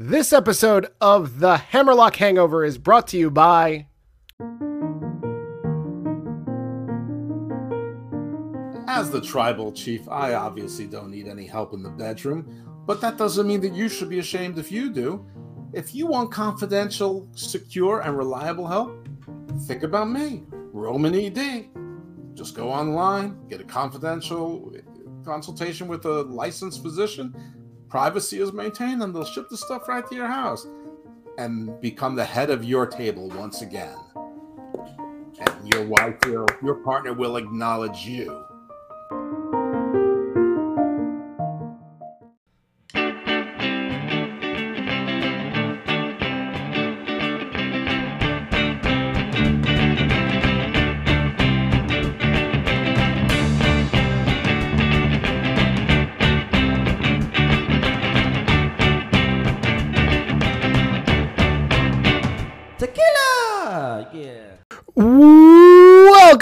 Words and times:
This 0.00 0.32
episode 0.32 0.86
of 1.00 1.40
The 1.40 1.56
Hammerlock 1.56 2.14
Hangover 2.14 2.64
is 2.64 2.78
brought 2.78 3.08
to 3.08 3.18
you 3.18 3.32
by. 3.32 3.88
As 8.86 9.10
the 9.10 9.20
tribal 9.20 9.72
chief, 9.72 10.08
I 10.08 10.34
obviously 10.34 10.86
don't 10.86 11.10
need 11.10 11.26
any 11.26 11.48
help 11.48 11.72
in 11.72 11.82
the 11.82 11.90
bedroom, 11.90 12.46
but 12.86 13.00
that 13.00 13.18
doesn't 13.18 13.48
mean 13.48 13.60
that 13.62 13.72
you 13.72 13.88
should 13.88 14.08
be 14.08 14.20
ashamed 14.20 14.56
if 14.56 14.70
you 14.70 14.88
do. 14.88 15.26
If 15.72 15.96
you 15.96 16.06
want 16.06 16.30
confidential, 16.30 17.28
secure, 17.34 18.02
and 18.02 18.16
reliable 18.16 18.68
help, 18.68 19.08
think 19.62 19.82
about 19.82 20.08
me, 20.08 20.44
Roman 20.52 21.12
ED. 21.12 21.70
Just 22.34 22.54
go 22.54 22.70
online, 22.70 23.48
get 23.48 23.60
a 23.60 23.64
confidential 23.64 24.72
consultation 25.24 25.88
with 25.88 26.04
a 26.04 26.22
licensed 26.22 26.84
physician, 26.84 27.34
privacy 27.88 28.40
is 28.40 28.52
maintained, 28.52 29.02
and 29.02 29.14
they'll 29.14 29.24
ship 29.24 29.48
the 29.48 29.56
stuff 29.56 29.88
right 29.88 30.06
to 30.08 30.14
your 30.14 30.26
house 30.26 30.66
and 31.38 31.80
become 31.80 32.16
the 32.16 32.24
head 32.24 32.50
of 32.50 32.64
your 32.64 32.86
table 32.86 33.28
once 33.30 33.62
again. 33.62 33.96
And 35.38 35.72
your 35.72 35.84
wife 35.84 36.16
will, 36.26 36.46
your 36.62 36.76
partner 36.76 37.12
will 37.12 37.36
acknowledge 37.36 38.06
you. 38.06 38.44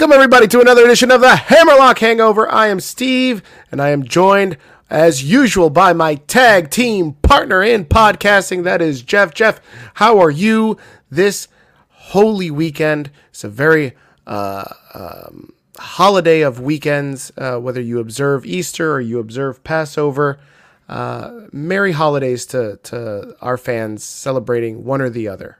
Welcome, 0.07 0.23
everybody, 0.23 0.47
to 0.47 0.61
another 0.61 0.85
edition 0.85 1.11
of 1.11 1.19
The 1.19 1.35
Hammerlock 1.35 1.99
Hangover. 1.99 2.49
I 2.49 2.67
am 2.67 2.79
Steve, 2.79 3.43
and 3.69 3.81
I 3.81 3.89
am 3.89 4.05
joined, 4.05 4.55
as 4.89 5.21
usual, 5.21 5.69
by 5.69 5.91
my 5.91 6.15
tag 6.15 6.69
team 6.69 7.15
partner 7.15 7.61
in 7.61 7.83
podcasting. 7.83 8.63
That 8.63 8.81
is 8.81 9.01
Jeff. 9.01 9.33
Jeff, 9.33 9.59
how 9.95 10.19
are 10.19 10.31
you 10.31 10.77
this 11.11 11.49
holy 11.89 12.49
weekend? 12.49 13.11
It's 13.31 13.43
a 13.43 13.49
very 13.49 13.97
uh, 14.25 14.71
um, 14.93 15.51
holiday 15.77 16.39
of 16.39 16.61
weekends, 16.61 17.33
uh, 17.37 17.57
whether 17.59 17.81
you 17.81 17.99
observe 17.99 18.45
Easter 18.45 18.93
or 18.93 19.01
you 19.01 19.19
observe 19.19 19.61
Passover. 19.65 20.39
Uh, 20.87 21.47
merry 21.51 21.91
holidays 21.91 22.45
to, 22.45 22.77
to 22.83 23.35
our 23.41 23.57
fans 23.57 24.05
celebrating 24.05 24.85
one 24.85 25.01
or 25.01 25.09
the 25.09 25.27
other. 25.27 25.57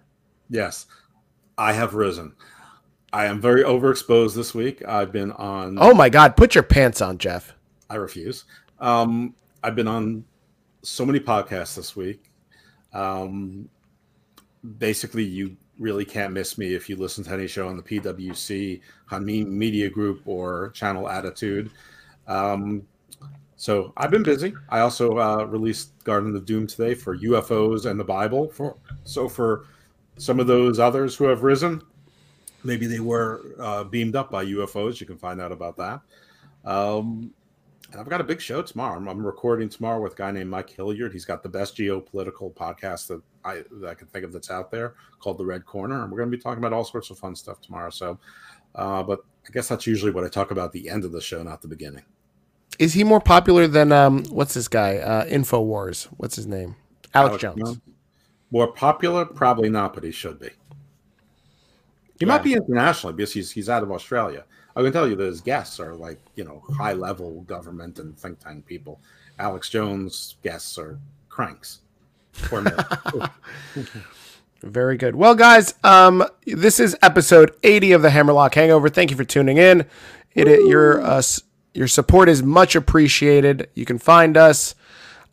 Yes, 0.49 0.85
I 1.57 1.73
have 1.73 1.95
risen. 1.95 2.33
I 3.17 3.25
am 3.25 3.41
very 3.41 3.63
overexposed 3.63 4.35
this 4.35 4.53
week. 4.53 4.87
I've 4.87 5.11
been 5.11 5.31
on. 5.31 5.79
Oh 5.81 5.91
my 5.91 6.07
God, 6.07 6.37
put 6.37 6.53
your 6.53 6.63
pants 6.63 7.01
on, 7.01 7.17
Jeff. 7.17 7.55
I 7.89 7.95
refuse. 7.95 8.45
Um, 8.79 9.33
I've 9.63 9.73
been 9.73 9.87
on 9.87 10.23
so 10.83 11.03
many 11.03 11.19
podcasts 11.19 11.75
this 11.75 11.95
week. 11.95 12.29
Um, 12.93 13.69
basically, 14.77 15.23
you 15.23 15.57
really 15.79 16.05
can't 16.05 16.31
miss 16.31 16.59
me 16.59 16.75
if 16.75 16.87
you 16.89 16.95
listen 16.95 17.23
to 17.23 17.33
any 17.33 17.47
show 17.47 17.67
on 17.67 17.75
the 17.75 17.81
PWC, 17.81 18.81
Hanmin 19.09 19.47
Media 19.47 19.89
Group, 19.89 20.21
or 20.27 20.69
Channel 20.75 21.09
Attitude. 21.09 21.71
Um, 22.27 22.85
so 23.55 23.93
I've 23.97 24.11
been 24.11 24.21
busy. 24.21 24.53
I 24.69 24.81
also 24.81 25.17
uh, 25.17 25.43
released 25.45 26.03
Garden 26.03 26.35
of 26.35 26.45
Doom 26.45 26.67
today 26.67 26.93
for 26.93 27.17
UFOs 27.17 27.89
and 27.89 27.99
the 27.99 28.03
Bible. 28.03 28.49
For 28.49 28.77
so 29.05 29.27
for 29.27 29.65
some 30.17 30.39
of 30.39 30.45
those 30.45 30.77
others 30.77 31.15
who 31.15 31.23
have 31.23 31.41
risen, 31.41 31.81
maybe 32.67 32.85
they 32.85 32.99
were 32.99 33.41
uh, 33.59 33.83
beamed 33.85 34.15
up 34.15 34.29
by 34.29 34.45
UFOs. 34.45 34.99
You 34.99 35.07
can 35.07 35.17
find 35.17 35.41
out 35.41 35.51
about 35.51 35.77
that. 35.77 36.01
Um, 36.65 37.33
and 37.91 38.01
I've 38.01 38.09
got 38.09 38.19
a 38.19 38.25
big 38.25 38.41
show 38.41 38.61
tomorrow. 38.61 38.97
I'm, 38.97 39.07
I'm, 39.07 39.25
recording 39.25 39.69
tomorrow 39.69 40.01
with 40.01 40.13
a 40.13 40.15
guy 40.17 40.31
named 40.31 40.49
Mike 40.49 40.69
Hilliard. 40.69 41.13
He's 41.13 41.23
got 41.23 41.41
the 41.41 41.49
best 41.49 41.77
geopolitical 41.77 42.53
podcast 42.53 43.07
that 43.07 43.21
I 43.45 43.63
that 43.79 43.89
I 43.89 43.93
can 43.93 44.07
think 44.07 44.25
of 44.25 44.33
that's 44.33 44.51
out 44.51 44.69
there 44.69 44.95
called 45.19 45.37
The 45.37 45.45
Red 45.45 45.65
Corner, 45.65 46.03
and 46.03 46.11
we're 46.11 46.17
going 46.17 46.29
to 46.29 46.35
be 46.35 46.43
talking 46.43 46.59
about 46.59 46.73
all 46.73 46.83
sorts 46.83 47.09
of 47.09 47.17
fun 47.17 47.33
stuff 47.33 47.61
tomorrow. 47.61 47.89
So, 47.89 48.19
uh, 48.75 49.03
but 49.03 49.21
I 49.47 49.51
guess 49.53 49.69
that's 49.69 49.87
usually 49.87 50.11
what 50.11 50.25
I 50.25 50.27
talk 50.27 50.51
about 50.51 50.65
at 50.65 50.71
the 50.73 50.89
end 50.89 51.05
of 51.05 51.13
the 51.13 51.21
show, 51.21 51.41
not 51.41 51.61
the 51.61 51.69
beginning. 51.69 52.03
Is 52.77 52.93
he 52.93 53.05
more 53.05 53.21
popular 53.21 53.67
than 53.67 53.93
um, 53.93 54.25
what's 54.25 54.53
this 54.53 54.67
guy? 54.67 54.97
Uh, 54.97 55.25
Infowars. 55.25 56.07
What's 56.17 56.35
his 56.35 56.45
name? 56.45 56.75
Alex, 57.13 57.29
Alex 57.29 57.41
Jones. 57.41 57.61
Jones. 57.61 57.81
More 58.51 58.71
popular, 58.73 59.23
probably 59.25 59.69
not, 59.69 59.93
but 59.93 60.03
he 60.03 60.11
should 60.11 60.39
be. 60.39 60.49
He 62.19 62.25
yeah. 62.25 62.33
might 62.33 62.43
be 62.43 62.53
internationally 62.53 63.15
because 63.15 63.33
he's 63.33 63.51
he's 63.51 63.69
out 63.69 63.83
of 63.83 63.91
Australia. 63.91 64.43
I 64.75 64.83
can 64.83 64.93
tell 64.93 65.07
you 65.07 65.15
that 65.15 65.25
his 65.25 65.41
guests 65.41 65.79
are 65.79 65.95
like 65.95 66.19
you 66.35 66.43
know 66.43 66.63
high 66.77 66.93
level 66.93 67.41
government 67.41 67.99
and 67.99 68.17
think 68.17 68.39
tank 68.39 68.65
people. 68.65 68.99
Alex 69.39 69.69
Jones 69.69 70.37
guests 70.43 70.77
are 70.77 70.99
cranks. 71.29 71.79
Very 74.63 74.97
good. 74.97 75.15
Well, 75.15 75.35
guys, 75.35 75.75
um, 75.83 76.23
this 76.45 76.79
is 76.79 76.95
episode 77.01 77.55
80 77.63 77.91
of 77.91 78.01
the 78.01 78.09
Hammerlock 78.09 78.55
Hangover. 78.55 78.89
Thank 78.89 79.11
you 79.11 79.17
for 79.17 79.23
tuning 79.23 79.57
in. 79.57 79.81
It, 80.33 80.47
it 80.47 80.67
your 80.67 81.01
uh, 81.01 81.21
your 81.73 81.87
support 81.87 82.29
is 82.29 82.41
much 82.41 82.75
appreciated. 82.75 83.69
You 83.75 83.85
can 83.85 83.99
find 83.99 84.35
us 84.37 84.73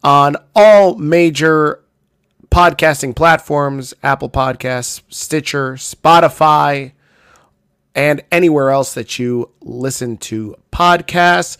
on 0.02 0.36
all 0.54 0.96
major 0.96 1.83
podcasting 2.54 3.16
platforms 3.16 3.92
Apple 4.04 4.30
Podcasts, 4.30 5.02
Stitcher, 5.08 5.72
Spotify, 5.72 6.92
and 7.96 8.22
anywhere 8.30 8.70
else 8.70 8.94
that 8.94 9.18
you 9.18 9.50
listen 9.60 10.16
to 10.18 10.54
podcasts. 10.70 11.58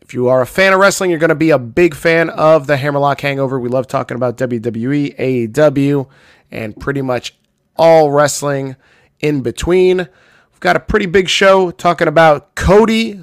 If 0.00 0.14
you 0.14 0.28
are 0.28 0.40
a 0.40 0.46
fan 0.46 0.72
of 0.72 0.78
wrestling, 0.78 1.10
you're 1.10 1.18
going 1.18 1.30
to 1.30 1.34
be 1.34 1.50
a 1.50 1.58
big 1.58 1.92
fan 1.92 2.30
of 2.30 2.68
the 2.68 2.76
Hammerlock 2.76 3.20
Hangover. 3.20 3.58
We 3.58 3.68
love 3.68 3.88
talking 3.88 4.14
about 4.14 4.36
WWE, 4.36 5.18
AEW, 5.18 6.08
and 6.52 6.78
pretty 6.78 7.02
much 7.02 7.34
all 7.74 8.12
wrestling 8.12 8.76
in 9.18 9.40
between. 9.40 9.98
We've 9.98 10.60
got 10.60 10.76
a 10.76 10.80
pretty 10.80 11.06
big 11.06 11.28
show 11.28 11.72
talking 11.72 12.06
about 12.06 12.54
Cody. 12.54 13.20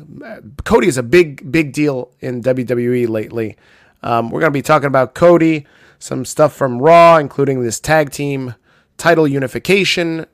Cody 0.66 0.90
is 0.90 0.98
a 0.98 1.04
big, 1.04 1.50
big 1.50 1.72
deal 1.72 2.12
in 2.20 2.44
WWE 2.44 3.08
lately. 3.08 3.56
Um, 4.04 4.32
we're 4.32 4.42
going 4.42 4.52
to 4.52 4.58
be 4.58 4.62
talking 4.62 4.88
about 4.88 5.16
Cody 5.16 5.66
some 6.06 6.24
stuff 6.24 6.54
from 6.54 6.80
Raw, 6.80 7.18
including 7.18 7.64
this 7.64 7.80
tag 7.80 8.12
team 8.12 8.54
title 8.96 9.28
unification 9.28 10.28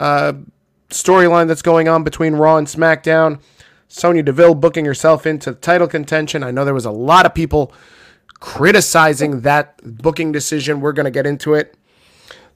uh, 0.00 0.32
storyline 0.88 1.46
that's 1.46 1.60
going 1.62 1.88
on 1.88 2.02
between 2.02 2.34
Raw 2.34 2.56
and 2.56 2.66
SmackDown. 2.66 3.40
Sonya 3.88 4.22
Deville 4.22 4.54
booking 4.54 4.86
herself 4.86 5.26
into 5.26 5.52
title 5.52 5.86
contention. 5.86 6.42
I 6.42 6.50
know 6.50 6.64
there 6.64 6.72
was 6.72 6.86
a 6.86 6.90
lot 6.90 7.26
of 7.26 7.34
people 7.34 7.72
criticizing 8.34 9.42
that 9.42 9.78
booking 9.84 10.32
decision. 10.32 10.80
We're 10.80 10.92
going 10.92 11.04
to 11.04 11.10
get 11.10 11.26
into 11.26 11.52
it. 11.52 11.76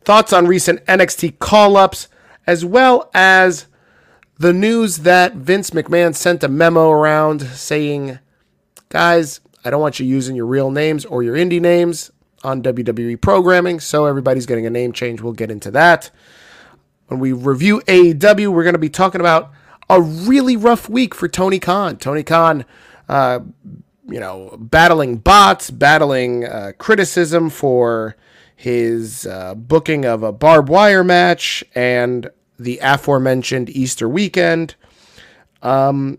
Thoughts 0.03 0.33
on 0.33 0.47
recent 0.47 0.85
NXT 0.87 1.39
call 1.39 1.77
ups, 1.77 2.09
as 2.47 2.65
well 2.65 3.11
as 3.13 3.67
the 4.39 4.55
news 4.55 4.99
that 4.99 5.35
Vince 5.35 5.71
McMahon 5.71 6.15
sent 6.15 6.43
a 6.43 6.49
memo 6.49 6.91
around 6.91 7.43
saying, 7.43 8.21
guys, 8.89 9.41
I 9.65 9.71
don't 9.71 9.83
want 9.83 10.01
you 10.01 10.07
using 10.07 10.35
your 10.35 10.47
real 10.47 10.71
names 10.71 11.05
or 11.05 11.23
your 11.23 11.37
indie 11.37 11.61
names 11.61 12.11
on 12.45 12.63
WWE 12.63 13.21
programming, 13.21 13.81
so 13.81 14.07
everybody's 14.07 14.47
getting 14.47 14.67
a 14.67 14.71
name 14.71 14.93
change. 14.93 15.21
We'll 15.21 15.33
get 15.33 15.51
into 15.51 15.71
that. 15.73 16.11
When 17.09 17.21
we 17.21 17.33
review 17.33 17.81
AEW, 17.83 18.49
we're 18.49 18.63
going 18.63 18.75
to 18.75 18.79
be 18.79 18.89
talking 18.89 19.21
about 19.21 19.53
a 19.91 20.01
really 20.01 20.57
rough 20.57 20.89
week 20.89 21.15
for 21.15 21.29
Tony 21.29 21.59
Khan. 21.59 21.97
Tony 21.99 22.23
Khan, 22.23 22.65
uh, 23.09 23.41
you 24.09 24.21
know, 24.21 24.57
battling 24.59 25.17
bots, 25.17 25.71
battling 25.71 26.47
uh, 26.47 26.73
criticism 26.79 27.51
for 27.51 28.17
his 28.57 29.27
uh, 29.27 29.55
booking 29.55 30.07
of 30.07 30.23
a 30.23 30.33
barbed 30.33 30.71
wire 30.71 31.05
match 31.05 31.63
and 31.75 32.31
the 32.59 32.79
aforementioned 32.83 33.69
Easter 33.69 34.09
weekend. 34.09 34.75
Um, 35.63 36.19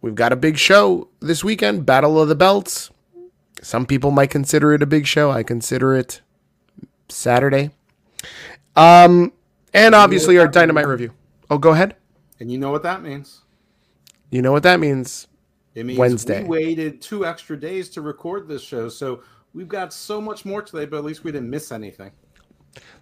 we've 0.00 0.14
got 0.14 0.32
a 0.32 0.36
big 0.36 0.58
show 0.58 1.08
this 1.18 1.42
weekend, 1.42 1.84
Battle 1.84 2.20
of 2.20 2.28
the 2.28 2.36
Belts. 2.36 2.91
Some 3.62 3.86
people 3.86 4.10
might 4.10 4.30
consider 4.30 4.74
it 4.74 4.82
a 4.82 4.86
big 4.86 5.06
show. 5.06 5.30
I 5.30 5.44
consider 5.44 5.94
it 5.94 6.20
Saturday. 7.08 7.70
Um, 8.74 9.32
and 9.72 9.94
obviously 9.94 10.38
our 10.38 10.48
dynamite 10.48 10.84
means? 10.84 10.90
review. 10.90 11.12
Oh, 11.48 11.58
go 11.58 11.70
ahead. 11.70 11.96
And 12.40 12.50
you 12.50 12.58
know 12.58 12.72
what 12.72 12.82
that 12.82 13.02
means? 13.02 13.42
You 14.30 14.42
know 14.42 14.50
what 14.50 14.64
that 14.64 14.80
means? 14.80 15.28
It 15.74 15.86
means 15.86 15.98
Wednesday. 15.98 16.42
We 16.42 16.48
waited 16.48 17.00
two 17.00 17.24
extra 17.24 17.58
days 17.58 17.88
to 17.90 18.02
record 18.02 18.48
this 18.48 18.62
show, 18.62 18.88
so 18.88 19.22
we've 19.54 19.68
got 19.68 19.92
so 19.92 20.20
much 20.20 20.44
more 20.44 20.60
today. 20.60 20.84
But 20.84 20.98
at 20.98 21.04
least 21.04 21.22
we 21.22 21.32
didn't 21.32 21.48
miss 21.48 21.70
anything. 21.70 22.10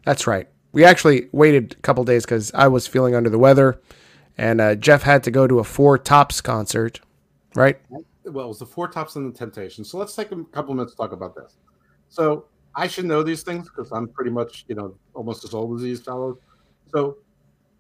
That's 0.04 0.26
right. 0.26 0.48
We 0.72 0.84
actually 0.84 1.28
waited 1.32 1.76
a 1.78 1.82
couple 1.82 2.04
days 2.04 2.24
because 2.24 2.52
I 2.54 2.68
was 2.68 2.86
feeling 2.86 3.14
under 3.14 3.30
the 3.30 3.38
weather, 3.38 3.80
and 4.36 4.60
uh, 4.60 4.74
Jeff 4.74 5.02
had 5.02 5.24
to 5.24 5.30
go 5.30 5.46
to 5.46 5.58
a 5.58 5.64
Four 5.64 5.98
Tops 5.98 6.40
concert, 6.40 7.00
right? 7.54 7.80
Well, 8.24 8.44
it 8.46 8.48
was 8.48 8.58
the 8.58 8.66
Four 8.66 8.88
Tops 8.88 9.16
and 9.16 9.32
the 9.32 9.36
Temptations. 9.36 9.90
So 9.90 9.98
let's 9.98 10.14
take 10.14 10.32
a 10.32 10.44
couple 10.44 10.74
minutes 10.74 10.92
to 10.92 10.96
talk 10.96 11.12
about 11.12 11.34
this. 11.34 11.56
So 12.08 12.46
I 12.74 12.86
should 12.86 13.04
know 13.04 13.22
these 13.22 13.42
things 13.42 13.68
because 13.68 13.92
I'm 13.92 14.08
pretty 14.08 14.30
much, 14.30 14.64
you 14.68 14.74
know, 14.74 14.94
almost 15.14 15.44
as 15.44 15.54
old 15.54 15.76
as 15.76 15.82
these 15.82 16.00
fellows. 16.00 16.38
So 16.92 17.18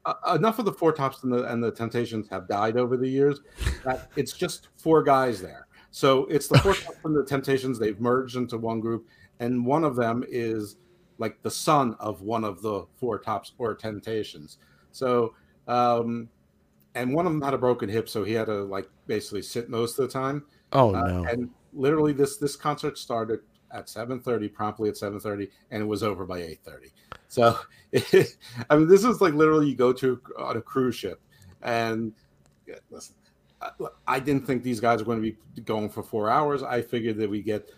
uh, 0.04 0.14
enough 0.34 0.58
of 0.58 0.64
the 0.64 0.72
four 0.72 0.92
tops 0.92 1.22
and 1.22 1.32
the 1.32 1.44
and 1.44 1.62
the 1.62 1.70
Temptations 1.70 2.28
have 2.30 2.48
died 2.48 2.76
over 2.76 2.96
the 2.96 3.08
years 3.08 3.40
that 3.84 4.10
it's 4.16 4.32
just 4.32 4.68
four 4.76 5.02
guys 5.02 5.40
there. 5.40 5.66
So 5.90 6.26
it's 6.26 6.48
the 6.48 6.58
four 6.58 6.74
tops 6.74 6.98
and 7.04 7.16
the 7.16 7.24
Temptations. 7.24 7.78
They've 7.78 8.00
merged 8.00 8.36
into 8.36 8.56
one 8.56 8.80
group, 8.80 9.06
and 9.40 9.64
one 9.64 9.84
of 9.84 9.96
them 9.96 10.24
is 10.28 10.76
like 11.18 11.42
the 11.42 11.50
son 11.50 11.96
of 12.00 12.22
one 12.22 12.44
of 12.44 12.62
the 12.62 12.86
four 12.96 13.18
tops 13.18 13.52
or 13.58 13.74
Temptations. 13.74 14.58
So, 14.90 15.34
um, 15.68 16.28
and 16.94 17.14
one 17.14 17.26
of 17.26 17.32
them 17.32 17.42
had 17.42 17.54
a 17.54 17.58
broken 17.58 17.88
hip, 17.88 18.08
so 18.08 18.24
he 18.24 18.32
had 18.32 18.46
to 18.46 18.64
like 18.64 18.88
basically 19.06 19.42
sit 19.42 19.68
most 19.68 19.98
of 19.98 20.06
the 20.06 20.12
time. 20.12 20.44
Oh 20.72 20.94
Uh, 20.94 21.06
no. 21.06 21.24
and 21.24 21.50
literally, 21.72 22.12
this 22.12 22.36
this 22.36 22.56
concert 22.56 22.98
started 22.98 23.40
at 23.72 23.86
7:30, 23.86 24.52
promptly 24.52 24.88
at 24.88 24.96
7:30, 24.96 25.48
and 25.70 25.82
it 25.82 25.86
was 25.86 26.02
over 26.02 26.26
by 26.26 26.40
8:30. 26.40 26.92
So, 27.28 27.58
I 28.70 28.76
mean, 28.76 28.88
this 28.88 29.04
is 29.04 29.20
like 29.20 29.34
literally 29.34 29.68
you 29.68 29.76
go 29.76 29.92
to 29.92 30.20
on 30.38 30.56
a 30.56 30.60
cruise 30.62 30.96
ship, 30.96 31.20
and 31.62 32.12
yeah, 32.66 32.76
listen, 32.90 33.14
I, 33.62 33.70
I 34.06 34.20
didn't 34.20 34.46
think 34.46 34.62
these 34.62 34.80
guys 34.80 35.00
were 35.00 35.04
going 35.06 35.22
to 35.22 35.32
be 35.32 35.62
going 35.62 35.88
for 35.88 36.02
four 36.02 36.28
hours. 36.30 36.62
I 36.62 36.82
figured 36.82 37.16
that 37.18 37.30
we 37.30 37.42
get 37.42 37.70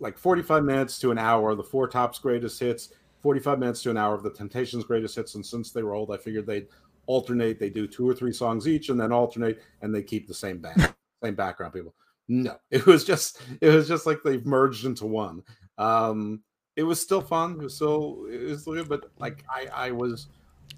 like 0.00 0.16
45 0.16 0.64
minutes 0.64 0.98
to 1.00 1.10
an 1.10 1.18
hour 1.18 1.50
of 1.50 1.56
the 1.56 1.64
Four 1.64 1.88
Tops 1.88 2.18
greatest 2.20 2.60
hits, 2.60 2.92
45 3.20 3.58
minutes 3.58 3.82
to 3.82 3.90
an 3.90 3.96
hour 3.96 4.14
of 4.14 4.22
the 4.22 4.30
Temptations 4.30 4.84
greatest 4.84 5.16
hits, 5.16 5.34
and 5.34 5.44
since 5.44 5.72
they 5.72 5.82
were 5.82 5.94
old, 5.94 6.12
I 6.12 6.16
figured 6.16 6.46
they'd 6.46 6.68
alternate. 7.08 7.58
They 7.58 7.70
do 7.70 7.88
two 7.88 8.08
or 8.08 8.14
three 8.14 8.32
songs 8.32 8.68
each, 8.68 8.90
and 8.90 9.00
then 9.00 9.10
alternate, 9.10 9.60
and 9.82 9.92
they 9.92 10.02
keep 10.04 10.28
the 10.28 10.34
same 10.34 10.58
band, 10.58 10.94
same 11.24 11.34
background 11.34 11.72
people. 11.74 11.94
No, 12.28 12.56
it 12.70 12.86
was 12.86 13.04
just 13.04 13.40
it 13.60 13.70
was 13.74 13.88
just 13.88 14.06
like 14.06 14.20
they've 14.22 14.46
merged 14.46 14.84
into 14.84 15.06
one. 15.06 15.42
Um, 15.78 16.42
it 16.76 16.84
was 16.84 17.00
still 17.00 17.22
fun. 17.22 17.54
It 17.54 17.64
was 17.64 17.74
still 17.74 18.26
it 18.30 18.42
was 18.44 18.64
good, 18.64 18.88
but 18.88 19.10
like 19.18 19.44
I 19.50 19.88
I 19.88 19.90
was, 19.90 20.28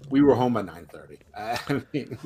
we 0.09 0.21
were 0.21 0.33
home 0.33 0.53
by 0.53 0.63
nine 0.63 0.87
thirty. 0.91 1.19
I 1.37 1.83
mean, 1.93 2.17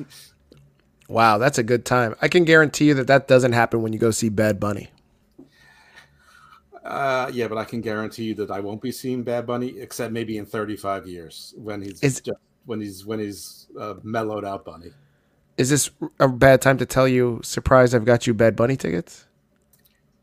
Wow, 1.08 1.38
that's 1.38 1.58
a 1.58 1.62
good 1.62 1.84
time. 1.84 2.14
I 2.22 2.28
can 2.28 2.44
guarantee 2.44 2.86
you 2.86 2.94
that 2.94 3.06
that 3.08 3.28
doesn't 3.28 3.52
happen 3.52 3.82
when 3.82 3.92
you 3.92 3.98
go 3.98 4.10
see 4.10 4.28
Bad 4.28 4.58
Bunny. 4.58 4.88
uh, 6.84 7.30
yeah, 7.32 7.48
but 7.48 7.58
I 7.58 7.64
can 7.64 7.80
guarantee 7.80 8.24
you 8.24 8.34
that 8.36 8.50
I 8.50 8.60
won't 8.60 8.80
be 8.82 8.92
seeing 8.92 9.22
Bad 9.22 9.46
Bunny 9.46 9.78
except 9.80 10.12
maybe 10.12 10.38
in 10.38 10.46
thirty 10.46 10.76
five 10.76 11.06
years 11.06 11.54
when 11.56 11.82
he's 11.82 12.02
Is- 12.02 12.20
just 12.20 12.38
when 12.64 12.80
he's 12.80 13.04
when 13.06 13.18
he's 13.20 13.65
uh, 13.78 13.94
mellowed 14.02 14.44
out 14.44 14.64
Bunny. 14.64 14.90
Is 15.56 15.70
this 15.70 15.90
a 16.20 16.28
bad 16.28 16.60
time 16.60 16.78
to 16.78 16.86
tell 16.86 17.08
you, 17.08 17.40
surprise, 17.42 17.94
I've 17.94 18.04
got 18.04 18.26
you 18.26 18.34
Bad 18.34 18.56
Bunny 18.56 18.76
tickets? 18.76 19.26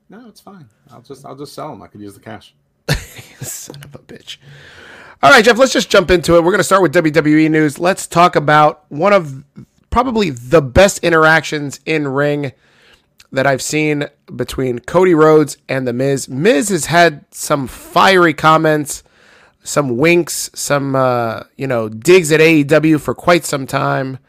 No, 0.10 0.28
it's 0.28 0.42
fine. 0.42 0.70
I'll 0.92 1.02
just 1.02 1.26
I'll 1.26 1.36
just 1.36 1.54
sell 1.54 1.70
them. 1.70 1.82
I 1.82 1.88
could 1.88 2.02
use 2.02 2.14
the 2.14 2.20
cash. 2.20 2.54
Son 3.42 3.78
of 3.84 3.96
a 3.96 4.00
bitch. 4.00 4.38
All 5.24 5.32
right, 5.32 5.44
Jeff, 5.44 5.58
let's 5.58 5.74
just 5.74 5.90
jump 5.90 6.12
into 6.12 6.36
it. 6.36 6.44
We're 6.44 6.52
going 6.52 6.60
to 6.60 6.66
start 6.66 6.82
with 6.82 6.94
WWE 6.94 7.50
news. 7.50 7.80
Let's 7.80 8.08
talk 8.08 8.36
about 8.36 8.84
one 8.90 9.14
of 9.14 9.44
probably 9.90 10.30
the 10.30 10.62
best 10.62 11.00
interactions 11.04 11.80
in 11.86 12.08
ring 12.10 12.52
that 13.32 13.48
I've 13.48 13.62
seen 13.62 14.08
between 14.36 14.80
Cody 14.80 15.14
Rhodes 15.14 15.58
and 15.70 15.88
The 15.88 15.94
Miz. 15.94 16.28
Miz 16.28 16.70
has 16.70 16.88
had 16.88 17.26
some 17.32 17.68
fiery 17.68 18.34
comments, 18.34 19.02
some 19.64 19.98
winks, 19.98 20.50
some, 20.54 20.96
uh, 20.96 21.44
you 21.56 21.68
know, 21.68 21.90
digs 21.90 22.32
at 22.32 22.40
AEW 22.40 23.00
for 23.00 23.16
quite 23.16 23.46
some 23.46 23.66
time. 23.66 24.20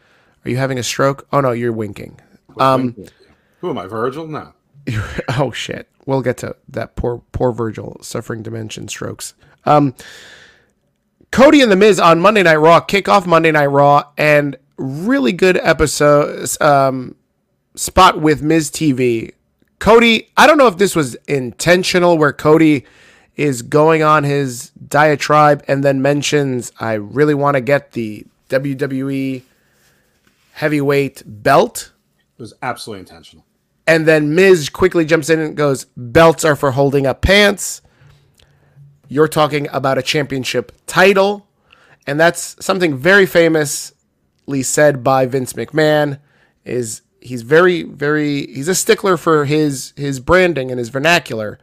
Are 0.43 0.49
you 0.49 0.57
having 0.57 0.79
a 0.79 0.83
stroke? 0.83 1.27
Oh, 1.31 1.41
no, 1.41 1.51
you're 1.51 1.73
winking. 1.73 2.19
Um, 2.57 2.95
who 3.59 3.69
am 3.69 3.77
I, 3.77 3.87
Virgil? 3.87 4.27
No. 4.27 4.53
oh 5.37 5.51
shit. 5.51 5.89
We'll 6.05 6.21
get 6.21 6.37
to 6.37 6.55
that 6.69 6.95
poor 6.95 7.21
poor 7.31 7.51
Virgil 7.51 7.97
suffering 8.01 8.43
dimension 8.43 8.87
strokes. 8.87 9.33
Um 9.65 9.95
Cody 11.31 11.61
and 11.61 11.71
the 11.71 11.75
Miz 11.75 11.99
on 11.99 12.19
Monday 12.19 12.43
Night 12.43 12.57
Raw 12.57 12.79
kick 12.79 13.09
off 13.09 13.25
Monday 13.25 13.51
Night 13.51 13.65
Raw 13.67 14.03
and 14.17 14.55
really 14.77 15.31
good 15.31 15.57
episode 15.57 16.49
um 16.61 17.15
spot 17.75 18.21
with 18.21 18.41
Miz 18.41 18.69
TV. 18.69 19.33
Cody, 19.79 20.29
I 20.37 20.47
don't 20.47 20.57
know 20.57 20.67
if 20.67 20.77
this 20.77 20.95
was 20.95 21.15
intentional 21.27 22.17
where 22.17 22.31
Cody 22.31 22.85
is 23.35 23.61
going 23.61 24.01
on 24.01 24.23
his 24.23 24.69
diatribe 24.87 25.63
and 25.67 25.83
then 25.83 26.01
mentions 26.01 26.71
I 26.79 26.93
really 26.93 27.33
want 27.33 27.55
to 27.55 27.61
get 27.61 27.91
the 27.91 28.25
WWE 28.49 29.43
heavyweight 30.53 31.23
belt. 31.25 31.91
It 32.37 32.41
was 32.41 32.53
absolutely 32.61 33.01
intentional. 33.01 33.45
And 33.87 34.07
then 34.07 34.33
Miz 34.33 34.69
quickly 34.69 35.05
jumps 35.05 35.29
in 35.29 35.39
and 35.39 35.55
goes, 35.55 35.85
Belts 35.95 36.43
are 36.43 36.55
for 36.55 36.71
holding 36.71 37.05
up 37.05 37.21
pants. 37.21 37.81
You're 39.07 39.27
talking 39.27 39.67
about 39.71 39.97
a 39.97 40.01
championship 40.01 40.71
title. 40.87 41.47
And 42.07 42.19
that's 42.19 42.55
something 42.63 42.97
very 42.97 43.25
famously 43.25 44.63
said 44.63 45.03
by 45.03 45.25
Vince 45.25 45.53
McMahon 45.53 46.19
is 46.63 47.01
he's 47.19 47.41
very, 47.41 47.83
very 47.83 48.47
he's 48.47 48.67
a 48.67 48.75
stickler 48.75 49.17
for 49.17 49.45
his 49.45 49.93
his 49.95 50.19
branding 50.19 50.71
and 50.71 50.79
his 50.79 50.89
vernacular. 50.89 51.59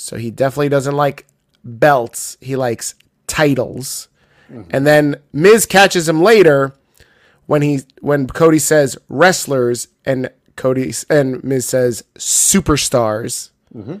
So 0.00 0.16
he 0.16 0.30
definitely 0.30 0.70
doesn't 0.70 0.96
like 0.96 1.26
belts. 1.62 2.38
He 2.40 2.56
likes 2.56 2.94
titles. 3.26 4.08
Mm-hmm. 4.50 4.70
And 4.70 4.86
then 4.86 5.16
Miz 5.32 5.66
catches 5.66 6.08
him 6.08 6.22
later 6.22 6.74
when 7.46 7.62
he 7.62 7.82
when 8.00 8.26
Cody 8.26 8.58
says 8.58 8.96
wrestlers 9.08 9.88
and 10.04 10.30
Cody 10.56 10.92
and 11.10 11.44
Miz 11.44 11.66
says 11.66 12.02
superstars. 12.16 13.50
Mm-hmm. 13.74 13.96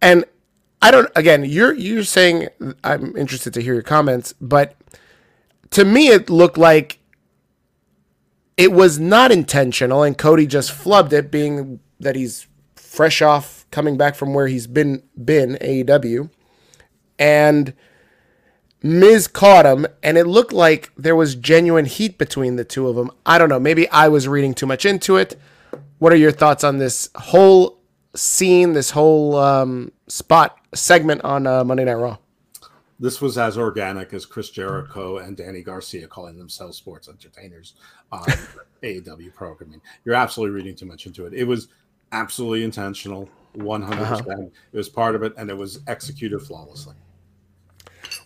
And 0.00 0.24
I 0.80 0.90
don't 0.90 1.10
again, 1.14 1.44
you're 1.44 1.74
you're 1.74 2.04
saying 2.04 2.48
I'm 2.82 3.14
interested 3.16 3.52
to 3.54 3.62
hear 3.62 3.74
your 3.74 3.82
comments, 3.82 4.32
but 4.40 4.76
to 5.70 5.84
me 5.84 6.08
it 6.08 6.30
looked 6.30 6.58
like 6.58 6.98
it 8.56 8.72
was 8.72 8.98
not 8.98 9.30
intentional 9.30 10.02
and 10.02 10.16
Cody 10.16 10.46
just 10.46 10.72
flubbed 10.72 11.12
it 11.12 11.30
being 11.30 11.80
that 12.00 12.16
he's 12.16 12.46
fresh 12.74 13.20
off 13.20 13.61
coming 13.72 13.96
back 13.96 14.14
from 14.14 14.34
where 14.34 14.46
he's 14.46 14.68
been 14.68 15.02
been 15.24 15.58
AEW 15.60 16.30
and 17.18 17.74
Miz 18.82 19.28
caught 19.28 19.64
him, 19.64 19.86
and 20.02 20.18
it 20.18 20.26
looked 20.26 20.52
like 20.52 20.90
there 20.96 21.14
was 21.14 21.36
genuine 21.36 21.84
heat 21.84 22.18
between 22.18 22.56
the 22.56 22.64
two 22.64 22.88
of 22.88 22.96
them. 22.96 23.10
I 23.24 23.38
don't 23.38 23.48
know. 23.48 23.60
Maybe 23.60 23.88
I 23.90 24.08
was 24.08 24.26
reading 24.26 24.54
too 24.54 24.66
much 24.66 24.84
into 24.84 25.16
it. 25.16 25.38
What 25.98 26.12
are 26.12 26.16
your 26.16 26.32
thoughts 26.32 26.64
on 26.64 26.78
this 26.78 27.08
whole 27.14 27.78
scene, 28.14 28.72
this 28.72 28.90
whole 28.90 29.36
um, 29.36 29.92
spot 30.08 30.58
segment 30.74 31.22
on 31.22 31.46
uh, 31.46 31.62
Monday 31.62 31.84
Night 31.84 31.94
Raw? 31.94 32.18
This 32.98 33.20
was 33.20 33.38
as 33.38 33.56
organic 33.56 34.12
as 34.12 34.26
Chris 34.26 34.50
Jericho 34.50 35.18
and 35.18 35.36
Danny 35.36 35.62
Garcia 35.62 36.08
calling 36.08 36.36
themselves 36.36 36.76
sports 36.76 37.08
entertainers 37.08 37.74
on 38.10 38.24
AEW 38.82 39.32
programming. 39.32 39.80
You're 40.04 40.14
absolutely 40.16 40.56
reading 40.56 40.74
too 40.74 40.86
much 40.86 41.06
into 41.06 41.26
it. 41.26 41.34
It 41.34 41.44
was 41.44 41.68
absolutely 42.10 42.64
intentional, 42.64 43.28
100%. 43.56 43.96
percent 43.96 44.52
It 44.72 44.76
was 44.76 44.88
part 44.88 45.14
of 45.14 45.22
it, 45.22 45.34
and 45.36 45.50
it 45.50 45.56
was 45.56 45.80
executed 45.86 46.40
flawlessly. 46.40 46.94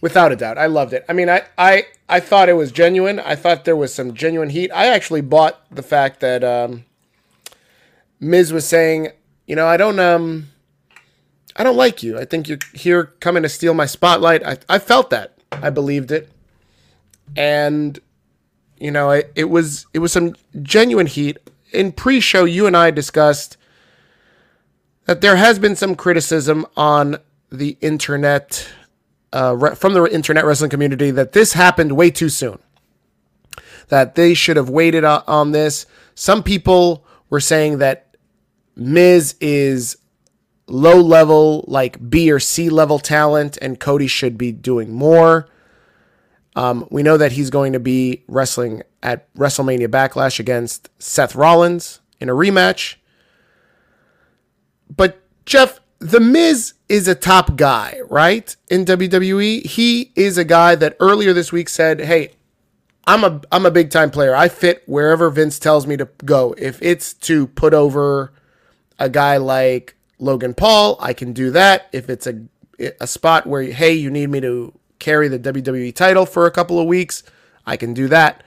Without 0.01 0.33
a 0.33 0.37
doubt, 0.37 0.59
I 0.59 0.67
loved 0.67 0.93
it. 0.93 1.05
I 1.09 1.13
mean, 1.13 1.29
I, 1.29 1.43
I, 1.57 1.87
I 2.09 2.21
thought 2.21 2.49
it 2.49 2.55
was 2.55 2.71
genuine. 2.71 3.19
I 3.19 3.35
thought 3.35 3.65
there 3.65 3.77
was 3.77 3.95
some 3.95 4.15
genuine 4.15 4.51
heat. 4.51 4.71
I 4.75 4.87
actually 4.87 5.23
bought 5.23 5.61
the 5.75 5.83
fact 5.83 6.21
that 6.21 6.45
um, 6.45 6.85
Miz 8.21 8.53
was 8.53 8.67
saying, 8.67 9.09
you 9.47 9.57
know, 9.57 9.67
I 9.67 9.77
don't 9.77 9.99
um, 9.99 10.49
I 11.55 11.63
don't 11.63 11.77
like 11.77 12.03
you. 12.03 12.19
I 12.19 12.25
think 12.25 12.49
you're 12.49 12.59
here 12.75 13.05
coming 13.21 13.43
to 13.43 13.49
steal 13.49 13.75
my 13.75 13.87
spotlight. 13.87 14.45
I, 14.45 14.59
I 14.69 14.79
felt 14.79 15.11
that. 15.11 15.39
I 15.53 15.71
believed 15.71 16.11
it, 16.11 16.29
and 17.37 17.99
you 18.79 18.91
know, 18.91 19.11
it, 19.11 19.33
it 19.35 19.45
was 19.45 19.87
it 19.95 20.01
was 20.01 20.13
some 20.13 20.35
genuine 20.63 21.07
heat. 21.07 21.39
In 21.73 21.93
pre-show, 21.93 22.45
you 22.45 22.67
and 22.67 22.77
I 22.77 22.91
discussed 22.91 23.57
that 25.07 25.21
there 25.21 25.37
has 25.37 25.59
been 25.59 25.77
some 25.77 25.95
criticism 25.95 26.67
on 26.77 27.17
the 27.51 27.79
internet 27.81 28.69
uh, 29.33 29.75
from 29.75 29.95
the 29.95 30.05
internet 30.05 30.45
wrestling 30.45 30.71
community 30.71 31.11
that 31.11 31.33
this 31.33 31.53
happened 31.53 31.93
way 31.93 32.11
too 32.11 32.29
soon. 32.29 32.59
That 33.89 34.15
they 34.15 34.35
should 34.35 34.57
have 34.57 34.69
waited 34.69 35.05
on 35.05 35.53
this. 35.53 35.87
Some 36.15 36.43
people 36.43 37.07
were 37.31 37.41
saying 37.41 37.79
that 37.79 38.17
Miz 38.75 39.37
is 39.41 39.97
low 40.67 41.01
level, 41.01 41.65
like 41.69 42.11
B 42.11 42.31
or 42.31 42.41
C 42.41 42.69
level 42.69 42.99
talent, 42.99 43.59
and 43.63 43.79
Cody 43.79 44.07
should 44.07 44.37
be 44.37 44.53
doing 44.53 44.93
more. 44.93 45.49
Um, 46.57 46.89
we 46.91 47.03
know 47.03 47.17
that 47.17 47.33
he's 47.33 47.51
going 47.51 47.75
to 47.75 47.81
be 47.81 48.25
wrestling 48.27 48.83
at 49.03 49.33
WrestleMania 49.35 49.89
Backlash 49.89 50.41
against 50.41 50.89
Seth 50.99 51.35
Rollins 51.35 52.01
in 52.19 52.29
a 52.29 52.33
rematch. 52.33 52.97
But 54.95 55.21
Jeff, 55.45 55.81
The 55.99 56.21
Miz 56.21 56.75
is 56.89 57.09
a 57.09 57.15
top 57.15 57.57
guy, 57.57 57.99
right? 58.09 58.55
In 58.71 58.85
WWE, 58.85 59.65
he 59.65 60.13
is 60.15 60.39
a 60.39 60.45
guy 60.45 60.75
that 60.77 60.97
earlier 61.01 61.33
this 61.33 61.53
week 61.53 61.69
said, 61.69 62.01
"Hey, 62.01 62.33
I'm 63.07 63.23
a 63.23 63.41
I'm 63.53 63.65
a 63.65 63.71
big 63.71 63.91
time 63.91 64.11
player. 64.11 64.35
I 64.35 64.49
fit 64.49 64.83
wherever 64.87 65.31
Vince 65.31 65.59
tells 65.59 65.87
me 65.87 65.97
to 65.97 66.09
go. 66.25 66.55
If 66.59 66.83
it's 66.83 67.15
to 67.15 67.47
put 67.47 67.73
over 67.73 68.33
a 68.99 69.09
guy 69.09 69.37
like 69.37 69.95
Logan 70.19 70.55
Paul, 70.55 70.97
I 71.01 71.13
can 71.13 71.33
do 71.33 71.51
that. 71.53 71.89
If 71.93 72.11
it's 72.11 72.27
a 72.27 72.43
a 73.01 73.07
spot 73.07 73.47
where 73.47 73.63
hey, 73.63 73.93
you 73.93 74.11
need 74.11 74.31
me 74.31 74.41
to 74.41 74.73
carry 74.99 75.29
the 75.29 75.39
WWE 75.39 75.95
title 75.95 76.27
for 76.27 76.47
a 76.47 76.51
couple 76.51 76.81
of 76.81 76.87
weeks, 76.87 77.23
I 77.65 77.77
can 77.77 77.95
do 77.95 78.09
that. 78.09 78.43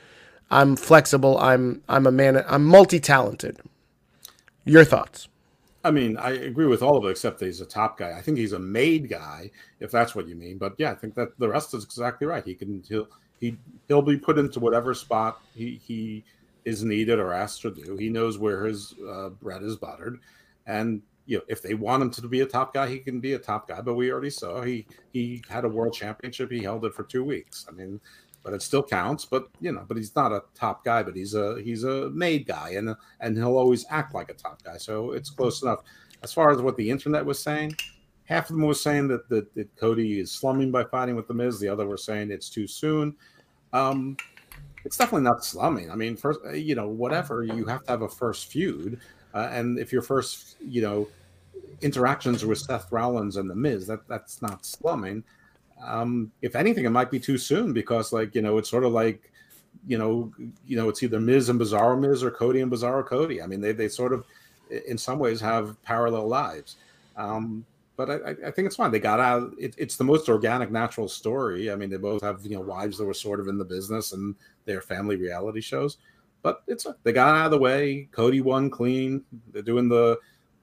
I'm 0.51 0.75
flexible. 0.75 1.37
I'm 1.39 1.81
I'm 1.87 2.05
a 2.05 2.11
man. 2.11 2.43
I'm 2.47 2.65
multi-talented. 2.65 3.59
Your 4.65 4.83
thoughts? 4.83 5.27
I 5.83 5.91
mean, 5.91 6.17
I 6.17 6.31
agree 6.31 6.65
with 6.65 6.81
all 6.81 6.97
of 6.97 7.05
it 7.05 7.11
except 7.11 7.39
that 7.39 7.45
he's 7.45 7.61
a 7.61 7.65
top 7.65 7.97
guy. 7.97 8.17
I 8.17 8.21
think 8.21 8.37
he's 8.37 8.53
a 8.53 8.59
made 8.59 9.09
guy, 9.09 9.49
if 9.79 9.91
that's 9.91 10.13
what 10.13 10.27
you 10.27 10.35
mean. 10.35 10.57
But 10.57 10.73
yeah, 10.77 10.91
I 10.91 10.95
think 10.95 11.15
that 11.15 11.39
the 11.39 11.47
rest 11.47 11.73
is 11.73 11.85
exactly 11.85 12.27
right. 12.27 12.43
He 12.43 12.53
can 12.53 12.83
he'll 12.87 13.07
he 13.39 13.57
he'll 13.87 14.01
be 14.01 14.17
put 14.17 14.37
into 14.37 14.59
whatever 14.59 14.93
spot 14.93 15.41
he 15.55 15.79
he 15.85 16.25
is 16.65 16.83
needed 16.83 17.19
or 17.19 17.31
asked 17.31 17.61
to 17.61 17.71
do. 17.71 17.95
He 17.95 18.09
knows 18.09 18.37
where 18.37 18.65
his 18.65 18.93
uh, 19.09 19.29
bread 19.29 19.63
is 19.63 19.77
buttered, 19.77 20.19
and 20.67 21.01
you 21.25 21.37
know 21.37 21.43
if 21.47 21.61
they 21.61 21.75
want 21.75 22.03
him 22.03 22.11
to 22.11 22.27
be 22.27 22.41
a 22.41 22.45
top 22.45 22.73
guy, 22.73 22.87
he 22.87 22.99
can 22.99 23.21
be 23.21 23.33
a 23.33 23.39
top 23.39 23.69
guy. 23.69 23.79
But 23.79 23.95
we 23.95 24.11
already 24.11 24.31
saw 24.31 24.61
he 24.61 24.85
he 25.13 25.41
had 25.47 25.63
a 25.63 25.69
world 25.69 25.93
championship. 25.93 26.51
He 26.51 26.61
held 26.61 26.83
it 26.83 26.93
for 26.93 27.03
two 27.03 27.23
weeks. 27.23 27.65
I 27.69 27.71
mean, 27.71 28.01
but 28.43 28.53
it 28.53 28.61
still 28.61 28.83
counts. 28.83 29.25
But 29.25 29.49
you 29.59 29.71
know, 29.71 29.85
but 29.87 29.97
he's 29.97 30.15
not 30.15 30.31
a 30.31 30.43
top 30.55 30.83
guy. 30.83 31.03
But 31.03 31.15
he's 31.15 31.33
a 31.33 31.61
he's 31.61 31.83
a 31.83 32.09
made 32.11 32.45
guy, 32.47 32.71
and 32.71 32.95
and 33.19 33.37
he'll 33.37 33.57
always 33.57 33.85
act 33.89 34.13
like 34.13 34.29
a 34.29 34.33
top 34.33 34.63
guy. 34.63 34.77
So 34.77 35.11
it's 35.11 35.29
close 35.29 35.61
enough. 35.61 35.79
As 36.21 36.33
far 36.33 36.51
as 36.51 36.61
what 36.61 36.75
the 36.75 36.89
internet 36.89 37.25
was 37.25 37.39
saying, 37.39 37.75
half 38.25 38.49
of 38.49 38.55
them 38.55 38.65
was 38.65 38.81
saying 38.81 39.07
that, 39.07 39.27
that, 39.29 39.53
that 39.55 39.75
Cody 39.77 40.19
is 40.19 40.31
slumming 40.31 40.69
by 40.69 40.83
fighting 40.83 41.15
with 41.15 41.27
the 41.27 41.33
Miz. 41.33 41.59
The 41.59 41.69
other 41.69 41.87
were 41.87 41.97
saying 41.97 42.29
it's 42.29 42.49
too 42.49 42.67
soon. 42.67 43.15
Um, 43.73 44.17
it's 44.85 44.97
definitely 44.97 45.23
not 45.23 45.43
slumming. 45.43 45.89
I 45.91 45.95
mean, 45.95 46.15
first, 46.15 46.39
uh, 46.45 46.51
you 46.51 46.75
know, 46.75 46.87
whatever 46.87 47.43
you 47.43 47.65
have 47.65 47.83
to 47.85 47.91
have 47.91 48.01
a 48.01 48.09
first 48.09 48.47
feud, 48.47 48.99
uh, 49.33 49.49
and 49.51 49.79
if 49.79 49.91
your 49.91 50.01
first, 50.01 50.57
you 50.61 50.81
know, 50.81 51.07
interactions 51.81 52.45
with 52.45 52.57
Seth 52.57 52.91
Rollins 52.91 53.37
and 53.37 53.49
the 53.49 53.55
Miz, 53.55 53.87
that 53.87 54.07
that's 54.07 54.41
not 54.41 54.65
slumming. 54.65 55.23
Um, 55.83 56.31
if 56.41 56.55
anything, 56.55 56.85
it 56.85 56.89
might 56.89 57.11
be 57.11 57.19
too 57.19 57.37
soon 57.37 57.73
because, 57.73 58.11
like, 58.11 58.35
you 58.35 58.41
know, 58.41 58.57
it's 58.57 58.69
sort 58.69 58.83
of 58.83 58.91
like, 58.91 59.31
you 59.87 59.97
know, 59.97 60.31
you 60.65 60.75
know, 60.75 60.89
it's 60.89 61.03
either 61.03 61.19
Miz 61.19 61.49
and 61.49 61.59
Bizarro 61.59 61.99
Miz 61.99 62.23
or 62.23 62.31
Cody 62.31 62.61
and 62.61 62.71
Bizarro 62.71 63.05
Cody. 63.05 63.41
I 63.41 63.47
mean, 63.47 63.61
they 63.61 63.71
they 63.71 63.87
sort 63.87 64.13
of, 64.13 64.25
in 64.87 64.97
some 64.97 65.19
ways, 65.19 65.39
have 65.41 65.81
parallel 65.83 66.27
lives. 66.27 66.75
Um, 67.15 67.65
but 67.95 68.09
I, 68.09 68.47
I, 68.47 68.51
think 68.51 68.65
it's 68.65 68.77
fine. 68.77 68.91
They 68.91 68.99
got 68.99 69.19
out. 69.19 69.51
It, 69.59 69.75
it's 69.77 69.97
the 69.97 70.05
most 70.05 70.29
organic, 70.29 70.71
natural 70.71 71.09
story. 71.09 71.69
I 71.69 71.75
mean, 71.75 71.89
they 71.89 71.97
both 71.97 72.21
have 72.21 72.45
you 72.45 72.55
know 72.55 72.61
wives 72.61 72.97
that 72.97 73.05
were 73.05 73.13
sort 73.13 73.41
of 73.41 73.49
in 73.49 73.57
the 73.57 73.65
business 73.65 74.13
and 74.13 74.35
their 74.63 74.81
family 74.81 75.17
reality 75.17 75.59
shows. 75.59 75.97
But 76.41 76.63
it's 76.67 76.87
they 77.03 77.11
got 77.11 77.35
out 77.35 77.45
of 77.45 77.51
the 77.51 77.57
way. 77.57 78.07
Cody 78.11 78.41
won 78.41 78.69
clean. 78.69 79.23
They're 79.51 79.61
doing 79.61 79.89
the, 79.89 80.17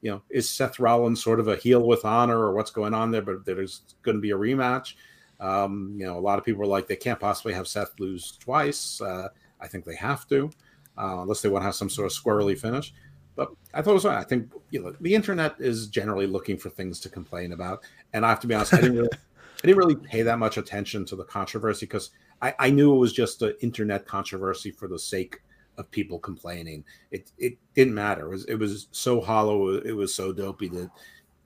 you 0.07 0.13
know, 0.13 0.23
is 0.31 0.49
Seth 0.49 0.79
Rollins 0.79 1.21
sort 1.21 1.41
of 1.41 1.49
a 1.49 1.57
heel 1.57 1.85
with 1.85 2.05
honor 2.05 2.39
or 2.39 2.53
what's 2.53 2.71
going 2.71 2.95
on 2.95 3.11
there? 3.11 3.23
But 3.23 3.45
there's 3.45 3.81
going 4.03 4.17
to 4.17 4.21
be 4.21 4.31
a 4.31 4.37
rematch. 4.37 4.95
Um, 5.41 5.97
you 5.99 6.07
know, 6.07 6.17
a 6.17 6.21
lot 6.21 6.39
of 6.39 6.45
people 6.45 6.63
are 6.63 6.67
like 6.67 6.87
they 6.87 6.95
can't 6.95 7.19
possibly 7.19 7.53
have 7.55 7.67
Seth 7.67 7.99
lose 7.99 8.39
twice. 8.39 9.01
Uh, 9.01 9.31
I 9.61 9.67
think 9.67 9.85
they 9.85 9.97
have 9.97 10.29
to, 10.29 10.49
uh, 10.97 11.23
unless 11.23 11.43
they 11.43 11.49
want 11.49 11.63
to 11.63 11.67
have 11.67 11.75
some 11.75 11.91
sort 11.91 12.07
of 12.07 12.13
squirrely 12.17 12.57
finish. 12.57 12.95
But 13.35 13.51
I 13.75 13.83
thought 13.83 13.91
it 13.91 13.95
was. 13.95 14.07
I 14.07 14.23
think 14.23 14.53
you 14.71 14.81
know 14.81 14.95
the 15.01 15.13
internet 15.13 15.57
is 15.59 15.89
generally 15.89 16.29
looking 16.29 16.57
for 16.57 16.71
things 16.71 17.01
to 17.01 17.09
complain 17.09 17.51
about, 17.51 17.83
and 18.13 18.25
I 18.25 18.29
have 18.29 18.41
to 18.41 18.47
be 18.47 18.55
honest. 18.55 18.75
I 18.75 18.83
didn't 18.83 18.99
really, 18.99 19.11
I 19.13 19.67
didn't 19.67 19.79
really 19.79 19.97
pay 19.97 20.23
that 20.23 20.39
much 20.39 20.57
attention 20.57 21.05
to 21.07 21.17
the 21.17 21.25
controversy 21.25 21.87
because 21.87 22.11
I, 22.41 22.55
I 22.61 22.71
knew 22.71 22.95
it 22.95 22.99
was 22.99 23.13
just 23.13 23.43
an 23.43 23.57
internet 23.61 24.07
controversy 24.07 24.71
for 24.71 24.87
the 24.87 25.01
sake 25.01 25.41
of 25.79 25.91
people 25.91 26.19
complaining. 26.19 26.85
It 27.11 27.31
it 27.39 27.59
didn't 27.75 27.95
matter. 27.95 28.27
It 28.27 28.31
was 28.31 28.45
it 28.47 28.55
was 28.57 28.89
so 28.93 29.21
hollow. 29.21 29.77
It 29.77 29.93
was 29.93 30.15
so 30.15 30.33
dopey 30.33 30.69
that 30.71 30.91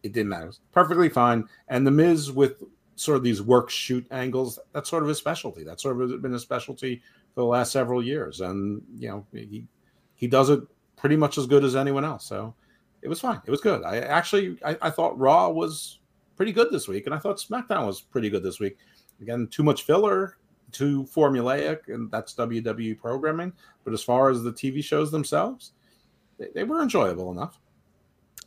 it 0.03 0.13
didn't 0.13 0.29
matter. 0.29 0.49
It 0.49 0.59
perfectly 0.73 1.09
fine. 1.09 1.47
And 1.69 1.87
the 1.87 1.91
Miz 1.91 2.33
with 2.33 2.63
sort 2.97 3.17
of 3.17 3.23
these 3.23 3.43
work 3.43 3.71
shoot 3.71 4.07
angles, 4.11 4.59
that's 4.73 4.91
sort 4.91 5.03
of 5.03 5.09
his 5.09 5.19
specialty. 5.19 5.65
That's 5.65 5.83
sort 5.83 6.01
of 6.01 6.23
been 6.23 6.35
a 6.35 6.39
specialty 6.39 7.03
for 7.35 7.41
the 7.41 7.47
last 7.47 7.73
several 7.73 8.03
years. 8.03 8.41
And 8.41 8.83
you 8.97 9.09
know 9.09 9.27
he 9.33 9.65
he 10.15 10.27
does 10.27 10.51
it 10.51 10.61
pretty 10.97 11.17
much 11.17 11.39
as 11.39 11.47
good 11.47 11.65
as 11.65 11.77
anyone 11.77 12.05
else. 12.05 12.27
So 12.27 12.55
it 13.03 13.09
was 13.09 13.21
fine. 13.21 13.41
It 13.47 13.51
was 13.51 13.61
good. 13.61 13.83
I 13.85 13.99
actually 13.99 14.59
I, 14.65 14.77
I, 14.83 14.91
thought 14.91 15.19
Raw 15.19 15.49
was 15.49 16.01
pretty 16.37 16.53
good 16.53 16.71
this 16.71 16.89
week, 16.89 17.07
and 17.07 17.15
I 17.15 17.19
thought 17.19 17.39
SmackDown 17.39 17.87
was 17.87 18.01
pretty 18.03 18.29
good 18.29 18.43
this 18.43 18.61
week. 18.61 18.77
Again, 19.23 19.49
too 19.51 19.63
much 19.63 19.85
filler, 19.85 20.37
too 20.73 21.05
formulaic, 21.05 21.89
and 21.89 22.11
that's 22.11 22.35
WWE 22.35 22.99
programming. 22.99 23.53
But 23.85 23.95
as 23.95 24.03
far 24.03 24.31
as 24.31 24.43
the 24.43 24.53
TV 24.53 24.83
shows 24.83 25.11
themselves, 25.11 25.73
they, 26.39 26.49
they 26.55 26.65
were 26.65 26.83
enjoyable 26.83 27.33
enough. 27.33 27.59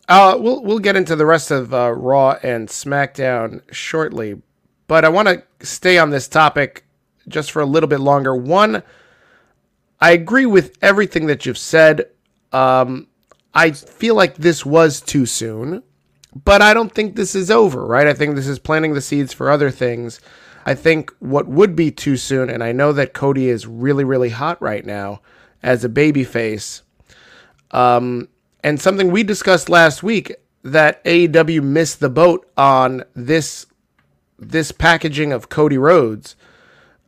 Uh, 0.08 0.38
we'll 0.38 0.62
we'll 0.62 0.80
get 0.80 0.96
into 0.96 1.16
the 1.16 1.26
rest 1.26 1.52
of 1.52 1.74
uh, 1.74 1.92
Raw 1.92 2.38
and 2.44 2.68
SmackDown 2.68 3.62
shortly, 3.72 4.42
but 4.88 5.06
I 5.06 5.10
want 5.10 5.30
to 5.30 5.66
stay 5.66 5.98
on 5.98 6.10
this 6.10 6.28
topic 6.28 6.86
just 7.28 7.52
for 7.52 7.62
a 7.62 7.66
little 7.66 7.88
bit 7.88 8.02
longer. 8.02 8.36
One, 8.36 8.84
I 10.02 10.12
agree 10.12 10.46
with 10.46 10.78
everything 10.82 11.28
that 11.28 11.46
you've 11.46 11.58
said 11.58 12.10
um, 12.54 13.08
I 13.54 13.72
feel 13.72 14.16
like 14.16 14.36
this 14.36 14.66
was 14.66 15.02
too 15.02 15.26
soon, 15.26 15.84
but 16.46 16.62
I 16.62 16.74
don't 16.74 16.92
think 16.92 17.16
this 17.16 17.36
is 17.36 17.52
over, 17.52 17.86
right? 17.86 18.08
I 18.08 18.14
think 18.14 18.36
this 18.36 18.48
is 18.48 18.60
planting 18.60 18.94
the 18.94 19.02
seeds 19.02 19.34
for 19.34 19.50
other 19.50 19.72
things. 19.72 20.22
I 20.66 20.76
think 20.76 21.14
what 21.20 21.48
would 21.48 21.76
be 21.76 21.92
too 21.92 22.18
soon, 22.18 22.50
and 22.50 22.64
I 22.64 22.72
know 22.72 22.94
that 22.94 23.14
Cody 23.14 23.50
is 23.50 23.68
really, 23.68 24.04
really 24.04 24.30
hot 24.30 24.62
right 24.62 24.86
now 24.86 25.22
as 25.62 25.84
a 25.84 25.90
babyface. 25.90 26.82
Um, 27.72 28.30
and 28.64 28.80
something 28.80 29.12
we 29.12 29.24
discussed 29.24 29.70
last 29.70 30.04
week 30.04 30.34
that 30.64 31.04
AEW 31.04 31.62
missed 31.62 32.00
the 32.00 32.10
boat 32.10 32.50
on 32.56 33.04
this 33.14 33.66
this 34.40 34.72
packaging 34.72 35.32
of 35.32 35.48
Cody 35.48 35.78
Rhodes 35.78 36.36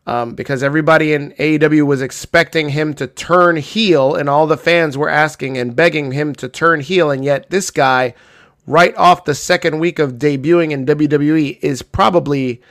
um, 0.07 0.35
because 0.35 0.63
everybody 0.63 1.13
in 1.13 1.31
AEW 1.33 1.85
was 1.85 2.01
expecting 2.01 2.69
him 2.69 2.93
to 2.95 3.07
turn 3.07 3.57
heel, 3.57 4.15
and 4.15 4.29
all 4.29 4.47
the 4.47 4.57
fans 4.57 4.97
were 4.97 5.09
asking 5.09 5.57
and 5.57 5.75
begging 5.75 6.11
him 6.11 6.33
to 6.35 6.47
turn 6.47 6.81
heel, 6.81 7.09
and 7.09 7.25
yet 7.25 7.49
this 7.49 7.71
guy, 7.71 8.13
right 8.67 8.95
off 8.95 9.25
the 9.25 9.35
second 9.35 9.79
week 9.79 9.97
of 9.97 10.13
debuting 10.13 10.71
in 10.71 10.85
WWE, 10.85 11.59
is 11.61 11.81
probably 11.81 12.61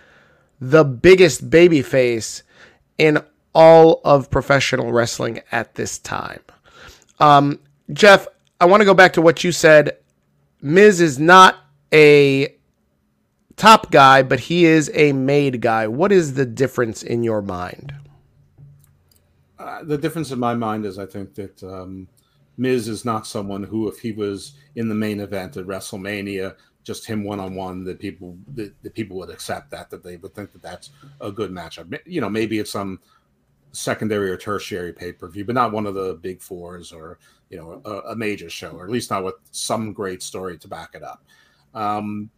the 0.71 0.85
biggest 0.85 1.51
babyface 1.51 2.43
in 2.97 3.23
all 3.55 4.01
of 4.05 4.31
professional 4.31 4.93
wrestling 4.93 5.43
at 5.53 5.75
this 5.75 5.99
time. 5.99 6.41
Um, 7.21 7.61
Jeff, 7.93 8.27
I 8.61 8.65
want 8.65 8.81
to 8.81 8.87
go 8.87 8.95
back 8.95 9.13
to 9.15 9.23
what 9.23 9.45
you 9.45 9.53
said. 9.53 9.99
Miz 10.63 11.01
is 11.01 11.19
not 11.19 11.57
a 11.93 12.55
top 13.57 13.91
guy, 13.91 14.23
but 14.23 14.41
he 14.41 14.65
is 14.65 14.91
a 14.95 15.13
made 15.13 15.61
guy. 15.61 15.87
What 15.87 16.13
is 16.13 16.35
the 16.35 16.47
difference 16.47 17.03
in 17.03 17.23
your 17.23 17.43
mind? 17.43 17.95
Uh, 19.59 19.85
the 19.85 19.99
difference 19.99 20.31
in 20.31 20.39
my 20.39 20.55
mind 20.55 20.87
is 20.87 20.99
I 20.99 21.07
think 21.07 21.35
that 21.35 21.63
um, 21.63 22.09
Miz 22.57 22.89
is 22.89 23.05
not 23.05 23.27
someone 23.27 23.65
who, 23.65 23.87
if 23.89 23.99
he 23.99 24.13
was 24.13 24.55
in 24.75 24.89
the 24.89 24.95
main 24.95 25.21
event 25.21 25.57
at 25.59 25.67
WrestleMania, 25.67 26.57
just 26.85 27.07
him 27.07 27.25
one 27.25 27.41
on 27.41 27.55
one, 27.55 27.83
that 27.85 27.99
people 27.99 28.37
that, 28.55 28.73
that, 28.83 28.95
people 28.95 29.17
would 29.17 29.31
accept 29.31 29.71
that 29.71 29.91
that 29.91 30.05
they 30.05 30.17
would 30.17 30.35
think 30.35 30.53
that 30.53 30.63
that's 30.63 30.91
a 31.21 31.33
good 31.33 31.51
matchup. 31.51 31.99
You 32.07 32.21
know, 32.21 32.31
maybe 32.31 32.59
it's 32.59 32.71
some 32.71 33.01
secondary 33.73 34.31
or 34.31 34.37
tertiary 34.37 34.93
pay 34.93 35.13
per 35.13 35.29
view, 35.29 35.45
but 35.45 35.55
not 35.55 35.73
one 35.73 35.87
of 35.87 35.95
the 35.95 36.15
big 36.23 36.41
fours 36.41 36.93
or 36.93 37.19
you 37.51 37.57
know 37.57 37.83
a, 37.85 38.13
a, 38.13 38.17
major 38.17 38.49
show, 38.49 38.71
or 38.71 38.85
at 38.85 38.91
least 38.91 39.11
not 39.11 39.25
with 39.25 39.35
some 39.51 39.93
great 39.93 40.23
story 40.23 40.57
to 40.59 40.69
back 40.69 40.91
it 40.95 41.03
up. 41.03 41.25
Um, 41.75 42.31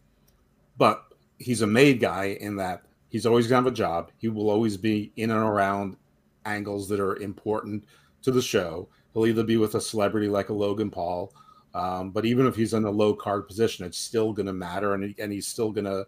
but 0.77 1.05
he's 1.37 1.61
a 1.61 1.67
made 1.67 1.99
guy 1.99 2.37
in 2.39 2.55
that 2.55 2.83
he's 3.09 3.25
always 3.25 3.47
gonna 3.47 3.63
have 3.63 3.71
a 3.71 3.75
job. 3.75 4.11
He 4.17 4.29
will 4.29 4.49
always 4.49 4.77
be 4.77 5.11
in 5.17 5.29
and 5.29 5.39
around 5.39 5.97
angles 6.45 6.87
that 6.89 6.99
are 6.99 7.17
important 7.17 7.83
to 8.23 8.31
the 8.31 8.41
show. 8.41 8.87
He'll 9.13 9.27
either 9.27 9.43
be 9.43 9.57
with 9.57 9.75
a 9.75 9.81
celebrity 9.81 10.27
like 10.27 10.49
a 10.49 10.53
Logan 10.53 10.89
Paul, 10.89 11.33
um, 11.77 12.11
but 12.11 12.25
even 12.25 12.45
if 12.45 12.55
he's 12.55 12.73
in 12.73 12.85
a 12.85 12.91
low 12.91 13.13
card 13.13 13.47
position, 13.47 13.85
it's 13.85 13.97
still 13.97 14.33
gonna 14.33 14.53
matter, 14.53 14.93
and 14.93 15.15
and 15.19 15.31
he's 15.31 15.47
still 15.47 15.71
gonna 15.71 16.05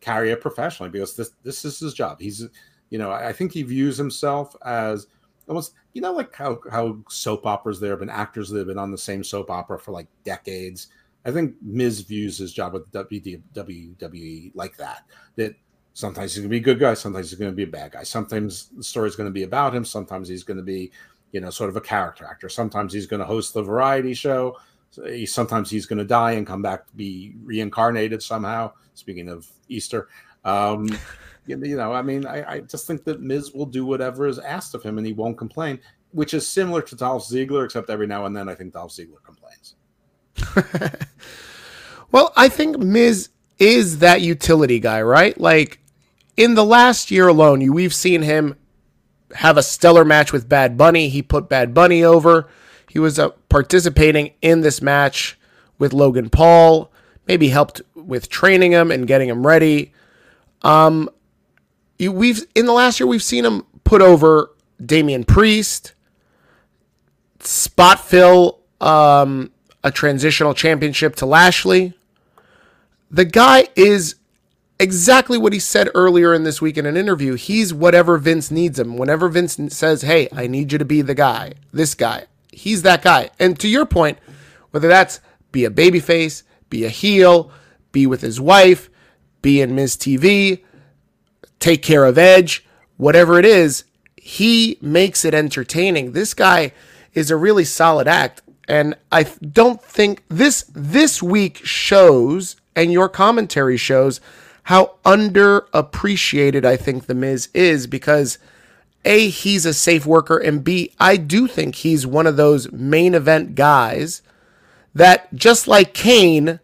carry 0.00 0.30
it 0.30 0.40
professionally 0.40 0.90
because 0.90 1.16
this 1.16 1.32
this 1.42 1.64
is 1.64 1.78
his 1.78 1.94
job. 1.94 2.20
He's 2.20 2.46
you 2.90 2.98
know 2.98 3.10
I 3.10 3.32
think 3.32 3.52
he 3.52 3.62
views 3.62 3.96
himself 3.96 4.54
as 4.64 5.06
almost 5.48 5.74
you 5.94 6.02
know 6.02 6.12
like 6.12 6.34
how 6.34 6.60
how 6.70 6.98
soap 7.08 7.46
operas 7.46 7.80
there 7.80 7.90
have 7.90 8.00
been 8.00 8.10
actors 8.10 8.50
that 8.50 8.58
have 8.58 8.66
been 8.66 8.78
on 8.78 8.90
the 8.90 8.98
same 8.98 9.24
soap 9.24 9.50
opera 9.50 9.78
for 9.78 9.92
like 9.92 10.06
decades 10.24 10.88
I 11.24 11.30
think 11.30 11.56
Miz 11.60 12.00
views 12.00 12.38
his 12.38 12.52
job 12.52 12.72
with 12.72 12.90
WWE 12.92 14.52
like 14.54 14.76
that. 14.78 15.04
That 15.36 15.54
sometimes 15.92 16.32
he's 16.32 16.40
going 16.40 16.48
to 16.48 16.54
be 16.54 16.58
a 16.58 16.60
good 16.60 16.78
guy, 16.78 16.94
sometimes 16.94 17.30
he's 17.30 17.38
going 17.38 17.50
to 17.50 17.56
be 17.56 17.64
a 17.64 17.66
bad 17.66 17.92
guy. 17.92 18.02
Sometimes 18.02 18.70
the 18.76 18.82
story 18.82 19.08
is 19.08 19.16
going 19.16 19.28
to 19.28 19.32
be 19.32 19.42
about 19.42 19.74
him, 19.74 19.84
sometimes 19.84 20.28
he's 20.28 20.42
going 20.42 20.56
to 20.56 20.62
be, 20.62 20.90
you 21.32 21.40
know, 21.40 21.50
sort 21.50 21.68
of 21.70 21.76
a 21.76 21.80
character 21.80 22.24
actor. 22.24 22.48
Sometimes 22.48 22.92
he's 22.92 23.06
going 23.06 23.20
to 23.20 23.26
host 23.26 23.52
the 23.52 23.62
variety 23.62 24.14
show. 24.14 24.56
Sometimes 25.26 25.70
he's 25.70 25.86
going 25.86 25.98
to 25.98 26.04
die 26.04 26.32
and 26.32 26.46
come 26.46 26.62
back 26.62 26.86
to 26.86 26.96
be 26.96 27.34
reincarnated 27.42 28.22
somehow. 28.22 28.72
Speaking 28.94 29.28
of 29.28 29.46
Easter, 29.68 30.08
um, 30.44 30.88
you 31.46 31.56
know, 31.56 31.92
I 31.92 32.02
mean, 32.02 32.26
I, 32.26 32.52
I 32.52 32.60
just 32.60 32.86
think 32.86 33.04
that 33.04 33.20
Miz 33.20 33.52
will 33.52 33.66
do 33.66 33.84
whatever 33.86 34.26
is 34.26 34.38
asked 34.38 34.74
of 34.74 34.82
him, 34.82 34.98
and 34.98 35.06
he 35.06 35.12
won't 35.12 35.38
complain. 35.38 35.78
Which 36.12 36.32
is 36.32 36.48
similar 36.48 36.80
to 36.82 36.96
Dolph 36.96 37.28
Ziggler, 37.28 37.64
except 37.64 37.90
every 37.90 38.06
now 38.06 38.24
and 38.24 38.34
then 38.34 38.48
I 38.48 38.54
think 38.54 38.72
Dolph 38.72 38.92
Ziggler 38.92 39.22
complains. 39.22 39.74
well, 42.12 42.32
I 42.34 42.48
think 42.48 42.78
Miz 42.78 43.28
is 43.58 43.98
that 43.98 44.22
utility 44.22 44.80
guy, 44.80 45.02
right? 45.02 45.38
Like 45.38 45.80
in 46.36 46.54
the 46.54 46.64
last 46.64 47.10
year 47.10 47.28
alone, 47.28 47.60
you 47.60 47.72
we've 47.72 47.94
seen 47.94 48.22
him 48.22 48.56
have 49.34 49.56
a 49.56 49.62
stellar 49.62 50.04
match 50.04 50.32
with 50.32 50.48
Bad 50.48 50.76
Bunny. 50.78 51.08
He 51.08 51.20
put 51.20 51.48
Bad 51.48 51.74
Bunny 51.74 52.02
over. 52.02 52.48
He 52.88 52.98
was 52.98 53.18
uh, 53.18 53.30
participating 53.48 54.32
in 54.42 54.62
this 54.62 54.80
match 54.80 55.38
with 55.78 55.92
Logan 55.92 56.30
Paul. 56.30 56.90
Maybe 57.26 57.48
helped 57.48 57.82
with 57.94 58.28
training 58.28 58.72
him 58.72 58.90
and 58.90 59.06
getting 59.06 59.28
him 59.28 59.46
ready. 59.46 59.92
Um, 60.62 61.10
we've 61.98 62.46
in 62.54 62.66
the 62.66 62.72
last 62.72 62.98
year 62.98 63.06
we've 63.06 63.22
seen 63.22 63.44
him 63.44 63.64
put 63.84 64.00
over 64.00 64.50
Damian 64.84 65.24
Priest, 65.24 65.94
spot 67.40 68.00
fill 68.00 68.60
um, 68.80 69.52
a 69.84 69.90
transitional 69.90 70.54
championship 70.54 71.16
to 71.16 71.26
Lashley. 71.26 71.94
The 73.10 73.24
guy 73.24 73.68
is 73.74 74.16
exactly 74.78 75.38
what 75.38 75.52
he 75.52 75.58
said 75.58 75.88
earlier 75.94 76.32
in 76.34 76.44
this 76.44 76.60
week 76.60 76.76
in 76.76 76.86
an 76.86 76.96
interview. 76.96 77.34
He's 77.34 77.74
whatever 77.74 78.18
Vince 78.18 78.50
needs 78.50 78.78
him. 78.78 78.96
Whenever 78.96 79.28
Vince 79.28 79.58
says, 79.68 80.02
"Hey, 80.02 80.28
I 80.32 80.46
need 80.46 80.72
you 80.72 80.78
to 80.78 80.84
be 80.84 81.02
the 81.02 81.14
guy," 81.14 81.54
this 81.72 81.94
guy, 81.94 82.26
he's 82.52 82.82
that 82.82 83.02
guy. 83.02 83.30
And 83.38 83.58
to 83.60 83.68
your 83.68 83.86
point, 83.86 84.18
whether 84.70 84.88
that's 84.88 85.20
be 85.52 85.64
a 85.64 85.70
babyface, 85.70 86.42
be 86.70 86.84
a 86.84 86.90
heel, 86.90 87.50
be 87.92 88.06
with 88.06 88.20
his 88.20 88.40
wife, 88.40 88.90
be 89.42 89.60
in 89.60 89.74
Miz 89.74 89.96
TV, 89.96 90.62
take 91.58 91.82
care 91.82 92.04
of 92.04 92.18
Edge, 92.18 92.66
whatever 92.96 93.38
it 93.38 93.44
is, 93.44 93.84
he 94.16 94.78
makes 94.80 95.24
it 95.24 95.34
entertaining. 95.34 96.12
This 96.12 96.34
guy 96.34 96.72
is 97.14 97.30
a 97.30 97.36
really 97.36 97.64
solid 97.64 98.06
act. 98.06 98.42
And 98.68 98.94
I 99.10 99.22
don't 99.22 99.82
think 99.82 100.22
this 100.28 100.64
this 100.74 101.22
week 101.22 101.64
shows 101.64 102.56
and 102.76 102.92
your 102.92 103.08
commentary 103.08 103.78
shows 103.78 104.20
how 104.64 104.96
underappreciated 105.06 106.66
I 106.66 106.76
think 106.76 107.06
the 107.06 107.14
Miz 107.14 107.48
is 107.54 107.86
because 107.86 108.38
A, 109.04 109.28
he's 109.28 109.64
a 109.64 109.74
safe 109.74 110.04
worker, 110.04 110.38
and 110.38 110.62
B, 110.62 110.92
I 110.98 111.16
do 111.16 111.46
think 111.46 111.76
he's 111.76 112.06
one 112.06 112.26
of 112.26 112.36
those 112.36 112.70
main 112.72 113.14
event 113.14 113.54
guys 113.54 114.22
that 114.94 115.32
just 115.34 115.68
like 115.68 115.94
Kane, 115.94 116.60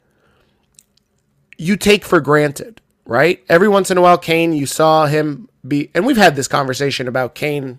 you 1.57 1.76
take 1.76 2.05
for 2.05 2.21
granted, 2.21 2.81
right? 3.07 3.43
Every 3.49 3.69
once 3.69 3.91
in 3.91 3.99
a 3.99 4.03
while, 4.03 4.19
Kane, 4.19 4.53
you 4.53 4.67
saw 4.67 5.07
him 5.07 5.49
be, 5.67 5.91
and 5.95 6.05
we've 6.05 6.17
had 6.17 6.37
this 6.37 6.49
conversation 6.49 7.09
about 7.09 7.35
Kane 7.35 7.79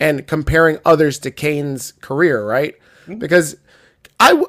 and 0.00 0.26
comparing 0.26 0.78
others 0.84 1.18
to 1.20 1.30
Kane's 1.30 1.92
career, 2.00 2.44
right? 2.44 2.74
Mm-hmm. 3.02 3.18
Because 3.18 3.56
I, 4.18 4.44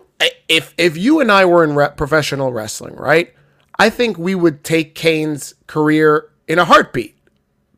if 0.48 0.74
if 0.78 0.98
you 0.98 1.20
and 1.20 1.32
I 1.32 1.46
were 1.46 1.64
in 1.64 1.76
re- 1.76 1.90
professional 1.96 2.52
wrestling, 2.52 2.96
right? 2.96 3.34
I 3.80 3.90
think 3.90 4.18
we 4.18 4.36
would 4.36 4.64
take 4.64 4.96
Kane's 4.96 5.56
career 5.68 6.30
in 6.48 6.60
a 6.60 6.66
heartbeat 6.66 7.18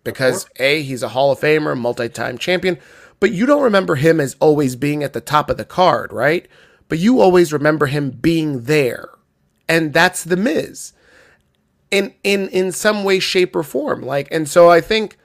because 0.05 0.47
a 0.55 0.81
he's 0.81 1.03
a 1.03 1.09
Hall 1.09 1.33
of 1.33 1.41
Famer, 1.41 1.77
multi-time 1.77 2.38
champion, 2.38 2.77
but 3.19 3.33
you 3.33 3.45
don't 3.45 3.63
remember 3.63 3.95
him 3.95 4.21
as 4.21 4.38
always 4.39 4.77
being 4.77 5.03
at 5.03 5.12
the 5.12 5.19
top 5.19 5.50
of 5.50 5.57
the 5.57 5.65
card, 5.65 6.13
right? 6.13 6.47
But 6.88 7.00
you 7.00 7.19
always 7.19 7.51
remember 7.51 7.88
him 7.88 8.12
being 8.12 8.63
there, 8.63 9.09
and 9.67 9.91
that's 9.91 10.24
the 10.24 10.38
Miz. 10.38 10.93
In 11.91 12.13
in 12.24 12.47
in 12.50 12.71
some 12.71 13.03
way 13.03 13.19
shape 13.19 13.55
or 13.55 13.63
form. 13.63 14.01
Like 14.01 14.27
and 14.31 14.47
so 14.50 14.69
i 14.69 14.81
think 14.81 15.17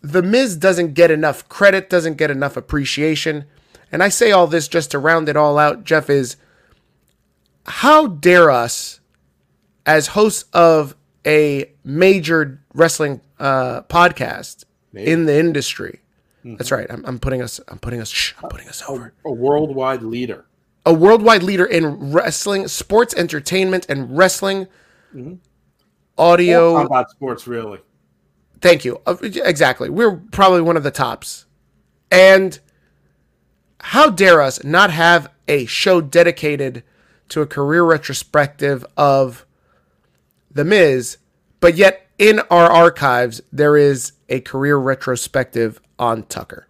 the 0.00 0.22
miz 0.22 0.56
doesn't 0.56 0.94
get 0.94 1.10
enough 1.10 1.48
credit 1.48 1.90
doesn't 1.90 2.16
get 2.16 2.30
enough 2.30 2.56
appreciation. 2.56 3.44
And 3.92 4.02
i 4.02 4.08
say 4.08 4.32
all 4.32 4.46
this 4.46 4.68
just 4.68 4.90
to 4.92 4.98
round 4.98 5.28
it 5.28 5.36
all 5.36 5.58
out 5.58 5.84
jeff 5.84 6.08
is 6.10 6.36
how 7.66 8.06
dare 8.06 8.50
us 8.50 9.00
as 9.86 10.08
hosts 10.08 10.44
of 10.52 10.96
a 11.26 11.70
major 11.84 12.60
wrestling 12.74 13.20
uh, 13.38 13.82
podcast 13.82 14.64
in 14.94 15.26
the 15.26 15.38
industry 15.38 16.00
that's 16.44 16.70
right 16.70 16.86
I'm, 16.90 17.04
I'm 17.04 17.18
putting 17.18 17.42
us 17.42 17.60
i'm 17.68 17.78
putting 17.78 18.00
us 18.00 18.08
shh, 18.08 18.32
i'm 18.42 18.48
putting 18.48 18.68
us 18.68 18.82
over 18.88 19.12
A 19.26 19.30
worldwide 19.32 20.02
leader. 20.02 20.46
a 20.86 20.94
worldwide 20.94 21.42
leader 21.42 21.66
in 21.66 22.10
wrestling 22.12 22.68
sports 22.68 23.14
entertainment 23.14 23.84
and 23.90 24.16
wrestling 24.16 24.66
audio 26.16 26.76
about 26.78 27.10
sports, 27.10 27.46
really. 27.46 27.80
Thank 28.60 28.84
you. 28.84 29.00
Uh, 29.06 29.16
Exactly. 29.22 29.88
We're 29.88 30.16
probably 30.16 30.62
one 30.62 30.76
of 30.76 30.82
the 30.82 30.90
tops. 30.90 31.46
And 32.10 32.58
how 33.80 34.10
dare 34.10 34.40
us 34.42 34.64
not 34.64 34.90
have 34.90 35.30
a 35.46 35.66
show 35.66 36.00
dedicated 36.00 36.82
to 37.28 37.42
a 37.42 37.46
career 37.46 37.84
retrospective 37.84 38.84
of 38.96 39.46
The 40.50 40.64
Miz, 40.64 41.18
but 41.60 41.76
yet 41.76 42.07
in 42.18 42.40
our 42.50 42.70
archives, 42.70 43.40
there 43.52 43.76
is 43.76 44.12
a 44.28 44.40
career 44.40 44.76
retrospective 44.76 45.80
on 45.98 46.24
Tucker. 46.24 46.68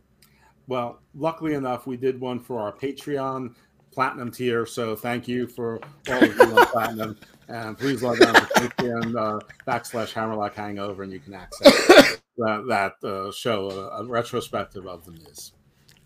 Well, 0.67 1.01
luckily 1.15 1.55
enough, 1.55 1.87
we 1.87 1.97
did 1.97 2.21
one 2.21 2.39
for 2.39 2.61
our 2.61 2.73
Patreon 2.73 3.55
platinum 3.91 4.31
tier. 4.31 4.67
So 4.67 4.95
thank 4.95 5.27
you 5.27 5.47
for 5.47 5.81
all 6.09 6.23
of 6.23 6.37
you 6.37 6.43
on 6.43 6.67
platinum. 6.73 7.19
And 7.49 7.79
please 7.79 8.03
log 8.03 8.23
on 8.23 8.35
to 8.35 8.41
Patreon 8.41 9.17
uh, 9.17 9.41
backslash 9.67 10.13
Hammerlock 10.13 10.55
Hangover, 10.55 11.03
and 11.03 11.13
you 11.13 11.19
can 11.19 11.33
access 11.33 12.19
that, 12.37 12.65
that 12.69 13.09
uh, 13.09 13.33
show, 13.33 13.71
a, 13.71 14.03
a 14.03 14.05
retrospective 14.05 14.87
of 14.87 15.05
the 15.07 15.13
Miz. 15.13 15.53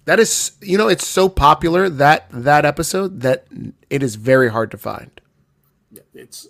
That 0.04 0.20
is, 0.20 0.52
you 0.60 0.78
know, 0.78 0.88
it's 0.88 1.06
so 1.06 1.28
popular 1.28 1.88
that 1.88 2.26
that 2.30 2.64
episode 2.64 3.20
that 3.20 3.46
it 3.90 4.02
is 4.02 4.14
very 4.14 4.50
hard 4.50 4.70
to 4.70 4.78
find. 4.78 5.20
It's 6.14 6.48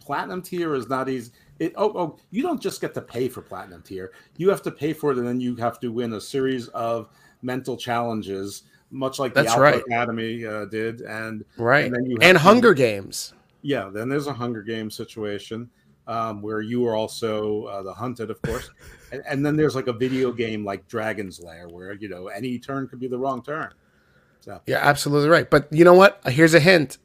platinum 0.00 0.42
tier 0.42 0.74
is 0.74 0.88
not 0.88 1.08
easy. 1.08 1.32
It, 1.64 1.72
oh, 1.76 1.92
oh, 1.96 2.18
you 2.30 2.42
don't 2.42 2.60
just 2.60 2.82
get 2.82 2.92
to 2.92 3.00
pay 3.00 3.26
for 3.26 3.40
platinum 3.40 3.80
tier. 3.80 4.12
You 4.36 4.50
have 4.50 4.60
to 4.62 4.70
pay 4.70 4.92
for 4.92 5.12
it, 5.12 5.16
and 5.16 5.26
then 5.26 5.40
you 5.40 5.56
have 5.56 5.80
to 5.80 5.88
win 5.88 6.12
a 6.12 6.20
series 6.20 6.68
of 6.68 7.08
mental 7.40 7.78
challenges, 7.78 8.64
much 8.90 9.18
like 9.18 9.32
the 9.32 9.46
Alpha 9.46 9.60
right. 9.60 9.82
Academy 9.86 10.44
uh, 10.44 10.66
did. 10.66 11.00
And 11.00 11.42
Right. 11.56 11.86
and 11.86 11.94
then 11.94 12.04
you 12.04 12.18
have 12.20 12.28
and 12.28 12.36
to- 12.36 12.42
Hunger 12.42 12.74
Games. 12.74 13.32
Yeah, 13.62 13.88
then 13.90 14.10
there's 14.10 14.26
a 14.26 14.32
Hunger 14.34 14.60
Games 14.60 14.94
situation 14.94 15.70
um, 16.06 16.42
where 16.42 16.60
you 16.60 16.86
are 16.86 16.94
also 16.94 17.64
uh, 17.64 17.82
the 17.82 17.94
hunted, 17.94 18.30
of 18.30 18.42
course, 18.42 18.70
and, 19.12 19.22
and 19.26 19.46
then 19.46 19.56
there's 19.56 19.74
like 19.74 19.86
a 19.86 19.92
video 19.94 20.32
game 20.32 20.66
like 20.66 20.86
Dragon's 20.86 21.40
Lair 21.40 21.66
where 21.70 21.94
you 21.94 22.10
know 22.10 22.26
any 22.26 22.58
turn 22.58 22.88
could 22.88 23.00
be 23.00 23.08
the 23.08 23.18
wrong 23.18 23.42
turn. 23.42 23.72
So 24.40 24.60
You're 24.66 24.76
absolutely 24.76 25.30
right. 25.30 25.48
But 25.48 25.72
you 25.72 25.82
know 25.84 25.94
what? 25.94 26.20
Here's 26.26 26.52
a 26.52 26.60
hint. 26.60 26.98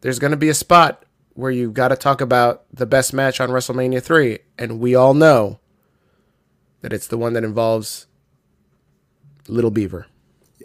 There's 0.00 0.18
going 0.18 0.30
to 0.30 0.38
be 0.38 0.48
a 0.48 0.54
spot 0.54 1.04
where 1.36 1.50
you've 1.50 1.74
got 1.74 1.88
to 1.88 1.96
talk 1.96 2.20
about 2.20 2.64
the 2.72 2.86
best 2.86 3.12
match 3.12 3.40
on 3.40 3.50
WrestleMania 3.50 4.02
3. 4.02 4.38
And 4.58 4.80
we 4.80 4.94
all 4.94 5.14
know 5.14 5.60
that 6.80 6.92
it's 6.92 7.06
the 7.06 7.18
one 7.18 7.34
that 7.34 7.44
involves 7.44 8.06
Little 9.48 9.70
Beaver. 9.70 10.06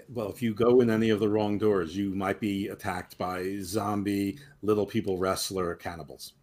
well, 0.10 0.30
if 0.30 0.42
you 0.42 0.54
go 0.54 0.82
in 0.82 0.90
any 0.90 1.10
of 1.10 1.20
the 1.20 1.30
wrong 1.30 1.58
doors, 1.58 1.96
you 1.96 2.16
might 2.16 2.40
be 2.40 2.68
attacked 2.68 3.18
by 3.18 3.58
zombie 3.62 4.40
little 4.62 4.86
people 4.86 5.18
wrestler 5.18 5.76
cannibals. 5.76 6.34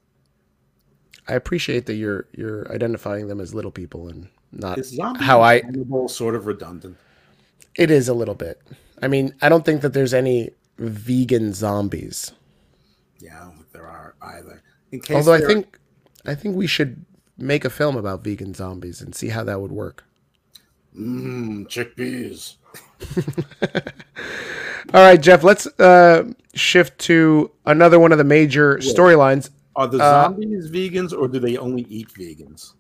I 1.27 1.35
appreciate 1.35 1.87
that 1.87 1.95
you're 1.95 2.27
you're 2.33 2.71
identifying 2.73 3.29
them 3.29 3.41
as 3.41 3.55
little 3.55 3.71
people 3.71 4.09
and 4.09 4.29
not 4.53 4.83
zombie 4.85 5.25
how 5.25 5.43
I 5.43 5.61
cannibal 5.61 6.09
sort 6.09 6.35
of 6.35 6.47
redundant? 6.47 6.97
it 7.79 7.91
is 7.91 8.09
a 8.09 8.15
little 8.15 8.35
bit. 8.35 8.61
I 9.01 9.09
mean, 9.09 9.35
I 9.41 9.49
don't 9.49 9.65
think 9.65 9.81
that 9.83 9.93
there's 9.93 10.13
any 10.13 10.51
vegan 10.79 11.53
zombies. 11.55 12.33
Yeah, 13.21 13.51
either. 14.23 14.63
In 14.93 15.01
case 15.01 15.17
Although 15.17 15.35
I 15.35 15.41
think 15.41 15.79
I 16.27 16.35
think 16.35 16.57
we 16.57 16.67
should 16.67 17.05
make 17.37 17.65
a 17.65 17.71
film 17.71 17.97
about 17.97 18.25
vegan 18.25 18.55
zombies 18.55 19.01
and 19.01 19.15
see 19.15 19.29
how 19.29 19.45
that 19.45 19.61
would 19.61 19.73
work. 19.73 20.05
Mm, 20.97 21.67
chickpeas. 21.69 22.57
All 24.95 25.03
right, 25.03 25.21
Jeff, 25.21 25.45
let's 25.45 25.67
uh, 25.79 26.33
shift 26.55 26.99
to 27.01 27.51
another 27.67 27.99
one 28.01 28.13
of 28.13 28.19
the 28.19 28.25
major 28.25 28.79
storylines. 28.79 29.51
Are 29.77 29.87
the 29.87 29.99
Uh, 29.99 30.25
zombies 30.25 30.71
vegans 30.71 31.13
or 31.13 31.29
do 31.29 31.39
they 31.39 31.57
only 31.57 31.83
eat 31.83 32.09
vegans? 32.09 32.73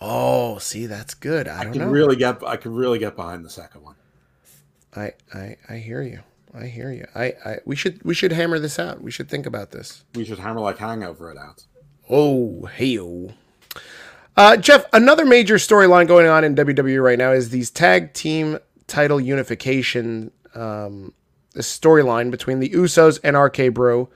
Oh, 0.00 0.58
see, 0.58 0.86
that's 0.86 1.14
good. 1.14 1.48
I 1.48 1.60
I 1.60 1.64
can 1.66 1.78
know. 1.78 1.88
really 1.88 2.16
get 2.16 2.42
I 2.42 2.56
can 2.56 2.74
really 2.74 2.98
get 2.98 3.16
behind 3.16 3.44
the 3.44 3.50
second 3.50 3.82
one. 3.82 3.94
I, 4.94 5.12
I 5.34 5.56
I 5.68 5.76
hear 5.76 6.02
you. 6.02 6.20
I 6.54 6.66
hear 6.66 6.90
you. 6.92 7.06
I, 7.14 7.34
I 7.44 7.58
we 7.64 7.76
should 7.76 8.02
we 8.04 8.14
should 8.14 8.32
hammer 8.32 8.58
this 8.58 8.78
out. 8.78 9.02
We 9.02 9.10
should 9.10 9.28
think 9.28 9.46
about 9.46 9.70
this. 9.72 10.04
We 10.14 10.24
should 10.24 10.38
hammer 10.38 10.60
like 10.60 10.78
hangover 10.78 11.30
it 11.30 11.38
out. 11.38 11.64
Oh, 12.08 12.66
hey 12.66 12.98
Uh, 14.36 14.56
Jeff, 14.56 14.84
another 14.92 15.24
major 15.24 15.56
storyline 15.56 16.06
going 16.06 16.26
on 16.26 16.44
in 16.44 16.54
WWE 16.54 17.02
right 17.02 17.18
now 17.18 17.32
is 17.32 17.50
these 17.50 17.70
tag 17.70 18.12
team 18.12 18.58
title 18.86 19.20
unification. 19.20 20.30
Um, 20.54 21.12
the 21.52 21.62
storyline 21.62 22.30
between 22.30 22.60
the 22.60 22.68
Usos 22.70 23.18
and 23.24 23.36
RK 23.36 23.72
Bro. 23.74 24.08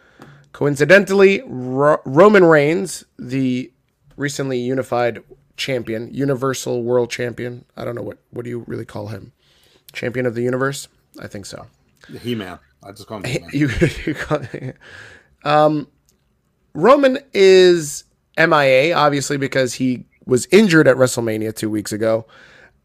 Coincidentally, 0.53 1.43
Ro- 1.47 2.01
Roman 2.05 2.45
Reigns, 2.45 3.05
the 3.19 3.73
recently 4.16 4.59
unified 4.59 5.23
champion, 5.57 6.12
Universal 6.12 6.83
World 6.83 7.11
Champion. 7.11 7.64
I 7.77 7.85
don't 7.85 7.95
know 7.95 8.03
what 8.03 8.19
what 8.31 8.45
do 8.45 8.51
you 8.51 8.64
really 8.66 8.85
call 8.85 9.09
him? 9.09 9.33
Champion 9.93 10.27
of 10.27 10.35
the 10.35 10.43
universe? 10.43 10.88
I 11.19 11.27
think 11.27 11.47
so. 11.47 11.66
He 12.21 12.35
Man. 12.35 12.59
I 12.83 12.93
just 12.93 13.07
call 13.07 13.23
him. 13.23 13.45
You, 13.53 13.69
you 14.07 14.15
call, 14.15 14.41
um, 15.45 15.87
Roman 16.75 17.19
is 17.33 18.05
MIA, 18.39 18.95
obviously, 18.95 19.37
because 19.37 19.75
he 19.75 20.07
was 20.25 20.47
injured 20.51 20.89
at 20.89 20.97
WrestleMania 20.97 21.55
two 21.55 21.71
weeks 21.71 21.93
ago. 21.93 22.27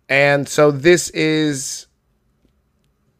And 0.10 0.48
so 0.48 0.72
this 0.72 1.10
is, 1.10 1.88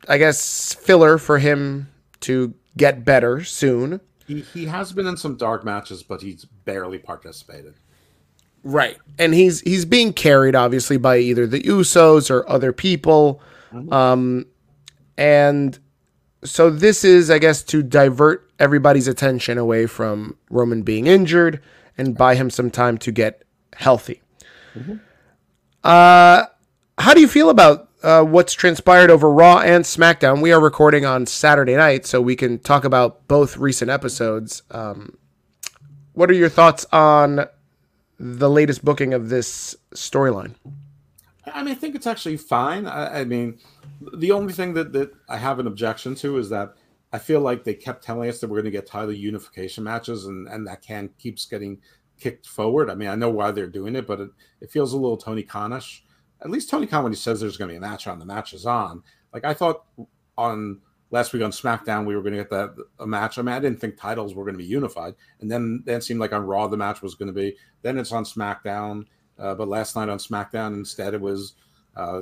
I 0.08 0.18
guess, 0.18 0.74
filler 0.74 1.18
for 1.18 1.40
him 1.40 1.90
to 2.22 2.54
get 2.78 3.06
better 3.06 3.44
soon. 3.44 4.02
He, 4.28 4.42
he 4.42 4.66
has 4.66 4.92
been 4.92 5.08
in 5.08 5.18
some 5.18 5.38
dark 5.38 5.64
matches, 5.64 6.04
but 6.04 6.22
he's 6.22 6.46
barely 6.46 6.98
participated. 6.98 7.76
Right. 8.64 8.98
And 9.20 9.36
he's 9.36 9.62
he's 9.62 9.86
being 9.86 10.12
carried 10.12 10.56
obviously 10.56 10.98
by 10.98 11.20
either 11.20 11.46
the 11.46 11.62
Usos 11.62 12.32
or 12.32 12.50
other 12.50 12.74
people. 12.74 13.40
Um 13.92 14.48
and 15.18 15.78
so 16.46 16.70
this 16.70 17.04
is 17.04 17.30
I 17.30 17.40
guess 17.40 17.64
to 17.64 17.84
divert 17.84 18.50
everybody's 18.60 19.08
attention 19.08 19.58
away 19.58 19.86
from 19.86 20.38
Roman 20.50 20.82
being 20.82 21.08
injured 21.08 21.62
and 21.98 22.18
buy 22.18 22.36
him 22.36 22.50
some 22.50 22.72
time 22.72 22.98
to 23.00 23.12
get 23.12 23.44
healthy. 23.76 24.22
Uh 25.84 26.46
how 26.98 27.14
do 27.14 27.20
you 27.20 27.28
feel 27.28 27.50
about 27.50 27.90
uh, 28.04 28.24
what's 28.24 28.54
transpired 28.54 29.10
over 29.10 29.32
Raw 29.32 29.60
and 29.60 29.84
SmackDown? 29.84 30.42
We 30.42 30.52
are 30.52 30.60
recording 30.60 31.06
on 31.06 31.26
Saturday 31.26 31.76
night, 31.76 32.06
so 32.06 32.22
we 32.22 32.36
can 32.36 32.60
talk 32.60 32.86
about 32.86 33.28
both 33.28 33.58
recent 33.58 33.90
episodes. 33.90 34.62
Um, 34.70 35.18
what 36.14 36.30
are 36.30 36.36
your 36.36 36.50
thoughts 36.50 36.86
on 36.92 37.48
the 38.20 38.50
latest 38.50 38.86
booking 38.86 39.14
of 39.14 39.30
this 39.30 39.76
storyline? 39.94 40.54
I 41.52 41.64
mean, 41.64 41.72
I 41.72 41.76
think 41.76 41.96
it's 41.96 42.08
actually 42.08 42.38
fine. 42.38 42.86
I, 42.86 43.22
I 43.22 43.26
mean, 43.26 43.60
the 44.18 44.32
only 44.32 44.54
thing 44.54 44.74
that, 44.74 44.94
that 44.94 45.12
I 45.30 45.38
have 45.38 45.60
an 45.60 45.68
objection 45.68 46.16
to 46.16 46.38
is 46.38 46.50
that 46.50 46.76
I 47.14 47.18
feel 47.18 47.40
like 47.40 47.64
they 47.64 47.74
kept 47.74 48.04
telling 48.04 48.30
us 48.30 48.40
that 48.40 48.50
we're 48.50 48.58
going 48.58 48.66
to 48.66 48.72
get 48.72 48.88
title 48.88 49.14
unification 49.14 49.84
matches, 49.84 50.26
and, 50.26 50.48
and 50.48 50.68
that 50.68 50.82
can 50.82 51.10
keeps 51.18 51.46
getting 51.46 51.80
kicked 52.20 52.48
forward. 52.48 52.90
I 52.90 52.96
mean, 52.96 53.10
I 53.10 53.16
know 53.16 53.30
why 53.30 53.52
they're 53.52 53.68
doing 53.68 53.96
it, 53.96 54.08
but 54.08 54.20
it, 54.20 54.30
it 54.62 54.72
feels 54.72 54.94
a 54.94 54.98
little 54.98 55.18
Tony 55.18 55.44
Khanish. 55.44 56.02
At 56.42 56.50
least 56.50 56.70
Tony 56.70 56.88
Khan, 56.88 57.04
when 57.04 57.12
he 57.12 57.18
says 57.18 57.40
there's 57.40 57.58
going 57.58 57.70
to 57.70 57.74
be 57.74 57.78
a 57.78 57.82
match 57.82 58.08
on, 58.08 58.20
the 58.20 58.26
match 58.26 58.54
is 58.54 58.66
on. 58.66 59.04
Like 59.34 59.46
I 59.46 59.54
thought 59.54 59.86
on 60.38 60.82
last 61.12 61.34
week 61.34 61.44
on 61.44 61.52
SmackDown, 61.52 62.06
we 62.06 62.16
were 62.16 62.22
going 62.22 62.34
to 62.34 62.40
get 62.40 62.50
that 62.50 62.76
a 63.00 63.08
match. 63.08 63.38
I 63.38 63.42
mean, 63.42 63.56
I 63.56 63.60
didn't 63.60 63.80
think 63.80 63.98
titles 63.98 64.36
were 64.36 64.44
going 64.44 64.56
to 64.56 64.64
be 64.64 64.66
unified, 64.66 65.16
and 65.40 65.50
then 65.50 65.84
then 65.86 65.98
it 65.98 66.04
seemed 66.04 66.20
like 66.20 66.34
on 66.34 66.46
Raw 66.46 66.68
the 66.68 66.78
match 66.78 67.02
was 67.02 67.16
going 67.16 67.28
to 67.28 67.34
be. 67.34 67.56
Then 67.82 67.98
it's 67.98 68.12
on 68.12 68.26
SmackDown, 68.26 69.06
uh, 69.40 69.56
but 69.56 69.68
last 69.68 69.96
night 69.96 70.10
on 70.10 70.18
SmackDown 70.18 70.74
instead 70.74 71.14
it 71.14 71.22
was 71.22 71.56
uh, 71.96 72.22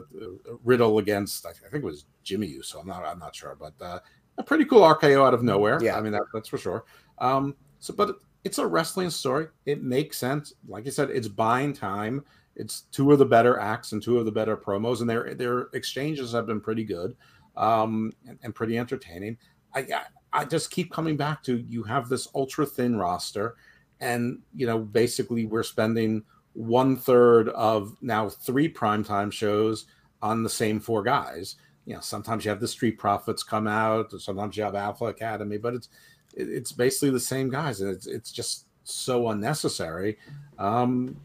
Riddle 0.63 0.99
against 0.99 1.45
I 1.45 1.51
think 1.53 1.83
it 1.83 1.83
was 1.83 2.05
Jimmy 2.23 2.47
Uso. 2.47 2.79
I'm 2.79 2.87
not 2.87 3.05
I'm 3.05 3.19
not 3.19 3.35
sure, 3.35 3.57
but 3.59 3.73
uh, 3.81 3.99
a 4.37 4.43
pretty 4.43 4.65
cool 4.65 4.81
RKO 4.81 5.25
out 5.25 5.33
of 5.33 5.43
nowhere. 5.43 5.79
Yeah. 5.81 5.97
I 5.97 6.01
mean 6.01 6.13
that, 6.13 6.23
that's 6.33 6.49
for 6.49 6.57
sure. 6.57 6.85
Um, 7.19 7.55
so, 7.79 7.93
but 7.93 8.17
it's 8.43 8.57
a 8.57 8.67
wrestling 8.67 9.09
story. 9.09 9.47
It 9.65 9.83
makes 9.83 10.17
sense. 10.17 10.53
Like 10.67 10.87
I 10.87 10.89
said, 10.89 11.09
it's 11.09 11.27
buying 11.27 11.73
time. 11.73 12.23
It's 12.55 12.81
two 12.91 13.11
of 13.11 13.19
the 13.19 13.25
better 13.25 13.59
acts 13.59 13.93
and 13.93 14.01
two 14.01 14.19
of 14.19 14.25
the 14.25 14.31
better 14.31 14.55
promos, 14.55 15.01
and 15.01 15.09
their 15.09 15.33
their 15.33 15.61
exchanges 15.73 16.33
have 16.33 16.45
been 16.45 16.61
pretty 16.61 16.83
good 16.83 17.15
um, 17.55 18.11
and, 18.27 18.37
and 18.43 18.53
pretty 18.55 18.77
entertaining. 18.77 19.37
I, 19.73 19.79
I 19.79 20.03
I 20.33 20.45
just 20.45 20.71
keep 20.71 20.91
coming 20.91 21.17
back 21.17 21.43
to 21.43 21.57
you 21.69 21.83
have 21.83 22.09
this 22.09 22.27
ultra 22.35 22.65
thin 22.65 22.95
roster, 22.97 23.55
and 23.99 24.39
you 24.55 24.67
know 24.67 24.79
basically 24.79 25.45
we're 25.45 25.63
spending 25.63 26.23
one 26.53 26.95
third 26.95 27.49
of 27.49 27.95
now 28.01 28.29
three 28.29 28.71
primetime 28.71 29.31
shows 29.31 29.85
on 30.21 30.43
the 30.43 30.49
same 30.49 30.79
four 30.79 31.03
guys. 31.03 31.55
You 31.85 31.95
know, 31.95 32.01
sometimes 32.01 32.45
you 32.45 32.49
have 32.49 32.61
the 32.61 32.67
Street 32.67 32.97
Profits 32.97 33.43
come 33.43 33.67
out, 33.67 34.11
sometimes 34.19 34.55
you 34.55 34.63
have 34.63 34.75
Alpha 34.75 35.05
Academy, 35.05 35.57
but 35.57 35.73
it's 35.73 35.89
it's 36.35 36.71
basically 36.71 37.11
the 37.11 37.19
same 37.19 37.49
guys, 37.49 37.81
and 37.81 37.89
it's 37.89 38.07
it's 38.07 38.31
just 38.31 38.65
so 38.83 39.29
unnecessary. 39.29 40.17
Um, 40.57 41.15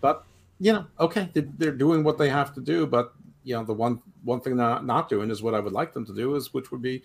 but 0.00 0.24
you 0.60 0.72
know, 0.72 0.86
okay, 1.00 1.28
they, 1.32 1.42
they're 1.58 1.72
doing 1.72 2.04
what 2.04 2.18
they 2.18 2.28
have 2.28 2.54
to 2.54 2.60
do, 2.60 2.86
but 2.86 3.12
you 3.44 3.54
know, 3.54 3.64
the 3.64 3.72
one 3.72 4.00
one 4.24 4.40
thing 4.40 4.56
they're 4.56 4.66
not, 4.66 4.84
not 4.84 5.08
doing 5.08 5.30
is 5.30 5.42
what 5.42 5.54
I 5.54 5.60
would 5.60 5.72
like 5.72 5.92
them 5.92 6.06
to 6.06 6.14
do 6.14 6.34
is, 6.34 6.52
which 6.52 6.70
would 6.70 6.82
be 6.82 7.02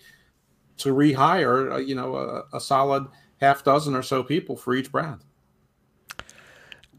to 0.78 0.94
rehire, 0.94 1.72
uh, 1.72 1.76
you 1.76 1.94
know, 1.94 2.16
a, 2.16 2.44
a 2.56 2.60
solid 2.60 3.06
half 3.40 3.64
dozen 3.64 3.94
or 3.94 4.02
so 4.02 4.22
people 4.22 4.56
for 4.56 4.74
each 4.74 4.90
brand. 4.90 5.20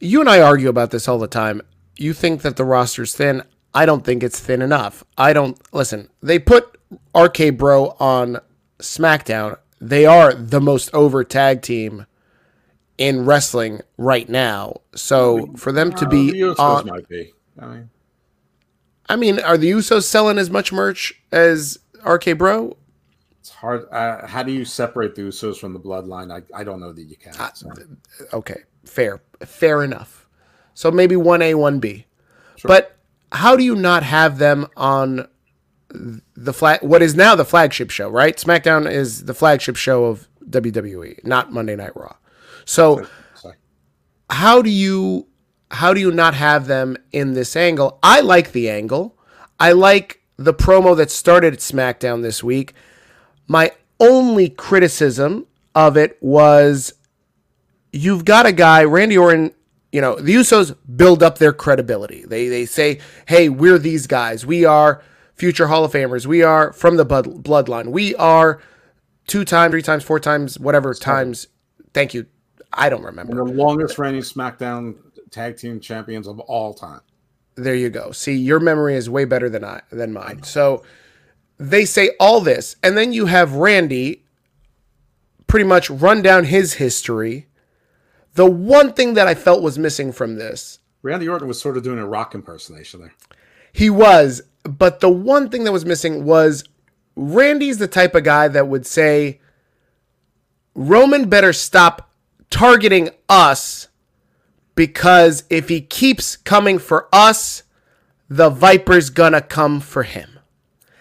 You 0.04 0.20
and 0.20 0.30
I 0.30 0.42
argue 0.42 0.70
about 0.70 0.92
this 0.92 1.08
all 1.08 1.18
the 1.20 1.28
time. 1.28 1.62
You 1.98 2.14
think 2.14 2.42
that 2.42 2.58
the 2.58 2.66
roster's 2.66 3.16
thin. 3.16 3.44
I 3.74 3.86
don't 3.86 4.04
think 4.06 4.22
it's 4.24 4.40
thin 4.40 4.62
enough. 4.62 5.04
I 5.18 5.34
don't 5.34 5.58
listen. 5.74 6.10
They 6.22 6.40
put 6.40 6.78
RK 7.18 7.58
Bro 7.58 7.96
on 8.00 8.40
SmackDown. 8.80 9.58
They 9.80 10.06
are 10.06 10.34
the 10.34 10.62
most 10.62 10.94
over 10.94 11.24
tag 11.24 11.62
team 11.62 12.06
in 12.98 13.26
wrestling 13.26 13.82
right 13.98 14.28
now. 14.30 14.82
So 14.96 15.54
for 15.56 15.72
them 15.72 15.92
to 15.94 16.06
Uh, 16.06 16.10
be 16.10 16.32
the 16.32 16.40
Usos 16.42 16.60
on, 16.60 16.86
might 16.88 17.08
be. 17.08 17.34
I 17.60 17.66
mean, 17.68 17.90
I 19.10 19.16
mean, 19.16 19.40
are 19.40 19.58
the 19.58 19.72
Usos 19.72 20.04
selling 20.04 20.38
as 20.38 20.50
much 20.50 20.72
merch 20.72 21.22
as 21.32 21.80
RK 22.06 22.38
Bro? 22.38 22.78
it's 23.40 23.50
hard. 23.50 23.86
Uh, 23.92 24.26
how 24.28 24.42
do 24.44 24.52
you 24.52 24.64
separate 24.66 25.16
the 25.16 25.22
Usos 25.24 25.58
from 25.58 25.74
the 25.74 25.80
bloodline? 25.80 26.32
I, 26.32 26.44
I 26.58 26.64
don't 26.64 26.80
know 26.80 26.94
that 26.94 27.04
you 27.04 27.16
can. 27.18 27.34
so. 27.56 27.70
Okay, 28.32 28.64
fair, 28.86 29.22
fair 29.46 29.84
enough. 29.84 30.28
So 30.74 30.92
maybe 30.92 31.16
one 31.16 31.42
A, 31.42 31.54
one 31.56 31.80
B. 31.80 32.06
But 32.64 32.98
how 33.32 33.56
do 33.56 33.64
you 33.64 33.76
not 33.76 34.04
have 34.04 34.38
them 34.38 34.68
on 34.78 35.28
the 35.90 36.54
flag? 36.54 36.82
What 36.82 37.02
is 37.02 37.16
now 37.16 37.36
the 37.36 37.46
flagship 37.46 37.90
show, 37.90 38.10
right? 38.10 38.38
SmackDown 38.38 38.90
is 38.90 39.26
the 39.26 39.34
flagship 39.34 39.76
show 39.76 40.06
of 40.06 40.28
WWE, 40.50 41.24
not 41.26 41.52
Monday 41.52 41.76
Night 41.76 41.96
Raw. 41.96 42.16
So 42.66 43.06
Sorry. 43.36 43.56
how 44.30 44.62
do 44.62 44.70
you 44.70 45.28
how 45.72 45.94
do 45.94 46.00
you 46.00 46.12
not 46.12 46.36
have 46.36 46.68
them 46.68 46.98
in 47.12 47.34
this 47.34 47.56
angle? 47.56 48.00
I 48.04 48.22
like 48.22 48.52
the 48.52 48.70
angle. 48.70 49.18
I 49.60 49.72
like 49.72 50.22
the 50.38 50.54
promo 50.54 50.96
that 50.98 51.12
started 51.12 51.54
at 51.54 51.60
SmackDown 51.60 52.22
this 52.22 52.44
week. 52.44 52.74
My 53.48 53.72
only 54.00 54.50
criticism 54.50 55.48
of 55.76 55.98
it 55.98 56.18
was 56.22 56.94
you've 57.94 58.26
got 58.26 58.46
a 58.46 58.52
guy, 58.52 58.84
Randy 58.84 59.18
Orton, 59.18 59.54
you 59.92 60.02
know, 60.02 60.16
the 60.16 60.34
Usos 60.34 60.76
build 60.96 61.24
up 61.24 61.38
their 61.38 61.54
credibility. 61.54 62.26
They 62.26 62.50
they 62.50 62.66
say, 62.66 63.00
"Hey, 63.28 63.48
we're 63.48 63.78
these 63.78 64.08
guys. 64.08 64.46
We 64.46 64.66
are 64.66 65.02
future 65.36 65.68
Hall 65.68 65.86
of 65.86 65.94
Famers. 65.94 66.26
We 66.26 66.42
are 66.42 66.74
from 66.74 66.98
the 66.98 67.06
blood, 67.06 67.44
bloodline. 67.44 67.88
We 67.88 68.16
are 68.16 68.60
two 69.28 69.46
times, 69.46 69.72
three 69.72 69.82
times, 69.82 70.04
four 70.04 70.20
times, 70.20 70.60
whatever 70.60 70.94
times. 70.94 71.48
Thank 71.94 72.14
you. 72.14 72.26
I 72.74 72.90
don't 72.90 73.04
remember. 73.04 73.40
And 73.40 73.50
the 73.50 73.54
longest 73.54 74.00
reigning 74.00 74.22
SmackDown 74.22 74.96
tag 75.30 75.58
team 75.58 75.80
champions 75.80 76.28
of 76.28 76.40
all 76.40 76.74
time. 76.74 77.02
There 77.56 77.76
you 77.76 77.92
go. 77.92 78.12
See, 78.12 78.34
your 78.36 78.60
memory 78.60 78.96
is 78.96 79.10
way 79.10 79.26
better 79.26 79.48
than 79.48 79.64
I 79.64 79.82
than 79.92 80.12
mine. 80.12 80.42
So 80.42 80.84
they 81.60 81.86
say 81.86 82.12
all 82.20 82.42
this, 82.42 82.76
and 82.82 82.98
then 82.98 83.14
you 83.14 83.28
have 83.28 83.54
Randy 83.54 84.26
pretty 85.46 85.66
much 85.66 85.90
run 85.92 86.24
down 86.24 86.46
his 86.46 86.74
history. 86.74 87.48
The 88.36 88.50
one 88.50 88.94
thing 88.94 89.14
that 89.14 89.28
I 89.28 89.36
felt 89.36 89.62
was 89.62 89.78
missing 89.78 90.12
from 90.12 90.36
this, 90.36 90.80
Randy 91.02 91.28
Orton 91.28 91.48
was 91.48 91.60
sort 91.62 91.78
of 91.78 91.84
doing 91.84 92.00
a 92.00 92.08
rock 92.08 92.34
impersonation 92.34 93.02
there. 93.02 93.14
he 93.72 93.90
was, 93.90 94.42
but 94.64 95.00
the 95.02 95.10
one 95.10 95.50
thing 95.50 95.66
that 95.66 95.72
was 95.72 95.86
missing 95.86 96.24
was 96.26 96.64
Randy's 97.16 97.78
the 97.78 97.88
type 97.88 98.16
of 98.16 98.24
guy 98.24 98.48
that 98.48 98.68
would 98.68 98.86
say 98.86 99.40
Roman 100.76 101.30
better 101.30 101.54
stop 101.54 102.10
targeting 102.50 103.10
us 103.30 103.88
because 104.76 105.44
if 105.50 105.70
he 105.70 105.82
keeps 105.82 106.36
coming 106.38 106.80
for 106.80 107.08
us, 107.14 107.64
the 108.30 108.50
Viper's 108.50 109.10
gonna 109.12 109.42
come 109.42 109.80
for 109.80 110.04
him. 110.04 110.40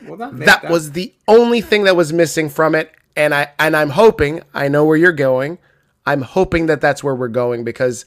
Well, 0.04 0.16
that, 0.16 0.36
that 0.40 0.70
was 0.70 0.92
the 0.92 1.14
only 1.28 1.60
thing 1.60 1.84
that 1.84 1.96
was 1.96 2.12
missing 2.12 2.48
from 2.50 2.74
it 2.74 2.92
and 3.14 3.32
i 3.32 3.48
and 3.58 3.76
i'm 3.76 3.90
hoping 3.90 4.42
i 4.52 4.66
know 4.66 4.84
where 4.84 4.96
you're 4.96 5.12
going 5.12 5.58
i'm 6.06 6.22
hoping 6.22 6.66
that 6.66 6.80
that's 6.80 7.02
where 7.02 7.14
we're 7.14 7.28
going 7.28 7.64
because 7.64 8.04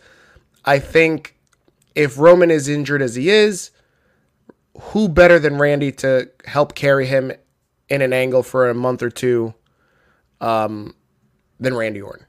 i 0.65 0.79
think 0.79 1.35
if 1.95 2.17
roman 2.17 2.51
is 2.51 2.67
injured 2.67 3.01
as 3.01 3.15
he 3.15 3.29
is 3.29 3.71
who 4.79 5.07
better 5.07 5.39
than 5.39 5.57
randy 5.57 5.91
to 5.91 6.29
help 6.45 6.75
carry 6.75 7.05
him 7.05 7.31
in 7.89 8.01
an 8.01 8.13
angle 8.13 8.43
for 8.43 8.69
a 8.69 8.73
month 8.73 9.01
or 9.01 9.09
two 9.09 9.53
um, 10.41 10.93
than 11.59 11.73
randy 11.73 12.01
orton 12.01 12.25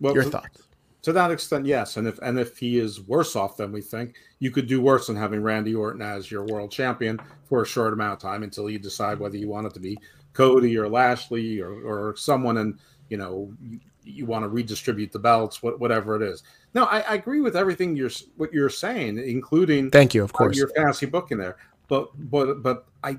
well, 0.00 0.14
your 0.14 0.24
thoughts 0.24 0.64
to 1.04 1.12
that 1.12 1.30
extent, 1.30 1.66
yes. 1.66 1.98
And 1.98 2.08
if 2.08 2.18
and 2.22 2.38
if 2.38 2.56
he 2.56 2.78
is 2.78 3.02
worse 3.02 3.36
off 3.36 3.58
than 3.58 3.72
we 3.72 3.82
think, 3.82 4.14
you 4.38 4.50
could 4.50 4.66
do 4.66 4.80
worse 4.80 5.06
than 5.06 5.16
having 5.16 5.42
Randy 5.42 5.74
Orton 5.74 6.00
as 6.00 6.30
your 6.30 6.46
world 6.46 6.70
champion 6.70 7.20
for 7.44 7.60
a 7.60 7.66
short 7.66 7.92
amount 7.92 8.14
of 8.14 8.18
time 8.20 8.42
until 8.42 8.70
you 8.70 8.78
decide 8.78 9.18
whether 9.18 9.36
you 9.36 9.46
want 9.46 9.66
it 9.66 9.74
to 9.74 9.80
be 9.80 9.98
Cody 10.32 10.78
or 10.78 10.88
Lashley 10.88 11.60
or, 11.60 11.72
or 11.72 12.16
someone, 12.16 12.56
and 12.56 12.78
you 13.10 13.18
know 13.18 13.52
you, 14.04 14.26
want 14.26 14.44
to 14.44 14.48
redistribute 14.48 15.12
the 15.12 15.18
belts, 15.18 15.62
what, 15.62 15.80
whatever 15.80 16.16
it 16.16 16.22
is. 16.22 16.42
No, 16.74 16.84
I, 16.84 17.00
I 17.00 17.14
agree 17.14 17.40
with 17.40 17.56
everything 17.56 17.96
you're 17.96 18.10
what 18.36 18.52
you're 18.52 18.70
saying, 18.70 19.18
including 19.18 19.90
thank 19.90 20.14
you 20.14 20.22
of 20.22 20.32
course 20.32 20.56
your 20.56 20.68
fantasy 20.68 21.06
book 21.06 21.30
in 21.30 21.38
there. 21.38 21.56
But 21.88 22.08
but 22.30 22.62
but 22.62 22.86
I 23.02 23.18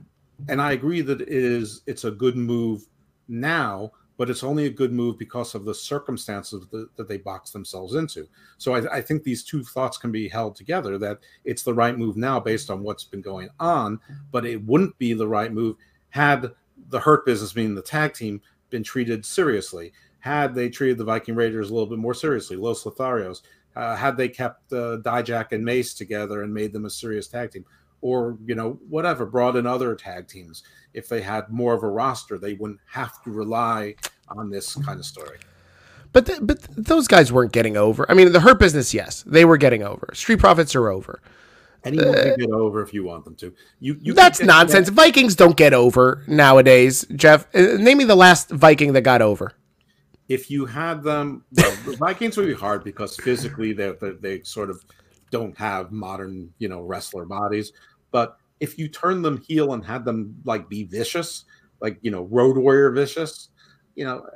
and 0.50 0.62
I 0.62 0.74
agree 0.74 1.02
that 1.02 1.22
it 1.22 1.30
is 1.30 1.82
it's 1.86 2.04
a 2.04 2.12
good 2.12 2.36
move 2.36 2.86
now, 3.28 3.92
but 4.18 4.30
it's 4.30 4.44
only 4.44 4.66
a 4.66 4.72
good 4.72 4.92
move 4.92 5.18
because 5.18 5.56
of 5.56 5.66
the 5.66 5.74
circumstances 5.74 6.68
that, 6.72 6.96
that 6.96 7.08
they 7.08 7.18
box 7.18 7.52
themselves 7.52 7.96
into. 7.96 8.28
So 8.58 8.76
I, 8.76 8.98
I, 8.98 9.02
think 9.02 9.24
these 9.24 9.44
two 9.44 9.64
thoughts 9.64 9.98
can 9.98 10.12
be 10.12 10.30
held 10.30 10.56
together 10.56 10.98
that 11.00 11.20
it's 11.44 11.64
the 11.64 11.74
right 11.74 11.98
move 11.98 12.16
now 12.16 12.40
based 12.40 12.70
on 12.70 12.84
what's 12.84 13.04
been 13.04 13.22
going 13.22 13.50
on, 13.60 14.00
but 14.32 14.46
it 14.46 14.64
wouldn't 14.66 14.98
be 15.00 15.14
the 15.14 15.28
right 15.28 15.52
move 15.52 15.78
had 16.10 16.52
the 16.90 17.00
Hurt 17.00 17.26
Business, 17.26 17.56
meaning 17.56 17.76
the 17.76 17.82
tag 17.82 18.14
team, 18.14 18.42
been 18.70 18.84
treated 18.84 19.26
seriously. 19.26 19.92
Had 20.26 20.56
they 20.56 20.70
treated 20.70 20.98
the 20.98 21.04
Viking 21.04 21.36
Raiders 21.36 21.70
a 21.70 21.74
little 21.74 21.88
bit 21.88 22.00
more 22.00 22.16
seriously, 22.16 22.58
Los 22.58 22.84
Lotharios, 22.84 23.44
uh, 23.76 23.96
had 23.96 24.18
they 24.18 24.28
kept 24.28 24.74
uh, 24.74 24.98
Dijak 25.04 25.52
and 25.52 25.64
Mace 25.64 25.94
together 25.94 26.42
and 26.42 26.52
made 26.52 26.74
them 26.74 26.86
a 26.86 26.90
serious 26.90 27.28
tag 27.28 27.52
team, 27.52 27.64
or 28.02 28.36
you 28.44 28.56
know 28.56 28.80
whatever, 28.90 29.28
brought 29.28 29.56
in 29.56 29.68
other 29.68 29.94
tag 29.94 30.28
teams 30.28 30.64
if 30.96 31.08
they 31.08 31.22
had 31.22 31.50
more 31.50 31.76
of 31.76 31.84
a 31.84 31.88
roster, 31.88 32.40
they 32.40 32.54
wouldn't 32.54 32.80
have 32.92 33.22
to 33.24 33.30
rely 33.30 33.94
on 34.30 34.50
this 34.50 34.74
kind 34.78 35.00
of 35.00 35.06
story. 35.06 35.38
But 36.12 36.26
the, 36.26 36.40
but 36.42 36.60
those 36.76 37.08
guys 37.08 37.32
weren't 37.32 37.52
getting 37.52 37.78
over. 37.78 38.10
I 38.10 38.16
mean, 38.16 38.32
the 38.32 38.40
Hurt 38.40 38.58
Business, 38.58 38.96
yes, 38.96 39.24
they 39.28 39.46
were 39.46 39.58
getting 39.58 39.84
over. 39.84 40.10
Street 40.14 40.40
Profits 40.40 40.74
are 40.74 40.90
over. 40.90 41.22
Anyone 41.84 42.18
uh, 42.18 42.24
can 42.24 42.36
get 42.38 42.50
over 42.50 42.82
if 42.82 42.96
you 42.96 43.04
want 43.04 43.26
them 43.26 43.36
to. 43.36 43.54
You, 43.80 44.00
you 44.02 44.14
that's 44.16 44.42
nonsense. 44.42 44.90
Vikings 44.90 45.36
don't 45.36 45.56
get 45.56 45.74
over 45.74 46.24
nowadays. 46.26 47.06
Jeff, 47.16 47.46
uh, 47.54 47.78
name 47.78 48.00
me 48.00 48.06
the 48.06 48.16
last 48.16 48.50
Viking 48.50 48.94
that 48.94 49.02
got 49.02 49.22
over. 49.22 49.52
If 50.28 50.50
you 50.50 50.66
had 50.66 51.04
them, 51.04 51.46
well, 51.52 51.76
the 51.86 51.98
Vikings 51.98 52.38
would 52.38 52.48
be 52.48 52.54
hard 52.54 52.84
because 52.84 53.16
physically 53.16 53.74
they 53.74 53.94
they 54.20 54.42
sort 54.44 54.70
of 54.70 54.84
don't 55.32 55.58
have 55.58 55.92
modern 55.92 56.52
you 56.58 56.68
know 56.68 56.82
wrestler 56.82 57.26
bodies. 57.26 57.74
But 58.12 58.38
if 58.60 58.80
you 58.80 58.88
turn 58.88 59.22
them 59.22 59.38
heel 59.38 59.74
and 59.74 59.86
had 59.86 60.06
them 60.06 60.36
like 60.46 60.70
be 60.70 60.84
vicious, 60.84 61.46
like 61.80 61.98
you 62.02 62.12
know 62.12 62.24
Road 62.24 62.58
Warrior 62.58 62.92
vicious, 62.92 63.50
you 63.96 64.06
know 64.06 64.28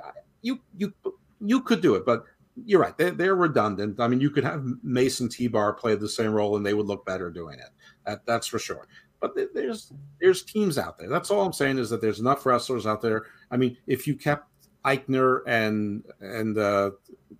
you 0.41 0.59
you 0.77 0.93
you 1.41 1.61
could 1.61 1.81
do 1.81 1.95
it, 1.95 2.05
but 2.05 2.25
you're 2.65 2.81
right. 2.81 2.97
They're, 2.97 3.11
they're 3.11 3.35
redundant. 3.35 3.99
I 3.99 4.07
mean, 4.07 4.19
you 4.19 4.29
could 4.29 4.43
have 4.43 4.63
Mace 4.83 5.19
and 5.19 5.31
T 5.31 5.47
Bar 5.47 5.73
play 5.73 5.95
the 5.95 6.09
same 6.09 6.31
role 6.31 6.57
and 6.57 6.65
they 6.65 6.73
would 6.73 6.87
look 6.87 7.05
better 7.05 7.29
doing 7.29 7.59
it. 7.59 7.69
That 8.05 8.25
that's 8.25 8.47
for 8.47 8.59
sure. 8.59 8.87
But 9.19 9.33
there's 9.53 9.91
there's 10.21 10.43
teams 10.43 10.77
out 10.77 10.97
there. 10.97 11.09
That's 11.09 11.29
all 11.29 11.45
I'm 11.45 11.53
saying 11.53 11.77
is 11.77 11.89
that 11.89 12.01
there's 12.01 12.19
enough 12.19 12.45
wrestlers 12.45 12.87
out 12.87 13.01
there. 13.01 13.25
I 13.51 13.57
mean, 13.57 13.77
if 13.87 14.07
you 14.07 14.15
kept 14.15 14.48
Aichner 14.85 15.41
and 15.47 16.03
and 16.19 16.57
uh, 16.57 16.91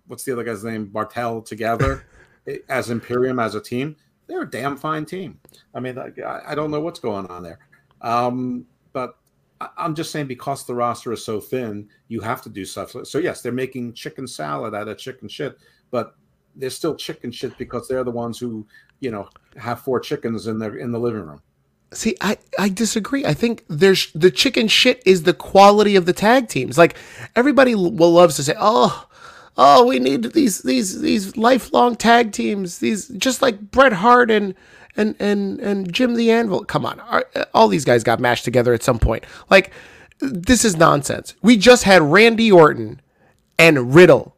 what's 0.06 0.24
the 0.24 0.32
other 0.32 0.44
guy's 0.44 0.64
name, 0.64 0.88
Barthel 0.88 1.44
together 1.44 2.04
as 2.68 2.90
Imperium 2.90 3.38
as 3.38 3.54
a 3.54 3.60
team, 3.60 3.96
they're 4.26 4.42
a 4.42 4.50
damn 4.50 4.76
fine 4.76 5.04
team. 5.04 5.38
I 5.74 5.80
mean, 5.80 5.98
I, 5.98 6.40
I 6.48 6.54
don't 6.54 6.70
know 6.70 6.80
what's 6.80 7.00
going 7.00 7.26
on 7.26 7.42
there. 7.42 7.58
Um, 8.00 8.66
but 8.92 9.16
I'm 9.76 9.94
just 9.94 10.10
saying 10.10 10.26
because 10.26 10.64
the 10.64 10.74
roster 10.74 11.12
is 11.12 11.24
so 11.24 11.40
thin, 11.40 11.88
you 12.08 12.20
have 12.20 12.40
to 12.42 12.48
do 12.48 12.64
stuff. 12.64 12.94
So 13.04 13.18
yes, 13.18 13.42
they're 13.42 13.52
making 13.52 13.92
chicken 13.92 14.26
salad 14.26 14.74
out 14.74 14.88
of 14.88 14.98
chicken 14.98 15.28
shit, 15.28 15.58
but 15.90 16.14
they're 16.56 16.70
still 16.70 16.94
chicken 16.94 17.30
shit 17.30 17.56
because 17.58 17.86
they're 17.86 18.04
the 18.04 18.10
ones 18.10 18.38
who, 18.38 18.66
you 19.00 19.10
know, 19.10 19.28
have 19.56 19.80
four 19.80 20.00
chickens 20.00 20.46
in 20.46 20.58
their 20.58 20.76
in 20.76 20.92
the 20.92 20.98
living 20.98 21.22
room. 21.22 21.42
See, 21.92 22.16
I, 22.20 22.38
I 22.58 22.68
disagree. 22.68 23.24
I 23.24 23.34
think 23.34 23.64
there's 23.68 24.12
the 24.12 24.30
chicken 24.30 24.68
shit 24.68 25.02
is 25.04 25.24
the 25.24 25.34
quality 25.34 25.96
of 25.96 26.06
the 26.06 26.12
tag 26.12 26.48
teams. 26.48 26.78
Like 26.78 26.94
everybody 27.34 27.74
will 27.74 28.12
loves 28.12 28.36
to 28.36 28.44
say, 28.44 28.54
"Oh, 28.58 29.08
oh, 29.56 29.86
we 29.86 29.98
need 29.98 30.32
these 30.32 30.62
these 30.62 31.00
these 31.00 31.36
lifelong 31.36 31.96
tag 31.96 32.32
teams. 32.32 32.78
These 32.78 33.08
just 33.08 33.42
like 33.42 33.70
Bret 33.70 33.92
Hart 33.92 34.30
and 34.30 34.54
and 34.96 35.14
and 35.20 35.60
and 35.60 35.92
Jim 35.92 36.14
the 36.14 36.30
Anvil. 36.30 36.64
Come 36.64 36.86
on, 36.86 37.00
all 37.52 37.68
these 37.68 37.84
guys 37.84 38.02
got 38.02 38.20
mashed 38.20 38.44
together 38.44 38.72
at 38.72 38.82
some 38.82 38.98
point. 38.98 39.24
Like 39.50 39.72
this 40.20 40.64
is 40.64 40.76
nonsense. 40.76 41.34
We 41.42 41.56
just 41.56 41.84
had 41.84 42.02
Randy 42.02 42.50
Orton 42.50 43.00
and 43.58 43.94
Riddle 43.94 44.34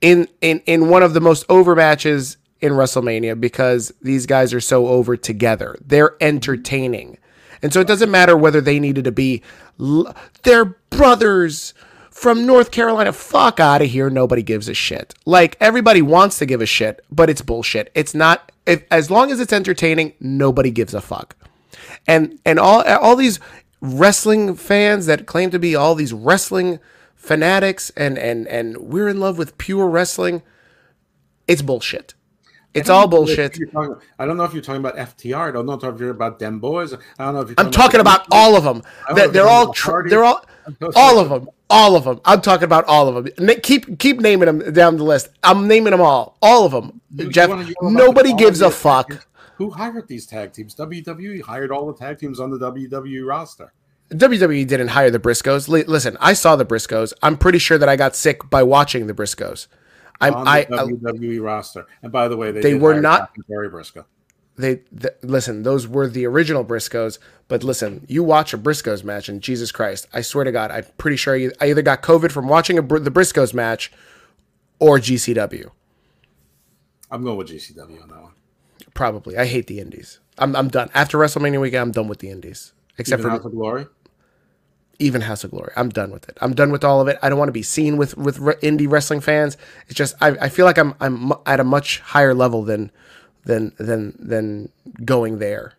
in 0.00 0.28
in 0.40 0.60
in 0.66 0.88
one 0.88 1.02
of 1.02 1.12
the 1.12 1.20
most 1.20 1.44
over 1.48 1.76
matches 1.76 2.37
in 2.60 2.72
WrestleMania 2.72 3.40
because 3.40 3.92
these 4.02 4.26
guys 4.26 4.52
are 4.52 4.60
so 4.60 4.88
over 4.88 5.16
together. 5.16 5.76
They're 5.84 6.16
entertaining. 6.20 7.18
And 7.62 7.72
so 7.72 7.80
it 7.80 7.86
doesn't 7.86 8.10
matter 8.10 8.36
whether 8.36 8.60
they 8.60 8.78
needed 8.78 9.04
to 9.04 9.12
be 9.12 9.42
they're 10.42 10.64
brothers 10.90 11.74
from 12.10 12.46
North 12.46 12.70
Carolina. 12.70 13.12
Fuck 13.12 13.60
out 13.60 13.82
of 13.82 13.88
here. 13.88 14.10
Nobody 14.10 14.42
gives 14.42 14.68
a 14.68 14.74
shit. 14.74 15.14
Like 15.24 15.56
everybody 15.60 16.02
wants 16.02 16.38
to 16.38 16.46
give 16.46 16.60
a 16.60 16.66
shit, 16.66 17.04
but 17.10 17.30
it's 17.30 17.42
bullshit. 17.42 17.90
It's 17.94 18.14
not 18.14 18.50
if, 18.66 18.84
as 18.90 19.10
long 19.10 19.30
as 19.30 19.40
it's 19.40 19.52
entertaining, 19.52 20.12
nobody 20.20 20.70
gives 20.70 20.94
a 20.94 21.00
fuck. 21.00 21.36
And 22.06 22.38
and 22.44 22.58
all 22.58 22.82
all 22.82 23.16
these 23.16 23.38
wrestling 23.80 24.54
fans 24.56 25.06
that 25.06 25.26
claim 25.26 25.50
to 25.50 25.58
be 25.58 25.76
all 25.76 25.94
these 25.94 26.12
wrestling 26.12 26.80
fanatics 27.14 27.90
and 27.96 28.18
and 28.18 28.46
and 28.48 28.76
we're 28.78 29.08
in 29.08 29.20
love 29.20 29.38
with 29.38 29.58
pure 29.58 29.88
wrestling, 29.88 30.42
it's 31.46 31.62
bullshit. 31.62 32.14
It's 32.74 32.90
all 32.90 33.08
bullshit. 33.08 33.58
Talking, 33.72 33.96
I 34.18 34.26
don't 34.26 34.36
know 34.36 34.44
if 34.44 34.52
you're 34.52 34.62
talking 34.62 34.80
about 34.80 34.96
FTR. 34.96 35.48
I 35.48 35.52
don't 35.52 35.66
know 35.66 35.74
if 35.74 36.00
you're 36.00 36.10
about 36.10 36.38
them 36.38 36.60
boys. 36.60 36.92
I 36.92 37.24
don't 37.24 37.34
know 37.34 37.40
if 37.40 37.48
you're. 37.48 37.54
Talking 37.54 37.66
I'm 37.66 37.70
talking 37.72 38.00
about, 38.00 38.26
about 38.26 38.36
all 38.36 38.56
of 38.56 38.64
them. 38.64 38.82
They're, 39.14 39.28
they're 39.28 39.48
all. 39.48 39.72
Tr- 39.72 40.08
they're 40.08 40.24
all. 40.24 40.44
All 40.94 41.18
of 41.18 41.30
them. 41.30 41.48
All 41.70 41.96
of 41.96 42.04
them. 42.04 42.20
I'm 42.24 42.40
talking 42.40 42.64
about 42.64 42.84
all 42.84 43.08
of 43.08 43.24
them. 43.24 43.48
Keep 43.62 43.98
keep 43.98 44.20
naming 44.20 44.46
them 44.46 44.72
down 44.72 44.96
the 44.96 45.04
list. 45.04 45.30
I'm 45.42 45.66
naming 45.66 45.92
them 45.92 46.00
all. 46.00 46.36
All 46.42 46.64
of 46.64 46.72
them. 46.72 47.00
You, 47.14 47.30
Jeff. 47.30 47.48
You 47.50 47.74
nobody 47.82 48.34
gives 48.34 48.60
a 48.60 48.70
fuck. 48.70 49.26
Who 49.56 49.70
hired 49.70 50.06
these 50.06 50.24
tag 50.26 50.52
teams? 50.52 50.74
WWE 50.76 51.42
hired 51.42 51.72
all 51.72 51.86
the 51.86 51.94
tag 51.94 52.18
teams 52.18 52.38
on 52.38 52.50
the 52.50 52.58
WWE 52.58 53.26
roster. 53.26 53.72
WWE 54.10 54.66
didn't 54.66 54.88
hire 54.88 55.10
the 55.10 55.18
Briscoes. 55.18 55.68
L- 55.68 55.84
listen, 55.86 56.16
I 56.20 56.32
saw 56.32 56.54
the 56.54 56.64
Briscoes. 56.64 57.12
I'm 57.22 57.36
pretty 57.36 57.58
sure 57.58 57.76
that 57.76 57.88
I 57.88 57.96
got 57.96 58.14
sick 58.14 58.48
by 58.48 58.62
watching 58.62 59.06
the 59.06 59.14
Briscoes. 59.14 59.66
I'm 60.20 60.34
on 60.34 60.44
the 60.44 60.50
I, 60.50 60.60
uh, 60.62 60.86
WWE 60.86 61.36
I, 61.36 61.40
roster. 61.40 61.86
And 62.02 62.12
by 62.12 62.28
the 62.28 62.36
way, 62.36 62.50
they, 62.50 62.60
they 62.60 62.74
were 62.74 63.00
not 63.00 63.32
Terry 63.48 63.68
Briscoe. 63.68 64.04
They 64.56 64.80
listen. 65.22 65.62
Those 65.62 65.86
were 65.86 66.08
the 66.08 66.26
original 66.26 66.64
Briscoes. 66.64 67.18
But 67.46 67.62
listen, 67.62 68.04
you 68.08 68.24
watch 68.24 68.52
a 68.52 68.58
Briscoes 68.58 69.04
match, 69.04 69.28
and 69.28 69.40
Jesus 69.40 69.70
Christ, 69.70 70.08
I 70.12 70.20
swear 70.20 70.44
to 70.44 70.52
God, 70.52 70.72
I'm 70.72 70.84
pretty 70.98 71.16
sure 71.16 71.36
I, 71.36 71.50
I 71.60 71.70
either 71.70 71.82
got 71.82 72.02
COVID 72.02 72.32
from 72.32 72.48
watching 72.48 72.76
a, 72.78 72.82
the 72.82 73.10
Briscoes 73.10 73.54
match 73.54 73.92
or 74.80 74.98
GCW. 74.98 75.70
I'm 77.10 77.22
going 77.22 77.36
with 77.36 77.48
GCW 77.48 78.02
on 78.02 78.08
that 78.08 78.22
one. 78.22 78.32
Probably. 78.94 79.38
I 79.38 79.46
hate 79.46 79.68
the 79.68 79.78
Indies. 79.78 80.18
I'm 80.38 80.56
I'm 80.56 80.68
done 80.68 80.90
after 80.92 81.18
WrestleMania 81.18 81.60
weekend. 81.60 81.82
I'm 81.82 81.92
done 81.92 82.08
with 82.08 82.18
the 82.18 82.30
Indies, 82.30 82.72
except 82.98 83.20
Even 83.20 83.30
for 83.30 83.36
House 83.36 83.44
of 83.46 83.52
Glory 83.52 83.86
even 84.98 85.22
House 85.22 85.44
of 85.44 85.50
Glory. 85.50 85.72
I'm 85.76 85.88
done 85.88 86.10
with 86.10 86.28
it. 86.28 86.36
I'm 86.40 86.54
done 86.54 86.72
with 86.72 86.84
all 86.84 87.00
of 87.00 87.08
it. 87.08 87.18
I 87.22 87.28
don't 87.28 87.38
want 87.38 87.48
to 87.48 87.52
be 87.52 87.62
seen 87.62 87.96
with 87.96 88.16
with 88.16 88.38
indie 88.38 88.90
wrestling 88.90 89.20
fans. 89.20 89.56
It's 89.86 89.94
just 89.94 90.14
I, 90.20 90.30
I 90.30 90.48
feel 90.48 90.64
like 90.64 90.78
I'm 90.78 90.94
I'm 91.00 91.32
at 91.46 91.60
a 91.60 91.64
much 91.64 92.00
higher 92.00 92.34
level 92.34 92.62
than 92.64 92.90
than 93.44 93.72
than 93.78 94.16
than 94.18 94.70
going 95.04 95.38
there. 95.38 95.74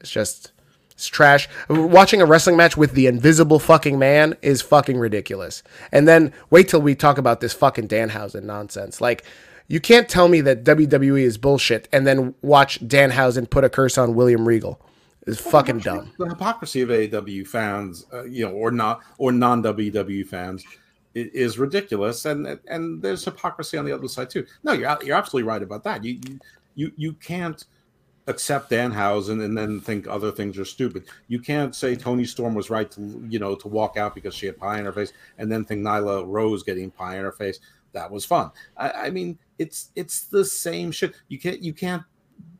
It's 0.00 0.10
just 0.10 0.52
it's 0.90 1.06
trash. 1.06 1.48
Watching 1.68 2.20
a 2.20 2.26
wrestling 2.26 2.56
match 2.56 2.76
with 2.76 2.92
the 2.92 3.06
invisible 3.06 3.58
fucking 3.58 3.98
man 3.98 4.36
is 4.42 4.60
fucking 4.62 4.98
ridiculous. 4.98 5.62
And 5.92 6.06
then 6.06 6.32
wait 6.50 6.68
till 6.68 6.82
we 6.82 6.94
talk 6.94 7.18
about 7.18 7.40
this 7.40 7.54
fucking 7.54 7.88
Danhausen 7.88 8.44
nonsense. 8.44 9.00
Like 9.00 9.24
you 9.66 9.80
can't 9.80 10.08
tell 10.08 10.28
me 10.28 10.40
that 10.42 10.64
WWE 10.64 11.22
is 11.22 11.38
bullshit 11.38 11.88
and 11.92 12.06
then 12.06 12.34
watch 12.42 12.80
Danhausen 12.80 13.48
put 13.48 13.64
a 13.64 13.68
curse 13.68 13.96
on 13.96 14.14
William 14.14 14.46
Regal 14.46 14.80
is 15.28 15.44
well, 15.44 15.52
fucking 15.52 15.78
dumb. 15.80 16.12
The 16.18 16.28
hypocrisy 16.28 16.80
of 16.80 16.88
AEW 16.88 17.46
fans, 17.46 18.06
uh, 18.12 18.24
you 18.24 18.44
know, 18.44 18.52
or 18.52 18.70
not 18.70 19.02
or 19.18 19.30
non 19.30 19.62
WWE 19.62 20.26
fans, 20.26 20.64
is 21.14 21.58
ridiculous, 21.58 22.24
and 22.24 22.58
and 22.68 23.02
there's 23.02 23.24
hypocrisy 23.24 23.76
on 23.78 23.84
the 23.84 23.92
other 23.92 24.08
side 24.08 24.30
too. 24.30 24.46
No, 24.62 24.72
you're 24.72 24.96
you're 25.04 25.16
absolutely 25.16 25.48
right 25.48 25.62
about 25.62 25.84
that. 25.84 26.04
You 26.04 26.20
you 26.74 26.92
you 26.96 27.12
can't 27.14 27.64
accept 28.26 28.70
Danhausen 28.70 29.42
and 29.42 29.56
then 29.56 29.80
think 29.80 30.06
other 30.06 30.30
things 30.30 30.58
are 30.58 30.64
stupid. 30.64 31.06
You 31.28 31.40
can't 31.40 31.74
say 31.74 31.96
Toni 31.96 32.26
Storm 32.26 32.54
was 32.54 32.70
right 32.70 32.90
to 32.92 33.26
you 33.28 33.38
know 33.38 33.54
to 33.56 33.68
walk 33.68 33.96
out 33.96 34.14
because 34.14 34.34
she 34.34 34.46
had 34.46 34.58
pie 34.58 34.78
in 34.78 34.84
her 34.84 34.92
face, 34.92 35.12
and 35.38 35.50
then 35.50 35.64
think 35.64 35.82
Nyla 35.82 36.24
Rose 36.26 36.62
getting 36.62 36.90
pie 36.90 37.16
in 37.16 37.24
her 37.24 37.32
face. 37.32 37.60
That 37.92 38.10
was 38.10 38.24
fun. 38.24 38.50
I, 38.76 38.90
I 38.90 39.10
mean, 39.10 39.38
it's 39.58 39.90
it's 39.96 40.22
the 40.24 40.44
same 40.44 40.90
shit. 40.90 41.14
You 41.28 41.38
can't 41.38 41.62
you 41.62 41.72
can't 41.72 42.02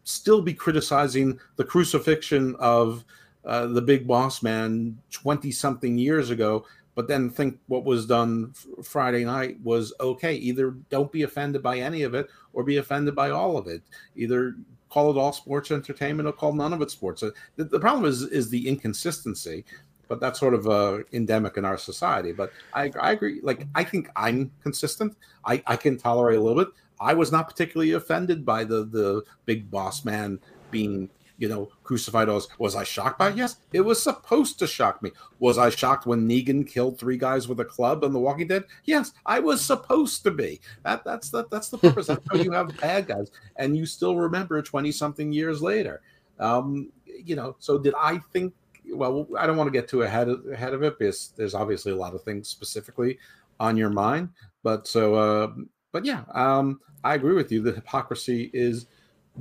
still 0.09 0.41
be 0.41 0.55
criticizing 0.55 1.39
the 1.57 1.65
crucifixion 1.65 2.57
of 2.59 3.05
uh, 3.45 3.67
the 3.67 3.83
big 3.83 4.07
boss 4.07 4.43
man 4.43 4.97
20 5.11 5.51
something 5.51 5.99
years 5.99 6.31
ago 6.31 6.65
but 6.95 7.07
then 7.07 7.29
think 7.29 7.59
what 7.67 7.85
was 7.85 8.07
done 8.07 8.53
friday 8.83 9.23
night 9.23 9.59
was 9.63 9.93
okay 10.01 10.35
either 10.35 10.71
don't 10.89 11.13
be 11.13 11.25
offended 11.25 11.63
by 11.63 11.79
any 11.79 12.05
of 12.05 12.15
it 12.15 12.29
or 12.55 12.65
be 12.65 12.79
offended 12.79 13.15
by 13.15 13.29
all 13.29 13.59
of 13.59 13.67
it 13.67 13.83
either 14.17 14.55
call 14.89 15.11
it 15.11 15.21
all 15.21 15.33
sports 15.33 15.71
entertainment 15.71 16.27
or 16.27 16.33
call 16.33 16.55
none 16.55 16.73
of 16.73 16.81
it 16.81 16.91
sports 16.91 17.23
uh, 17.23 17.31
the, 17.57 17.65
the 17.65 17.79
problem 17.79 18.07
is 18.07 18.23
is 18.23 18.49
the 18.49 18.67
inconsistency 18.67 19.63
but 20.09 20.21
that's 20.21 20.41
sort 20.41 20.55
of 20.55 20.67
uh, 20.67 21.01
endemic 21.13 21.59
in 21.59 21.65
our 21.65 21.77
society. 21.77 22.33
But 22.33 22.51
I, 22.73 22.91
I 22.99 23.13
agree. 23.13 23.41
Like 23.43 23.67
I 23.75 23.85
think 23.85 24.09
I'm 24.17 24.51
consistent. 24.63 25.15
I, 25.45 25.63
I 25.67 25.77
can 25.77 25.99
tolerate 25.99 26.39
a 26.39 26.43
little 26.43 26.65
bit. 26.65 26.73
I 27.01 27.15
was 27.15 27.33
not 27.33 27.49
particularly 27.49 27.93
offended 27.93 28.45
by 28.45 28.65
the 28.65 28.85
the 28.85 29.23
big 29.47 29.71
boss 29.71 30.05
man 30.05 30.41
being 30.71 31.09
you 31.39 31.49
know, 31.49 31.71
crucified 31.85 32.29
us. 32.29 32.49
Was 32.59 32.75
I 32.75 32.83
shocked 32.83 33.19
by 33.19 33.31
it? 33.31 33.37
Yes, 33.37 33.57
it 33.73 33.81
was 33.81 34.03
supposed 34.03 34.59
to 34.59 34.67
shock 34.67 35.03
me. 35.03 35.13
Was 35.39 35.57
I 35.57 35.71
shocked 35.71 36.05
when 36.05 36.29
Negan 36.29 36.67
killed 36.67 36.99
three 36.99 37.17
guys 37.17 37.47
with 37.47 37.61
a 37.61 37.65
club 37.65 38.05
on 38.05 38.13
The 38.13 38.19
Walking 38.19 38.49
Dead? 38.49 38.65
Yes, 38.85 39.13
I 39.25 39.39
was 39.39 39.65
supposed 39.65 40.25
to 40.25 40.33
be. 40.33 40.61
That 40.83 41.05
that's 41.05 41.31
the, 41.31 41.47
that's 41.49 41.71
the 41.71 41.79
purpose. 41.79 42.09
That's 42.09 42.27
how 42.29 42.37
you 42.37 42.51
have 42.51 42.77
bad 42.79 43.07
guys, 43.07 43.31
and 43.57 43.77
you 43.77 43.87
still 43.87 44.17
remember 44.17 44.61
twenty 44.61 44.91
something 44.91 45.33
years 45.33 45.63
later. 45.63 46.03
Um, 46.41 46.91
you 47.07 47.37
know, 47.37 47.57
so 47.61 47.79
did 47.79 47.95
I 47.99 48.19
think? 48.33 48.53
Well, 48.91 49.29
I 49.39 49.47
don't 49.47 49.57
want 49.57 49.69
to 49.69 49.79
get 49.79 49.89
too 49.89 50.03
ahead 50.03 50.29
of, 50.29 50.45
ahead 50.51 50.75
of 50.75 50.83
it 50.83 50.99
because 50.99 51.33
there's 51.37 51.55
obviously 51.55 51.93
a 51.93 51.97
lot 51.97 52.15
of 52.15 52.23
things 52.23 52.49
specifically 52.49 53.19
on 53.61 53.77
your 53.77 53.91
mind. 53.91 54.31
But 54.63 54.89
so, 54.89 55.15
uh, 55.15 55.49
but 55.93 56.05
yeah, 56.05 56.25
um, 56.33 56.81
I 57.05 57.15
agree 57.15 57.35
with 57.35 57.53
you. 57.53 57.63
The 57.63 57.73
hypocrisy 57.73 58.51
is 58.53 58.87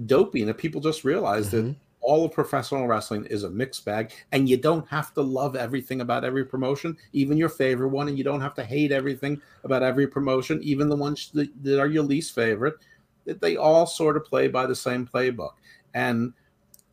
dopey, 0.05 0.41
and 0.41 0.49
if 0.49 0.57
people 0.57 0.81
just 0.81 1.03
realize 1.03 1.47
Mhm. 1.47 1.51
that 1.51 1.75
all 2.01 2.25
of 2.25 2.31
professional 2.31 2.87
wrestling 2.87 3.25
is 3.25 3.43
a 3.43 3.49
mixed 3.49 3.83
bag, 3.83 4.11
and 4.31 4.47
you 4.47 4.55
don't 4.57 4.87
have 4.87 5.13
to 5.15 5.21
love 5.21 5.55
everything 5.55 6.01
about 6.01 6.23
every 6.23 6.45
promotion, 6.45 6.95
even 7.13 7.37
your 7.37 7.49
favorite 7.49 7.89
one, 7.89 8.07
and 8.07 8.17
you 8.17 8.23
don't 8.23 8.41
have 8.41 8.53
to 8.55 8.63
hate 8.63 8.91
everything 8.91 9.41
about 9.63 9.83
every 9.83 10.07
promotion, 10.07 10.61
even 10.61 10.87
the 10.87 10.95
ones 10.95 11.31
that, 11.33 11.49
that 11.63 11.79
are 11.79 11.87
your 11.87 12.03
least 12.03 12.33
favorite. 12.33 12.75
That 13.25 13.41
they 13.41 13.57
all 13.57 13.85
sort 13.85 14.15
of 14.15 14.23
play 14.23 14.47
by 14.47 14.67
the 14.67 14.75
same 14.75 15.05
playbook, 15.05 15.53
and 15.93 16.33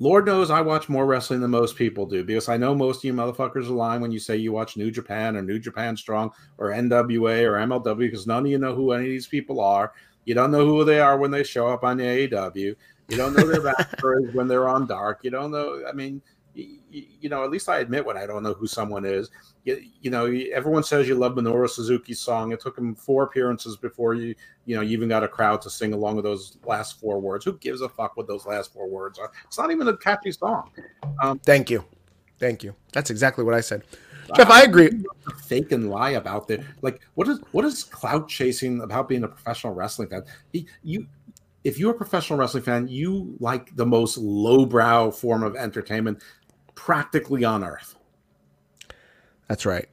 Lord 0.00 0.26
knows 0.26 0.50
I 0.50 0.60
watch 0.60 0.88
more 0.88 1.06
wrestling 1.06 1.40
than 1.40 1.52
most 1.52 1.76
people 1.76 2.04
do 2.04 2.24
because 2.24 2.48
I 2.48 2.56
know 2.56 2.74
most 2.74 2.98
of 2.98 3.04
you 3.04 3.12
motherfuckers 3.14 3.68
are 3.68 3.74
lying 3.74 4.00
when 4.00 4.10
you 4.10 4.18
say 4.18 4.36
you 4.36 4.50
watch 4.50 4.76
New 4.76 4.90
Japan 4.90 5.36
or 5.36 5.42
New 5.42 5.60
Japan 5.60 5.96
Strong 5.96 6.32
or 6.58 6.70
NWA 6.72 7.44
or 7.44 7.52
MLW 7.52 7.96
because 7.96 8.26
none 8.26 8.44
of 8.44 8.50
you 8.50 8.58
know 8.58 8.74
who 8.74 8.90
any 8.90 9.04
of 9.04 9.10
these 9.10 9.28
people 9.28 9.60
are. 9.60 9.92
You 10.24 10.34
don't 10.34 10.50
know 10.50 10.64
who 10.64 10.84
they 10.84 11.00
are 11.00 11.18
when 11.18 11.30
they 11.30 11.44
show 11.44 11.68
up 11.68 11.84
on 11.84 11.98
the 11.98 12.04
AEW. 12.04 12.76
You 13.08 13.16
don't 13.16 13.34
know 13.36 13.46
their 13.46 13.60
backstories 13.74 14.34
when 14.34 14.48
they're 14.48 14.68
on 14.68 14.86
Dark. 14.86 15.20
You 15.22 15.30
don't 15.30 15.50
know. 15.50 15.82
I 15.86 15.92
mean, 15.92 16.22
you, 16.54 16.78
you 16.90 17.28
know, 17.28 17.44
at 17.44 17.50
least 17.50 17.68
I 17.68 17.78
admit 17.78 18.06
when 18.06 18.16
I 18.16 18.26
don't 18.26 18.42
know 18.42 18.54
who 18.54 18.66
someone 18.66 19.04
is. 19.04 19.30
You, 19.64 19.82
you 20.00 20.10
know, 20.10 20.26
everyone 20.52 20.84
says 20.84 21.08
you 21.08 21.14
love 21.14 21.34
Minoru 21.34 21.68
Suzuki's 21.68 22.20
song. 22.20 22.52
It 22.52 22.60
took 22.60 22.78
him 22.78 22.94
four 22.94 23.24
appearances 23.24 23.76
before 23.76 24.14
you, 24.14 24.34
you 24.64 24.76
know, 24.76 24.82
you 24.82 24.92
even 24.92 25.08
got 25.08 25.24
a 25.24 25.28
crowd 25.28 25.62
to 25.62 25.70
sing 25.70 25.92
along 25.92 26.16
with 26.16 26.24
those 26.24 26.58
last 26.64 27.00
four 27.00 27.20
words. 27.20 27.44
Who 27.44 27.58
gives 27.58 27.80
a 27.80 27.88
fuck 27.88 28.16
what 28.16 28.26
those 28.26 28.46
last 28.46 28.72
four 28.72 28.88
words 28.88 29.18
are? 29.18 29.30
It's 29.46 29.58
not 29.58 29.70
even 29.70 29.88
a 29.88 29.96
catchy 29.96 30.32
song. 30.32 30.70
Um, 31.22 31.38
Thank 31.40 31.70
you. 31.70 31.84
Thank 32.38 32.62
you. 32.62 32.74
That's 32.92 33.10
exactly 33.10 33.44
what 33.44 33.54
I 33.54 33.60
said. 33.60 33.82
Jeff, 34.36 34.50
I 34.50 34.62
agree. 34.62 35.04
Fake 35.44 35.72
and 35.72 35.90
lie 35.90 36.10
about 36.10 36.50
it. 36.50 36.62
Like, 36.82 37.00
what 37.14 37.28
is 37.28 37.40
what 37.52 37.64
is 37.64 37.84
clout 37.84 38.28
chasing 38.28 38.80
about 38.80 39.08
being 39.08 39.24
a 39.24 39.28
professional 39.28 39.74
wrestling 39.74 40.08
fan? 40.08 40.24
You, 40.82 41.06
if 41.64 41.78
you're 41.78 41.92
a 41.92 41.96
professional 41.96 42.38
wrestling 42.38 42.62
fan, 42.62 42.88
you 42.88 43.36
like 43.40 43.74
the 43.76 43.86
most 43.86 44.18
lowbrow 44.18 45.10
form 45.10 45.42
of 45.42 45.56
entertainment 45.56 46.22
practically 46.74 47.44
on 47.44 47.64
earth. 47.64 47.96
That's 49.48 49.66
right. 49.66 49.88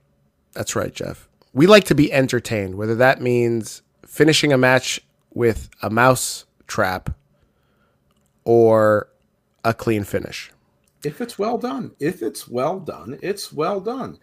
That's 0.54 0.76
right, 0.76 0.94
Jeff. 0.94 1.28
We 1.54 1.68
like 1.68 1.86
to 1.86 1.96
be 1.96 2.12
entertained, 2.12 2.76
whether 2.76 2.96
that 2.96 3.22
means 3.22 3.82
finishing 4.06 4.54
a 4.54 4.58
match 4.58 5.00
with 5.34 5.70
a 5.82 5.90
mouse 5.90 6.46
trap 6.68 7.10
or 8.44 9.08
a 9.64 9.74
clean 9.74 10.04
finish. 10.04 10.51
If 11.04 11.22
it's 11.22 11.40
well 11.40 11.58
done, 11.58 11.92
if 12.00 12.22
it's 12.22 12.48
well 12.48 12.80
done, 12.80 13.18
it's 13.22 13.52
well 13.52 13.80
done. 13.80 14.20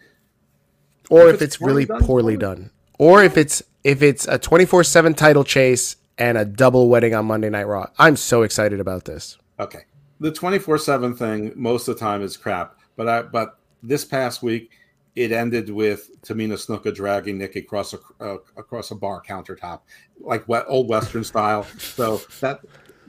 Or 1.09 1.27
If 1.27 1.35
if, 1.35 1.41
it's 1.41 1.55
it's 1.55 1.61
really 1.61 1.85
poorly 1.85 1.99
done, 1.99 2.07
poorly 2.07 2.37
done. 2.37 2.71
Or 2.97 3.23
if 3.23 3.37
it's 3.37 3.63
if 3.83 4.01
it's 4.01 4.27
a 4.27 4.37
24/7 4.37 5.15
title 5.15 5.43
chase 5.43 5.95
and 6.17 6.37
a 6.37 6.45
double 6.45 6.89
wedding 6.89 7.15
on 7.15 7.25
Monday 7.25 7.49
Night 7.49 7.65
Raw. 7.67 7.87
I'm 7.97 8.15
so 8.15 8.43
excited 8.43 8.79
about 8.79 9.05
this. 9.05 9.37
Okay. 9.59 9.85
The 10.19 10.31
24/7 10.31 11.17
thing 11.17 11.53
most 11.55 11.87
of 11.87 11.95
the 11.95 11.99
time 11.99 12.21
is 12.21 12.37
crap, 12.37 12.77
but 12.95 13.07
I 13.07 13.21
but 13.23 13.57
this 13.81 14.03
past 14.05 14.43
week 14.43 14.71
it 15.15 15.31
ended 15.31 15.69
with 15.69 16.21
Tamina 16.21 16.53
Snuka 16.53 16.93
dragging 16.93 17.37
Nikki 17.37 17.59
across 17.59 17.93
a 17.93 17.99
uh, 18.19 18.37
across 18.57 18.91
a 18.91 18.95
bar 18.95 19.21
countertop, 19.27 19.81
like 20.19 20.43
what 20.47 20.65
old 20.67 20.89
western 20.89 21.23
style. 21.23 21.63
So 21.77 22.21
that 22.41 22.59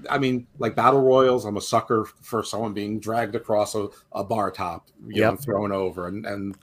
I 0.08 0.18
mean, 0.18 0.46
like 0.58 0.74
battle 0.74 1.00
royals, 1.02 1.44
I'm 1.44 1.56
a 1.56 1.60
sucker 1.60 2.06
for 2.22 2.42
someone 2.42 2.72
being 2.72 3.00
dragged 3.00 3.34
across 3.34 3.74
a, 3.74 3.88
a 4.12 4.24
bar 4.24 4.50
top, 4.50 4.88
you 5.06 5.22
know, 5.22 5.36
thrown 5.36 5.72
over 5.72 6.06
and, 6.08 6.24
and 6.24 6.56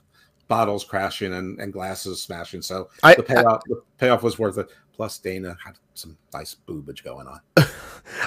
bottles 0.48 0.84
crashing 0.84 1.34
and, 1.34 1.60
and 1.60 1.72
glasses 1.72 2.22
smashing. 2.22 2.62
So 2.62 2.88
I- 3.02 3.14
the 3.14 3.22
payoff 3.22 3.62
the 3.66 3.82
payoff 3.98 4.22
was 4.22 4.38
worth 4.38 4.58
it. 4.58 4.70
Plus 4.94 5.18
Dana 5.18 5.56
had 5.64 5.78
some 5.94 6.16
nice 6.34 6.56
boobage 6.66 7.04
going 7.04 7.28
on. 7.28 7.40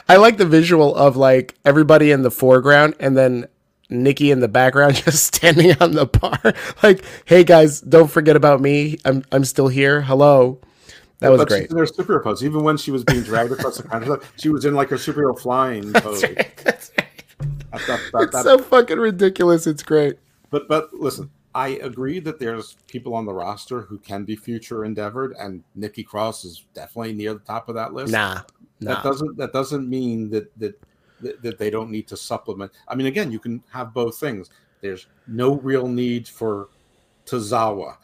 I 0.08 0.16
like 0.18 0.38
the 0.38 0.46
visual 0.46 0.96
of 0.96 1.18
like 1.18 1.56
everybody 1.66 2.12
in 2.12 2.22
the 2.22 2.32
foreground 2.32 2.96
and 3.00 3.18
then 3.18 3.48
Nikki 3.90 4.32
in 4.32 4.40
the 4.40 4.48
background 4.48 4.96
just 5.04 5.36
standing 5.36 5.76
on 5.82 5.92
the 5.94 6.06
bar. 6.06 6.40
like, 6.84 7.04
hey 7.26 7.44
guys, 7.44 7.82
don't 7.82 8.10
forget 8.10 8.36
about 8.38 8.62
me. 8.62 8.98
I'm 9.04 9.24
I'm 9.34 9.44
still 9.44 9.68
here. 9.68 10.02
Hello. 10.02 10.62
That 11.22 11.32
was 11.32 11.40
but 11.40 11.48
great. 11.48 11.62
She's 11.64 11.72
in 11.72 11.78
her 11.78 11.86
superhero 11.86 12.24
pose. 12.24 12.44
Even 12.44 12.64
when 12.64 12.78
she 12.78 12.92
was 12.92 13.04
being 13.04 13.22
dragged 13.24 13.52
across 13.52 13.78
the 13.78 13.84
country, 13.84 14.16
she 14.38 14.50
was 14.50 14.66
in 14.66 14.74
like 14.76 14.90
her 14.90 14.98
superhero 14.98 15.38
flying 15.40 15.94
pose. 15.94 16.22
That's 16.22 16.36
right. 16.36 16.58
That's 16.64 16.92
right. 16.98 17.08
That- 17.72 17.88
that- 17.88 18.02
that- 18.12 18.24
It's 18.24 18.32
that- 18.34 18.44
so 18.44 18.58
fucking 18.58 18.98
ridiculous. 19.00 19.66
It's 19.68 19.84
great. 19.84 20.18
but 20.50 20.68
but 20.68 20.94
listen, 20.94 21.30
I 21.56 21.70
agree 21.70 22.20
that 22.20 22.40
there's 22.40 22.76
people 22.88 23.14
on 23.14 23.26
the 23.26 23.34
roster 23.34 23.82
who 23.82 23.98
can 24.00 24.24
be 24.26 24.36
future 24.36 24.84
endeavored, 24.86 25.34
and 25.40 25.64
Nikki 25.76 26.04
Cross 26.04 26.44
is 26.46 26.66
definitely 26.74 27.14
near 27.14 27.34
the 27.34 27.40
top 27.40 27.70
of 27.70 27.76
that 27.76 27.94
list. 27.94 28.12
Nah. 28.12 28.42
that 28.82 29.04
doesn't 29.04 29.38
that 29.38 29.54
doesn't 29.54 29.88
mean 29.90 30.30
that 30.32 30.52
that 30.60 30.80
that, 31.22 31.42
that 31.44 31.58
they 31.60 31.70
don't 31.70 31.92
need 31.92 32.08
to 32.08 32.18
supplement. 32.18 32.72
I 32.88 32.96
mean, 32.96 33.06
again, 33.08 33.32
you 33.32 33.38
can 33.40 33.62
have 33.72 33.94
both 33.94 34.18
things. 34.20 34.50
There's 34.82 35.06
no 35.28 35.56
real 35.60 35.88
need 35.88 36.28
for 36.28 36.70
Tozawa. 37.28 37.98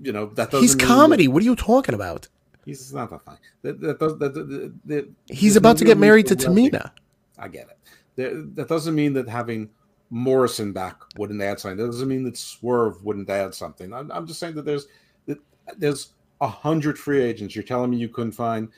You 0.00 0.12
know 0.12 0.26
that 0.26 0.50
doesn't. 0.50 0.60
He's 0.62 0.76
mean 0.76 0.86
comedy. 0.86 1.28
What 1.28 1.42
are 1.42 1.44
you 1.44 1.56
talking 1.56 1.94
about? 1.94 2.28
He's 2.64 2.92
not 2.92 3.10
that 3.10 3.24
funny. 3.24 3.38
That, 3.62 3.80
that, 3.80 3.98
that, 3.98 4.72
that, 4.84 5.10
He's 5.28 5.56
about 5.56 5.76
no 5.76 5.78
to 5.78 5.84
get 5.84 5.98
married 5.98 6.26
to. 6.28 6.36
Tamina. 6.36 6.92
I 7.38 7.48
get 7.48 7.68
it. 7.68 7.78
That, 8.16 8.56
that 8.56 8.68
doesn't 8.68 8.94
mean 8.94 9.12
that 9.14 9.28
having 9.28 9.70
Morrison 10.10 10.72
back 10.72 11.00
wouldn't 11.16 11.42
add 11.42 11.58
something. 11.58 11.78
That 11.78 11.86
doesn't 11.86 12.08
mean 12.08 12.24
that 12.24 12.36
Swerve 12.36 13.02
wouldn't 13.02 13.30
add 13.30 13.54
something. 13.54 13.92
I'm, 13.92 14.12
I'm 14.12 14.26
just 14.26 14.38
saying 14.38 14.54
that 14.56 14.64
there's 14.64 14.86
that 15.26 15.38
there's 15.78 16.12
a 16.40 16.46
hundred 16.46 16.98
free 16.98 17.22
agents. 17.22 17.56
You're 17.56 17.64
telling 17.64 17.90
me 17.90 17.96
you 17.96 18.08
couldn't 18.08 18.32
find 18.32 18.68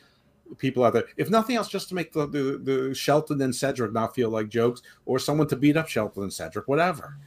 people 0.58 0.84
out 0.84 0.92
there, 0.92 1.06
if 1.16 1.30
nothing 1.30 1.56
else, 1.56 1.68
just 1.68 1.88
to 1.88 1.94
make 1.94 2.12
the, 2.12 2.26
the, 2.26 2.60
the 2.62 2.94
Shelton 2.94 3.40
and 3.40 3.54
Cedric 3.54 3.92
not 3.92 4.14
feel 4.14 4.30
like 4.30 4.48
jokes, 4.48 4.82
or 5.06 5.18
someone 5.18 5.48
to 5.48 5.56
beat 5.56 5.76
up 5.76 5.88
Shelton 5.88 6.22
and 6.22 6.32
Cedric, 6.32 6.68
whatever. 6.68 7.18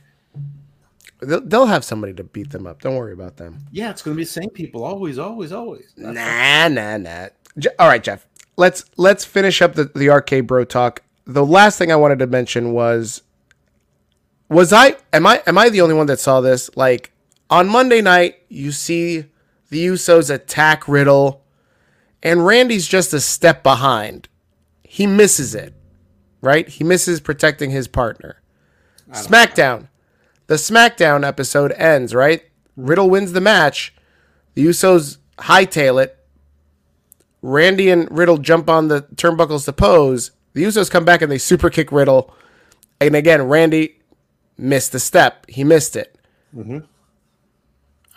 They'll, 1.20 1.42
they'll 1.42 1.66
have 1.66 1.84
somebody 1.84 2.14
to 2.14 2.24
beat 2.24 2.52
them 2.52 2.68
up. 2.68 2.82
Don't 2.82 2.96
worry 2.96 3.14
about 3.14 3.38
them. 3.38 3.60
Yeah, 3.72 3.90
it's 3.90 4.02
going 4.02 4.16
to 4.16 4.18
be 4.18 4.24
the 4.24 4.30
same 4.30 4.50
people, 4.52 4.84
always, 4.84 5.18
always, 5.18 5.52
always. 5.52 5.92
That's 5.98 6.16
Nah, 6.16 6.68
nah, 6.68 6.98
nah. 6.98 7.30
Je- 7.58 7.70
All 7.80 7.88
right, 7.88 8.04
Jeff. 8.04 8.28
Let's 8.56 8.86
let's 8.98 9.24
finish 9.26 9.62
up 9.62 9.76
the, 9.76 9.86
the 9.96 10.10
arcade 10.10 10.48
bro 10.48 10.64
talk. 10.64 11.02
The 11.26 11.46
last 11.46 11.78
thing 11.78 11.92
I 11.92 11.96
wanted 11.96 12.20
to 12.20 12.28
mention 12.28 12.72
was 12.74 13.22
was 14.50 14.74
I 14.74 14.96
am 15.14 15.28
I 15.28 15.44
am 15.46 15.58
I 15.58 15.70
the 15.70 15.82
only 15.82 15.94
one 15.96 16.08
that 16.08 16.20
saw 16.20 16.42
this? 16.42 16.70
Like 16.76 17.12
on 17.50 17.68
Monday 17.70 18.02
night, 18.02 18.38
you 18.50 18.72
see 18.72 19.26
the 19.70 19.86
Usos 19.88 20.34
attack 20.34 20.88
Riddle, 20.88 21.44
and 22.24 22.46
Randy's 22.46 22.88
just 22.88 23.14
a 23.14 23.20
step 23.20 23.62
behind. 23.62 24.28
He 24.84 25.06
misses 25.06 25.54
it, 25.54 25.74
right? 26.42 26.68
He 26.68 26.84
misses 26.84 27.20
protecting 27.20 27.70
his 27.70 27.88
partner. 27.88 28.42
SmackDown. 29.12 29.88
The 30.48 30.56
SmackDown 30.56 31.26
episode 31.28 31.72
ends, 31.74 32.14
right? 32.16 32.44
Riddle 32.76 33.10
wins 33.10 33.34
the 33.34 33.42
match. 33.42 33.94
The 34.54 34.66
Usos 34.66 35.18
hightail 35.40 36.02
it. 36.04 36.18
Randy 37.42 37.90
and 37.90 38.10
Riddle 38.16 38.38
jump 38.38 38.70
on 38.70 38.88
the 38.88 39.04
turnbuckles 39.16 39.66
to 39.66 39.74
pose. 39.74 40.32
The 40.54 40.64
Usos 40.64 40.90
come 40.90 41.06
back 41.06 41.22
and 41.22 41.32
they 41.32 41.38
super 41.38 41.70
kick 41.70 41.92
Riddle. 41.92 42.34
And 43.00 43.16
again, 43.16 43.44
Randy 43.44 44.00
missed 44.58 44.92
the 44.92 45.00
step. 45.00 45.46
He 45.50 45.64
missed 45.64 45.96
it. 45.96 46.18
Mm-hmm. 46.56 46.80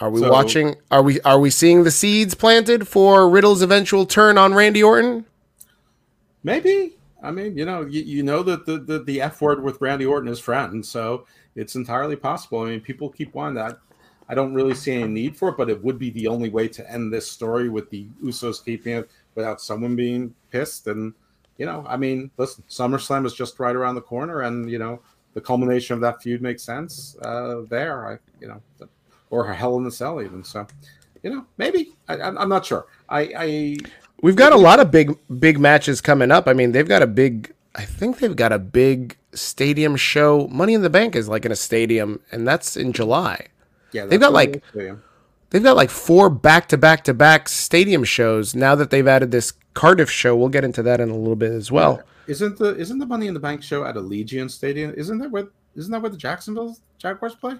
Are 0.01 0.11
we 0.11 0.21
So- 0.21 0.31
watching? 0.31 0.77
Are 0.91 1.03
we 1.03 1.21
are 1.23 1.39
we 1.39 1.51
seeing 1.51 1.85
the 1.85 1.91
seeds 1.91 2.35
planted 2.35 2.89
for 2.89 3.29
Riddle's 3.29 3.61
eventual 3.61 4.07
turn 4.07 4.39
on 4.39 4.55
Randy 4.55 4.83
Orton? 4.83 5.27
Maybe. 6.43 6.97
I 7.23 7.31
mean, 7.31 7.59
you 7.59 7.67
know, 7.67 7.83
you, 7.83 8.01
you 8.01 8.23
know 8.23 8.43
that 8.45 8.65
the, 8.65 8.79
the, 8.79 8.99
the 9.03 9.21
F 9.21 9.43
word 9.43 9.63
with 9.63 9.79
Randy 9.83 10.07
Orton 10.07 10.31
is 10.33 10.41
friend, 10.41 10.87
so 10.87 11.27
it's 11.57 11.75
entirely 11.75 12.17
possible. 12.17 12.61
I 12.63 12.71
mean, 12.71 12.81
people 12.81 13.09
keep 13.09 13.35
wanting 13.35 13.55
that. 13.57 13.79
I 14.29 14.35
don't 14.35 14.55
really 14.55 14.75
see 14.75 14.93
any 14.95 15.09
need 15.09 15.37
for 15.37 15.49
it, 15.49 15.57
but 15.57 15.69
it 15.69 15.83
would 15.83 15.99
be 15.99 16.11
the 16.11 16.29
only 16.29 16.51
way 16.51 16.69
to 16.69 16.91
end 16.91 17.13
this 17.13 17.31
story 17.31 17.69
with 17.69 17.91
the 17.91 18.07
Usos 18.23 18.65
keeping 18.65 18.97
it 18.97 19.11
without 19.35 19.61
someone 19.61 19.97
being 19.97 20.35
pissed. 20.51 20.87
And, 20.87 21.13
you 21.59 21.67
know, 21.67 21.85
I 21.89 21.97
mean, 21.97 22.31
listen, 22.37 22.63
SummerSlam 22.69 23.27
is 23.27 23.35
just 23.35 23.59
right 23.59 23.75
around 23.75 23.97
the 23.97 24.01
corner, 24.03 24.43
and, 24.43 24.71
you 24.71 24.79
know, 24.79 25.01
the 25.35 25.41
culmination 25.41 25.95
of 25.95 26.01
that 26.01 26.23
feud 26.23 26.43
makes 26.43 26.63
sense 26.63 27.17
uh, 27.23 27.63
there. 27.69 28.09
I, 28.09 28.19
you 28.41 28.49
know, 28.49 28.63
or 29.31 29.53
Hell 29.53 29.77
in 29.79 29.85
the 29.85 29.91
Cell, 29.91 30.23
even. 30.23 30.45
So, 30.45 30.67
you 31.23 31.31
know, 31.31 31.47
maybe. 31.57 31.93
I, 32.09 32.21
I'm 32.21 32.39
I'm 32.39 32.49
not 32.49 32.65
sure. 32.65 32.87
I, 33.09 33.33
I 33.37 33.77
We've 34.23 34.37
got 34.37 34.53
a 34.53 34.57
lot 34.57 34.81
of 34.81 34.91
big 34.91 35.17
big 35.39 35.59
matches 35.59 36.01
coming 36.01 36.31
up. 36.31 36.47
I 36.47 36.53
mean, 36.53 36.73
they've 36.73 36.87
got 36.87 37.03
a 37.03 37.07
big 37.07 37.55
I 37.75 37.85
think 37.85 38.19
they've 38.19 38.35
got 38.35 38.53
a 38.53 38.59
big 38.59 39.17
stadium 39.33 39.97
show. 39.97 40.49
Money 40.49 40.75
in 40.75 40.83
the 40.83 40.91
Bank 40.91 41.15
is 41.15 41.29
like 41.29 41.45
in 41.45 41.53
a 41.53 41.57
stadium, 41.57 42.21
and 42.33 42.47
that's 42.47 42.77
in 42.77 42.93
July. 42.93 43.47
Yeah, 43.93 44.07
They've 44.07 44.21
got, 44.21 44.33
like- 44.33 44.63
yeah. 44.75 44.97
They've 45.51 45.63
got 45.63 45.75
like 45.77 45.91
four 45.91 46.31
back 46.31 46.69
to 46.69 46.79
back 46.79 47.03
to 47.05 47.15
back 47.15 47.49
stadium 47.49 48.05
shows 48.05 48.55
now 48.55 48.77
that 48.77 48.91
they've 48.91 49.07
added 49.07 49.33
this 49.33 49.53
Cardiff 49.75 50.09
show. 50.11 50.37
We'll 50.37 50.49
get 50.49 50.63
into 50.65 50.81
that 50.85 51.01
in 51.01 51.11
a 51.11 51.17
little 51.17 51.35
bit 51.35 51.51
as 51.51 51.73
well. 51.73 52.03
Isn't 52.29 52.57
the 52.59 52.77
isn't 52.77 52.99
the 52.99 53.07
Money 53.07 53.27
in 53.27 53.35
the 53.35 53.41
Bank 53.41 53.61
show 53.65 53.85
at 53.85 53.97
Allegiant 53.97 54.53
Stadium? 54.53 54.95
Isn't 54.97 55.19
that 55.19 55.33
where 55.33 55.49
isn't 55.75 55.91
that 55.91 56.03
where 56.03 56.11
the 56.11 56.17
Jacksonville 56.17 56.77
Jaguars 56.99 57.35
play? 57.35 57.55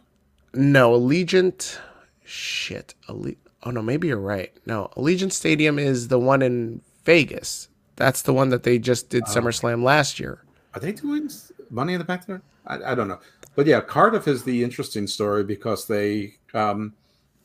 No, 0.55 0.93
Allegiant. 0.93 1.79
Shit. 2.25 2.95
Alle- 3.09 3.35
oh, 3.65 3.71
no, 3.73 3.83
maybe 3.83 4.07
you're 4.07 4.19
right. 4.19 4.53
No, 4.67 4.91
Allegiant 4.97 5.33
Stadium 5.33 5.77
is 5.81 6.07
the 6.09 6.19
one 6.21 6.43
in 6.43 6.83
Vegas. 7.05 7.69
That's 8.01 8.23
the 8.23 8.33
one 8.33 8.49
that 8.49 8.63
they 8.63 8.79
just 8.79 9.11
did 9.11 9.25
SummerSlam 9.25 9.83
last 9.85 10.19
year. 10.19 10.43
Are 10.73 10.81
they 10.81 10.93
doing 10.93 11.31
Money 11.69 11.93
in 11.93 11.99
the 11.99 12.05
Bank 12.05 12.25
there? 12.25 12.41
I, 12.67 12.93
I 12.93 12.95
don't 12.95 13.09
know, 13.09 13.21
but 13.55 13.67
yeah, 13.67 13.81
Cardiff 13.81 14.27
is 14.27 14.43
the 14.43 14.65
interesting 14.65 15.07
story 15.07 15.45
because 15.45 15.87
they 15.87 16.35
um, 16.55 16.95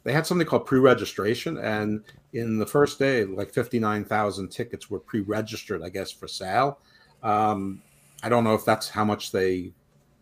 they 0.05 0.13
had 0.13 0.25
something 0.25 0.47
called 0.47 0.65
pre-registration, 0.65 1.57
and 1.57 2.03
in 2.31 2.57
the 2.57 2.65
first 2.65 2.99
day, 2.99 3.25
like 3.25 3.51
fifty 3.51 3.79
nine 3.79 4.05
thousand 4.05 4.49
tickets 4.49 4.89
were 4.89 4.99
pre-registered, 4.99 5.83
I 5.83 5.89
guess, 5.89 6.09
for 6.11 6.27
sale. 6.27 6.79
Um, 7.21 7.81
I 8.23 8.29
don't 8.29 8.45
know 8.45 8.55
if 8.55 8.63
that's 8.63 8.87
how 8.89 9.03
much 9.03 9.31
they 9.31 9.73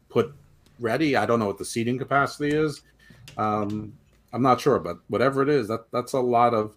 put 0.09 0.34
ready. 0.79 1.15
I 1.15 1.25
don't 1.27 1.39
know 1.39 1.47
what 1.47 1.59
the 1.59 1.65
seating 1.65 1.99
capacity 1.99 2.55
is. 2.55 2.81
Um, 3.38 3.93
I'm 4.34 4.41
not 4.41 4.59
sure, 4.59 4.79
but 4.79 4.97
whatever 5.09 5.43
it 5.43 5.49
is, 5.49 5.67
that 5.67 5.91
that's 5.91 6.13
a 6.13 6.19
lot 6.19 6.53
of, 6.55 6.75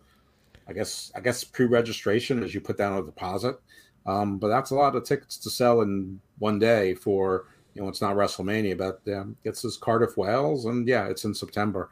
I 0.68 0.72
guess, 0.72 1.12
I 1.14 1.20
guess 1.20 1.44
pre-registration 1.44 2.42
as 2.42 2.54
you 2.54 2.60
put 2.60 2.78
down 2.78 2.98
a 2.98 3.04
deposit. 3.04 3.58
Um, 4.06 4.38
but 4.38 4.48
that's 4.48 4.70
a 4.70 4.74
lot 4.74 4.94
of 4.94 5.04
tickets 5.04 5.36
to 5.38 5.50
sell 5.50 5.80
in 5.82 6.20
one 6.38 6.58
day 6.58 6.94
for 6.94 7.46
you 7.74 7.82
know 7.82 7.88
it's 7.88 8.00
not 8.00 8.16
WrestleMania, 8.16 8.78
but 8.78 9.00
um, 9.14 9.36
it's 9.44 9.62
this 9.62 9.76
Cardiff 9.76 10.16
Wales, 10.16 10.64
and 10.64 10.88
yeah, 10.88 11.06
it's 11.08 11.24
in 11.24 11.34
September. 11.34 11.90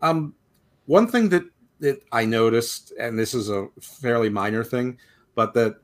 Um, 0.00 0.34
one 0.86 1.06
thing 1.06 1.28
that 1.30 1.44
that 1.80 2.02
I 2.12 2.24
noticed, 2.24 2.92
and 2.98 3.18
this 3.18 3.34
is 3.34 3.50
a 3.50 3.68
fairly 3.80 4.30
minor 4.30 4.64
thing, 4.64 4.98
but 5.34 5.52
that 5.54 5.76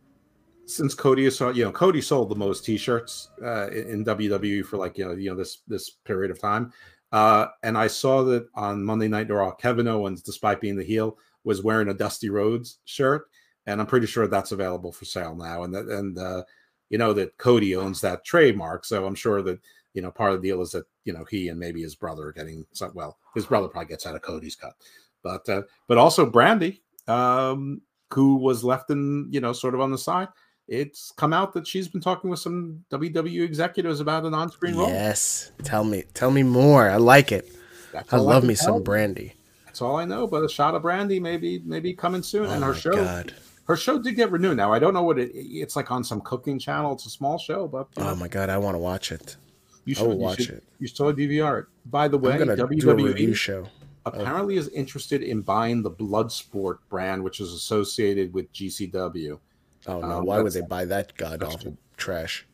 since 0.66 0.94
Cody 0.94 1.26
is 1.26 1.38
you 1.40 1.64
know 1.64 1.72
Cody 1.72 2.00
sold 2.00 2.30
the 2.30 2.36
most 2.36 2.64
T-shirts 2.64 3.30
uh, 3.44 3.68
in 3.68 4.04
WWE 4.04 4.64
for 4.64 4.78
like 4.78 4.96
you 4.96 5.04
know 5.04 5.12
you 5.12 5.30
know 5.30 5.36
this 5.36 5.58
this 5.68 5.90
period 5.90 6.30
of 6.30 6.40
time, 6.40 6.72
uh, 7.12 7.46
and 7.62 7.76
I 7.76 7.86
saw 7.88 8.22
that 8.24 8.48
on 8.54 8.82
Monday 8.82 9.08
Night 9.08 9.28
Raw, 9.28 9.50
Kevin 9.52 9.88
Owens, 9.88 10.22
despite 10.22 10.60
being 10.60 10.76
the 10.76 10.84
heel, 10.84 11.18
was 11.44 11.62
wearing 11.62 11.88
a 11.88 11.94
Dusty 11.94 12.30
Rhodes 12.30 12.78
shirt, 12.84 13.26
and 13.66 13.80
I'm 13.80 13.86
pretty 13.86 14.06
sure 14.06 14.26
that's 14.26 14.52
available 14.52 14.92
for 14.92 15.04
sale 15.04 15.34
now, 15.34 15.62
and 15.62 15.74
that 15.74 15.86
and 15.86 16.18
uh, 16.18 16.42
you 16.90 16.98
know 16.98 17.12
that 17.12 17.36
Cody 17.38 17.76
owns 17.76 18.00
that 18.00 18.24
trademark, 18.24 18.84
so 18.84 19.06
I'm 19.06 19.14
sure 19.14 19.42
that 19.42 19.60
you 19.92 20.02
know 20.02 20.10
part 20.10 20.32
of 20.32 20.42
the 20.42 20.48
deal 20.48 20.62
is 20.62 20.72
that 20.72 20.86
you 21.04 21.12
know 21.12 21.24
he 21.30 21.48
and 21.48 21.58
maybe 21.58 21.82
his 21.82 21.94
brother 21.94 22.28
are 22.28 22.32
getting 22.32 22.66
some. 22.72 22.92
Well, 22.94 23.18
his 23.34 23.46
brother 23.46 23.68
probably 23.68 23.88
gets 23.88 24.06
out 24.06 24.16
of 24.16 24.22
Cody's 24.22 24.56
cut, 24.56 24.74
but 25.22 25.48
uh, 25.48 25.62
but 25.86 25.98
also 25.98 26.26
Brandy, 26.26 26.82
um, 27.06 27.82
who 28.12 28.36
was 28.36 28.64
left 28.64 28.90
in 28.90 29.28
you 29.30 29.40
know 29.40 29.52
sort 29.52 29.74
of 29.74 29.80
on 29.80 29.90
the 29.90 29.98
side. 29.98 30.28
It's 30.66 31.12
come 31.18 31.34
out 31.34 31.52
that 31.52 31.66
she's 31.66 31.88
been 31.88 32.00
talking 32.00 32.30
with 32.30 32.38
some 32.38 32.82
WWE 32.90 33.44
executives 33.44 34.00
about 34.00 34.24
an 34.24 34.32
on-screen 34.32 34.76
role. 34.76 34.88
Yes. 34.88 35.52
Tell 35.62 35.84
me. 35.84 36.04
Tell 36.14 36.30
me 36.30 36.42
more. 36.42 36.88
I 36.88 36.96
like 36.96 37.32
it. 37.32 37.54
That's 37.92 38.10
I 38.10 38.16
love 38.16 38.44
me 38.44 38.54
some 38.54 38.82
brandy. 38.82 39.34
That's 39.74 39.82
all 39.82 39.96
I 39.96 40.04
know. 40.04 40.28
But 40.28 40.44
a 40.44 40.48
shot 40.48 40.76
of 40.76 40.82
brandy 40.82 41.18
maybe 41.18 41.60
maybe 41.64 41.92
coming 41.94 42.22
soon, 42.22 42.46
Oh 42.46 42.50
and 42.50 42.62
her 42.62 42.74
show 42.74 42.92
God. 42.92 43.34
her 43.66 43.74
show 43.76 43.98
did 43.98 44.14
get 44.14 44.30
renewed. 44.30 44.56
Now 44.56 44.72
I 44.72 44.78
don't 44.78 44.94
know 44.94 45.02
what 45.02 45.18
it. 45.18 45.32
It's 45.34 45.74
like 45.74 45.90
on 45.90 46.04
some 46.04 46.20
cooking 46.20 46.60
channel. 46.60 46.92
It's 46.92 47.06
a 47.06 47.10
small 47.10 47.38
show, 47.38 47.66
but 47.66 47.88
you, 47.96 48.04
know, 48.04 48.10
Oh 48.10 48.14
my 48.14 48.28
God. 48.28 48.50
I 48.50 48.56
want 48.58 48.76
to 48.76 48.78
watch 48.78 49.10
it. 49.10 49.36
you 49.84 49.96
I 49.98 50.02
will 50.02 50.12
you 50.12 50.18
watch 50.18 50.42
should- 50.42 50.58
it. 50.58 50.64
You 50.78 50.86
still 50.86 51.12
DVR 51.12 51.62
it. 51.62 51.66
By 51.86 52.06
the 52.06 52.16
way, 52.16 52.34
I'm 52.34 52.44
going 52.46 52.56
to 52.56 52.66
WWE 52.68 53.34
show. 53.34 53.66
apparently 54.06 54.58
is 54.58 54.68
interested 54.68 55.22
in 55.24 55.40
buying 55.40 55.82
the 55.82 55.90
Bloodsport 55.90 56.78
brand, 56.88 57.24
which 57.24 57.40
is 57.40 57.52
associated 57.52 58.32
with 58.32 58.52
GCW. 58.52 59.40
Oh, 59.88 60.00
no. 60.00 60.18
Um, 60.18 60.24
Why 60.24 60.40
would 60.40 60.52
they 60.52 60.60
buy 60.60 60.84
that 60.84 61.16
god 61.16 61.42
awful 61.42 61.76
trash? 61.96 62.46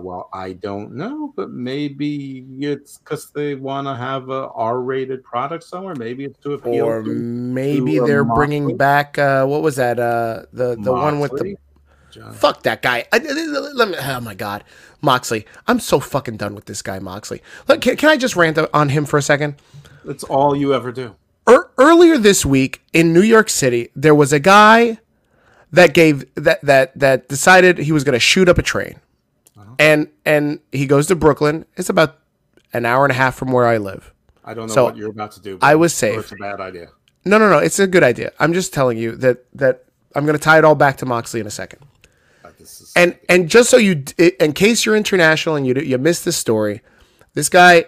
Well, 0.00 0.28
I 0.32 0.54
don't 0.54 0.94
know, 0.94 1.32
but 1.36 1.50
maybe 1.50 2.44
it's 2.60 2.98
because 2.98 3.30
they 3.30 3.54
want 3.54 3.86
to 3.86 3.94
have 3.94 4.30
a 4.30 4.48
R-rated 4.54 5.22
product 5.24 5.64
somewhere. 5.64 5.94
Maybe 5.96 6.24
it's 6.24 6.38
to 6.40 6.54
appeal 6.54 6.84
Or 6.86 7.02
to 7.02 7.10
maybe 7.10 7.96
to, 7.98 8.06
they're 8.06 8.24
Moxley? 8.24 8.46
bringing 8.46 8.76
back, 8.76 9.18
uh, 9.18 9.44
what 9.46 9.62
was 9.62 9.76
that? 9.76 9.98
Uh, 9.98 10.44
the, 10.52 10.76
the 10.76 10.92
one 10.92 11.20
with 11.20 11.32
the 11.32 11.56
John- 12.10 12.32
Fuck 12.34 12.62
that 12.64 12.82
guy. 12.82 13.06
I, 13.10 13.18
let 13.18 13.88
me, 13.88 13.96
oh 13.98 14.20
my 14.20 14.34
god, 14.34 14.64
Moxley. 15.00 15.46
I'm 15.66 15.80
so 15.80 15.98
fucking 15.98 16.36
done 16.36 16.54
with 16.54 16.66
this 16.66 16.82
guy, 16.82 16.98
Moxley. 16.98 17.42
Look, 17.68 17.80
can, 17.80 17.96
can 17.96 18.10
I 18.10 18.18
just 18.18 18.36
rant 18.36 18.58
on 18.74 18.90
him 18.90 19.06
for 19.06 19.16
a 19.16 19.22
second? 19.22 19.54
That's 20.04 20.22
all 20.24 20.54
you 20.54 20.74
ever 20.74 20.92
do. 20.92 21.16
Er, 21.48 21.70
earlier 21.78 22.18
this 22.18 22.44
week 22.44 22.82
in 22.92 23.12
New 23.14 23.22
York 23.22 23.48
City, 23.48 23.88
there 23.96 24.14
was 24.14 24.32
a 24.32 24.38
guy 24.40 24.98
that 25.72 25.94
gave 25.94 26.26
that 26.34 26.60
that 26.62 26.98
that 26.98 27.28
decided 27.28 27.78
he 27.78 27.92
was 27.92 28.04
going 28.04 28.12
to 28.12 28.20
shoot 28.20 28.46
up 28.46 28.58
a 28.58 28.62
train, 28.62 29.00
and 29.78 30.08
and 30.24 30.60
he 30.72 30.86
goes 30.86 31.06
to 31.08 31.16
Brooklyn. 31.16 31.64
It's 31.76 31.88
about 31.88 32.18
an 32.72 32.84
hour 32.86 33.04
and 33.04 33.12
a 33.12 33.14
half 33.14 33.34
from 33.36 33.52
where 33.52 33.66
I 33.66 33.76
live. 33.78 34.12
I 34.44 34.54
don't 34.54 34.68
know 34.68 34.74
So, 34.74 34.84
what 34.84 34.96
you're 34.96 35.10
about 35.10 35.32
to 35.32 35.40
do. 35.40 35.58
but 35.58 35.66
I 35.66 35.74
was 35.74 35.92
safe. 35.94 36.18
It's 36.18 36.32
a 36.32 36.36
bad 36.36 36.60
idea. 36.60 36.88
No, 37.24 37.38
no, 37.38 37.48
no. 37.48 37.58
It's 37.58 37.78
a 37.78 37.86
good 37.86 38.02
idea. 38.02 38.32
I'm 38.40 38.52
just 38.52 38.72
telling 38.74 38.98
you 38.98 39.14
that 39.16 39.44
that 39.54 39.84
I'm 40.14 40.24
going 40.26 40.36
to 40.36 40.42
tie 40.42 40.58
it 40.58 40.64
all 40.64 40.74
back 40.74 40.96
to 40.98 41.06
Moxley 41.06 41.40
in 41.40 41.46
a 41.46 41.50
second. 41.50 41.80
Uh, 42.44 42.48
And 42.96 43.16
and 43.28 43.48
just 43.48 43.70
so 43.70 43.76
you, 43.76 44.02
in 44.40 44.52
case 44.52 44.84
you're 44.84 44.96
international 44.96 45.56
and 45.56 45.66
you 45.66 45.74
you 45.74 45.98
missed 45.98 46.24
this 46.24 46.36
story, 46.36 46.80
this 47.34 47.48
guy, 47.48 47.84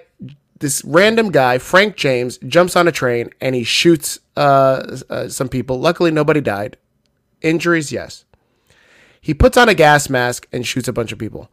this 0.61 0.83
random 0.85 1.31
guy, 1.31 1.59
Frank 1.59 1.97
James, 1.97 2.39
jumps 2.39 2.77
on 2.77 2.87
a 2.89 2.93
train 2.93 3.31
and 3.41 3.55
he 3.55 3.65
shoots 3.65 4.19
uh, 4.37 4.97
uh, 5.11 5.29
some 5.29 5.49
people. 5.49 5.81
Luckily, 5.81 6.11
nobody 6.11 6.41
died. 6.41 6.77
Injuries, 7.43 7.91
yes. 7.93 8.25
He 9.21 9.35
puts 9.35 9.57
on 9.57 9.69
a 9.69 9.75
gas 9.75 10.09
mask 10.09 10.47
and 10.53 10.67
shoots 10.67 10.87
a 10.89 10.93
bunch 10.93 11.11
of 11.13 11.19
people. 11.19 11.51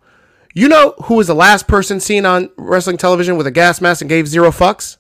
You 0.54 0.68
know 0.68 0.95
who 1.04 1.16
was 1.16 1.28
the 1.28 1.36
last 1.36 1.68
person 1.68 1.99
seen 1.99 2.26
on 2.26 2.49
wrestling 2.58 2.97
television 2.97 3.38
with 3.38 3.47
a 3.47 3.52
gas 3.52 3.80
mask 3.82 4.02
and 4.02 4.10
gave 4.10 4.28
zero 4.28 4.52
fucks? 4.52 4.97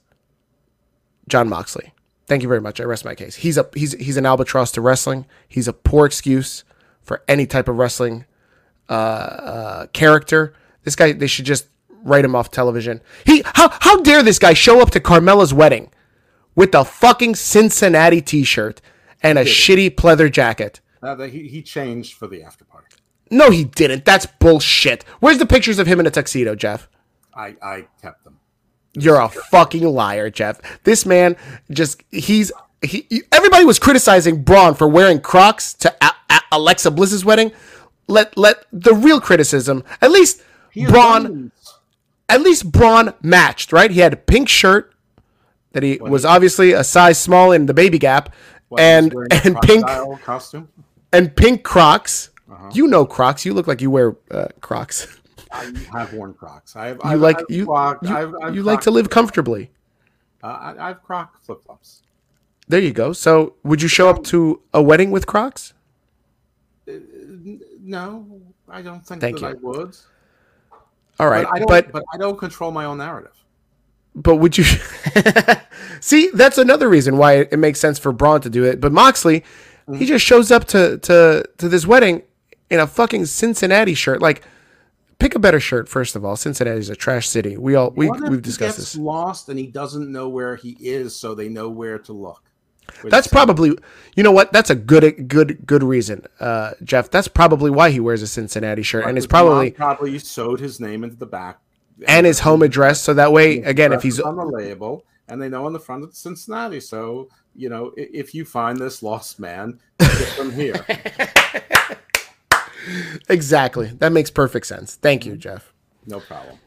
John 1.27 1.49
Moxley. 1.49 1.93
Thank 2.27 2.41
you 2.43 2.47
very 2.47 2.61
much. 2.61 2.79
I 2.79 2.83
rest 2.85 3.03
my 3.03 3.15
case. 3.15 3.35
He's 3.35 3.57
a 3.57 3.67
he's 3.75 3.93
he's 3.93 4.17
an 4.17 4.25
albatross 4.25 4.71
to 4.73 4.81
wrestling. 4.81 5.25
He's 5.47 5.67
a 5.67 5.73
poor 5.73 6.05
excuse 6.05 6.63
for 7.01 7.23
any 7.27 7.45
type 7.45 7.67
of 7.67 7.77
wrestling 7.77 8.25
uh, 8.89 8.93
uh, 8.93 9.87
character. 9.87 10.53
This 10.83 10.95
guy, 10.95 11.11
they 11.11 11.27
should 11.27 11.45
just 11.45 11.67
write 12.03 12.23
him 12.23 12.35
off 12.35 12.49
television. 12.49 13.01
He 13.25 13.43
how 13.45 13.69
how 13.81 14.01
dare 14.01 14.23
this 14.23 14.39
guy 14.39 14.53
show 14.53 14.81
up 14.81 14.91
to 14.91 14.99
Carmella's 14.99 15.53
wedding 15.53 15.91
with 16.55 16.73
a 16.73 16.85
fucking 16.85 17.35
Cincinnati 17.35 18.21
T-shirt 18.21 18.81
and 19.21 19.37
a 19.37 19.43
shitty 19.43 19.95
pleather 19.95 20.31
jacket. 20.31 20.79
uh, 21.01 21.15
he, 21.23 21.47
he 21.47 21.61
changed 21.61 22.13
for 22.13 22.27
the 22.27 22.43
after 22.43 22.65
party. 22.65 22.87
No, 23.31 23.49
he 23.49 23.63
didn't. 23.63 24.05
That's 24.05 24.25
bullshit. 24.25 25.03
Where's 25.21 25.37
the 25.39 25.45
pictures 25.45 25.79
of 25.79 25.87
him 25.87 25.99
in 25.99 26.05
a 26.05 26.11
tuxedo, 26.11 26.53
Jeff? 26.53 26.87
I 27.33 27.55
I 27.63 27.87
kept 28.01 28.23
them. 28.25 28.37
You're 28.93 29.21
a 29.21 29.29
fucking 29.29 29.83
liar, 29.85 30.29
Jeff. 30.29 30.59
This 30.83 31.05
man 31.05 31.37
just 31.71 32.03
he's 32.11 32.51
he, 32.81 33.05
he- 33.09 33.23
everybody 33.31 33.63
was 33.63 33.79
criticizing 33.79 34.43
Braun 34.43 34.73
for 34.75 34.87
wearing 34.87 35.21
Crocs 35.21 35.73
to 35.75 35.95
a- 36.05 36.13
A- 36.29 36.41
Alexa 36.51 36.91
Bliss's 36.91 37.23
wedding. 37.23 37.51
Let 38.07 38.37
let 38.37 38.65
the 38.73 38.93
real 38.93 39.21
criticism, 39.21 39.83
at 40.01 40.11
least 40.11 40.43
He 40.71 40.85
Braun 40.85 41.51
at 42.27 42.41
least 42.41 42.69
Braun 42.69 43.13
matched, 43.21 43.71
right? 43.71 43.91
He 43.91 44.01
had 44.01 44.11
a 44.11 44.17
pink 44.17 44.49
shirt 44.49 44.93
that 45.71 45.83
he 45.83 45.97
was 46.01 46.25
obviously 46.25 46.73
a 46.73 46.83
size 46.83 47.17
small 47.17 47.53
in 47.53 47.65
the 47.67 47.73
baby 47.73 47.97
gap 47.97 48.33
what, 48.67 48.81
and 48.81 49.13
and 49.31 49.57
pink 49.61 49.85
costume. 50.21 50.67
and 51.13 51.33
pink 51.33 51.63
Crocs. 51.63 52.30
Uh-huh. 52.61 52.71
You 52.73 52.87
know 52.87 53.05
Crocs. 53.05 53.45
You 53.45 53.53
look 53.53 53.65
like 53.67 53.81
you 53.81 53.89
wear 53.89 54.15
uh, 54.29 54.47
Crocs. 54.61 55.07
I 55.51 55.73
have 55.91 56.13
worn 56.13 56.33
Crocs. 56.33 56.75
I 56.75 56.87
have. 56.87 56.97
You 56.97 57.01
I've, 57.09 57.19
like 57.19 57.39
I've 57.39 57.45
you 57.49 57.65
Croc- 57.65 58.03
you, 58.03 58.15
I've, 58.15 58.33
I've 58.43 58.55
you 58.55 58.63
like 58.63 58.81
to 58.81 58.91
live 58.91 59.09
comfortably. 59.09 59.71
Uh, 60.43 60.47
I, 60.47 60.75
I 60.85 60.87
have 60.89 61.03
Croc 61.03 61.41
flip 61.43 61.63
flops. 61.65 62.03
There 62.67 62.79
you 62.79 62.91
go. 62.93 63.11
So, 63.13 63.55
would 63.63 63.81
you 63.81 63.87
show 63.87 64.09
up 64.09 64.23
to 64.25 64.61
a 64.73 64.81
wedding 64.81 65.11
with 65.11 65.27
Crocs? 65.27 65.73
No, 67.83 68.41
I 68.69 68.81
don't 68.81 69.05
think 69.05 69.21
Thank 69.21 69.39
that 69.39 69.45
I 69.45 69.53
would. 69.53 69.95
All 71.19 71.29
right, 71.29 71.45
but 71.45 71.53
I 71.53 71.59
don't. 71.59 71.67
but 71.67 71.91
But, 71.91 72.03
I 72.13 72.17
don't 72.17 72.37
control 72.37 72.71
my 72.71 72.85
own 72.85 72.97
narrative. 72.99 73.35
but 74.15 74.35
would 74.37 74.57
you 74.57 74.63
see? 75.99 76.29
That's 76.33 76.57
another 76.57 76.89
reason 76.89 77.17
why 77.17 77.33
it 77.51 77.59
makes 77.59 77.79
sense 77.79 77.99
for 77.99 78.11
Braun 78.11 78.41
to 78.41 78.49
do 78.49 78.63
it. 78.63 78.79
But 78.79 78.91
Moxley, 78.91 79.43
Mm-hmm. 79.87 79.95
he 79.95 80.05
just 80.05 80.23
shows 80.23 80.51
up 80.51 80.65
to 80.65 80.99
to 80.99 81.43
to 81.57 81.67
this 81.67 81.87
wedding 81.87 82.21
in 82.71 82.79
a 82.79 82.87
fucking 82.87 83.27
Cincinnati 83.27 83.93
shirt. 83.93 84.21
Like, 84.21 84.43
pick 85.19 85.35
a 85.35 85.39
better 85.39 85.59
shirt 85.59 85.87
first 85.87 86.15
of 86.15 86.25
all. 86.25 86.35
Cincinnati's 86.35 86.89
a 86.89 86.95
trash 86.95 87.27
city. 87.27 87.57
We 87.57 87.75
all 87.75 87.91
we 87.91 88.09
we've 88.09 88.31
he 88.33 88.41
discussed 88.41 88.77
gets 88.77 88.93
this. 88.93 88.97
Lost 88.97 89.49
and 89.49 89.59
he 89.59 89.67
doesn't 89.67 90.11
know 90.11 90.27
where 90.29 90.55
he 90.55 90.75
is, 90.79 91.15
so 91.15 91.35
they 91.35 91.49
know 91.49 91.69
where 91.69 91.99
to 91.99 92.13
look. 92.13 92.43
Which 93.01 93.11
That's 93.11 93.27
probably 93.27 93.77
you 94.15 94.23
know 94.23 94.31
what? 94.31 94.51
That's 94.51 94.69
a 94.69 94.75
good 94.75 95.27
good 95.27 95.65
good 95.67 95.83
reason, 95.83 96.25
uh, 96.39 96.71
Jeff. 96.83 97.11
That's 97.11 97.27
probably 97.27 97.69
why 97.69 97.91
he 97.91 97.99
wears 97.99 98.21
a 98.21 98.27
Cincinnati 98.27 98.81
shirt, 98.81 99.05
and 99.05 99.17
it's 99.17 99.25
his 99.25 99.31
mom 99.31 99.45
probably 99.45 99.71
probably 99.71 100.19
sewed 100.19 100.59
his 100.59 100.79
name 100.79 101.03
into 101.03 101.15
the 101.15 101.27
back 101.27 101.59
and 102.07 102.25
his 102.25 102.39
home 102.39 102.61
address, 102.63 102.99
so 103.01 103.13
that 103.13 103.31
way 103.31 103.59
again, 103.59 103.93
if 103.93 104.03
he's 104.03 104.19
on 104.19 104.35
the 104.35 104.45
label, 104.45 105.05
and 105.27 105.41
they 105.41 105.49
know 105.49 105.65
on 105.65 105.73
the 105.73 105.79
front 105.79 106.03
of 106.03 106.15
Cincinnati. 106.15 106.79
So 106.79 107.29
you 107.55 107.69
know, 107.69 107.93
if 107.95 108.33
you 108.33 108.45
find 108.45 108.77
this 108.77 109.03
lost 109.03 109.39
man, 109.39 109.79
get 109.99 110.37
them 110.37 110.51
here. 110.51 110.85
exactly 113.29 113.87
that 113.87 114.11
makes 114.11 114.29
perfect 114.31 114.65
sense. 114.67 114.95
Thank 114.95 115.25
you, 115.25 115.35
Jeff. 115.35 115.73
No 116.05 116.19
problem. 116.19 116.57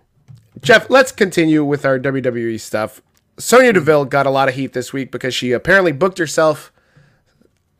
Jeff, 0.62 0.88
let's 0.88 1.10
continue 1.12 1.64
with 1.64 1.84
our 1.84 1.98
WWE 1.98 2.60
stuff. 2.60 3.02
Sonya 3.38 3.72
Deville 3.72 4.04
got 4.04 4.26
a 4.26 4.30
lot 4.30 4.48
of 4.48 4.54
heat 4.54 4.72
this 4.72 4.92
week 4.92 5.10
because 5.10 5.34
she 5.34 5.50
apparently 5.52 5.90
booked 5.92 6.18
herself 6.18 6.72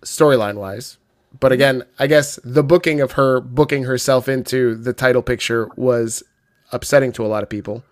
storyline 0.03 0.57
wise. 0.57 0.99
But 1.41 1.53
again, 1.53 1.85
I 1.99 2.07
guess 2.07 2.39
the 2.45 2.63
booking 2.63 3.01
of 3.01 3.13
her 3.13 3.41
booking 3.41 3.85
herself 3.85 4.29
into 4.29 4.75
the 4.75 4.93
title 4.93 5.23
picture 5.23 5.69
was 5.77 6.23
upsetting 6.73 7.13
to 7.13 7.25
a 7.25 7.29
lot 7.29 7.43
of 7.43 7.49
people. 7.49 7.85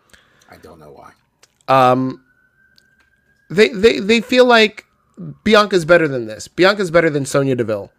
I 0.51 0.57
don't 0.57 0.79
know 0.79 0.91
why. 0.91 1.13
Um, 1.69 2.25
They 3.51 3.69
they 3.69 3.99
they 4.01 4.21
feel 4.21 4.45
like 4.45 4.87
Bianca's 5.45 5.85
better 5.85 6.09
than 6.09 6.27
this. 6.27 6.49
Bianca's 6.49 6.91
better 6.91 7.11
than 7.11 7.25
Sonya 7.27 7.55
Deville. 7.57 7.91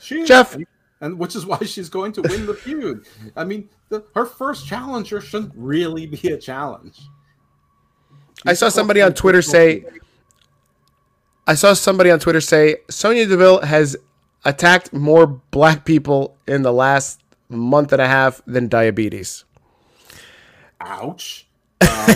She 0.00 0.24
Jeff- 0.24 0.56
and 1.00 1.18
which 1.18 1.36
is 1.36 1.46
why 1.50 1.58
she's 1.58 1.88
going 1.88 2.12
to 2.12 2.22
win 2.22 2.46
the 2.46 2.54
feud. 2.54 3.06
I 3.36 3.44
mean, 3.44 3.68
the, 3.88 4.04
her 4.14 4.26
first 4.26 4.66
challenger 4.66 5.20
shouldn't 5.20 5.52
really 5.54 6.06
be 6.06 6.28
a 6.28 6.38
challenge. 6.38 7.00
I 8.46 8.52
saw 8.52 8.68
somebody 8.68 9.02
on 9.02 9.14
Twitter 9.14 9.42
say 9.42 9.84
I 11.46 11.54
saw 11.54 11.72
somebody 11.72 12.10
on 12.10 12.20
Twitter 12.20 12.40
say 12.40 12.76
Sonya 12.90 13.26
Deville 13.26 13.62
has 13.62 13.96
attacked 14.44 14.92
more 14.92 15.26
black 15.26 15.84
people 15.84 16.36
in 16.46 16.62
the 16.62 16.72
last 16.72 17.20
month 17.48 17.92
and 17.92 18.02
a 18.02 18.06
half 18.06 18.42
than 18.46 18.68
diabetes. 18.68 19.44
"Ouch," 20.80 21.48
um, 21.80 22.14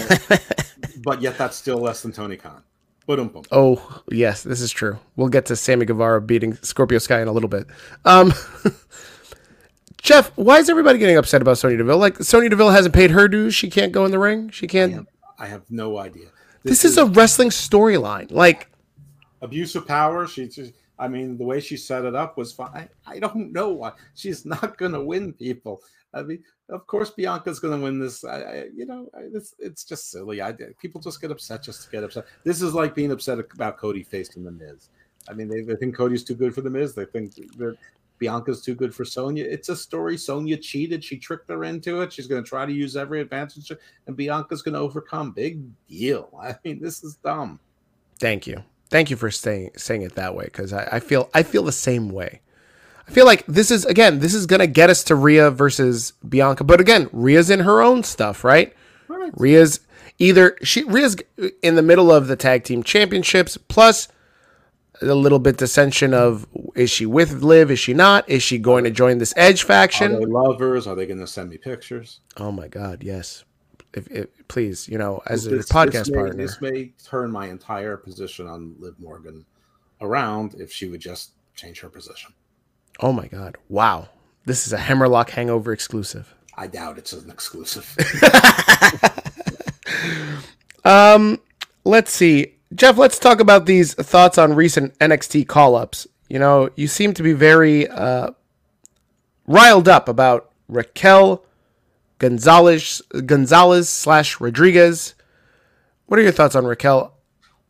but 1.03 1.23
yet 1.23 1.39
that's 1.39 1.57
still 1.57 1.79
less 1.79 2.03
than 2.03 2.13
Tony 2.13 2.37
Khan. 2.37 2.63
Boom, 3.07 3.43
Oh, 3.51 4.03
yes, 4.11 4.43
this 4.43 4.61
is 4.61 4.71
true. 4.71 4.99
We'll 5.17 5.29
get 5.29 5.47
to 5.47 5.57
Sammy 5.57 5.85
Guevara 5.87 6.21
beating 6.21 6.55
Scorpio 6.55 6.99
Sky 6.99 7.21
in 7.21 7.29
a 7.29 7.33
little 7.33 7.49
bit. 7.49 7.67
Um, 8.05 8.33
Jeff, 10.03 10.31
why 10.37 10.59
is 10.59 10.69
everybody 10.69 10.99
getting 10.99 11.17
upset 11.17 11.43
about 11.43 11.59
Sonya 11.59 11.79
Deville? 11.79 11.99
Like, 11.99 12.19
Sonya 12.23 12.49
Deville 12.49 12.71
hasn't 12.71 12.95
paid 12.95 13.11
her 13.11 13.29
dues. 13.29 13.55
She 13.55 13.71
can't 13.71 13.93
go 13.93 14.05
in 14.05 14.11
the 14.11 14.19
ring. 14.19 14.51
She 14.51 14.67
can't. 14.67 15.09
I 15.39 15.47
have 15.47 15.63
no 15.71 15.99
idea. 15.99 16.29
This 16.63 16.85
is 16.85 16.97
a 16.97 17.07
wrestling 17.07 17.51
storyline. 17.51 18.31
Like, 18.31 18.71
abuse 19.41 19.75
of 19.75 19.87
power. 19.87 20.27
She 20.27 20.49
just, 20.49 20.73
I 20.99 21.09
mean, 21.09 21.37
the 21.37 21.45
way 21.45 21.61
she 21.61 21.77
set 21.77 22.05
it 22.05 22.15
up 22.15 22.37
was 22.39 22.53
fine. 22.53 22.71
I, 22.75 22.89
I 23.07 23.19
don't 23.19 23.53
know 23.53 23.71
why 23.71 23.93
she's 24.15 24.47
not 24.47 24.79
going 24.79 24.93
to 24.93 25.01
win 25.01 25.33
people. 25.33 25.83
I 26.15 26.23
mean, 26.23 26.43
of 26.73 26.87
course, 26.87 27.11
Bianca's 27.11 27.61
going 27.61 27.79
to 27.79 27.85
win 27.85 27.99
this. 27.99 28.25
I, 28.25 28.41
I 28.41 28.65
you 28.75 28.87
know, 28.87 29.09
I, 29.15 29.21
it's 29.33 29.55
it's 29.59 29.85
just 29.85 30.11
silly. 30.11 30.41
I 30.41 30.53
people 30.81 31.01
just 31.01 31.21
get 31.21 31.31
upset 31.31 31.63
just 31.63 31.85
to 31.85 31.91
get 31.91 32.03
upset. 32.03 32.25
This 32.45 32.63
is 32.63 32.75
like 32.75 32.95
being 32.95 33.13
upset 33.13 33.39
about 33.39 33.77
Cody 33.77 34.03
facing 34.03 34.43
the 34.43 34.51
Miz. 34.51 34.89
I 35.29 35.35
mean, 35.35 35.49
they, 35.49 35.61
they 35.61 35.77
think 35.77 35.95
Cody's 35.95 36.25
too 36.25 36.35
good 36.35 36.55
for 36.55 36.63
the 36.63 36.71
Miz. 36.71 36.95
They 36.95 37.05
think 37.05 37.35
that 37.59 37.77
Bianca's 38.19 38.63
too 38.63 38.75
good 38.75 38.95
for 38.95 39.05
Sonya. 39.05 39.45
It's 39.45 39.69
a 39.69 39.77
story. 39.77 40.17
Sonya 40.17 40.57
cheated. 40.57 41.05
She 41.05 41.19
tricked 41.19 41.49
her 41.51 41.65
into 41.65 42.01
it. 42.01 42.13
She's 42.13 42.27
going 42.27 42.43
to 42.43 42.49
try 42.49 42.65
to 42.65 42.73
use 42.73 42.97
every 42.97 43.21
advantage, 43.21 43.71
and 44.07 44.17
Bianca's 44.17 44.63
going 44.63 44.75
to 44.75 44.81
overcome. 44.81 45.33
Big 45.33 45.61
deal. 45.89 46.31
I 46.43 46.57
mean, 46.65 46.81
this 46.81 47.05
is 47.05 47.17
dumb. 47.17 47.61
thank 48.19 48.47
you, 48.47 48.65
thank 48.91 49.11
you 49.11 49.17
for 49.17 49.31
saying 49.31 49.73
saying 49.77 50.03
it 50.03 50.15
that 50.15 50.35
way 50.35 50.45
because 50.47 50.73
I, 50.73 50.89
I 50.93 51.01
feel 51.01 51.29
I 51.35 51.43
feel 51.43 51.65
the 51.65 51.73
same 51.73 52.09
way. 52.09 52.41
I 53.07 53.11
feel 53.11 53.27
like 53.27 53.45
this 53.47 53.71
is 53.71 53.85
again 53.85 54.21
this 54.21 54.35
is 54.35 54.47
gonna 54.47 54.67
get 54.67 54.91
us 54.91 55.05
to 55.05 55.15
Rhea 55.15 55.51
versus 55.51 56.13
Bianca, 56.27 56.65
but 56.65 56.81
again, 56.81 57.09
Rhea's 57.13 57.51
in 57.51 57.61
her 57.61 57.81
own 57.81 58.05
stuff, 58.05 58.45
right? 58.45 58.75
Right. 59.09 59.33
Rhea's 59.37 59.81
either 60.19 60.57
she 60.63 60.85
Rhea's 60.85 61.17
in 61.63 61.75
the 61.75 61.83
middle 61.83 62.13
of 62.13 62.29
the 62.29 62.37
tag 62.37 62.65
team 62.65 62.83
championships, 62.83 63.57
plus 63.57 64.09
a 65.01 65.15
little 65.15 65.39
bit 65.41 65.57
dissension 65.57 66.15
of 66.15 66.47
is 66.77 66.91
she 66.91 67.07
with 67.07 67.43
Liv, 67.43 67.71
is 67.71 67.79
she 67.79 67.93
not? 67.93 68.29
Is 68.29 68.43
she 68.43 68.59
going 68.59 68.85
to 68.85 68.91
join 68.91 69.19
this 69.19 69.35
Edge 69.37 69.65
Are 69.65 69.67
faction? 69.67 70.15
they 70.15 70.27
lovers? 70.27 70.87
Are 70.87 70.95
they 70.95 71.07
going 71.07 71.19
to 71.19 71.27
send 71.27 71.51
me 71.51 71.59
pictures? 71.59 72.21
Oh 72.37 72.53
my 72.53 72.69
God, 72.69 73.03
yes. 73.03 73.45
If, 73.95 74.11
if 74.11 74.29
please, 74.49 74.89
you 74.89 74.97
know, 74.97 75.21
as 75.27 75.47
a 75.47 75.51
podcast 75.59 75.93
this 75.93 76.11
may, 76.11 76.17
partner, 76.17 76.37
This 76.37 76.61
may 76.61 76.93
turn 77.05 77.31
my 77.31 77.49
entire 77.49 77.97
position 77.97 78.47
on 78.47 78.75
Liv 78.79 78.95
Morgan 78.99 79.45
around 80.01 80.55
if 80.55 80.73
she 80.73 80.89
would 80.89 81.01
just 81.01 81.33
change 81.55 81.81
her 81.81 81.89
position. 81.89 82.33
Oh 83.03 83.13
my 83.13 83.27
God, 83.27 83.59
wow, 83.69 84.09
this 84.47 84.67
is 84.67 84.73
a 84.73 84.79
Hammerlock 84.79 85.31
Hangover 85.31 85.73
exclusive. 85.73 86.35
I 86.57 86.67
doubt 86.67 86.99
it's 86.99 87.13
an 87.13 87.31
exclusive. 87.31 87.97
Um, 90.85 91.41
let's 91.85 92.13
see, 92.13 92.57
Jeff. 92.75 92.99
Let's 92.99 93.19
talk 93.19 93.41
about 93.41 93.67
these 93.67 93.95
thoughts 93.95 94.39
on 94.39 94.55
recent 94.55 94.99
NXT 94.99 95.47
call 95.49 95.75
ups. 95.77 96.07
You 96.29 96.39
know, 96.39 96.71
you 96.77 96.87
seem 96.89 97.15
to 97.15 97.23
be 97.23 97.33
very 97.33 97.87
uh, 97.89 98.31
riled 99.47 99.89
up 99.89 100.09
about 100.09 100.51
Raquel 100.69 101.45
Gonzalez 102.19 103.03
Gonzalez 103.27 103.89
slash 103.89 104.41
Rodriguez. 104.41 105.15
What 106.07 106.19
are 106.19 106.23
your 106.23 106.33
thoughts 106.33 106.55
on 106.55 106.67
Raquel 106.67 107.15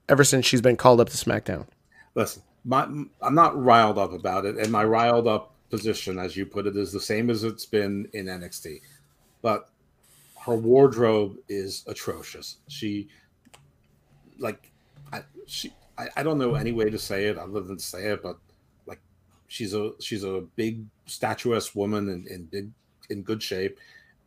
ever 0.08 0.24
since 0.24 0.46
she's 0.46 0.60
been 0.60 0.76
called 0.76 1.00
up 1.00 1.08
to 1.10 1.16
SmackDown? 1.16 1.66
Listen, 2.14 2.42
my, 2.64 2.84
I'm 3.20 3.34
not 3.34 3.60
riled 3.60 3.98
up 3.98 4.12
about 4.12 4.44
it, 4.44 4.56
and 4.56 4.70
my 4.70 4.84
riled 4.84 5.26
up 5.26 5.54
position, 5.70 6.18
as 6.18 6.36
you 6.36 6.46
put 6.46 6.66
it, 6.66 6.76
is 6.76 6.92
the 6.92 7.00
same 7.00 7.30
as 7.30 7.44
it's 7.44 7.66
been 7.66 8.08
in 8.12 8.26
NXT. 8.26 8.80
But 9.40 9.68
her 10.44 10.54
wardrobe 10.54 11.36
is 11.48 11.84
atrocious. 11.86 12.58
She, 12.68 13.08
like, 14.38 14.70
I, 15.12 15.22
she, 15.46 15.72
I, 15.98 16.08
I 16.16 16.22
don't 16.22 16.38
know 16.38 16.54
any 16.54 16.72
way 16.72 16.90
to 16.90 16.98
say 16.98 17.26
it 17.26 17.38
other 17.38 17.60
than 17.60 17.78
say 17.78 18.06
it, 18.08 18.22
but 18.22 18.38
like, 18.86 19.00
she's 19.48 19.74
a 19.74 19.92
she's 20.00 20.24
a 20.24 20.44
big 20.56 20.84
statuesque 21.06 21.74
woman 21.74 22.08
in, 22.08 22.26
in 22.28 22.44
big 22.44 22.70
in 23.10 23.22
good 23.22 23.42
shape, 23.42 23.78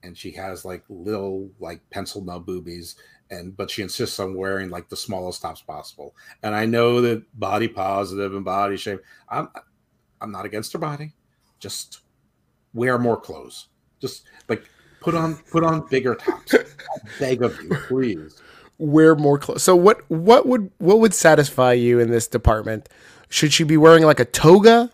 and 0.04 0.18
she 0.18 0.32
has 0.32 0.66
like 0.66 0.84
little 0.90 1.50
like 1.60 1.82
pencil 1.90 2.22
nub 2.22 2.46
boobies, 2.46 2.96
and 3.32 3.56
but 3.58 3.72
she 3.72 3.82
insists 3.82 4.20
on 4.20 4.36
wearing 4.36 4.70
like 4.70 4.90
the 4.90 4.96
smallest 4.96 5.42
tops 5.42 5.62
possible. 5.62 6.16
And 6.44 6.54
I 6.56 6.66
know 6.66 7.02
that 7.02 7.24
body 7.40 7.68
positive 7.68 8.36
and 8.36 8.46
body 8.46 8.78
shape. 8.78 9.02
I'm 9.30 9.50
I'm 10.22 10.32
not 10.32 10.46
against 10.46 10.74
her 10.74 10.80
body. 10.80 11.14
Just 11.60 12.02
wear 12.74 12.98
more 12.98 13.18
clothes. 13.20 13.68
Just 14.00 14.24
like 14.48 14.64
put 15.02 15.16
on 15.16 15.36
put 15.52 15.64
on 15.64 15.88
bigger 15.88 16.16
tops. 16.16 16.54
I 16.54 16.64
beg 17.20 17.42
of 17.42 17.60
you, 17.62 17.70
please. 17.88 18.42
Wear 18.78 19.16
more 19.16 19.38
clothes. 19.40 19.64
So 19.64 19.76
what? 19.76 20.02
What 20.10 20.46
would 20.48 20.70
what 20.80 21.00
would 21.00 21.14
satisfy 21.14 21.74
you 21.74 22.00
in 22.00 22.12
this 22.12 22.28
department? 22.28 22.90
Should 23.30 23.54
she 23.54 23.64
be 23.64 23.78
wearing 23.78 24.04
like 24.04 24.20
a 24.20 24.26
toga? 24.26 24.92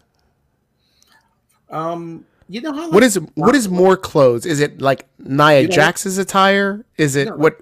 Um, 1.69 2.25
you 2.47 2.61
know 2.61 2.73
how 2.73 2.89
What 2.91 3.03
is 3.03 3.15
what 3.35 3.55
is 3.55 3.69
more 3.69 3.95
clothes? 3.97 4.45
Is 4.45 4.59
it 4.59 4.81
like 4.81 5.07
Nia 5.19 5.61
You 5.61 5.67
know- 5.67 5.75
Jax's 5.75 6.17
attire? 6.17 6.85
Is 6.97 7.15
it 7.15 7.29
No, 7.29 7.35
what? 7.37 7.61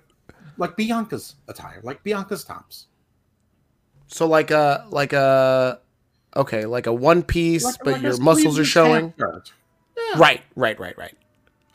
Like 0.60 0.76
Bianca's 0.78 1.36
attire, 1.48 1.80
like 1.84 2.04
Bianca's 2.04 2.44
tops. 2.44 2.88
So 4.08 4.28
like 4.28 4.52
a 4.52 4.86
like 4.90 5.14
a 5.14 5.80
okay, 6.36 6.66
like 6.66 6.86
a 6.88 6.94
one 6.94 7.24
piece, 7.24 7.64
Like- 7.64 7.76
but 7.84 7.94
like 7.94 8.02
your 8.02 8.18
muscles 8.18 8.60
are 8.60 8.66
showing. 8.66 9.14
Yeah, 9.18 9.40
Right, 10.18 10.42
right, 10.56 10.80
right, 10.80 10.98
right. 10.98 11.16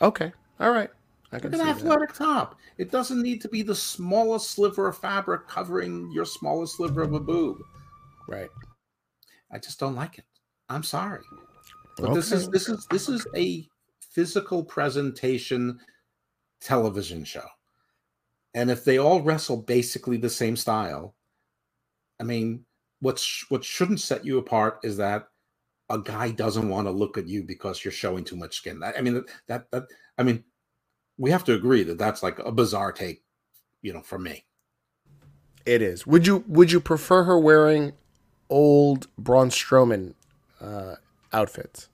Okay, 0.00 0.32
all 0.60 0.70
right. 0.70 0.90
I 1.32 1.38
can 1.40 1.52
an 1.52 1.58
that. 1.58 1.68
athletic 1.76 2.12
top. 2.14 2.56
It 2.78 2.90
doesn't 2.92 3.20
need 3.20 3.40
to 3.42 3.48
be 3.48 3.62
the 3.62 3.74
smallest 3.74 4.52
sliver 4.52 4.88
of 4.88 4.96
fabric 4.96 5.48
covering 5.48 6.10
your 6.12 6.24
smallest 6.24 6.76
sliver 6.76 7.02
of 7.02 7.12
a 7.12 7.20
boob. 7.20 7.58
Right. 8.28 8.50
I 9.50 9.58
just 9.58 9.80
don't 9.80 9.94
like 9.96 10.18
it. 10.18 10.24
I'm 10.68 10.82
sorry. 10.82 11.22
But 11.96 12.14
this 12.14 12.32
is 12.32 12.48
this 12.50 12.68
is 12.68 12.86
this 12.90 13.08
is 13.08 13.26
a 13.36 13.66
physical 14.00 14.64
presentation 14.64 15.78
television 16.60 17.24
show. 17.24 17.46
And 18.54 18.70
if 18.70 18.84
they 18.84 18.98
all 18.98 19.20
wrestle 19.20 19.56
basically 19.56 20.16
the 20.16 20.30
same 20.30 20.56
style, 20.56 21.14
I 22.20 22.24
mean, 22.24 22.64
what's 23.00 23.44
what 23.50 23.64
shouldn't 23.64 24.00
set 24.00 24.24
you 24.24 24.38
apart 24.38 24.78
is 24.84 24.96
that 24.98 25.28
a 25.90 25.98
guy 25.98 26.30
doesn't 26.30 26.68
want 26.68 26.86
to 26.86 26.92
look 26.92 27.18
at 27.18 27.28
you 27.28 27.42
because 27.42 27.84
you're 27.84 27.92
showing 27.92 28.24
too 28.24 28.36
much 28.36 28.56
skin. 28.56 28.82
I 28.82 29.00
mean, 29.00 29.24
that 29.48 29.70
that 29.72 29.84
I 30.16 30.22
mean, 30.22 30.44
we 31.18 31.30
have 31.30 31.44
to 31.44 31.54
agree 31.54 31.82
that 31.82 31.98
that's 31.98 32.22
like 32.22 32.38
a 32.38 32.52
bizarre 32.52 32.92
take, 32.92 33.22
you 33.82 33.92
know, 33.92 34.02
for 34.02 34.18
me. 34.18 34.44
It 35.66 35.82
is. 35.82 36.06
Would 36.06 36.26
you 36.26 36.44
would 36.46 36.70
you 36.70 36.80
prefer 36.80 37.24
her 37.24 37.38
wearing 37.38 37.92
old 38.50 39.08
Braun 39.18 39.48
Strowman 39.48 40.14
uh, 40.60 40.94
outfits? 41.32 41.88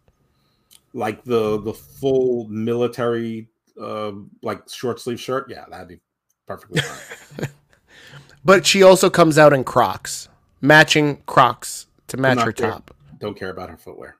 Like 0.93 1.25
the 1.25 1.61
the 1.61 1.73
full 1.73 2.49
military 2.49 3.49
uh 3.81 4.13
like 4.43 4.69
short 4.69 5.01
sleeve 5.01 5.21
shirt, 5.21 5.49
yeah, 5.49 5.65
that'd 5.71 5.89
be 5.89 6.01
perfectly 6.51 6.81
fine. 6.81 7.49
But 8.45 8.65
she 8.65 8.83
also 8.83 9.11
comes 9.11 9.37
out 9.37 9.53
in 9.53 9.65
Crocs. 9.65 10.29
matching 10.63 11.19
Crocs 11.27 11.87
to 12.09 12.17
match 12.17 12.41
her 12.41 12.53
care. 12.53 12.71
top. 12.71 12.95
Don't 13.19 13.39
care 13.39 13.51
about 13.51 13.69
her 13.69 13.77
footwear. 13.77 14.17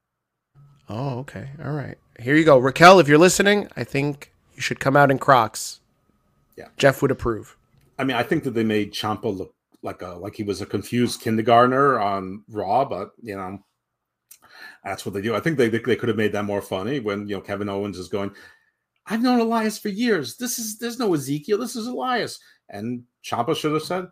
Oh, 0.91 1.21
okay. 1.21 1.49
All 1.65 1.73
right. 1.73 1.97
Here 2.21 2.37
you 2.37 2.45
go. 2.45 2.59
Raquel, 2.59 3.01
if 3.01 3.09
you're 3.09 3.17
listening, 3.17 3.69
I 3.77 3.85
think 3.85 4.33
you 4.55 4.61
should 4.61 4.79
come 4.79 4.95
out 4.95 5.11
in 5.11 5.19
Crocs. 5.19 5.81
Yeah. 6.59 6.69
Jeff 6.77 7.01
would 7.01 7.11
approve. 7.11 7.57
I 7.99 8.05
mean, 8.05 8.17
I 8.17 8.23
think 8.23 8.45
that 8.45 8.51
they 8.51 8.65
made 8.65 8.93
Champa 8.93 9.29
look 9.29 9.55
like 9.83 10.03
a 10.03 10.09
like 10.09 10.35
he 10.35 10.43
was 10.43 10.61
a 10.61 10.67
confused 10.67 11.23
kindergartner 11.23 11.99
on 11.99 12.45
Raw, 12.51 12.85
but 12.85 13.13
you 13.23 13.37
know, 13.37 13.59
that's 14.85 15.07
what 15.07 15.15
they 15.15 15.23
do. 15.23 15.35
I 15.35 15.41
think 15.41 15.57
they 15.57 15.71
they, 15.71 15.79
they 15.79 15.97
could 15.97 16.11
have 16.11 16.19
made 16.19 16.33
that 16.33 16.45
more 16.45 16.61
funny 16.61 17.01
when 17.01 17.27
you 17.27 17.37
know 17.37 17.41
Kevin 17.41 17.71
Owens 17.71 17.99
is 17.99 18.09
going. 18.09 18.33
I've 19.11 19.23
known 19.23 19.41
Elias 19.41 19.79
for 19.79 19.89
years. 19.89 20.37
This 20.37 20.59
is 20.59 20.79
there's 20.79 20.99
no 20.99 21.13
Ezekiel. 21.13 21.59
This 21.59 21.77
is 21.77 21.87
Elias. 21.89 22.39
And 22.69 23.03
Champa 23.23 23.55
should 23.57 23.73
have 23.73 23.83
said, 23.83 24.07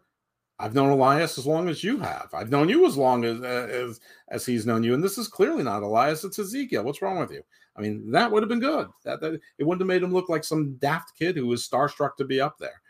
"I've 0.58 0.74
known 0.74 0.90
Elias 0.90 1.38
as 1.38 1.46
long 1.46 1.68
as 1.68 1.82
you 1.84 1.98
have. 1.98 2.28
I've 2.34 2.50
known 2.50 2.68
you 2.68 2.84
as 2.86 2.96
long 2.96 3.24
as 3.24 3.40
uh, 3.40 3.68
as 3.70 4.00
as 4.28 4.44
he's 4.44 4.66
known 4.66 4.82
you. 4.82 4.94
And 4.94 5.02
this 5.02 5.16
is 5.16 5.28
clearly 5.28 5.62
not 5.62 5.82
Elias. 5.84 6.24
It's 6.24 6.38
Ezekiel. 6.38 6.82
What's 6.84 7.00
wrong 7.00 7.18
with 7.18 7.30
you?" 7.30 7.42
I 7.76 7.80
mean, 7.80 8.10
that 8.10 8.32
would 8.32 8.42
have 8.42 8.48
been 8.48 8.58
good. 8.58 8.88
That, 9.04 9.20
that 9.20 9.40
it 9.56 9.64
wouldn't 9.64 9.80
have 9.82 9.86
made 9.86 10.02
him 10.02 10.12
look 10.12 10.28
like 10.28 10.42
some 10.42 10.74
daft 10.80 11.16
kid 11.16 11.36
who 11.36 11.46
was 11.46 11.66
starstruck 11.66 12.16
to 12.16 12.24
be 12.24 12.40
up 12.40 12.58
there. 12.58 12.82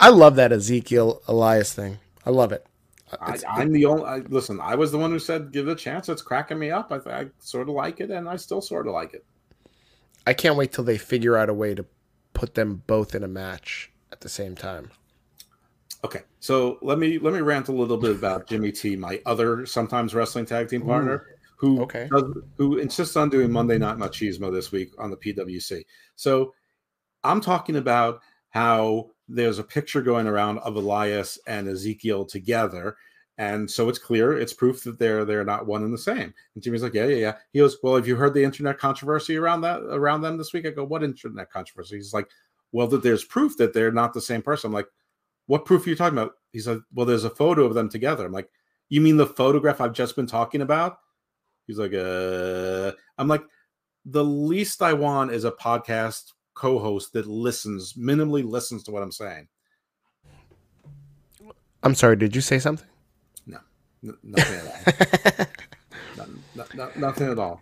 I 0.00 0.08
love 0.08 0.36
that 0.36 0.50
Ezekiel 0.50 1.20
Elias 1.28 1.74
thing. 1.74 1.98
I 2.24 2.30
love 2.30 2.52
it. 2.52 2.66
Uh, 3.12 3.16
I, 3.20 3.34
It's- 3.34 3.44
I'm 3.46 3.72
the 3.72 3.84
only. 3.84 4.04
I, 4.04 4.16
listen, 4.28 4.58
I 4.58 4.74
was 4.74 4.90
the 4.90 4.96
one 4.96 5.10
who 5.10 5.18
said 5.18 5.52
give 5.52 5.68
it 5.68 5.72
a 5.72 5.76
chance. 5.76 6.08
It's 6.08 6.22
cracking 6.22 6.58
me 6.58 6.70
up. 6.70 6.90
I, 6.90 6.96
I 7.10 7.26
sort 7.40 7.68
of 7.68 7.74
like 7.74 8.00
it, 8.00 8.10
and 8.10 8.26
I 8.26 8.36
still 8.36 8.62
sort 8.62 8.86
of 8.86 8.94
like 8.94 9.12
it. 9.12 9.24
I 10.26 10.34
can't 10.34 10.56
wait 10.56 10.72
till 10.72 10.84
they 10.84 10.98
figure 10.98 11.36
out 11.36 11.48
a 11.48 11.54
way 11.54 11.74
to 11.74 11.84
put 12.34 12.54
them 12.54 12.82
both 12.86 13.14
in 13.14 13.22
a 13.24 13.28
match 13.28 13.90
at 14.12 14.20
the 14.20 14.28
same 14.28 14.54
time. 14.54 14.90
Okay, 16.04 16.22
so 16.38 16.78
let 16.80 16.98
me 16.98 17.18
let 17.18 17.34
me 17.34 17.40
rant 17.40 17.68
a 17.68 17.72
little 17.72 17.98
bit 17.98 18.12
about 18.12 18.46
Jimmy 18.46 18.72
T, 18.72 18.96
my 18.96 19.20
other 19.26 19.66
sometimes 19.66 20.14
wrestling 20.14 20.46
tag 20.46 20.68
team 20.68 20.82
partner, 20.82 21.26
who 21.58 21.82
Okay. 21.82 22.08
does, 22.10 22.24
who 22.56 22.78
insists 22.78 23.16
on 23.16 23.28
doing 23.28 23.52
Monday 23.52 23.76
Night 23.76 23.98
Machismo 23.98 24.50
this 24.50 24.72
week 24.72 24.92
on 24.98 25.10
the 25.10 25.16
PWC. 25.16 25.84
So 26.16 26.54
I'm 27.22 27.40
talking 27.42 27.76
about 27.76 28.20
how 28.48 29.10
there's 29.28 29.58
a 29.58 29.64
picture 29.64 30.00
going 30.00 30.26
around 30.26 30.58
of 30.60 30.74
Elias 30.76 31.38
and 31.46 31.68
Ezekiel 31.68 32.24
together. 32.24 32.96
And 33.40 33.70
so 33.70 33.88
it's 33.88 33.98
clear, 33.98 34.38
it's 34.38 34.52
proof 34.52 34.84
that 34.84 34.98
they're 34.98 35.24
they're 35.24 35.46
not 35.46 35.66
one 35.66 35.82
and 35.82 35.94
the 35.94 35.98
same. 35.98 36.34
And 36.54 36.62
Jimmy's 36.62 36.82
like, 36.82 36.92
yeah, 36.92 37.06
yeah, 37.06 37.16
yeah. 37.16 37.36
He 37.54 37.58
goes, 37.58 37.78
well, 37.82 37.96
have 37.96 38.06
you 38.06 38.14
heard 38.14 38.34
the 38.34 38.44
internet 38.44 38.76
controversy 38.76 39.38
around 39.38 39.62
that 39.62 39.80
around 39.80 40.20
them 40.20 40.36
this 40.36 40.52
week? 40.52 40.66
I 40.66 40.70
go, 40.70 40.84
what 40.84 41.02
internet 41.02 41.50
controversy? 41.50 41.96
He's 41.96 42.12
like, 42.12 42.28
well, 42.72 42.86
that 42.88 43.02
there's 43.02 43.24
proof 43.24 43.56
that 43.56 43.72
they're 43.72 43.92
not 43.92 44.12
the 44.12 44.20
same 44.20 44.42
person. 44.42 44.68
I'm 44.68 44.74
like, 44.74 44.88
what 45.46 45.64
proof 45.64 45.86
are 45.86 45.88
you 45.88 45.96
talking 45.96 46.18
about? 46.18 46.34
He's 46.52 46.68
like, 46.68 46.80
well, 46.92 47.06
there's 47.06 47.24
a 47.24 47.30
photo 47.30 47.64
of 47.64 47.72
them 47.72 47.88
together. 47.88 48.26
I'm 48.26 48.32
like, 48.32 48.50
you 48.90 49.00
mean 49.00 49.16
the 49.16 49.24
photograph 49.24 49.80
I've 49.80 49.94
just 49.94 50.16
been 50.16 50.26
talking 50.26 50.60
about? 50.60 50.98
He's 51.66 51.78
like, 51.78 51.94
uh, 51.94 52.92
I'm 53.16 53.28
like, 53.28 53.44
the 54.04 54.22
least 54.22 54.82
I 54.82 54.92
want 54.92 55.32
is 55.32 55.46
a 55.46 55.50
podcast 55.50 56.34
co-host 56.52 57.14
that 57.14 57.26
listens, 57.26 57.94
minimally 57.94 58.46
listens 58.46 58.82
to 58.82 58.90
what 58.90 59.02
I'm 59.02 59.12
saying. 59.12 59.48
I'm 61.82 61.94
sorry, 61.94 62.16
did 62.16 62.36
you 62.36 62.42
say 62.42 62.58
something? 62.58 62.89
N- 64.04 64.16
nothing 64.22 64.56
at 64.56 64.66
all. 64.66 65.46
no, 66.16 66.24
no- 66.54 66.64
no- 66.74 66.90
nothing 66.96 67.28
at 67.28 67.38
all. 67.38 67.60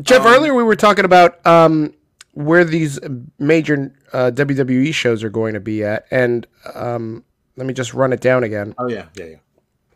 Jeff, 0.00 0.22
Um, 0.24 0.32
earlier 0.34 0.54
we 0.54 0.62
were 0.62 0.76
talking 0.76 1.04
about 1.04 1.44
um, 1.46 1.92
where 2.32 2.64
these 2.64 2.98
major 3.38 3.92
uh, 4.12 4.30
WWE 4.32 4.94
shows 4.94 5.22
are 5.24 5.30
going 5.30 5.54
to 5.54 5.60
be 5.60 5.84
at, 5.84 6.06
and 6.10 6.46
um, 6.74 7.24
let 7.56 7.66
me 7.66 7.74
just 7.74 7.92
run 7.92 8.12
it 8.12 8.20
down 8.20 8.44
again. 8.44 8.74
Oh 8.78 8.88
yeah, 8.88 9.06
yeah, 9.16 9.24
yeah. 9.26 9.36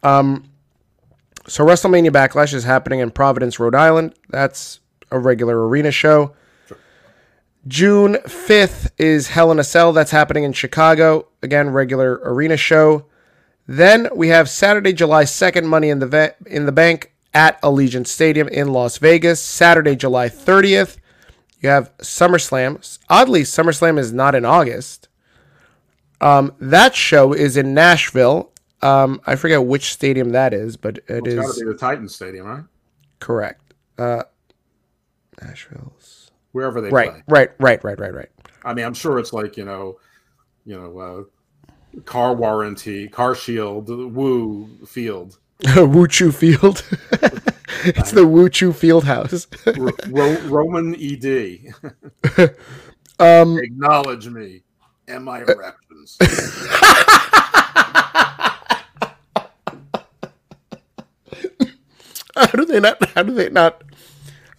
Um, 0.03 0.51
so 1.47 1.65
WrestleMania 1.65 2.11
Backlash 2.11 2.53
is 2.55 2.65
happening 2.65 3.01
in 3.01 3.11
Providence, 3.11 3.59
Rhode 3.59 3.75
Island. 3.75 4.15
That's 4.31 4.81
a 5.11 5.19
regular 5.19 5.67
arena 5.69 5.91
show. 5.91 6.35
Sure. 6.69 6.77
June 7.67 8.15
5th 8.27 8.91
is 8.99 9.29
Hell 9.29 9.51
in 9.53 9.59
a 9.59 9.65
Cell. 9.65 9.93
That's 9.93 10.11
happening 10.11 10.45
in 10.45 10.53
Chicago. 10.53 11.29
Again, 11.43 11.71
regular 11.71 12.21
arena 12.25 12.57
show. 12.57 13.07
Then 13.67 14.09
we 14.15 14.29
have 14.29 14.49
Saturday, 14.51 14.93
July 14.93 15.25
2nd, 15.25 15.65
Money 15.65 15.89
in 15.89 15.99
the 15.99 16.07
Va- 16.07 16.35
in 16.47 16.67
the 16.67 16.73
Bank 16.73 17.13
at 17.33 17.61
Allegiant 17.63 18.07
Stadium 18.07 18.49
in 18.49 18.69
Las 18.69 18.99
Vegas. 18.99 19.41
Saturday, 19.43 19.97
July 19.97 20.29
30th, 20.29 20.99
you 21.61 21.69
have 21.69 21.97
SummerSlam. 21.99 22.99
Oddly, 23.09 23.43
SummerSlam 23.43 23.99
is 23.99 24.13
not 24.13 24.35
in 24.35 24.45
August. 24.45 25.09
Um, 26.21 26.55
that 26.61 26.95
show 26.95 27.33
is 27.33 27.57
in 27.57 27.75
Nashville. 27.75 28.53
Um, 28.83 29.21
I 29.27 29.37
forget 29.37 29.65
which 29.65 29.93
stadium 29.93 30.31
that 30.31 30.53
is, 30.53 30.77
but 30.77 30.99
it 31.09 31.27
It's 31.27 31.35
got 31.35 31.47
is 31.47 31.55
to 31.55 31.65
be 31.65 31.73
the 31.73 31.79
Titan 31.79 32.09
Stadium, 32.09 32.47
right? 32.47 32.65
correct. 33.19 33.75
Uh, 33.99 34.25
Nashville's 35.41 36.31
Wherever 36.53 36.81
they 36.81 36.91
right, 36.91 37.11
play. 37.13 37.23
right, 37.29 37.51
right, 37.59 37.83
right, 37.83 37.99
right, 37.99 38.15
right. 38.15 38.29
I 38.65 38.75
mean, 38.75 38.85
I'm 38.85 38.95
sure 38.95 39.19
it's 39.19 39.33
like 39.33 39.57
you 39.57 39.65
know, 39.65 39.99
you 40.65 40.77
know, 40.77 40.99
uh, 40.99 41.23
car 42.05 42.35
warranty, 42.35 43.09
car 43.09 43.35
shield, 43.35 43.89
Woo 43.89 44.69
Field, 44.87 45.39
Woo 45.77 45.87
Wuchu 46.07 46.33
Field. 46.35 46.85
it's 47.85 48.11
the 48.13 48.27
Woo 48.27 48.49
Wuchu 48.49 48.75
Field 48.75 49.05
House. 49.05 49.47
Ro- 49.77 49.91
Ro- 50.09 50.41
Roman 50.49 50.95
ED. 50.99 51.59
um, 53.19 53.59
Acknowledge 53.59 54.29
me 54.29 54.63
and 55.09 55.25
my 55.25 55.41
erections. 55.43 56.19
how 62.37 62.47
do 62.53 62.65
they 62.65 62.81
not? 62.81 63.05
How 63.11 63.23
do 63.23 63.33
they 63.33 63.49
not? 63.49 63.83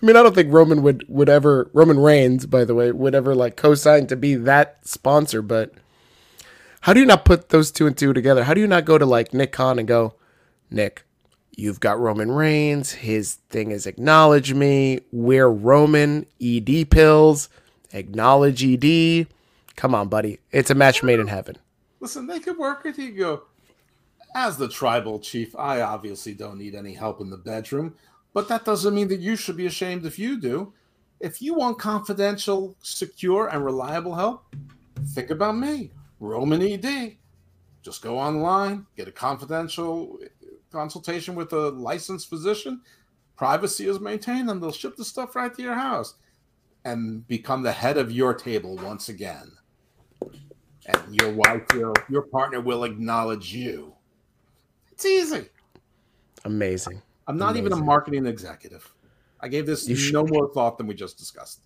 I 0.02 0.06
mean, 0.06 0.16
I 0.16 0.24
don't 0.24 0.36
think 0.36 0.54
Roman 0.54 0.82
would 0.84 1.06
would 1.08 1.30
ever 1.30 1.70
Roman 1.74 2.00
Reigns, 2.00 2.46
by 2.46 2.64
the 2.66 2.76
way, 2.76 2.92
would 2.92 3.16
ever 3.16 3.34
like 3.36 3.56
co-sign 3.56 4.08
to 4.08 4.16
be 4.16 4.36
that 4.36 4.86
sponsor. 4.88 5.42
But 5.42 5.74
how 6.86 6.94
do 6.94 7.00
you 7.00 7.06
not 7.08 7.26
put 7.26 7.50
those 7.50 7.72
two 7.72 7.88
and 7.88 7.98
two 7.98 8.14
together? 8.14 8.44
How 8.44 8.54
do 8.54 8.62
you 8.62 8.68
not 8.68 8.86
go 8.86 9.00
to 9.00 9.08
like 9.08 9.34
Nick 9.34 9.52
Khan 9.52 9.80
and 9.80 9.88
go, 9.88 10.14
Nick, 10.70 11.04
you've 11.58 11.80
got 11.80 12.00
Roman 12.00 12.32
Reigns. 12.32 12.92
His 12.92 13.40
thing 13.50 13.72
is 13.72 13.88
acknowledge 13.88 14.54
me. 14.54 15.00
We're 15.12 15.50
Roman 15.50 16.28
ED 16.40 16.92
pills. 16.92 17.50
Acknowledge 17.92 18.64
ED. 18.64 19.26
Come 19.76 19.96
on, 19.96 20.10
buddy. 20.10 20.38
It's 20.52 20.70
a 20.70 20.76
match 20.76 21.02
made 21.02 21.20
in 21.20 21.26
heaven. 21.26 21.58
Listen, 22.02 22.28
they 22.28 22.40
could 22.40 22.60
work 22.60 22.84
with 22.84 23.00
you. 23.00 23.14
Go 23.14 23.44
as 24.36 24.58
the 24.58 24.70
tribal 24.70 25.20
chief. 25.20 25.56
I 25.56 25.82
obviously 25.82 26.36
don't 26.36 26.60
need 26.60 26.76
any 26.76 26.94
help 26.94 27.20
in 27.20 27.32
the 27.32 27.38
bedroom, 27.38 27.96
but 28.32 28.48
that 28.50 28.64
doesn't 28.64 28.94
mean 28.94 29.08
that 29.08 29.22
you 29.22 29.36
should 29.36 29.58
be 29.58 29.66
ashamed 29.66 30.06
if 30.06 30.20
you 30.20 30.40
do. 30.40 30.72
If 31.20 31.42
you 31.42 31.56
want 31.56 31.80
confidential, 31.80 32.76
secure, 32.84 33.48
and 33.48 33.66
reliable 33.66 34.14
help, 34.14 34.46
think 35.16 35.32
about 35.32 35.58
me, 35.58 35.90
Roman 36.26 36.62
ED. 36.62 37.18
Just 37.82 38.02
go 38.02 38.18
online, 38.18 38.88
get 38.98 39.08
a 39.08 39.12
confidential 39.12 40.18
consultation 40.72 41.36
with 41.36 41.54
a 41.54 41.70
licensed 41.70 42.30
physician. 42.30 42.82
Privacy 43.38 43.88
is 43.88 44.00
maintained, 44.00 44.50
and 44.50 44.62
they'll 44.62 44.72
ship 44.72 44.96
the 44.96 45.06
stuff 45.06 45.36
right 45.36 45.54
to 45.54 45.62
your 45.62 45.76
house 45.76 46.16
and 46.84 47.28
become 47.28 47.64
the 47.64 47.72
head 47.72 47.98
of 47.98 48.12
your 48.12 48.34
table 48.34 48.76
once 48.78 49.10
again 49.10 49.52
and 50.86 51.16
your 51.20 51.32
wife 51.32 51.64
will, 51.74 51.94
your 52.10 52.24
partner 52.24 52.62
will 52.62 52.84
acknowledge 52.84 53.54
you. 53.54 53.96
It's 54.92 55.06
easy. 55.06 55.50
Amazing. 56.44 57.02
I'm 57.28 57.38
not 57.38 57.58
even 57.58 57.74
a 57.74 57.78
marketing 57.78 58.28
executive. 58.28 58.94
I 59.40 59.48
gave 59.48 59.66
this 59.66 59.88
You 59.88 59.96
should- 59.96 60.14
no 60.14 60.26
more 60.26 60.54
thought 60.54 60.78
than 60.78 60.88
we 60.88 60.94
just 60.94 61.18
discussed. 61.18 61.62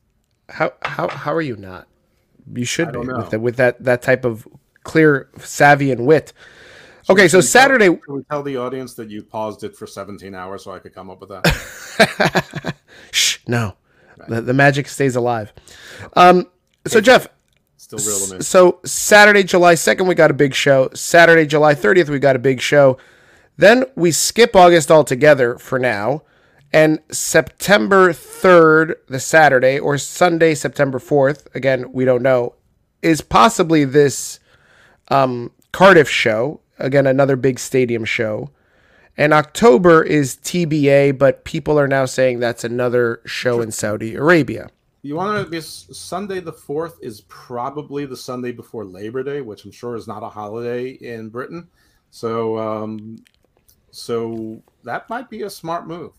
How 0.48 0.74
how 0.82 1.08
how 1.10 1.34
are 1.34 1.42
you 1.42 1.56
not? 1.56 1.88
You 2.54 2.66
should 2.66 2.92
be 2.92 3.02
know. 3.02 3.18
with, 3.18 3.30
the, 3.30 3.40
with 3.40 3.56
that 3.58 3.84
that 3.84 4.02
type 4.02 4.26
of 4.26 4.48
clear 4.84 5.30
savvy 5.38 5.92
and 5.92 6.06
wit. 6.06 6.34
Okay, 7.10 7.28
so 7.28 7.38
tell- 7.38 7.48
Saturday. 7.48 7.86
should 7.86 8.02
we 8.08 8.24
tell 8.24 8.44
the 8.44 8.58
audience 8.58 8.94
that 8.96 9.10
you 9.10 9.24
paused 9.24 9.64
it 9.64 9.76
for 9.76 9.88
17 9.88 10.36
hours 10.36 10.64
so 10.64 10.72
I 10.72 10.80
could 10.80 10.94
come 10.94 11.10
up 11.10 11.20
with 11.22 11.30
that? 11.30 12.76
Shh, 13.12 13.40
no, 13.48 13.76
the, 14.28 14.42
the 14.42 14.54
magic 14.54 14.88
stays 14.88 15.16
alive. 15.16 15.52
Um, 16.16 16.48
so 16.86 17.02
Jeff, 17.02 17.28
Still 17.78 18.00
real 18.00 18.38
to 18.38 18.44
so 18.44 18.80
Saturday, 18.84 19.44
July 19.44 19.74
2nd, 19.74 20.06
we 20.06 20.14
got 20.14 20.30
a 20.30 20.34
big 20.34 20.54
show. 20.54 20.90
Saturday, 20.94 21.46
July 21.46 21.74
30th, 21.74 22.10
we 22.10 22.20
got 22.20 22.36
a 22.36 22.40
big 22.40 22.62
show. 22.62 22.98
Then 23.58 23.86
we 23.96 24.12
skip 24.12 24.56
August 24.56 24.92
altogether 24.92 25.58
for 25.58 25.80
now. 25.80 26.24
And 26.72 27.00
September 27.12 28.14
3rd, 28.14 28.96
the 29.08 29.20
Saturday, 29.20 29.80
or 29.80 29.98
Sunday, 29.98 30.54
September 30.54 31.00
4th, 31.00 31.54
again, 31.56 31.92
we 31.92 32.06
don't 32.06 32.22
know, 32.22 32.56
is 33.02 33.22
possibly 33.22 33.86
this 33.86 34.40
um, 35.08 35.52
Cardiff 35.72 36.10
show. 36.10 36.62
Again, 36.78 37.08
another 37.08 37.36
big 37.36 37.60
stadium 37.60 38.06
show. 38.06 38.52
And 39.18 39.34
October 39.34 40.02
is 40.04 40.38
TBA, 40.38 41.18
but 41.18 41.44
people 41.44 41.78
are 41.80 41.88
now 41.88 42.06
saying 42.06 42.40
that's 42.40 42.64
another 42.64 43.22
show 43.26 43.62
in 43.62 43.72
Saudi 43.72 44.16
Arabia. 44.16 44.70
You 45.02 45.16
want 45.16 45.44
to 45.44 45.50
be 45.50 45.60
Sunday 45.60 46.40
the 46.40 46.54
4th 46.54 46.94
is 47.02 47.22
probably 47.22 48.06
the 48.06 48.16
Sunday 48.18 48.52
before 48.52 48.86
Labor 48.86 49.24
Day, 49.24 49.42
which 49.42 49.66
I'm 49.66 49.72
sure 49.72 49.96
is 49.96 50.08
not 50.08 50.24
a 50.24 50.30
holiday 50.30 50.90
in 50.90 51.30
Britain. 51.30 51.68
So, 52.12 52.58
um, 52.58 53.24
so 53.92 54.62
that 54.84 55.10
might 55.10 55.30
be 55.30 55.42
a 55.42 55.50
smart 55.50 55.88
move. 55.88 56.14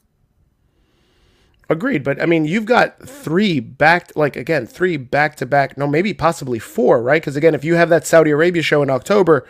Agreed, 1.70 2.02
but 2.02 2.20
I 2.20 2.26
mean, 2.26 2.46
you've 2.46 2.64
got 2.64 3.00
three 3.08 3.60
back, 3.60 4.10
like 4.16 4.34
again, 4.34 4.66
three 4.66 4.96
back 4.96 5.36
to 5.36 5.46
back. 5.46 5.78
No, 5.78 5.86
maybe 5.86 6.12
possibly 6.12 6.58
four, 6.58 7.00
right? 7.00 7.22
Because 7.22 7.36
again, 7.36 7.54
if 7.54 7.64
you 7.64 7.76
have 7.76 7.88
that 7.90 8.04
Saudi 8.04 8.32
Arabia 8.32 8.60
show 8.60 8.82
in 8.82 8.90
October, 8.90 9.46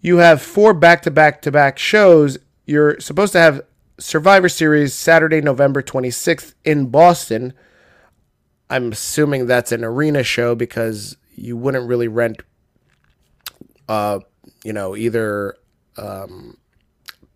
you 0.00 0.18
have 0.18 0.40
four 0.40 0.72
back 0.72 1.02
to 1.02 1.10
back 1.10 1.42
to 1.42 1.50
back 1.50 1.78
shows. 1.78 2.38
You're 2.64 3.00
supposed 3.00 3.32
to 3.32 3.40
have 3.40 3.62
Survivor 3.98 4.48
Series 4.48 4.94
Saturday, 4.94 5.40
November 5.40 5.82
26th 5.82 6.54
in 6.64 6.90
Boston. 6.90 7.54
I'm 8.70 8.92
assuming 8.92 9.46
that's 9.46 9.72
an 9.72 9.82
arena 9.82 10.22
show 10.22 10.54
because 10.54 11.16
you 11.34 11.56
wouldn't 11.56 11.88
really 11.88 12.06
rent, 12.06 12.40
uh, 13.88 14.20
you 14.62 14.72
know, 14.72 14.94
either 14.94 15.56
um, 15.96 16.56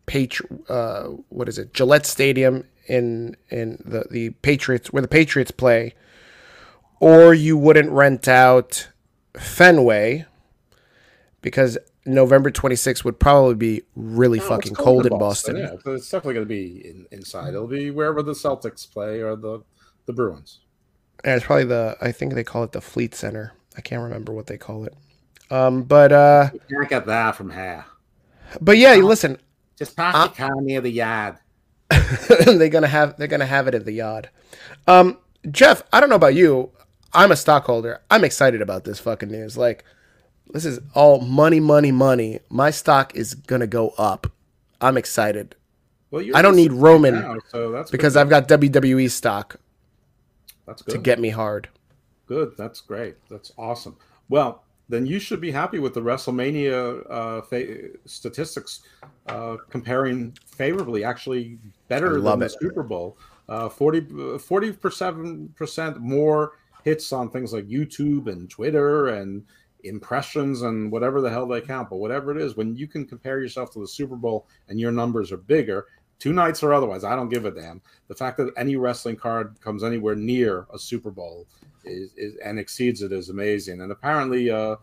Patri- 0.07 0.47
uh, 0.68 1.07
what 1.28 1.49
is 1.49 1.59
it, 1.59 1.74
Gillette 1.74 2.07
Stadium 2.07 2.64
in 2.87 3.37
in 3.49 3.83
the 3.85 4.05
the 4.11 4.31
Patriots 4.31 4.93
where 4.93 5.03
the 5.03 5.09
Patriots 5.09 5.51
play, 5.51 5.95
or 7.01 7.33
you 7.35 7.57
wouldn't 7.57 7.91
rent 7.91 8.26
out 8.28 8.89
Fenway 9.37 10.26
because 11.43 11.78
November 12.07 12.51
26th 12.51 13.05
would 13.05 13.18
probably 13.20 13.55
be 13.55 13.83
really 13.95 14.41
Oh, 14.41 14.49
fucking 14.49 14.72
it's 14.72 14.81
cold 14.81 15.07
in 15.07 15.18
Boston. 15.18 15.57
Yeah, 15.57 15.74
so 15.85 15.93
it's 15.95 16.09
definitely 16.11 16.35
going 16.35 16.47
to 16.47 16.49
be 16.49 16.89
in, 16.89 17.07
inside. 17.11 17.49
It'll 17.51 17.66
be 17.66 17.91
wherever 17.91 18.22
the 18.22 18.33
Celtics 18.33 18.91
play 18.91 19.20
or 19.20 19.37
the 19.37 19.62
the 20.07 20.12
Bruins. 20.12 20.61
And 21.24 21.35
it's 21.37 21.45
probably 21.45 21.64
the 21.66 21.97
I 22.01 22.12
think 22.12 22.35
they 22.35 22.45
call 22.45 22.64
it 22.64 22.72
the 22.72 22.81
Fleet 22.81 23.14
Center. 23.14 23.53
I 23.76 23.83
can't 23.83 24.03
remember 24.03 24.33
what 24.33 24.47
they 24.47 24.59
call 24.59 24.85
it. 24.85 24.95
Um, 25.51 25.83
but 25.83 26.12
uh, 26.12 26.51
You 26.55 26.61
can't 26.70 26.89
get 26.89 27.07
that 27.07 27.37
from 27.37 27.51
here. 27.51 27.85
but 28.61 28.78
yeah, 28.78 28.95
listen, 28.97 29.37
Just 29.76 29.97
park 29.97 30.14
Uh, 30.14 30.18
your 30.18 30.49
car 30.49 30.61
near 30.61 30.81
the 30.81 30.91
yard. 30.91 31.37
they're 32.47 32.68
gonna 32.68 32.86
have 32.86 33.16
they're 33.16 33.28
gonna 33.28 33.47
have 33.47 33.66
it 33.68 33.74
at 33.74 33.84
the 33.84 33.93
yard. 33.93 34.30
Um, 34.86 35.18
Jeff, 35.51 35.82
I 35.93 36.01
don't 36.01 36.09
know 36.09 36.16
about 36.16 36.34
you. 36.34 36.70
I'm 37.12 37.32
a 37.32 37.36
stockholder. 37.36 38.01
I'm 38.11 38.24
excited 38.24 38.62
about 38.62 38.84
this 38.84 39.01
fucking 39.01 39.30
news. 39.30 39.57
Like, 39.57 39.84
this 40.53 40.64
is 40.64 40.78
all 40.95 41.20
money, 41.20 41.59
money, 41.59 41.91
money. 41.91 42.41
My 42.49 42.70
stock 42.70 43.14
is 43.16 43.34
gonna 43.34 43.66
go 43.66 43.91
up. 43.99 44.30
I'm 44.80 44.97
excited 44.97 45.57
Well, 46.11 46.22
you're 46.22 46.36
I 46.36 46.43
don't 46.43 46.57
need 46.57 46.72
Roman 46.72 47.14
now, 47.14 47.36
so 47.49 47.70
that's 47.70 47.91
because. 47.91 48.16
I've 48.16 48.30
got 48.30 48.49
WWE 48.49 49.11
stock 49.11 49.57
that's 50.66 50.82
good. 50.82 50.93
to 50.93 50.99
get 50.99 51.18
me 51.18 51.30
hard. 51.30 51.68
Good. 52.26 52.53
That's 52.57 52.80
great. 52.80 53.16
That's 53.28 53.53
awesome. 53.59 53.97
Well, 54.28 54.62
then 54.88 55.07
you 55.07 55.18
should 55.18 55.41
be 55.41 55.51
happy 55.51 55.78
with 55.78 55.95
the 55.95 56.01
WrestleMania 56.01 57.05
uh, 57.11 57.43
fa- 57.43 57.88
statistics 58.07 58.82
uh, 59.26 59.57
comparing 59.68 60.36
favorably, 60.47 61.05
actually 61.05 61.59
better 61.91 62.20
than 62.20 62.38
the 62.38 62.47
it. 62.47 62.57
Super 62.59 62.82
Bowl. 62.82 63.18
Uh, 63.49 63.68
40 63.68 64.72
percent 64.72 65.55
percent 65.57 65.99
more 65.99 66.53
hits 66.84 67.12
on 67.12 67.30
things 67.30 67.53
like 67.53 67.66
YouTube 67.66 68.28
and 68.28 68.49
Twitter 68.49 69.09
and 69.09 69.45
impressions 69.84 70.62
and 70.62 70.91
whatever 70.91 71.20
the 71.20 71.28
hell 71.28 71.47
they 71.47 71.61
count. 71.61 71.91
But 71.91 71.97
whatever 71.97 72.30
it 72.30 72.41
is, 72.41 72.57
when 72.57 72.76
you 72.76 72.86
can 72.86 73.05
compare 73.05 73.41
yourself 73.41 73.72
to 73.72 73.80
the 73.80 73.88
Super 73.88 74.16
Bowl 74.16 74.47
and 74.68 74.78
your 74.78 74.93
numbers 74.93 75.32
are 75.32 75.36
bigger, 75.36 75.86
two 76.18 76.32
nights 76.32 76.62
or 76.62 76.72
otherwise, 76.72 77.03
I 77.03 77.16
don't 77.16 77.28
give 77.28 77.45
a 77.45 77.51
damn. 77.51 77.82
The 78.09 78.14
fact 78.14 78.36
that 78.38 78.53
any 78.57 78.76
wrestling 78.76 79.16
card 79.16 79.61
comes 79.61 79.82
anywhere 79.82 80.14
near 80.14 80.66
a 80.72 80.78
Super 80.78 81.11
Bowl 81.11 81.47
is, 81.84 82.12
is 82.16 82.36
and 82.45 82.59
exceeds 82.59 83.03
it 83.03 83.12
is 83.12 83.30
amazing. 83.30 83.80
And 83.80 83.91
apparently, 83.91 84.51
uh, 84.51 84.76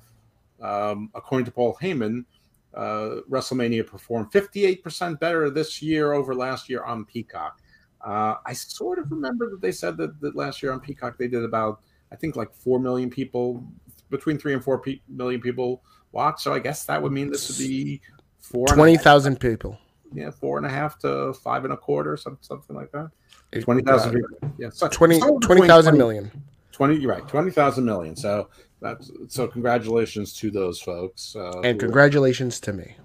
um, 0.61 1.09
according 1.15 1.45
to 1.45 1.51
Paul 1.51 1.77
Heyman, 1.81 2.25
uh, 2.73 3.21
WrestleMania 3.29 3.85
performed 3.85 4.31
58% 4.31 5.19
better 5.19 5.49
this 5.49 5.81
year 5.81 6.13
over 6.13 6.35
last 6.35 6.69
year 6.69 6.83
on 6.83 7.05
Peacock. 7.05 7.59
Uh, 8.05 8.35
I 8.45 8.53
sort 8.53 8.99
of 8.99 9.11
remember 9.11 9.49
that 9.49 9.61
they 9.61 9.71
said 9.71 9.97
that, 9.97 10.19
that 10.21 10.35
last 10.35 10.61
year 10.61 10.71
on 10.71 10.79
Peacock 10.79 11.17
they 11.17 11.27
did 11.27 11.43
about, 11.43 11.81
I 12.11 12.15
think, 12.15 12.35
like 12.35 12.53
4 12.53 12.79
million 12.79 13.09
people, 13.09 13.63
between 14.09 14.37
3 14.37 14.53
and 14.53 14.63
4 14.63 14.79
pe- 14.79 15.01
million 15.09 15.41
people 15.41 15.81
watch. 16.11 16.41
So 16.43 16.53
I 16.53 16.59
guess 16.59 16.85
that 16.85 17.01
would 17.01 17.11
mean 17.11 17.29
this 17.31 17.49
would 17.49 17.57
be 17.67 17.99
four 18.39 18.61
and 18.69 18.71
a 18.71 18.75
Twenty 18.75 18.93
half- 18.93 19.03
thousand 19.03 19.39
people. 19.39 19.77
yeah, 20.13 20.29
four 20.31 20.57
and 20.57 20.65
a 20.65 20.69
half 20.69 20.97
to 20.99 21.33
five 21.33 21.63
and 21.65 21.73
a 21.73 21.77
quarter, 21.77 22.15
something, 22.15 22.39
something 22.41 22.75
like 22.75 22.91
that. 22.91 23.09
It- 23.51 23.61
20,000 23.63 24.09
uh, 24.09 24.13
people. 24.13 24.55
Yeah, 24.59 24.69
so, 24.69 24.87
20 24.87 25.19
somewhere 25.19 25.39
between 25.39 25.57
20,000 25.57 25.91
20 25.95 25.97
million. 25.97 26.31
20 26.71 26.95
you're 26.97 27.11
right 27.11 27.27
20,000 27.27 27.83
million 27.83 28.15
so 28.15 28.49
that's 28.81 29.11
so 29.29 29.47
congratulations 29.47 30.33
to 30.33 30.51
those 30.51 30.79
folks 30.81 31.35
uh, 31.35 31.61
And 31.63 31.79
congratulations 31.79 32.59
to 32.61 32.73
me. 32.73 32.95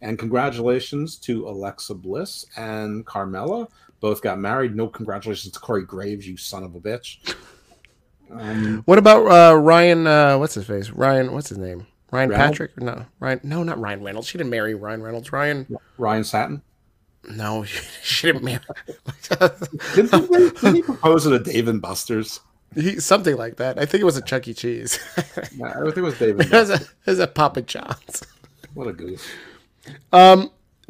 and 0.00 0.18
congratulations 0.18 1.16
to 1.18 1.48
Alexa 1.48 1.94
Bliss 1.94 2.44
and 2.56 3.04
Carmella 3.06 3.68
both 4.00 4.20
got 4.22 4.38
married 4.38 4.74
no 4.76 4.88
congratulations 4.88 5.52
to 5.54 5.60
Corey 5.60 5.84
Graves 5.84 6.26
you 6.28 6.36
son 6.36 6.64
of 6.64 6.74
a 6.74 6.80
bitch 6.80 7.34
um, 8.30 8.82
What 8.86 8.98
about 8.98 9.26
uh, 9.26 9.56
Ryan? 9.58 10.06
Uh, 10.06 10.38
what's 10.38 10.54
his 10.54 10.64
face? 10.66 10.88
Ryan. 10.90 11.32
What's 11.32 11.50
his 11.50 11.58
name? 11.58 11.86
Ryan 12.10 12.30
Reynolds? 12.30 12.50
Patrick? 12.50 12.80
No, 12.80 13.04
Ryan. 13.20 13.40
No, 13.42 13.62
not 13.62 13.78
Ryan 13.78 14.02
Reynolds. 14.02 14.26
She 14.28 14.38
didn't 14.38 14.50
marry 14.50 14.74
Ryan 14.74 15.02
Reynolds. 15.02 15.32
Ryan. 15.32 15.66
Ryan 15.98 16.24
Satin 16.24 16.62
No, 17.30 17.64
she 18.02 18.28
didn't 18.28 18.42
marry. 18.44 18.60
didn't 19.94 20.14
he, 20.14 20.50
didn't 20.60 20.74
he 20.76 20.82
propose 20.82 21.26
it 21.26 21.32
at 21.34 21.44
Dave 21.44 21.68
and 21.68 21.80
Buster's 21.82 22.40
he, 22.74 23.00
something 23.00 23.36
like 23.36 23.56
that. 23.56 23.78
I 23.78 23.86
think 23.86 24.00
it 24.02 24.04
was 24.04 24.16
a 24.16 24.22
Chuck 24.22 24.48
E. 24.48 24.54
Cheese. 24.54 24.98
no, 25.56 25.66
I 25.66 25.82
think 25.84 25.98
it 25.98 26.02
was 26.02 26.18
David. 26.18 26.46
it 26.46 26.52
was 26.52 26.70
a, 26.70 26.74
it 26.74 27.06
was 27.06 27.18
a 27.18 27.26
Papa 27.26 27.62
John's. 27.62 28.22
what 28.74 28.88
a 28.88 28.92
goose 28.92 29.26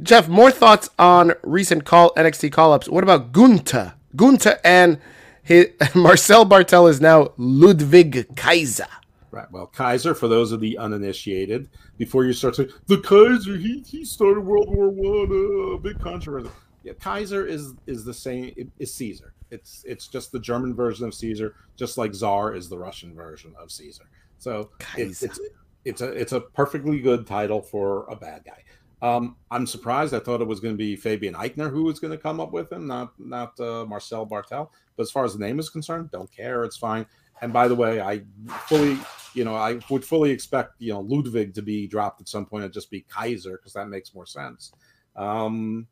Jeff, 0.02 0.28
more 0.28 0.50
thoughts 0.50 0.90
on 0.98 1.32
recent 1.42 1.84
call 1.84 2.12
NXT 2.14 2.52
call 2.52 2.72
ups. 2.72 2.88
What 2.88 3.04
about 3.04 3.32
Gunther? 3.32 3.94
Gunther 4.16 4.58
and 4.64 4.98
his, 5.42 5.68
Marcel 5.94 6.44
Barthel 6.44 6.88
is 6.88 7.00
now 7.00 7.32
Ludwig 7.36 8.34
Kaiser. 8.36 8.86
Right. 9.30 9.50
Well, 9.50 9.66
Kaiser, 9.66 10.14
for 10.14 10.28
those 10.28 10.52
of 10.52 10.60
the 10.60 10.76
uninitiated, 10.76 11.70
before 11.98 12.24
you 12.24 12.32
start 12.32 12.56
saying 12.56 12.70
the 12.86 12.98
Kaiser, 12.98 13.56
he 13.56 13.82
he 13.86 14.04
started 14.04 14.40
World 14.40 14.74
War 14.74 14.88
One, 14.90 15.74
uh, 15.74 15.78
big 15.78 16.00
controversy. 16.00 16.50
Yeah, 16.82 16.92
Kaiser 17.00 17.46
is 17.46 17.74
is 17.86 18.04
the 18.04 18.14
same. 18.14 18.72
is 18.78 18.92
Caesar? 18.94 19.31
It's 19.52 19.84
it's 19.86 20.08
just 20.08 20.32
the 20.32 20.40
German 20.40 20.74
version 20.74 21.06
of 21.06 21.14
Caesar, 21.14 21.54
just 21.76 21.98
like 21.98 22.14
Czar 22.14 22.54
is 22.54 22.68
the 22.68 22.78
Russian 22.78 23.14
version 23.14 23.54
of 23.58 23.70
Caesar. 23.70 24.04
So 24.38 24.70
it's 24.96 25.22
it's 25.22 25.38
it's 25.84 26.00
a 26.00 26.08
it's 26.12 26.32
a 26.32 26.40
perfectly 26.40 27.00
good 27.00 27.26
title 27.26 27.60
for 27.60 28.06
a 28.06 28.16
bad 28.16 28.44
guy. 28.44 28.64
Um, 29.02 29.36
I'm 29.50 29.66
surprised. 29.66 30.14
I 30.14 30.20
thought 30.20 30.40
it 30.40 30.46
was 30.46 30.60
going 30.60 30.74
to 30.74 30.78
be 30.78 30.94
Fabian 30.94 31.34
Aichner 31.34 31.70
who 31.70 31.82
was 31.82 31.98
going 31.98 32.12
to 32.12 32.18
come 32.18 32.40
up 32.40 32.52
with 32.52 32.72
him, 32.72 32.86
not 32.86 33.12
not 33.18 33.58
uh, 33.60 33.84
Marcel 33.84 34.26
Barthel. 34.26 34.70
But 34.96 35.02
as 35.02 35.10
far 35.10 35.24
as 35.24 35.34
the 35.34 35.44
name 35.44 35.58
is 35.58 35.70
concerned, 35.70 36.10
don't 36.12 36.30
care. 36.30 36.64
It's 36.64 36.76
fine. 36.76 37.06
And 37.42 37.52
by 37.52 37.66
the 37.66 37.74
way, 37.74 38.00
I 38.00 38.22
fully, 38.68 38.98
you 39.34 39.44
know, 39.44 39.56
I 39.56 39.80
would 39.90 40.04
fully 40.04 40.30
expect, 40.30 40.74
you 40.78 40.92
know, 40.92 41.00
Ludwig 41.00 41.54
to 41.54 41.62
be 41.62 41.88
dropped 41.88 42.20
at 42.20 42.28
some 42.28 42.46
point 42.46 42.64
and 42.64 42.72
just 42.72 42.90
be 42.90 43.04
Kaiser 43.08 43.56
because 43.56 43.72
that 43.72 43.88
makes 43.88 44.14
more 44.14 44.26
sense. 44.26 44.72
Um, 45.16 45.88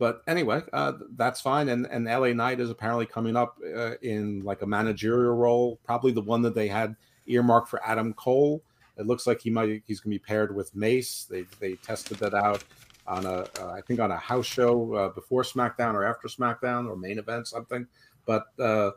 but 0.00 0.22
anyway, 0.26 0.62
uh, 0.72 0.94
that's 1.16 1.40
fine. 1.40 1.68
And 1.68 1.86
and 1.86 2.06
LA 2.06 2.32
Knight 2.32 2.58
is 2.58 2.70
apparently 2.70 3.06
coming 3.06 3.36
up 3.36 3.58
uh, 3.76 3.92
in 4.02 4.42
like 4.42 4.62
a 4.62 4.66
managerial 4.66 5.34
role, 5.36 5.78
probably 5.84 6.10
the 6.10 6.22
one 6.22 6.42
that 6.42 6.54
they 6.56 6.66
had 6.66 6.96
earmarked 7.26 7.68
for 7.68 7.80
Adam 7.86 8.14
Cole. 8.14 8.62
It 8.96 9.06
looks 9.06 9.26
like 9.26 9.40
he 9.40 9.50
might 9.50 9.82
he's 9.86 10.00
going 10.00 10.12
to 10.12 10.18
be 10.18 10.24
paired 10.24 10.56
with 10.56 10.74
Mace. 10.74 11.26
They 11.30 11.44
they 11.60 11.74
tested 11.76 12.16
that 12.18 12.34
out 12.34 12.64
on 13.06 13.26
a 13.26 13.46
uh, 13.60 13.72
I 13.76 13.82
think 13.86 14.00
on 14.00 14.10
a 14.10 14.16
house 14.16 14.46
show 14.46 14.94
uh, 14.94 15.08
before 15.10 15.42
SmackDown 15.42 15.94
or 15.94 16.04
after 16.04 16.28
SmackDown 16.28 16.88
or 16.88 16.96
main 16.96 17.18
event 17.18 17.46
something. 17.46 17.86
But 18.26 18.46
uh, 18.58 18.92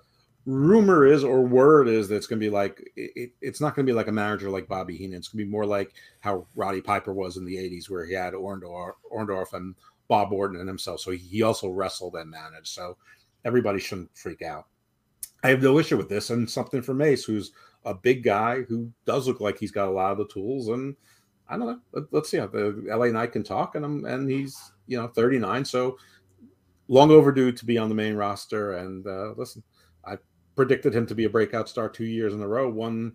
rumor 0.45 1.05
is 1.05 1.23
or 1.23 1.41
word 1.41 1.87
is 1.87 2.09
that 2.09 2.15
it's 2.15 2.27
going 2.27 2.39
to 2.39 2.45
be 2.45 2.49
like 2.49 2.79
it, 2.95 3.11
it- 3.15 3.31
it's 3.41 3.61
not 3.61 3.75
going 3.75 3.85
to 3.85 3.89
be 3.89 3.95
like 3.95 4.07
a 4.07 4.11
manager 4.11 4.49
like 4.49 4.67
Bobby 4.67 4.97
Heenan. 4.97 5.17
It's 5.19 5.27
going 5.29 5.39
to 5.39 5.45
be 5.45 5.51
more 5.51 5.65
like 5.65 5.93
how 6.19 6.45
Roddy 6.55 6.81
Piper 6.81 7.13
was 7.13 7.37
in 7.37 7.45
the 7.45 7.55
'80s, 7.55 7.89
where 7.89 8.05
he 8.05 8.13
had 8.13 8.33
Orndorff, 8.33 8.93
Orndorff 9.13 9.53
and 9.53 9.75
Bob 10.13 10.31
Orton 10.31 10.59
and 10.59 10.69
himself. 10.69 10.99
So 10.99 11.09
he 11.09 11.41
also 11.41 11.69
wrestled 11.69 12.15
and 12.17 12.29
managed. 12.29 12.67
So 12.67 12.97
everybody 13.45 13.79
shouldn't 13.79 14.15
freak 14.15 14.43
out. 14.43 14.67
I 15.43 15.49
have 15.49 15.63
no 15.63 15.79
issue 15.79 15.97
with 15.97 16.07
this, 16.07 16.29
and 16.29 16.47
something 16.47 16.83
for 16.83 16.93
Mace, 16.93 17.25
who's 17.25 17.51
a 17.83 17.95
big 17.95 18.21
guy 18.21 18.61
who 18.61 18.91
does 19.07 19.27
look 19.27 19.41
like 19.41 19.57
he's 19.57 19.71
got 19.71 19.87
a 19.87 19.91
lot 19.91 20.11
of 20.11 20.19
the 20.19 20.27
tools. 20.27 20.67
And 20.67 20.95
I 21.49 21.57
don't 21.57 21.65
know. 21.65 21.79
Let, 22.11 22.21
us 22.21 22.29
see 22.29 22.37
how 22.37 22.45
the 22.45 22.83
LA 22.85 23.07
Knight 23.07 23.31
can 23.31 23.41
talk, 23.41 23.73
and 23.73 23.83
I'm, 23.83 24.05
and 24.05 24.29
he's 24.29 24.55
you 24.85 25.01
know 25.01 25.07
39, 25.07 25.65
so 25.65 25.97
long 26.89 27.09
overdue 27.09 27.51
to 27.51 27.65
be 27.65 27.79
on 27.79 27.89
the 27.89 27.95
main 27.95 28.13
roster. 28.13 28.73
And 28.73 29.07
uh, 29.07 29.33
listen, 29.35 29.63
I 30.05 30.17
predicted 30.55 30.93
him 30.93 31.07
to 31.07 31.15
be 31.15 31.23
a 31.23 31.29
breakout 31.29 31.67
star 31.67 31.89
two 31.89 32.05
years 32.05 32.35
in 32.35 32.41
a 32.43 32.47
row. 32.47 32.69
One 32.69 33.13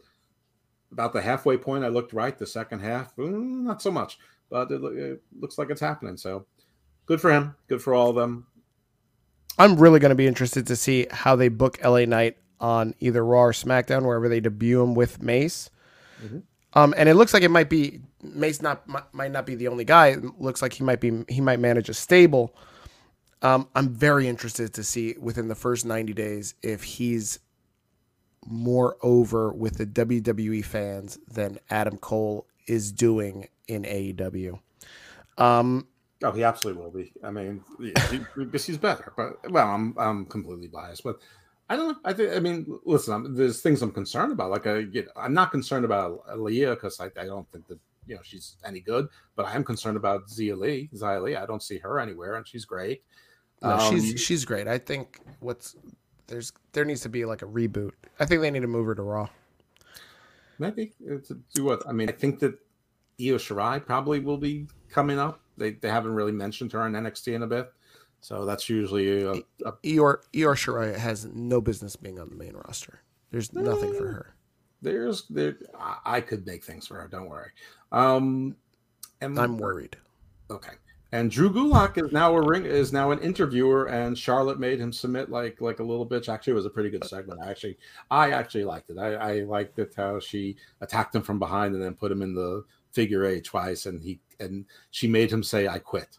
about 0.91 1.13
the 1.13 1.23
halfway 1.23 1.59
point, 1.59 1.85
I 1.85 1.89
looked 1.91 2.13
right. 2.13 2.37
The 2.37 2.45
second 2.45 2.81
half, 2.81 3.15
mm, 3.15 3.63
not 3.63 3.81
so 3.83 3.93
much, 3.93 4.19
but 4.51 4.69
it, 4.73 4.83
it 4.83 5.23
looks 5.39 5.59
like 5.59 5.71
it's 5.71 5.81
happening. 5.81 6.17
So 6.17 6.45
good 7.09 7.21
for 7.21 7.33
him. 7.33 7.57
Good 7.67 7.83
for 7.83 7.95
all 7.95 8.11
of 8.11 8.17
them. 8.17 8.47
I'm 9.59 9.77
really 9.77 9.99
going 9.99 10.11
to 10.11 10.15
be 10.17 10.27
interested 10.29 10.69
to 10.69 10.77
see 10.77 11.09
how 11.11 11.35
they 11.35 11.49
book 11.49 11.79
LA 11.83 12.05
Knight 12.05 12.37
on 12.61 12.95
either 13.01 13.25
Raw 13.25 13.45
or 13.47 13.53
SmackDown, 13.53 14.03
wherever 14.05 14.29
they 14.29 14.39
debut 14.41 14.81
him 14.81 14.95
with 14.95 15.21
Mace. 15.21 15.71
Mhm. 16.25 16.43
Um, 16.75 16.95
and 16.97 17.09
it 17.09 17.15
looks 17.15 17.35
like 17.35 17.43
it 17.43 17.51
might 17.51 17.71
be 17.71 18.03
Mace 18.23 18.63
not 18.63 18.87
might 19.13 19.33
not 19.33 19.47
be 19.47 19.55
the 19.55 19.69
only 19.69 19.85
guy. 19.85 20.09
It 20.09 20.41
looks 20.41 20.61
like 20.63 20.75
he 20.75 20.85
might 20.85 21.01
be 21.01 21.25
he 21.29 21.41
might 21.41 21.59
manage 21.59 21.89
a 21.89 21.95
stable. 21.95 22.55
Um, 23.43 23.69
I'm 23.75 23.89
very 23.89 24.29
interested 24.29 24.75
to 24.75 24.85
see 24.85 25.15
within 25.21 25.49
the 25.49 25.55
first 25.55 25.87
90 25.87 26.13
days 26.13 26.55
if 26.63 26.83
he's 26.83 27.39
more 28.45 28.97
over 29.03 29.53
with 29.53 29.79
the 29.79 29.87
WWE 29.87 30.65
fans 30.65 31.19
than 31.29 31.59
Adam 31.71 31.97
Cole 31.99 32.47
is 32.67 32.91
doing 32.93 33.49
in 33.69 33.85
AEW. 33.85 34.59
Um, 35.37 35.87
Oh, 36.25 36.33
he 36.33 36.43
absolutely 36.43 36.83
will 36.83 36.91
be. 36.91 37.13
I 37.23 37.31
mean, 37.31 37.63
yeah, 37.79 37.93
because 38.37 38.67
he's 38.67 38.79
better. 38.79 39.13
But 39.17 39.51
well, 39.51 39.69
I'm 39.69 39.95
I'm 39.97 40.27
completely 40.27 40.67
biased, 40.67 41.05
but 41.05 41.19
I 41.71 41.77
don't 41.77 41.89
know. 41.89 41.99
I 42.05 42.13
think 42.13 42.33
I 42.35 42.41
mean, 42.41 42.79
listen, 42.85 43.15
I'm, 43.15 43.35
there's 43.37 43.61
things 43.61 43.83
I'm 43.83 43.93
concerned 43.93 44.33
about. 44.33 44.51
Like 44.51 44.67
I 44.67 44.83
get, 44.83 45.09
I'm 45.17 45.33
not 45.35 45.51
concerned 45.53 45.85
about 45.85 46.23
Leah 46.37 46.71
because 46.71 46.99
I, 46.99 47.07
I 47.21 47.27
don't 47.27 47.49
think 47.53 47.69
that 47.69 47.79
you 48.07 48.17
know 48.17 48.21
she's 48.25 48.57
any 48.65 48.81
good, 48.81 49.09
but 49.37 49.47
I 49.47 49.55
am 49.55 49.63
concerned 49.63 49.97
about 49.97 50.27
Xia 50.27 50.59
Li, 50.59 50.91
Xia 50.93 51.23
Li. 51.23 51.37
I 51.37 51.47
don't 51.47 51.63
see 51.63 51.79
her 51.79 52.01
anywhere, 52.01 52.35
and 52.35 52.47
she's 52.49 52.65
great. 52.65 53.03
no, 53.63 53.71
Um, 53.71 53.91
she's 53.91 54.21
she's 54.21 54.45
great. 54.45 54.67
I 54.67 54.79
think 54.79 55.21
what's 55.39 55.77
there's 56.27 56.53
there 56.73 56.85
needs 56.85 57.03
to 57.03 57.09
be 57.09 57.25
like 57.27 57.43
a 57.43 57.47
reboot. 57.47 57.93
I 58.19 58.25
think 58.25 58.41
they 58.41 58.51
need 58.51 58.63
to 58.63 58.67
move 58.67 58.87
her 58.87 58.95
to 58.97 59.03
Raw. 59.03 59.29
Maybe 60.59 60.93
to 61.07 61.39
do 61.55 61.65
what? 61.65 61.87
I 61.87 61.93
mean, 61.93 62.09
I 62.09 62.13
think 62.13 62.41
that 62.41 62.55
Io 63.21 63.37
Shirai 63.37 63.85
probably 63.85 64.19
will 64.19 64.39
be 64.39 64.67
coming 64.91 65.19
up. 65.19 65.41
They 65.59 65.73
they 65.73 65.89
haven't 65.89 66.15
really 66.15 66.33
mentioned 66.33 66.73
her 66.73 66.81
on 66.83 66.93
NXT 66.93 67.35
in 67.35 67.43
a 67.43 67.47
bit, 67.47 67.73
so 68.21 68.45
that's 68.45 68.69
usually 68.69 69.23
a, 69.23 69.33
a 69.65 69.73
Io 69.85 70.17
Io 70.35 70.55
Shirai 70.55 70.97
has 70.97 71.27
no 71.27 71.61
business 71.61 71.97
being 71.97 72.19
on 72.19 72.29
the 72.31 72.37
main 72.37 72.55
roster. 72.55 73.01
There's 73.31 73.53
nothing 73.53 73.93
for 73.95 74.07
her. 74.09 74.35
there's 74.81 75.27
there. 75.29 75.59
I, 75.79 75.97
I 76.05 76.21
could 76.21 76.47
make 76.47 76.65
things 76.65 76.87
for 76.87 76.95
her. 77.01 77.09
Don't 77.09 77.29
worry. 77.29 77.51
Um, 77.93 78.57
and 79.21 79.39
I'm 79.39 79.59
worried. 79.59 79.97
okay. 80.51 80.73
And 81.11 81.31
Drew 81.31 81.51
Gulak 81.51 81.97
is 82.05 82.13
now 82.13 82.37
a 82.37 82.47
ring 82.47 82.67
is 82.67 82.93
now 82.93 83.13
an 83.13 83.19
interviewer, 83.21 83.87
and 83.87 84.17
Charlotte 84.17 84.61
made 84.61 84.79
him 84.79 84.93
submit 84.93 85.31
like 85.31 85.59
like 85.63 85.79
a 85.81 85.83
little 85.83 86.07
bitch. 86.07 86.29
Actually, 86.29 86.51
it 86.51 86.57
was 86.57 86.67
a 86.67 86.71
pretty 86.71 86.91
good 86.91 87.05
segment. 87.07 87.41
I 87.43 87.49
actually 87.51 87.79
I 88.11 88.33
actually 88.33 88.65
liked 88.65 88.91
it. 88.91 88.99
I, 88.99 89.15
I 89.15 89.41
liked 89.41 89.79
it 89.79 89.95
how 89.97 90.21
she 90.21 90.57
attacked 90.83 91.15
him 91.15 91.23
from 91.23 91.39
behind 91.39 91.75
and 91.75 91.83
then 91.83 91.95
put 91.95 92.13
him 92.13 92.21
in 92.21 92.35
the 92.35 92.63
figure 92.93 93.25
eight 93.25 93.45
twice, 93.45 93.87
and 93.87 94.03
he 94.03 94.21
and 94.41 94.65
she 94.91 95.09
made 95.09 95.31
him 95.33 95.43
say 95.43 95.69
I 95.69 95.79
quit. 95.79 96.19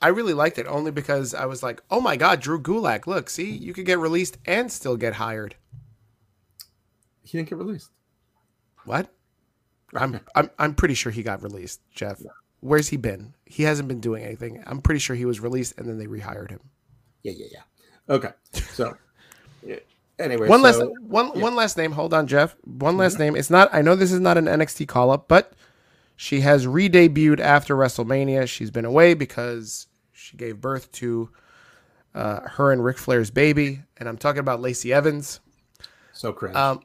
I 0.00 0.08
really 0.08 0.34
liked 0.34 0.58
it 0.58 0.66
only 0.66 0.90
because 0.90 1.34
I 1.34 1.46
was 1.46 1.62
like, 1.62 1.82
oh 1.90 2.00
my 2.00 2.16
god, 2.16 2.40
Drew 2.40 2.60
Gulak. 2.60 3.06
Look, 3.06 3.30
see, 3.30 3.50
you 3.50 3.72
could 3.72 3.86
get 3.86 3.98
released 3.98 4.36
and 4.44 4.70
still 4.70 4.96
get 4.96 5.14
hired. 5.14 5.56
He 7.22 7.38
didn't 7.38 7.48
get 7.48 7.58
released. 7.58 7.90
What? 8.84 9.08
I'm 9.94 10.20
I'm 10.34 10.50
I'm 10.58 10.74
pretty 10.74 10.94
sure 10.94 11.12
he 11.12 11.22
got 11.22 11.42
released, 11.42 11.80
Jeff. 11.94 12.20
Where's 12.60 12.88
he 12.88 12.96
been? 12.96 13.34
He 13.46 13.62
hasn't 13.62 13.88
been 13.88 14.00
doing 14.00 14.24
anything. 14.24 14.62
I'm 14.66 14.80
pretty 14.80 14.98
sure 14.98 15.16
he 15.16 15.24
was 15.24 15.40
released 15.40 15.78
and 15.78 15.88
then 15.88 15.98
they 15.98 16.06
rehired 16.06 16.50
him. 16.50 16.60
Yeah, 17.22 17.32
yeah, 17.36 17.46
yeah. 17.52 18.14
Okay, 18.14 18.30
so 18.52 18.96
anyway, 20.18 20.48
One 20.48 20.62
last 20.62 20.80
one 20.80 21.26
yeah. 21.26 21.32
Mm-hmm. 21.32 21.40
one 21.40 21.56
last 21.56 21.76
name. 21.76 21.92
Hold 21.92 22.12
on, 22.12 22.26
Jeff. 22.26 22.56
One 22.64 22.96
last 22.96 23.18
name. 23.18 23.36
It's 23.36 23.50
not. 23.50 23.70
I 23.72 23.82
know 23.82 23.94
this 23.96 24.12
is 24.12 24.20
not 24.20 24.36
an 24.36 24.46
NXT 24.46 24.88
call 24.88 25.10
up, 25.10 25.28
but 25.28 25.52
she 26.16 26.40
has 26.40 26.66
re-debuted 26.66 27.40
after 27.40 27.74
WrestleMania. 27.76 28.48
She's 28.48 28.70
been 28.70 28.84
away 28.84 29.14
because 29.14 29.86
she 30.12 30.36
gave 30.36 30.60
birth 30.60 30.90
to 30.92 31.30
uh, 32.14 32.40
her 32.50 32.70
and 32.72 32.84
Ric 32.84 32.98
Flair's 32.98 33.30
baby, 33.30 33.82
and 33.96 34.08
I'm 34.08 34.16
talking 34.16 34.40
about 34.40 34.60
Lacey 34.60 34.92
Evans. 34.92 35.40
so 36.12 36.32
cringe. 36.32 36.54
Um, 36.56 36.80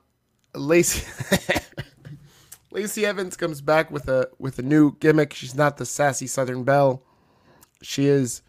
Lacey 0.55 1.05
Lacey 2.71 3.05
Evans 3.05 3.35
comes 3.35 3.61
back 3.61 3.91
with 3.91 4.07
a 4.07 4.29
with 4.39 4.59
a 4.59 4.61
new 4.63 4.95
gimmick. 4.99 5.33
She's 5.33 5.55
not 5.55 5.77
the 5.77 5.85
sassy 5.85 6.27
Southern 6.27 6.63
Belle. 6.63 7.03
She 7.81 8.05
is 8.07 8.41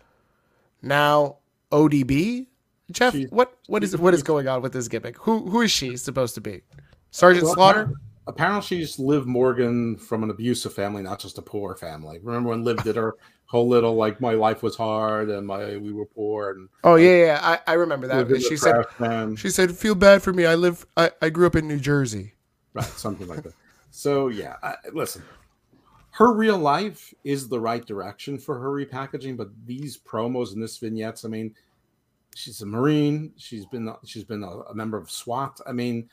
now 0.83 1.37
ODB. 1.73 2.47
Jeff, 2.91 3.13
She's- 3.15 3.31
what 3.31 3.57
what 3.67 3.83
is 3.85 3.97
what 3.97 4.15
is 4.15 4.23
going 4.23 4.49
on 4.49 4.63
with 4.63 4.73
this 4.73 4.89
gimmick? 4.89 5.17
Who 5.19 5.49
who 5.51 5.61
is 5.63 5.71
she 5.71 5.97
supposed 5.97 6.35
to 6.35 6.41
be? 6.41 6.63
Sergeant 7.11 7.45
Well, 7.45 7.55
Slaughter? 7.55 7.93
Appar- 8.31 8.35
Apparently, 8.35 8.67
she's 8.67 8.99
Liv 8.99 9.27
Morgan 9.27 9.97
from 9.97 10.23
an 10.23 10.31
abusive 10.31 10.73
family, 10.73 11.03
not 11.03 11.19
just 11.19 11.39
a 11.39 11.43
poor 11.43 11.75
family. 11.75 12.19
Remember 12.23 12.51
when 12.51 12.65
Liv 12.65 12.83
did 12.83 12.97
her 12.97 13.17
whole 13.47 13.69
little 13.69 13.95
like, 13.95 14.21
"My 14.21 14.35
life 14.35 14.63
was 14.63 14.77
hard 14.77 15.29
and 15.29 15.47
my 15.47 15.77
we 15.77 15.93
were 15.93 16.07
poor," 16.07 16.51
and 16.51 16.69
Oh 16.85 16.95
yeah, 16.95 17.25
yeah, 17.25 17.41
I, 17.43 17.73
I 17.73 17.75
remember 17.75 18.07
that. 18.07 18.17
lived 18.17 18.31
in 18.31 18.37
the 18.39 18.43
She 18.43 18.57
said 18.57 19.39
she 19.39 19.51
said, 19.51 19.77
"Feel 19.77 19.95
bad 19.95 20.23
for 20.23 20.33
me. 20.33 20.47
I 20.47 20.55
live. 20.55 20.87
I, 20.97 21.11
I 21.21 21.31
grew 21.31 21.47
up 21.47 21.57
in 21.57 21.67
New 21.67 21.81
Jersey." 21.81 22.35
right, 22.75 22.85
something 22.85 23.27
like 23.27 23.43
that. 23.43 23.55
So 23.91 24.29
yeah, 24.29 24.57
I, 24.63 24.77
listen, 24.93 25.23
her 26.13 26.33
real 26.33 26.59
life 26.59 27.13
is 27.25 27.49
the 27.49 27.59
right 27.59 27.85
direction 27.85 28.39
for 28.39 28.59
her 28.59 28.71
repackaging, 28.71 29.37
but 29.37 29.49
these 29.67 29.99
promos 29.99 30.53
and 30.53 30.63
this 30.63 30.79
vignettes, 30.79 31.25
I 31.25 31.29
mean, 31.29 31.55
she's 32.35 32.63
a 32.63 32.67
Marine. 32.67 33.33
She's 33.37 33.67
been 33.67 33.93
she's 34.05 34.25
been 34.25 34.43
a, 34.43 34.61
a 34.61 34.75
member 34.75 34.97
of 34.97 35.11
SWAT. 35.11 35.61
I 35.67 35.73
mean, 35.73 36.09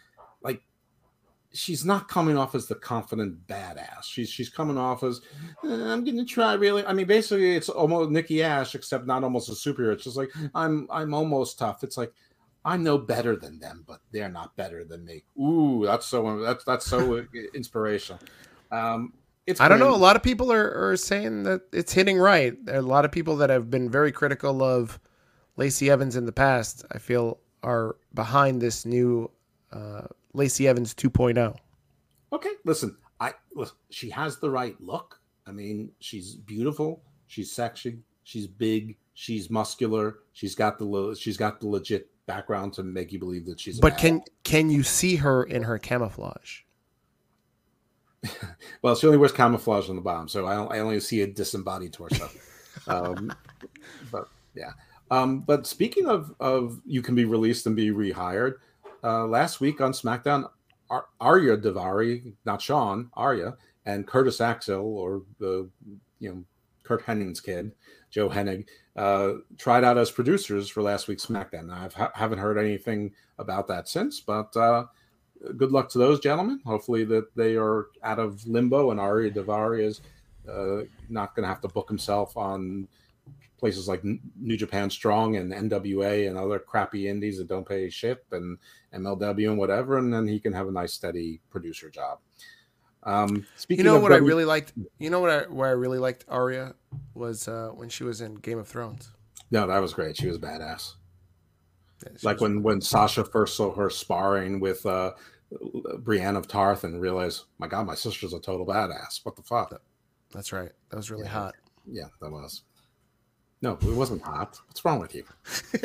she's 1.54 1.86
not 1.86 2.08
coming 2.08 2.38
off 2.38 2.56
as 2.56 2.68
the 2.68 2.76
confident 2.76 3.48
badass. 3.48 4.04
She's 4.04 4.30
she's 4.30 4.50
coming 4.50 4.78
off 4.78 5.04
as 5.04 5.22
"Eh, 5.64 5.68
I'm 5.68 6.04
going 6.04 6.18
to 6.18 6.26
try 6.26 6.54
really. 6.54 6.86
I 6.86 6.94
mean, 6.94 7.08
basically, 7.08 7.56
it's 7.56 7.70
almost 7.70 8.12
Nikki 8.12 8.44
Ash, 8.44 8.76
except 8.76 9.06
not 9.06 9.24
almost 9.24 9.50
a 9.50 9.54
superhero. 9.54 9.94
It's 9.94 10.04
just 10.04 10.18
like 10.18 10.32
I'm 10.54 10.88
I'm 10.92 11.14
almost 11.14 11.60
tough. 11.60 11.84
It's 11.84 11.98
like 11.98 12.12
I'm 12.66 12.84
no 12.84 12.98
better 12.98 13.36
than 13.36 13.60
them, 13.60 13.84
but 13.88 14.02
they're 14.12 14.30
not 14.30 14.56
better 14.56 14.84
than 14.84 15.06
me. 15.06 15.24
Ooh, 15.40 15.84
that's 15.86 16.06
so 16.06 16.42
that's 16.42 16.64
that's 16.64 16.86
so 16.86 17.26
inspirational. 17.54 18.20
Um, 18.72 19.14
it's 19.46 19.62
I 19.62 19.70
don't 19.70 19.80
know. 19.80 19.96
A 19.96 19.96
lot 19.96 20.18
of 20.18 20.24
people 20.24 20.52
are, 20.52 20.92
are 20.92 20.98
saying 20.98 21.44
that 21.44 21.62
it's 21.72 21.94
hitting 21.94 22.18
right. 22.18 22.54
There 22.66 22.76
are 22.76 22.80
a 22.80 22.82
lot 22.82 23.06
of 23.06 23.12
people 23.12 23.38
that 23.38 23.50
have 23.50 23.72
been 23.72 23.90
very 23.90 24.12
critical 24.12 24.62
of 24.62 25.00
Lacey 25.56 25.90
Evans 25.90 26.18
in 26.18 26.26
the 26.26 26.34
past. 26.34 26.84
I 26.92 26.98
feel 26.98 27.40
are 27.64 27.96
behind 28.14 28.62
this 28.62 28.86
new 28.86 29.32
uh, 29.72 30.08
Lacey 30.34 30.68
Evans 30.68 30.96
oh. 30.98 31.10
2.0. 31.10 31.56
Okay, 32.34 32.52
listen, 32.66 32.98
I 33.20 33.34
listen, 33.56 33.78
she 33.90 34.10
has 34.10 34.40
the 34.40 34.50
right 34.50 34.76
look. 34.82 35.20
I 35.46 35.52
mean, 35.52 35.92
she's 36.00 36.36
beautiful, 36.36 37.02
she's 37.28 37.52
sexy, 37.52 38.00
she's 38.24 38.48
big, 38.48 38.98
she's 39.14 39.50
muscular, 39.50 40.20
she's 40.34 40.56
got 40.56 40.78
the 40.78 41.16
she's 41.20 41.38
got 41.38 41.60
the 41.60 41.68
legit 41.68 42.10
background 42.26 42.74
to 42.74 42.84
make 42.84 43.12
you 43.12 43.20
believe 43.20 43.46
that 43.46 43.60
she's. 43.60 43.80
But 43.80 43.98
can 43.98 44.22
can 44.44 44.70
you 44.70 44.84
see 44.84 45.16
her 45.18 45.44
in 45.44 45.64
her 45.64 45.80
camouflage? 45.80 46.62
well, 48.82 48.96
she 48.96 49.08
only 49.08 49.18
wears 49.18 49.32
camouflage 49.32 49.90
on 49.90 49.96
the 49.96 50.02
bottom, 50.02 50.28
so 50.28 50.46
I, 50.46 50.56
don't- 50.56 50.72
I 50.72 50.80
only 50.80 51.00
see 51.00 51.22
a 51.22 51.28
disembodied 51.28 51.94
torso. 51.94 52.30
um, 52.88 53.34
but 54.12 54.28
yeah. 54.54 54.72
Um, 55.10 55.40
but 55.40 55.66
speaking 55.66 56.08
of 56.08 56.36
of 56.40 56.82
you 56.86 57.02
can 57.02 57.16
be 57.16 57.26
released 57.26 57.66
and 57.66 57.76
be 57.76 57.92
rehired, 57.92 58.56
uh, 59.04 59.26
last 59.26 59.60
week 59.60 59.82
on 59.82 59.92
SmackDown, 59.92 60.50
Ar- 60.90 61.08
Arya 61.20 61.58
Daivari, 61.58 62.34
not 62.46 62.62
Sean, 62.62 63.10
Arya, 63.14 63.56
and 63.86 64.08
Curtis 64.08 64.42
Axel, 64.42 64.98
or 64.98 65.24
the 65.40 65.70
you 66.20 66.30
know 66.30 66.44
Curt 66.84 67.06
Hennig's 67.06 67.42
kid, 67.42 67.72
Joe 68.10 68.30
Hennig, 68.30 68.66
uh, 68.96 69.34
tried 69.58 69.84
out 69.84 69.98
as 69.98 70.12
producers 70.12 70.70
for 70.70 70.82
last 70.82 71.08
week's 71.08 71.26
SmackDown. 71.26 71.72
I 71.72 71.84
have, 71.84 72.12
haven't 72.14 72.40
heard 72.40 72.58
anything 72.58 73.12
about 73.40 73.68
that 73.68 73.88
since, 73.88 74.20
but 74.20 74.56
uh, 74.56 74.86
good 75.58 75.72
luck 75.72 75.90
to 75.90 75.98
those 75.98 76.20
gentlemen. 76.20 76.62
Hopefully 76.66 77.04
that 77.06 77.36
they 77.36 77.56
are 77.56 77.88
out 78.04 78.20
of 78.20 78.46
limbo 78.48 78.92
and 78.92 79.00
Arya 79.00 79.32
Daivari 79.32 79.84
is 79.84 80.02
uh, 80.50 80.84
not 81.10 81.36
going 81.36 81.44
to 81.44 81.50
have 81.50 81.62
to 81.62 81.68
book 81.68 81.90
himself 81.90 82.36
on 82.38 82.88
places 83.58 83.88
like 83.88 84.04
New 84.04 84.58
Japan 84.58 84.90
Strong 84.90 85.36
and 85.38 85.52
NWA 85.52 86.28
and 86.30 86.38
other 86.38 86.60
crappy 86.60 87.08
indies 87.08 87.38
that 87.40 87.48
don't 87.48 87.68
pay 87.68 87.90
shit 87.90 88.24
and 88.32 88.58
MLW 88.94 89.50
and 89.50 89.58
whatever, 89.58 89.98
and 89.98 90.14
then 90.14 90.28
he 90.28 90.40
can 90.40 90.54
have 90.54 90.68
a 90.68 90.72
nice 90.72 90.94
steady 90.94 91.42
producer 91.50 91.90
job. 91.90 92.20
Um, 93.04 93.46
You 93.70 93.84
know 93.84 94.00
what 94.00 94.12
I 94.12 94.16
W- 94.16 94.28
really 94.28 94.46
liked? 94.46 94.74
You 95.00 95.10
know 95.10 95.20
what 95.20 95.30
I 95.30 95.40
where 95.44 95.68
I 95.70 95.72
really 95.74 95.98
liked 96.00 96.26
Arya 96.28 96.76
was 97.14 97.48
uh, 97.48 97.70
when 97.74 97.90
she 97.90 98.04
was 98.04 98.22
in 98.22 98.36
Game 98.36 98.60
of 98.60 98.68
Thrones. 98.68 99.12
no, 99.50 99.66
that 99.68 99.80
was 99.80 99.94
great. 99.94 100.18
She 100.18 100.28
was 100.28 100.38
badass. 100.38 100.96
Yeah, 102.06 102.12
she 102.18 102.28
like 102.28 102.36
was- 102.36 102.42
when 102.42 102.64
when 102.64 102.82
Sasha 102.82 103.24
first 103.24 103.56
saw 103.56 103.74
her 103.74 103.90
sparring 103.90 104.60
with 104.60 104.86
uh 104.86 105.14
Brienne 106.00 106.36
of 106.36 106.48
Tarth 106.48 106.84
and 106.84 107.00
realized, 107.02 107.46
my 107.58 107.68
God, 107.68 107.88
my 107.88 107.96
sister's 107.96 108.34
a 108.34 108.40
total 108.40 108.66
badass. 108.66 109.22
What 109.24 109.36
the 109.36 109.44
fuck? 109.44 109.82
that's 110.34 110.52
right. 110.52 110.72
That 110.90 110.98
was 110.98 111.10
really 111.10 111.24
Yeah. 111.24 111.30
hot. 111.30 111.56
Yeah, 111.90 112.08
that 112.22 112.30
was. 112.30 112.64
No, 113.62 113.74
it 113.74 113.96
wasn't 113.96 114.22
hot. 114.22 114.60
What's 114.68 114.86
wrong 114.86 115.00
with 115.00 115.16
you? 115.16 115.24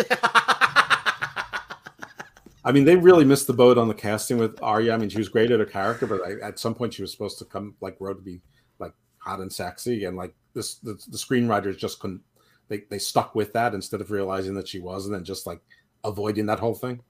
I 2.64 2.70
mean, 2.70 2.84
they 2.84 2.96
really 2.96 3.24
missed 3.24 3.46
the 3.46 3.52
boat 3.52 3.76
on 3.76 3.88
the 3.88 3.94
casting 3.94 4.38
with 4.38 4.62
Arya. 4.62 4.94
I 4.94 4.96
mean, 4.96 5.08
she 5.08 5.18
was 5.18 5.28
great 5.28 5.50
at 5.50 5.58
her 5.58 5.66
character, 5.66 6.06
but 6.06 6.20
I, 6.24 6.46
at 6.46 6.58
some 6.58 6.74
point 6.74 6.94
she 6.94 7.02
was 7.02 7.10
supposed 7.10 7.38
to 7.38 7.44
come 7.44 7.74
like 7.80 7.98
grow 7.98 8.14
to 8.14 8.20
be 8.20 8.40
like 8.78 8.92
hot 9.18 9.40
and 9.40 9.52
sexy, 9.52 10.04
and 10.04 10.16
like 10.16 10.34
this, 10.54 10.74
the, 10.76 10.92
the 11.08 11.18
screenwriters 11.18 11.76
just 11.76 11.98
couldn't. 11.98 12.20
They 12.68 12.84
they 12.88 12.98
stuck 12.98 13.34
with 13.34 13.52
that 13.54 13.74
instead 13.74 14.00
of 14.00 14.10
realizing 14.10 14.54
that 14.54 14.68
she 14.68 14.78
wasn't, 14.78 15.16
and 15.16 15.26
just 15.26 15.46
like 15.46 15.60
avoiding 16.04 16.46
that 16.46 16.60
whole 16.60 16.74
thing. 16.74 17.00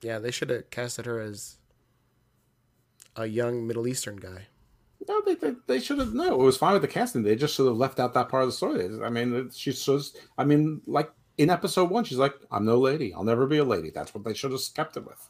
Yeah, 0.00 0.18
they 0.18 0.30
should 0.30 0.50
have 0.50 0.70
casted 0.70 1.06
her 1.06 1.20
as 1.20 1.58
a 3.14 3.26
young 3.26 3.66
Middle 3.66 3.86
Eastern 3.86 4.16
guy. 4.16 4.46
No, 5.08 5.22
they, 5.22 5.34
they, 5.34 5.54
they 5.66 5.80
should 5.80 5.98
have. 5.98 6.14
No, 6.14 6.40
it 6.40 6.44
was 6.44 6.56
fine 6.56 6.72
with 6.72 6.82
the 6.82 6.88
casting. 6.88 7.22
They 7.22 7.36
just 7.36 7.54
should 7.54 7.66
have 7.66 7.76
left 7.76 8.00
out 8.00 8.14
that 8.14 8.28
part 8.28 8.42
of 8.42 8.48
the 8.48 8.52
story. 8.52 8.88
I 9.04 9.10
mean, 9.10 9.50
she 9.54 9.72
says. 9.72 10.16
I 10.36 10.44
mean, 10.44 10.80
like 10.86 11.10
in 11.38 11.50
episode 11.50 11.90
one, 11.90 12.04
she's 12.04 12.18
like, 12.18 12.34
"I'm 12.50 12.64
no 12.64 12.78
lady. 12.78 13.14
I'll 13.14 13.24
never 13.24 13.46
be 13.46 13.58
a 13.58 13.64
lady." 13.64 13.90
That's 13.90 14.14
what 14.14 14.24
they 14.24 14.34
should 14.34 14.52
have 14.52 14.60
kept 14.74 14.96
it 14.96 15.04
with. 15.06 15.28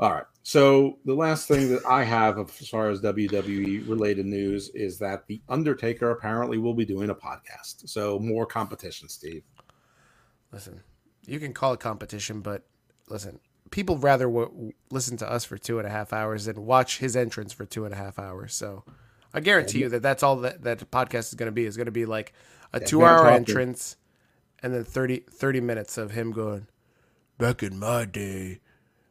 All 0.00 0.12
right. 0.12 0.24
So 0.42 0.98
the 1.04 1.14
last 1.14 1.48
thing 1.48 1.70
that 1.70 1.84
I 1.86 2.04
have 2.04 2.38
as 2.38 2.68
far 2.68 2.88
as 2.88 3.00
WWE 3.02 3.88
related 3.88 4.26
news 4.26 4.70
is 4.70 4.98
that 4.98 5.26
the 5.26 5.42
Undertaker 5.48 6.10
apparently 6.10 6.56
will 6.56 6.74
be 6.74 6.84
doing 6.84 7.10
a 7.10 7.14
podcast. 7.14 7.88
So 7.88 8.18
more 8.18 8.46
competition, 8.46 9.08
Steve. 9.08 9.42
Listen, 10.52 10.80
you 11.26 11.38
can 11.38 11.52
call 11.52 11.74
it 11.74 11.80
competition, 11.80 12.40
but 12.40 12.62
listen, 13.08 13.40
people 13.70 13.98
rather 13.98 14.26
w- 14.26 14.72
listen 14.90 15.16
to 15.18 15.30
us 15.30 15.44
for 15.44 15.58
two 15.58 15.78
and 15.78 15.86
a 15.86 15.90
half 15.90 16.12
hours 16.12 16.46
than 16.46 16.64
watch 16.64 16.98
his 16.98 17.16
entrance 17.16 17.52
for 17.52 17.64
two 17.66 17.84
and 17.84 17.94
a 17.94 17.96
half 17.96 18.18
hours. 18.18 18.54
So 18.54 18.84
I 19.34 19.40
guarantee 19.40 19.80
you 19.80 19.88
that 19.90 20.02
that's 20.02 20.22
all 20.22 20.36
that 20.36 20.62
that 20.62 20.90
podcast 20.90 21.28
is 21.28 21.34
going 21.34 21.48
to 21.48 21.52
be. 21.52 21.64
Is 21.64 21.76
going 21.76 21.86
to 21.86 21.92
be 21.92 22.06
like 22.06 22.32
a 22.72 22.80
Yeah, 22.80 22.86
two 22.86 23.04
hour 23.04 23.26
entrance, 23.28 23.96
and 24.62 24.74
then 24.74 24.84
30, 24.84 25.24
30 25.30 25.60
minutes 25.60 25.98
of 25.98 26.10
him 26.12 26.32
going. 26.32 26.66
Back 27.38 27.62
in 27.62 27.78
my 27.78 28.04
day, 28.04 28.60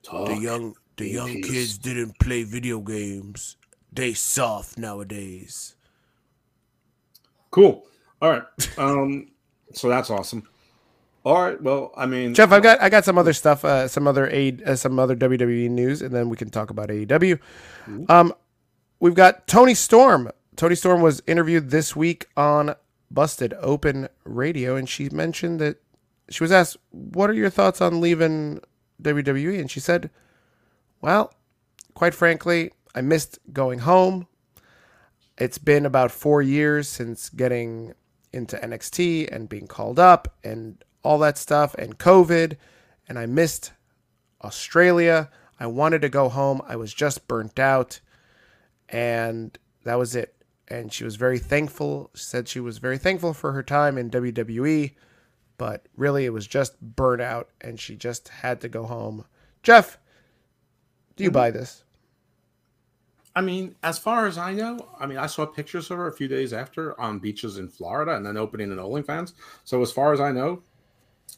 Talk. 0.04 0.28
the 0.28 0.38
young 0.38 0.76
the 0.98 1.08
young 1.08 1.34
peace." 1.34 1.48
kids 1.50 1.78
didn't 1.78 2.20
play 2.20 2.44
video 2.44 2.80
games. 2.80 3.58
They 3.92 4.14
soft 4.14 4.78
nowadays. 4.78 5.76
Cool. 7.52 7.86
All 8.22 8.30
right. 8.30 8.44
Um. 8.78 9.32
So 9.74 9.90
that's 9.90 10.10
awesome. 10.10 10.48
All 11.28 11.42
right. 11.42 11.62
Well, 11.62 11.92
I 11.98 12.06
mean, 12.06 12.34
Jeff, 12.34 12.54
I've 12.54 12.64
got 12.64 12.82
I 12.82 12.88
got 12.88 13.04
some 13.04 13.18
other 13.18 13.34
stuff, 13.34 13.66
uh, 13.66 13.90
some 13.90 14.08
other 14.08 14.30
a 14.30 14.58
uh, 14.66 14.76
some 14.76 14.98
other 14.98 15.14
WWE 15.14 15.70
news, 15.70 16.02
and 16.02 16.16
then 16.16 16.30
we 16.30 16.38
can 16.38 16.50
talk 16.50 16.70
about 16.70 16.88
AEW. 16.88 17.38
Um, 18.10 18.34
we've 19.02 19.14
got 19.14 19.46
Toni 19.46 19.74
Storm. 19.74 20.32
Toni 20.56 20.76
Storm 20.76 21.02
was 21.02 21.22
interviewed 21.28 21.70
this 21.70 21.98
week 21.98 22.28
on 22.38 22.76
Busted 23.12 23.54
Open 23.60 24.08
Radio, 24.24 24.78
and 24.78 24.88
she 24.88 25.10
mentioned 25.10 25.60
that 25.60 25.82
she 26.30 26.46
was 26.46 26.54
asked, 26.54 26.78
"What 26.92 27.30
are 27.30 27.34
your 27.34 27.50
thoughts 27.50 27.82
on 27.82 28.00
leaving 28.00 28.62
WWE?" 29.02 29.60
And 29.60 29.70
she 29.70 29.82
said, 29.82 30.10
"Well, 31.02 31.34
quite 31.94 32.14
frankly, 32.14 32.72
I 32.96 33.02
missed 33.02 33.38
going 33.52 33.80
home. 33.80 34.28
It's 35.38 35.58
been 35.58 35.86
about 35.86 36.12
four 36.12 36.42
years 36.42 36.88
since 36.88 37.28
getting 37.28 37.96
into 38.32 38.56
NXT 38.56 39.28
and 39.30 39.50
being 39.50 39.68
called 39.68 40.00
up 40.00 40.34
and 40.42 40.82
all 41.08 41.18
that 41.20 41.38
stuff 41.38 41.74
and 41.76 41.98
COVID, 41.98 42.58
and 43.08 43.18
I 43.18 43.26
missed 43.26 43.72
Australia. 44.44 45.30
I 45.58 45.66
wanted 45.68 46.02
to 46.02 46.10
go 46.10 46.28
home. 46.28 46.62
I 46.68 46.76
was 46.76 46.94
just 46.94 47.30
burnt 47.30 47.58
out, 47.58 48.02
and 48.90 49.58
that 49.86 49.98
was 49.98 50.18
it. 50.18 50.36
And 50.68 50.92
she 50.92 51.06
was 51.06 51.16
very 51.16 51.40
thankful. 51.40 52.12
She 52.14 52.26
said 52.26 52.50
she 52.50 52.60
was 52.60 52.80
very 52.80 52.98
thankful 52.98 53.34
for 53.34 53.54
her 53.54 53.64
time 53.64 53.98
in 53.98 54.12
WWE, 54.12 54.96
but 55.58 55.86
really 55.96 56.26
it 56.26 56.34
was 56.34 56.46
just 56.46 56.76
burnout, 56.84 57.46
and 57.62 57.80
she 57.80 57.96
just 57.96 58.28
had 58.28 58.60
to 58.60 58.68
go 58.68 58.84
home. 58.84 59.24
Jeff, 59.64 59.98
do 61.16 61.24
you 61.24 61.30
mm-hmm. 61.30 61.36
buy 61.36 61.52
this? 61.52 61.86
I 63.34 63.42
mean, 63.42 63.76
as 63.82 63.98
far 63.98 64.28
as 64.28 64.38
I 64.38 64.54
know, 64.54 64.90
I 65.00 65.06
mean, 65.06 65.20
I 65.20 65.28
saw 65.28 65.46
pictures 65.46 65.90
of 65.90 65.98
her 66.00 66.08
a 66.08 66.12
few 66.12 66.28
days 66.28 66.52
after 66.52 67.00
on 67.00 67.20
beaches 67.20 67.60
in 67.60 67.70
Florida, 67.70 68.18
and 68.18 68.26
then 68.26 68.36
opening 68.36 68.74
an 68.74 68.80
OnlyFans. 68.80 69.34
So 69.64 69.82
as 69.82 69.92
far 69.92 70.12
as 70.12 70.20
I 70.20 70.34
know, 70.34 70.64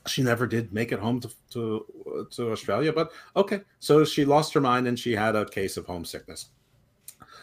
she 0.08 0.24
never 0.24 0.48
did 0.48 0.74
make 0.74 0.92
it 0.92 1.00
home 1.00 1.20
to 1.22 1.30
to, 1.52 2.28
to 2.32 2.52
Australia. 2.52 2.94
But 2.94 3.12
okay, 3.36 3.62
so 3.80 4.06
she 4.06 4.26
lost 4.26 4.54
her 4.54 4.62
mind 4.62 4.88
and 4.88 4.98
she 4.98 5.16
had 5.16 5.36
a 5.36 5.46
case 5.46 5.78
of 5.78 5.86
homesickness. 5.86 6.50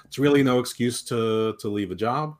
It's 0.04 0.18
really 0.18 0.42
no 0.42 0.58
excuse 0.58 1.02
to 1.04 1.56
to 1.60 1.68
leave 1.68 1.90
a 1.90 1.96
job. 1.96 2.36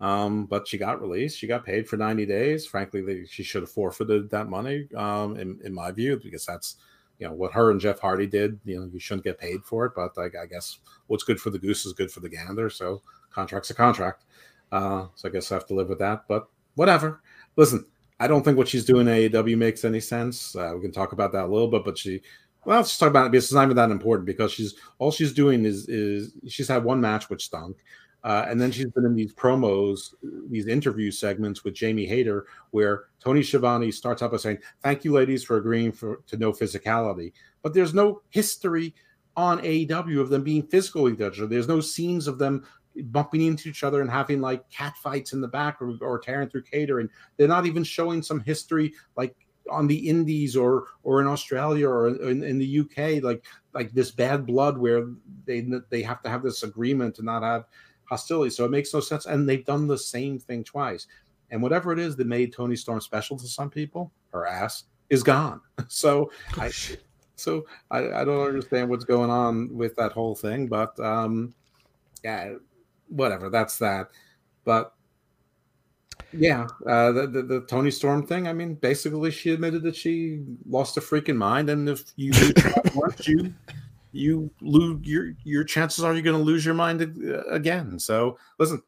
Um, 0.00 0.44
but 0.44 0.68
she 0.68 0.76
got 0.76 1.00
released. 1.00 1.38
She 1.38 1.46
got 1.46 1.64
paid 1.64 1.88
for 1.88 1.96
90 1.96 2.26
days. 2.26 2.66
Frankly, 2.66 3.24
she 3.26 3.42
should 3.42 3.62
have 3.62 3.70
forfeited 3.70 4.28
that 4.28 4.46
money, 4.46 4.86
um, 4.94 5.38
in, 5.38 5.58
in 5.64 5.72
my 5.72 5.90
view, 5.90 6.20
because 6.22 6.44
that's 6.44 6.76
you 7.18 7.26
know 7.26 7.32
what 7.32 7.52
her 7.52 7.70
and 7.70 7.80
Jeff 7.80 7.98
Hardy 7.98 8.26
did. 8.26 8.60
You 8.64 8.80
know, 8.80 8.90
you 8.92 9.00
shouldn't 9.00 9.24
get 9.24 9.38
paid 9.38 9.64
for 9.64 9.86
it, 9.86 9.92
but 9.96 10.12
I, 10.18 10.26
I 10.42 10.46
guess 10.46 10.78
what's 11.06 11.24
good 11.24 11.40
for 11.40 11.50
the 11.50 11.58
goose 11.58 11.86
is 11.86 11.94
good 11.94 12.10
for 12.10 12.20
the 12.20 12.28
gander. 12.28 12.68
So 12.68 13.02
contract's 13.30 13.70
a 13.70 13.74
contract. 13.74 14.24
Uh, 14.70 15.06
so 15.14 15.28
I 15.28 15.32
guess 15.32 15.50
I 15.50 15.54
have 15.54 15.66
to 15.66 15.74
live 15.74 15.88
with 15.88 16.00
that. 16.00 16.24
But 16.28 16.48
whatever. 16.74 17.22
Listen, 17.56 17.86
I 18.18 18.26
don't 18.26 18.42
think 18.42 18.56
what 18.56 18.68
she's 18.68 18.84
doing 18.84 19.08
in 19.08 19.30
AEW 19.30 19.56
makes 19.58 19.84
any 19.84 20.00
sense. 20.00 20.56
Uh, 20.56 20.72
we 20.74 20.80
can 20.80 20.92
talk 20.92 21.12
about 21.12 21.32
that 21.32 21.44
a 21.44 21.48
little 21.48 21.68
bit, 21.68 21.84
but 21.84 21.98
she. 21.98 22.22
Well, 22.64 22.78
let's 22.78 22.88
just 22.88 23.00
talk 23.00 23.10
about 23.10 23.26
it 23.26 23.32
because 23.32 23.44
it's 23.44 23.52
not 23.52 23.64
even 23.64 23.76
that 23.76 23.90
important 23.90 24.26
because 24.26 24.52
she's 24.52 24.74
all 24.98 25.12
she's 25.12 25.32
doing 25.32 25.64
is 25.64 25.88
is 25.88 26.32
she's 26.48 26.66
had 26.66 26.82
one 26.82 27.00
match 27.00 27.30
which 27.30 27.44
stunk. 27.44 27.76
Uh, 28.24 28.44
and 28.48 28.60
then 28.60 28.72
she's 28.72 28.86
been 28.86 29.04
in 29.04 29.14
these 29.14 29.32
promos, 29.32 30.14
these 30.50 30.66
interview 30.66 31.12
segments 31.12 31.62
with 31.62 31.74
Jamie 31.74 32.06
Hayter, 32.06 32.46
where 32.72 33.04
Tony 33.20 33.40
Schiavone 33.40 33.92
starts 33.92 34.20
out 34.20 34.32
by 34.32 34.36
saying, 34.38 34.58
"Thank 34.82 35.04
you, 35.04 35.12
ladies, 35.12 35.44
for 35.44 35.58
agreeing 35.58 35.92
for 35.92 36.22
to 36.26 36.36
no 36.36 36.50
physicality," 36.50 37.32
but 37.62 37.72
there's 37.72 37.94
no 37.94 38.22
history 38.30 38.96
on 39.36 39.60
AEW 39.60 40.20
of 40.20 40.30
them 40.30 40.42
being 40.42 40.64
physical 40.64 41.04
with 41.04 41.14
each 41.14 41.38
other. 41.38 41.46
There's 41.46 41.68
no 41.68 41.80
scenes 41.80 42.26
of 42.26 42.38
them 42.38 42.64
bumping 43.04 43.42
into 43.42 43.68
each 43.68 43.84
other 43.84 44.00
and 44.00 44.10
having 44.10 44.40
like 44.40 44.68
cat 44.70 44.94
fights 45.02 45.32
in 45.32 45.40
the 45.40 45.48
back 45.48 45.80
or, 45.80 45.96
or 46.00 46.18
tearing 46.18 46.48
through 46.48 46.62
catering. 46.62 47.08
They're 47.36 47.48
not 47.48 47.66
even 47.66 47.84
showing 47.84 48.22
some 48.22 48.40
history 48.40 48.94
like 49.16 49.34
on 49.70 49.86
the 49.86 50.08
Indies 50.08 50.56
or 50.56 50.86
or 51.02 51.20
in 51.20 51.26
Australia 51.26 51.88
or 51.88 52.08
in, 52.08 52.42
in 52.42 52.58
the 52.58 52.80
UK, 52.80 53.22
like 53.22 53.44
like 53.74 53.92
this 53.92 54.10
bad 54.10 54.46
blood 54.46 54.78
where 54.78 55.08
they 55.44 55.66
they 55.90 56.02
have 56.02 56.22
to 56.22 56.28
have 56.28 56.42
this 56.42 56.62
agreement 56.62 57.14
to 57.16 57.22
not 57.22 57.42
have 57.42 57.64
hostility. 58.04 58.50
So 58.50 58.64
it 58.64 58.70
makes 58.70 58.94
no 58.94 59.00
sense. 59.00 59.26
And 59.26 59.48
they've 59.48 59.64
done 59.64 59.86
the 59.86 59.98
same 59.98 60.38
thing 60.38 60.64
twice. 60.64 61.06
And 61.50 61.62
whatever 61.62 61.92
it 61.92 61.98
is 61.98 62.16
that 62.16 62.26
made 62.26 62.52
Toni 62.52 62.76
Storm 62.76 63.00
special 63.00 63.36
to 63.36 63.46
some 63.46 63.70
people, 63.70 64.12
her 64.32 64.46
ass 64.46 64.84
is 65.10 65.22
gone. 65.22 65.60
So 65.88 66.30
I 66.58 66.70
so 67.36 67.66
I, 67.90 68.10
I 68.10 68.24
don't 68.24 68.46
understand 68.46 68.88
what's 68.88 69.04
going 69.04 69.30
on 69.30 69.76
with 69.76 69.94
that 69.96 70.12
whole 70.12 70.34
thing, 70.34 70.66
but 70.66 70.98
um 70.98 71.54
yeah, 72.24 72.54
whatever, 73.08 73.50
that's 73.50 73.78
that. 73.78 74.08
But 74.64 74.92
yeah, 76.32 76.66
uh, 76.86 77.12
the, 77.12 77.26
the 77.26 77.42
the 77.42 77.60
Toni 77.62 77.90
Storm 77.90 78.26
thing. 78.26 78.48
I 78.48 78.52
mean, 78.52 78.74
basically, 78.74 79.30
she 79.30 79.52
admitted 79.52 79.82
that 79.84 79.96
she 79.96 80.42
lost 80.68 80.94
her 80.96 81.00
freaking 81.00 81.36
mind, 81.36 81.70
and 81.70 81.88
if 81.88 82.04
you 82.16 82.32
lose 82.32 82.54
once, 82.94 83.28
you 83.28 83.54
you 84.12 84.50
lose 84.60 85.06
your 85.06 85.32
your 85.44 85.64
chances 85.64 86.02
are 86.02 86.12
you're 86.12 86.22
going 86.22 86.36
to 86.36 86.42
lose 86.42 86.64
your 86.64 86.74
mind 86.74 87.02
again. 87.50 87.98
So 87.98 88.38
listen, 88.58 88.82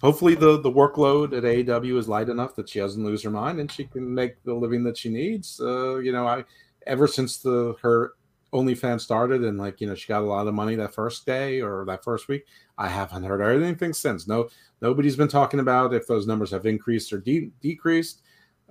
hopefully 0.00 0.34
the 0.34 0.60
the 0.60 0.70
workload 0.70 1.36
at 1.36 1.44
AEW 1.44 1.98
is 1.98 2.08
light 2.08 2.28
enough 2.28 2.56
that 2.56 2.68
she 2.68 2.80
doesn't 2.80 3.04
lose 3.04 3.22
her 3.22 3.30
mind 3.30 3.60
and 3.60 3.70
she 3.70 3.84
can 3.84 4.12
make 4.12 4.42
the 4.44 4.54
living 4.54 4.84
that 4.84 4.96
she 4.96 5.10
needs. 5.10 5.60
Uh, 5.60 5.98
you 5.98 6.12
know, 6.12 6.26
I 6.26 6.44
ever 6.86 7.06
since 7.06 7.38
the 7.38 7.74
her 7.82 8.14
OnlyFans 8.52 9.00
started 9.00 9.44
and 9.44 9.58
like 9.58 9.80
you 9.80 9.86
know 9.86 9.94
she 9.94 10.08
got 10.08 10.22
a 10.22 10.26
lot 10.26 10.46
of 10.46 10.54
money 10.54 10.74
that 10.76 10.94
first 10.94 11.24
day 11.24 11.60
or 11.60 11.84
that 11.86 12.04
first 12.04 12.28
week, 12.28 12.44
I 12.76 12.88
haven't 12.88 13.24
heard 13.24 13.40
anything 13.40 13.92
since. 13.92 14.28
No, 14.28 14.48
nobody's 14.80 15.16
been 15.16 15.28
talking 15.28 15.60
about 15.60 15.94
if 15.94 16.06
those 16.06 16.26
numbers 16.26 16.50
have 16.50 16.66
increased 16.66 17.12
or 17.12 17.18
de- 17.18 17.50
decreased. 17.60 18.22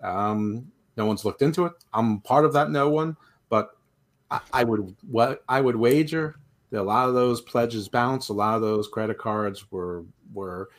Um, 0.04 0.72
no 0.98 1.06
one's 1.06 1.26
looked 1.26 1.42
into 1.42 1.66
it. 1.66 1.74
I'm 1.94 2.22
part 2.22 2.46
of 2.46 2.54
that 2.54 2.70
no 2.70 2.90
one, 2.90 3.18
but 3.50 3.72
I, 4.30 4.40
I 4.54 4.64
would 4.64 4.96
what 5.10 5.44
I 5.50 5.62
would 5.62 5.76
wager 5.76 6.36
that 6.70 6.82
a 6.82 6.84
lot 6.84 7.10
of 7.10 7.16
those 7.16 7.42
pledges 7.42 7.88
bounced. 7.88 8.30
A 8.30 8.34
lot 8.34 8.56
of 8.56 8.62
those 8.62 8.88
credit 8.88 9.18
cards 9.18 9.72
were 9.72 10.06
were 10.34 10.70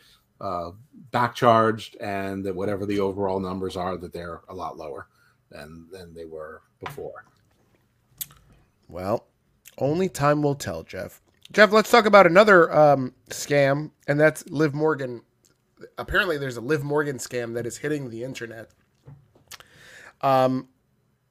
uh, 0.40 0.70
back 1.10 1.34
charged, 1.34 1.96
and 1.96 2.44
that 2.44 2.54
whatever 2.54 2.86
the 2.86 3.00
overall 3.00 3.40
numbers 3.40 3.76
are, 3.76 3.96
that 3.96 4.12
they're 4.12 4.42
a 4.48 4.54
lot 4.54 4.76
lower 4.76 5.08
than 5.50 5.86
than 5.90 6.14
they 6.14 6.24
were 6.24 6.62
before. 6.84 7.24
Well, 8.88 9.26
only 9.78 10.08
time 10.08 10.42
will 10.42 10.54
tell, 10.54 10.82
Jeff. 10.82 11.20
Jeff, 11.50 11.72
let's 11.72 11.90
talk 11.90 12.06
about 12.06 12.26
another 12.26 12.72
um, 12.74 13.12
scam, 13.30 13.90
and 14.06 14.18
that's 14.18 14.48
Liv 14.48 14.74
Morgan. 14.74 15.22
Apparently, 15.98 16.38
there's 16.38 16.56
a 16.56 16.60
Liv 16.62 16.82
Morgan 16.82 17.18
scam 17.18 17.54
that 17.54 17.66
is 17.66 17.78
hitting 17.78 18.10
the 18.10 18.24
internet. 18.24 18.70
Um, 20.22 20.68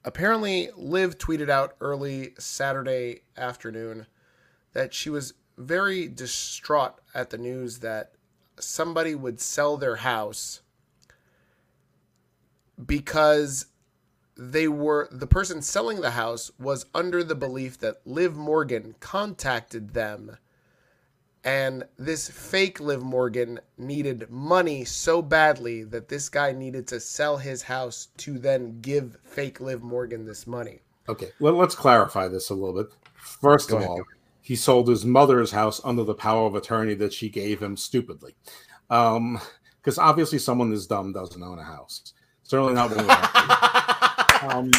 apparently, 0.04 0.70
Liv 0.76 1.18
tweeted 1.18 1.49
out 1.49 1.76
early 1.80 2.34
Saturday 2.38 3.22
afternoon 3.38 4.06
that 4.74 4.93
she 4.93 5.10
was 5.10 5.34
very 5.58 6.08
distraught 6.08 6.99
at 7.14 7.30
the 7.30 7.38
news 7.38 7.80
that 7.80 8.14
somebody 8.60 9.16
would 9.16 9.39
sell 9.39 9.78
their 9.78 9.97
house 9.97 10.62
because 12.86 13.68
they 14.44 14.68
were 14.68 15.08
the 15.12 15.28
person 15.28 15.62
selling 15.62 16.02
the 16.02 16.12
house 16.12 16.50
was 16.58 16.88
under 16.96 17.24
the 17.24 17.36
belief 17.36 17.78
that 17.78 18.02
Liv 18.06 18.36
Morgan 18.36 18.96
contacted 19.00 19.94
them 19.94 20.36
and 21.44 21.84
this 21.98 22.28
fake 22.28 22.80
Liv 22.80 23.04
Morgan 23.04 23.60
needed 23.78 24.30
money 24.32 24.84
so 24.84 25.22
badly 25.22 25.84
that 25.84 26.08
this 26.08 26.28
guy 26.28 26.54
needed 26.54 26.88
to 26.88 27.00
sell 27.00 27.38
his 27.38 27.62
house 27.62 28.08
to 28.18 28.39
then 28.39 28.80
give 28.82 29.18
fake 29.24 29.60
Liv 29.60 29.84
Morgan 29.84 30.26
this 30.26 30.48
money. 30.48 30.82
Okay, 31.08 31.30
well, 31.39 31.54
let's 31.54 31.76
clarify 31.76 32.28
this 32.28 32.50
a 32.50 32.56
little 32.56 32.84
bit. 32.84 32.92
First 33.16 33.70
Go 33.70 33.78
of 33.78 33.82
ahead. 33.84 33.89
all, 33.92 34.04
he 34.42 34.56
sold 34.56 34.88
his 34.88 35.06
mother's 35.06 35.52
house 35.52 35.82
under 35.84 36.04
the 36.04 36.14
power 36.14 36.46
of 36.48 36.56
attorney 36.56 36.96
that 36.96 37.14
she 37.14 37.30
gave 37.30 37.62
him 37.62 37.78
stupidly. 37.78 38.36
Um, 38.89 39.39
because 39.82 39.98
obviously 39.98 40.38
someone 40.38 40.70
this 40.70 40.86
dumb 40.86 41.12
doesn't 41.12 41.42
own 41.42 41.58
a 41.58 41.64
house. 41.64 42.14
Certainly 42.44 42.74
not 42.74 42.96
one. 42.96 43.08
um, 44.42 44.72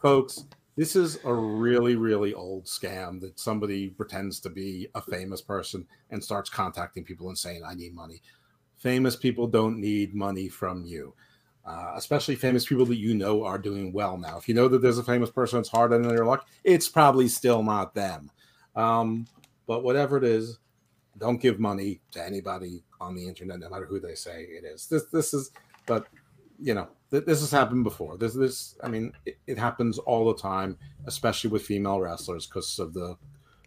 folks, 0.00 0.44
this 0.76 0.96
is 0.96 1.18
a 1.24 1.32
really, 1.32 1.94
really 1.94 2.34
old 2.34 2.64
scam 2.64 3.20
that 3.20 3.38
somebody 3.38 3.88
pretends 3.88 4.40
to 4.40 4.50
be 4.50 4.88
a 4.94 5.00
famous 5.00 5.40
person 5.40 5.86
and 6.10 6.22
starts 6.22 6.50
contacting 6.50 7.04
people 7.04 7.28
and 7.28 7.38
saying, 7.38 7.62
I 7.64 7.74
need 7.74 7.94
money. 7.94 8.22
Famous 8.76 9.14
people 9.14 9.46
don't 9.46 9.80
need 9.80 10.14
money 10.14 10.48
from 10.48 10.84
you, 10.84 11.14
uh, 11.64 11.92
especially 11.94 12.34
famous 12.34 12.66
people 12.66 12.86
that 12.86 12.96
you 12.96 13.14
know 13.14 13.44
are 13.44 13.58
doing 13.58 13.92
well 13.92 14.18
now. 14.18 14.36
If 14.36 14.48
you 14.48 14.54
know 14.54 14.68
that 14.68 14.82
there's 14.82 14.98
a 14.98 15.04
famous 15.04 15.30
person 15.30 15.58
that's 15.58 15.68
hard 15.68 15.92
in 15.92 16.02
their 16.02 16.24
luck, 16.24 16.46
it's 16.64 16.88
probably 16.88 17.28
still 17.28 17.62
not 17.62 17.94
them. 17.94 18.30
Um, 18.74 19.26
but 19.66 19.84
whatever 19.84 20.16
it 20.16 20.24
is, 20.24 20.58
don't 21.18 21.40
give 21.40 21.60
money 21.60 22.00
to 22.10 22.22
anybody 22.22 22.82
on 23.00 23.14
the 23.14 23.26
internet, 23.28 23.60
no 23.60 23.70
matter 23.70 23.86
who 23.86 24.00
they 24.00 24.16
say 24.16 24.42
it 24.42 24.64
is. 24.64 24.86
This, 24.88 25.04
this 25.06 25.32
is, 25.32 25.52
but 25.86 26.08
you 26.58 26.74
know, 26.74 26.88
this 27.10 27.40
has 27.40 27.50
happened 27.50 27.84
before. 27.84 28.16
This, 28.16 28.34
this, 28.34 28.76
I 28.82 28.88
mean, 28.88 29.12
it, 29.24 29.38
it 29.46 29.58
happens 29.58 29.98
all 29.98 30.26
the 30.26 30.40
time, 30.40 30.76
especially 31.06 31.50
with 31.50 31.62
female 31.62 32.00
wrestlers 32.00 32.46
because 32.46 32.78
of 32.78 32.92
the 32.92 33.16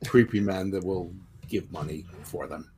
creepy 0.05 0.39
men 0.39 0.71
that 0.71 0.83
will 0.83 1.13
give 1.47 1.71
money 1.71 2.05
for 2.23 2.47
them. 2.47 2.71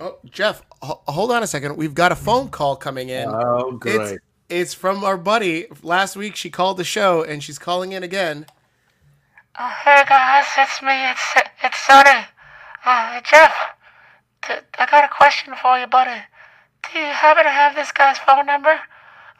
Oh, 0.00 0.18
Jeff, 0.24 0.62
h- 0.82 0.92
hold 1.08 1.30
on 1.30 1.42
a 1.42 1.46
second. 1.46 1.76
We've 1.76 1.94
got 1.94 2.10
a 2.10 2.16
phone 2.16 2.48
call 2.48 2.74
coming 2.76 3.10
in. 3.10 3.28
Oh, 3.28 3.72
great! 3.72 4.00
It's, 4.00 4.22
it's 4.48 4.74
from 4.74 5.04
our 5.04 5.16
buddy. 5.16 5.66
Last 5.82 6.16
week 6.16 6.36
she 6.36 6.50
called 6.50 6.78
the 6.78 6.84
show, 6.84 7.22
and 7.22 7.42
she's 7.42 7.58
calling 7.58 7.92
in 7.92 8.02
again. 8.02 8.46
Oh, 9.58 9.72
hey 9.84 10.02
guys, 10.08 10.46
it's 10.58 10.82
me. 10.82 11.10
It's 11.10 11.34
it's 11.62 11.78
Sunny. 11.86 12.26
Uh, 12.84 13.20
Jeff, 13.20 13.54
th- 14.46 14.64
I 14.78 14.86
got 14.90 15.04
a 15.04 15.14
question 15.14 15.54
for 15.62 15.78
you, 15.78 15.86
buddy. 15.86 16.20
Do 16.92 16.98
you 16.98 17.06
happen 17.06 17.44
to 17.44 17.50
have 17.50 17.74
this 17.76 17.92
guy's 17.92 18.18
phone 18.18 18.46
number? 18.46 18.80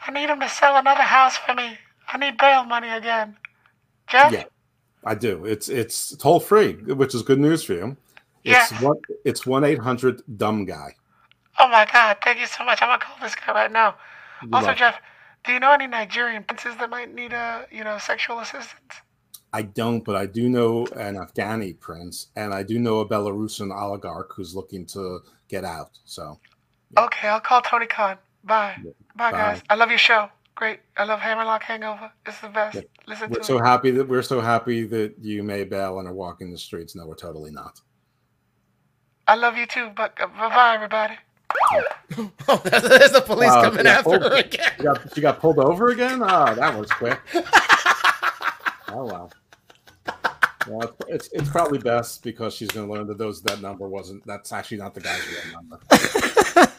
I 0.07 0.11
need 0.11 0.29
him 0.29 0.41
to 0.41 0.49
sell 0.49 0.77
another 0.77 1.03
house 1.03 1.37
for 1.37 1.55
me. 1.55 1.79
I 2.09 2.19
need 2.19 2.37
bail 2.37 2.65
money 2.65 2.89
again. 2.89 3.37
Jeff? 4.07 4.33
Yeah, 4.33 4.45
I 5.05 5.15
do. 5.15 5.45
It's 5.45 5.69
it's 5.69 6.17
toll 6.17 6.41
free, 6.41 6.75
which 6.75 7.15
is 7.15 7.23
good 7.23 7.41
news 7.41 7.65
for 7.65 7.73
you. 7.75 7.97
It's 8.45 8.71
Yeah. 8.73 8.83
one. 8.83 8.97
It's 9.25 9.47
one 9.47 9.65
eight 9.65 9.79
hundred 9.79 10.23
dumb 10.37 10.65
guy. 10.67 10.95
Oh 11.59 11.69
my 11.69 11.87
god, 11.91 12.19
thank 12.23 12.39
you 12.41 12.47
so 12.47 12.65
much. 12.65 12.83
I'm 12.83 12.89
gonna 12.89 12.99
call 12.99 13.17
this 13.23 13.35
guy 13.35 13.53
right 13.53 13.73
now. 13.73 13.95
Also, 14.53 14.69
Love- 14.69 14.77
Jeff, 14.77 15.01
do 15.45 15.53
you 15.53 15.61
know 15.61 15.73
any 15.73 15.87
Nigerian 15.87 16.43
princes 16.45 16.77
that 16.77 16.91
might 16.91 17.15
need 17.15 17.33
a 17.33 17.67
you 17.71 17.85
know, 17.85 17.97
sexual 17.99 18.41
assistance? 18.41 18.95
I 19.55 19.63
don't, 19.63 20.05
but 20.05 20.17
I 20.17 20.27
do 20.27 20.49
know 20.49 20.85
an 20.97 21.15
Afghani 21.15 21.79
prince, 21.79 22.27
and 22.35 22.53
I 22.53 22.65
do 22.65 22.79
know 22.81 22.99
a 22.99 23.09
Belarusian 23.09 23.73
oligarch 23.75 24.33
who's 24.35 24.55
looking 24.55 24.85
to 24.87 25.21
get 25.49 25.65
out. 25.65 25.91
So 26.05 26.39
Okay, 26.99 27.29
I'll 27.29 27.41
call 27.41 27.63
Tony 27.63 27.87
Khan. 27.87 28.19
Bye. 28.45 28.77
Bye, 29.17 29.31
Bye. 29.31 29.33
guys. 29.33 29.63
I 29.71 29.75
love 29.75 29.89
your 29.91 29.99
show. 29.99 30.29
Great. 30.55 30.81
I 30.97 31.05
love 31.05 31.19
Hammerlock 31.21 31.63
Hangover. 31.63 32.11
It's 32.27 32.41
the 32.41 32.49
best. 32.49 32.77
Yeah. 32.77 32.83
Listen 33.07 33.31
we're 33.31 33.39
to 33.39 33.45
so 33.45 33.59
it. 33.59 33.65
happy 33.65 33.91
that 33.91 34.09
we're 34.09 34.23
so 34.23 34.41
happy 34.41 34.85
that 34.87 35.15
you 35.21 35.43
may 35.43 35.65
bail 35.65 35.99
and 35.99 36.07
are 36.09 36.15
walking 36.15 36.51
the 36.53 36.59
streets. 36.59 36.95
No, 36.95 37.07
we're 37.07 37.15
totally 37.17 37.51
not. 37.51 37.81
I 39.27 39.35
love 39.35 39.57
you 39.57 39.67
too. 39.67 39.91
But 39.97 40.13
uh, 40.21 40.27
bye 40.29 40.49
bye, 40.49 40.75
everybody. 40.75 41.15
Oh, 42.47 42.61
there's 42.65 43.11
the 43.13 43.23
police 43.25 43.49
Wow, 43.49 43.63
coming 43.63 43.87
after 43.87 44.11
hold- 44.11 44.23
her 44.23 44.37
again. 44.37 44.71
You 44.79 44.85
got, 44.85 45.17
you 45.17 45.23
got 45.23 45.41
pulled 45.41 45.59
over 45.59 45.89
again? 45.89 46.21
Oh, 46.23 46.55
that 46.55 46.79
was 46.79 46.91
quick. 46.91 47.19
oh 48.89 49.05
wow. 49.07 49.31
Well, 50.69 50.95
it's 51.09 51.29
it's 51.33 51.49
probably 51.49 51.79
best 51.79 52.23
because 52.23 52.55
she's 52.55 52.69
going 52.71 52.87
to 52.87 52.93
learn 52.93 53.07
that 53.09 53.19
those 53.19 53.43
that 53.43 53.61
number 53.61 53.89
wasn't. 53.89 54.25
That's 54.27 54.53
actually 54.53 54.77
not 54.79 54.95
the 54.95 55.01
guy's 55.01 55.21
real 55.27 55.53
number. 55.55 55.81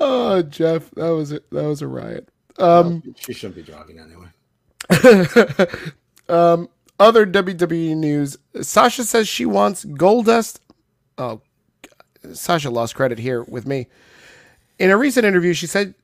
Oh, 0.00 0.42
Jeff, 0.42 0.90
that 0.92 1.10
was 1.10 1.32
a, 1.32 1.40
that 1.52 1.64
was 1.64 1.82
a 1.82 1.86
riot. 1.86 2.28
Um, 2.58 3.14
she 3.18 3.32
shouldn't 3.32 3.56
be 3.56 3.62
jogging 3.62 3.98
anyway. 3.98 4.28
um, 6.28 6.68
other 6.98 7.26
WWE 7.26 7.96
news: 7.96 8.38
Sasha 8.62 9.04
says 9.04 9.28
she 9.28 9.44
wants 9.44 9.84
Goldust. 9.84 10.60
Oh, 11.18 11.42
Sasha 12.32 12.70
lost 12.70 12.94
credit 12.94 13.18
here 13.18 13.42
with 13.44 13.66
me. 13.66 13.86
In 14.78 14.90
a 14.90 14.96
recent 14.96 15.26
interview, 15.26 15.52
she 15.52 15.66
said, 15.66 15.94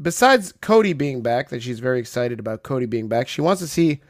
besides 0.00 0.52
Cody 0.60 0.92
being 0.92 1.20
back, 1.22 1.48
that 1.48 1.62
she's 1.62 1.80
very 1.80 1.98
excited 1.98 2.38
about 2.38 2.62
Cody 2.62 2.86
being 2.86 3.08
back. 3.08 3.26
She 3.28 3.40
wants 3.40 3.60
to 3.60 3.68
see 3.68 4.00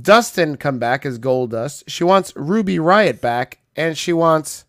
Dustin 0.00 0.56
come 0.56 0.78
back 0.78 1.04
as 1.04 1.18
Goldust. 1.18 1.84
She 1.88 2.04
wants 2.04 2.32
Ruby 2.36 2.76
Riott 2.76 3.20
back, 3.20 3.58
and 3.76 3.98
she 3.98 4.12
wants 4.12 4.64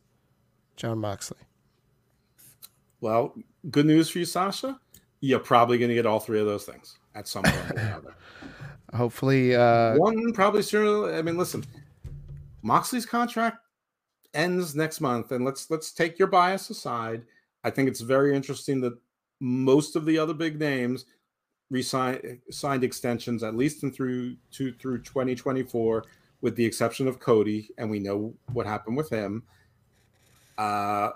Jon 0.75 0.97
Moxley. 0.97 1.37
Well, 2.99 3.35
good 3.69 3.85
news 3.85 4.09
for 4.09 4.19
you, 4.19 4.25
Sasha. 4.25 4.79
You're 5.19 5.39
probably 5.39 5.77
going 5.77 5.89
to 5.89 5.95
get 5.95 6.05
all 6.05 6.19
three 6.19 6.39
of 6.39 6.47
those 6.47 6.65
things 6.65 6.97
at 7.13 7.27
some 7.27 7.43
point 7.43 7.71
or 7.71 7.79
another. 7.79 8.15
Hopefully, 8.93 9.55
uh, 9.55 9.95
One 9.95 10.33
probably 10.33 10.63
sooner. 10.63 11.13
I 11.13 11.21
mean, 11.21 11.37
listen, 11.37 11.63
Moxley's 12.61 13.05
contract 13.05 13.57
ends 14.33 14.75
next 14.75 14.99
month, 14.99 15.31
and 15.31 15.45
let's 15.45 15.69
let's 15.69 15.91
take 15.91 16.19
your 16.19 16.27
bias 16.27 16.69
aside. 16.69 17.23
I 17.63 17.69
think 17.69 17.87
it's 17.87 18.01
very 18.01 18.35
interesting 18.35 18.81
that 18.81 18.97
most 19.39 19.95
of 19.95 20.05
the 20.05 20.17
other 20.17 20.33
big 20.33 20.59
names 20.59 21.05
resigned 21.69 22.39
signed 22.49 22.83
extensions 22.83 23.43
at 23.43 23.55
least 23.55 23.83
in 23.83 23.91
through 23.91 24.35
to 24.51 24.73
through 24.73 25.03
2024, 25.03 26.03
with 26.41 26.55
the 26.55 26.65
exception 26.65 27.07
of 27.07 27.19
Cody, 27.19 27.69
and 27.77 27.89
we 27.89 27.99
know 27.99 28.33
what 28.51 28.65
happened 28.65 28.97
with 28.97 29.09
him. 29.09 29.43
Uh, 30.57 31.11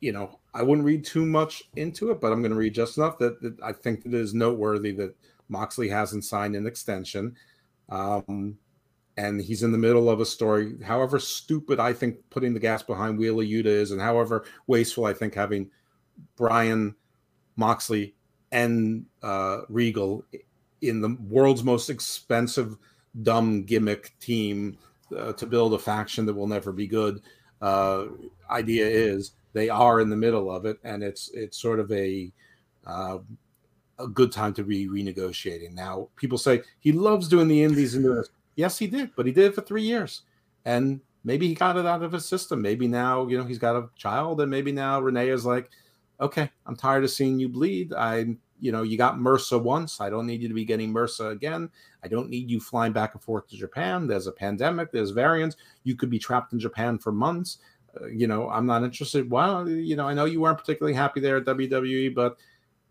you 0.00 0.12
know, 0.12 0.40
I 0.54 0.62
wouldn't 0.62 0.86
read 0.86 1.04
too 1.04 1.26
much 1.26 1.62
into 1.76 2.10
it, 2.10 2.20
but 2.20 2.32
I'm 2.32 2.40
going 2.40 2.52
to 2.52 2.56
read 2.56 2.74
just 2.74 2.96
enough 2.96 3.18
that, 3.18 3.40
that 3.42 3.60
I 3.62 3.72
think 3.72 4.02
that 4.02 4.14
it 4.14 4.20
is 4.20 4.34
noteworthy 4.34 4.92
that 4.92 5.14
Moxley 5.48 5.88
hasn't 5.88 6.24
signed 6.24 6.56
an 6.56 6.66
extension. 6.66 7.36
Um, 7.90 8.56
and 9.16 9.40
he's 9.40 9.62
in 9.62 9.72
the 9.72 9.78
middle 9.78 10.08
of 10.08 10.20
a 10.20 10.26
story. 10.26 10.76
However 10.82 11.18
stupid 11.18 11.78
I 11.78 11.92
think 11.92 12.16
putting 12.30 12.54
the 12.54 12.60
gas 12.60 12.82
behind 12.82 13.18
Wheeler 13.18 13.44
Yuta 13.44 13.66
is, 13.66 13.90
and 13.90 14.00
however 14.00 14.46
wasteful 14.66 15.04
I 15.04 15.12
think 15.12 15.34
having 15.34 15.70
Bryan 16.36 16.94
Moxley 17.56 18.14
and 18.52 19.04
uh, 19.22 19.62
Regal 19.68 20.24
in 20.80 21.02
the 21.02 21.16
world's 21.28 21.62
most 21.62 21.90
expensive 21.90 22.76
dumb 23.22 23.64
gimmick 23.64 24.18
team 24.20 24.78
uh, 25.16 25.32
to 25.34 25.46
build 25.46 25.74
a 25.74 25.78
faction 25.78 26.24
that 26.26 26.34
will 26.34 26.46
never 26.46 26.72
be 26.72 26.86
good. 26.86 27.20
Uh, 27.60 28.06
idea 28.48 28.86
is 28.86 29.32
they 29.52 29.68
are 29.68 30.00
in 30.00 30.10
the 30.10 30.16
middle 30.16 30.50
of 30.50 30.64
it, 30.64 30.78
and 30.84 31.02
it's 31.02 31.30
it's 31.34 31.58
sort 31.58 31.80
of 31.80 31.90
a 31.92 32.32
uh, 32.86 33.18
a 33.98 34.08
good 34.08 34.32
time 34.32 34.54
to 34.54 34.64
be 34.64 34.88
renegotiating. 34.88 35.72
Now, 35.72 36.08
people 36.16 36.38
say 36.38 36.62
he 36.80 36.92
loves 36.92 37.28
doing 37.28 37.48
the 37.48 37.62
indies 37.62 37.94
and 37.94 38.04
this. 38.04 38.30
Yes, 38.56 38.78
he 38.78 38.86
did, 38.86 39.10
but 39.16 39.26
he 39.26 39.32
did 39.32 39.46
it 39.46 39.54
for 39.54 39.62
three 39.62 39.82
years, 39.82 40.22
and 40.64 41.00
maybe 41.24 41.46
he 41.48 41.54
got 41.54 41.76
it 41.76 41.86
out 41.86 42.02
of 42.02 42.12
his 42.12 42.26
system. 42.26 42.62
Maybe 42.62 42.88
now, 42.88 43.26
you 43.26 43.38
know, 43.38 43.44
he's 43.44 43.58
got 43.58 43.76
a 43.76 43.88
child, 43.96 44.40
and 44.40 44.50
maybe 44.50 44.72
now 44.72 45.00
Renee 45.00 45.28
is 45.28 45.44
like, 45.44 45.70
okay, 46.20 46.50
I'm 46.66 46.76
tired 46.76 47.04
of 47.04 47.10
seeing 47.10 47.38
you 47.38 47.48
bleed. 47.48 47.92
I, 47.92 48.36
you 48.60 48.72
know, 48.72 48.82
you 48.82 48.98
got 48.98 49.16
MRSA 49.16 49.62
once. 49.62 50.00
I 50.00 50.10
don't 50.10 50.26
need 50.26 50.42
you 50.42 50.48
to 50.48 50.54
be 50.54 50.64
getting 50.64 50.92
MRSA 50.92 51.32
again. 51.32 51.70
I 52.04 52.08
don't 52.08 52.28
need 52.28 52.50
you 52.50 52.60
flying 52.60 52.92
back 52.92 53.14
and 53.14 53.22
forth 53.22 53.48
to 53.48 53.56
Japan. 53.56 54.06
There's 54.06 54.26
a 54.26 54.32
pandemic. 54.32 54.92
There's 54.92 55.10
variants. 55.10 55.56
You 55.84 55.96
could 55.96 56.10
be 56.10 56.18
trapped 56.18 56.52
in 56.52 56.60
Japan 56.60 56.98
for 56.98 57.12
months. 57.12 57.58
Uh, 57.98 58.06
you 58.06 58.26
know, 58.26 58.48
I'm 58.50 58.66
not 58.66 58.82
interested. 58.82 59.30
Well, 59.30 59.68
you 59.68 59.96
know, 59.96 60.06
I 60.06 60.14
know 60.14 60.24
you 60.24 60.40
weren't 60.40 60.58
particularly 60.58 60.94
happy 60.94 61.20
there 61.20 61.36
at 61.38 61.44
WWE, 61.44 62.14
but 62.14 62.36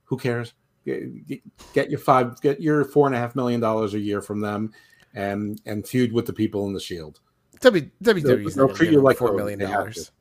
who 0.06 0.18
cares? 0.18 0.54
Get, 0.86 1.28
get- 1.74 1.90
your 1.90 2.00
five, 2.00 2.40
get 2.42 2.62
your 2.62 2.84
four 2.86 3.08
and 3.08 3.16
a 3.16 3.20
half 3.20 3.36
million 3.36 3.60
dollars 3.60 3.94
a 3.94 4.00
year 4.00 4.22
from 4.22 4.40
them, 4.40 4.74
and 5.14 5.62
and 5.66 5.88
feud 5.88 6.12
with 6.12 6.26
the 6.26 6.34
people 6.34 6.66
in 6.68 6.74
the 6.74 6.80
Shield. 6.80 7.20
W 7.62 7.90
WWE's 8.04 8.56
they'll 8.56 8.74
treat 8.74 8.92
you 8.92 9.02
like 9.02 9.18
four 9.18 9.34
million. 9.34 9.60
They 9.60 9.66
dollars. 9.66 10.12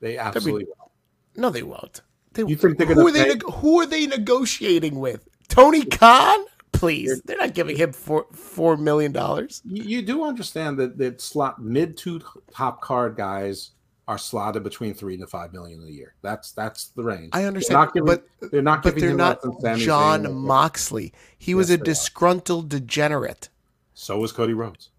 They 0.00 0.18
absolutely 0.18 0.64
will. 0.64 0.90
No, 1.36 1.50
they 1.50 1.62
won't. 1.62 2.02
They, 2.32 2.44
You 2.44 2.56
think 2.56 2.78
they're 2.78 2.86
who 2.86 3.06
are 3.06 3.12
they? 3.12 3.36
pay- 3.36 3.52
who 3.54 3.80
are 3.80 3.86
they 3.86 4.06
negotiating 4.06 4.98
with? 4.98 5.28
Tony 5.48 5.84
Khan? 5.84 6.44
Please, 6.72 7.20
they're 7.22 7.36
not 7.36 7.54
giving 7.54 7.76
him 7.76 7.92
four 7.92 8.26
four 8.32 8.76
million 8.76 9.12
dollars. 9.12 9.60
You, 9.64 9.82
you 9.82 10.02
do 10.02 10.24
understand 10.24 10.78
that 10.78 10.96
that 10.98 11.20
slot 11.20 11.62
mid 11.62 11.96
to 11.98 12.20
top 12.52 12.80
card 12.80 13.16
guys 13.16 13.72
are 14.08 14.18
slotted 14.18 14.62
between 14.64 14.94
three 14.94 15.16
to 15.16 15.26
five 15.26 15.52
million 15.52 15.82
a 15.82 15.90
year. 15.90 16.14
That's 16.22 16.52
that's 16.52 16.88
the 16.88 17.04
range. 17.04 17.30
I 17.32 17.44
They're 17.44 17.48
understand, 17.48 17.74
not 17.74 17.94
giving, 17.94 18.06
but 18.06 18.24
they're 18.50 18.62
not 18.62 18.82
but 18.82 18.94
giving 18.94 19.16
they're 19.16 19.16
not 19.16 19.40
John. 19.76 20.32
Moxley. 20.34 21.12
He 21.38 21.54
was 21.54 21.70
a 21.70 21.76
they 21.76 21.80
are. 21.82 21.84
disgruntled 21.84 22.68
degenerate. 22.68 23.48
So 23.94 24.18
was 24.18 24.32
Cody 24.32 24.54
Rhodes. 24.54 24.90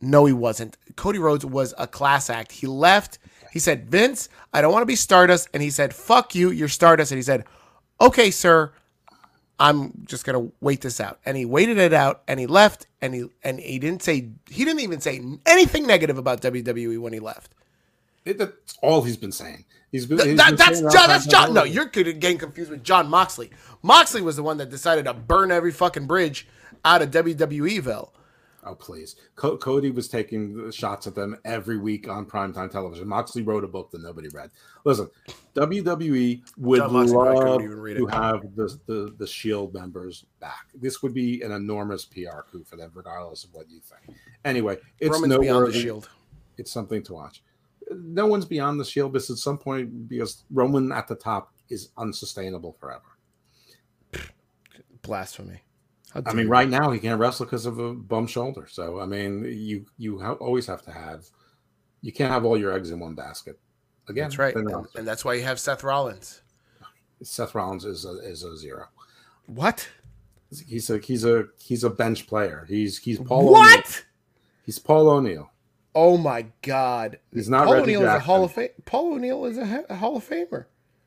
No, 0.00 0.24
he 0.26 0.32
wasn't. 0.32 0.76
Cody 0.96 1.18
Rhodes 1.18 1.44
was 1.44 1.74
a 1.78 1.86
class 1.86 2.30
act. 2.30 2.52
He 2.52 2.66
left. 2.66 3.18
He 3.52 3.58
said, 3.58 3.88
Vince, 3.88 4.28
I 4.52 4.60
don't 4.60 4.72
want 4.72 4.82
to 4.82 4.86
be 4.86 4.96
Stardust. 4.96 5.48
And 5.54 5.62
he 5.62 5.70
said, 5.70 5.94
fuck 5.94 6.34
you, 6.34 6.50
you're 6.50 6.68
Stardust. 6.68 7.12
And 7.12 7.18
he 7.18 7.22
said, 7.22 7.44
okay, 8.00 8.30
sir, 8.30 8.72
I'm 9.58 9.92
just 10.04 10.24
gonna 10.24 10.48
wait 10.60 10.80
this 10.80 11.00
out. 11.00 11.20
And 11.24 11.36
he 11.36 11.44
waited 11.44 11.78
it 11.78 11.92
out 11.92 12.22
and 12.26 12.40
he 12.40 12.46
left 12.46 12.86
and 13.00 13.14
he 13.14 13.26
and 13.42 13.60
he 13.60 13.78
didn't 13.78 14.02
say 14.02 14.30
he 14.50 14.64
didn't 14.64 14.80
even 14.80 15.00
say 15.00 15.22
anything 15.46 15.86
negative 15.86 16.18
about 16.18 16.42
WWE 16.42 16.98
when 17.00 17.12
he 17.12 17.20
left. 17.20 17.54
It- 18.24 18.38
that's 18.38 18.78
all 18.82 19.02
he's 19.02 19.16
been 19.16 19.32
saying. 19.32 19.64
He's 19.92 20.06
been. 20.06 20.18
He's 20.18 20.36
that- 20.38 20.50
been 20.50 20.56
that's 20.56 20.78
saying 20.80 20.90
John. 20.92 21.08
That's 21.08 21.26
John. 21.26 21.54
No, 21.54 21.62
you're 21.64 21.86
getting 21.86 22.38
confused 22.38 22.70
with 22.70 22.82
Jon 22.82 23.08
Moxley. 23.08 23.50
Moxley 23.82 24.22
was 24.22 24.36
the 24.36 24.42
one 24.42 24.56
that 24.58 24.70
decided 24.70 25.04
to 25.04 25.14
burn 25.14 25.50
every 25.52 25.70
fucking 25.72 26.06
bridge 26.06 26.48
out 26.84 27.00
of 27.02 27.10
WWEville. 27.10 28.10
Oh 28.66 28.74
please, 28.74 29.14
Co- 29.36 29.58
Cody 29.58 29.90
was 29.90 30.08
taking 30.08 30.70
shots 30.70 31.06
at 31.06 31.14
them 31.14 31.36
every 31.44 31.76
week 31.76 32.08
on 32.08 32.24
primetime 32.24 32.70
television. 32.70 33.06
Moxley 33.06 33.42
wrote 33.42 33.62
a 33.62 33.68
book 33.68 33.90
that 33.90 34.02
nobody 34.02 34.28
read. 34.28 34.50
Listen, 34.86 35.10
WWE 35.54 36.42
would 36.56 36.80
love 36.80 37.60
to 37.60 38.06
have 38.06 38.56
the, 38.56 38.78
the 38.86 39.14
the 39.18 39.26
Shield 39.26 39.74
members 39.74 40.24
back. 40.40 40.66
This 40.74 41.02
would 41.02 41.12
be 41.12 41.42
an 41.42 41.52
enormous 41.52 42.04
PR 42.06 42.40
coup 42.50 42.64
for 42.64 42.76
them, 42.76 42.90
regardless 42.94 43.44
of 43.44 43.52
what 43.52 43.68
you 43.70 43.80
think. 43.80 44.16
Anyway, 44.46 44.78
it's 44.98 45.14
Roman's 45.14 45.34
no 45.34 45.40
beyond 45.40 45.66
the 45.68 45.72
Shield. 45.78 46.08
It's 46.56 46.70
something 46.72 47.02
to 47.04 47.12
watch. 47.12 47.42
No 47.90 48.26
one's 48.26 48.44
beyond 48.44 48.80
the 48.80 48.84
Shield, 48.84 49.12
but 49.12 49.28
at 49.28 49.36
some 49.36 49.58
point, 49.58 50.08
because 50.08 50.44
Roman 50.50 50.92
at 50.92 51.08
the 51.08 51.14
top 51.14 51.52
is 51.68 51.90
unsustainable 51.96 52.72
forever. 52.72 53.02
Blasphemy. 55.02 55.60
I 56.26 56.32
mean, 56.32 56.48
right 56.48 56.68
now 56.68 56.90
he 56.92 57.00
can't 57.00 57.18
wrestle 57.18 57.44
because 57.44 57.66
of 57.66 57.78
a 57.78 57.92
bum 57.92 58.26
shoulder. 58.26 58.66
So 58.70 59.00
I 59.00 59.06
mean, 59.06 59.44
you 59.44 59.84
you 59.98 60.20
ha- 60.20 60.34
always 60.34 60.66
have 60.66 60.82
to 60.82 60.92
have. 60.92 61.26
You 62.02 62.12
can't 62.12 62.30
have 62.30 62.44
all 62.44 62.56
your 62.58 62.72
eggs 62.72 62.90
in 62.90 63.00
one 63.00 63.14
basket. 63.14 63.58
Again, 64.08 64.24
That's 64.24 64.38
right, 64.38 64.54
and, 64.54 64.86
and 64.96 65.08
that's 65.08 65.24
why 65.24 65.34
you 65.34 65.42
have 65.42 65.58
Seth 65.58 65.82
Rollins. 65.82 66.42
Seth 67.22 67.54
Rollins 67.54 67.84
is 67.84 68.04
a 68.04 68.18
is 68.18 68.44
a 68.44 68.56
zero. 68.56 68.86
What? 69.46 69.88
He's 70.68 70.90
a 70.90 70.98
he's 70.98 71.24
a 71.24 71.46
he's 71.58 71.82
a 71.84 71.90
bench 71.90 72.26
player. 72.26 72.64
He's 72.68 72.98
he's 72.98 73.18
Paul. 73.18 73.40
O'Neill. 73.40 73.52
what? 73.52 74.04
He's 74.64 74.78
Paul 74.78 75.08
O'Neill. 75.08 75.50
Oh 75.94 76.16
my 76.16 76.46
God! 76.62 77.18
He's 77.32 77.48
not 77.48 77.66
Paul 77.66 77.76
O'Neill 77.76 78.02
is 78.02 78.08
a 78.08 78.20
Hall 78.20 78.44
of 78.44 78.52
Fame. 78.52 78.70
Paul 78.84 79.14
O'Neill 79.14 79.44
is 79.46 79.58
a, 79.58 79.66
ha- 79.66 79.84
a 79.88 79.94
Hall 79.96 80.16
of 80.16 80.28
Famer. 80.28 80.66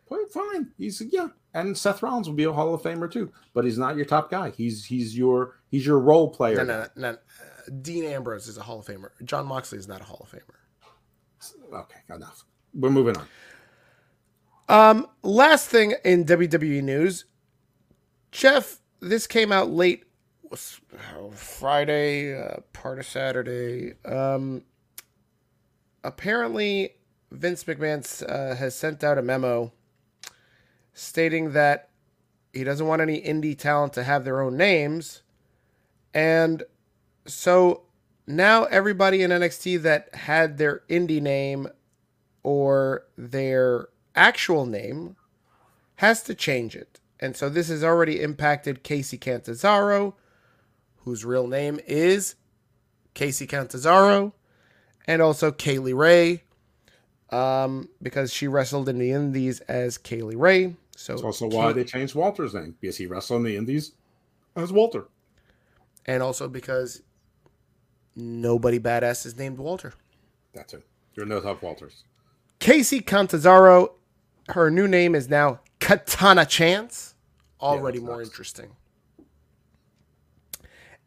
Well, 0.10 0.26
fine. 0.32 0.72
He's 0.78 1.02
yeah, 1.12 1.28
and 1.54 1.78
Seth 1.78 2.02
Rollins 2.02 2.30
will 2.30 2.36
be 2.36 2.46
a 2.46 2.54
Hall 2.54 2.74
of 2.74 2.82
Famer 2.82 3.12
too. 3.12 3.32
But 3.54 3.66
he's 3.66 3.78
not 3.78 3.98
your 3.98 4.06
top 4.06 4.32
guy. 4.32 4.52
He's 4.52 4.86
he's 4.86 5.18
your 5.18 5.56
he's 5.70 5.86
your 5.86 6.00
role 6.00 6.30
player. 6.30 6.58
No, 6.58 6.64
no, 6.64 6.88
no. 6.96 7.12
no. 7.12 7.18
Uh, 7.18 7.72
Dean 7.82 8.06
Ambrose 8.06 8.48
is 8.48 8.58
a 8.58 8.64
Hall 8.64 8.80
of 8.80 8.86
Famer. 8.86 9.10
Jon 9.26 9.46
Moxley 9.46 9.78
is 9.78 9.88
not 9.88 10.02
a 10.02 10.06
Hall 10.06 10.26
of 10.32 10.32
Famer. 10.32 11.80
Okay, 11.82 12.00
enough. 12.14 12.46
We're 12.74 12.90
moving 12.90 13.18
on. 13.18 13.28
Um, 14.70 15.08
last 15.24 15.68
thing 15.68 15.96
in 16.04 16.26
WWE 16.26 16.84
news, 16.84 17.26
Jeff. 18.32 18.80
This 19.00 19.28
came 19.28 19.52
out 19.52 19.70
late, 19.70 20.06
oh, 20.52 21.32
Friday, 21.32 22.36
uh, 22.36 22.62
part 22.74 22.98
of 22.98 23.06
Saturday. 23.06 23.94
Um, 24.06 24.64
apparently, 26.04 26.96
Vince 27.32 27.64
McMahon 27.64 28.30
uh, 28.30 28.56
has 28.56 28.76
sent 28.76 29.04
out 29.04 29.18
a 29.18 29.22
memo 29.22 29.72
stating 30.94 31.54
that 31.54 31.90
he 32.54 32.64
doesn't 32.64 32.88
want 32.88 33.02
any 33.02 33.22
indie 33.22 33.58
talent 33.58 33.94
to 33.94 34.04
have 34.04 34.24
their 34.24 34.42
own 34.42 34.58
names, 34.58 35.22
and 36.14 36.64
so 37.26 37.84
now 38.26 38.66
everybody 38.66 39.22
in 39.22 39.32
NXT 39.32 39.82
that 39.84 40.14
had 40.14 40.58
their 40.58 40.84
indie 40.90 41.22
name 41.22 41.68
or 42.44 43.04
their 43.18 43.88
actual 44.16 44.66
name 44.66 45.16
has 45.96 46.24
to 46.24 46.36
change 46.36 46.76
it. 46.76 47.00
And 47.20 47.36
so 47.36 47.50
this 47.50 47.70
has 47.70 47.84
already 47.84 48.22
impacted 48.22 48.84
Casey 48.84 49.18
Catanzaro, 49.18 50.16
whose 50.98 51.26
real 51.26 51.48
name 51.48 51.80
is 51.88 52.36
Casey 53.14 53.48
Catanzaro, 53.48 54.34
and 55.08 55.22
also 55.22 55.52
Kay 55.52 55.80
Lee 55.80 55.94
Ray, 55.94 56.44
um, 57.32 57.90
because 58.02 58.32
she 58.34 58.48
wrestled 58.48 58.90
in 58.90 59.00
the 59.00 59.12
Indies 59.12 59.60
as 59.62 59.98
Kaylee 59.98 60.40
Ray. 60.40 60.76
So 60.96 61.14
That's 61.14 61.24
also 61.24 61.48
why 61.48 61.74
they 61.74 61.84
changed 61.84 62.16
Walter's 62.16 62.54
name 62.54 62.76
because 62.82 62.98
he 62.98 63.06
wrestled 63.06 63.40
in 63.40 63.44
the 63.46 63.56
Indies 63.56 63.94
as 64.56 64.72
Walter. 64.72 65.06
and 66.06 66.24
also 66.24 66.48
because 66.48 67.02
nobody 68.16 68.80
badass 68.80 69.26
is 69.26 69.38
named 69.38 69.60
Walter. 69.60 69.94
That's 70.54 70.74
it. 70.74 70.84
You're 71.14 71.26
no 71.26 71.40
top 71.40 71.62
Walters. 71.62 72.04
Casey 72.60 73.02
Catanzaro, 73.02 73.94
her 74.50 74.72
new 74.72 74.88
name 74.88 75.14
is 75.14 75.30
now 75.30 75.60
Katana 75.80 76.46
Chance. 76.46 77.14
Already 77.62 78.00
that's 78.00 78.08
more 78.08 78.18
nice. 78.18 78.28
interesting. 78.28 78.76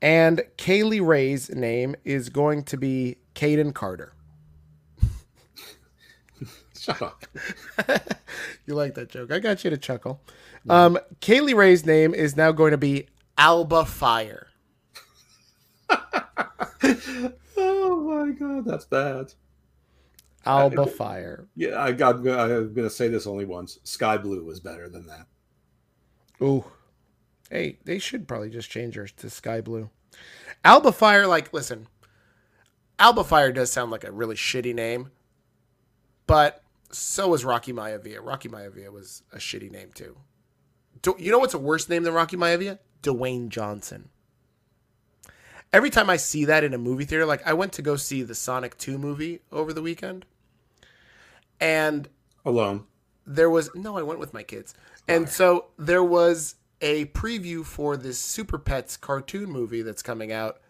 And 0.03 0.45
Kaylee 0.57 1.05
Ray's 1.05 1.51
name 1.51 1.97
is 2.05 2.29
going 2.29 2.63
to 2.65 2.77
be 2.77 3.17
Kayden 3.35 3.75
Carter. 3.75 4.13
Shut 6.79 7.03
up. 7.03 7.27
You 8.67 8.77
like 8.77 8.95
that 8.95 9.09
joke? 9.09 9.33
I 9.33 9.41
got 9.41 9.65
you 9.65 9.71
to 9.71 9.77
chuckle. 9.77 10.23
Um, 10.69 10.97
Kay 11.19 11.41
Lee 11.41 11.55
Ray's 11.55 11.85
name 11.85 12.15
is 12.15 12.37
now 12.37 12.53
going 12.53 12.71
to 12.71 12.79
be 12.79 13.09
Alba 13.37 13.85
Fyre. 13.85 14.47
Oh 17.63 18.01
my 18.01 18.31
god, 18.31 18.65
that's 18.65 18.85
bad. 18.85 19.35
Alba 20.47 20.87
Fyre. 20.87 21.47
Yeah, 21.57 21.83
I 21.83 21.93
got. 21.93 22.17
I'm 22.27 22.73
gonna 22.73 22.89
say 22.89 23.09
this 23.09 23.27
only 23.27 23.45
once. 23.45 23.79
Sky 23.85 24.17
Blue 24.17 24.45
was 24.45 24.61
better 24.61 24.89
than 24.89 25.07
that. 25.07 25.27
Ooh. 26.43 26.65
Hey, 27.51 27.79
they 27.85 27.99
should 27.99 28.29
probably 28.29 28.49
just 28.49 28.71
change 28.71 28.95
her 28.95 29.07
to 29.07 29.31
sky 29.31 29.61
blue. 29.61 29.91
Alba 30.65 30.93
Fyre, 30.93 31.27
like, 31.27 31.53
listen, 31.53 31.89
Alba 33.01 33.25
Fyre 33.25 33.51
does 33.51 33.73
sound 33.73 33.91
like 33.91 34.05
a 34.05 34.13
really 34.13 34.37
shitty 34.37 34.75
name, 34.75 35.11
but 36.27 36.63
so 36.93 37.29
was 37.29 37.45
Rocky 37.45 37.73
Maivia. 37.73 38.19
Rocky 38.23 38.49
Maivia 38.49 38.93
was 38.93 39.23
a 39.33 39.39
shitty 39.39 39.71
name 39.71 39.91
too. 39.95 40.17
Do, 41.03 41.17
you 41.19 41.33
know 41.33 41.39
what's 41.39 41.55
a 41.55 41.59
worse 41.59 41.89
name 41.89 42.03
than 42.03 42.13
Rocky 42.13 42.37
Maivia? 42.37 42.79
Dwayne 43.03 43.49
Johnson. 43.49 44.11
Every 45.73 45.89
time 45.89 46.11
I 46.11 46.17
see 46.17 46.45
that 46.45 46.63
in 46.63 46.75
a 46.75 46.79
movie 46.79 47.05
theater, 47.05 47.25
like 47.25 47.47
I 47.47 47.55
went 47.55 47.73
to 47.75 47.83
go 47.83 47.97
see 47.97 48.23
the 48.23 48.35
Sonic 48.35 48.77
2 48.77 48.99
movie 48.99 49.41
over 49.51 49.73
the 49.73 49.83
weekend, 49.83 50.27
and 51.61 52.09
Alone. 52.45 52.85
there 53.27 53.51
was 53.51 53.71
no 53.75 53.97
i 53.99 54.03
went 54.03 54.19
with 54.19 54.33
my 54.33 54.43
kids 54.43 54.75
and 55.07 55.29
so 55.29 55.67
there 55.79 56.03
was 56.03 56.57
a 56.81 57.05
preview 57.07 57.65
for 57.65 57.97
this 57.97 58.19
super 58.19 58.59
pets 58.59 58.97
cartoon 58.97 59.51
movie 59.51 59.83
that's 59.83 60.03
coming 60.03 60.33
out 60.33 60.61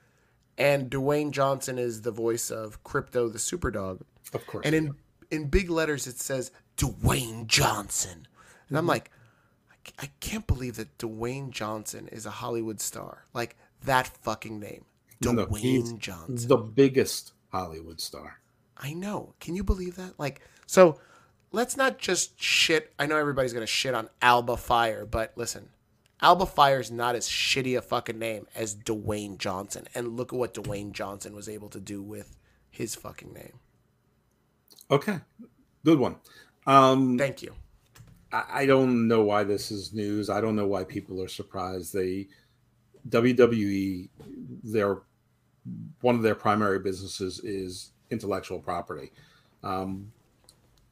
and 0.60 0.90
dwayne 0.90 1.30
johnson 1.30 1.78
is 1.78 2.02
the 2.02 2.10
voice 2.10 2.50
of 2.50 2.82
Krypto 2.84 3.32
the 3.32 3.38
super 3.38 3.70
dog 3.70 4.02
Of 4.32 4.46
course. 4.46 4.64
and 4.64 4.74
in 4.74 4.94
in 5.30 5.48
big 5.48 5.70
letters 5.70 6.06
it 6.06 6.18
says 6.18 6.50
dwayne 6.76 7.46
johnson 7.46 8.28
and 8.68 8.78
i'm 8.78 8.82
mm-hmm. 8.82 8.90
like 8.90 9.10
I 9.98 10.04
I 10.04 10.10
can't 10.20 10.46
believe 10.46 10.76
that 10.76 10.98
dwayne 10.98 11.50
johnson 11.50 12.08
is 12.08 12.26
a 12.26 12.30
hollywood 12.30 12.80
star 12.80 13.24
like 13.34 13.56
that 13.84 14.06
fucking 14.06 14.60
name 14.60 14.84
No, 15.22 15.32
dwayne 15.32 15.98
johnson 15.98 16.48
the 16.48 16.58
biggest 16.58 17.32
Hollywood 17.50 18.00
star. 18.00 18.40
I 18.76 18.94
know. 18.94 19.34
Can 19.40 19.54
you 19.56 19.64
believe 19.64 19.96
that? 19.96 20.18
Like, 20.18 20.40
so 20.66 20.98
let's 21.52 21.76
not 21.76 21.98
just 21.98 22.40
shit. 22.40 22.92
I 22.98 23.06
know 23.06 23.16
everybody's 23.16 23.52
gonna 23.52 23.66
shit 23.66 23.94
on 23.94 24.08
Alba 24.22 24.56
Fyre, 24.56 25.04
but 25.04 25.32
listen, 25.36 25.68
Alba 26.22 26.46
Fyre 26.46 26.80
is 26.80 26.90
not 26.90 27.14
as 27.14 27.28
shitty 27.28 27.76
a 27.76 27.82
fucking 27.82 28.18
name 28.18 28.46
as 28.54 28.74
Dwayne 28.74 29.38
Johnson. 29.38 29.86
And 29.94 30.16
look 30.16 30.32
at 30.32 30.38
what 30.38 30.54
Dwayne 30.54 30.92
Johnson 30.92 31.34
was 31.34 31.48
able 31.48 31.68
to 31.70 31.80
do 31.80 32.02
with 32.02 32.36
his 32.70 32.94
fucking 32.94 33.32
name. 33.32 33.58
Okay, 34.90 35.18
good 35.84 35.98
one. 35.98 36.16
Um, 36.66 37.16
Thank 37.16 37.42
you. 37.42 37.54
I, 38.32 38.44
I 38.50 38.66
don't 38.66 39.08
know 39.08 39.22
why 39.22 39.44
this 39.44 39.70
is 39.70 39.92
news. 39.92 40.28
I 40.28 40.40
don't 40.40 40.56
know 40.56 40.66
why 40.66 40.84
people 40.84 41.22
are 41.22 41.28
surprised. 41.28 41.94
They 41.94 42.28
WWE, 43.08 44.08
their 44.62 45.02
one 46.00 46.14
of 46.14 46.22
their 46.22 46.34
primary 46.34 46.78
businesses 46.78 47.38
is 47.40 47.92
intellectual 48.10 48.58
property, 48.58 49.12
um, 49.62 50.12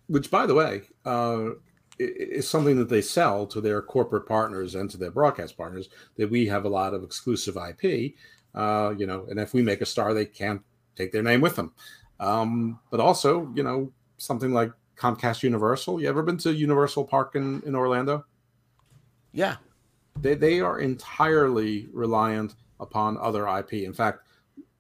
which, 0.07 0.31
by 0.31 0.47
the 0.47 0.55
way, 0.55 0.83
uh, 1.05 1.51
is 1.99 2.49
something 2.49 2.77
that 2.79 2.89
they 2.89 3.03
sell 3.03 3.47
to 3.47 3.61
their 3.61 3.83
corporate 3.83 4.27
partners 4.27 4.75
and 4.75 4.91
to 4.91 4.97
their 4.97 5.11
broadcast 5.11 5.57
partners. 5.57 5.89
That 6.17 6.31
we 6.31 6.47
have 6.47 6.65
a 6.65 6.69
lot 6.69 6.95
of 6.95 7.03
exclusive 7.03 7.57
IP, 7.57 8.15
uh, 8.55 8.95
you 8.97 9.07
know, 9.07 9.27
and 9.29 9.39
if 9.39 9.55
we 9.55 9.63
make 9.63 9.81
a 9.81 9.87
star, 9.87 10.15
they 10.15 10.25
can't 10.25 10.63
take 10.97 11.13
their 11.13 11.23
name 11.23 11.41
with 11.41 11.57
them. 11.57 11.73
Um, 12.21 12.81
but 12.91 13.01
also, 13.01 13.53
you 13.55 13.63
know, 13.63 13.93
something 14.17 14.53
like 14.53 14.73
Comcast 14.97 15.43
Universal. 15.43 16.01
You 16.01 16.09
ever 16.09 16.23
been 16.23 16.39
to 16.39 16.53
Universal 16.53 17.05
Park 17.05 17.37
in, 17.37 17.63
in 17.65 17.75
Orlando? 17.75 18.25
Yeah. 19.33 19.57
They, 20.21 20.35
they 20.35 20.61
are 20.61 20.81
entirely 20.81 21.89
reliant 21.93 22.57
upon 22.81 23.17
other 23.19 23.47
IP. 23.47 23.75
In 23.75 23.93
fact, 23.93 24.21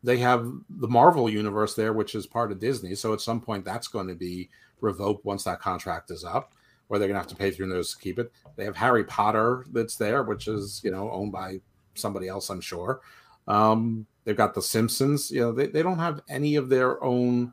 they 0.02 0.18
have 0.18 0.50
the 0.68 0.88
Marvel 0.88 1.28
universe 1.28 1.74
there, 1.74 1.92
which 1.92 2.14
is 2.14 2.26
part 2.26 2.52
of 2.52 2.60
Disney. 2.60 2.94
So 2.94 3.12
at 3.12 3.20
some 3.20 3.40
point, 3.40 3.64
that's 3.64 3.88
going 3.88 4.08
to 4.08 4.14
be 4.14 4.48
revoked 4.80 5.24
once 5.24 5.44
that 5.44 5.60
contract 5.60 6.10
is 6.10 6.24
up. 6.24 6.52
Or 6.88 6.98
they're 6.98 7.08
gonna 7.08 7.18
have 7.20 7.28
to 7.28 7.36
pay 7.36 7.50
through 7.50 7.66
nose 7.66 7.92
to 7.94 7.98
keep 8.00 8.18
it. 8.18 8.32
They 8.56 8.64
have 8.64 8.76
Harry 8.76 9.04
Potter 9.04 9.64
that's 9.72 9.96
there, 9.96 10.22
which 10.22 10.48
is 10.48 10.80
you 10.84 10.90
know 10.90 11.10
owned 11.10 11.32
by 11.32 11.60
somebody 11.94 12.28
else, 12.28 12.48
I'm 12.50 12.60
sure. 12.60 13.00
Um, 13.46 14.06
they've 14.24 14.36
got 14.36 14.54
the 14.54 14.62
Simpsons. 14.62 15.30
You 15.30 15.40
know, 15.40 15.52
they, 15.52 15.66
they 15.66 15.82
don't 15.82 15.98
have 15.98 16.20
any 16.28 16.56
of 16.56 16.68
their 16.68 17.02
own 17.02 17.52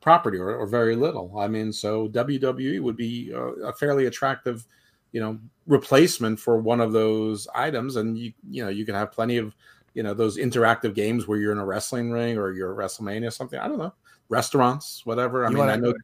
property 0.00 0.38
or, 0.38 0.54
or 0.56 0.66
very 0.66 0.96
little. 0.96 1.38
I 1.38 1.46
mean, 1.48 1.72
so 1.72 2.08
WWE 2.08 2.80
would 2.80 2.96
be 2.96 3.30
a, 3.32 3.40
a 3.40 3.72
fairly 3.72 4.06
attractive, 4.06 4.66
you 5.12 5.20
know, 5.20 5.38
replacement 5.66 6.40
for 6.40 6.58
one 6.58 6.80
of 6.80 6.92
those 6.92 7.46
items, 7.54 7.96
and 7.96 8.16
you 8.18 8.32
you 8.48 8.62
know 8.64 8.70
you 8.70 8.84
can 8.86 8.94
have 8.94 9.12
plenty 9.12 9.36
of 9.36 9.54
you 9.94 10.02
know 10.02 10.14
those 10.14 10.38
interactive 10.38 10.94
games 10.94 11.26
where 11.26 11.38
you're 11.38 11.52
in 11.52 11.58
a 11.58 11.66
wrestling 11.66 12.10
ring 12.10 12.38
or 12.38 12.52
you're 12.52 12.74
WrestleMania 12.74 13.28
or 13.28 13.30
something. 13.32 13.58
I 13.58 13.68
don't 13.68 13.78
know, 13.78 13.92
restaurants, 14.28 15.04
whatever. 15.04 15.44
I 15.44 15.48
You 15.48 15.54
mean, 15.56 15.58
wanna- 15.66 15.72
I 15.72 15.76
know 15.76 15.94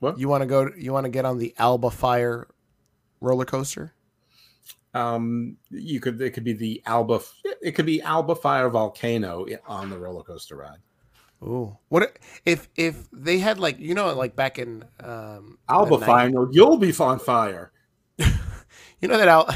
what 0.00 0.18
You 0.18 0.28
want 0.28 0.42
to 0.42 0.46
go? 0.46 0.70
You 0.76 0.92
want 0.92 1.04
to 1.04 1.10
get 1.10 1.24
on 1.24 1.38
the 1.38 1.54
Alba 1.58 1.90
Fyre 1.90 2.48
roller 3.20 3.44
coaster? 3.44 3.94
um 4.96 5.58
you 5.68 6.00
could 6.00 6.20
it 6.20 6.30
could 6.30 6.44
be 6.44 6.54
the 6.54 6.82
Alba 6.86 7.20
it 7.60 7.72
could 7.72 7.86
be 7.86 8.00
Alba 8.00 8.34
Fyre 8.34 8.70
Volcano 8.70 9.46
on 9.66 9.90
the 9.90 9.98
roller 9.98 10.22
coaster 10.22 10.56
ride. 10.56 10.78
Ooh, 11.42 11.76
what 11.88 12.18
if 12.46 12.68
if 12.76 13.06
they 13.12 13.38
had 13.38 13.58
like 13.58 13.78
you 13.78 13.94
know 13.94 14.14
like 14.14 14.34
back 14.34 14.58
in 14.58 14.84
um 15.00 15.58
Alba 15.68 15.98
Fyre, 15.98 16.30
no, 16.30 16.48
you'll 16.50 16.78
be 16.78 16.94
on 16.98 17.18
fire. 17.18 17.72
You 18.98 19.08
know 19.08 19.18
that 19.18 19.28
Al, 19.28 19.54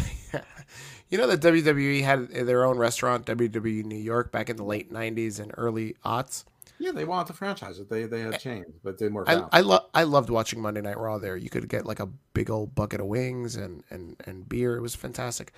you 1.09 1.17
know 1.17 1.27
that 1.27 1.41
WWE 1.41 2.03
had 2.05 2.29
their 2.29 2.67
own 2.67 2.77
restaurant, 2.77 3.25
WWE 3.25 3.85
New 3.85 3.97
York, 3.97 4.31
back 4.31 4.51
in 4.51 4.57
the 4.57 4.65
late 4.65 4.93
'90s 4.93 5.41
and 5.41 5.51
early 5.57 5.97
aughts. 6.05 6.45
Yeah, 6.81 6.93
they 6.93 7.05
wanted 7.05 7.27
to 7.27 7.33
franchise 7.35 7.79
it. 7.79 7.91
They 7.91 8.05
they 8.07 8.23
had 8.23 8.41
chains, 8.41 8.79
but 8.83 8.91
it 8.91 8.99
didn't 8.99 9.13
work 9.13 9.29
I 9.29 9.35
out. 9.35 9.51
I, 9.53 9.61
lo- 9.61 9.87
I 9.93 10.05
loved 10.05 10.31
watching 10.31 10.63
Monday 10.63 10.81
Night 10.81 10.99
Raw. 10.99 11.19
There, 11.19 11.37
you 11.37 11.51
could 11.51 11.69
get 11.69 11.85
like 11.85 12.01
a 12.01 12.07
big 12.33 12.49
old 12.49 12.75
bucket 12.75 13.01
of 13.01 13.07
wings 13.07 13.55
and 13.55 13.85
and 13.91 14.17
and 14.25 14.49
beer. 14.49 14.77
It 14.77 14.81
was 14.81 14.95
fantastic. 14.95 15.53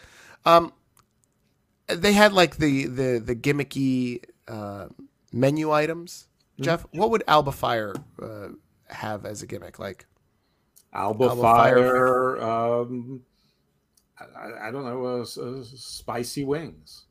Um, 0.44 0.72
they 1.86 2.12
had 2.12 2.32
like 2.32 2.56
the 2.56 2.86
the 2.86 3.22
the 3.24 3.36
gimmicky 3.36 4.24
uh, 4.48 4.88
menu 5.32 5.70
items. 5.70 6.26
Hmm. 6.56 6.64
Jeff, 6.64 6.86
what 6.90 7.10
would 7.10 7.22
Alba 7.28 7.52
Fyre 7.52 7.94
uh, 8.20 8.48
have 8.88 9.24
as 9.24 9.42
a 9.42 9.46
gimmick? 9.46 9.78
Like, 9.78 10.06
Alba, 10.92 11.26
Alba 11.26 11.40
Fyre. 11.40 12.36
Fire. 12.36 12.42
Um, 12.42 13.20
I, 14.18 14.68
I 14.68 14.70
don't 14.72 14.84
know. 14.84 15.06
Uh, 15.06 15.22
uh, 15.22 15.62
spicy 15.62 16.42
wings, 16.42 17.04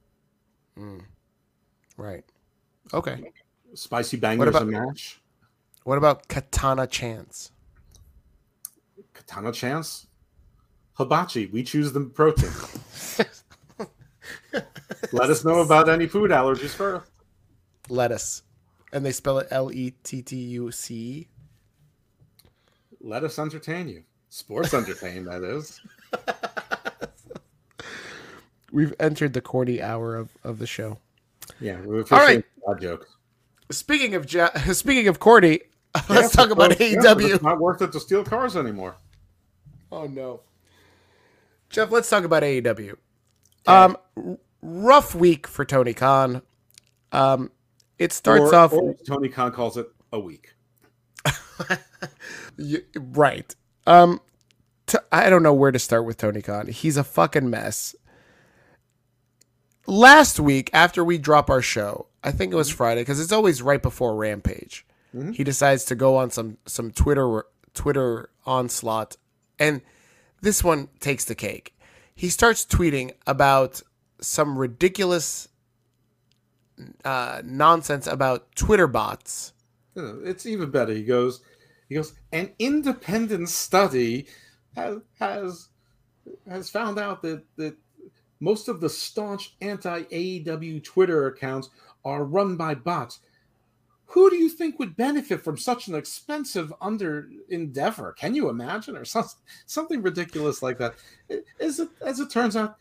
mm, 0.78 1.02
right? 1.96 2.26
Okay. 2.94 3.32
Spicy 3.74 4.18
bangers 4.18 4.50
about- 4.50 4.62
and 4.64 4.72
mash. 4.72 5.20
What 5.84 5.98
about 5.98 6.28
Katana 6.28 6.86
Chance? 6.88 7.52
Katana 9.14 9.52
chance. 9.52 10.06
Hibachi. 10.94 11.48
We 11.48 11.64
choose 11.64 11.92
the 11.92 12.02
protein. 12.02 12.52
Let 15.12 15.30
us 15.30 15.44
know 15.44 15.60
about 15.62 15.90
any 15.90 16.06
food 16.08 16.30
allergies 16.32 16.70
first. 16.76 17.10
lettuce, 17.90 18.44
and 18.94 19.04
they 19.06 19.12
spell 19.12 19.40
it 19.40 19.48
L 19.52 19.72
E 19.72 19.94
T 20.04 20.22
T 20.22 20.36
U 20.36 20.72
C. 20.72 20.94
L 20.96 21.00
T 21.00 21.16
T 21.18 21.22
U 21.22 21.28
C. 21.28 21.28
Let 23.02 23.24
us 23.24 23.40
entertain 23.40 23.88
you. 23.88 24.04
Sports 24.30 24.74
entertain, 24.76 25.26
that 25.26 25.44
is. 25.44 25.82
We've 28.72 28.94
entered 29.00 29.34
the 29.34 29.42
corny 29.42 29.82
hour 29.82 30.16
of, 30.16 30.30
of 30.44 30.60
the 30.60 30.68
show. 30.68 31.00
Yeah, 31.60 31.82
we're 31.84 32.04
All 32.12 32.20
right. 32.20 32.44
jokes. 32.80 33.16
Speaking 33.72 34.16
of 34.16 34.32
ja- 34.32 34.52
speaking 34.74 35.08
of 35.08 35.20
corny, 35.20 35.62
let's 36.10 36.34
talk 36.36 36.50
about 36.50 36.80
yeah, 36.80 36.96
AEW. 36.96 37.34
It's 37.36 37.44
not 37.44 37.60
worth 37.60 37.82
it 37.82 37.92
to 37.94 38.00
steal 38.00 38.24
cars 38.24 38.56
anymore. 38.56 38.98
Oh 39.92 40.06
no, 40.08 40.42
Jeff. 41.70 41.92
Let's 41.92 42.10
talk 42.10 42.24
about 42.24 42.44
AEW. 42.44 42.96
Um, 43.68 43.98
r- 44.18 44.38
rough 44.62 45.14
week 45.16 45.48
for 45.48 45.66
Tony 45.66 45.94
Khan. 45.94 46.42
Um, 47.12 47.52
it 48.00 48.14
starts 48.14 48.52
Or- 48.52 48.56
off 48.56 48.74
or 48.74 48.96
Tony 49.08 49.30
Khan 49.30 49.52
calls 49.52 49.78
it 49.78 49.88
a 50.14 50.20
week. 50.20 50.54
Y- 52.58 52.78
right. 52.96 53.54
Um, 53.86 54.22
t- 54.88 54.98
I 55.12 55.30
don't 55.30 55.44
know 55.44 55.54
where 55.54 55.72
to 55.72 55.80
start 55.80 56.06
with 56.06 56.18
Tony 56.18 56.42
Khan. 56.42 56.68
He's 56.68 56.98
a 56.98 57.04
fucking 57.04 57.50
mess. 57.50 57.96
Last 59.88 60.40
week, 60.40 60.70
after 60.74 61.04
we 61.04 61.18
drop 61.18 61.50
our 61.50 61.62
show, 61.62 62.08
I 62.24 62.32
think 62.32 62.54
it 62.54 62.56
was 62.56 62.70
Friday 62.70 63.02
because 63.02 63.20
it's 63.20 63.32
always 63.32 63.62
right 63.62 63.82
before 63.82 64.16
Rampage. 64.16 64.86
He 65.34 65.44
decides 65.44 65.84
to 65.86 65.96
go 65.96 66.16
on 66.16 66.30
some 66.30 66.58
some 66.66 66.92
Twitter 66.92 67.44
Twitter 67.74 68.30
onslaught, 68.46 69.18
and 69.60 69.82
this 70.42 70.64
one 70.64 70.88
takes 71.00 71.26
the 71.26 71.36
cake. 71.36 71.76
He 72.16 72.30
starts 72.30 72.66
tweeting 72.66 73.12
about 73.28 73.82
some 74.22 74.58
ridiculous 74.58 75.50
uh, 77.04 77.42
nonsense 77.44 78.08
about 78.08 78.56
Twitter 78.56 78.88
bots. 78.88 79.54
It's 79.96 80.46
even 80.46 80.72
better. 80.72 80.94
He 80.94 81.04
goes, 81.04 81.42
he 81.90 81.96
goes, 81.96 82.14
an 82.32 82.52
independent 82.58 83.50
study 83.50 84.28
has 84.76 85.00
has 85.20 85.68
has 86.48 86.70
found 86.70 87.00
out 87.00 87.22
that 87.24 87.44
that 87.58 87.76
most 88.40 88.68
of 88.68 88.80
the 88.80 88.90
staunch 88.90 89.56
anti 89.62 90.04
AEW 90.04 90.84
Twitter 90.84 91.28
accounts 91.28 91.70
are 92.06 92.24
run 92.24 92.58
by 92.58 92.76
bots. 92.76 93.20
Who 94.06 94.30
do 94.30 94.36
you 94.36 94.50
think 94.50 94.78
would 94.78 94.98
benefit 94.98 95.42
from 95.42 95.58
such 95.58 95.88
an 95.88 95.96
expensive 95.96 96.74
under 96.82 97.30
endeavor? 97.50 98.14
Can 98.18 98.36
you 98.36 98.50
imagine, 98.50 98.98
or 98.98 99.06
some, 99.06 99.26
something 99.68 100.02
ridiculous 100.02 100.62
like 100.62 100.78
that? 100.80 100.96
As 101.62 101.80
it, 101.80 101.90
as 102.06 102.20
it 102.20 102.30
turns 102.30 102.58
out, 102.58 102.76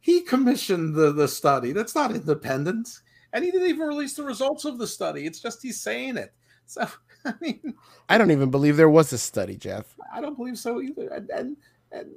he 0.00 0.20
commissioned 0.20 0.94
the, 0.94 1.12
the 1.12 1.28
study. 1.28 1.72
That's 1.72 1.94
not 1.94 2.14
independent, 2.14 2.90
and 3.32 3.42
he 3.42 3.50
didn't 3.50 3.68
even 3.68 3.88
release 3.88 4.14
the 4.14 4.22
results 4.22 4.66
of 4.66 4.76
the 4.78 4.86
study. 4.86 5.24
It's 5.24 5.40
just 5.40 5.62
he's 5.62 5.80
saying 5.80 6.18
it. 6.18 6.34
So 6.66 6.86
I 7.24 7.34
mean, 7.40 7.74
I 8.08 8.18
don't 8.18 8.30
even 8.30 8.50
believe 8.50 8.76
there 8.76 8.90
was 8.90 9.12
a 9.12 9.18
study, 9.18 9.56
Jeff. 9.56 9.96
I 10.12 10.20
don't 10.20 10.36
believe 10.36 10.58
so 10.58 10.80
either. 10.82 11.08
And 11.08 11.30
and, 11.30 11.56
and 11.90 12.10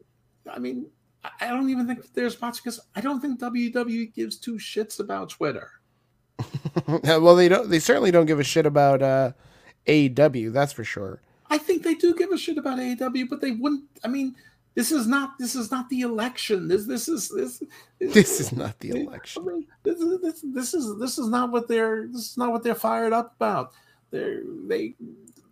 I 0.52 0.60
mean, 0.60 0.86
I- 1.24 1.32
I 1.42 1.48
don't 1.48 1.70
even 1.70 1.88
think 1.88 2.14
there's 2.14 2.36
bots 2.36 2.60
because 2.60 2.80
I 2.96 3.02
don't 3.02 3.22
think 3.22 3.40
WWE 3.40 4.14
gives 4.14 4.38
two 4.38 4.56
shits 4.56 5.00
about 5.00 5.30
Twitter. 5.30 5.72
well, 7.04 7.36
they 7.36 7.48
don't. 7.50 7.70
They 7.70 7.80
certainly 7.80 8.12
don't 8.12 8.26
give 8.26 8.40
a 8.40 8.44
shit 8.44 8.66
about 8.66 9.02
uh, 9.02 9.32
AEW. 9.88 10.52
That's 10.52 10.74
for 10.74 10.84
sure. 10.84 11.22
I 11.50 11.58
think 11.58 11.84
they 11.84 11.96
do 11.96 12.14
give 12.14 12.32
a 12.32 12.38
shit 12.38 12.58
about 12.58 12.80
AEW, 12.80 13.30
but 13.30 13.42
they 13.42 13.52
wouldn't. 13.52 13.84
I 14.04 14.08
mean, 14.08 14.36
this 14.76 14.92
is 14.92 15.08
not 15.08 15.38
this 15.40 15.56
is 15.56 15.72
not 15.72 15.90
the 15.90 16.02
election. 16.02 16.68
This 16.68 16.86
this 16.86 17.08
is 17.08 17.30
this. 17.30 17.64
This 18.00 18.40
is 18.40 18.54
not 18.54 18.80
the 18.80 18.94
I 18.94 19.00
election. 19.02 19.46
mean, 19.46 19.68
this 19.84 20.00
is 20.00 20.22
this, 20.22 20.42
this 20.54 20.74
is 20.74 20.98
this 21.00 21.18
is 21.18 21.28
not 21.28 21.52
what 21.52 21.68
they're 21.68 22.08
this 22.08 22.32
is 22.32 22.38
not 22.38 22.52
what 22.52 22.64
they're 22.64 22.76
fired 22.76 23.12
up 23.12 23.36
about. 23.36 23.74
They're 24.10 24.42
they 24.68 24.96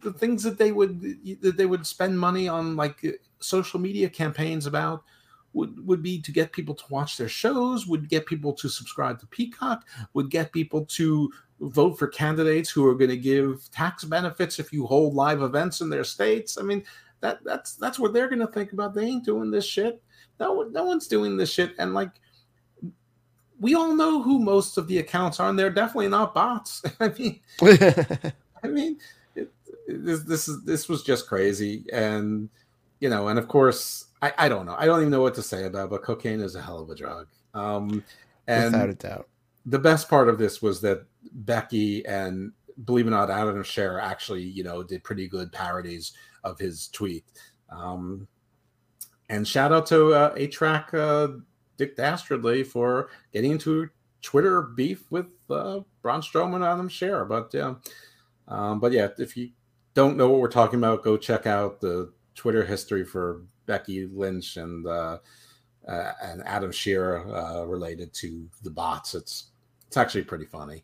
the 0.01 0.13
things 0.13 0.43
that 0.43 0.57
they 0.57 0.71
would 0.71 1.01
that 1.41 1.57
they 1.57 1.65
would 1.65 1.85
spend 1.85 2.17
money 2.17 2.47
on 2.47 2.75
like 2.75 3.03
social 3.39 3.79
media 3.79 4.09
campaigns 4.09 4.65
about 4.65 5.03
would 5.57 5.85
would 5.87 6.03
be 6.03 6.21
to 6.21 6.31
get 6.31 6.51
people 6.51 6.75
to 6.75 6.83
watch 6.89 7.17
their 7.17 7.27
shows, 7.27 7.87
would 7.87 8.07
get 8.07 8.27
people 8.27 8.53
to 8.53 8.69
subscribe 8.69 9.19
to 9.19 9.27
Peacock, 9.27 9.85
would 10.13 10.29
get 10.29 10.53
people 10.53 10.85
to 10.85 11.31
vote 11.59 11.97
for 11.97 12.07
candidates 12.07 12.69
who 12.69 12.85
are 12.87 12.93
going 12.93 13.09
to 13.09 13.17
give 13.17 13.67
tax 13.71 14.03
benefits 14.03 14.59
if 14.59 14.71
you 14.71 14.85
hold 14.85 15.15
live 15.15 15.41
events 15.41 15.81
in 15.81 15.89
their 15.89 16.03
states. 16.03 16.59
I 16.59 16.61
mean, 16.61 16.83
that 17.21 17.43
that's 17.43 17.73
that's 17.73 17.97
what 17.97 18.13
they're 18.13 18.29
going 18.29 18.45
to 18.45 18.53
think 18.53 18.71
about. 18.71 18.93
They 18.93 19.05
ain't 19.05 19.25
doing 19.25 19.49
this 19.49 19.65
shit. 19.65 20.01
No 20.39 20.61
no 20.71 20.85
one's 20.85 21.07
doing 21.07 21.35
this 21.35 21.51
shit. 21.51 21.73
And 21.79 21.95
like, 21.95 22.11
we 23.59 23.73
all 23.73 23.95
know 23.95 24.21
who 24.21 24.37
most 24.37 24.77
of 24.77 24.87
the 24.87 24.99
accounts 24.99 25.39
are, 25.39 25.49
and 25.49 25.57
they're 25.57 25.71
definitely 25.71 26.09
not 26.09 26.35
bots. 26.35 26.83
I 26.99 27.09
mean, 27.09 27.39
I 28.63 28.67
mean, 28.67 28.99
it, 29.35 29.51
this 29.87 30.21
this 30.21 30.47
is 30.47 30.63
this 30.63 30.87
was 30.87 31.01
just 31.01 31.27
crazy, 31.27 31.85
and 31.91 32.49
you 32.99 33.09
know, 33.09 33.29
and 33.29 33.39
of 33.39 33.47
course, 33.47 34.06
I, 34.21 34.33
I 34.37 34.49
don't 34.49 34.65
know, 34.65 34.75
I 34.77 34.85
don't 34.85 34.99
even 34.99 35.11
know 35.11 35.21
what 35.21 35.35
to 35.35 35.43
say 35.43 35.65
about, 35.65 35.85
it, 35.85 35.89
but 35.91 36.03
cocaine 36.03 36.41
is 36.41 36.55
a 36.55 36.61
hell 36.61 36.79
of 36.79 36.89
a 36.89 36.95
drug. 36.95 37.27
Um, 37.53 38.03
and 38.47 38.73
Without 38.73 38.89
a 38.89 38.93
doubt. 38.93 39.29
the 39.65 39.79
best 39.79 40.09
part 40.09 40.29
of 40.29 40.37
this 40.37 40.61
was 40.61 40.81
that 40.81 41.05
Becky 41.31 42.05
and 42.05 42.51
believe 42.85 43.05
it 43.05 43.09
or 43.09 43.11
not, 43.11 43.29
Adam 43.29 43.61
Scherr 43.63 44.01
actually, 44.01 44.43
you 44.43 44.63
know, 44.63 44.83
did 44.83 45.03
pretty 45.03 45.27
good 45.27 45.51
parodies 45.51 46.13
of 46.43 46.59
his 46.59 46.87
tweet. 46.89 47.25
Um, 47.69 48.27
and 49.29 49.47
shout 49.47 49.71
out 49.71 49.85
to 49.87 50.13
uh, 50.13 50.33
A 50.37 50.47
Track 50.47 50.93
uh, 50.93 51.29
Dick 51.77 51.95
Dastardly 51.95 52.63
for 52.63 53.09
getting 53.33 53.51
into 53.51 53.89
Twitter 54.21 54.61
beef 54.61 55.11
with 55.11 55.27
uh, 55.49 55.81
Braun 56.01 56.21
Strowman 56.21 56.55
and 56.55 56.63
Adam 56.63 56.89
Scherr. 56.89 57.27
But 57.27 57.51
yeah, 57.53 57.75
um, 58.47 58.79
but 58.79 58.91
yeah, 58.91 59.09
if 59.17 59.35
you 59.35 59.49
don't 59.93 60.17
know 60.17 60.29
what 60.29 60.39
we're 60.39 60.47
talking 60.47 60.79
about, 60.79 61.03
go 61.03 61.17
check 61.17 61.45
out 61.45 61.81
the 61.81 62.11
Twitter 62.35 62.65
history 62.65 63.03
for 63.03 63.41
Becky 63.67 64.07
Lynch 64.07 64.57
and 64.57 64.87
uh, 64.87 65.19
uh, 65.87 66.11
and 66.23 66.41
Adam 66.45 66.71
Scherr 66.71 67.27
uh, 67.61 67.65
related 67.67 68.11
to 68.15 68.49
the 68.63 68.71
bots. 68.71 69.13
It's 69.13 69.51
it's 69.85 69.97
actually 69.97 70.23
pretty 70.23 70.45
funny. 70.45 70.83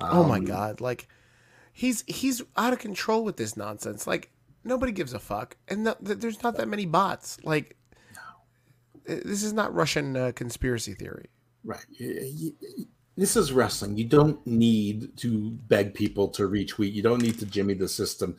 oh 0.00 0.22
my 0.22 0.36
Um, 0.36 0.44
god! 0.44 0.80
Like 0.80 1.08
he's 1.72 2.04
he's 2.06 2.42
out 2.56 2.72
of 2.72 2.78
control 2.78 3.24
with 3.24 3.36
this 3.36 3.56
nonsense. 3.56 4.06
Like 4.06 4.30
nobody 4.62 4.92
gives 4.92 5.12
a 5.12 5.18
fuck, 5.18 5.56
and 5.66 5.84
no, 5.84 5.94
th- 6.04 6.18
there's 6.18 6.42
not 6.42 6.56
that 6.58 6.68
many 6.68 6.86
bots. 6.86 7.38
Like, 7.42 7.76
uh, 9.08 9.16
this 9.24 9.42
is 9.42 9.52
not 9.52 9.74
Russian 9.74 10.16
uh, 10.16 10.32
conspiracy 10.34 10.94
theory. 10.94 11.30
Right. 11.64 11.84
This 13.16 13.36
is 13.36 13.52
wrestling. 13.52 13.96
You 13.98 14.04
don't 14.04 14.46
need 14.46 15.16
to 15.18 15.50
beg 15.66 15.92
people 15.92 16.28
to 16.28 16.48
retweet. 16.48 16.92
You 16.92 17.02
don't 17.02 17.20
need 17.20 17.38
to 17.40 17.46
jimmy 17.46 17.74
the 17.74 17.88
system. 17.88 18.36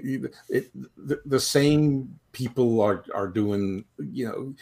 The, 0.00 0.30
it, 0.48 0.70
the, 0.96 1.20
the 1.24 1.40
same 1.40 2.18
people 2.32 2.80
are 2.80 3.04
are 3.14 3.28
doing. 3.28 3.84
You 3.98 4.26
know, 4.26 4.54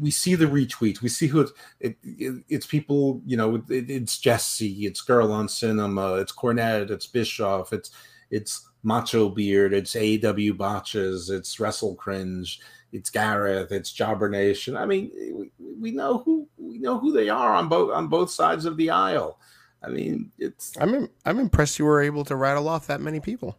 we 0.00 0.10
see 0.10 0.34
the 0.34 0.46
retweets. 0.46 1.02
We 1.02 1.08
see 1.08 1.26
who 1.26 1.40
it's, 1.40 1.52
it, 1.80 1.96
it, 2.02 2.44
it's 2.48 2.66
people. 2.66 3.22
You 3.24 3.36
know, 3.36 3.56
it, 3.56 3.90
it's 3.90 4.18
Jesse. 4.18 4.86
It's 4.86 5.00
Girl 5.00 5.32
on 5.32 5.48
Cinema. 5.48 6.14
It's 6.14 6.32
Cornette. 6.32 6.90
It's 6.90 7.06
Bischoff. 7.06 7.72
It's 7.72 7.90
it's 8.30 8.66
Macho 8.82 9.28
Beard. 9.28 9.72
It's 9.72 9.96
AW 9.96 10.52
Botches. 10.54 11.30
It's 11.30 11.60
Wrestle 11.60 11.94
Cringe. 11.94 12.60
It's 12.92 13.10
Gareth. 13.10 13.72
It's 13.72 13.92
Jobber 13.92 14.28
Nation. 14.28 14.76
I 14.76 14.86
mean, 14.86 15.10
we, 15.34 15.50
we 15.80 15.90
know 15.90 16.18
who 16.18 16.48
we 16.58 16.78
know 16.78 16.98
who 16.98 17.12
they 17.12 17.28
are 17.28 17.54
on 17.54 17.68
both 17.68 17.92
on 17.92 18.08
both 18.08 18.30
sides 18.30 18.64
of 18.64 18.76
the 18.76 18.90
aisle. 18.90 19.38
I 19.82 19.88
mean, 19.88 20.30
it's 20.38 20.72
I'm 20.78 20.94
im- 20.94 21.10
I'm 21.24 21.38
impressed 21.38 21.78
you 21.78 21.84
were 21.84 22.02
able 22.02 22.24
to 22.24 22.36
rattle 22.36 22.68
off 22.68 22.86
that 22.88 23.00
many 23.00 23.20
people. 23.20 23.56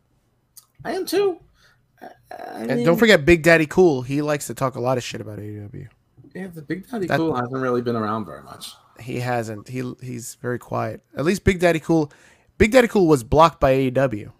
I 0.84 0.94
am 0.94 1.06
too. 1.06 1.40
I, 2.02 2.08
I 2.32 2.60
And 2.64 2.86
don't 2.86 2.98
forget 2.98 3.26
Big 3.26 3.44
Daddy 3.44 3.66
Cool. 3.66 4.02
He 4.02 4.22
likes 4.22 4.48
to 4.48 4.54
talk 4.54 4.76
a 4.76 4.80
lot 4.82 4.98
of 4.98 5.04
shit 5.04 5.22
about 5.22 5.40
AEW. 5.40 5.88
yeah, 6.34 6.48
the 6.48 6.62
Big 6.62 6.90
Daddy 6.90 7.08
That- 7.08 7.18
Cool 7.18 7.36
hasn't 7.36 7.62
really 7.62 7.82
been 7.82 7.96
around 7.96 8.26
very 8.26 8.44
much. 8.44 8.74
He 9.00 9.20
hasn't. 9.20 9.68
He 9.68 9.94
he's 10.02 10.36
very 10.36 10.60
quiet. 10.60 11.02
At 11.18 11.26
least 11.26 11.44
Big 11.44 11.60
Daddy 11.60 11.80
Cool. 11.80 12.12
Big 12.58 12.72
Daddy 12.72 12.88
Cool 12.88 13.08
was 13.08 13.24
blocked 13.24 13.60
by 13.60 13.74
AEW. 13.74 14.32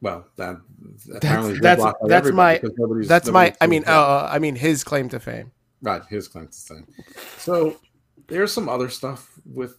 Well, 0.00 0.26
that 0.36 0.56
apparently 1.14 1.58
That's 1.60 1.82
that's, 1.82 1.98
that's 2.06 2.30
my 2.32 2.60
that's 3.06 3.30
my. 3.30 3.54
I 3.60 3.66
mean, 3.66 3.84
uh, 3.86 4.28
I 4.30 4.38
mean 4.38 4.56
his 4.56 4.84
claim 4.84 5.08
to 5.10 5.20
fame. 5.20 5.52
Right, 5.82 6.02
his 6.10 6.28
claim 6.28 6.48
to 6.48 6.58
fame. 6.58 6.86
So 7.38 7.76
there's 8.26 8.52
some 8.52 8.68
other 8.68 8.88
stuff 8.88 9.30
with 9.46 9.78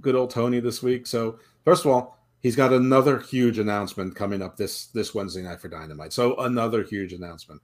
good 0.00 0.14
old 0.14 0.30
Tony 0.30 0.58
this 0.60 0.82
week. 0.82 1.06
So 1.06 1.38
first 1.64 1.84
of 1.84 1.90
all, 1.92 2.18
he's 2.42 2.56
got 2.56 2.72
another 2.72 3.18
huge 3.18 3.58
announcement 3.58 4.14
coming 4.14 4.42
up 4.42 4.56
this 4.56 4.86
this 4.88 5.14
Wednesday 5.14 5.42
night 5.42 5.60
for 5.60 5.68
Dynamite. 5.68 6.12
So 6.12 6.36
another 6.36 6.82
huge 6.82 7.12
announcement. 7.12 7.62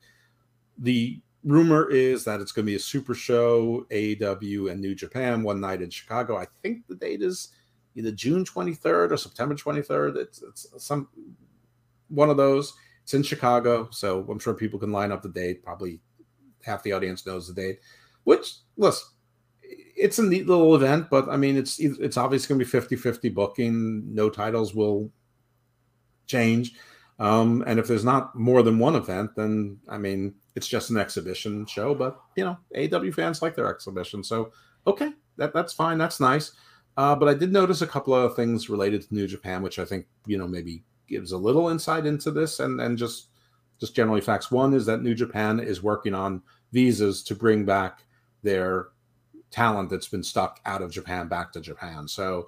The 0.79 1.21
rumor 1.45 1.91
is 1.91 2.25
that 2.25 2.41
it's 2.41 2.53
going 2.53 2.65
to 2.67 2.71
be 2.71 2.77
a 2.77 2.81
super 2.81 3.15
show, 3.15 3.87
AEW 3.91 4.71
and 4.71 4.81
New 4.81 4.95
Japan 4.95 5.43
one 5.43 5.61
night 5.61 5.83
in 5.83 5.91
Chicago. 5.91 6.37
I 6.37 6.47
think 6.63 6.87
the 6.87 6.95
date 6.95 7.23
is 7.23 7.49
either 7.95 8.13
June 8.13 8.45
23rd 8.45 9.11
or 9.11 9.17
September 9.17 9.55
23rd. 9.55 10.17
It's 10.17 10.43
it's 10.43 10.69
some 10.79 11.09
one 12.09 12.31
of 12.31 12.37
those. 12.37 12.75
It's 13.03 13.15
in 13.15 13.23
Chicago, 13.23 13.89
so 13.91 14.27
I'm 14.31 14.39
sure 14.39 14.55
people 14.55 14.79
can 14.79 14.93
line 14.93 15.13
up 15.13 15.23
the 15.23 15.31
date. 15.31 15.63
Probably 15.63 16.01
half 16.63 16.83
the 16.83 16.93
audience 16.93 17.27
knows 17.27 17.49
the 17.49 17.55
date. 17.55 17.81
Which, 18.25 18.57
listen, 18.77 19.09
it's 19.99 20.19
a 20.19 20.23
neat 20.23 20.47
little 20.47 20.75
event, 20.75 21.11
but 21.11 21.29
I 21.29 21.37
mean, 21.37 21.57
it's 21.57 21.79
it's 21.79 22.17
obviously 22.17 22.55
going 22.55 22.65
to 22.65 22.81
be 22.81 22.97
50-50 22.97 23.35
booking. 23.35 24.15
No 24.15 24.31
titles 24.31 24.75
will 24.75 25.11
change, 26.27 26.75
um, 27.19 27.65
and 27.67 27.79
if 27.79 27.87
there's 27.87 28.05
not 28.05 28.35
more 28.35 28.63
than 28.63 28.79
one 28.79 28.95
event, 28.95 29.33
then 29.37 29.79
I 29.89 29.99
mean, 29.99 30.35
it's 30.55 30.69
just 30.69 30.91
an 30.91 30.97
exhibition 30.97 31.67
show. 31.67 31.95
But 31.95 32.19
you 32.37 32.45
know, 32.45 32.59
AW 32.77 33.11
fans 33.11 33.43
like 33.43 33.55
their 33.55 33.69
exhibition, 33.73 34.23
so 34.23 34.53
okay, 34.87 35.13
that 35.37 35.53
that's 35.53 35.73
fine. 35.73 35.99
That's 35.99 36.21
nice. 36.21 36.53
Uh, 36.97 37.15
but 37.15 37.29
I 37.29 37.35
did 37.35 37.53
notice 37.53 37.83
a 37.83 37.87
couple 37.87 38.15
of 38.15 38.35
things 38.35 38.69
related 38.69 39.03
to 39.03 39.15
New 39.15 39.27
Japan, 39.27 39.63
which 39.63 39.79
I 39.79 39.85
think 39.85 40.07
you 40.27 40.39
know 40.39 40.49
maybe 40.49 40.85
gives 41.09 41.33
a 41.33 41.39
little 41.39 41.69
insight 41.69 42.07
into 42.07 42.31
this, 42.31 42.61
and 42.61 42.81
and 42.81 42.97
just 42.97 43.29
just 43.81 43.95
generally 43.95 44.21
facts. 44.21 44.51
One 44.51 44.75
is 44.75 44.87
that 44.87 45.03
New 45.03 45.15
Japan 45.15 45.61
is 45.61 45.83
working 45.83 46.15
on 46.15 46.43
visas 46.73 47.23
to 47.25 47.35
bring 47.35 47.65
back 47.65 48.05
their 48.43 48.89
talent 49.51 49.91
that's 49.91 50.09
been 50.09 50.23
stuck 50.23 50.61
out 50.65 50.83
of 50.83 50.91
Japan 50.91 51.29
back 51.29 51.53
to 51.53 51.61
Japan. 51.61 52.07
So 52.07 52.47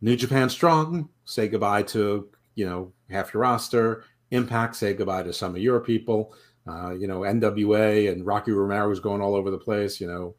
New 0.00 0.16
Japan 0.16 0.48
strong, 0.48 1.08
say 1.24 1.48
goodbye 1.48 1.82
to 1.84 2.28
you 2.54 2.66
know 2.66 2.92
half 3.10 3.32
your 3.32 3.42
roster. 3.42 4.04
Impact, 4.30 4.76
say 4.76 4.94
goodbye 4.94 5.22
to 5.22 5.32
some 5.32 5.54
of 5.54 5.62
your 5.62 5.80
people. 5.80 6.34
Uh, 6.66 6.92
you 6.92 7.06
know 7.06 7.20
NWA 7.20 8.10
and 8.10 8.26
Rocky 8.26 8.52
Romero 8.52 8.90
is 8.90 9.00
going 9.00 9.20
all 9.20 9.34
over 9.34 9.50
the 9.50 9.58
place. 9.58 10.00
You 10.00 10.06
know, 10.08 10.34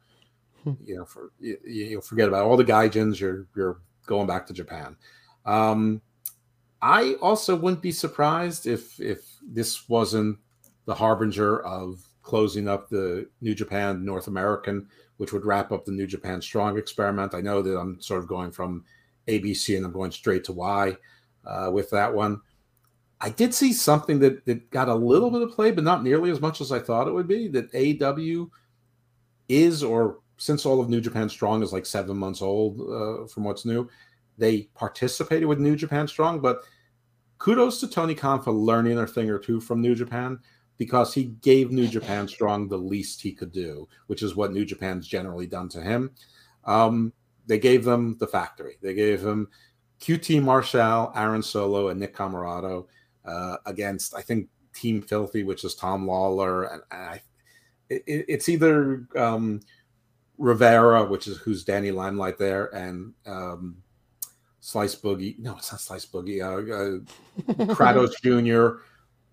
you 0.84 0.96
know 0.96 1.04
for 1.04 1.32
you, 1.38 1.58
you 1.64 2.00
forget 2.00 2.28
about 2.28 2.44
all 2.44 2.56
the 2.56 2.64
gaijins. 2.64 3.18
You're 3.18 3.46
you're 3.56 3.80
going 4.06 4.26
back 4.26 4.46
to 4.46 4.52
Japan. 4.52 4.96
Um, 5.44 6.00
I 6.82 7.14
also 7.14 7.56
wouldn't 7.56 7.82
be 7.82 7.92
surprised 7.92 8.66
if 8.66 9.00
if 9.00 9.24
this 9.42 9.88
wasn't 9.88 10.38
the 10.84 10.94
harbinger 10.94 11.60
of 11.64 12.06
closing 12.22 12.68
up 12.68 12.88
the 12.88 13.28
New 13.40 13.54
Japan 13.54 14.04
North 14.04 14.26
American, 14.26 14.88
which 15.16 15.32
would 15.32 15.46
wrap 15.46 15.72
up 15.72 15.84
the 15.84 15.92
New 15.92 16.06
Japan 16.06 16.40
Strong 16.40 16.78
experiment. 16.78 17.34
I 17.34 17.40
know 17.40 17.62
that 17.62 17.78
I'm 17.78 18.00
sort 18.00 18.20
of 18.20 18.28
going 18.28 18.50
from 18.50 18.84
ABC 19.28 19.76
and 19.76 19.84
I'm 19.84 19.92
going 19.92 20.10
straight 20.10 20.44
to 20.44 20.52
Y 20.52 20.96
uh, 21.44 21.70
with 21.72 21.90
that 21.90 22.12
one. 22.12 22.40
I 23.20 23.30
did 23.30 23.54
see 23.54 23.72
something 23.72 24.18
that, 24.20 24.44
that 24.44 24.70
got 24.70 24.88
a 24.88 24.94
little 24.94 25.30
bit 25.30 25.42
of 25.42 25.52
play, 25.52 25.70
but 25.70 25.84
not 25.84 26.02
nearly 26.02 26.30
as 26.30 26.40
much 26.40 26.60
as 26.60 26.70
I 26.70 26.78
thought 26.78 27.08
it 27.08 27.14
would 27.14 27.28
be. 27.28 27.48
That 27.48 27.72
AEW 27.72 28.50
is, 29.48 29.82
or 29.82 30.18
since 30.36 30.66
all 30.66 30.80
of 30.80 30.90
New 30.90 31.00
Japan 31.00 31.28
Strong 31.28 31.62
is 31.62 31.72
like 31.72 31.86
seven 31.86 32.16
months 32.16 32.42
old 32.42 32.80
uh, 32.80 33.26
from 33.26 33.44
what's 33.44 33.64
new, 33.64 33.88
they 34.36 34.62
participated 34.74 35.46
with 35.46 35.58
New 35.58 35.76
Japan 35.76 36.06
Strong. 36.06 36.40
But 36.40 36.62
kudos 37.38 37.80
to 37.80 37.88
Tony 37.88 38.14
Khan 38.14 38.42
for 38.42 38.52
learning 38.52 38.98
a 38.98 39.06
thing 39.06 39.30
or 39.30 39.38
two 39.38 39.60
from 39.60 39.80
New 39.80 39.94
Japan 39.94 40.38
because 40.78 41.14
he 41.14 41.24
gave 41.42 41.70
New 41.70 41.88
Japan 41.88 42.28
Strong 42.28 42.68
the 42.68 42.76
least 42.76 43.20
he 43.22 43.32
could 43.32 43.52
do, 43.52 43.88
which 44.06 44.22
is 44.22 44.36
what 44.36 44.52
New 44.52 44.64
Japan's 44.64 45.06
generally 45.06 45.46
done 45.46 45.68
to 45.70 45.80
him. 45.80 46.10
Um, 46.64 47.12
they 47.46 47.58
gave 47.58 47.84
them 47.84 48.16
the 48.18 48.26
factory. 48.26 48.76
They 48.82 48.94
gave 48.94 49.24
him 49.24 49.48
QT 50.00 50.42
Marshall, 50.42 51.12
Aaron 51.14 51.42
Solo, 51.42 51.88
and 51.88 52.00
Nick 52.00 52.14
Comoroto 52.14 52.86
uh, 53.24 53.56
against, 53.66 54.14
I 54.14 54.22
think, 54.22 54.48
Team 54.74 55.00
Filthy, 55.00 55.42
which 55.42 55.64
is 55.64 55.74
Tom 55.74 56.06
Lawlor, 56.06 56.64
and, 56.72 56.82
and 56.90 57.02
I, 57.02 57.22
it, 57.88 58.02
it's 58.06 58.48
either 58.48 59.06
um, 59.16 59.60
Rivera, 60.38 61.04
which 61.04 61.26
is 61.26 61.38
who's 61.38 61.64
Danny 61.64 61.90
Limelight 61.90 62.36
there, 62.36 62.66
and 62.74 63.14
um, 63.24 63.78
Slice 64.60 64.94
Boogie. 64.96 65.38
No, 65.38 65.56
it's 65.56 65.72
not 65.72 65.80
Slice 65.80 66.06
Boogie. 66.06 66.42
Uh, 66.42 67.02
uh, 67.52 67.64
Kratos 67.74 68.12
Jr. 68.22 68.82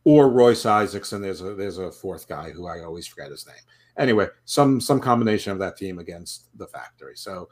or 0.05 0.29
Royce 0.29 0.65
Isaacs, 0.65 1.13
and 1.13 1.23
there's 1.23 1.41
a 1.41 1.55
there's 1.55 1.77
a 1.77 1.91
fourth 1.91 2.27
guy 2.27 2.51
who 2.51 2.67
I 2.67 2.83
always 2.83 3.07
forget 3.07 3.31
his 3.31 3.47
name. 3.47 3.55
Anyway, 3.97 4.27
some 4.45 4.81
some 4.81 4.99
combination 4.99 5.51
of 5.51 5.59
that 5.59 5.77
team 5.77 5.99
against 5.99 6.57
the 6.57 6.67
factory. 6.67 7.15
So 7.15 7.49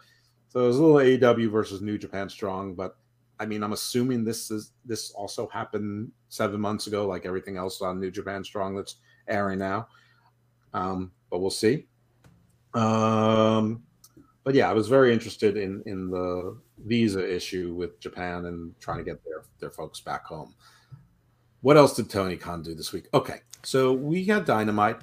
so 0.50 0.64
it 0.64 0.68
was 0.68 0.78
a 0.78 0.84
little 0.84 1.36
AEW 1.36 1.50
versus 1.50 1.82
New 1.82 1.98
Japan 1.98 2.28
Strong, 2.30 2.76
but 2.76 2.98
I 3.40 3.46
mean 3.46 3.64
I'm 3.64 3.74
assuming 3.74 4.24
this 4.24 4.52
is 4.52 4.74
this 4.86 5.12
also 5.12 5.48
happened 5.48 6.12
seven 6.30 6.60
months 6.60 6.88
ago, 6.88 7.08
like 7.08 7.26
everything 7.26 7.58
else 7.58 7.82
on 7.82 8.00
New 8.00 8.12
Japan 8.12 8.44
Strong 8.44 8.76
that's 8.76 8.98
airing 9.28 9.60
now. 9.60 9.88
Um, 10.74 11.12
but 11.30 11.40
we'll 11.40 11.50
see. 11.50 11.88
Um, 12.74 13.84
but 14.44 14.56
yeah, 14.56 14.70
I 14.70 14.74
was 14.74 14.88
very 14.88 15.14
interested 15.14 15.56
in 15.56 15.84
in 15.86 16.10
the 16.10 16.58
visa 16.86 17.36
issue 17.36 17.74
with 17.76 18.00
Japan 18.00 18.46
and 18.46 18.78
trying 18.80 18.98
to 18.98 19.04
get 19.04 19.24
their 19.24 19.44
their 19.60 19.72
folks 19.72 20.02
back 20.02 20.26
home. 20.26 20.54
What 21.62 21.78
else 21.78 21.96
did 21.96 22.10
Tony 22.10 22.38
Khan 22.38 22.64
do 22.64 22.74
this 22.74 22.92
week? 22.92 23.08
Okay, 23.14 23.42
so 23.64 23.94
we 23.94 24.26
had 24.26 24.46
Dynamite. 24.46 24.98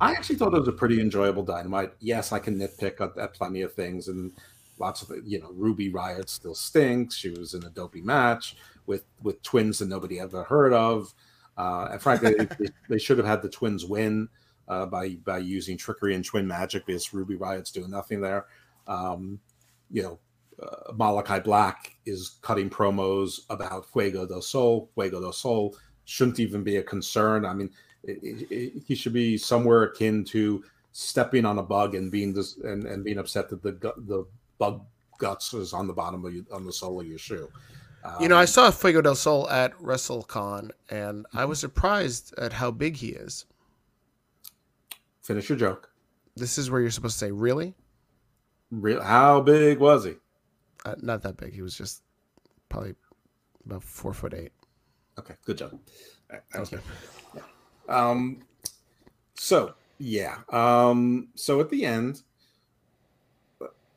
I 0.00 0.12
actually 0.12 0.36
thought 0.36 0.54
it 0.54 0.58
was 0.58 0.68
a 0.68 0.72
pretty 0.72 1.00
enjoyable 1.00 1.42
Dynamite. 1.42 1.92
Yes, 2.00 2.32
I 2.32 2.38
can 2.38 2.58
nitpick 2.58 3.00
at, 3.00 3.18
at 3.18 3.34
plenty 3.34 3.62
of 3.62 3.74
things 3.74 4.08
and 4.08 4.32
lots 4.78 5.02
of 5.02 5.12
you 5.24 5.40
know 5.40 5.50
Ruby 5.52 5.90
Riott 5.90 6.28
still 6.28 6.54
stinks. 6.54 7.14
She 7.16 7.30
was 7.30 7.54
in 7.54 7.64
a 7.64 7.70
dopey 7.70 8.00
match 8.00 8.56
with 8.86 9.04
with 9.22 9.42
twins 9.42 9.78
that 9.80 9.88
nobody 9.88 10.18
ever 10.20 10.44
heard 10.44 10.72
of. 10.72 11.12
Uh, 11.56 11.88
and 11.92 12.00
frankly, 12.00 12.34
they, 12.34 12.68
they 12.88 12.98
should 12.98 13.18
have 13.18 13.26
had 13.26 13.42
the 13.42 13.48
twins 13.48 13.84
win 13.84 14.28
uh, 14.68 14.86
by 14.86 15.10
by 15.24 15.38
using 15.38 15.76
trickery 15.76 16.14
and 16.14 16.24
twin 16.24 16.46
magic 16.46 16.86
because 16.86 17.12
Ruby 17.12 17.36
Riott's 17.36 17.72
doing 17.72 17.90
nothing 17.90 18.20
there. 18.20 18.46
Um, 18.86 19.40
you 19.90 20.02
know, 20.02 20.18
uh, 20.62 20.92
Malakai 20.92 21.42
Black 21.42 21.96
is 22.06 22.38
cutting 22.42 22.70
promos 22.70 23.40
about 23.50 23.90
Fuego 23.90 24.26
del 24.26 24.42
Sol. 24.42 24.88
Fuego 24.94 25.20
del 25.20 25.32
Sol 25.32 25.76
shouldn't 26.08 26.40
even 26.40 26.64
be 26.64 26.76
a 26.78 26.82
concern. 26.82 27.44
I 27.44 27.52
mean, 27.52 27.70
it, 28.02 28.50
it, 28.50 28.82
he 28.86 28.94
should 28.94 29.12
be 29.12 29.36
somewhere 29.36 29.82
akin 29.84 30.24
to 30.24 30.64
stepping 30.92 31.44
on 31.44 31.58
a 31.58 31.62
bug 31.62 31.94
and 31.94 32.10
being 32.10 32.32
this 32.32 32.56
and, 32.56 32.84
and 32.86 33.04
being 33.04 33.18
upset 33.18 33.48
that 33.50 33.62
the 33.62 33.72
the 34.06 34.24
bug 34.58 34.80
guts 35.18 35.52
is 35.52 35.72
on 35.74 35.86
the 35.86 35.92
bottom 35.92 36.24
of 36.24 36.32
you, 36.34 36.46
on 36.50 36.64
the 36.64 36.72
sole 36.72 37.00
of 37.00 37.06
your 37.06 37.18
shoe. 37.18 37.48
Um, 38.04 38.22
You 38.22 38.28
know, 38.28 38.38
I 38.38 38.46
saw 38.46 38.70
Fuego 38.70 39.02
del 39.02 39.16
Sol 39.16 39.48
at 39.50 39.76
WrestleCon, 39.78 40.70
and 40.88 41.26
I 41.34 41.44
was 41.44 41.58
surprised 41.60 42.32
at 42.38 42.54
how 42.54 42.70
big 42.70 42.96
he 42.96 43.08
is. 43.08 43.44
finish 45.20 45.48
your 45.50 45.58
joke. 45.58 45.90
This 46.36 46.56
is 46.56 46.70
where 46.70 46.80
you're 46.80 46.90
supposed 46.90 47.18
to 47.18 47.26
say, 47.26 47.32
"Really?" 47.32 47.74
Real, 48.70 49.02
how 49.02 49.42
big 49.42 49.78
was 49.78 50.04
he? 50.04 50.14
Uh, 50.86 50.94
not 51.02 51.22
that 51.22 51.36
big. 51.36 51.52
He 51.52 51.60
was 51.60 51.74
just 51.76 52.02
probably 52.70 52.94
about 53.66 53.82
four 53.82 54.14
foot 54.14 54.32
eight. 54.32 54.52
Okay, 55.18 55.34
good 55.44 55.58
job. 55.58 55.78
Right. 56.30 56.42
Um, 57.88 58.42
so 59.34 59.74
yeah. 59.98 60.38
Um, 60.50 61.28
so 61.34 61.60
at 61.60 61.70
the 61.70 61.84
end, 61.84 62.22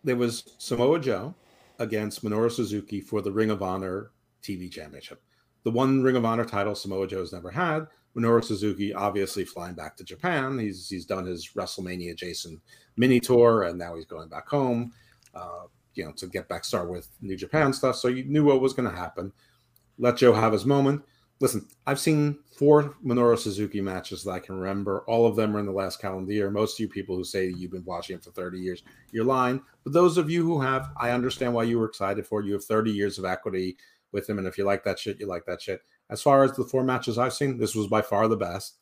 there 0.03 0.15
was 0.15 0.56
Samoa 0.57 0.99
Joe 0.99 1.35
against 1.80 2.23
Minoru 2.23 2.52
Suzuki 2.52 3.02
for 3.02 3.22
the 3.22 3.31
Ring 3.31 3.49
of 3.49 3.61
Honor 3.61 4.11
TV 4.41 4.72
Championship. 4.72 5.22
The 5.64 5.72
one 5.72 6.02
Ring 6.02 6.15
of 6.15 6.26
Honor 6.26 6.45
title 6.45 6.73
Samoa 6.73 7.07
Joe's 7.07 7.34
never 7.34 7.52
had. 7.52 7.88
Minoru 8.15 8.43
Suzuki 8.43 8.93
obviously 8.93 9.45
flying 9.45 9.76
back 9.76 9.95
to 9.98 10.03
Japan. 10.03 10.57
He's 10.57 10.89
he's 10.89 11.06
done 11.06 11.26
his 11.26 11.52
WrestleMania 11.56 12.15
Jason 12.15 12.60
mini 12.98 13.19
tour, 13.19 13.64
and 13.64 13.77
now 13.77 13.95
he's 13.95 14.06
going 14.06 14.27
back 14.27 14.48
home. 14.49 14.91
Uh, 15.34 15.65
you 15.93 16.06
know, 16.06 16.11
to 16.14 16.27
get 16.27 16.48
back 16.48 16.65
start 16.65 16.89
with 16.89 17.07
New 17.22 17.38
Japan 17.38 17.73
stuff. 17.73 17.95
So 17.98 18.07
you 18.07 18.23
knew 18.23 18.43
what 18.43 18.61
was 18.61 18.73
going 18.73 18.89
to 18.89 18.95
happen. 18.95 19.31
Let 20.02 20.18
Joe 20.18 20.34
have 20.34 20.52
his 20.52 20.65
moment. 20.65 21.03
Listen, 21.40 21.68
I've 21.86 21.99
seen 21.99 22.40
four 22.57 22.95
Minoru 23.06 23.38
Suzuki 23.38 23.82
matches 23.82 24.23
that 24.23 24.32
I 24.32 24.40
can 24.40 24.60
remember. 24.60 25.02
All 25.02 25.28
of 25.28 25.36
them 25.36 25.56
are 25.56 25.60
in 25.60 25.68
the 25.68 25.72
last 25.72 26.02
calendar 26.02 26.34
year. 26.34 26.49
Most 26.49 26.76
of 26.76 26.80
you 26.80 26.88
people 26.88 27.15
who 27.15 27.23
say 27.23 27.49
you've 27.49 27.72
been 27.72 27.86
watching 27.86 28.15
him 28.15 28.19
for 28.19 28.32
30 28.32 28.60
years, 28.60 28.84
you're 29.11 29.23
lying. 29.23 29.61
But 29.84 29.94
those 29.94 30.18
of 30.18 30.30
you 30.30 30.44
who 30.44 30.60
have, 30.60 30.90
I 30.98 31.11
understand 31.11 31.53
why 31.53 31.64
you 31.64 31.78
were 31.78 31.86
excited 31.86 32.26
for. 32.26 32.41
You 32.41 32.53
have 32.53 32.64
30 32.64 32.91
years 32.91 33.19
of 33.19 33.26
equity 33.26 33.78
with 34.11 34.28
him. 34.28 34.40
And 34.40 34.48
if 34.48 34.57
you 34.57 34.65
like 34.65 34.84
that 34.86 34.98
shit, 34.98 35.19
you 35.19 35.28
like 35.28 35.45
that 35.45 35.61
shit. 35.61 35.82
As 36.10 36.22
far 36.22 36.44
as 36.44 36.53
the 36.53 36.64
four 36.64 36.84
matches 36.84 37.19
I've 37.19 37.34
seen, 37.34 37.60
this 37.60 37.76
was 37.76 37.88
by 37.88 38.02
far 38.02 38.28
the 38.28 38.36
best. 38.36 38.78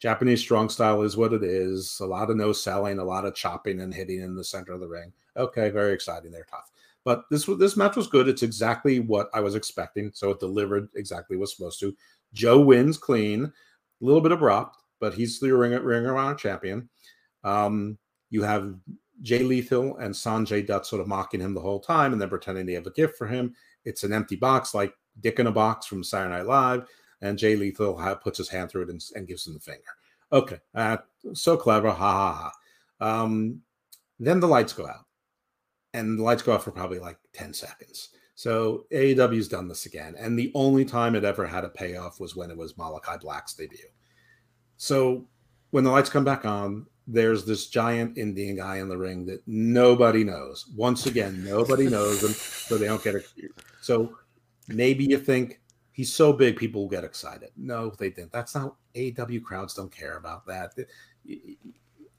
Japanese 0.00 0.40
strong 0.40 0.68
style 0.68 1.02
is 1.02 1.16
what 1.16 1.32
it 1.32 1.42
is. 1.42 1.98
A 2.00 2.06
lot 2.06 2.30
of 2.30 2.36
no 2.36 2.52
selling, 2.52 2.98
a 2.98 3.04
lot 3.04 3.24
of 3.24 3.34
chopping 3.34 3.80
and 3.80 3.92
hitting 3.92 4.20
in 4.20 4.36
the 4.36 4.44
center 4.44 4.72
of 4.72 4.80
the 4.80 4.86
ring. 4.86 5.12
Okay, 5.36 5.70
very 5.70 5.94
exciting. 5.94 6.30
They're 6.30 6.44
tough. 6.44 6.70
But 7.04 7.24
this 7.30 7.46
this 7.58 7.76
match 7.76 7.96
was 7.96 8.06
good. 8.06 8.28
It's 8.28 8.42
exactly 8.42 9.00
what 9.00 9.28
I 9.32 9.40
was 9.40 9.54
expecting. 9.54 10.10
So 10.12 10.30
it 10.30 10.40
delivered 10.40 10.88
exactly 10.94 11.36
what's 11.36 11.56
supposed 11.56 11.80
to. 11.80 11.96
Joe 12.32 12.60
wins 12.60 12.98
clean, 12.98 13.44
a 13.44 13.50
little 14.04 14.20
bit 14.20 14.32
abrupt, 14.32 14.76
but 15.00 15.14
he's 15.14 15.40
the 15.40 15.54
ring 15.54 15.72
ring 15.82 16.06
around 16.06 16.36
champion. 16.36 16.88
Um, 17.44 17.98
you 18.30 18.42
have 18.42 18.74
Jay 19.22 19.42
Lethal 19.42 19.96
and 19.96 20.14
Sanjay 20.14 20.66
Dutt 20.66 20.86
sort 20.86 21.00
of 21.00 21.08
mocking 21.08 21.40
him 21.40 21.54
the 21.54 21.60
whole 21.60 21.80
time 21.80 22.12
and 22.12 22.20
then 22.20 22.28
pretending 22.28 22.66
they 22.66 22.74
have 22.74 22.86
a 22.86 22.92
gift 22.92 23.16
for 23.16 23.26
him. 23.26 23.54
It's 23.84 24.04
an 24.04 24.12
empty 24.12 24.36
box, 24.36 24.74
like 24.74 24.92
Dick 25.20 25.38
in 25.38 25.46
a 25.46 25.52
Box 25.52 25.86
from 25.86 26.04
Saturday 26.04 26.36
Night 26.36 26.46
Live, 26.46 26.86
and 27.22 27.38
Jay 27.38 27.56
Lethal 27.56 27.94
puts 28.22 28.38
his 28.38 28.48
hand 28.48 28.70
through 28.70 28.82
it 28.82 28.90
and, 28.90 29.02
and 29.14 29.26
gives 29.26 29.46
him 29.46 29.54
the 29.54 29.60
finger. 29.60 29.82
Okay, 30.30 30.58
uh, 30.74 30.98
so 31.32 31.56
clever, 31.56 31.90
ha 31.90 31.94
ha 31.94 32.52
ha. 33.00 33.22
Um, 33.22 33.62
then 34.20 34.40
the 34.40 34.48
lights 34.48 34.72
go 34.72 34.86
out, 34.86 35.06
and 35.94 36.18
the 36.18 36.22
lights 36.22 36.42
go 36.42 36.52
off 36.52 36.64
for 36.64 36.70
probably 36.70 36.98
like 36.98 37.18
10 37.32 37.54
seconds. 37.54 38.10
So 38.34 38.86
AEW's 38.92 39.48
done 39.48 39.66
this 39.66 39.86
again. 39.86 40.14
And 40.16 40.38
the 40.38 40.52
only 40.54 40.84
time 40.84 41.16
it 41.16 41.24
ever 41.24 41.46
had 41.46 41.64
a 41.64 41.68
payoff 41.68 42.20
was 42.20 42.36
when 42.36 42.50
it 42.50 42.56
was 42.56 42.74
Malakai 42.74 43.20
Black's 43.20 43.54
debut. 43.54 43.88
So 44.76 45.26
when 45.70 45.84
the 45.84 45.90
lights 45.90 46.10
come 46.10 46.24
back 46.24 46.44
on, 46.44 46.86
there's 47.08 47.44
this 47.44 47.68
giant 47.68 48.18
Indian 48.18 48.56
guy 48.56 48.76
in 48.76 48.88
the 48.88 48.96
ring 48.96 49.26
that 49.26 49.42
nobody 49.46 50.24
knows. 50.24 50.66
Once 50.76 51.06
again, 51.06 51.42
nobody 51.42 51.88
knows 51.88 52.22
him, 52.22 52.30
so 52.30 52.76
they 52.76 52.86
don't 52.86 53.02
get 53.02 53.14
it. 53.14 53.26
So 53.80 54.16
maybe 54.68 55.04
you 55.04 55.18
think 55.18 55.60
he's 55.92 56.12
so 56.12 56.32
big, 56.32 56.56
people 56.56 56.82
will 56.82 56.88
get 56.90 57.04
excited. 57.04 57.50
No, 57.56 57.90
they 57.98 58.10
didn't. 58.10 58.30
That's 58.30 58.54
not 58.54 58.76
AEW 58.94 59.42
crowds 59.42 59.74
don't 59.74 59.90
care 59.90 60.18
about 60.18 60.46
that. 60.46 60.74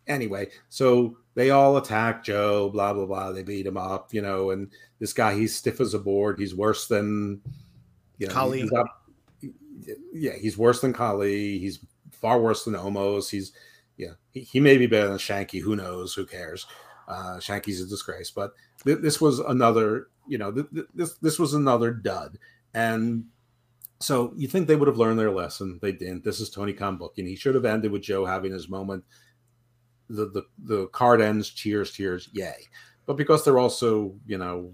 Anyway, 0.08 0.50
so 0.70 1.18
they 1.40 1.52
all 1.52 1.78
attack 1.78 2.22
Joe, 2.22 2.70
blah, 2.70 2.94
blah, 2.94 3.06
blah. 3.06 3.32
They 3.32 3.44
beat 3.44 3.66
him 3.66 3.78
up, 3.78 4.14
you 4.14 4.22
know, 4.22 4.52
and 4.52 4.70
this 5.00 5.14
guy, 5.14 5.34
he's 5.34 5.56
stiff 5.56 5.80
as 5.80 5.94
a 5.94 6.00
board. 6.00 6.38
He's 6.38 6.54
worse 6.54 6.90
than, 6.90 7.40
you 8.18 8.28
know, 8.28 8.34
Khali. 8.34 8.60
He's 8.60 8.70
got, 8.70 8.88
yeah, 10.12 10.34
he's 10.34 10.58
worse 10.58 10.82
than 10.82 10.92
Khali. 10.92 11.58
He's 11.58 11.80
far 12.12 12.42
worse 12.42 12.66
than 12.66 12.74
Omos. 12.74 13.30
He's, 13.30 13.54
yeah, 13.96 14.16
he, 14.32 14.42
he 14.42 14.60
may 14.60 14.78
be 14.78 14.86
better 14.86 15.08
than 15.08 15.18
Shanky. 15.18 15.62
Who 15.62 15.78
knows? 15.78 16.14
Who 16.14 16.26
cares? 16.26 16.66
Uh, 17.08 17.38
Shanky's 17.38 17.82
a 17.82 17.88
disgrace. 17.88 18.32
But 18.32 18.52
th- 18.84 19.00
this 19.00 19.22
was 19.22 19.40
another, 19.40 20.08
you 20.28 20.38
know, 20.38 20.52
th- 20.52 20.68
th- 20.74 20.88
this 20.94 21.14
this 21.20 21.40
was 21.40 21.54
another 21.54 21.92
dud. 21.92 22.38
And 22.74 23.28
so 24.02 24.34
you 24.36 24.50
think 24.50 24.68
they 24.68 24.76
would 24.76 24.90
have 24.90 24.98
learned 24.98 25.20
their 25.20 25.32
lesson? 25.32 25.80
They 25.82 25.94
didn't. 25.94 26.26
This 26.26 26.42
is 26.42 26.50
Tony 26.50 26.74
Khan 26.74 26.98
booking. 26.98 27.26
He 27.26 27.38
should 27.38 27.56
have 27.56 27.64
ended 27.64 27.94
with 27.94 28.02
Joe 28.02 28.26
having 28.26 28.52
his 28.52 28.68
moment. 28.68 29.06
The 30.10 30.26
the 30.26 30.44
the 30.60 30.88
card 30.88 31.22
ends. 31.22 31.50
Cheers, 31.50 31.92
cheers, 31.92 32.30
yay! 32.34 32.56
But 33.06 33.18
because 33.18 33.44
they're 33.46 33.60
also, 33.60 34.16
you 34.26 34.38
know, 34.38 34.72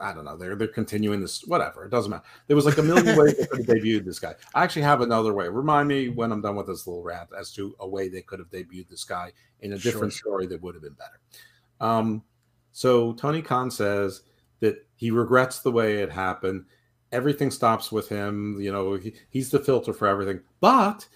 I 0.00 0.12
don't 0.12 0.24
know. 0.24 0.36
They're 0.36 0.56
they're 0.56 0.68
continuing 0.68 1.20
this. 1.20 1.44
Whatever. 1.46 1.84
It 1.84 1.90
doesn't 1.90 2.10
matter. 2.10 2.24
There 2.46 2.56
was 2.56 2.64
like 2.64 2.78
a 2.78 2.82
million 2.82 3.16
ways 3.16 3.36
they 3.36 3.46
could 3.46 3.66
have 3.66 3.76
debuted 3.76 4.04
this 4.04 4.18
guy. 4.18 4.34
I 4.54 4.64
actually 4.64 4.82
have 4.82 5.00
another 5.00 5.32
way. 5.32 5.48
Remind 5.48 5.88
me 5.88 6.08
when 6.08 6.32
I'm 6.32 6.40
done 6.40 6.56
with 6.56 6.66
this 6.66 6.86
little 6.86 7.02
rant 7.02 7.30
as 7.38 7.52
to 7.54 7.74
a 7.80 7.88
way 7.88 8.08
they 8.08 8.22
could 8.22 8.38
have 8.38 8.50
debuted 8.50 8.88
this 8.88 9.04
guy 9.04 9.32
in 9.60 9.72
a 9.72 9.78
different 9.78 10.12
Sure. 10.12 10.32
story 10.32 10.46
that 10.46 10.62
would 10.62 10.74
have 10.74 10.82
been 10.82 10.94
better. 10.94 11.20
Um, 11.80 12.22
so 12.72 13.12
Tony 13.14 13.42
Khan 13.42 13.70
says 13.70 14.22
that 14.60 14.86
he 14.94 15.10
regrets 15.10 15.60
the 15.60 15.72
way 15.72 16.02
it 16.02 16.10
happened. 16.10 16.64
Everything 17.10 17.50
stops 17.50 17.92
with 17.92 18.08
him. 18.08 18.58
You 18.60 18.72
know, 18.72 18.94
he, 18.94 19.14
he's 19.28 19.50
the 19.50 19.58
filter 19.58 19.92
for 19.92 20.06
everything. 20.08 20.40
But 20.60 21.06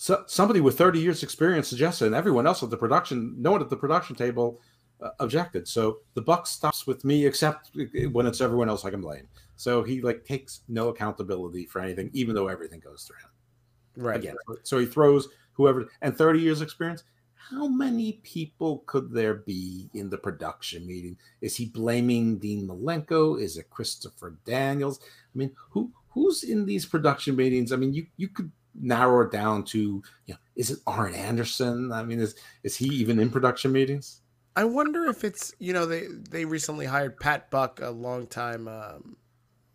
so, 0.00 0.24
somebody 0.26 0.62
with 0.62 0.78
30 0.78 0.98
years 0.98 1.22
experience 1.22 1.68
suggested, 1.68 2.06
and 2.06 2.14
everyone 2.14 2.46
else 2.46 2.62
at 2.62 2.70
the 2.70 2.76
production, 2.78 3.34
no 3.36 3.52
one 3.52 3.60
at 3.60 3.68
the 3.68 3.76
production 3.76 4.16
table 4.16 4.58
uh, 5.02 5.10
objected. 5.20 5.68
So 5.68 5.98
the 6.14 6.22
buck 6.22 6.46
stops 6.46 6.86
with 6.86 7.04
me, 7.04 7.26
except 7.26 7.70
when 8.10 8.24
it's 8.26 8.40
everyone 8.40 8.70
else 8.70 8.86
I 8.86 8.90
can 8.90 9.02
blame. 9.02 9.28
So 9.56 9.82
he 9.82 10.00
like 10.00 10.24
takes 10.24 10.62
no 10.68 10.88
accountability 10.88 11.66
for 11.66 11.82
anything, 11.82 12.08
even 12.14 12.34
though 12.34 12.48
everything 12.48 12.80
goes 12.80 13.02
through 13.02 13.18
him 13.18 14.02
Right. 14.02 14.16
again. 14.18 14.36
So 14.62 14.78
he 14.78 14.86
throws 14.86 15.28
whoever 15.52 15.90
and 16.00 16.16
30 16.16 16.40
years 16.40 16.62
experience. 16.62 17.04
How 17.34 17.68
many 17.68 18.22
people 18.22 18.82
could 18.86 19.12
there 19.12 19.34
be 19.34 19.90
in 19.92 20.08
the 20.08 20.16
production 20.16 20.86
meeting? 20.86 21.18
Is 21.42 21.56
he 21.56 21.66
blaming 21.66 22.38
Dean 22.38 22.66
Malenko? 22.66 23.38
Is 23.38 23.58
it 23.58 23.68
Christopher 23.68 24.38
Daniels? 24.46 24.98
I 25.02 25.36
mean, 25.36 25.54
who 25.68 25.92
who's 26.08 26.42
in 26.42 26.64
these 26.64 26.86
production 26.86 27.36
meetings? 27.36 27.70
I 27.70 27.76
mean, 27.76 27.92
you 27.92 28.06
you 28.16 28.28
could 28.28 28.50
narrow 28.74 29.26
it 29.26 29.32
down 29.32 29.64
to 29.64 30.02
you 30.26 30.34
know, 30.34 30.36
is 30.56 30.70
it 30.70 30.78
Arn 30.86 31.14
Anderson? 31.14 31.92
I 31.92 32.02
mean, 32.02 32.20
is 32.20 32.34
is 32.62 32.76
he 32.76 32.86
even 32.86 33.18
in 33.18 33.30
production 33.30 33.72
meetings? 33.72 34.20
I 34.56 34.64
wonder 34.64 35.06
if 35.06 35.24
it's 35.24 35.54
you 35.58 35.72
know 35.72 35.86
they 35.86 36.06
they 36.06 36.44
recently 36.44 36.86
hired 36.86 37.18
Pat 37.18 37.50
Buck, 37.50 37.80
a 37.82 37.90
long 37.90 38.26
time. 38.26 38.68
Um, 38.68 39.16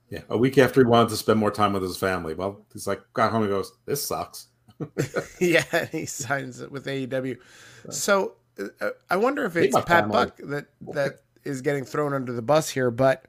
Yeah, 0.10 0.22
a 0.30 0.38
week 0.38 0.58
after 0.58 0.82
he 0.82 0.88
wanted 0.88 1.10
to 1.10 1.18
spend 1.18 1.40
more 1.40 1.52
time 1.52 1.74
with 1.74 1.84
his 1.84 1.98
family. 1.98 2.34
Well, 2.34 2.66
he's 2.74 2.88
like 2.88 3.02
got 3.14 3.32
home 3.32 3.44
and 3.44 3.52
goes, 3.52 3.72
"This 3.86 4.06
sucks." 4.06 4.48
yeah, 5.40 5.86
he 5.92 6.06
signs 6.06 6.60
it 6.60 6.72
with 6.72 6.86
AEW. 6.86 7.38
So 7.90 8.34
uh, 8.82 8.90
I 9.10 9.18
wonder 9.18 9.46
if 9.46 9.56
it's 9.56 9.76
Pat 9.76 9.88
family. 9.88 10.12
Buck 10.12 10.38
that 10.44 10.66
that 10.94 11.20
is 11.44 11.62
getting 11.62 11.86
thrown 11.86 12.14
under 12.14 12.34
the 12.34 12.42
bus 12.42 12.70
here. 12.70 12.92
But 12.92 13.26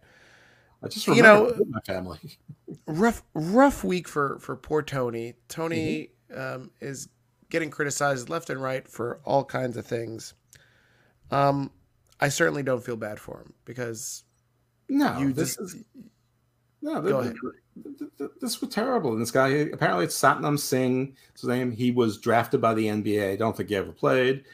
I 0.86 0.88
just 0.88 1.06
You 1.06 1.22
know- 1.22 1.54
my 1.68 1.80
family. 1.80 2.18
rough 2.86 3.22
rough 3.34 3.84
week 3.84 4.08
for 4.08 4.38
for 4.40 4.56
poor 4.56 4.82
Tony. 4.82 5.34
Tony 5.48 6.10
um, 6.34 6.70
is 6.80 7.08
getting 7.50 7.70
criticized 7.70 8.28
left 8.28 8.50
and 8.50 8.60
right 8.60 8.86
for 8.88 9.20
all 9.24 9.44
kinds 9.44 9.76
of 9.76 9.86
things. 9.86 10.34
Um, 11.30 11.70
I 12.20 12.28
certainly 12.28 12.62
don't 12.62 12.84
feel 12.84 12.96
bad 12.96 13.18
for 13.20 13.40
him 13.40 13.52
because 13.64 14.24
No, 14.88 15.18
you 15.18 15.32
this 15.32 15.56
just 15.56 15.74
is 15.74 15.84
no. 16.82 17.00
Go 17.02 17.18
ahead. 17.20 17.34
th- 17.82 17.98
th- 17.98 18.10
th- 18.18 18.30
This 18.40 18.60
was 18.60 18.70
terrible. 18.70 19.12
And 19.12 19.20
this 19.20 19.30
guy, 19.30 19.48
apparently, 19.48 20.04
it's 20.04 20.18
Satnam 20.20 20.58
Singh. 20.58 21.16
His 21.34 21.44
name. 21.44 21.72
He 21.72 21.90
was 21.90 22.18
drafted 22.18 22.60
by 22.60 22.74
the 22.74 22.86
NBA. 22.86 23.32
I 23.32 23.36
don't 23.36 23.56
think 23.56 23.68
he 23.70 23.76
ever 23.76 23.92
played. 23.92 24.44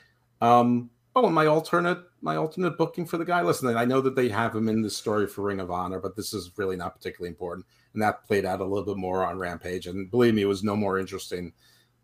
Um, 0.40 0.90
oh, 1.14 1.26
and 1.26 1.34
my 1.34 1.46
alternate, 1.46 1.98
my 2.22 2.36
alternate 2.36 2.78
booking 2.78 3.04
for 3.04 3.18
the 3.18 3.24
guy. 3.24 3.42
Listen, 3.42 3.76
I 3.76 3.84
know 3.84 4.00
that 4.00 4.14
they 4.14 4.28
have 4.28 4.54
him 4.54 4.68
in 4.68 4.80
the 4.80 4.90
story 4.90 5.26
for 5.26 5.42
Ring 5.42 5.60
of 5.60 5.70
Honor, 5.70 6.00
but 6.00 6.16
this 6.16 6.32
is 6.32 6.52
really 6.56 6.76
not 6.76 6.94
particularly 6.94 7.28
important. 7.28 7.66
And 7.92 8.02
that 8.02 8.24
played 8.24 8.46
out 8.46 8.60
a 8.60 8.64
little 8.64 8.86
bit 8.86 8.96
more 8.96 9.24
on 9.26 9.38
Rampage. 9.38 9.86
And 9.86 10.10
believe 10.10 10.34
me, 10.34 10.42
it 10.42 10.46
was 10.46 10.62
no 10.62 10.76
more 10.76 10.98
interesting 10.98 11.52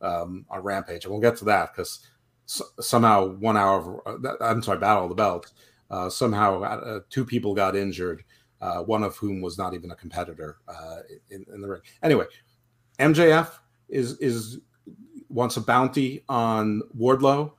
um, 0.02 0.44
on 0.50 0.60
Rampage. 0.60 1.04
And 1.04 1.12
we'll 1.12 1.22
get 1.22 1.36
to 1.38 1.44
that 1.46 1.72
because 1.72 2.00
somehow 2.46 3.28
one 3.36 3.56
hour. 3.56 4.02
Of, 4.06 4.24
uh, 4.24 4.34
I'm 4.40 4.62
sorry, 4.62 4.78
Battle 4.78 5.04
of 5.04 5.08
the 5.08 5.14
Belts. 5.14 5.52
Uh, 5.90 6.10
somehow, 6.10 6.62
uh, 6.62 7.00
two 7.08 7.24
people 7.24 7.54
got 7.54 7.74
injured 7.74 8.22
uh, 8.60 8.82
one 8.82 9.02
of 9.02 9.16
whom 9.16 9.40
was 9.40 9.58
not 9.58 9.74
even 9.74 9.90
a 9.90 9.96
competitor 9.96 10.58
uh, 10.68 10.98
in, 11.30 11.44
in 11.52 11.60
the 11.60 11.68
ring. 11.68 11.80
Anyway, 12.02 12.24
MJF 12.98 13.50
is 13.88 14.18
is 14.18 14.58
wants 15.28 15.56
a 15.56 15.60
bounty 15.60 16.24
on 16.28 16.82
Wardlow. 16.96 17.52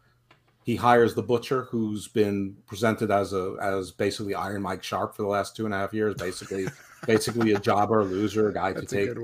He 0.69 0.75
hires 0.75 1.15
the 1.15 1.23
butcher, 1.23 1.63
who's 1.63 2.07
been 2.07 2.55
presented 2.67 3.09
as 3.09 3.33
a 3.33 3.55
as 3.59 3.89
basically 3.89 4.35
Iron 4.35 4.61
Mike 4.61 4.83
Sharp 4.83 5.15
for 5.15 5.23
the 5.23 5.27
last 5.27 5.55
two 5.55 5.65
and 5.65 5.73
a 5.73 5.77
half 5.77 5.95
years, 5.95 6.13
basically 6.13 6.67
basically 7.07 7.53
a 7.53 7.59
jobber, 7.59 8.01
a 8.01 8.05
loser, 8.05 8.49
a 8.49 8.53
guy 8.53 8.73
That's 8.73 8.91
to 8.91 9.01
a 9.01 9.07
take. 9.07 9.17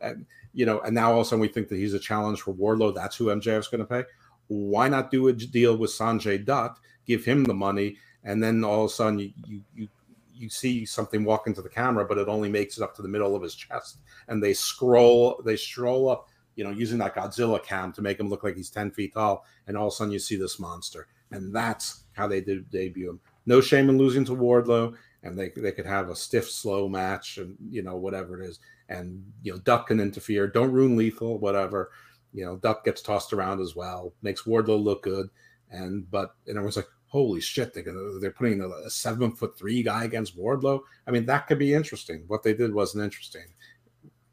And 0.00 0.24
you 0.54 0.64
know, 0.64 0.80
and 0.80 0.94
now 0.94 1.12
all 1.12 1.20
of 1.20 1.26
a 1.26 1.28
sudden 1.28 1.40
we 1.40 1.48
think 1.48 1.68
that 1.68 1.76
he's 1.76 1.92
a 1.92 1.98
challenge 1.98 2.40
for 2.40 2.54
Wardlow. 2.54 2.94
That's 2.94 3.16
who 3.16 3.26
MJF's 3.26 3.68
going 3.68 3.80
to 3.80 3.84
pay. 3.84 4.04
Why 4.46 4.88
not 4.88 5.10
do 5.10 5.28
a 5.28 5.34
deal 5.34 5.76
with 5.76 5.90
Sanjay 5.90 6.42
Dutt, 6.42 6.78
give 7.06 7.22
him 7.22 7.44
the 7.44 7.52
money, 7.52 7.98
and 8.24 8.42
then 8.42 8.64
all 8.64 8.86
of 8.86 8.90
a 8.90 8.94
sudden 8.94 9.18
you 9.18 9.30
you 9.46 9.60
you 9.74 9.88
you 10.32 10.48
see 10.48 10.86
something 10.86 11.22
walk 11.22 11.46
into 11.46 11.60
the 11.60 11.68
camera, 11.68 12.06
but 12.06 12.16
it 12.16 12.28
only 12.28 12.48
makes 12.48 12.78
it 12.78 12.82
up 12.82 12.96
to 12.96 13.02
the 13.02 13.08
middle 13.08 13.36
of 13.36 13.42
his 13.42 13.54
chest, 13.54 13.98
and 14.28 14.42
they 14.42 14.54
scroll, 14.54 15.42
they 15.44 15.56
stroll 15.56 16.08
up, 16.08 16.30
you 16.58 16.64
know, 16.64 16.70
using 16.70 16.98
that 16.98 17.14
Godzilla 17.14 17.62
cam 17.62 17.92
to 17.92 18.02
make 18.02 18.18
him 18.18 18.28
look 18.28 18.42
like 18.42 18.56
he's 18.56 18.68
ten 18.68 18.90
feet 18.90 19.14
tall, 19.14 19.46
and 19.68 19.76
all 19.76 19.86
of 19.86 19.92
a 19.92 19.96
sudden 19.96 20.12
you 20.12 20.18
see 20.18 20.34
this 20.34 20.58
monster, 20.58 21.06
and 21.30 21.54
that's 21.54 22.02
how 22.14 22.26
they 22.26 22.40
did 22.40 22.68
debut 22.68 23.10
him. 23.10 23.20
No 23.46 23.60
shame 23.60 23.88
in 23.88 23.96
losing 23.96 24.24
to 24.24 24.32
Wardlow, 24.32 24.96
and 25.22 25.38
they 25.38 25.50
they 25.50 25.70
could 25.70 25.86
have 25.86 26.08
a 26.08 26.16
stiff, 26.16 26.50
slow 26.50 26.88
match, 26.88 27.38
and 27.38 27.56
you 27.70 27.82
know 27.82 27.96
whatever 27.96 28.42
it 28.42 28.44
is, 28.44 28.58
and 28.88 29.24
you 29.40 29.52
know 29.52 29.58
Dutt 29.60 29.86
can 29.86 30.00
interfere. 30.00 30.48
Don't 30.48 30.72
ruin 30.72 30.96
Lethal, 30.96 31.38
whatever. 31.38 31.92
You 32.34 32.44
know 32.44 32.56
Dutt 32.56 32.84
gets 32.84 33.02
tossed 33.02 33.32
around 33.32 33.60
as 33.60 33.76
well, 33.76 34.12
makes 34.20 34.42
Wardlow 34.42 34.82
look 34.82 35.04
good, 35.04 35.28
and 35.70 36.10
but 36.10 36.34
and 36.48 36.56
everyone's 36.56 36.74
like, 36.76 36.88
holy 37.06 37.40
shit, 37.40 37.72
they're 37.72 37.84
gonna, 37.84 38.18
they're 38.18 38.32
putting 38.32 38.60
a, 38.62 38.68
a 38.84 38.90
seven 38.90 39.30
foot 39.30 39.56
three 39.56 39.84
guy 39.84 40.02
against 40.02 40.36
Wardlow. 40.36 40.80
I 41.06 41.12
mean 41.12 41.24
that 41.26 41.46
could 41.46 41.60
be 41.60 41.72
interesting. 41.72 42.24
What 42.26 42.42
they 42.42 42.52
did 42.52 42.74
wasn't 42.74 43.04
interesting. 43.04 43.46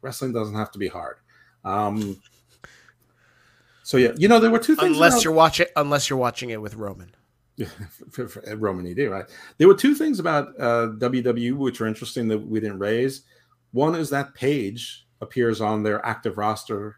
Wrestling 0.00 0.32
doesn't 0.32 0.56
have 0.56 0.72
to 0.72 0.78
be 0.80 0.88
hard. 0.88 1.18
Um, 1.66 2.20
so 3.82 3.96
yeah, 3.96 4.12
you 4.16 4.28
know 4.28 4.40
there 4.40 4.50
were 4.50 4.58
two 4.58 4.76
things. 4.76 4.96
Unless 4.96 5.14
about- 5.14 5.24
you're 5.24 5.32
watching, 5.32 5.66
unless 5.76 6.08
you're 6.08 6.18
watching 6.18 6.50
it 6.50 6.60
with 6.60 6.74
Roman. 6.74 7.10
for, 8.10 8.28
for 8.28 8.56
Roman 8.56 8.86
ED, 8.86 9.08
right? 9.10 9.24
There 9.58 9.66
were 9.68 9.74
two 9.74 9.94
things 9.94 10.18
about 10.20 10.48
uh, 10.60 10.88
WWE 10.98 11.54
which 11.56 11.80
are 11.80 11.86
interesting 11.86 12.28
that 12.28 12.38
we 12.38 12.60
didn't 12.60 12.78
raise. 12.78 13.22
One 13.72 13.94
is 13.94 14.10
that 14.10 14.34
Paige 14.34 15.06
appears 15.20 15.60
on 15.60 15.82
their 15.82 16.04
active 16.04 16.36
roster 16.36 16.96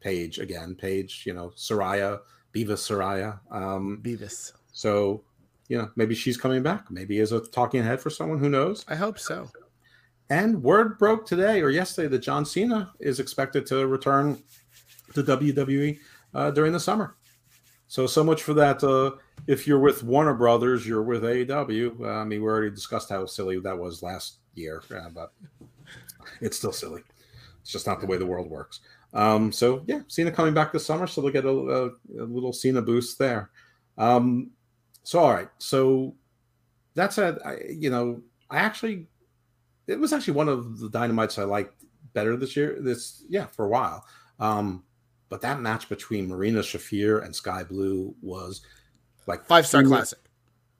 page 0.00 0.38
again. 0.38 0.74
Page, 0.74 1.24
you 1.26 1.32
know, 1.32 1.52
Saraya, 1.56 2.20
Beavis 2.54 2.84
Soraya. 2.84 3.40
Um, 3.50 4.00
Beavis. 4.02 4.52
so, 4.72 5.22
you 5.68 5.78
know, 5.78 5.88
maybe 5.96 6.14
she's 6.14 6.36
coming 6.36 6.62
back. 6.62 6.90
Maybe 6.90 7.18
as 7.20 7.32
a 7.32 7.40
talking 7.40 7.82
head 7.82 8.00
for 8.00 8.10
someone. 8.10 8.38
Who 8.38 8.50
knows? 8.50 8.84
I 8.88 8.96
hope 8.96 9.18
so. 9.18 9.48
And 10.30 10.62
word 10.62 10.98
broke 10.98 11.26
today 11.26 11.60
or 11.60 11.70
yesterday 11.70 12.08
that 12.08 12.20
John 12.20 12.44
Cena 12.44 12.92
is 13.00 13.20
expected 13.20 13.66
to 13.66 13.86
return 13.86 14.42
to 15.14 15.22
WWE 15.22 15.98
uh, 16.34 16.50
during 16.50 16.72
the 16.72 16.80
summer. 16.80 17.16
So 17.88 18.06
so 18.06 18.24
much 18.24 18.42
for 18.42 18.54
that. 18.54 18.82
Uh, 18.82 19.16
if 19.46 19.66
you're 19.66 19.78
with 19.78 20.02
Warner 20.02 20.34
Brothers, 20.34 20.86
you're 20.86 21.02
with 21.02 21.22
AEW. 21.22 22.00
Uh, 22.00 22.08
I 22.08 22.24
mean, 22.24 22.42
we 22.42 22.48
already 22.48 22.70
discussed 22.70 23.10
how 23.10 23.26
silly 23.26 23.60
that 23.60 23.78
was 23.78 24.02
last 24.02 24.38
year, 24.54 24.82
uh, 24.94 25.10
but 25.10 25.32
it's 26.40 26.56
still 26.56 26.72
silly. 26.72 27.02
It's 27.60 27.70
just 27.70 27.86
not 27.86 28.00
the 28.00 28.06
way 28.06 28.16
the 28.16 28.26
world 28.26 28.50
works. 28.50 28.80
Um, 29.12 29.52
so 29.52 29.84
yeah, 29.86 30.00
Cena 30.08 30.32
coming 30.32 30.54
back 30.54 30.72
this 30.72 30.84
summer, 30.84 31.06
so 31.06 31.20
they'll 31.20 31.30
get 31.30 31.44
a, 31.44 31.48
a, 31.48 31.86
a 32.20 32.26
little 32.26 32.52
Cena 32.52 32.82
boost 32.82 33.18
there. 33.18 33.50
Um, 33.96 34.50
so 35.04 35.20
all 35.20 35.32
right, 35.32 35.48
so 35.58 36.14
that's 36.94 37.18
a 37.18 37.38
I, 37.44 37.58
you 37.70 37.90
know 37.90 38.22
I 38.50 38.58
actually 38.58 39.06
it 39.86 39.98
was 39.98 40.12
actually 40.12 40.34
one 40.34 40.48
of 40.48 40.78
the 40.78 40.88
dynamites 40.88 41.38
I 41.38 41.44
liked 41.44 41.84
better 42.12 42.36
this 42.36 42.56
year. 42.56 42.78
This 42.80 43.24
yeah 43.28 43.46
for 43.46 43.64
a 43.64 43.68
while. 43.68 44.06
Um, 44.40 44.84
but 45.28 45.40
that 45.40 45.60
match 45.60 45.88
between 45.88 46.28
Marina 46.28 46.60
Shafir 46.60 47.24
and 47.24 47.34
Skye 47.34 47.64
Blue 47.64 48.14
was 48.22 48.62
like 49.26 49.44
Five 49.46 49.66
star 49.66 49.82
classic. 49.82 50.18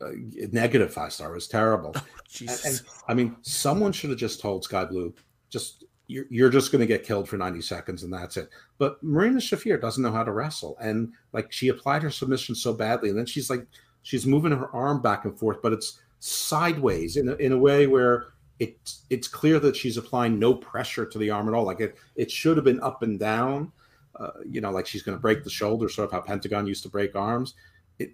Uh, 0.01 0.11
negative 0.53 0.93
five 0.93 1.13
star 1.13 1.33
was 1.33 1.49
terrible. 1.49 1.93
And, 1.95 2.05
Jesus. 2.29 2.65
and, 2.65 2.81
I 3.09 3.15
mean, 3.15 3.37
someone 3.43 3.93
should 3.93 4.11
have 4.11 4.19
just 4.19 4.41
told 4.41 4.65
Skye 4.65 4.85
Blue, 4.85 5.15
just 5.51 5.85
you're, 6.07 6.27
you're 6.31 6.51
just 6.51 6.73
going 6.73 6.81
to 6.81 6.87
get 6.87 7.05
killed 7.05 7.29
for 7.29 7.37
90 7.37 7.63
seconds 7.63 8.03
and 8.03 8.13
that's 8.13 8.37
it. 8.37 8.51
But 8.79 9.03
Marina 9.03 9.39
Shafir 9.39 9.81
doesn't 9.81 10.03
know 10.03 10.13
how 10.13 10.25
to 10.25 10.33
wrestle. 10.33 10.77
And 10.81 11.13
like 11.33 11.51
she 11.53 11.69
applied 11.69 12.03
her 12.03 12.11
submission 12.11 12.55
so 12.55 12.73
badly. 12.73 13.09
And 13.09 13.19
then 13.19 13.27
she's 13.27 13.49
like, 13.49 13.67
she's 14.03 14.27
moving 14.27 14.53
her 14.53 14.75
arm 14.75 15.01
back 15.01 15.25
and 15.25 15.39
forth, 15.39 15.63
but 15.63 15.73
it's 15.73 16.01
sideways 16.19 17.17
in 17.17 17.29
a, 17.29 17.35
in 17.37 17.53
a 17.53 17.59
way 17.59 17.87
where 17.87 18.34
it's 18.59 19.03
it's 19.11 19.29
clear 19.29 19.59
that 19.61 19.77
she's 19.77 19.97
applying 19.97 20.39
no 20.39 20.55
pressure 20.55 21.07
to 21.07 21.19
the 21.19 21.31
arm 21.31 21.49
at 21.49 21.55
all. 21.55 21.65
Like 21.65 21.81
it, 21.81 21.97
it 22.17 22.31
should 22.31 22.57
have 22.57 22.65
been 22.65 22.81
up 22.81 23.03
and 23.03 23.19
down, 23.19 23.73
uh, 24.19 24.31
you 24.49 24.61
know, 24.61 24.71
like 24.71 24.87
she's 24.87 25.03
going 25.03 25.17
to 25.17 25.23
break 25.23 25.43
the 25.43 25.51
shoulder, 25.51 25.89
sort 25.89 26.07
of 26.07 26.13
how 26.13 26.21
Pentagon 26.21 26.67
used 26.67 26.83
to 26.85 26.89
break 26.89 27.17
arms. 27.17 27.55
It, 27.99 28.13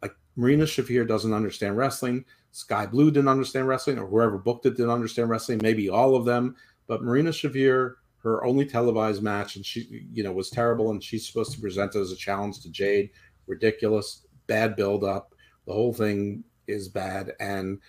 like 0.00 0.14
Marina 0.36 0.64
Shafir 0.64 1.06
doesn't 1.06 1.34
understand 1.34 1.76
wrestling. 1.76 2.24
Skye 2.52 2.86
Blue 2.86 3.10
didn't 3.10 3.28
understand 3.28 3.68
wrestling, 3.68 3.98
or 3.98 4.06
whoever 4.06 4.38
booked 4.38 4.66
it 4.66 4.76
didn't 4.76 4.90
understand 4.90 5.28
wrestling. 5.28 5.60
Maybe 5.62 5.88
all 5.88 6.14
of 6.14 6.24
them, 6.24 6.56
but 6.86 7.02
Marina 7.02 7.30
Shafir, 7.30 7.94
her 8.22 8.44
only 8.44 8.64
televised 8.64 9.22
match, 9.22 9.56
and 9.56 9.64
she, 9.64 10.06
you 10.12 10.22
know, 10.22 10.32
was 10.32 10.50
terrible. 10.50 10.90
And 10.90 11.02
she's 11.02 11.26
supposed 11.26 11.52
to 11.52 11.60
present 11.60 11.94
it 11.94 12.00
as 12.00 12.12
a 12.12 12.16
challenge 12.16 12.60
to 12.60 12.70
Jade. 12.70 13.10
Ridiculous, 13.46 14.26
bad 14.46 14.76
build 14.76 15.04
up. 15.04 15.34
The 15.66 15.72
whole 15.72 15.92
thing 15.92 16.44
is 16.66 16.88
bad. 16.88 17.32
And 17.40 17.80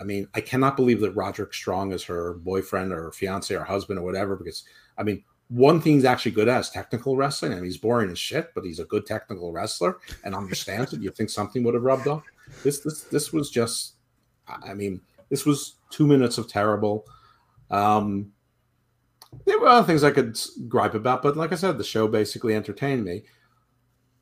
I 0.00 0.04
mean, 0.04 0.28
I 0.34 0.40
cannot 0.40 0.76
believe 0.76 1.00
that 1.00 1.12
Roderick 1.12 1.52
Strong 1.52 1.92
is 1.92 2.04
her 2.04 2.34
boyfriend 2.34 2.92
or 2.92 3.12
fiance 3.12 3.54
or 3.54 3.64
husband 3.64 3.98
or 3.98 4.02
whatever. 4.02 4.36
Because 4.36 4.64
I 4.96 5.02
mean, 5.02 5.22
one 5.48 5.80
thing 5.80 5.94
he's 5.94 6.04
actually 6.04 6.32
good 6.32 6.48
at 6.48 6.60
is 6.60 6.70
technical 6.70 7.16
wrestling. 7.16 7.52
Mean, 7.52 7.64
he's 7.64 7.76
boring 7.76 8.10
as 8.10 8.18
shit, 8.18 8.54
but 8.54 8.64
he's 8.64 8.78
a 8.78 8.84
good 8.84 9.04
technical 9.04 9.52
wrestler 9.52 9.98
and 10.24 10.34
understands 10.34 10.92
it. 10.92 11.02
You 11.02 11.10
think 11.10 11.28
something 11.28 11.64
would 11.64 11.74
have 11.74 11.82
rubbed 11.82 12.06
off? 12.06 12.22
This, 12.62 12.80
this, 12.80 13.02
this 13.02 13.32
was 13.32 13.50
just. 13.50 13.94
I 14.48 14.74
mean, 14.74 15.00
this 15.28 15.46
was 15.46 15.76
two 15.90 16.06
minutes 16.06 16.38
of 16.38 16.48
terrible. 16.48 17.06
Um, 17.70 18.32
there 19.46 19.60
were 19.60 19.68
other 19.68 19.86
things 19.86 20.02
I 20.02 20.10
could 20.10 20.38
gripe 20.68 20.94
about, 20.94 21.22
but 21.22 21.36
like 21.36 21.52
I 21.52 21.56
said, 21.56 21.78
the 21.78 21.84
show 21.84 22.08
basically 22.08 22.54
entertained 22.54 23.04
me. 23.04 23.22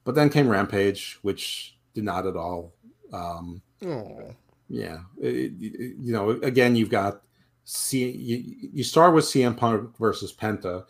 But 0.05 0.14
then 0.14 0.30
came 0.30 0.48
Rampage, 0.48 1.18
which 1.22 1.76
did 1.94 2.05
not 2.05 2.26
at 2.26 2.36
all. 2.36 2.72
Um, 3.12 3.62
Oh. 3.85 4.35
yeah, 4.68 4.98
it- 5.20 5.52
it- 5.60 5.97
you 6.01 6.12
know, 6.12 6.30
again, 6.30 6.76
you've 6.76 6.90
got 6.90 7.22
C. 7.64 8.10
You, 8.10 8.68
you 8.72 8.85
start 8.85 9.14
with 9.14 9.24
CM 9.24 9.56
Punk 9.56 9.97
versus 9.98 10.32
Penta. 10.35 10.85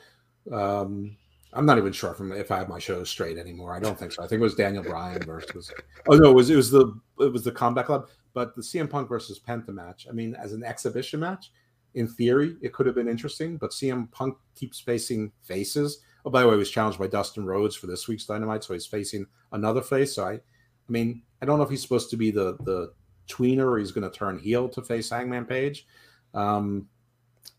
Um, 0.50 1.16
I'm 1.52 1.66
not 1.66 1.78
even 1.78 1.92
sure 1.92 2.10
if, 2.12 2.20
I'm- 2.20 2.32
if 2.32 2.50
I 2.50 2.58
have 2.58 2.68
my 2.68 2.78
shows 2.78 3.08
straight 3.10 3.38
anymore. 3.38 3.74
I 3.74 3.80
don't 3.80 3.98
think 3.98 4.12
so. 4.12 4.22
I 4.22 4.26
think 4.26 4.40
it 4.40 4.44
was 4.44 4.54
Daniel 4.54 4.82
Bryan 4.82 5.22
versus. 5.22 5.72
Oh 6.08 6.16
no, 6.16 6.30
it 6.30 6.34
was 6.34 6.50
it 6.50 6.56
was 6.56 6.70
the 6.70 6.98
it 7.20 7.32
was 7.32 7.42
the 7.44 7.52
Combat 7.52 7.86
Club, 7.86 8.08
but 8.34 8.54
the 8.54 8.62
CM 8.62 8.88
Punk 8.88 9.08
versus 9.08 9.40
Penta 9.40 9.68
match. 9.70 10.06
I 10.08 10.12
mean, 10.12 10.34
as 10.34 10.52
an 10.52 10.62
exhibition 10.62 11.20
match, 11.20 11.50
in 11.94 12.06
theory, 12.06 12.56
it 12.60 12.72
could 12.72 12.86
have 12.86 12.94
been 12.94 13.08
interesting. 13.08 13.56
But 13.56 13.70
CM 13.72 14.10
Punk 14.12 14.36
keeps 14.54 14.78
facing 14.78 15.32
faces. 15.42 16.00
Oh, 16.24 16.30
by 16.30 16.42
the 16.42 16.48
way, 16.48 16.54
he 16.54 16.58
was 16.58 16.70
challenged 16.70 16.98
by 16.98 17.06
Dustin 17.06 17.46
Rhodes 17.46 17.74
for 17.76 17.86
this 17.86 18.06
week's 18.08 18.26
Dynamite, 18.26 18.62
so 18.64 18.74
he's 18.74 18.86
facing 18.86 19.26
another 19.52 19.80
face. 19.80 20.14
So 20.14 20.24
I, 20.26 20.32
I 20.34 20.40
mean, 20.88 21.22
I 21.40 21.46
don't 21.46 21.58
know 21.58 21.64
if 21.64 21.70
he's 21.70 21.82
supposed 21.82 22.10
to 22.10 22.16
be 22.16 22.30
the 22.30 22.56
the 22.60 22.92
tweener 23.28 23.66
or 23.66 23.78
he's 23.78 23.92
going 23.92 24.10
to 24.10 24.16
turn 24.16 24.38
heel 24.38 24.68
to 24.70 24.82
face 24.82 25.10
Hangman 25.10 25.44
Page. 25.44 25.86
Um, 26.34 26.88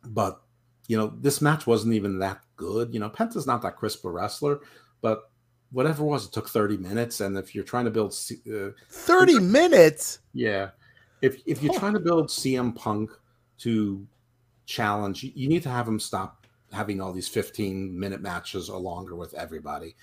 but 0.05 0.41
you 0.87 0.97
know, 0.97 1.13
this 1.21 1.41
match 1.41 1.67
wasn't 1.67 1.93
even 1.93 2.19
that 2.19 2.41
good. 2.55 2.93
You 2.93 2.99
know, 2.99 3.09
Penta's 3.09 3.45
not 3.45 3.61
that 3.61 3.77
crisp 3.77 4.03
a 4.05 4.09
wrestler, 4.09 4.59
but 5.01 5.29
whatever 5.71 6.03
it 6.03 6.07
was, 6.07 6.25
it 6.25 6.31
took 6.31 6.49
30 6.49 6.77
minutes. 6.77 7.21
And 7.21 7.37
if 7.37 7.53
you're 7.53 7.63
trying 7.63 7.85
to 7.85 7.91
build, 7.91 8.15
uh, 8.51 8.69
30 8.89 9.39
minutes. 9.39 10.19
yeah, 10.33 10.69
if 11.21 11.41
if 11.45 11.61
you're 11.61 11.73
trying 11.73 11.93
to 11.93 11.99
build 11.99 12.29
CM 12.29 12.75
Punk 12.75 13.11
to 13.59 14.05
challenge, 14.65 15.23
you, 15.23 15.31
you 15.35 15.47
need 15.47 15.63
to 15.63 15.69
have 15.69 15.87
him 15.87 15.99
stop 15.99 16.47
having 16.71 17.01
all 17.01 17.11
these 17.11 17.27
15 17.27 17.97
minute 17.99 18.21
matches 18.21 18.69
or 18.69 18.79
longer 18.79 19.15
with 19.15 19.33
everybody. 19.33 19.95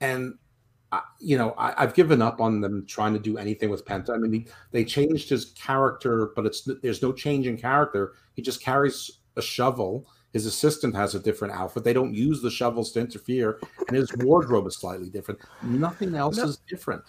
And 0.00 0.34
I, 0.92 1.00
you 1.18 1.38
know, 1.38 1.52
I, 1.56 1.82
I've 1.82 1.94
given 1.94 2.20
up 2.20 2.40
on 2.40 2.60
them 2.60 2.84
trying 2.86 3.14
to 3.14 3.18
do 3.18 3.38
anything 3.38 3.70
with 3.70 3.84
Penta. 3.84 4.10
I 4.14 4.18
mean, 4.18 4.30
they, 4.30 4.46
they 4.70 4.84
changed 4.84 5.30
his 5.30 5.46
character, 5.56 6.30
but 6.36 6.44
it's 6.46 6.68
there's 6.82 7.00
no 7.02 7.12
change 7.12 7.46
in 7.46 7.56
character. 7.56 8.12
He 8.34 8.42
just 8.42 8.62
carries 8.62 9.10
a 9.36 9.42
shovel. 9.42 10.06
His 10.34 10.46
assistant 10.46 10.94
has 10.94 11.14
a 11.14 11.20
different 11.20 11.54
outfit. 11.54 11.84
They 11.84 11.92
don't 11.94 12.14
use 12.14 12.42
the 12.42 12.50
shovels 12.50 12.92
to 12.92 13.00
interfere, 13.00 13.58
and 13.88 13.96
his 13.96 14.10
wardrobe 14.18 14.66
is 14.66 14.76
slightly 14.76 15.08
different. 15.10 15.40
Nothing 15.62 16.14
else 16.14 16.36
No. 16.36 16.44
is 16.44 16.58
different. 16.68 17.02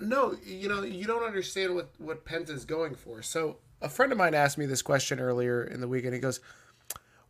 No, 0.00 0.34
you 0.44 0.68
know, 0.68 0.82
you 0.82 1.04
don't 1.06 1.22
understand 1.22 1.74
what 1.74 1.90
what 1.98 2.24
Penta's 2.24 2.64
going 2.64 2.94
for. 2.94 3.22
So, 3.22 3.58
a 3.80 3.88
friend 3.88 4.12
of 4.12 4.18
mine 4.18 4.34
asked 4.34 4.58
me 4.58 4.66
this 4.66 4.82
question 4.82 5.20
earlier 5.20 5.62
in 5.64 5.80
the 5.80 5.88
week, 5.88 6.04
and 6.04 6.12
he 6.12 6.20
goes, 6.20 6.40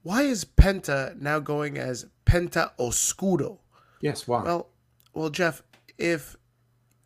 "Why 0.02 0.22
is 0.22 0.44
Penta 0.44 1.20
now 1.20 1.38
going 1.40 1.78
as 1.78 2.06
Penta 2.24 2.70
Oscuro?" 2.78 3.60
Yes, 4.00 4.26
why? 4.26 4.42
Well, 4.42 4.68
well, 5.14 5.30
Jeff, 5.30 5.62
if 5.98 6.36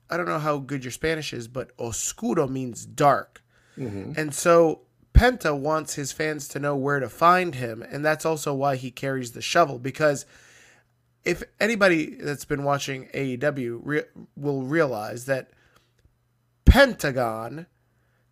I 0.08 0.16
don't 0.16 0.26
know 0.26 0.38
how 0.40 0.58
good 0.58 0.84
your 0.84 0.90
Spanish 0.90 1.32
is, 1.32 1.46
but 1.46 1.70
oscuro 1.78 2.48
means 2.48 2.84
dark. 2.84 3.42
Mhm. 3.78 4.16
And 4.18 4.34
so 4.34 4.82
Penta 5.14 5.56
wants 5.56 5.94
his 5.94 6.10
fans 6.12 6.48
to 6.48 6.58
know 6.58 6.74
where 6.76 6.98
to 7.00 7.08
find 7.08 7.54
him, 7.54 7.82
and 7.82 8.04
that's 8.04 8.24
also 8.24 8.52
why 8.54 8.76
he 8.76 8.90
carries 8.90 9.32
the 9.32 9.42
shovel 9.42 9.78
because 9.78 10.26
if 11.24 11.42
anybody 11.60 12.14
that's 12.14 12.44
been 12.46 12.64
watching 12.64 13.08
AEW 13.12 13.80
re- 13.82 14.04
will 14.36 14.62
realize 14.62 15.26
that 15.26 15.50
Pentagon 16.64 17.66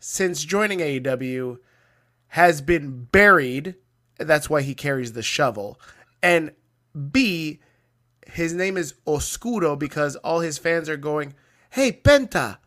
since 0.00 0.44
joining 0.44 0.78
AEW 0.80 1.58
has 2.28 2.60
been 2.60 3.04
buried, 3.10 3.74
that's 4.18 4.48
why 4.48 4.62
he 4.62 4.74
carries 4.74 5.12
the 5.12 5.22
shovel. 5.22 5.80
And 6.22 6.52
B 7.10 7.60
his 8.30 8.54
name 8.54 8.76
is 8.76 8.94
Oscuro 9.06 9.76
because 9.76 10.16
all 10.16 10.40
his 10.40 10.58
fans 10.58 10.88
are 10.88 10.96
going, 10.96 11.34
Hey, 11.70 11.92
Penta, 11.92 12.58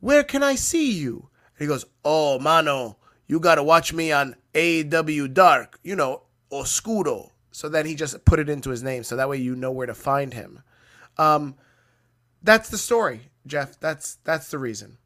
where 0.00 0.22
can 0.22 0.42
I 0.42 0.54
see 0.54 0.92
you? 0.92 1.30
And 1.58 1.64
he 1.64 1.66
goes, 1.66 1.84
Oh, 2.04 2.38
mano, 2.38 2.98
you 3.26 3.40
got 3.40 3.56
to 3.56 3.62
watch 3.62 3.92
me 3.92 4.12
on 4.12 4.36
AEW 4.54 5.32
Dark, 5.32 5.78
you 5.82 5.96
know, 5.96 6.22
Oscuro. 6.52 7.32
So 7.50 7.68
then 7.68 7.86
he 7.86 7.94
just 7.94 8.24
put 8.24 8.38
it 8.38 8.48
into 8.50 8.70
his 8.70 8.82
name, 8.82 9.02
so 9.02 9.16
that 9.16 9.28
way 9.28 9.38
you 9.38 9.56
know 9.56 9.72
where 9.72 9.86
to 9.86 9.94
find 9.94 10.34
him. 10.34 10.62
Um, 11.16 11.54
that's 12.42 12.68
the 12.68 12.76
story, 12.76 13.30
Jeff. 13.46 13.80
That's 13.80 14.16
that's 14.24 14.50
the 14.50 14.58
reason. 14.58 14.98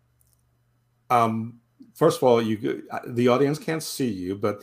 Um, 1.11 1.61
first 1.95 2.17
of 2.19 2.25
all, 2.25 2.43
you 2.43 2.83
the 3.07 3.29
audience 3.29 3.61
can't 3.61 3.83
see 3.83 4.09
you, 4.09 4.35
but 4.35 4.63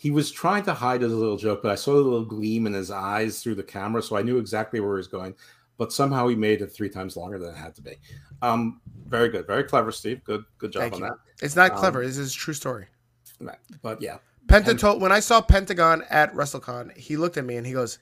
he 0.00 0.10
was 0.10 0.30
trying 0.30 0.62
to 0.62 0.72
hide 0.72 1.02
his 1.02 1.12
little 1.12 1.36
joke, 1.36 1.60
but 1.62 1.70
I 1.70 1.74
saw 1.74 1.92
the 1.92 2.00
little 2.00 2.24
gleam 2.24 2.66
in 2.66 2.72
his 2.72 2.90
eyes 2.90 3.42
through 3.42 3.56
the 3.56 3.62
camera, 3.62 4.02
so 4.02 4.16
I 4.16 4.22
knew 4.22 4.38
exactly 4.38 4.80
where 4.80 4.94
he 4.94 4.96
was 4.96 5.08
going. 5.08 5.34
But 5.76 5.92
somehow 5.92 6.26
he 6.28 6.34
made 6.36 6.62
it 6.62 6.68
three 6.68 6.88
times 6.88 7.18
longer 7.18 7.38
than 7.38 7.50
it 7.50 7.56
had 7.58 7.74
to 7.74 7.82
be. 7.82 7.96
Um, 8.40 8.80
very 9.06 9.28
good, 9.28 9.46
very 9.46 9.62
clever, 9.64 9.92
Steve. 9.92 10.24
Good, 10.24 10.44
good 10.56 10.72
job 10.72 10.80
Thank 10.84 10.94
on 10.94 11.00
you. 11.00 11.06
that. 11.08 11.44
It's 11.44 11.54
not 11.54 11.72
Um, 11.72 11.76
clever. 11.78 12.02
This 12.06 12.16
is 12.16 12.32
a 12.34 12.36
true 12.38 12.54
story. 12.54 12.86
But 13.82 14.00
yeah, 14.00 14.18
Penta 14.46 14.78
told 14.78 15.02
when 15.02 15.12
I 15.12 15.20
saw 15.20 15.42
Pentagon 15.42 16.02
at 16.08 16.32
WrestleCon, 16.34 16.96
he 16.96 17.18
looked 17.18 17.36
at 17.36 17.44
me 17.44 17.56
and 17.56 17.66
he 17.66 17.74
goes, 17.74 17.98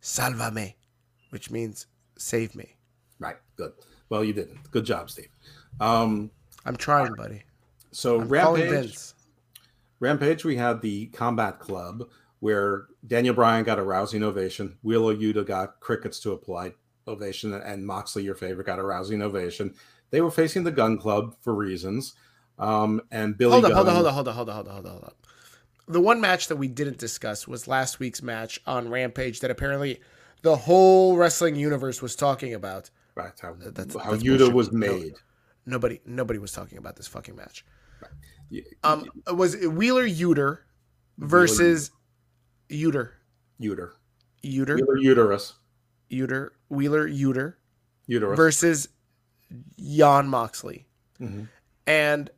"Salvame," 0.00 0.72
which 1.30 1.50
means 1.50 1.86
save 2.16 2.54
me. 2.54 2.76
right, 3.18 3.36
good. 3.56 3.72
Well, 4.08 4.24
you 4.24 4.32
didn't. 4.32 4.70
Good 4.70 4.84
job, 4.86 5.10
Steve. 5.10 5.28
Um, 5.80 6.30
I'm 6.64 6.76
trying, 6.76 7.12
buddy. 7.14 7.42
so 7.92 8.20
I'm 8.20 8.28
Rampage, 8.28 8.70
Vince. 8.70 9.14
Rampage, 10.00 10.44
we 10.44 10.56
had 10.56 10.82
the 10.82 11.06
Combat 11.06 11.58
Club 11.58 12.08
where 12.40 12.86
Daniel 13.06 13.34
Bryan 13.34 13.64
got 13.64 13.78
a 13.78 13.82
rousing 13.82 14.22
ovation. 14.22 14.76
Wheeler 14.82 15.14
Yuta 15.14 15.46
got 15.46 15.80
crickets 15.80 16.20
to 16.20 16.32
a 16.32 16.36
polite 16.36 16.76
ovation, 17.08 17.54
and 17.54 17.86
Moxley, 17.86 18.22
your 18.24 18.34
favorite, 18.34 18.66
got 18.66 18.78
a 18.78 18.82
rousing 18.82 19.22
ovation. 19.22 19.74
They 20.10 20.20
were 20.20 20.30
facing 20.30 20.64
the 20.64 20.70
Gun 20.70 20.98
Club 20.98 21.34
for 21.40 21.54
reasons. 21.54 22.14
Um, 22.58 23.00
and 23.10 23.36
Billy 23.38 23.52
Hold 23.52 23.64
up, 23.66 23.70
Gunn, 23.72 23.76
hold 23.76 23.88
on, 23.88 23.94
hold 23.94 24.06
on, 24.06 24.12
hold 24.14 24.28
on, 24.28 24.34
hold 24.34 24.48
on, 24.48 24.54
hold 24.54 24.68
on, 24.68 24.74
hold 24.74 24.86
on, 24.86 24.92
hold 24.92 25.04
on. 25.04 25.12
The 25.88 26.00
one 26.00 26.20
match 26.20 26.48
that 26.48 26.56
we 26.56 26.68
didn't 26.68 26.98
discuss 26.98 27.46
was 27.46 27.68
last 27.68 27.98
week's 28.00 28.22
match 28.22 28.60
on 28.66 28.88
Rampage 28.90 29.40
that 29.40 29.50
apparently 29.50 30.00
the 30.42 30.56
whole 30.56 31.16
wrestling 31.16 31.54
universe 31.56 32.02
was 32.02 32.16
talking 32.16 32.54
about. 32.54 32.90
Right, 33.14 33.32
how, 33.40 33.54
That's- 33.58 33.94
how 34.02 34.10
that's 34.12 34.22
Yuta 34.22 34.38
bullshit. 34.38 34.54
was 34.54 34.72
No. 34.72 34.78
made. 34.78 35.14
Nobody, 35.64 36.00
nobody 36.04 36.38
was 36.38 36.52
talking 36.52 36.76
about 36.78 36.96
this 36.96 37.06
fucking 37.06 37.34
match. 37.36 37.64
Y- 38.02 38.08
Um, 38.82 39.08
was 39.32 39.54
it 39.54 39.68
Wheeler 39.72 40.06
Uter 40.06 40.58
versus 41.18 41.90
Uter, 42.70 43.10
Uter. 43.60 43.92
Uter, 44.44 44.74
Wheeler 44.76 44.96
uterus. 44.98 45.54
Uter, 46.10 46.50
Wheeler 46.68 47.08
Uter 47.08 47.54
Uterus. 48.08 48.36
versus 48.36 48.88
Jon 49.78 50.28
Moxley. 50.28 50.86
Mhm. 51.20 51.48
And 51.86 52.30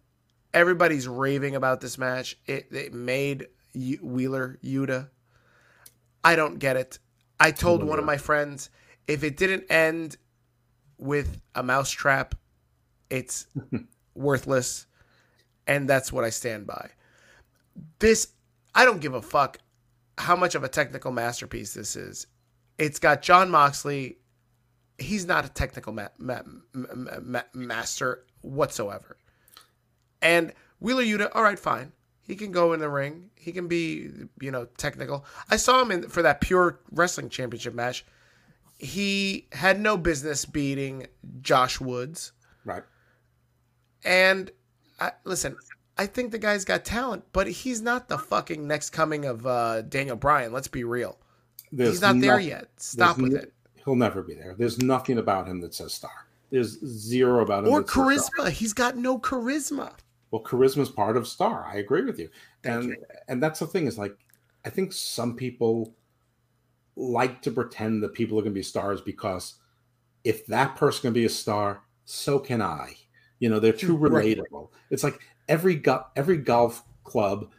everybody's 0.55 1.07
raving 1.09 1.55
about 1.57 1.81
this 1.81 1.99
match. 1.99 2.37
It, 2.47 2.69
it 2.71 2.95
made 2.95 3.49
Ye- 3.75 3.97
Wheeler 4.03 4.59
Yuta. 4.65 5.09
I 6.25 6.37
don't 6.37 6.59
get 6.59 6.77
it. 6.77 6.99
I 7.41 7.51
told 7.51 7.83
one 7.85 7.99
of 7.99 8.05
my 8.05 8.17
friends 8.17 8.71
if 9.07 9.23
it 9.25 9.37
didn't 9.37 9.65
end 9.71 10.17
with 10.99 11.41
a 11.55 11.63
mousetrap, 11.63 12.35
it's 13.11 13.47
worthless. 14.15 14.87
And 15.69 15.89
that's 15.89 16.13
what 16.13 16.25
I 16.25 16.31
stand 16.31 16.67
by. 16.67 16.91
This, 18.01 18.29
I 18.75 18.85
don't 18.85 19.01
give 19.01 19.15
a 19.15 19.23
fuck 19.23 19.59
how 20.17 20.35
much 20.35 20.55
of 20.55 20.65
a 20.65 20.69
technical 20.69 21.13
masterpiece 21.13 21.75
this 21.75 21.95
is. 21.95 22.27
It's 22.79 22.99
got 22.99 23.23
Jon 23.23 23.51
Moxley. 23.51 24.17
He's 24.99 25.27
not 25.27 25.45
a 25.45 25.49
technical 25.49 25.93
ma- 25.93 26.09
ma- 26.19 26.43
ma- 26.73 27.21
ma- 27.23 27.43
master 27.53 28.25
whatsoever. 28.41 29.19
And 30.23 30.53
Wheeler 30.81 31.05
Yuta, 31.05 31.31
all 31.35 31.43
right, 31.43 31.59
fine. 31.59 31.93
He 32.23 32.35
can 32.35 32.51
go 32.51 32.73
in 32.73 32.81
the 32.81 32.89
ring. 32.89 33.31
He 33.37 33.53
can 33.53 33.69
be, 33.69 34.11
you 34.41 34.51
know, 34.51 34.67
technical. 34.77 35.25
I 35.51 35.57
saw 35.57 35.81
him 35.83 35.91
in 35.91 36.09
for 36.09 36.23
that 36.23 36.41
pure 36.41 36.81
wrestling 36.91 37.29
championship 37.29 37.75
match. 37.75 38.05
He 38.79 39.49
had 39.53 39.81
no 39.81 39.97
business 39.97 40.45
beating 40.45 41.07
Josh 41.41 41.81
Woods. 41.81 42.33
Right. 42.65 42.83
And 44.05 44.51
I, 45.01 45.13
listen, 45.25 45.57
I 45.97 46.07
think 46.07 46.33
the 46.33 46.39
guy's 46.39 46.65
got 46.65 46.85
talent, 46.85 47.25
but 47.33 47.49
he's 47.49 47.83
not 47.83 48.09
the 48.09 48.19
fucking 48.19 48.67
next 48.67 48.91
coming 48.91 49.25
of 49.25 49.47
uh, 49.47 49.83
Daniel 49.83 50.17
Bryan. 50.17 50.53
Let's 50.53 50.69
be 50.69 50.85
real. 50.85 51.19
There's 51.73 51.91
he's 51.91 52.01
not 52.01 52.21
there 52.21 52.41
yet. 52.41 52.69
Stop 52.77 53.19
with 53.19 53.35
n- 53.35 53.41
it. 53.43 53.53
He'll 53.85 53.97
never 53.97 54.23
be 54.23 54.35
there. 54.35 54.55
There's 54.57 54.79
nothing 54.79 55.19
about 55.19 55.47
him 55.47 55.61
that 55.61 55.75
says 55.75 55.95
star. 55.95 56.27
There's 56.51 56.79
zero 56.87 57.43
about 57.43 57.65
him. 57.65 57.73
Or 57.73 57.81
that 57.81 57.91
says 57.91 58.27
star. 58.27 58.47
charisma. 58.47 58.51
He's 58.51 58.73
got 58.73 58.97
no 58.97 59.19
charisma. 59.19 59.93
Well, 60.31 60.43
charisma 60.43 60.81
is 60.81 60.89
part 60.89 61.17
of 61.17 61.27
star. 61.27 61.67
I 61.67 61.77
agree 61.77 62.05
with 62.05 62.19
you. 62.19 62.29
Thank 62.63 62.75
and 62.75 62.91
you. 62.91 63.05
and 63.29 63.43
that's 63.43 63.61
the 63.61 63.67
thing 63.67 63.87
is 63.87 63.99
like, 63.99 64.17
I 64.65 64.71
think 64.71 64.93
some 64.93 65.37
people 65.37 65.95
like 66.97 67.41
to 67.43 67.51
pretend 67.51 68.03
that 68.03 68.13
people 68.13 68.39
are 68.39 68.43
going 68.43 68.53
to 68.53 68.59
be 68.59 68.63
stars 68.63 69.01
because 69.01 69.55
if 70.25 70.47
that 70.47 70.77
person 70.77 71.03
can 71.03 71.13
be 71.13 71.25
a 71.25 71.31
star, 71.31 71.83
so 72.05 72.39
can 72.39 72.61
I. 72.61 72.97
You 73.41 73.49
know, 73.49 73.61
they're 73.61 73.73
too 73.73 73.97
Right. 73.97 74.37
relatable. 74.37 74.71
It's 74.91 75.05
like 75.05 75.21
every 75.49 75.77
go- 75.77 76.05
every 76.17 76.39
golf 76.39 76.83
club, 77.05 77.53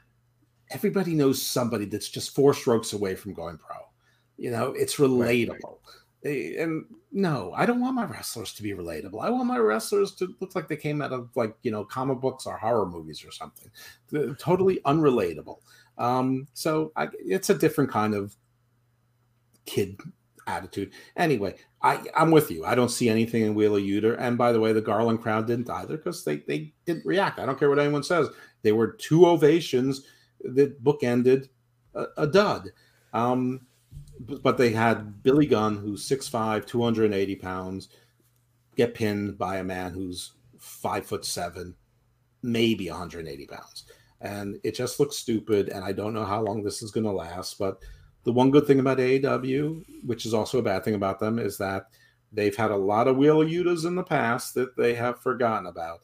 everybody 0.71 1.15
knows 1.15 1.41
somebody 1.41 1.85
that's 1.85 2.09
just 2.09 2.35
four 2.35 2.53
strokes 2.53 2.93
away 2.93 3.15
from 3.15 3.33
going 3.33 3.57
pro. 3.57 3.77
You 4.37 4.51
know, 4.51 4.71
it's 4.73 4.95
relatable. 4.97 5.77
Eh, 6.25 6.61
And 6.61 6.85
no, 7.11 7.53
I 7.55 7.65
don't 7.65 7.79
want 7.79 7.95
my 7.95 8.05
wrestlers 8.05 8.53
to 8.55 8.63
be 8.63 8.71
relatable. 8.71 9.21
I 9.23 9.29
want 9.29 9.47
my 9.47 9.57
wrestlers 9.57 10.13
to 10.15 10.35
look 10.41 10.53
like 10.53 10.67
they 10.67 10.75
came 10.77 11.01
out 11.01 11.13
of 11.13 11.29
like 11.35 11.55
you 11.63 11.71
know 11.71 11.85
comic 11.85 12.19
books 12.19 12.45
or 12.45 12.57
horror 12.57 12.85
movies 12.85 13.23
or 13.25 13.31
something. 13.31 13.69
They're 14.09 14.35
totally 14.35 14.81
unrelatable. 14.85 15.59
Um, 15.97 16.47
so 16.53 16.91
I, 16.95 17.09
it's 17.19 17.49
a 17.49 17.57
different 17.57 17.89
kind 17.89 18.13
of 18.13 18.35
kid 19.65 19.99
attitude. 20.49 20.91
Anyway, 21.15 21.55
I, 21.81 22.03
I'm 22.15 22.31
with 22.31 22.51
you. 22.51 22.65
I 22.65 22.75
don't 22.75 22.91
see 22.91 23.09
anything 23.09 23.43
in 23.43 23.55
Wheeler 23.55 23.79
Uter. 23.79 24.17
And 24.19 24.37
by 24.37 24.51
the 24.51 24.59
way, 24.59 24.73
the 24.73 24.81
Garland 24.81 25.21
crowd 25.21 25.47
didn't 25.47 25.69
either 25.69 25.97
because 25.97 26.23
they, 26.23 26.37
they 26.37 26.73
didn't 26.85 27.05
react. 27.05 27.39
I 27.39 27.45
don't 27.45 27.57
care 27.57 27.69
what 27.69 27.79
anyone 27.79 28.03
says. 28.03 28.27
They 28.61 28.71
were 28.71 28.91
two 28.91 29.25
ovations 29.25 30.05
that 30.41 30.83
bookended 30.83 31.49
a, 31.95 32.05
a 32.17 32.27
dud. 32.27 32.69
Um, 33.13 33.61
but, 34.19 34.57
they 34.57 34.71
had 34.71 35.23
Billy 35.23 35.45
Gunn, 35.45 35.77
who's 35.77 36.07
6'5, 36.07 36.65
280 36.65 37.35
pounds, 37.37 37.87
get 38.75 38.93
pinned 38.93 39.37
by 39.37 39.57
a 39.57 39.63
man 39.63 39.93
who's 39.93 40.33
five 40.57 41.05
foot 41.05 41.23
seven, 41.25 41.73
maybe 42.43 42.89
180 42.89 43.47
pounds. 43.47 43.85
And 44.19 44.59
it 44.63 44.75
just 44.75 44.99
looks 44.99 45.15
stupid. 45.15 45.69
And 45.69 45.85
I 45.85 45.93
don't 45.93 46.13
know 46.13 46.25
how 46.25 46.41
long 46.41 46.61
this 46.61 46.81
is 46.81 46.91
going 46.91 47.05
to 47.05 47.11
last. 47.11 47.57
But 47.57 47.81
the 48.29 48.33
one 48.33 48.51
good 48.51 48.67
thing 48.67 48.79
about 48.79 48.99
AEW, 48.99 49.83
which 50.05 50.27
is 50.27 50.35
also 50.35 50.59
a 50.59 50.61
bad 50.61 50.83
thing 50.83 50.93
about 50.93 51.19
them, 51.19 51.39
is 51.39 51.57
that 51.57 51.87
they've 52.31 52.55
had 52.55 52.69
a 52.69 52.77
lot 52.77 53.07
of 53.07 53.17
Wheeler 53.17 53.43
Yutas 53.43 53.87
in 53.87 53.95
the 53.95 54.03
past 54.03 54.53
that 54.53 54.77
they 54.77 54.93
have 54.93 55.19
forgotten 55.19 55.65
about. 55.65 56.01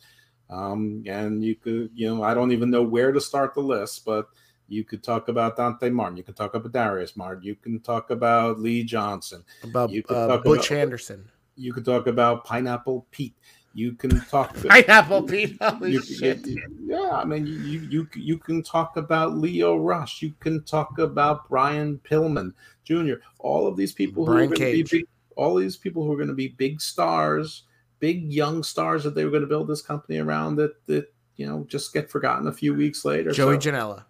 Um, 0.49 1.03
and 1.05 1.43
you 1.43 1.53
could, 1.55 1.91
you 1.93 2.07
know, 2.07 2.23
I 2.23 2.33
don't 2.33 2.51
even 2.51 2.71
know 2.71 2.81
where 2.81 3.11
to 3.11 3.21
start 3.21 3.53
the 3.53 3.61
list, 3.61 4.05
but 4.05 4.27
you 4.67 4.83
could 4.83 5.03
talk 5.03 5.27
about 5.27 5.55
Dante 5.55 5.91
Martin. 5.91 6.17
You 6.17 6.23
can 6.23 6.33
talk 6.33 6.55
about 6.55 6.71
Darius 6.71 7.15
Martin. 7.15 7.43
You 7.43 7.53
can 7.53 7.79
talk 7.79 8.09
about 8.09 8.59
Lee 8.59 8.83
Johnson. 8.83 9.43
About 9.61 9.91
You 9.91 10.01
could 10.01 10.17
uh, 10.17 10.39
Butch 10.39 10.71
about- 10.71 10.79
Anderson. 10.79 11.29
You 11.55 11.73
could 11.73 11.85
talk 11.85 12.07
about 12.07 12.43
Pineapple 12.43 13.05
Pete. 13.11 13.35
You 13.75 13.91
can 13.93 14.21
talk. 14.21 14.55
Pineapple 14.67 15.23
Pete. 15.23 15.57
Holy 15.61 15.91
you, 15.91 16.01
shit. 16.01 16.47
you- 16.47 16.61
yeah, 16.85 17.11
I 17.11 17.25
mean, 17.25 17.45
you, 17.45 17.81
you 17.81 18.07
you 18.15 18.37
can 18.37 18.63
talk 18.63 18.95
about 18.95 19.35
Lio 19.35 19.75
Rush. 19.75 20.21
You 20.21 20.33
can 20.39 20.63
talk 20.63 20.97
about 20.97 21.49
Brian 21.49 21.99
Pillman 22.09 22.53
Jr. 22.85 23.15
All 23.39 23.67
of 23.67 23.75
these 23.75 23.91
people 23.91 24.25
who 24.25 24.31
Brian 24.31 24.51
are 24.51 24.55
going 24.55 24.71
to 24.71 24.83
be 24.83 24.99
big, 24.99 25.07
all 25.35 25.55
these 25.55 25.75
people 25.75 26.05
who 26.05 26.13
are 26.13 26.15
going 26.15 26.29
to 26.29 26.33
be 26.33 26.47
big 26.47 26.79
stars, 26.79 27.63
big 27.99 28.31
young 28.31 28.63
stars 28.63 29.03
that 29.03 29.13
they 29.13 29.25
were 29.25 29.31
going 29.31 29.41
to 29.41 29.47
build 29.47 29.67
this 29.67 29.81
company 29.81 30.19
around. 30.19 30.55
That 30.55 30.73
that 30.87 31.13
you 31.35 31.45
know 31.45 31.65
just 31.67 31.93
get 31.93 32.09
forgotten 32.09 32.47
a 32.47 32.53
few 32.53 32.73
weeks 32.73 33.03
later. 33.03 33.31
Joey 33.31 33.59
So- 33.59 33.71
Janela. 33.71 34.05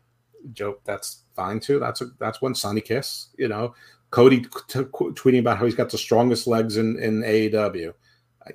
Joe, 0.53 0.77
that's 0.83 1.23
fine 1.35 1.59
too. 1.59 1.79
That's 1.79 2.01
a 2.01 2.05
that's 2.19 2.39
one 2.39 2.53
Sunny 2.53 2.81
Kiss. 2.81 3.29
You 3.35 3.47
know, 3.47 3.73
Cody 4.11 4.41
t- 4.41 4.49
t- 4.67 4.79
tweeting 4.83 5.39
about 5.39 5.57
how 5.57 5.65
he's 5.65 5.73
got 5.73 5.89
the 5.89 5.97
strongest 5.97 6.45
legs 6.45 6.77
in 6.77 6.99
in 6.99 7.21
AEW. 7.23 7.93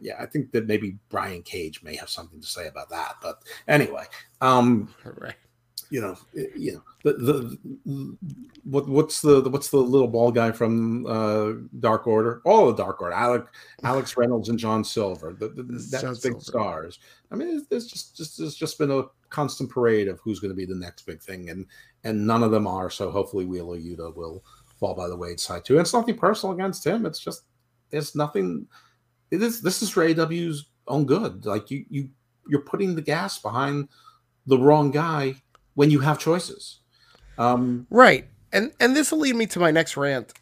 Yeah, 0.00 0.14
I 0.20 0.26
think 0.26 0.52
that 0.52 0.66
maybe 0.66 0.96
Brian 1.08 1.42
Cage 1.42 1.82
may 1.82 1.96
have 1.96 2.08
something 2.10 2.40
to 2.40 2.46
say 2.46 2.66
about 2.68 2.90
that. 2.90 3.16
But 3.22 3.42
anyway, 3.68 4.04
um, 4.40 4.94
Right. 5.04 5.34
you 5.90 6.00
know, 6.00 6.16
you 6.56 6.74
know, 6.74 6.82
the 7.02 7.12
the 7.14 8.16
what 8.64 8.88
what's 8.88 9.20
the 9.22 9.40
what's 9.50 9.70
the 9.70 9.78
little 9.78 10.06
ball 10.06 10.30
guy 10.30 10.52
from 10.52 11.06
uh 11.06 11.52
Dark 11.80 12.06
Order? 12.06 12.40
All 12.44 12.66
the 12.68 12.74
Dark 12.82 13.00
Order, 13.02 13.14
Alec 13.14 13.46
Alex 13.82 14.16
Reynolds 14.16 14.48
and 14.48 14.58
John 14.58 14.84
Silver. 14.84 15.32
The, 15.32 15.48
the, 15.48 15.62
This 15.64 15.90
that's 15.90 16.02
John 16.02 16.12
big 16.14 16.40
Silver. 16.40 16.40
stars. 16.40 16.98
I 17.32 17.34
mean, 17.36 17.48
it's, 17.56 17.66
it's 17.70 17.86
just 17.86 18.16
just 18.16 18.38
it's 18.40 18.54
just 18.54 18.78
been 18.78 18.90
a 18.92 19.04
constant 19.30 19.70
parade 19.70 20.08
of 20.08 20.20
who's 20.20 20.38
going 20.40 20.50
to 20.50 20.56
be 20.56 20.66
the 20.66 20.74
next 20.74 21.06
big 21.06 21.20
thing, 21.20 21.50
and 21.50 21.66
and 22.04 22.26
none 22.26 22.42
of 22.42 22.50
them 22.52 22.66
are. 22.66 22.90
So 22.90 23.10
hopefully, 23.10 23.44
Wheeler 23.46 23.78
Yuta 23.78 24.14
will 24.14 24.44
fall 24.78 24.94
by 24.94 25.08
the 25.08 25.16
wayside 25.16 25.64
too. 25.64 25.74
And 25.74 25.80
it's 25.82 25.92
nothing 25.92 26.16
personal 26.16 26.54
against 26.54 26.86
him. 26.86 27.04
It's 27.06 27.18
just 27.18 27.42
it's 27.90 28.14
nothing. 28.14 28.66
It 29.30 29.42
is 29.42 29.62
this 29.62 29.82
is 29.82 29.90
for 29.90 30.02
AW's 30.02 30.66
own 30.86 31.04
good. 31.04 31.46
Like 31.46 31.70
you 31.70 31.84
you 31.88 32.10
you're 32.48 32.62
putting 32.62 32.94
the 32.94 33.02
gas 33.02 33.38
behind 33.38 33.88
the 34.46 34.58
wrong 34.58 34.90
guy 34.90 35.34
when 35.74 35.90
you 35.90 36.00
have 36.00 36.18
choices. 36.18 36.80
Um, 37.38 37.86
Right. 37.90 38.26
And 38.52 38.72
and 38.80 38.96
this 38.96 39.12
will 39.12 39.20
lead 39.20 39.36
me 39.36 39.46
to 39.46 39.60
my 39.60 39.70
next 39.70 39.96
rant, 39.96 40.32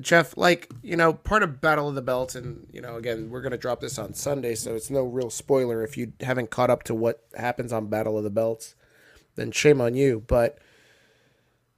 Jeff. 0.00 0.36
Like 0.36 0.70
you 0.82 0.96
know, 0.96 1.14
part 1.14 1.42
of 1.42 1.62
Battle 1.62 1.88
of 1.88 1.94
the 1.94 2.02
Belts, 2.02 2.34
and 2.34 2.66
you 2.70 2.82
know, 2.82 2.96
again, 2.96 3.30
we're 3.30 3.40
gonna 3.40 3.56
drop 3.56 3.80
this 3.80 3.98
on 3.98 4.12
Sunday, 4.12 4.54
so 4.54 4.74
it's 4.74 4.90
no 4.90 5.04
real 5.04 5.30
spoiler 5.30 5.82
if 5.82 5.96
you 5.96 6.12
haven't 6.20 6.50
caught 6.50 6.68
up 6.68 6.82
to 6.84 6.94
what 6.94 7.24
happens 7.34 7.72
on 7.72 7.86
Battle 7.86 8.18
of 8.18 8.24
the 8.24 8.30
Belts. 8.30 8.74
Then 9.36 9.50
shame 9.50 9.80
on 9.80 9.94
you. 9.94 10.22
But 10.26 10.58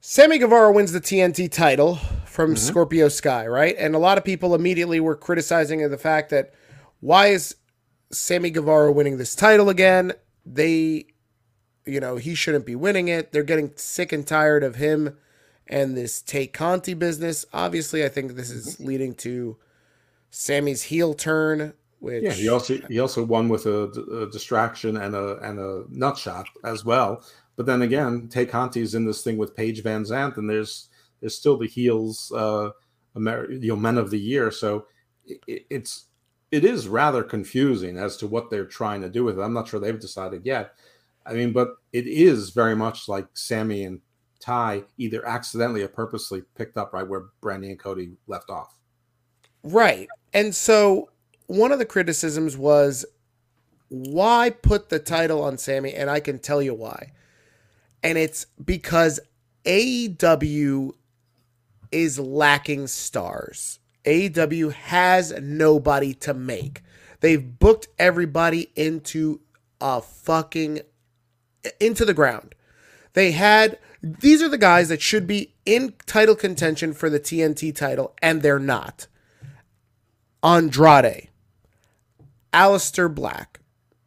Sammy 0.09 0.37
Guevara 0.37 0.71
wins 0.71 0.93
the 0.93 1.01
TNT 1.01 1.51
title 1.51 1.95
from 2.23 2.51
mm-hmm. 2.51 2.65
Scorpio 2.65 3.09
Sky, 3.09 3.45
right? 3.45 3.75
And 3.77 3.93
a 3.93 3.97
lot 3.97 4.17
of 4.17 4.23
people 4.23 4.55
immediately 4.55 5.01
were 5.01 5.17
criticizing 5.17 5.85
the 5.89 5.97
fact 5.97 6.29
that 6.29 6.53
why 7.01 7.27
is 7.27 7.57
Sammy 8.09 8.49
Guevara 8.49 8.89
winning 8.93 9.17
this 9.17 9.35
title 9.35 9.67
again? 9.67 10.13
They 10.45 11.07
you 11.85 11.99
know, 11.99 12.15
he 12.15 12.35
shouldn't 12.35 12.65
be 12.65 12.73
winning 12.73 13.09
it. 13.09 13.33
They're 13.33 13.43
getting 13.43 13.73
sick 13.75 14.13
and 14.13 14.25
tired 14.25 14.63
of 14.63 14.75
him 14.75 15.17
and 15.67 15.97
this 15.97 16.21
Tay 16.21 16.47
Conti 16.47 16.93
business. 16.93 17.45
Obviously, 17.51 18.05
I 18.05 18.07
think 18.07 18.35
this 18.35 18.49
is 18.49 18.79
leading 18.79 19.13
to 19.15 19.57
Sammy's 20.29 20.83
heel 20.83 21.15
turn, 21.15 21.73
which 21.99 22.23
yeah, 22.23 22.31
he 22.31 22.47
also 22.47 22.77
he 22.87 23.01
also 23.01 23.25
won 23.25 23.49
with 23.49 23.65
a, 23.65 23.83
a 24.23 24.31
distraction 24.31 24.95
and 24.95 25.13
a 25.13 25.35
and 25.39 25.59
a 25.59 25.83
nut 25.89 26.17
shot 26.17 26.47
as 26.63 26.85
well. 26.85 27.25
But 27.57 27.65
then 27.65 27.81
again, 27.81 28.29
Tay 28.29 28.45
Conti's 28.45 28.95
in 28.95 29.05
this 29.05 29.23
thing 29.23 29.37
with 29.37 29.55
Paige 29.55 29.83
Van 29.83 30.03
Zant, 30.03 30.37
and 30.37 30.49
there's 30.49 30.87
there's 31.19 31.35
still 31.35 31.57
the 31.57 31.67
heels, 31.67 32.31
uh, 32.31 32.69
Amer- 33.17 33.51
you 33.51 33.69
know, 33.69 33.75
men 33.75 33.97
of 33.97 34.11
the 34.11 34.19
year. 34.19 34.51
So 34.51 34.85
it, 35.25 35.65
it's 35.69 36.05
it 36.51 36.63
is 36.63 36.87
rather 36.87 37.23
confusing 37.23 37.97
as 37.97 38.15
to 38.17 38.27
what 38.27 38.49
they're 38.49 38.65
trying 38.65 39.01
to 39.01 39.09
do 39.09 39.23
with 39.23 39.37
it. 39.37 39.41
I'm 39.41 39.53
not 39.53 39.67
sure 39.67 39.79
they've 39.79 39.99
decided 39.99 40.45
yet. 40.45 40.75
I 41.25 41.33
mean, 41.33 41.51
but 41.51 41.75
it 41.91 42.07
is 42.07 42.51
very 42.51 42.75
much 42.75 43.09
like 43.09 43.27
Sammy 43.33 43.83
and 43.83 43.99
Ty 44.39 44.83
either 44.97 45.27
accidentally 45.27 45.81
or 45.81 45.89
purposely 45.89 46.43
picked 46.55 46.77
up 46.77 46.93
right 46.93 47.07
where 47.07 47.25
Brandi 47.41 47.69
and 47.69 47.79
Cody 47.79 48.11
left 48.27 48.49
off. 48.49 48.77
Right. 49.63 50.07
And 50.33 50.55
so 50.55 51.09
one 51.47 51.71
of 51.71 51.79
the 51.79 51.85
criticisms 51.85 52.55
was 52.55 53.05
why 53.89 54.51
put 54.51 54.89
the 54.89 54.99
title 54.99 55.43
on 55.43 55.57
Sammy? 55.57 55.93
And 55.93 56.09
I 56.09 56.19
can 56.19 56.39
tell 56.39 56.61
you 56.61 56.73
why. 56.73 57.11
And 58.03 58.17
it's 58.17 58.45
because 58.63 59.19
AEW 59.65 60.91
is 61.91 62.19
lacking 62.19 62.87
stars. 62.87 63.79
AEW 64.05 64.71
has 64.73 65.33
nobody 65.41 66.13
to 66.13 66.33
make. 66.33 66.81
They've 67.19 67.59
booked 67.59 67.87
everybody 67.97 68.71
into 68.75 69.41
a 69.81 70.01
fucking 70.01 70.81
into 71.79 72.05
the 72.05 72.13
ground. 72.13 72.55
They 73.13 73.31
had 73.31 73.77
these 74.01 74.41
are 74.41 74.47
the 74.49 74.57
guys 74.57 74.89
that 74.89 75.01
should 75.01 75.27
be 75.27 75.55
in 75.65 75.93
title 76.05 76.35
contention 76.35 76.93
for 76.93 77.09
the 77.09 77.19
TNT 77.19 77.75
title, 77.75 78.15
and 78.21 78.41
they're 78.41 78.59
not. 78.59 79.07
Andrade, 80.43 81.29
Aleister 82.53 83.13
Black, 83.13 83.59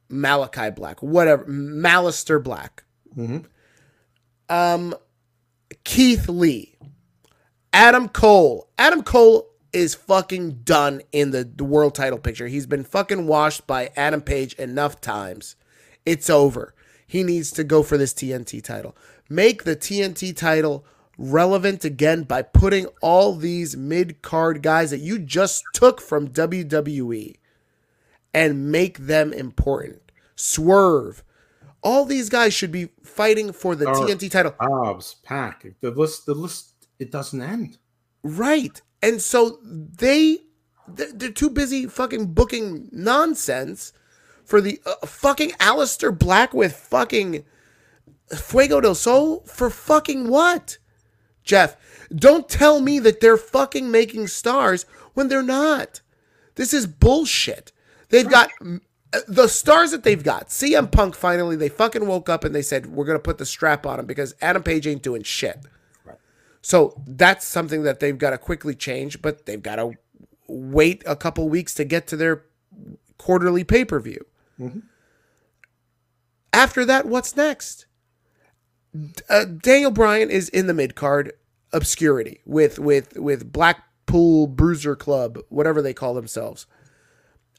Malakai 0.08 0.74
Black, 0.74 1.02
whatever, 1.02 1.44
Malister 1.44 2.42
Black, 2.42 2.84
Mhm. 3.16 3.44
Um, 4.50 4.94
Keith 5.84 6.28
Lee, 6.28 6.74
Adam 7.72 8.08
Cole. 8.08 8.68
Adam 8.76 9.02
Cole 9.02 9.48
is 9.72 9.94
fucking 9.94 10.62
done 10.64 11.00
in 11.12 11.30
the, 11.30 11.44
the 11.44 11.64
world 11.64 11.94
title 11.94 12.18
picture. 12.18 12.48
He's 12.48 12.66
been 12.66 12.84
fucking 12.84 13.26
washed 13.26 13.66
by 13.66 13.90
Adam 13.96 14.20
Page 14.20 14.54
enough 14.54 15.00
times. 15.00 15.56
It's 16.04 16.28
over. 16.28 16.74
He 17.06 17.22
needs 17.22 17.50
to 17.52 17.64
go 17.64 17.82
for 17.82 17.96
this 17.96 18.12
TNT 18.12 18.62
title. 18.62 18.96
Make 19.28 19.64
the 19.64 19.76
TNT 19.76 20.36
title 20.36 20.84
relevant 21.16 21.84
again 21.84 22.24
by 22.24 22.42
putting 22.42 22.86
all 23.00 23.34
these 23.34 23.76
mid 23.76 24.22
card 24.22 24.62
guys 24.62 24.90
that 24.90 25.00
you 25.00 25.18
just 25.18 25.64
took 25.72 26.00
from 26.00 26.28
WWE 26.28 27.36
and 28.32 28.72
make 28.72 28.98
them 28.98 29.32
important. 29.32 30.12
Swerve. 30.34 31.22
All 31.82 32.04
these 32.04 32.28
guys 32.28 32.52
should 32.52 32.72
be 32.72 32.88
fighting 33.02 33.52
for 33.52 33.74
the 33.74 33.86
TNT 33.86 34.30
title. 34.30 34.54
Hobbs, 34.60 35.16
Pac, 35.22 35.66
the 35.80 35.90
list, 35.90 36.26
the 36.26 36.34
list, 36.34 36.88
it 36.98 37.10
doesn't 37.10 37.40
end. 37.40 37.78
Right. 38.22 38.80
And 39.02 39.20
so 39.20 39.58
they 39.62 40.38
they're 40.86 41.12
they're 41.12 41.30
too 41.30 41.50
busy 41.50 41.86
fucking 41.86 42.34
booking 42.34 42.88
nonsense 42.92 43.92
for 44.44 44.60
the 44.60 44.80
uh, 44.84 45.06
fucking 45.06 45.50
Aleister 45.52 46.16
Black 46.16 46.52
with 46.52 46.74
fucking 46.74 47.44
Fuego 48.36 48.80
del 48.80 48.94
Sol 48.94 49.40
for 49.46 49.70
fucking 49.70 50.28
what? 50.28 50.78
Jeff, 51.42 51.76
don't 52.14 52.48
tell 52.48 52.80
me 52.80 52.98
that 52.98 53.20
they're 53.20 53.36
fucking 53.36 53.90
making 53.90 54.26
stars 54.26 54.84
when 55.14 55.28
they're 55.28 55.42
not. 55.42 56.00
This 56.56 56.74
is 56.74 56.86
bullshit. 56.86 57.72
They've 58.10 58.28
got 58.28 58.50
uh, 58.60 58.78
the 59.28 59.48
stars 59.48 59.90
that 59.90 60.04
they've 60.04 60.22
got. 60.22 60.48
CM 60.48 60.90
Punk 60.90 61.14
finally 61.14 61.56
they 61.56 61.68
fucking 61.68 62.06
woke 62.06 62.28
up 62.28 62.44
and 62.44 62.54
they 62.54 62.62
said 62.62 62.86
we're 62.86 63.04
going 63.04 63.18
to 63.18 63.22
put 63.22 63.38
the 63.38 63.46
strap 63.46 63.86
on 63.86 64.00
him 64.00 64.06
because 64.06 64.34
Adam 64.40 64.62
Page 64.62 64.86
ain't 64.86 65.02
doing 65.02 65.22
shit. 65.22 65.58
So 66.62 67.00
that's 67.06 67.46
something 67.46 67.82
that 67.84 68.00
they've 68.00 68.18
got 68.18 68.30
to 68.30 68.38
quickly 68.38 68.74
change, 68.74 69.22
but 69.22 69.46
they've 69.46 69.62
got 69.62 69.76
to 69.76 69.92
wait 70.46 71.02
a 71.06 71.16
couple 71.16 71.48
weeks 71.48 71.74
to 71.74 71.84
get 71.84 72.06
to 72.08 72.16
their 72.16 72.44
quarterly 73.18 73.64
pay 73.64 73.84
per 73.84 73.98
view. 74.00 74.24
After 76.52 76.84
that, 76.84 77.06
what's 77.06 77.36
next? 77.36 77.86
Uh, 79.28 79.44
Daniel 79.44 79.90
Bryan 79.90 80.30
is 80.30 80.48
in 80.48 80.66
the 80.66 80.74
mid 80.74 80.94
card 80.94 81.32
obscurity 81.72 82.40
with 82.44 82.78
with 82.78 83.16
with 83.16 83.52
Blackpool 83.52 84.46
Bruiser 84.48 84.96
Club, 84.96 85.38
whatever 85.48 85.80
they 85.80 85.94
call 85.94 86.14
themselves. 86.14 86.66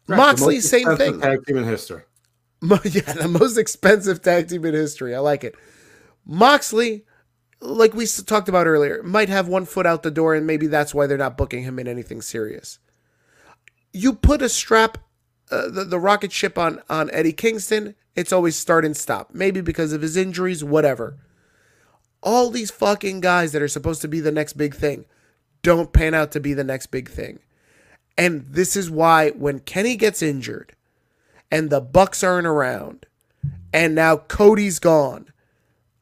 Moxley, 0.08 0.56
most 0.56 0.70
same 0.70 0.96
thing. 0.98 1.20
Tag 1.20 1.46
team 1.46 1.58
in 1.58 1.64
history. 1.64 2.04
Mo- 2.62 2.80
yeah, 2.84 3.14
the 3.14 3.28
most 3.28 3.58
expensive 3.58 4.22
tag 4.22 4.50
team 4.50 4.66
in 4.66 4.74
history. 4.74 5.16
I 5.16 5.20
like 5.20 5.44
it. 5.44 5.56
Moxley, 6.26 7.06
like 7.60 7.94
we 7.94 8.06
talked 8.06 8.50
about 8.50 8.68
earlier, 8.68 9.02
might 9.04 9.30
have 9.30 9.48
one 9.48 9.66
foot 9.66 9.86
out 9.86 10.04
the 10.04 10.12
door, 10.12 10.36
and 10.36 10.46
maybe 10.46 10.68
that's 10.68 10.94
why 10.94 11.08
they're 11.08 11.18
not 11.18 11.38
booking 11.38 11.64
him 11.64 11.80
in 11.80 11.88
anything 11.88 12.22
serious. 12.22 12.80
You 13.94 14.14
put 14.14 14.42
a 14.42 14.50
strap, 14.50 15.00
uh, 15.50 15.70
the, 15.70 15.84
the 15.84 16.00
rocket 16.00 16.32
ship 16.32 16.58
on 16.58 16.82
on 16.90 17.10
Eddie 17.12 17.34
Kingston, 17.34 17.96
it's 18.16 18.34
always 18.34 18.56
start 18.56 18.86
and 18.86 18.96
stop. 18.96 19.34
Maybe 19.34 19.62
because 19.62 19.94
of 19.94 20.02
his 20.02 20.18
injuries, 20.18 20.64
whatever. 20.64 21.18
All 22.22 22.52
these 22.52 22.70
fucking 22.70 23.22
guys 23.22 23.52
that 23.52 23.62
are 23.62 23.68
supposed 23.68 24.02
to 24.02 24.08
be 24.08 24.20
the 24.20 24.32
next 24.32 24.54
big 24.54 24.76
thing 24.76 25.06
don't 25.64 25.94
pan 25.94 26.14
out 26.14 26.32
to 26.32 26.40
be 26.40 26.54
the 26.54 26.64
next 26.64 26.88
big 26.88 27.10
thing. 27.10 27.40
And 28.18 28.46
this 28.48 28.76
is 28.76 28.90
why 28.90 29.32
when 29.32 29.60
Kenny 29.60 29.96
gets 29.96 30.22
injured 30.22 30.74
and 31.50 31.70
the 31.70 31.82
Bucks 31.82 32.24
aren't 32.24 32.48
around, 32.48 33.06
and 33.74 33.96
now 33.96 34.18
Cody's 34.18 34.80
gone, 34.80 35.32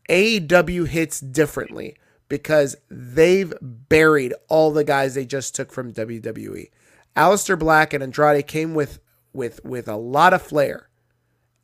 AEW 0.09 0.87
hits 0.87 1.19
differently 1.19 1.95
because 2.27 2.75
they've 2.89 3.53
buried 3.61 4.33
all 4.47 4.71
the 4.71 4.83
guys 4.83 5.15
they 5.15 5.25
just 5.25 5.55
took 5.55 5.71
from 5.71 5.93
WWE. 5.93 6.69
Aleister 7.15 7.57
Black 7.57 7.93
and 7.93 8.03
Andrade 8.03 8.47
came 8.47 8.73
with 8.73 8.99
with 9.33 9.63
with 9.63 9.87
a 9.87 9.95
lot 9.95 10.33
of 10.33 10.41
flair 10.41 10.89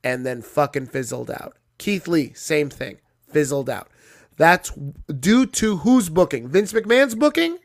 and 0.04 0.26
then 0.26 0.42
fucking 0.42 0.88
fizzled 0.88 1.32
out. 1.32 1.58
Keith 1.78 2.08
Lee, 2.08 2.34
same 2.34 2.70
thing, 2.70 3.00
fizzled 3.32 3.70
out. 3.70 3.90
That's 4.38 4.72
due 5.20 5.46
to 5.46 5.78
who's 5.78 6.10
booking? 6.10 6.48
Vince 6.48 6.74
McMahon's 6.74 7.16
booking 7.16 7.58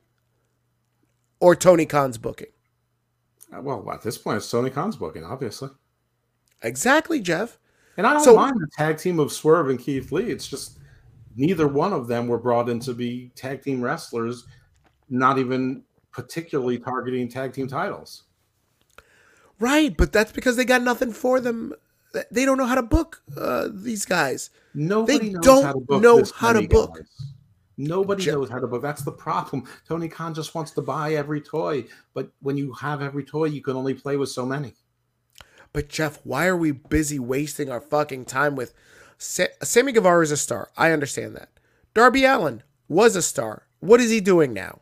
or 1.40 1.56
Tony 1.56 1.86
Khan's 1.86 2.18
booking? 2.18 2.48
Uh, 3.56 3.60
Well, 3.60 3.90
at 3.92 4.02
this 4.02 4.18
point, 4.18 4.38
it's 4.38 4.50
Tony 4.50 4.70
Khan's 4.70 4.96
booking, 4.96 5.24
obviously. 5.24 5.70
Exactly, 6.62 7.20
Jeff. 7.20 7.58
And 7.96 8.06
I 8.06 8.14
don't 8.14 8.24
So- 8.24 8.36
mind 8.36 8.56
the 8.60 8.68
tag 8.76 8.98
team 8.98 9.18
of 9.18 9.32
Swerve 9.32 9.68
and 9.70 9.78
Keith 9.78 10.12
Lee. 10.12 10.30
It's 10.30 10.46
just 10.46 10.78
neither 11.36 11.66
one 11.68 11.92
of 11.92 12.06
them 12.06 12.28
were 12.28 12.38
brought 12.38 12.68
in 12.68 12.80
to 12.80 12.94
be 12.94 13.30
tag 13.34 13.62
team 13.62 13.80
wrestlers, 13.82 14.46
not 15.08 15.38
even 15.38 15.82
particularly 16.12 16.78
targeting 16.78 17.28
tag 17.28 17.52
team 17.52 17.66
titles. 17.68 18.24
Right, 19.58 19.94
but 19.96 20.12
that's 20.12 20.32
because 20.32 20.56
they 20.56 20.64
got 20.64 20.82
nothing 20.82 21.12
for 21.12 21.40
them. 21.40 21.74
They 22.30 22.44
don't 22.44 22.58
know 22.58 22.66
how 22.66 22.74
to 22.74 22.82
book 22.82 23.22
uh, 23.36 23.68
these 23.70 24.04
guys. 24.04 24.50
Nobody 24.74 25.30
knows 25.30 25.44
don't 25.44 25.64
how 25.64 25.72
to 25.72 25.80
book. 25.80 26.02
know 26.02 26.18
this 26.18 26.30
how 26.32 26.52
to 26.52 26.66
book. 26.66 26.96
guys. 26.96 27.32
Nobody 27.80 28.26
knows 28.26 28.50
how 28.50 28.58
to 28.58 28.66
book. 28.66 28.82
That's 28.82 29.02
the 29.02 29.12
problem. 29.12 29.64
Tony 29.88 30.08
Khan 30.08 30.34
just 30.34 30.54
wants 30.54 30.70
to 30.72 30.82
buy 30.82 31.14
every 31.14 31.40
toy, 31.40 31.84
but 32.14 32.30
when 32.40 32.56
you 32.56 32.72
have 32.74 33.00
every 33.00 33.24
toy, 33.24 33.46
you 33.46 33.62
can 33.62 33.76
only 33.76 33.94
play 33.94 34.16
with 34.16 34.28
so 34.28 34.44
many. 34.44 34.74
But 35.72 35.88
Jeff, 35.88 36.18
why 36.24 36.46
are 36.46 36.56
we 36.56 36.72
busy 36.72 37.18
wasting 37.18 37.70
our 37.70 37.80
fucking 37.80 38.24
time 38.24 38.56
with 38.56 38.74
Sa- 39.20 39.44
Sammy 39.62 39.92
Guevara 39.92 40.22
is 40.22 40.32
a 40.32 40.36
star. 40.36 40.70
I 40.78 40.92
understand 40.92 41.36
that. 41.36 41.50
Darby 41.92 42.24
Allin 42.24 42.62
was 42.88 43.16
a 43.16 43.22
star. 43.22 43.66
What 43.80 44.00
is 44.00 44.10
he 44.10 44.20
doing 44.20 44.54
now? 44.54 44.80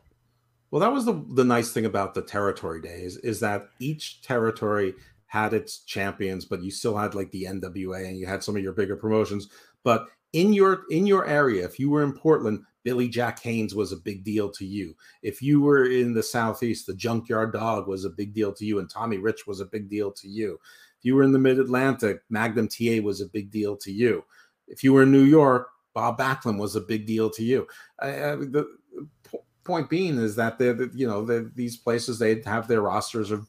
Well, 0.71 0.79
that 0.79 0.93
was 0.93 1.05
the 1.05 1.25
the 1.33 1.43
nice 1.43 1.71
thing 1.71 1.85
about 1.85 2.13
the 2.13 2.21
territory 2.21 2.81
days 2.81 3.17
is 3.17 3.39
that 3.41 3.69
each 3.79 4.21
territory 4.21 4.93
had 5.25 5.53
its 5.53 5.79
champions, 5.79 6.45
but 6.45 6.63
you 6.63 6.71
still 6.71 6.95
had 6.95 7.15
like 7.15 7.31
the 7.31 7.43
NWA 7.43 8.07
and 8.07 8.17
you 8.17 8.27
had 8.27 8.43
some 8.43 8.55
of 8.55 8.63
your 8.63 8.73
bigger 8.73 8.95
promotions. 8.95 9.49
But 9.83 10.07
in 10.31 10.53
your 10.53 10.83
in 10.89 11.05
your 11.05 11.25
area, 11.27 11.65
if 11.65 11.79
you 11.79 11.89
were 11.89 12.03
in 12.03 12.13
Portland, 12.13 12.63
Billy 12.83 13.07
Jack 13.09 13.41
Haynes 13.43 13.75
was 13.75 13.91
a 13.91 13.97
big 13.97 14.23
deal 14.23 14.49
to 14.51 14.65
you. 14.65 14.95
If 15.21 15.41
you 15.41 15.61
were 15.61 15.85
in 15.85 16.13
the 16.13 16.23
Southeast, 16.23 16.87
the 16.87 16.93
Junkyard 16.93 17.53
Dog 17.53 17.87
was 17.87 18.05
a 18.05 18.09
big 18.09 18.33
deal 18.33 18.53
to 18.53 18.65
you, 18.65 18.79
and 18.79 18.89
Tommy 18.89 19.17
Rich 19.17 19.47
was 19.47 19.59
a 19.59 19.65
big 19.65 19.89
deal 19.89 20.11
to 20.13 20.27
you. 20.27 20.59
If 20.97 21.05
you 21.05 21.15
were 21.15 21.23
in 21.23 21.31
the 21.31 21.39
Mid 21.39 21.59
Atlantic, 21.59 22.21
Magnum 22.29 22.67
TA 22.67 23.01
was 23.01 23.21
a 23.21 23.27
big 23.27 23.51
deal 23.51 23.75
to 23.77 23.91
you. 23.91 24.23
If 24.67 24.83
you 24.83 24.93
were 24.93 25.03
in 25.03 25.11
New 25.11 25.23
York, 25.23 25.69
Bob 25.93 26.17
Backlund 26.17 26.59
was 26.59 26.75
a 26.75 26.81
big 26.81 27.05
deal 27.05 27.29
to 27.31 27.43
you. 27.43 27.67
Uh, 28.01 28.35
the 28.37 28.67
po- 29.23 29.43
point 29.63 29.89
being 29.89 30.17
is 30.17 30.35
that 30.35 30.57
they're, 30.57 30.73
the- 30.73 30.91
you 30.93 31.07
know, 31.07 31.25
the, 31.25 31.51
these 31.55 31.77
places 31.77 32.19
they'd 32.19 32.45
have 32.45 32.67
their 32.67 32.81
rosters 32.81 33.31
of, 33.31 33.47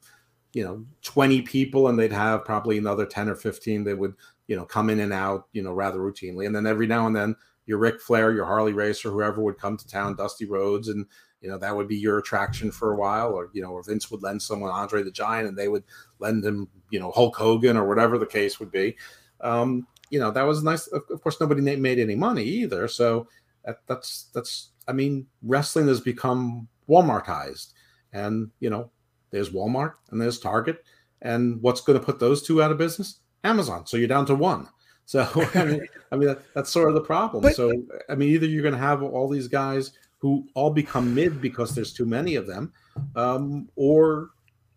you 0.53 0.65
know, 0.65 0.85
20 1.03 1.43
people, 1.43 1.89
and 1.89 1.99
they'd 1.99 2.13
have 2.13 2.45
probably 2.45 2.79
another 2.79 3.07
10 3.07 3.29
or 3.29 3.37
15 3.37 3.85
that 3.85 3.99
would, 3.99 4.15
you 4.49 4.57
know, 4.57 4.65
come 4.65 4.91
in 4.91 5.01
and 5.01 5.13
out, 5.13 5.47
you 5.53 5.63
know, 5.63 5.73
rather 5.73 5.99
routinely. 6.01 6.47
And 6.47 6.55
then 6.55 6.67
every 6.67 6.87
now 6.87 7.07
and 7.07 7.15
then 7.15 7.37
your 7.71 7.79
Ric 7.79 8.01
Flair, 8.01 8.33
your 8.33 8.47
Harley 8.47 8.73
Racer, 8.73 9.13
whoever 9.13 9.41
would 9.41 9.57
come 9.57 9.77
to 9.77 9.87
town, 9.87 10.17
Dusty 10.17 10.45
Rhodes, 10.45 10.89
and 10.89 11.07
you 11.41 11.49
know 11.49 11.57
that 11.57 11.77
would 11.77 11.87
be 11.87 11.97
your 11.97 12.19
attraction 12.19 12.73
for 12.73 12.93
a 12.93 12.97
while. 12.97 13.33
Or 13.33 13.49
you 13.53 13.63
know, 13.63 13.71
or 13.71 13.85
Vince 13.85 14.11
would 14.11 14.25
lend 14.25 14.43
someone 14.43 14.73
Andre 14.73 15.05
the 15.05 15.13
Giant, 15.13 15.47
and 15.47 15.57
they 15.57 15.69
would 15.69 15.85
lend 16.19 16.45
him, 16.45 16.69
you 16.91 16.99
know, 16.99 17.13
Hulk 17.13 17.37
Hogan 17.37 17.77
or 17.77 17.87
whatever 17.87 18.19
the 18.19 18.27
case 18.27 18.59
would 18.59 18.73
be. 18.73 18.97
Um, 19.41 19.87
you 20.11 20.19
know, 20.19 20.33
that 20.33 20.43
was 20.43 20.65
nice. 20.65 20.89
Of, 20.89 21.23
course, 21.23 21.41
nobody 21.41 21.63
made 21.77 22.01
any 22.01 22.17
money 22.17 22.43
either, 22.43 22.89
so 22.89 23.29
that, 23.65 23.77
that's 23.87 24.31
that's. 24.35 24.73
I 24.89 24.93
mean, 24.93 25.29
wrestling 25.45 25.87
has 25.87 26.01
become 26.01 26.67
Walmartized, 26.89 27.73
and 28.13 28.51
you 28.59 28.69
know, 28.69 28.91
there's 29.31 29.51
Walmart 29.51 29.93
and 30.11 30.21
there's 30.21 30.41
Target, 30.41 30.83
and 31.23 31.63
what's 31.63 31.83
going 31.83 32.01
to 32.01 32.05
put 32.05 32.19
those 32.19 32.43
two 32.43 32.61
out 32.61 32.73
of 32.73 32.79
business? 32.79 33.21
Amazon. 33.45 33.87
So 33.87 33.97
you're 33.97 34.09
down 34.09 34.27
to 34.27 34.35
one. 34.35 34.67
So 35.11 35.27
I 35.57 35.65
mean, 35.65 35.89
I 36.13 36.17
mean 36.17 36.29
that, 36.29 36.55
that's 36.55 36.71
sort 36.71 36.89
of 36.89 36.95
the 36.95 37.01
problem. 37.01 37.43
But- 37.43 37.57
so 37.57 37.73
I 38.09 38.15
mean, 38.15 38.29
either 38.29 38.47
you're 38.47 38.63
going 38.63 38.75
to 38.75 38.79
have 38.79 39.03
all 39.03 39.29
these 39.29 39.49
guys 39.49 39.91
who 40.19 40.47
all 40.55 40.71
become 40.71 41.13
mid 41.13 41.41
because 41.41 41.75
there's 41.75 41.93
too 41.93 42.07
many 42.07 42.37
of 42.37 42.47
them, 42.47 42.73
um, 43.17 43.69
or 43.75 44.31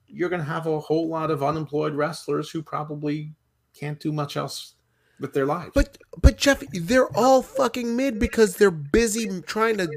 you're 0.07 0.30
going 0.30 0.41
to 0.41 0.47
have 0.47 0.65
a 0.65 0.80
whole 0.80 1.07
lot 1.07 1.30
of 1.30 1.43
unemployed 1.43 1.93
wrestlers 1.93 2.49
who 2.49 2.64
probably 2.64 3.31
can't 3.77 3.99
do 3.99 4.11
much 4.11 4.35
else 4.35 4.73
with 5.19 5.34
their 5.34 5.45
lives. 5.45 5.69
But 5.76 5.99
but 6.19 6.38
Jeff, 6.38 6.64
they're 6.72 7.15
all 7.15 7.43
fucking 7.43 7.95
mid 7.95 8.18
because 8.18 8.55
they're 8.55 8.72
busy 8.72 9.39
trying 9.41 9.77
to 9.77 9.88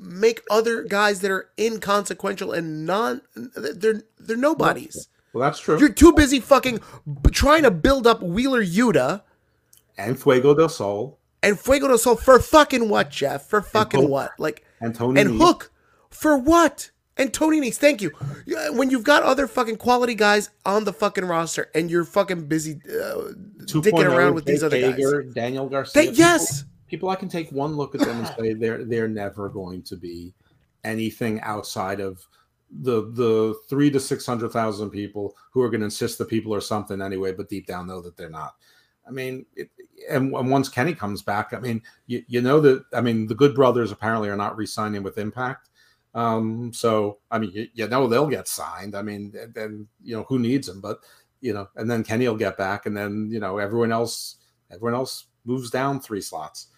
make 0.00 0.40
other 0.50 0.84
guys 0.84 1.20
that 1.20 1.30
are 1.30 1.50
inconsequential 1.58 2.52
and 2.52 2.86
non 2.86 3.20
they're 3.34 4.04
they're 4.18 4.38
nobodies. 4.38 5.08
well, 5.34 5.42
that's 5.42 5.60
true. 5.60 5.78
You're 5.78 5.90
too 5.90 6.14
busy 6.14 6.40
fucking 6.40 6.80
trying 7.30 7.64
to 7.64 7.70
build 7.70 8.06
up 8.06 8.22
Wheeler 8.22 8.64
Yuta 8.64 9.20
and 9.98 10.20
Fuego 10.20 10.54
del 10.54 10.68
Sol 10.68 11.18
and 11.42 11.58
Fuego 11.58 11.88
del 11.88 11.98
Sol 11.98 12.16
for 12.16 12.40
fucking 12.40 12.88
what, 12.88 13.10
Jeff? 13.10 13.48
For 13.48 13.62
fucking 13.62 14.08
what? 14.08 14.32
Like 14.38 14.64
and 14.80 14.94
Tony 14.94 15.20
and 15.20 15.30
Nese. 15.30 15.38
Hook 15.44 15.72
for 16.10 16.36
what? 16.36 16.90
And 17.16 17.32
Tony 17.32 17.60
Nese, 17.60 17.76
thank 17.76 18.02
you. 18.02 18.10
When 18.72 18.90
you've 18.90 19.04
got 19.04 19.22
other 19.22 19.46
fucking 19.46 19.76
quality 19.76 20.14
guys 20.14 20.50
on 20.66 20.84
the 20.84 20.92
fucking 20.92 21.24
roster 21.24 21.70
and 21.74 21.90
you're 21.90 22.04
fucking 22.04 22.46
busy 22.46 22.80
uh, 22.86 23.32
dicking 23.60 24.04
around 24.04 24.34
with 24.34 24.44
these 24.44 24.60
Jake 24.60 24.84
other 24.96 25.22
guys. 25.22 25.34
Daniel 25.34 25.68
Garcia. 25.68 25.92
They, 25.94 26.08
people- 26.08 26.18
yes. 26.18 26.64
people 26.88 27.08
I 27.08 27.16
can 27.16 27.28
take 27.28 27.50
one 27.52 27.76
look 27.76 27.94
at 27.94 28.02
them 28.02 28.18
and 28.18 28.28
say 28.38 28.52
they're 28.54 28.84
they're 28.84 29.08
never 29.08 29.48
going 29.48 29.82
to 29.84 29.96
be 29.96 30.34
anything 30.84 31.40
outside 31.40 32.00
of 32.00 32.26
the 32.70 33.10
the 33.12 33.54
three 33.68 33.90
to 33.90 34.00
six 34.00 34.26
hundred 34.26 34.50
thousand 34.52 34.90
people 34.90 35.36
who 35.52 35.62
are 35.62 35.70
going 35.70 35.80
to 35.80 35.86
insist 35.86 36.18
the 36.18 36.24
people 36.24 36.54
are 36.54 36.60
something 36.60 37.00
anyway, 37.00 37.32
but 37.32 37.48
deep 37.48 37.66
down 37.66 37.86
know 37.86 38.02
that 38.02 38.16
they're 38.16 38.28
not. 38.28 38.56
I 39.06 39.10
mean, 39.10 39.46
it, 39.54 39.70
and, 40.10 40.34
and 40.34 40.50
once 40.50 40.68
Kenny 40.68 40.94
comes 40.94 41.22
back, 41.22 41.52
I 41.52 41.58
mean, 41.60 41.82
you, 42.06 42.22
you 42.28 42.40
know 42.40 42.60
that 42.60 42.84
I 42.92 43.00
mean 43.00 43.26
the 43.26 43.34
Good 43.34 43.54
Brothers 43.54 43.92
apparently 43.92 44.28
are 44.28 44.36
not 44.36 44.56
re-signing 44.56 45.02
with 45.02 45.18
Impact. 45.18 45.68
Um, 46.14 46.72
so 46.72 47.18
I 47.30 47.38
mean, 47.38 47.50
you, 47.52 47.68
you 47.74 47.88
know 47.88 48.06
they'll 48.06 48.26
get 48.26 48.48
signed. 48.48 48.94
I 48.94 49.02
mean, 49.02 49.32
and- 49.40 49.54
then 49.54 49.88
you 50.02 50.16
know 50.16 50.24
who 50.28 50.38
needs 50.38 50.66
them, 50.66 50.80
but 50.80 51.00
you 51.40 51.52
know, 51.52 51.68
and 51.76 51.90
then 51.90 52.02
Kenny 52.02 52.26
will 52.26 52.36
get 52.36 52.56
back, 52.56 52.86
and 52.86 52.96
then 52.96 53.28
you 53.30 53.40
know 53.40 53.58
everyone 53.58 53.92
else, 53.92 54.36
everyone 54.70 54.94
else 54.94 55.26
moves 55.44 55.70
down 55.70 56.00
three 56.00 56.20
slots. 56.20 56.68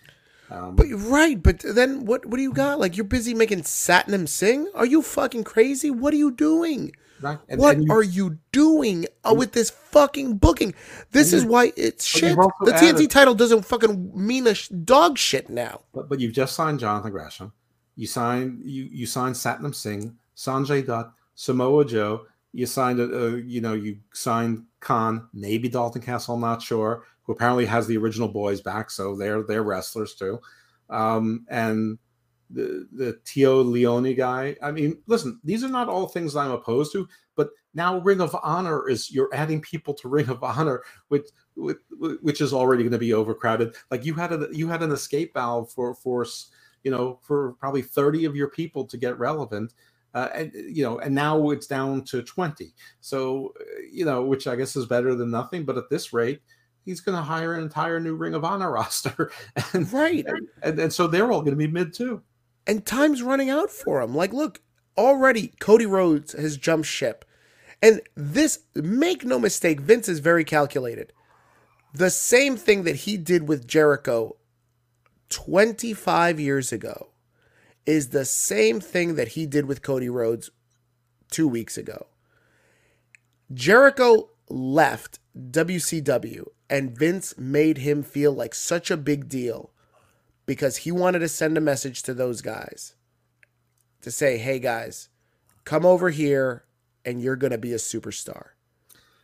Um, 0.50 0.76
But 0.76 0.88
you're 0.88 0.98
right, 0.98 1.40
but 1.42 1.60
then 1.60 2.04
what 2.06 2.24
what 2.26 2.36
do 2.36 2.42
you 2.42 2.52
got? 2.52 2.80
Like 2.80 2.96
you're 2.96 3.04
busy 3.04 3.34
making 3.34 3.62
Satnam 3.62 4.28
Singh? 4.28 4.68
Are 4.74 4.86
you 4.86 5.02
fucking 5.02 5.44
crazy? 5.44 5.90
What 5.90 6.14
are 6.14 6.16
you 6.16 6.30
doing? 6.30 6.92
Right? 7.20 7.38
And- 7.48 7.60
what 7.60 7.76
and 7.76 7.90
are 7.90 8.02
you 8.02 8.38
doing 8.52 9.06
uh, 9.24 9.34
with 9.34 9.52
this 9.52 9.70
fucking 9.70 10.36
booking? 10.38 10.74
This 11.12 11.32
is 11.32 11.44
why 11.44 11.72
it's 11.76 12.04
shit. 12.04 12.36
The 12.36 12.72
TNT 12.72 12.88
added- 12.88 13.10
title 13.10 13.34
doesn't 13.34 13.64
fucking 13.64 14.12
mean 14.14 14.46
a 14.46 14.54
sh- 14.54 14.68
dog 14.68 15.18
shit 15.18 15.48
now. 15.50 15.82
But 15.94 16.08
but 16.08 16.20
you've 16.20 16.32
just 16.34 16.54
signed 16.54 16.80
Jonathan 16.80 17.10
Gresham. 17.10 17.52
You 17.96 18.06
signed 18.06 18.62
you 18.64 18.84
you 18.84 19.06
signed 19.06 19.34
Satnam 19.34 19.74
Singh, 19.74 20.16
Sanjay 20.36 20.86
Dutt, 20.86 21.12
Samoa 21.34 21.84
Joe. 21.84 22.26
You 22.52 22.66
signed 22.66 23.00
a, 23.00 23.04
a 23.04 23.36
you 23.38 23.60
know 23.60 23.74
you 23.74 23.98
signed 24.12 24.64
Khan, 24.80 25.28
maybe 25.32 25.68
Dalton 25.68 26.02
Castle. 26.02 26.34
I'm 26.34 26.40
not 26.40 26.62
sure. 26.62 27.04
Who 27.24 27.32
apparently 27.32 27.66
has 27.66 27.86
the 27.86 27.96
original 27.98 28.28
boys 28.28 28.60
back, 28.60 28.90
so 28.90 29.16
they're 29.16 29.42
they're 29.42 29.62
wrestlers 29.62 30.14
too. 30.14 30.40
Um, 30.88 31.44
and 31.50 31.98
the 32.50 32.88
the 32.92 33.18
Tio 33.24 33.62
Leone 33.62 34.14
guy. 34.14 34.56
I 34.62 34.70
mean, 34.70 34.98
listen, 35.06 35.40
these 35.44 35.62
are 35.64 35.68
not 35.68 35.88
all 35.88 36.06
things 36.06 36.34
I'm 36.36 36.50
opposed 36.50 36.92
to, 36.92 37.08
but 37.36 37.50
now 37.74 37.98
Ring 37.98 38.20
of 38.20 38.36
Honor 38.42 38.88
is 38.88 39.10
you're 39.10 39.32
adding 39.34 39.60
people 39.60 39.94
to 39.94 40.08
Ring 40.08 40.28
of 40.28 40.42
Honor, 40.42 40.82
which 41.08 41.28
which, 41.56 41.78
which 42.22 42.40
is 42.40 42.52
already 42.52 42.82
going 42.82 42.92
to 42.92 42.98
be 42.98 43.12
overcrowded. 43.14 43.74
Like 43.90 44.04
you 44.04 44.14
had 44.14 44.32
a 44.32 44.48
you 44.52 44.68
had 44.68 44.82
an 44.82 44.92
escape 44.92 45.34
valve 45.34 45.70
for 45.72 45.94
for 45.94 46.26
you 46.84 46.90
know 46.90 47.18
for 47.22 47.52
probably 47.54 47.82
30 47.82 48.24
of 48.24 48.36
your 48.36 48.48
people 48.48 48.84
to 48.86 48.96
get 48.96 49.18
relevant. 49.18 49.74
Uh, 50.14 50.28
and 50.34 50.52
you 50.54 50.82
know, 50.82 50.98
and 51.00 51.14
now 51.14 51.50
it's 51.50 51.66
down 51.66 52.02
to 52.02 52.22
20. 52.22 52.72
So, 53.00 53.52
you 53.92 54.06
know, 54.06 54.24
which 54.24 54.46
I 54.46 54.56
guess 54.56 54.74
is 54.74 54.86
better 54.86 55.14
than 55.14 55.30
nothing. 55.30 55.64
But 55.66 55.76
at 55.76 55.90
this 55.90 56.14
rate, 56.14 56.40
he's 56.84 57.00
going 57.00 57.16
to 57.16 57.22
hire 57.22 57.52
an 57.54 57.62
entire 57.62 58.00
new 58.00 58.16
Ring 58.16 58.34
of 58.34 58.42
Honor 58.42 58.72
roster, 58.72 59.30
and 59.74 59.92
Right. 59.92 60.26
and, 60.62 60.78
and 60.78 60.92
so 60.92 61.06
they're 61.06 61.30
all 61.30 61.42
going 61.42 61.52
to 61.52 61.56
be 61.56 61.66
mid 61.68 61.92
too. 61.92 62.22
And 62.68 62.84
time's 62.84 63.22
running 63.22 63.48
out 63.48 63.70
for 63.70 64.02
him. 64.02 64.14
Like, 64.14 64.32
look, 64.32 64.60
already 64.96 65.54
Cody 65.58 65.86
Rhodes 65.86 66.32
has 66.34 66.58
jumped 66.58 66.86
ship. 66.86 67.24
And 67.80 68.02
this, 68.14 68.60
make 68.74 69.24
no 69.24 69.38
mistake, 69.38 69.80
Vince 69.80 70.08
is 70.08 70.18
very 70.18 70.44
calculated. 70.44 71.12
The 71.94 72.10
same 72.10 72.56
thing 72.56 72.84
that 72.84 72.96
he 72.96 73.16
did 73.16 73.48
with 73.48 73.66
Jericho 73.66 74.36
25 75.30 76.38
years 76.38 76.72
ago 76.72 77.08
is 77.86 78.10
the 78.10 78.26
same 78.26 78.80
thing 78.80 79.14
that 79.14 79.28
he 79.28 79.46
did 79.46 79.64
with 79.64 79.82
Cody 79.82 80.10
Rhodes 80.10 80.50
two 81.30 81.48
weeks 81.48 81.78
ago. 81.78 82.06
Jericho 83.52 84.28
left 84.50 85.20
WCW 85.38 86.44
and 86.68 86.96
Vince 86.98 87.38
made 87.38 87.78
him 87.78 88.02
feel 88.02 88.32
like 88.32 88.54
such 88.54 88.90
a 88.90 88.96
big 88.96 89.28
deal 89.28 89.70
because 90.48 90.78
he 90.78 90.90
wanted 90.90 91.18
to 91.18 91.28
send 91.28 91.58
a 91.58 91.60
message 91.60 92.02
to 92.02 92.14
those 92.14 92.40
guys 92.40 92.94
to 94.00 94.10
say, 94.10 94.38
hey 94.38 94.58
guys, 94.58 95.10
come 95.66 95.84
over 95.84 96.08
here 96.08 96.64
and 97.04 97.20
you're 97.20 97.36
going 97.36 97.50
to 97.50 97.58
be 97.58 97.74
a 97.74 97.76
superstar. 97.76 98.52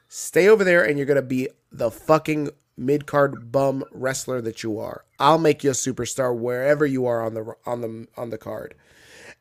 Stay 0.06 0.46
over 0.46 0.62
there 0.62 0.84
and 0.84 0.98
you're 0.98 1.06
going 1.06 1.16
to 1.16 1.22
be 1.22 1.48
the 1.72 1.90
fucking 1.90 2.50
mid 2.76 3.06
card 3.06 3.50
bum 3.50 3.84
wrestler 3.90 4.42
that 4.42 4.62
you 4.62 4.78
are. 4.78 5.06
I'll 5.18 5.38
make 5.38 5.64
you 5.64 5.70
a 5.70 5.72
superstar 5.72 6.36
wherever 6.36 6.84
you 6.84 7.06
are 7.06 7.24
on 7.24 7.32
the 7.32 7.54
on 7.64 7.80
the 7.80 8.06
on 8.18 8.28
the 8.28 8.36
card. 8.36 8.74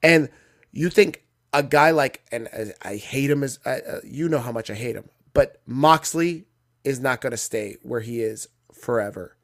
And 0.02 0.30
you 0.72 0.90
think 0.90 1.26
a 1.52 1.64
guy 1.64 1.92
like 1.92 2.24
and 2.32 2.48
I- 2.82 2.96
hate 2.96 3.30
him 3.30 3.44
as 3.44 3.60
uh, 3.66 4.00
you 4.06 4.30
know 4.30 4.40
how 4.40 4.54
much 4.54 4.70
I 4.70 4.76
hate 4.76 4.96
him, 4.96 5.10
but 5.34 5.62
Moxley 5.66 6.46
is 6.86 7.02
not 7.02 7.20
going 7.20 7.32
to 7.32 7.38
stay 7.38 7.76
where 7.84 8.00
he 8.00 8.22
is 8.22 8.48
forever. 8.72 9.36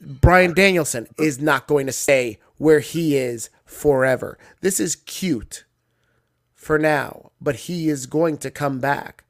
Bryan 0.00 0.54
Danielson 0.54 1.08
is 1.18 1.40
not 1.40 1.66
going 1.66 1.86
to 1.86 1.92
stay 1.92 2.38
where 2.56 2.80
he 2.80 3.16
is 3.16 3.50
forever. 3.64 4.38
This 4.60 4.80
is 4.80 4.96
cute 4.96 5.64
for 6.54 6.78
now, 6.78 7.32
but 7.40 7.56
he 7.56 7.88
is 7.88 8.06
going 8.06 8.38
to 8.38 8.50
come 8.50 8.78
back. 8.78 9.24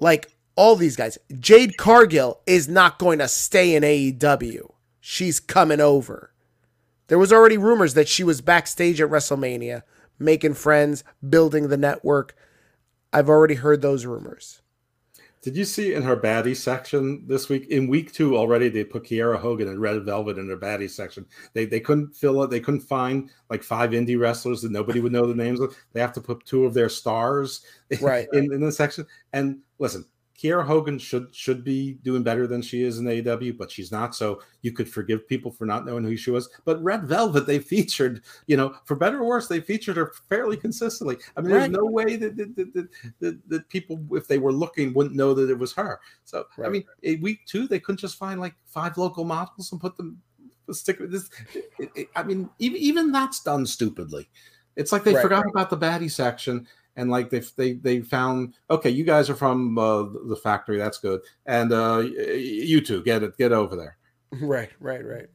Like 0.00 0.36
all 0.56 0.76
these 0.76 0.96
guys, 0.96 1.18
Jade 1.38 1.76
Cargill 1.76 2.40
is 2.46 2.68
not 2.68 2.98
going 2.98 3.18
to 3.20 3.28
stay 3.28 3.74
in 3.74 3.82
AEW. 3.82 4.72
She's 5.00 5.40
coming 5.40 5.80
over. 5.80 6.32
There 7.06 7.18
was 7.18 7.32
already 7.32 7.56
rumors 7.56 7.94
that 7.94 8.08
she 8.08 8.22
was 8.22 8.40
backstage 8.40 9.00
at 9.00 9.08
WrestleMania, 9.08 9.82
making 10.18 10.54
friends, 10.54 11.04
building 11.26 11.68
the 11.68 11.76
network. 11.76 12.36
I've 13.12 13.28
already 13.28 13.54
heard 13.54 13.80
those 13.80 14.04
rumors. 14.04 14.60
Did 15.40 15.56
you 15.56 15.64
see 15.64 15.94
in 15.94 16.02
her 16.02 16.16
baddie 16.16 16.56
section 16.56 17.22
this 17.26 17.48
week? 17.48 17.68
In 17.68 17.86
week 17.86 18.12
two 18.12 18.36
already, 18.36 18.68
they 18.68 18.84
put 18.84 19.04
Kiera 19.04 19.38
Hogan 19.38 19.68
and 19.68 19.80
Red 19.80 20.04
Velvet 20.04 20.36
in 20.36 20.48
their 20.48 20.56
baddie 20.56 20.90
section. 20.90 21.26
They 21.52 21.64
they 21.64 21.80
couldn't 21.80 22.14
fill 22.14 22.42
it. 22.42 22.50
They 22.50 22.60
couldn't 22.60 22.80
find 22.80 23.30
like 23.48 23.62
five 23.62 23.90
indie 23.90 24.18
wrestlers 24.18 24.62
that 24.62 24.72
nobody 24.72 25.00
would 25.00 25.12
know 25.12 25.26
the 25.26 25.34
names 25.34 25.60
of. 25.60 25.76
They 25.92 26.00
have 26.00 26.12
to 26.14 26.20
put 26.20 26.44
two 26.44 26.64
of 26.64 26.74
their 26.74 26.88
stars 26.88 27.62
Right. 28.00 28.26
in, 28.32 28.52
in 28.52 28.60
the 28.60 28.72
section. 28.72 29.06
And 29.32 29.60
listen, 29.78 30.04
Kiera 30.38 30.64
Hogan 30.64 30.98
should 30.98 31.34
should 31.34 31.64
be 31.64 31.94
doing 32.04 32.22
better 32.22 32.46
than 32.46 32.62
she 32.62 32.82
is 32.82 32.98
in 32.98 33.06
AEW, 33.06 33.58
but 33.58 33.70
she's 33.70 33.90
not. 33.90 34.14
So 34.14 34.40
you 34.62 34.70
could 34.70 34.88
forgive 34.88 35.26
people 35.26 35.50
for 35.50 35.66
not 35.66 35.84
knowing 35.84 36.04
who 36.04 36.16
she 36.16 36.30
was. 36.30 36.48
But 36.64 36.82
Red 36.82 37.04
Velvet, 37.04 37.46
they 37.46 37.58
featured, 37.58 38.22
you 38.46 38.56
know, 38.56 38.76
for 38.84 38.94
better 38.94 39.18
or 39.18 39.24
worse, 39.24 39.48
they 39.48 39.60
featured 39.60 39.96
her 39.96 40.12
fairly 40.28 40.56
consistently. 40.56 41.16
I 41.36 41.40
mean, 41.40 41.50
there's 41.50 41.70
no 41.70 41.84
way 41.84 42.16
that 42.16 42.36
that, 42.36 42.54
that, 42.56 42.88
that, 43.18 43.48
that 43.48 43.68
people, 43.68 44.00
if 44.12 44.28
they 44.28 44.38
were 44.38 44.52
looking, 44.52 44.94
wouldn't 44.94 45.16
know 45.16 45.34
that 45.34 45.50
it 45.50 45.58
was 45.58 45.72
her. 45.72 45.98
So 46.24 46.44
I 46.64 46.68
mean, 46.68 46.84
in 47.02 47.20
week 47.20 47.40
two, 47.46 47.66
they 47.66 47.80
couldn't 47.80 47.98
just 47.98 48.16
find 48.16 48.40
like 48.40 48.54
five 48.64 48.96
local 48.96 49.24
models 49.24 49.72
and 49.72 49.80
put 49.80 49.96
them 49.96 50.22
stick 50.70 51.00
with 51.00 51.10
this. 51.10 51.28
It, 51.78 51.90
it, 51.96 52.08
I 52.14 52.22
mean, 52.22 52.48
even 52.60 52.78
even 52.78 53.12
that's 53.12 53.42
done 53.42 53.66
stupidly. 53.66 54.28
It's 54.76 54.92
like 54.92 55.02
they 55.02 55.14
Right, 55.14 55.22
forgot 55.22 55.44
about 55.48 55.70
the 55.70 55.76
baddie 55.76 56.10
section 56.10 56.64
and 56.98 57.10
like 57.10 57.30
they 57.30 57.40
they 57.56 57.74
they 57.74 58.00
found 58.00 58.54
okay, 58.68 58.90
you 58.90 59.04
guys 59.04 59.30
are 59.30 59.36
from 59.36 59.78
uh, 59.78 60.02
the 60.02 60.38
factory, 60.42 60.76
that's 60.76 60.98
good, 60.98 61.20
and 61.46 61.72
uh, 61.72 61.98
you 62.00 62.80
two 62.80 63.02
get 63.04 63.22
it, 63.22 63.38
get 63.38 63.52
over 63.52 63.74
there. 63.74 63.96
Right, 64.42 64.68
right, 64.78 65.02
right. 65.02 65.30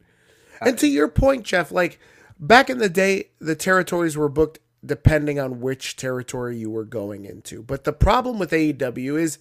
And 0.62 0.78
to 0.78 0.88
your 0.88 1.08
point, 1.08 1.46
Jeff, 1.46 1.72
like 1.72 2.00
back 2.40 2.70
in 2.70 2.78
the 2.78 2.90
day, 2.90 3.30
the 3.40 3.56
territories 3.56 4.16
were 4.16 4.30
booked 4.30 4.60
depending 4.86 5.40
on 5.40 5.62
which 5.62 5.96
territory 5.96 6.58
you 6.58 6.70
were 6.70 6.84
going 6.84 7.26
into. 7.26 7.64
But 7.64 7.86
the 7.86 7.92
problem 7.92 8.38
with 8.38 8.52
AEW 8.52 9.20
is 9.20 9.40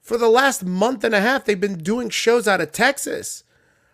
for 0.00 0.16
the 0.16 0.28
last 0.28 0.64
month 0.64 1.02
and 1.02 1.12
a 1.12 1.20
half, 1.20 1.44
they've 1.44 1.58
been 1.58 1.78
doing 1.78 2.08
shows 2.08 2.46
out 2.46 2.60
of 2.60 2.70
Texas. 2.70 3.42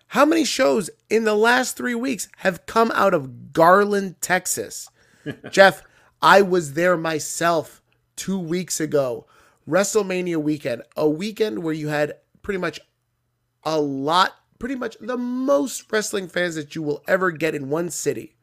How 0.09 0.27
many 0.27 0.45
shows 0.45 0.91
in 1.09 1.25
the 1.25 1.35
last 1.35 1.79
three 1.79 1.95
weeks 1.95 2.29
have 2.39 2.67
come 2.67 2.91
out 2.91 3.15
of 3.15 3.55
Garland, 3.55 4.21
Texas? 4.21 4.91
Jeff, 5.51 5.83
I 6.23 6.43
was 6.43 6.75
there 6.75 6.97
myself 6.97 7.83
two 8.17 8.39
weeks 8.39 8.81
ago. 8.81 9.27
WrestleMania 9.69 10.37
weekend, 10.37 10.83
a 10.97 11.09
weekend 11.09 11.63
where 11.63 11.75
you 11.75 11.89
had 11.89 12.15
pretty 12.43 12.59
much 12.59 12.81
a 13.63 13.81
lot, 13.81 14.35
pretty 14.59 14.75
much 14.75 14.97
the 15.01 15.17
most 15.17 15.91
wrestling 15.91 16.29
fans 16.29 16.55
that 16.55 16.75
you 16.75 16.83
will 16.83 17.03
ever 17.07 17.31
get 17.31 17.55
in 17.55 17.71
one 17.71 17.91
city 17.91 18.37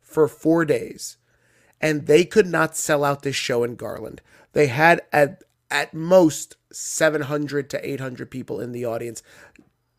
for 0.00 0.28
four 0.28 0.64
days. 0.64 1.16
And 1.80 2.06
they 2.06 2.24
could 2.24 2.46
not 2.46 2.76
sell 2.76 3.04
out 3.04 3.22
this 3.22 3.36
show 3.36 3.64
in 3.64 3.76
Garland. 3.76 4.20
They 4.52 4.66
had 4.68 5.02
at 5.12 5.42
at 5.70 5.92
most 5.92 6.56
700 6.72 7.68
to 7.70 7.88
800 7.90 8.30
people 8.30 8.60
in 8.60 8.72
the 8.72 8.84
audience. 8.86 9.22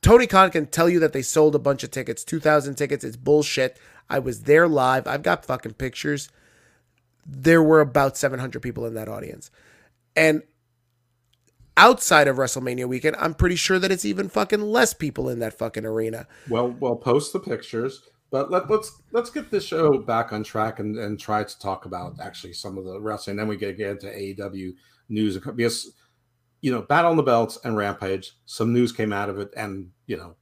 Tony 0.01 0.25
Khan 0.27 0.49
can 0.49 0.65
tell 0.65 0.89
you 0.89 0.99
that 0.99 1.13
they 1.13 1.21
sold 1.21 1.55
a 1.55 1.59
bunch 1.59 1.83
of 1.83 1.91
tickets, 1.91 2.23
2,000 2.23 2.75
tickets. 2.75 3.03
It's 3.03 3.17
bullshit. 3.17 3.77
I 4.09 4.17
was 4.19 4.43
there 4.43 4.67
live. 4.67 5.05
I've 5.07 5.23
got 5.23 5.45
fucking 5.45 5.73
pictures. 5.73 6.29
There 7.25 7.61
were 7.61 7.81
about 7.81 8.17
700 8.17 8.61
people 8.61 8.85
in 8.85 8.93
that 8.95 9.07
audience. 9.07 9.51
And 10.15 10.43
outside 11.77 12.27
of 12.27 12.37
WrestleMania 12.37 12.87
weekend, 12.87 13.15
I'm 13.17 13.33
pretty 13.33 13.55
sure 13.55 13.79
that 13.79 13.91
it's 13.91 14.05
even 14.05 14.29
fucking 14.29 14.61
less 14.61 14.93
people 14.93 15.29
in 15.29 15.39
that 15.39 15.57
fucking 15.57 15.85
arena. 15.85 16.27
Well, 16.49 16.75
well, 16.79 16.95
post 16.95 17.33
the 17.33 17.39
pictures, 17.39 18.01
but 18.31 18.51
let, 18.51 18.69
let's 18.69 19.01
let's 19.11 19.29
get 19.29 19.49
this 19.49 19.65
show 19.65 19.97
back 19.99 20.33
on 20.33 20.43
track 20.43 20.79
and, 20.79 20.97
and 20.97 21.19
try 21.19 21.43
to 21.43 21.59
talk 21.59 21.85
about 21.85 22.19
actually 22.21 22.53
some 22.53 22.77
of 22.77 22.85
the 22.85 22.99
wrestling. 22.99 23.37
Then 23.37 23.47
we 23.47 23.57
get 23.57 23.77
get 23.77 23.91
into 23.91 24.07
AEW 24.07 24.73
news 25.07 25.37
because 25.37 25.93
you 26.61 26.71
know 26.71 26.81
Battle 26.81 27.11
on 27.11 27.17
the 27.17 27.23
Belts 27.23 27.57
and 27.63 27.77
Rampage. 27.77 28.33
Some 28.45 28.73
news 28.73 28.91
came 28.91 29.13
out 29.13 29.29
of 29.29 29.39
it, 29.39 29.51
and 29.55 29.91
you 30.05 30.17
know 30.17 30.35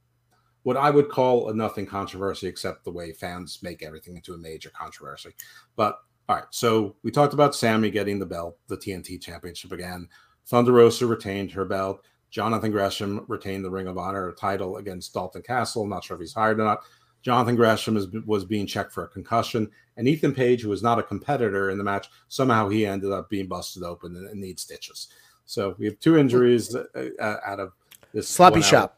what 0.64 0.76
I 0.76 0.90
would 0.90 1.08
call 1.08 1.48
a 1.48 1.54
nothing 1.54 1.86
controversy, 1.86 2.46
except 2.46 2.84
the 2.84 2.92
way 2.92 3.12
fans 3.12 3.60
make 3.62 3.82
everything 3.82 4.16
into 4.16 4.34
a 4.34 4.38
major 4.38 4.70
controversy. 4.70 5.30
But 5.76 5.98
all 6.28 6.36
right, 6.36 6.44
so 6.50 6.94
we 7.02 7.10
talked 7.10 7.32
about 7.32 7.54
Sammy 7.54 7.90
getting 7.90 8.18
the 8.18 8.26
belt, 8.26 8.58
the 8.68 8.76
TNT 8.76 9.20
Championship 9.20 9.72
again. 9.72 10.08
Thunder 10.46 10.72
Rosa 10.72 11.06
retained 11.06 11.50
her 11.52 11.64
belt. 11.64 12.04
Jonathan 12.30 12.70
Gresham 12.70 13.24
retained 13.28 13.64
the 13.64 13.70
Ring 13.70 13.86
of 13.86 13.96
Honor 13.96 14.32
title 14.32 14.76
against 14.76 15.14
Dalton 15.14 15.40
Castle. 15.40 15.82
I'm 15.82 15.88
not 15.88 16.04
sure 16.04 16.16
if 16.16 16.20
he's 16.20 16.34
hired 16.34 16.60
or 16.60 16.64
not. 16.64 16.80
Jonathan 17.22 17.56
Gresham 17.56 17.96
is, 17.96 18.08
was 18.26 18.44
being 18.44 18.66
checked 18.66 18.92
for 18.92 19.04
a 19.04 19.08
concussion, 19.08 19.70
and 19.96 20.06
Ethan 20.06 20.34
Page, 20.34 20.62
who 20.62 20.68
was 20.68 20.82
not 20.82 20.98
a 20.98 21.02
competitor 21.02 21.70
in 21.70 21.78
the 21.78 21.84
match, 21.84 22.08
somehow 22.28 22.68
he 22.68 22.86
ended 22.86 23.10
up 23.10 23.30
being 23.30 23.46
busted 23.46 23.82
open 23.82 24.14
and, 24.14 24.28
and 24.28 24.40
needs 24.40 24.62
stitches. 24.62 25.08
So 25.46 25.74
we 25.78 25.86
have 25.86 25.98
two 25.98 26.18
injuries 26.18 26.74
uh, 26.74 26.84
uh, 27.18 27.36
out 27.44 27.58
of 27.58 27.72
this 28.12 28.28
Sloppy 28.28 28.60
shop. 28.60 28.96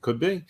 Could 0.00 0.18
be 0.18 0.44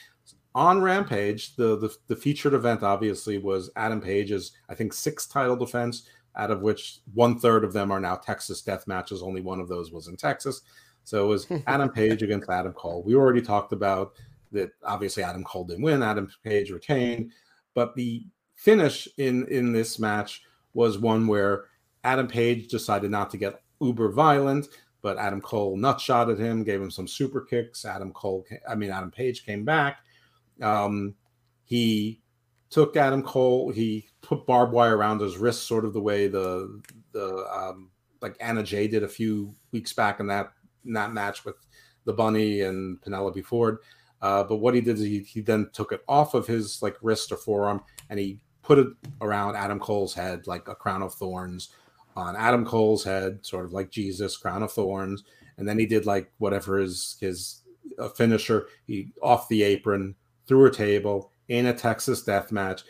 on 0.58 0.82
Rampage. 0.82 1.54
The, 1.54 1.78
the 1.78 1.96
the 2.08 2.16
featured 2.16 2.52
event 2.52 2.82
obviously 2.82 3.38
was 3.38 3.70
Adam 3.76 4.00
Page's, 4.00 4.52
I 4.68 4.74
think, 4.74 4.92
six 4.92 5.24
title 5.24 5.54
defense, 5.54 6.08
out 6.34 6.50
of 6.50 6.62
which 6.62 6.98
one 7.14 7.38
third 7.38 7.62
of 7.62 7.72
them 7.72 7.92
are 7.92 8.00
now 8.00 8.16
Texas 8.16 8.60
death 8.60 8.88
matches. 8.88 9.22
Only 9.22 9.40
one 9.40 9.60
of 9.60 9.68
those 9.68 9.92
was 9.92 10.08
in 10.08 10.16
Texas. 10.16 10.62
So 11.04 11.24
it 11.24 11.28
was 11.28 11.46
Adam 11.68 11.88
Page 11.88 12.24
against 12.24 12.50
Adam 12.50 12.72
Cole. 12.72 13.04
We 13.04 13.14
already 13.14 13.40
talked 13.40 13.72
about 13.72 14.14
that. 14.50 14.70
Obviously, 14.82 15.22
Adam 15.22 15.44
Cole 15.44 15.64
didn't 15.64 15.84
win. 15.84 16.02
Adam 16.02 16.28
Page 16.42 16.72
retained, 16.72 17.30
but 17.74 17.94
the 17.94 18.26
finish 18.56 19.06
in 19.16 19.46
in 19.46 19.72
this 19.72 20.00
match 20.00 20.42
was 20.74 20.98
one 20.98 21.28
where 21.28 21.66
Adam 22.02 22.26
Page 22.26 22.66
decided 22.66 23.12
not 23.12 23.30
to 23.30 23.36
get 23.36 23.62
uber 23.80 24.10
violent, 24.10 24.66
but 25.02 25.18
Adam 25.18 25.40
Cole 25.40 25.78
nutshot 25.78 26.32
at 26.32 26.38
him, 26.40 26.64
gave 26.64 26.82
him 26.82 26.90
some 26.90 27.06
super 27.06 27.42
kicks. 27.42 27.84
Adam 27.84 28.12
Cole, 28.12 28.44
I 28.68 28.74
mean 28.74 28.90
Adam 28.90 29.12
Page 29.12 29.46
came 29.46 29.64
back. 29.64 29.98
Um, 30.62 31.14
he 31.64 32.20
took 32.70 32.96
Adam 32.96 33.22
Cole. 33.22 33.70
He 33.70 34.08
put 34.22 34.46
barbed 34.46 34.72
wire 34.72 34.96
around 34.96 35.20
his 35.20 35.36
wrist, 35.36 35.66
sort 35.66 35.84
of 35.84 35.92
the 35.92 36.00
way 36.00 36.28
the 36.28 36.82
the 37.12 37.46
um, 37.52 37.90
like 38.20 38.36
Anna 38.40 38.62
Jay 38.62 38.88
did 38.88 39.02
a 39.02 39.08
few 39.08 39.54
weeks 39.72 39.92
back 39.92 40.20
in 40.20 40.26
that 40.28 40.52
in 40.84 40.92
that 40.94 41.12
match 41.12 41.44
with 41.44 41.56
the 42.04 42.12
Bunny 42.12 42.62
and 42.62 43.00
Penelope 43.02 43.42
Ford. 43.42 43.78
Uh, 44.20 44.42
but 44.42 44.56
what 44.56 44.74
he 44.74 44.80
did 44.80 44.96
is 44.96 45.04
he, 45.04 45.20
he 45.20 45.40
then 45.40 45.70
took 45.72 45.92
it 45.92 46.02
off 46.08 46.34
of 46.34 46.46
his 46.46 46.82
like 46.82 46.96
wrist 47.02 47.30
or 47.30 47.36
forearm 47.36 47.80
and 48.10 48.18
he 48.18 48.40
put 48.62 48.78
it 48.78 48.88
around 49.20 49.54
Adam 49.54 49.78
Cole's 49.78 50.12
head 50.12 50.46
like 50.46 50.66
a 50.66 50.74
crown 50.74 51.02
of 51.02 51.14
thorns 51.14 51.70
on 52.16 52.34
Adam 52.34 52.64
Cole's 52.64 53.04
head, 53.04 53.46
sort 53.46 53.64
of 53.64 53.72
like 53.72 53.90
Jesus, 53.90 54.36
crown 54.36 54.62
of 54.62 54.72
thorns. 54.72 55.22
And 55.56 55.68
then 55.68 55.78
he 55.78 55.86
did 55.86 56.04
like 56.04 56.32
whatever 56.38 56.78
his 56.78 57.16
his 57.20 57.62
uh, 57.98 58.08
finisher. 58.08 58.66
He 58.86 59.12
off 59.22 59.48
the 59.48 59.62
apron 59.62 60.16
through 60.48 60.66
a 60.66 60.70
table 60.70 61.30
in 61.48 61.66
a 61.66 61.74
Texas 61.74 62.22
death 62.22 62.50
match. 62.50 62.82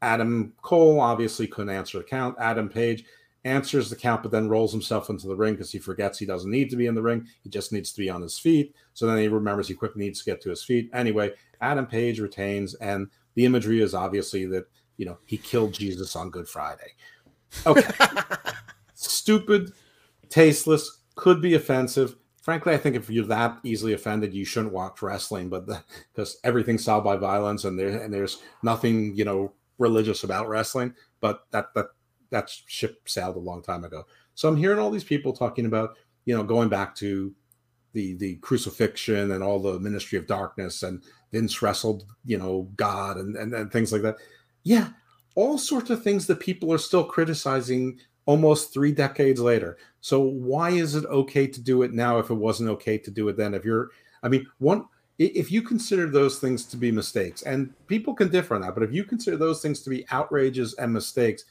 Adam 0.00 0.52
Cole 0.62 1.00
obviously 1.00 1.46
couldn't 1.46 1.74
answer 1.74 1.98
the 1.98 2.04
count. 2.04 2.34
Adam 2.40 2.68
Page 2.68 3.04
answers 3.44 3.90
the 3.90 3.96
count, 3.96 4.22
but 4.22 4.32
then 4.32 4.48
rolls 4.48 4.72
himself 4.72 5.10
into 5.10 5.28
the 5.28 5.36
ring 5.36 5.54
because 5.54 5.70
he 5.70 5.78
forgets 5.78 6.18
he 6.18 6.26
doesn't 6.26 6.50
need 6.50 6.70
to 6.70 6.76
be 6.76 6.86
in 6.86 6.94
the 6.94 7.02
ring. 7.02 7.26
He 7.42 7.50
just 7.50 7.72
needs 7.72 7.92
to 7.92 8.00
be 8.00 8.10
on 8.10 8.22
his 8.22 8.38
feet. 8.38 8.74
So 8.94 9.06
then 9.06 9.18
he 9.18 9.28
remembers 9.28 9.68
he 9.68 9.74
quickly 9.74 10.04
needs 10.04 10.20
to 10.20 10.30
get 10.30 10.40
to 10.42 10.50
his 10.50 10.64
feet. 10.64 10.90
Anyway, 10.92 11.32
Adam 11.60 11.86
Page 11.86 12.20
retains, 12.20 12.74
and 12.74 13.08
the 13.34 13.44
imagery 13.44 13.80
is 13.80 13.94
obviously 13.94 14.46
that 14.46 14.66
you 14.96 15.06
know 15.06 15.18
he 15.24 15.36
killed 15.36 15.72
Jesus 15.72 16.16
on 16.16 16.30
Good 16.30 16.48
Friday. 16.48 16.92
Okay, 17.66 17.88
stupid, 18.94 19.72
tasteless, 20.28 21.02
could 21.14 21.40
be 21.40 21.54
offensive. 21.54 22.16
Frankly, 22.42 22.74
I 22.74 22.76
think 22.76 22.96
if 22.96 23.08
you're 23.08 23.24
that 23.26 23.58
easily 23.62 23.92
offended, 23.92 24.34
you 24.34 24.44
shouldn't 24.44 24.72
watch 24.72 25.00
wrestling. 25.00 25.48
But 25.48 25.66
because 26.12 26.38
everything's 26.44 26.84
solved 26.84 27.04
by 27.04 27.16
violence, 27.16 27.64
and 27.64 27.78
there 27.78 27.88
and 27.88 28.12
there's 28.12 28.42
nothing 28.62 29.16
you 29.16 29.24
know 29.24 29.52
religious 29.78 30.24
about 30.24 30.48
wrestling. 30.48 30.94
But 31.20 31.44
that 31.52 31.72
that 31.74 31.86
that 32.30 32.50
ship 32.66 33.02
sailed 33.06 33.36
a 33.36 33.40
long 33.40 33.62
time 33.62 33.84
ago. 33.84 34.04
So 34.34 34.48
I'm 34.48 34.56
hearing 34.56 34.80
all 34.80 34.90
these 34.90 35.04
people 35.04 35.32
talking 35.32 35.66
about 35.66 35.96
you 36.24 36.36
know 36.36 36.42
going 36.42 36.68
back 36.68 36.96
to 36.96 37.32
the 37.92 38.14
the 38.16 38.36
crucifixion 38.36 39.30
and 39.30 39.42
all 39.42 39.60
the 39.60 39.78
ministry 39.78 40.18
of 40.18 40.26
darkness 40.26 40.82
and 40.82 41.02
Vince 41.30 41.62
wrestled 41.62 42.04
you 42.24 42.38
know 42.38 42.68
God 42.76 43.18
and 43.18 43.36
and, 43.36 43.54
and 43.54 43.70
things 43.70 43.92
like 43.92 44.02
that. 44.02 44.16
Yeah, 44.64 44.88
all 45.36 45.58
sorts 45.58 45.90
of 45.90 46.02
things 46.02 46.26
that 46.26 46.40
people 46.40 46.72
are 46.72 46.78
still 46.78 47.04
criticizing 47.04 48.00
almost 48.26 48.72
three 48.72 48.92
decades 48.92 49.40
later. 49.40 49.78
So 50.00 50.20
why 50.20 50.70
is 50.70 50.94
it 50.94 51.04
okay 51.06 51.46
to 51.46 51.60
do 51.60 51.82
it 51.82 51.92
now 51.92 52.18
if 52.18 52.30
it 52.30 52.34
wasn't 52.34 52.70
okay 52.70 52.98
to 52.98 53.10
do 53.10 53.28
it 53.28 53.36
then? 53.36 53.54
If 53.54 53.64
you're, 53.64 53.90
I 54.22 54.28
mean, 54.28 54.46
one, 54.58 54.86
if 55.18 55.52
you 55.52 55.62
consider 55.62 56.08
those 56.08 56.38
things 56.38 56.64
to 56.66 56.76
be 56.76 56.90
mistakes, 56.90 57.42
and 57.42 57.72
people 57.86 58.14
can 58.14 58.28
differ 58.28 58.54
on 58.54 58.62
that, 58.62 58.74
but 58.74 58.82
if 58.82 58.92
you 58.92 59.04
consider 59.04 59.36
those 59.36 59.60
things 59.60 59.80
to 59.82 59.90
be 59.90 60.06
outrages 60.10 60.74
and 60.74 60.92
mistakes, 60.92 61.44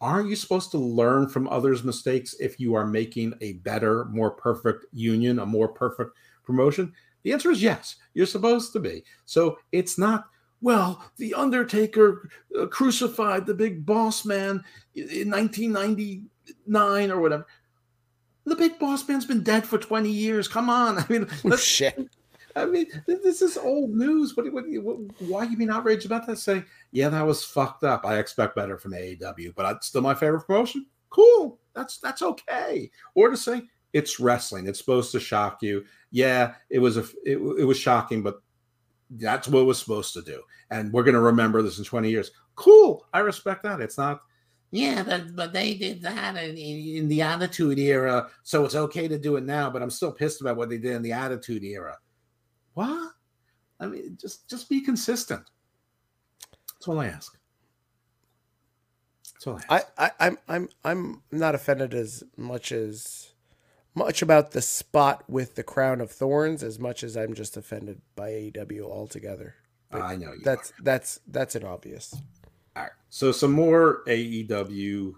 aren't 0.00 0.28
you 0.28 0.36
supposed 0.36 0.70
to 0.70 0.78
learn 0.78 1.28
from 1.28 1.48
others' 1.48 1.84
mistakes 1.84 2.34
if 2.40 2.58
you 2.58 2.74
are 2.74 2.86
making 2.86 3.34
a 3.40 3.54
better, 3.54 4.06
more 4.06 4.30
perfect 4.30 4.86
union, 4.92 5.40
a 5.40 5.46
more 5.46 5.68
perfect 5.68 6.16
promotion? 6.44 6.92
The 7.22 7.32
answer 7.32 7.50
is 7.50 7.62
yes, 7.62 7.96
you're 8.14 8.26
supposed 8.26 8.72
to 8.72 8.80
be. 8.80 9.04
So 9.26 9.58
it's 9.70 9.98
not, 9.98 10.26
well, 10.62 11.04
The 11.18 11.34
Undertaker 11.34 12.28
uh, 12.58 12.66
crucified 12.66 13.44
the 13.46 13.54
big 13.54 13.84
boss 13.84 14.24
man 14.24 14.62
in 14.94 15.30
1999 15.30 17.10
or 17.10 17.20
whatever. 17.20 17.46
The 18.44 18.56
big 18.56 18.78
boss 18.78 19.06
man's 19.06 19.26
been 19.26 19.42
dead 19.42 19.66
for 19.66 19.78
20 19.78 20.10
years. 20.10 20.48
Come 20.48 20.70
on. 20.70 20.98
I 21.00 21.06
mean, 21.08 21.28
Oh, 21.44 21.56
shit. 21.56 22.08
I 22.56 22.66
mean, 22.66 22.86
this 23.06 23.40
is 23.40 23.56
old 23.56 23.90
news. 23.90 24.36
What, 24.36 24.52
what, 24.52 24.64
what, 24.68 24.96
why 25.20 25.44
you 25.44 25.56
being 25.56 25.70
outraged 25.70 26.04
about 26.04 26.26
that? 26.26 26.36
Say, 26.36 26.62
yeah, 26.90 27.08
that 27.08 27.26
was 27.26 27.42
fucked 27.44 27.82
up. 27.82 28.04
I 28.04 28.18
expect 28.18 28.54
better 28.54 28.76
from 28.76 28.92
AEW, 28.92 29.54
but 29.54 29.76
it's 29.76 29.86
still 29.86 30.02
my 30.02 30.14
favorite 30.14 30.46
promotion. 30.46 30.84
Cool. 31.08 31.58
That's 31.74 31.96
that's 31.98 32.20
okay. 32.20 32.90
Or 33.14 33.30
to 33.30 33.36
say, 33.38 33.62
It's 33.94 34.20
wrestling. 34.20 34.66
It's 34.66 34.78
supposed 34.78 35.12
to 35.12 35.20
shock 35.20 35.62
you. 35.62 35.84
Yeah, 36.10 36.54
it 36.68 36.78
was 36.78 36.98
a 36.98 37.04
it, 37.24 37.38
it 37.38 37.64
was 37.64 37.78
shocking, 37.78 38.22
but 38.22 38.42
that's 39.16 39.48
what 39.48 39.66
was 39.66 39.78
supposed 39.78 40.12
to 40.14 40.22
do. 40.22 40.42
And 40.70 40.92
we're 40.92 41.04
going 41.04 41.14
to 41.14 41.20
remember 41.20 41.62
this 41.62 41.78
in 41.78 41.84
20 41.84 42.10
years. 42.10 42.30
Cool. 42.54 43.06
I 43.12 43.20
respect 43.20 43.62
that. 43.64 43.80
It's 43.80 43.98
not 43.98 44.20
yeah, 44.72 45.02
but 45.02 45.36
but 45.36 45.52
they 45.52 45.74
did 45.74 46.00
that 46.00 46.34
in, 46.34 46.56
in, 46.56 47.06
the 47.06 47.20
Attitude 47.20 47.78
Era, 47.78 48.30
so 48.42 48.64
it's 48.64 48.74
okay 48.74 49.06
to 49.06 49.18
do 49.18 49.36
it 49.36 49.44
now. 49.44 49.68
But 49.68 49.82
I'm 49.82 49.90
still 49.90 50.10
pissed 50.10 50.40
about 50.40 50.56
what 50.56 50.70
they 50.70 50.78
did 50.78 50.92
in 50.92 51.02
the 51.02 51.12
Attitude 51.12 51.62
Era. 51.62 51.98
What? 52.72 53.12
I 53.78 53.86
mean, 53.86 54.16
just 54.18 54.48
just 54.48 54.70
be 54.70 54.80
consistent. 54.80 55.42
That's 56.72 56.88
all 56.88 57.00
I 57.00 57.08
ask. 57.08 57.36
That's 59.34 59.46
all 59.46 59.60
I 59.68 59.76
ask. 59.76 59.92
I, 59.98 60.06
I 60.06 60.10
I'm 60.20 60.38
I'm 60.48 60.68
I'm 60.86 61.22
not 61.30 61.54
offended 61.54 61.92
as 61.92 62.24
much 62.38 62.72
as 62.72 63.31
much 63.94 64.22
about 64.22 64.52
the 64.52 64.62
spot 64.62 65.24
with 65.28 65.54
the 65.54 65.62
crown 65.62 66.00
of 66.00 66.10
thorns 66.10 66.62
as 66.62 66.78
much 66.78 67.02
as 67.04 67.16
I'm 67.16 67.34
just 67.34 67.56
offended 67.56 68.00
by 68.16 68.30
AEW 68.30 68.82
altogether. 68.82 69.54
I 69.90 70.16
know 70.16 70.32
that's 70.42 70.70
are. 70.70 70.74
that's 70.82 71.20
that's 71.26 71.54
an 71.54 71.64
obvious. 71.64 72.14
All 72.74 72.84
right. 72.84 72.92
So 73.10 73.32
some 73.32 73.52
more 73.52 74.02
AEW 74.06 75.12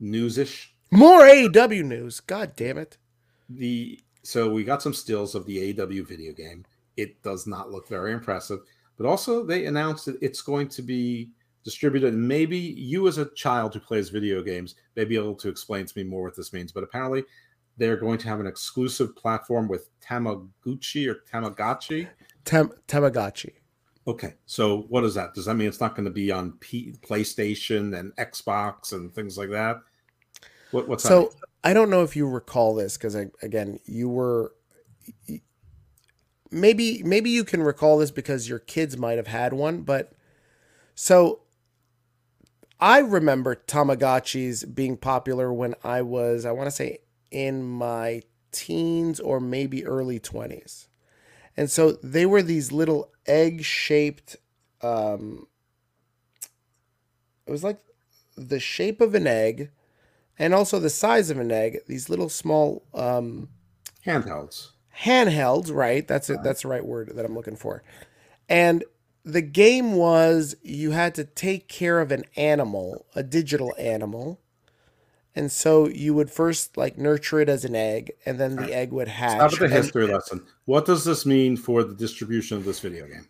newsish. 0.00 0.74
More 0.90 1.22
AEW 1.22 1.84
news. 1.84 2.20
God 2.20 2.54
damn 2.56 2.78
it. 2.78 2.98
The 3.48 4.00
so 4.22 4.50
we 4.50 4.64
got 4.64 4.82
some 4.82 4.94
stills 4.94 5.36
of 5.36 5.46
the 5.46 5.72
AEW 5.72 6.06
video 6.06 6.32
game. 6.32 6.64
It 6.96 7.22
does 7.22 7.46
not 7.46 7.70
look 7.70 7.88
very 7.88 8.12
impressive, 8.12 8.60
but 8.96 9.06
also 9.06 9.44
they 9.44 9.66
announced 9.66 10.06
that 10.06 10.18
it's 10.20 10.42
going 10.42 10.68
to 10.70 10.82
be 10.82 11.30
distributed. 11.62 12.14
And 12.14 12.26
maybe 12.26 12.56
you, 12.56 13.06
as 13.06 13.18
a 13.18 13.30
child 13.34 13.74
who 13.74 13.80
plays 13.80 14.08
video 14.08 14.42
games, 14.42 14.74
may 14.96 15.04
be 15.04 15.16
able 15.16 15.34
to 15.34 15.48
explain 15.48 15.84
to 15.86 15.98
me 15.98 16.04
more 16.04 16.22
what 16.22 16.36
this 16.36 16.52
means. 16.52 16.72
But 16.72 16.84
apparently, 16.84 17.24
they're 17.76 17.96
going 17.96 18.18
to 18.18 18.28
have 18.28 18.40
an 18.40 18.46
exclusive 18.46 19.14
platform 19.16 19.68
with 19.68 19.88
Tamaguchi 20.00 21.08
or 21.08 21.16
Tamagotchi. 21.30 22.08
Tam- 22.44 22.72
Tamagotchi. 22.88 23.52
Okay, 24.08 24.34
so 24.46 24.82
what 24.88 25.02
is 25.04 25.14
that? 25.14 25.34
Does 25.34 25.46
that 25.46 25.54
mean 25.54 25.66
it's 25.66 25.80
not 25.80 25.96
going 25.96 26.04
to 26.04 26.12
be 26.12 26.30
on 26.30 26.52
P- 26.60 26.94
PlayStation 27.02 27.98
and 27.98 28.14
Xbox 28.16 28.92
and 28.92 29.12
things 29.12 29.36
like 29.36 29.50
that? 29.50 29.80
What, 30.70 30.88
what's 30.88 31.02
so? 31.02 31.20
Mean? 31.20 31.28
I 31.64 31.74
don't 31.74 31.90
know 31.90 32.04
if 32.04 32.14
you 32.14 32.28
recall 32.28 32.76
this 32.76 32.96
because 32.96 33.16
again, 33.42 33.80
you 33.84 34.08
were 34.08 34.52
maybe 36.52 37.02
maybe 37.02 37.30
you 37.30 37.44
can 37.44 37.62
recall 37.62 37.98
this 37.98 38.12
because 38.12 38.48
your 38.48 38.60
kids 38.60 38.96
might 38.96 39.16
have 39.16 39.26
had 39.26 39.52
one, 39.52 39.82
but 39.82 40.12
so 40.94 41.40
I 42.78 42.98
remember 42.98 43.56
Tamagotchis 43.56 44.72
being 44.72 44.96
popular 44.96 45.52
when 45.52 45.74
I 45.82 46.02
was 46.02 46.44
I 46.44 46.52
want 46.52 46.68
to 46.68 46.70
say 46.70 46.98
in 47.36 47.62
my 47.62 48.22
teens 48.50 49.20
or 49.20 49.40
maybe 49.40 49.84
early 49.84 50.18
20s. 50.18 50.86
And 51.54 51.70
so 51.70 51.92
they 52.02 52.24
were 52.24 52.40
these 52.40 52.72
little 52.72 53.12
egg 53.26 53.62
shaped, 53.62 54.36
um, 54.80 55.46
it 57.46 57.50
was 57.50 57.62
like 57.62 57.78
the 58.36 58.58
shape 58.58 59.02
of 59.02 59.14
an 59.14 59.26
egg 59.26 59.70
and 60.38 60.54
also 60.54 60.80
the 60.80 60.88
size 60.88 61.28
of 61.28 61.38
an 61.38 61.52
egg, 61.52 61.80
these 61.86 62.08
little 62.08 62.30
small, 62.30 62.82
um, 62.94 63.50
handhelds. 64.06 64.70
Handhelds, 65.02 65.70
right? 65.70 66.08
That's 66.08 66.30
it. 66.30 66.42
That's 66.42 66.62
the 66.62 66.68
right 66.68 66.86
word 66.86 67.12
that 67.14 67.26
I'm 67.26 67.34
looking 67.34 67.56
for. 67.56 67.82
And 68.48 68.82
the 69.26 69.42
game 69.42 69.92
was 69.92 70.56
you 70.62 70.92
had 70.92 71.14
to 71.16 71.24
take 71.24 71.68
care 71.68 72.00
of 72.00 72.12
an 72.12 72.24
animal, 72.34 73.04
a 73.14 73.22
digital 73.22 73.74
animal, 73.78 74.40
and 75.36 75.52
so 75.52 75.86
you 75.86 76.14
would 76.14 76.30
first 76.30 76.76
like 76.76 76.96
nurture 76.96 77.40
it 77.40 77.48
as 77.48 77.64
an 77.64 77.76
egg, 77.76 78.12
and 78.24 78.40
then 78.40 78.56
the 78.56 78.74
egg 78.74 78.90
would 78.90 79.06
hatch. 79.06 79.52
Stop 79.52 79.60
the 79.60 79.68
history 79.68 80.06
lesson. 80.06 80.44
What 80.64 80.86
does 80.86 81.04
this 81.04 81.26
mean 81.26 81.56
for 81.56 81.84
the 81.84 81.94
distribution 81.94 82.56
of 82.56 82.64
this 82.64 82.80
video 82.80 83.06
game? 83.06 83.28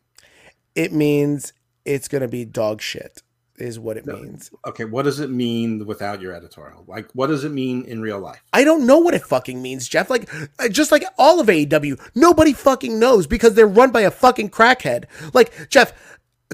It 0.76 0.92
means 0.92 1.52
it's 1.84 2.06
going 2.06 2.22
to 2.22 2.28
be 2.28 2.44
dog 2.44 2.80
shit, 2.80 3.22
is 3.56 3.78
what 3.78 3.96
it 3.96 4.06
no. 4.06 4.16
means. 4.16 4.50
Okay, 4.66 4.84
what 4.84 5.02
does 5.02 5.18
it 5.18 5.30
mean 5.30 5.84
without 5.84 6.20
your 6.20 6.32
editorial? 6.32 6.84
Like, 6.86 7.10
what 7.12 7.26
does 7.26 7.44
it 7.44 7.50
mean 7.50 7.84
in 7.84 8.00
real 8.00 8.20
life? 8.20 8.42
I 8.52 8.62
don't 8.62 8.86
know 8.86 8.98
what 8.98 9.14
it 9.14 9.22
fucking 9.22 9.60
means, 9.60 9.88
Jeff. 9.88 10.08
Like, 10.08 10.32
uh, 10.60 10.68
just 10.68 10.92
like 10.92 11.04
all 11.18 11.40
of 11.40 11.48
AEW, 11.48 12.00
nobody 12.14 12.52
fucking 12.52 12.98
knows 12.98 13.26
because 13.26 13.54
they're 13.54 13.66
run 13.66 13.90
by 13.90 14.02
a 14.02 14.10
fucking 14.12 14.50
crackhead. 14.50 15.06
Like, 15.34 15.68
Jeff, 15.70 15.92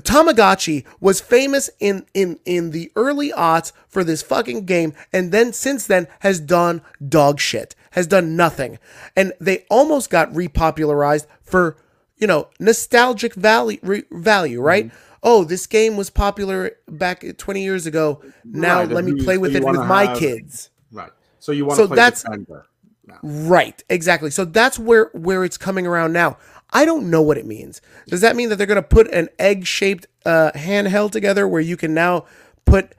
Tamagotchi 0.01 0.85
was 1.01 1.21
famous 1.21 1.69
in 1.79 2.07
in 2.15 2.39
in 2.45 2.71
the 2.71 2.91
early 2.97 3.31
aughts 3.31 3.73
for 3.89 4.03
this 4.03 4.23
fucking 4.23 4.65
game, 4.65 4.95
and 5.13 5.33
then 5.33 5.53
since 5.53 5.87
then 5.87 6.09
has 6.21 6.41
done 6.41 6.81
dog 7.07 7.41
shit, 7.41 7.75
has 7.91 8.07
done 8.07 8.35
nothing, 8.35 8.79
and 9.17 9.33
they 9.41 9.65
almost 9.71 10.09
got 10.09 10.33
repopularized 10.33 11.27
for 11.43 11.77
you 12.17 12.27
know 12.27 12.49
nostalgic 12.59 13.35
value 13.35 13.79
re, 13.83 14.05
value, 14.11 14.61
right? 14.63 14.87
Mm-hmm. 14.87 14.97
Oh, 15.25 15.45
this 15.45 15.67
game 15.67 15.97
was 15.97 16.11
popular 16.11 16.73
back 16.89 17.25
20 17.37 17.63
years 17.63 17.87
ago. 17.87 18.23
Now 18.45 18.81
right, 18.81 18.91
let 18.91 19.05
me 19.05 19.23
play 19.23 19.39
with 19.39 19.55
it 19.55 19.63
with 19.65 19.77
my 19.77 20.07
have, 20.07 20.19
kids. 20.19 20.71
Right. 20.91 21.13
So 21.39 21.53
you 21.53 21.65
want 21.65 21.77
so 21.77 21.85
to 21.85 21.89
play 21.89 21.97
that's, 21.97 22.23
Defender. 22.23 22.67
No. 23.07 23.17
Right, 23.23 23.83
exactly. 23.89 24.31
So 24.31 24.45
that's 24.45 24.79
where 24.79 25.11
where 25.13 25.45
it's 25.45 25.59
coming 25.59 25.87
around 25.87 26.13
now. 26.13 26.39
I 26.73 26.85
don't 26.85 27.11
know 27.11 27.23
what 27.23 27.39
it 27.39 27.47
means. 27.47 27.81
Does 28.09 28.23
that 28.23 28.35
mean 28.35 28.49
that 28.49 28.57
they're 28.57 28.67
going 28.67 28.77
to 28.77 28.83
put 28.83 29.13
an 29.13 29.29
egg 29.39 29.67
shaped 29.67 30.07
uh, 30.25 30.53
handheld 30.55 31.11
together 31.13 31.47
where 31.47 31.61
you 31.61 31.77
can 31.77 31.93
now 31.95 32.25
put 32.65 32.95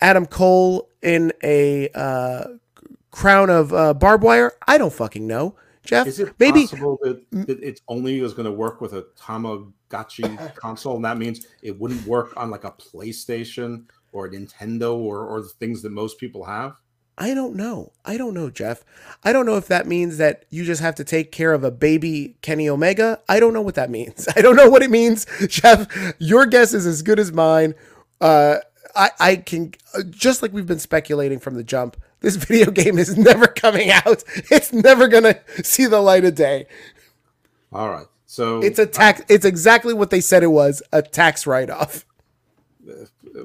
Adam 0.00 0.26
Cole 0.26 0.88
in 1.02 1.32
a 1.42 1.88
uh, 1.94 2.44
crown 3.10 3.50
of 3.50 3.72
uh, 3.72 3.94
barbed 3.94 4.24
wire? 4.24 4.52
I 4.66 4.78
don't 4.78 4.92
fucking 4.92 5.26
know. 5.26 5.56
Jeff, 5.84 6.06
is 6.06 6.20
it 6.20 6.34
maybe 6.38 6.66
possible 6.66 6.98
that, 7.02 7.24
that 7.30 7.62
it's 7.62 7.80
only 7.88 8.20
is 8.20 8.34
going 8.34 8.44
to 8.44 8.52
work 8.52 8.82
with 8.82 8.92
a 8.92 9.06
Tamagotchi 9.18 10.54
console, 10.56 10.96
and 10.96 11.04
that 11.04 11.16
means 11.16 11.46
it 11.62 11.78
wouldn't 11.78 12.04
work 12.06 12.34
on 12.36 12.50
like 12.50 12.64
a 12.64 12.72
PlayStation 12.72 13.84
or 14.12 14.26
a 14.26 14.30
Nintendo 14.30 14.96
or 14.96 15.26
or 15.26 15.40
the 15.40 15.48
things 15.48 15.80
that 15.82 15.92
most 15.92 16.18
people 16.18 16.44
have? 16.44 16.74
I 17.20 17.34
don't 17.34 17.56
know. 17.56 17.92
I 18.04 18.16
don't 18.16 18.32
know, 18.32 18.48
Jeff. 18.48 18.84
I 19.24 19.32
don't 19.32 19.44
know 19.44 19.56
if 19.56 19.66
that 19.66 19.88
means 19.88 20.18
that 20.18 20.44
you 20.50 20.64
just 20.64 20.80
have 20.80 20.94
to 20.94 21.04
take 21.04 21.32
care 21.32 21.52
of 21.52 21.64
a 21.64 21.70
baby 21.70 22.36
Kenny 22.42 22.68
Omega. 22.68 23.20
I 23.28 23.40
don't 23.40 23.52
know 23.52 23.60
what 23.60 23.74
that 23.74 23.90
means. 23.90 24.28
I 24.36 24.40
don't 24.40 24.54
know 24.54 24.70
what 24.70 24.82
it 24.82 24.90
means, 24.90 25.26
Jeff. 25.48 26.14
Your 26.18 26.46
guess 26.46 26.72
is 26.72 26.86
as 26.86 27.02
good 27.02 27.18
as 27.18 27.32
mine. 27.32 27.74
Uh, 28.20 28.58
I, 28.94 29.10
I 29.18 29.36
can 29.36 29.74
just 30.10 30.42
like 30.42 30.52
we've 30.52 30.66
been 30.66 30.78
speculating 30.78 31.40
from 31.40 31.54
the 31.54 31.64
jump. 31.64 31.96
This 32.20 32.36
video 32.36 32.70
game 32.70 32.98
is 32.98 33.18
never 33.18 33.48
coming 33.48 33.90
out. 33.90 34.22
It's 34.50 34.72
never 34.72 35.08
gonna 35.08 35.40
see 35.64 35.86
the 35.86 36.00
light 36.00 36.24
of 36.24 36.36
day. 36.36 36.66
All 37.72 37.90
right. 37.90 38.06
So 38.26 38.60
it's 38.60 38.78
a 38.78 38.86
tax. 38.86 39.22
It's 39.28 39.44
exactly 39.44 39.92
what 39.92 40.10
they 40.10 40.20
said 40.20 40.44
it 40.44 40.48
was 40.48 40.82
a 40.92 41.02
tax 41.02 41.46
write 41.48 41.70
off 41.70 42.04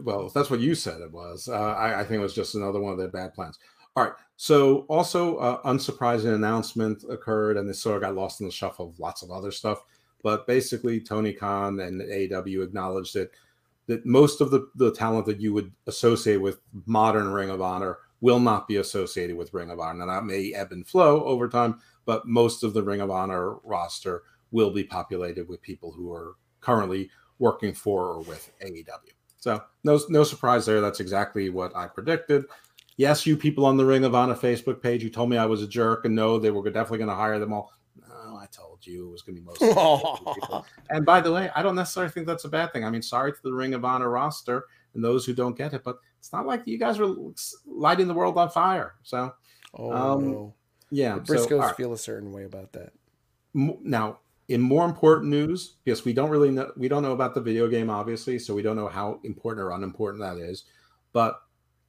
well, 0.01 0.29
that's 0.29 0.49
what 0.49 0.59
you 0.59 0.75
said 0.75 1.01
it 1.01 1.11
was. 1.11 1.47
Uh, 1.47 1.53
I, 1.53 2.01
I, 2.01 2.03
think 2.03 2.19
it 2.19 2.23
was 2.23 2.33
just 2.33 2.55
another 2.55 2.79
one 2.79 2.91
of 2.91 2.97
their 2.97 3.09
bad 3.09 3.33
plans. 3.33 3.59
All 3.95 4.03
right. 4.03 4.13
So, 4.37 4.79
also, 4.89 5.37
uh, 5.37 5.61
unsurprising 5.63 6.33
announcement 6.33 7.03
occurred, 7.09 7.57
and 7.57 7.69
this 7.69 7.81
sort 7.81 7.97
of 7.97 8.01
got 8.01 8.15
lost 8.15 8.41
in 8.41 8.47
the 8.47 8.51
shuffle 8.51 8.89
of 8.89 8.99
lots 8.99 9.21
of 9.21 9.31
other 9.31 9.51
stuff. 9.51 9.83
But 10.23 10.47
basically, 10.47 10.99
Tony 10.99 11.33
Khan 11.33 11.79
and 11.79 12.01
AEW 12.01 12.63
acknowledged 12.63 13.13
that 13.15 13.31
that 13.87 14.05
most 14.05 14.39
of 14.39 14.49
the, 14.49 14.69
the 14.75 14.93
talent 14.93 15.25
that 15.25 15.41
you 15.41 15.53
would 15.53 15.71
associate 15.87 16.37
with 16.37 16.61
modern 16.85 17.29
Ring 17.29 17.49
of 17.49 17.61
Honor 17.61 17.97
will 18.21 18.39
not 18.39 18.67
be 18.67 18.77
associated 18.77 19.35
with 19.35 19.53
Ring 19.53 19.69
of 19.69 19.79
Honor. 19.79 20.05
Now, 20.05 20.05
that 20.05 20.25
may 20.25 20.53
ebb 20.53 20.71
and 20.71 20.87
flow 20.87 21.23
over 21.25 21.49
time, 21.49 21.81
but 22.05 22.25
most 22.25 22.63
of 22.63 22.73
the 22.73 22.83
Ring 22.83 23.01
of 23.01 23.11
Honor 23.11 23.55
roster 23.63 24.23
will 24.51 24.71
be 24.71 24.83
populated 24.83 25.49
with 25.49 25.61
people 25.61 25.91
who 25.91 26.11
are 26.13 26.35
currently 26.61 27.09
working 27.39 27.73
for 27.73 28.07
or 28.07 28.21
with 28.21 28.51
AEW. 28.61 29.12
So 29.43 29.61
no 29.83 29.99
no 30.07 30.23
surprise 30.23 30.65
there. 30.65 30.79
That's 30.79 31.01
exactly 31.01 31.49
what 31.49 31.75
I 31.75 31.87
predicted. 31.87 32.45
Yes, 32.95 33.25
you 33.25 33.35
people 33.35 33.65
on 33.65 33.75
the 33.75 33.85
Ring 33.85 34.05
of 34.05 34.15
Honor 34.15 34.35
Facebook 34.35 34.81
page, 34.81 35.03
you 35.03 35.09
told 35.09 35.29
me 35.29 35.35
I 35.35 35.45
was 35.45 35.61
a 35.61 35.67
jerk, 35.67 36.05
and 36.05 36.15
no, 36.15 36.39
they 36.39 36.49
were 36.49 36.63
definitely 36.69 36.99
going 36.99 37.09
to 37.09 37.15
hire 37.15 37.39
them 37.39 37.51
all. 37.51 37.73
No, 37.99 38.37
I 38.37 38.45
told 38.45 38.87
you 38.87 39.05
it 39.05 39.11
was 39.11 39.21
going 39.21 39.35
to 39.35 39.41
be 39.41 39.45
most. 39.45 39.59
people. 40.35 40.65
And 40.89 41.05
by 41.05 41.19
the 41.19 41.33
way, 41.33 41.49
I 41.53 41.61
don't 41.61 41.75
necessarily 41.75 42.09
think 42.09 42.25
that's 42.25 42.45
a 42.45 42.49
bad 42.49 42.71
thing. 42.71 42.85
I 42.85 42.89
mean, 42.89 43.01
sorry 43.01 43.33
to 43.33 43.37
the 43.43 43.51
Ring 43.51 43.73
of 43.73 43.83
Honor 43.83 44.09
roster 44.09 44.63
and 44.93 45.03
those 45.03 45.25
who 45.25 45.33
don't 45.33 45.57
get 45.57 45.73
it, 45.73 45.83
but 45.83 45.97
it's 46.19 46.31
not 46.31 46.45
like 46.45 46.61
you 46.65 46.77
guys 46.77 46.97
were 46.97 47.13
lighting 47.65 48.07
the 48.07 48.13
world 48.13 48.37
on 48.37 48.49
fire. 48.49 48.95
So, 49.03 49.33
oh 49.73 49.91
um, 49.91 50.31
no. 50.31 50.53
yeah, 50.89 51.15
the 51.15 51.21
Briscoes 51.21 51.49
so, 51.49 51.57
right. 51.57 51.75
feel 51.75 51.91
a 51.91 51.97
certain 51.97 52.31
way 52.31 52.45
about 52.45 52.71
that. 52.73 52.93
Now, 53.53 54.19
in 54.53 54.61
more 54.61 54.85
important 54.85 55.31
news, 55.31 55.77
yes, 55.83 56.05
we 56.05 56.13
don't 56.13 56.29
really 56.29 56.51
know 56.51 56.71
we 56.77 56.87
don't 56.87 57.01
know 57.01 57.13
about 57.13 57.33
the 57.33 57.41
video 57.41 57.67
game, 57.67 57.89
obviously, 57.89 58.37
so 58.37 58.53
we 58.53 58.61
don't 58.61 58.75
know 58.75 58.87
how 58.87 59.19
important 59.23 59.65
or 59.65 59.71
unimportant 59.71 60.21
that 60.21 60.37
is. 60.37 60.65
But 61.11 61.41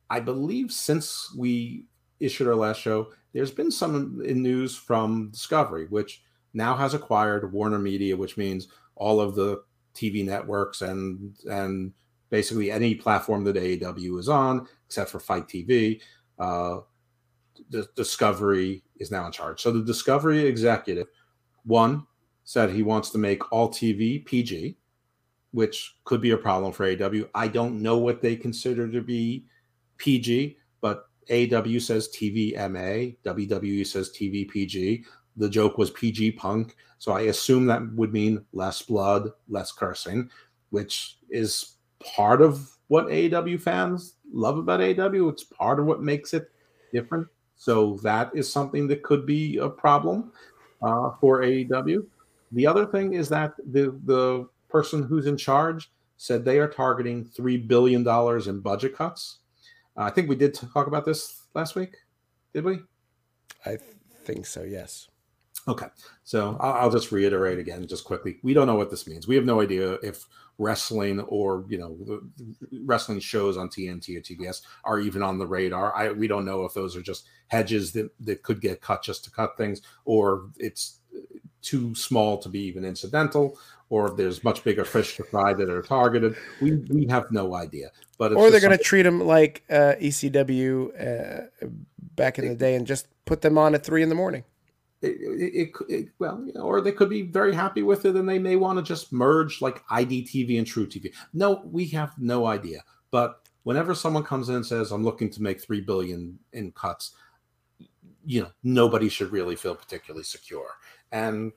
I 0.09 0.21
believe 0.21 0.73
since 0.73 1.31
we 1.37 1.85
issued 2.21 2.49
our 2.49 2.55
last 2.55 2.81
show, 2.81 3.09
there's 3.35 3.51
been 3.51 3.71
some 3.71 4.19
news 4.19 4.75
from 4.75 5.29
Discovery, 5.31 5.89
which 5.91 6.23
now 6.55 6.75
has 6.75 6.95
acquired 6.95 7.53
Warner 7.53 7.79
Media, 7.79 8.17
which 8.17 8.39
means 8.39 8.69
all 8.97 9.21
of 9.21 9.35
the 9.35 9.63
TV 9.95 10.25
networks 10.25 10.81
and 10.81 11.37
and 11.45 11.93
basically 12.31 12.71
any 12.71 12.95
platform 12.95 13.45
that 13.45 13.57
AEW 13.57 14.19
is 14.19 14.31
on, 14.31 14.67
except 14.87 15.11
for 15.11 15.21
FITE 15.21 15.49
TV. 15.49 16.01
Uh, 16.39 16.79
the 17.69 17.87
Discovery 17.95 18.85
is 18.97 19.11
now 19.11 19.27
in 19.27 19.33
charge. 19.33 19.61
So 19.61 19.71
the 19.71 19.83
Discovery 19.83 20.47
executive, 20.47 21.09
one, 21.67 22.07
said 22.45 22.71
he 22.71 22.83
wants 22.83 23.11
to 23.11 23.19
make 23.19 23.53
all 23.53 23.69
TV 23.71 24.25
PG, 24.25 24.77
which 25.53 25.97
could 26.05 26.21
be 26.21 26.33
a 26.33 26.37
problem 26.37 26.73
for 26.73 26.85
AW. 26.87 27.25
I 27.35 27.49
don't 27.49 27.83
know 27.83 27.99
what 27.99 28.21
they 28.21 28.37
consider 28.37 28.91
to 28.91 29.01
be 29.01 29.47
PG, 29.99 30.57
but 30.81 31.09
AW 31.31 31.79
says 31.79 32.09
TV 32.09 32.55
MA, 32.71 33.15
WWE 33.25 33.87
says 33.87 34.11
TV 34.11 34.49
PG. 34.49 35.05
The 35.37 35.49
joke 35.49 35.79
was 35.79 35.91
PG 35.91 36.33
punk. 36.33 36.77
So 36.99 37.13
I 37.13 37.23
assume 37.23 37.67
that 37.67 37.83
would 37.95 38.13
mean 38.13 38.45
less 38.53 38.83
blood, 38.83 39.31
less 39.49 39.73
cursing, 39.73 40.31
which 40.71 41.19
is 41.31 41.77
part 42.01 42.43
of 42.43 42.71
what 42.89 43.11
AW 43.11 43.57
fans 43.57 44.15
love 44.33 44.59
about 44.59 44.81
AW. 44.81 45.29
It's 45.29 45.45
part 45.45 45.81
of 45.81 45.87
what 45.87 46.03
makes 46.03 46.35
it 46.35 46.51
different. 46.93 47.27
So 47.57 47.99
that 48.03 48.31
is 48.35 48.51
something 48.51 48.87
that 48.89 49.03
could 49.03 49.27
be 49.27 49.59
a 49.59 49.69
problem 49.69 50.33
uh, 50.83 51.11
for 51.21 51.41
AEW. 51.41 52.07
The 52.55 52.67
other 52.67 52.87
thing 52.87 53.15
is 53.15 53.29
that 53.29 53.55
the 53.59 53.99
the 54.05 54.49
person 54.69 55.03
who's 55.03 55.27
in 55.27 55.37
charge 55.37 55.91
said 56.17 56.45
they 56.45 56.59
are 56.59 56.69
targeting 56.69 57.25
three 57.25 57.57
billion 57.57 58.03
dollars 58.03 58.49
in 58.49 58.61
budget 58.61 58.97
cuts. 58.97 59.39
Uh, 59.97 60.03
I 60.03 60.11
think 60.11 60.29
we 60.29 60.37
did 60.37 60.55
talk 60.55 60.87
about 60.87 61.05
this 61.05 61.43
last 61.55 61.75
week, 61.75 61.97
did 62.53 62.65
we? 62.65 62.79
I 63.67 63.77
think 64.25 64.47
so. 64.47 64.63
Yes. 64.63 65.09
Okay, 65.67 65.87
so 66.25 66.57
I'll, 66.61 66.73
I'll 66.75 66.91
just 66.91 67.11
reiterate 67.11 67.59
again, 67.59 67.87
just 67.87 68.05
quickly. 68.05 68.39
We 68.43 68.53
don't 68.53 68.67
know 68.67 68.75
what 68.75 68.91
this 68.91 69.07
means. 69.07 69.27
We 69.27 69.37
have 69.37 69.47
no 69.47 69.61
idea 69.61 69.95
if 70.03 70.27
wrestling 70.59 71.21
or 71.21 71.65
you 71.69 71.79
know 71.79 72.21
wrestling 72.85 73.19
shows 73.19 73.57
on 73.57 73.69
TNT 73.69 74.17
or 74.17 74.21
TBS 74.21 74.63
are 74.85 75.01
even 75.01 75.23
on 75.23 75.39
the 75.39 75.47
radar. 75.47 75.95
I 75.97 76.13
we 76.13 76.29
don't 76.29 76.45
know 76.45 76.65
if 76.65 76.75
those 76.75 76.97
are 76.97 77.03
just 77.03 77.27
hedges 77.49 77.93
that 77.93 78.11
that 78.21 78.43
could 78.43 78.61
get 78.61 78.83
cut 78.83 79.03
just 79.03 79.25
to 79.25 79.31
cut 79.31 79.57
things, 79.57 79.81
or 80.05 80.51
it's 80.59 81.01
too 81.65 81.95
small 81.95 82.39
to 82.39 82.49
be 82.49 82.61
even 82.61 82.85
incidental, 82.85 83.59
or 83.91 84.11
if 84.11 84.17
there's 84.17 84.45
much 84.45 84.63
bigger 84.65 84.85
fish 84.85 85.17
to 85.17 85.25
fry 85.25 85.55
that 85.55 85.69
are 85.69 85.83
targeted. 85.83 86.37
We 86.61 86.77
we 86.89 87.07
have 87.07 87.31
no 87.31 87.55
idea. 87.55 87.91
But 88.19 88.33
it's 88.33 88.41
Or 88.41 88.51
they're 88.51 88.61
going 88.61 88.77
to 88.77 88.83
treat 88.83 89.03
them 89.03 89.21
like 89.21 89.65
uh, 89.71 89.95
ECW 90.01 91.49
uh, 91.63 91.67
back 92.17 92.39
in 92.39 92.49
the 92.49 92.55
day 92.55 92.75
and 92.75 92.87
just 92.87 93.09
put 93.25 93.41
them 93.41 93.59
on 93.59 93.75
at 93.75 93.85
three 93.85 94.03
in 94.03 94.09
the 94.09 94.15
morning. 94.15 94.45
it, 95.03 95.09
it, 95.09 95.55
it, 95.55 95.73
it 95.89 96.09
well, 96.19 96.43
you 96.47 96.53
know, 96.55 96.63
or 96.63 96.81
they 96.81 96.93
could 96.93 97.11
be 97.11 97.23
very 97.23 97.55
happy 97.55 97.83
with 97.83 98.05
it 98.05 98.17
and 98.17 98.29
they 98.29 98.39
may 98.39 98.57
want 98.57 98.79
to 98.79 98.83
just 98.83 99.13
merge 99.13 99.61
like 99.61 99.87
IDTV 99.89 100.59
and 100.59 100.67
True 100.67 100.87
TV. 100.87 101.13
No, 101.33 101.63
we 101.65 101.87
have 101.89 102.13
no 102.19 102.47
idea. 102.47 102.83
But 103.11 103.41
whenever 103.65 103.95
someone 103.95 104.25
comes 104.25 104.49
in 104.49 104.57
and 104.57 104.67
says, 104.67 104.91
"I'm 104.91 105.05
looking 105.05 105.31
to 105.31 105.43
make 105.43 105.61
three 105.61 105.81
billion 105.81 106.39
in 106.53 106.73
cuts," 106.73 107.13
you 108.27 108.43
know, 108.43 108.51
nobody 108.63 109.09
should 109.09 109.33
really 109.33 109.57
feel 109.57 109.75
particularly 109.75 110.25
secure. 110.25 110.69
And 111.13 111.53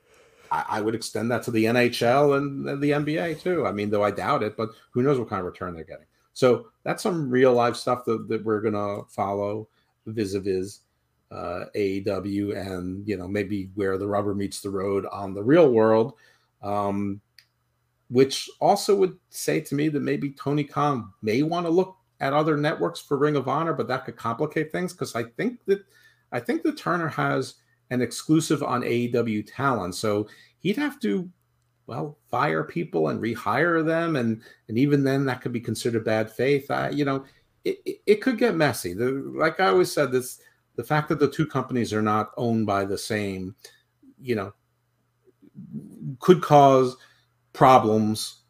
I, 0.51 0.65
I 0.69 0.81
would 0.81 0.95
extend 0.95 1.31
that 1.31 1.43
to 1.43 1.51
the 1.51 1.65
NHL 1.65 2.37
and, 2.37 2.67
and 2.67 2.81
the 2.81 2.91
NBA 2.91 3.41
too. 3.41 3.65
I 3.65 3.71
mean, 3.71 3.89
though 3.89 4.03
I 4.03 4.11
doubt 4.11 4.43
it, 4.43 4.57
but 4.57 4.69
who 4.91 5.01
knows 5.01 5.19
what 5.19 5.29
kind 5.29 5.39
of 5.39 5.45
return 5.45 5.73
they're 5.73 5.83
getting. 5.83 6.05
So 6.33 6.67
that's 6.83 7.01
some 7.03 7.29
real 7.29 7.53
life 7.53 7.75
stuff 7.75 8.05
that, 8.05 8.27
that 8.27 8.45
we're 8.45 8.61
gonna 8.61 9.03
follow 9.09 9.67
vis-a-vis 10.05 10.81
uh, 11.31 11.65
AEW 11.75 12.55
and 12.55 13.05
you 13.07 13.17
know 13.17 13.27
maybe 13.27 13.69
where 13.75 13.97
the 13.97 14.07
rubber 14.07 14.33
meets 14.33 14.61
the 14.61 14.69
road 14.69 15.05
on 15.11 15.33
the 15.33 15.43
real 15.43 15.71
world, 15.71 16.13
um, 16.61 17.19
which 18.09 18.49
also 18.61 18.95
would 18.95 19.17
say 19.29 19.59
to 19.59 19.75
me 19.75 19.89
that 19.89 20.01
maybe 20.01 20.31
Tony 20.31 20.63
Khan 20.63 21.11
may 21.21 21.43
want 21.43 21.65
to 21.65 21.71
look 21.71 21.97
at 22.19 22.33
other 22.33 22.55
networks 22.57 22.99
for 22.99 23.17
Ring 23.17 23.35
of 23.35 23.47
Honor, 23.47 23.73
but 23.73 23.87
that 23.87 24.05
could 24.05 24.15
complicate 24.15 24.71
things 24.71 24.93
because 24.93 25.15
I 25.15 25.23
think 25.23 25.59
that 25.65 25.83
I 26.31 26.39
think 26.39 26.63
that 26.63 26.77
Turner 26.77 27.09
has 27.09 27.55
an 27.89 28.01
exclusive 28.01 28.63
on 28.63 28.81
AEW 28.81 29.49
talent, 29.53 29.95
so 29.95 30.27
he'd 30.59 30.77
have 30.77 30.99
to 31.01 31.29
well 31.87 32.17
fire 32.29 32.63
people 32.63 33.09
and 33.09 33.21
rehire 33.21 33.85
them, 33.85 34.15
and 34.15 34.41
and 34.67 34.77
even 34.77 35.03
then 35.03 35.25
that 35.25 35.41
could 35.41 35.53
be 35.53 35.59
considered 35.59 36.05
bad 36.05 36.31
faith. 36.31 36.69
I, 36.69 36.89
you 36.89 37.05
know, 37.05 37.25
it, 37.63 37.79
it, 37.85 37.97
it 38.05 38.15
could 38.21 38.37
get 38.37 38.55
messy. 38.55 38.93
The, 38.93 39.11
like 39.35 39.59
I 39.59 39.67
always 39.67 39.91
said, 39.91 40.11
this 40.11 40.39
the 40.75 40.83
fact 40.83 41.09
that 41.09 41.19
the 41.19 41.29
two 41.29 41.47
companies 41.47 41.91
are 41.93 42.01
not 42.01 42.31
owned 42.37 42.65
by 42.65 42.85
the 42.85 42.97
same, 42.97 43.55
you 44.21 44.35
know, 44.35 44.53
could 46.19 46.41
cause 46.41 46.95
problems, 47.51 48.41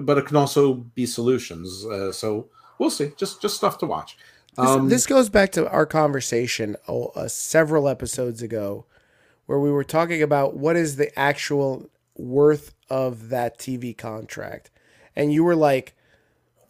but 0.00 0.16
it 0.16 0.26
can 0.26 0.36
also 0.36 0.74
be 0.74 1.04
solutions. 1.04 1.84
Uh, 1.84 2.10
so 2.10 2.48
we'll 2.78 2.90
see. 2.90 3.12
Just 3.16 3.42
just 3.42 3.56
stuff 3.56 3.78
to 3.78 3.86
watch. 3.86 4.16
This, 4.56 4.66
Um, 4.66 4.88
this 4.88 5.06
goes 5.06 5.28
back 5.28 5.50
to 5.52 5.68
our 5.68 5.86
conversation 5.86 6.76
oh, 6.86 7.06
uh, 7.16 7.28
several 7.28 7.88
episodes 7.88 8.40
ago, 8.42 8.86
where 9.46 9.58
we 9.58 9.70
were 9.70 9.84
talking 9.84 10.22
about 10.22 10.56
what 10.56 10.76
is 10.76 10.96
the 10.96 11.16
actual 11.18 11.90
worth 12.16 12.72
of 12.88 13.28
that 13.30 13.58
TV 13.58 13.96
contract, 13.96 14.70
and 15.16 15.32
you 15.32 15.42
were 15.42 15.56
like, 15.56 15.94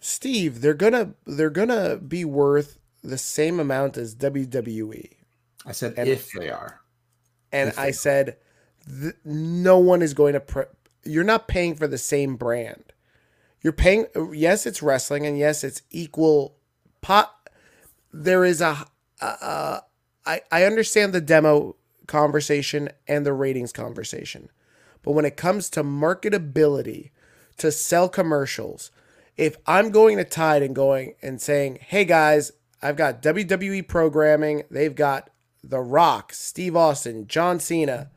"Steve, 0.00 0.60
they're 0.62 0.72
gonna 0.74 1.14
they're 1.26 1.50
gonna 1.50 1.96
be 1.96 2.24
worth 2.24 2.78
the 3.02 3.18
same 3.18 3.60
amount 3.60 3.96
as 3.98 4.14
WWE," 4.14 5.16
I 5.66 5.72
said 5.72 5.94
and- 5.98 6.08
if 6.08 6.30
they 6.32 6.48
are. 6.50 6.80
and 7.52 7.72
I 7.76 7.86
they- 7.86 7.92
said, 7.92 8.36
"No 9.24 9.78
one 9.78 10.00
is 10.00 10.14
going 10.14 10.32
to. 10.32 10.40
Pre- 10.40 10.64
you're 11.04 11.22
not 11.24 11.48
paying 11.48 11.74
for 11.74 11.86
the 11.86 11.98
same 11.98 12.36
brand. 12.36 12.84
You're 13.60 13.72
paying. 13.74 14.06
Yes, 14.32 14.64
it's 14.64 14.82
wrestling, 14.82 15.26
and 15.26 15.36
yes, 15.38 15.62
it's 15.62 15.82
equal 15.90 16.56
pot." 17.02 17.33
There 18.14 18.44
is 18.44 18.60
a, 18.60 18.86
understand 20.62 21.12
the 21.12 21.20
demo 21.20 21.74
conversation 22.06 22.88
and 23.08 23.26
the 23.26 23.32
ratings 23.32 23.72
conversation 23.72 24.50
but 25.02 25.12
when 25.12 25.24
it 25.24 25.36
comes 25.36 25.68
to 25.68 25.82
marketability 25.82 27.10
to 27.56 27.72
sell 27.72 28.08
commercials 28.08 28.90
if 29.36 29.56
i'm 29.66 29.90
going 29.90 30.16
to 30.16 30.24
tide 30.24 30.62
and 30.62 30.76
going 30.76 31.14
and 31.22 31.40
saying 31.40 31.78
hey 31.80 32.04
guys 32.04 32.52
i've 32.82 32.96
got 32.96 33.22
wwe 33.22 33.86
programming 33.86 34.62
they've 34.70 34.94
got 34.94 35.30
the 35.62 35.80
rock 35.80 36.32
steve 36.32 36.76
austin 36.76 37.26
john 37.26 37.58
cena 37.58 38.10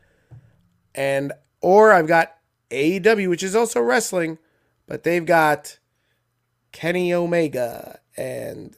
and 0.93 1.31
or 1.61 1.91
i've 1.93 2.07
got 2.07 2.35
aew 2.69 3.29
which 3.29 3.43
is 3.43 3.55
also 3.55 3.81
wrestling 3.81 4.37
but 4.85 5.03
they've 5.03 5.25
got 5.25 5.79
kenny 6.73 7.13
omega 7.13 7.99
and 8.17 8.75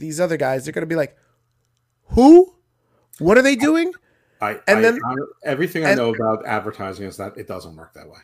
these 0.00 0.18
other 0.20 0.36
guys, 0.36 0.64
they're 0.64 0.72
going 0.72 0.82
to 0.82 0.86
be 0.86 0.96
like, 0.96 1.16
who? 2.08 2.54
What 3.18 3.38
are 3.38 3.42
they 3.42 3.56
doing? 3.56 3.92
I 4.40 4.52
And 4.66 4.78
I, 4.78 4.80
then- 4.80 5.00
I- 5.04 5.14
everything 5.44 5.84
I 5.84 5.90
and- 5.90 5.98
know 5.98 6.14
about 6.14 6.44
advertising 6.46 7.06
is 7.06 7.16
that 7.18 7.36
it 7.36 7.46
doesn't 7.46 7.76
work 7.76 7.92
that 7.94 8.08
way. 8.08 8.18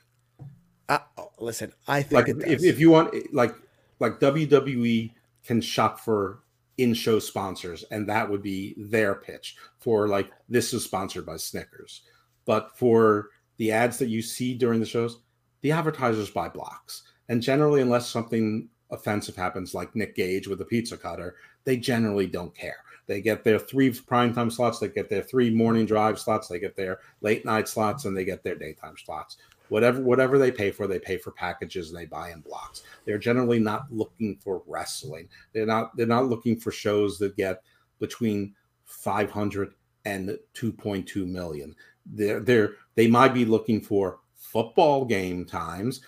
Uh, 0.88 0.98
oh, 1.18 1.30
listen, 1.38 1.72
I 1.88 2.02
think 2.02 2.12
Like 2.12 2.28
it 2.28 2.38
does. 2.40 2.50
if, 2.50 2.64
if 2.64 2.80
you 2.80 2.90
want 2.90 3.12
like 3.34 3.54
like 3.98 4.20
WWE 4.20 5.12
can 5.44 5.60
shop 5.60 5.98
for 6.00 6.40
in-show 6.78 7.18
sponsors 7.18 7.84
and 7.90 8.08
that 8.08 8.30
would 8.30 8.42
be 8.42 8.74
their 8.78 9.14
pitch 9.16 9.56
for 9.78 10.06
like 10.06 10.30
this 10.48 10.72
is 10.72 10.84
sponsored 10.84 11.26
by 11.26 11.36
Snickers. 11.38 12.02
But 12.44 12.78
for 12.78 13.30
the 13.56 13.72
ads 13.72 13.98
that 13.98 14.08
you 14.08 14.22
see 14.22 14.54
during 14.54 14.78
the 14.78 14.86
shows, 14.86 15.18
the 15.62 15.72
advertisers 15.72 16.30
buy 16.30 16.48
blocks. 16.48 17.02
And 17.28 17.42
generally 17.42 17.80
unless 17.82 18.08
something 18.08 18.68
offensive 18.92 19.34
happens 19.34 19.74
like 19.74 19.96
Nick 19.96 20.14
Gage 20.14 20.46
with 20.46 20.58
the 20.60 20.64
pizza 20.64 20.96
cutter, 20.96 21.34
they 21.66 21.76
generally 21.76 22.26
don't 22.26 22.55
care. 22.55 22.78
They 23.06 23.20
get 23.20 23.44
their 23.44 23.59
three 23.59 23.90
primetime 23.90 24.51
slots, 24.51 24.78
they 24.78 24.88
get 24.88 25.10
their 25.10 25.22
three 25.22 25.51
morning 25.51 25.84
drive 25.84 26.18
slots, 26.18 26.48
they 26.48 26.59
get 26.59 26.74
their 26.74 27.01
late 27.20 27.44
night 27.44 27.68
slots, 27.68 28.06
and 28.06 28.16
they 28.16 28.24
get 28.24 28.43
their 28.43 28.55
daytime 28.55 28.94
slots. 28.97 29.36
Whatever 29.68 30.01
whatever 30.01 30.38
they 30.38 30.51
pay 30.51 30.70
for, 30.70 30.86
they 30.86 30.98
pay 30.98 31.18
for 31.18 31.32
packages 31.32 31.90
and 31.90 31.98
they 31.98 32.06
buy 32.06 32.30
in 32.30 32.40
blocks. 32.40 32.84
They're 33.05 33.18
generally 33.18 33.59
not 33.59 33.93
looking 33.93 34.36
for 34.36 34.62
wrestling. 34.66 35.28
They're 35.52 35.66
not 35.66 35.94
they're 35.97 36.06
not 36.06 36.28
looking 36.28 36.59
for 36.59 36.70
shows 36.70 37.18
that 37.18 37.36
get 37.36 37.62
between 37.98 38.55
500 38.84 39.74
and 40.05 40.38
2.2 40.55 41.26
million. 41.26 41.74
They're 42.06 42.40
they're 42.40 42.74
they 42.94 43.09
might 43.09 43.34
be 43.34 43.44
looking 43.44 43.80
for 43.80 44.20
football 44.36 45.05
game 45.05 45.44
times, 45.44 46.01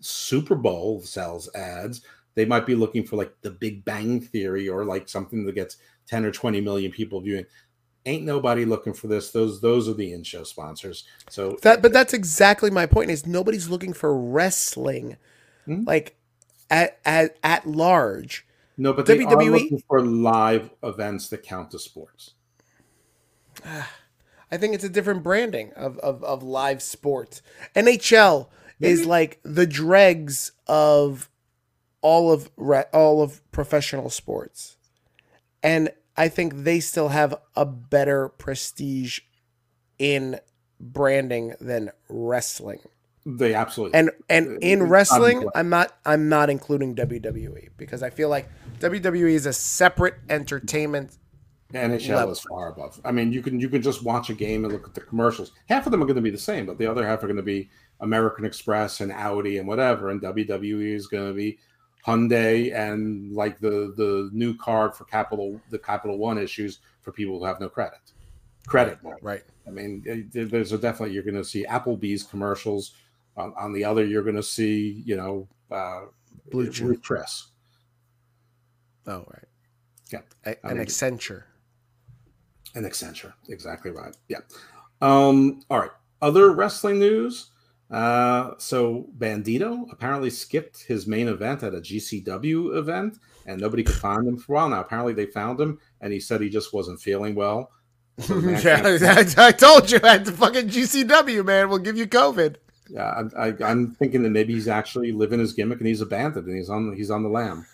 Super 0.00 0.54
Bowl 0.54 1.00
sells 1.00 1.54
ads. 1.54 2.02
They 2.34 2.44
might 2.44 2.66
be 2.66 2.74
looking 2.74 3.04
for 3.04 3.16
like 3.16 3.32
the 3.42 3.50
Big 3.50 3.84
Bang 3.84 4.20
Theory 4.20 4.68
or 4.68 4.84
like 4.84 5.08
something 5.08 5.44
that 5.46 5.54
gets 5.54 5.76
10 6.08 6.24
or 6.24 6.30
20 6.32 6.60
million 6.60 6.90
people 6.90 7.20
viewing. 7.20 7.46
Ain't 8.06 8.24
nobody 8.24 8.64
looking 8.64 8.92
for 8.92 9.06
this. 9.06 9.30
Those 9.30 9.60
those 9.62 9.88
are 9.88 9.94
the 9.94 10.12
in-show 10.12 10.44
sponsors. 10.44 11.04
So 11.30 11.56
that, 11.62 11.80
but 11.80 11.92
that's 11.92 12.12
exactly 12.12 12.70
my 12.70 12.84
point. 12.86 13.10
Is 13.10 13.26
nobody's 13.26 13.68
looking 13.68 13.92
for 13.94 14.14
wrestling, 14.16 15.16
Hmm? 15.64 15.84
like 15.86 16.16
at 16.70 16.98
at 17.06 17.38
at 17.42 17.66
large. 17.66 18.46
no, 18.76 18.92
but 18.92 19.06
they 19.06 19.14
are 19.24 19.30
WWE 19.36 19.50
looking 19.50 19.82
for 19.88 20.02
live 20.02 20.70
events 20.82 21.28
that 21.28 21.42
count 21.44 21.72
as 21.74 21.82
sports. 21.84 22.32
I 23.64 24.56
think 24.58 24.74
it's 24.74 24.84
a 24.84 24.88
different 24.90 25.22
branding 25.22 25.72
of 25.74 25.98
of, 25.98 26.22
of 26.22 26.42
live 26.42 26.82
sports. 26.82 27.40
NHL 27.74 28.48
is 28.80 29.06
like 29.06 29.40
the 29.42 29.66
dregs 29.66 30.52
of 30.66 31.30
all 32.04 32.30
of 32.30 32.50
re- 32.58 32.84
all 32.92 33.22
of 33.22 33.40
professional 33.50 34.10
sports, 34.10 34.76
and 35.62 35.90
I 36.16 36.28
think 36.28 36.52
they 36.62 36.78
still 36.78 37.08
have 37.08 37.34
a 37.56 37.64
better 37.64 38.28
prestige 38.28 39.20
in 39.98 40.38
branding 40.78 41.54
than 41.60 41.90
wrestling. 42.10 42.80
They 43.26 43.54
absolutely 43.54 43.98
And 43.98 44.10
and 44.28 44.62
in 44.62 44.82
wrestling. 44.82 45.48
I'm 45.54 45.70
not 45.70 45.96
I'm 46.04 46.28
not 46.28 46.50
including 46.50 46.94
WWE 46.94 47.70
because 47.78 48.02
I 48.02 48.10
feel 48.10 48.28
like 48.28 48.50
WWE 48.80 49.30
is 49.30 49.46
a 49.46 49.52
separate 49.54 50.16
entertainment. 50.28 51.16
NHL 51.72 52.16
level. 52.16 52.32
is 52.32 52.40
far 52.40 52.68
above. 52.68 53.00
I 53.02 53.12
mean, 53.12 53.32
you 53.32 53.40
can 53.40 53.58
you 53.58 53.70
can 53.70 53.80
just 53.80 54.04
watch 54.04 54.28
a 54.28 54.34
game 54.34 54.64
and 54.64 54.74
look 54.74 54.86
at 54.86 54.94
the 54.94 55.00
commercials. 55.00 55.52
Half 55.70 55.86
of 55.86 55.92
them 55.92 56.02
are 56.02 56.06
going 56.06 56.16
to 56.16 56.22
be 56.22 56.30
the 56.30 56.36
same, 56.36 56.66
but 56.66 56.76
the 56.76 56.86
other 56.86 57.06
half 57.06 57.22
are 57.22 57.26
going 57.26 57.36
to 57.36 57.42
be 57.42 57.70
American 58.00 58.44
Express 58.44 59.00
and 59.00 59.10
Audi 59.10 59.56
and 59.56 59.66
whatever. 59.66 60.10
And 60.10 60.20
WWE 60.20 60.94
is 60.94 61.06
going 61.06 61.26
to 61.26 61.32
be 61.32 61.58
Hyundai 62.06 62.74
and 62.74 63.32
like 63.34 63.58
the 63.58 63.94
the 63.96 64.30
new 64.32 64.56
card 64.56 64.94
for 64.94 65.04
Capital 65.04 65.60
the 65.70 65.78
Capital 65.78 66.18
One 66.18 66.38
issues 66.38 66.80
for 67.00 67.12
people 67.12 67.38
who 67.38 67.44
have 67.44 67.60
no 67.60 67.68
credit. 67.68 67.98
Credit. 68.66 68.98
Right. 69.22 69.42
I 69.66 69.70
mean, 69.70 70.04
eh, 70.06 70.44
there's 70.46 70.72
a 70.72 70.78
definitely 70.78 71.14
you're 71.14 71.22
going 71.22 71.34
to 71.34 71.44
see 71.44 71.64
Applebee's 71.66 72.22
commercials. 72.22 72.92
On, 73.36 73.52
on 73.58 73.72
the 73.72 73.84
other, 73.84 74.04
you're 74.04 74.22
going 74.22 74.36
to 74.36 74.42
see 74.42 75.02
you 75.04 75.16
know 75.16 75.48
uh, 75.70 76.02
BlueChew. 76.52 77.02
Press. 77.02 77.48
Oh, 79.06 79.24
right. 79.28 79.44
Yeah. 80.12 80.20
A- 80.44 80.66
an 80.66 80.78
mean- 80.78 80.86
Accenture. 80.86 81.44
An 82.74 82.84
Accenture, 82.84 83.32
exactly 83.48 83.90
right. 83.90 84.16
Yeah. 84.28 84.38
Um, 85.00 85.62
all 85.70 85.78
right. 85.78 85.90
Other 86.22 86.52
wrestling 86.52 86.98
news. 86.98 87.50
Uh, 87.90 88.52
so 88.58 89.06
Bandito 89.18 89.86
apparently 89.92 90.30
skipped 90.30 90.82
his 90.84 91.06
main 91.06 91.28
event 91.28 91.62
at 91.62 91.74
a 91.74 91.80
GCW 91.80 92.76
event, 92.76 93.18
and 93.46 93.60
nobody 93.60 93.82
could 93.84 93.94
find 93.96 94.26
him 94.26 94.36
for 94.36 94.52
a 94.52 94.56
while. 94.56 94.68
Now 94.70 94.80
apparently 94.80 95.12
they 95.12 95.26
found 95.26 95.60
him, 95.60 95.78
and 96.00 96.12
he 96.12 96.18
said 96.20 96.40
he 96.40 96.48
just 96.48 96.72
wasn't 96.72 97.00
feeling 97.00 97.34
well. 97.34 97.70
So 98.18 98.34
the 98.40 98.42
man 98.52 98.62
can't- 98.62 99.00
yeah, 99.00 99.24
I, 99.42 99.48
I 99.48 99.52
told 99.52 99.90
you 99.90 99.98
at 99.98 100.24
the 100.24 100.32
fucking 100.32 100.68
GCW, 100.68 101.44
man. 101.44 101.68
We'll 101.68 101.78
give 101.78 101.96
you 101.96 102.06
COVID. 102.06 102.56
yeah, 102.88 103.22
I, 103.36 103.48
I, 103.48 103.54
I'm 103.64 103.92
thinking 103.92 104.22
that 104.22 104.30
maybe 104.30 104.54
he's 104.54 104.68
actually 104.68 105.12
living 105.12 105.40
his 105.40 105.52
gimmick, 105.52 105.78
and 105.78 105.86
he's 105.86 106.00
a 106.00 106.06
bandit, 106.06 106.46
and 106.46 106.56
he's 106.56 106.70
on 106.70 106.94
he's 106.96 107.10
on 107.10 107.22
the 107.22 107.28
lam. 107.28 107.66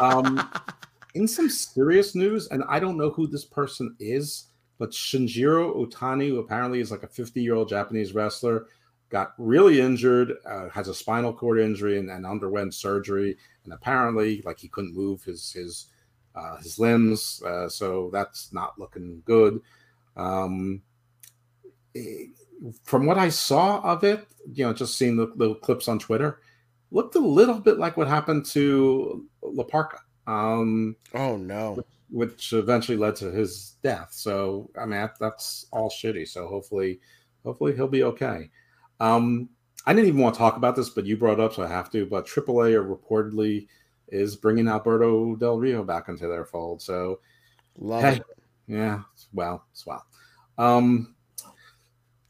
Um, 0.00 0.48
in 1.14 1.26
some 1.26 1.48
serious 1.50 2.14
news, 2.14 2.46
and 2.48 2.62
I 2.68 2.78
don't 2.78 2.96
know 2.96 3.10
who 3.10 3.26
this 3.26 3.44
person 3.44 3.96
is, 3.98 4.46
but 4.78 4.90
Shinjiro 4.92 5.74
Otani, 5.76 6.28
who 6.28 6.38
apparently 6.38 6.80
is 6.80 6.90
like 6.90 7.02
a 7.02 7.08
50 7.08 7.42
year 7.42 7.54
old 7.54 7.68
Japanese 7.68 8.12
wrestler, 8.14 8.66
got 9.10 9.34
really 9.38 9.80
injured, 9.80 10.34
uh, 10.46 10.68
has 10.70 10.88
a 10.88 10.94
spinal 10.94 11.32
cord 11.32 11.58
injury, 11.60 11.98
and, 11.98 12.08
and 12.10 12.24
underwent 12.24 12.74
surgery. 12.74 13.36
And 13.64 13.72
apparently, 13.72 14.42
like 14.44 14.58
he 14.58 14.68
couldn't 14.68 14.94
move 14.94 15.22
his 15.22 15.52
his 15.52 15.86
uh, 16.34 16.56
his 16.58 16.78
limbs, 16.78 17.42
uh, 17.44 17.68
so 17.68 18.08
that's 18.12 18.52
not 18.52 18.78
looking 18.78 19.22
good. 19.24 19.60
Um, 20.16 20.82
eh, 21.94 22.26
from 22.84 23.06
what 23.06 23.18
I 23.18 23.28
saw 23.30 23.80
of 23.80 24.04
it, 24.04 24.26
you 24.52 24.64
know, 24.64 24.72
just 24.72 24.96
seeing 24.96 25.16
the 25.16 25.26
little 25.36 25.54
clips 25.54 25.88
on 25.88 25.98
Twitter, 25.98 26.40
looked 26.90 27.14
a 27.14 27.20
little 27.20 27.58
bit 27.58 27.78
like 27.78 27.96
what 27.96 28.06
happened 28.08 28.44
to 28.46 29.26
La 29.42 29.64
Parka. 29.64 29.98
Um, 30.26 30.96
Oh 31.14 31.36
no. 31.36 31.82
which 32.10 32.52
eventually 32.52 32.96
led 32.98 33.16
to 33.16 33.30
his 33.30 33.76
death. 33.82 34.08
So 34.12 34.70
I 34.76 34.82
mean 34.82 34.90
that, 35.00 35.18
that's 35.18 35.66
all 35.72 35.90
shitty. 35.90 36.28
So 36.28 36.46
hopefully, 36.46 37.00
hopefully 37.44 37.74
he'll 37.74 37.88
be 37.88 38.04
okay. 38.04 38.50
Um, 39.00 39.48
I 39.86 39.92
didn't 39.94 40.08
even 40.08 40.20
want 40.20 40.34
to 40.34 40.38
talk 40.38 40.56
about 40.56 40.76
this, 40.76 40.90
but 40.90 41.06
you 41.06 41.16
brought 41.16 41.38
it 41.38 41.40
up, 41.40 41.54
so 41.54 41.62
I 41.62 41.68
have 41.68 41.90
to. 41.92 42.06
But 42.06 42.26
AAA 42.26 42.74
reportedly 42.98 43.66
is 44.08 44.36
bringing 44.36 44.68
Alberto 44.68 45.36
Del 45.36 45.58
Rio 45.58 45.82
back 45.82 46.08
into 46.08 46.26
their 46.28 46.44
fold. 46.44 46.82
So 46.82 47.20
Love 47.78 48.02
Hey. 48.02 48.16
it. 48.16 48.22
yeah, 48.66 49.02
well, 49.32 49.64
it's 49.72 49.86
well. 49.86 50.04
Um, 50.58 51.14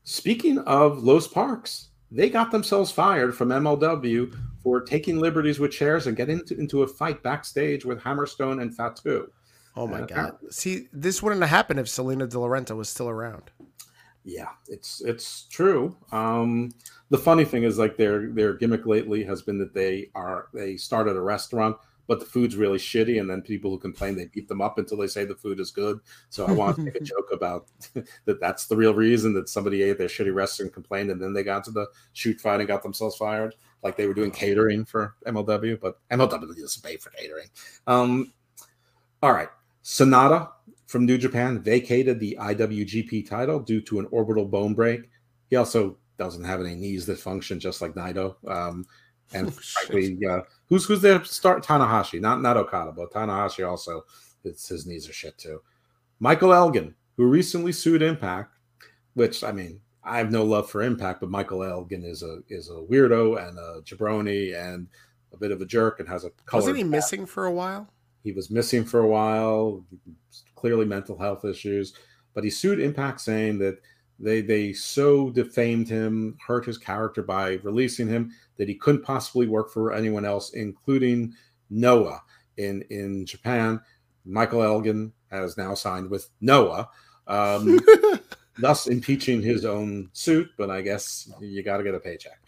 speaking 0.05 0.59
of 0.59 1.03
Los 1.03 1.27
Parks, 1.27 1.89
they 2.11 2.29
got 2.31 2.51
themselves 2.51 2.91
fired 2.93 3.35
from 3.37 3.49
MLW 3.49 4.33
for 4.63 4.81
taking 4.81 5.19
liberties 5.19 5.59
with 5.59 5.71
chairs 5.73 6.07
and 6.07 6.17
getting 6.17 6.41
into, 6.41 6.59
into 6.59 6.83
a 6.83 6.87
fight 6.87 7.23
backstage 7.23 7.85
with 7.85 7.99
Hammerstone 8.01 8.61
and 8.63 8.75
Fatu. 8.77 9.31
Oh 9.77 9.87
my 9.87 10.03
Uh, 10.03 10.07
god. 10.07 10.37
See, 10.51 10.89
this 10.93 11.23
wouldn't 11.23 11.41
have 11.41 11.51
happened 11.51 11.81
if 11.81 11.89
Salina 11.89 12.27
de 12.27 12.39
la 12.39 12.47
Renta 12.49 12.77
was 12.77 12.89
still 12.89 13.09
around. 13.09 13.51
Yeah, 14.25 14.51
it's 14.69 15.01
it's 15.01 15.45
true. 15.45 15.97
Um, 16.13 16.73
the 17.09 17.19
funny 17.19 17.45
thing 17.45 17.63
is, 17.63 17.79
like 17.79 17.97
their 17.97 18.29
their 18.29 18.55
gimmick 18.55 18.85
lately 18.85 19.25
has 19.25 19.41
been 19.41 19.59
that 19.59 19.73
they 19.73 20.11
are 20.15 20.49
they 20.53 20.77
started 20.77 21.17
a 21.17 21.21
restaurant, 21.21 21.77
but 22.07 22.21
the 22.21 22.27
food's 22.27 22.57
really 22.57 22.77
shitty, 22.77 23.19
and 23.19 23.31
then 23.31 23.41
people 23.41 23.71
who 23.71 23.79
complain 23.79 24.17
they 24.17 24.27
beat 24.27 24.47
them 24.47 24.61
up 24.61 24.77
until 24.77 24.99
they 24.99 25.07
say 25.07 25.25
the 25.25 25.35
food 25.35 25.59
is 25.59 25.71
good. 25.71 26.01
So 26.29 26.45
I 26.45 26.53
want 26.53 26.77
to 26.77 26.83
make 26.83 26.97
a 26.97 27.01
joke 27.05 27.31
about 27.33 27.69
that. 28.27 28.41
That's 28.41 28.67
the 28.67 28.77
real 28.77 28.93
reason 28.93 29.33
that 29.35 29.49
somebody 29.49 29.83
ate 29.83 29.97
their 29.97 30.09
shitty 30.09 30.35
restaurant 30.35 30.67
and 30.67 30.75
complained, 30.75 31.11
and 31.11 31.21
then 31.21 31.33
they 31.33 31.43
got 31.43 31.65
to 31.65 31.71
the 31.71 31.87
shoot 32.13 32.39
fight 32.41 32.61
and 32.61 32.69
got 32.69 32.83
themselves 32.83 33.17
fired, 33.17 33.55
like 33.83 33.97
they 33.97 34.07
were 34.07 34.15
doing 34.15 34.31
catering 34.31 34.85
for 34.85 35.15
MLW, 35.27 35.81
but 35.81 35.99
MLW 36.11 36.61
doesn't 36.61 36.85
pay 36.85 36.99
for 36.99 37.09
catering. 37.11 37.49
Um, 37.87 38.35
all 39.23 39.33
right, 39.33 39.49
Sonata 39.81 40.51
from 40.91 41.07
New 41.07 41.17
Japan 41.17 41.63
vacated 41.63 42.19
the 42.19 42.37
IWGP 42.41 43.29
title 43.29 43.61
due 43.61 43.81
to 43.83 44.01
an 44.01 44.09
orbital 44.11 44.45
bone 44.45 44.75
break. 44.75 45.09
He 45.49 45.55
also 45.55 45.97
doesn't 46.19 46.43
have 46.43 46.61
any 46.61 46.75
knees 46.75 47.07
that 47.07 47.21
function 47.21 47.61
just 47.61 47.81
like 47.81 47.95
Naito. 47.95 48.35
Um, 48.51 48.85
and 49.33 49.47
Oh, 49.47 49.51
frankly, 49.51 50.19
uh, 50.29 50.41
who's 50.67 50.87
who's 50.87 51.01
their 51.01 51.23
start? 51.23 51.65
Tanahashi, 51.65 52.21
not 52.21 52.43
not 52.43 52.57
Okada, 52.57 52.91
but 52.91 53.13
Tanahashi 53.13 53.67
also. 53.69 54.05
It's, 54.43 54.69
his 54.69 54.85
knees 54.85 55.09
are 55.09 55.13
shit 55.13 55.39
too. 55.39 55.63
Michael 56.19 56.53
Elgin, 56.53 56.97
who 57.17 57.27
recently 57.27 57.71
sued 57.71 58.03
Impact, 58.03 58.57
which 59.15 59.45
I 59.45 59.53
mean, 59.53 59.81
I 60.03 60.19
have 60.19 60.33
no 60.33 60.45
love 60.45 60.69
for 60.69 60.83
Impact, 60.83 61.21
but 61.21 61.31
Michael 61.31 61.63
Elgin 61.63 62.03
is 62.03 62.25
a 62.25 62.41
is 62.49 62.69
a 62.69 62.83
weirdo 62.91 63.49
and 63.49 63.57
a 63.57 63.81
jabroni 63.83 64.57
and 64.61 64.89
a 65.33 65.37
bit 65.37 65.53
of 65.53 65.61
a 65.61 65.67
jerk 65.67 66.01
and 66.01 66.09
has 66.09 66.25
a 66.25 66.31
color. 66.47 66.63
Wasn't 66.63 66.79
he 66.79 66.83
missing 66.83 67.27
for 67.27 67.47
a 67.47 67.53
while? 67.53 67.89
He 68.23 68.33
was 68.33 68.51
missing 68.51 68.85
for 68.85 69.01
a 69.01 69.07
while, 69.07 69.85
clearly 70.55 70.85
mental 70.85 71.19
health 71.19 71.45
issues, 71.45 71.95
but 72.35 72.45
he 72.45 72.51
sued 72.51 72.81
Impact 72.81 73.21
saying 73.21 73.59
that 73.59 73.79
they 74.21 74.43
they 74.43 74.73
so 74.73 75.31
defamed 75.31 75.89
him, 75.89 76.37
hurt 76.47 76.67
his 76.67 76.77
character 76.77 77.23
by 77.23 77.59
releasing 77.63 78.07
him 78.07 78.33
that 78.59 78.69
he 78.69 78.75
couldn't 78.75 79.03
possibly 79.03 79.47
work 79.47 79.73
for 79.73 79.95
anyone 79.95 80.27
else, 80.27 80.51
including 80.51 81.35
Noah 81.71 82.23
in 82.59 82.83
in 82.91 83.25
Japan. 83.25 83.81
Michael 84.27 84.63
Elgin 84.63 85.13
has 85.31 85.57
now 85.57 85.75
signed 85.75 86.11
with 86.11 86.29
Noah, 86.43 86.91
um, 87.27 87.81
thus 88.59 88.87
impeaching 88.87 89.41
his 89.41 89.65
own 89.65 90.11
suit. 90.13 90.51
But 90.59 90.71
I 90.71 90.83
guess 90.83 91.33
you 91.41 91.63
got 91.63 91.79
to 91.79 91.83
get 91.83 91.95
a 91.95 92.01
paycheck. 92.01 92.41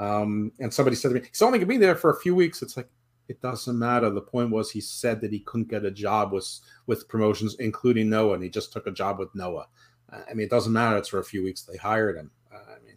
Um, 0.00 0.50
and 0.58 0.74
somebody 0.74 0.96
said 0.96 1.10
to 1.10 1.14
me, 1.14 1.26
"He's 1.28 1.42
only 1.42 1.58
gonna 1.60 1.66
be 1.66 1.76
there 1.76 1.94
for 1.94 2.10
a 2.10 2.20
few 2.20 2.34
weeks." 2.34 2.60
It's 2.60 2.76
like 2.76 2.88
it 3.30 3.40
doesn't 3.40 3.78
matter. 3.78 4.10
The 4.10 4.20
point 4.20 4.50
was 4.50 4.72
he 4.72 4.80
said 4.80 5.20
that 5.20 5.32
he 5.32 5.38
couldn't 5.38 5.70
get 5.70 5.84
a 5.84 5.90
job 5.90 6.32
with 6.32 6.48
with 6.86 7.08
promotions, 7.08 7.54
including 7.60 8.10
Noah, 8.10 8.34
and 8.34 8.42
he 8.42 8.48
just 8.48 8.72
took 8.72 8.88
a 8.88 8.90
job 8.90 9.20
with 9.20 9.32
Noah. 9.36 9.68
Uh, 10.12 10.22
I 10.28 10.34
mean, 10.34 10.46
it 10.46 10.50
doesn't 10.50 10.72
matter. 10.72 10.96
It's 10.96 11.08
for 11.08 11.20
a 11.20 11.24
few 11.24 11.44
weeks. 11.44 11.62
They 11.62 11.76
hired 11.76 12.16
him. 12.16 12.32
Uh, 12.52 12.56
I 12.76 12.84
mean, 12.84 12.96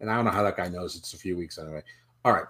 and 0.00 0.10
I 0.10 0.16
don't 0.16 0.24
know 0.24 0.32
how 0.32 0.42
that 0.42 0.56
guy 0.56 0.66
knows 0.66 0.96
it's 0.96 1.14
a 1.14 1.18
few 1.18 1.36
weeks 1.36 1.56
anyway. 1.56 1.84
All 2.24 2.32
right. 2.32 2.46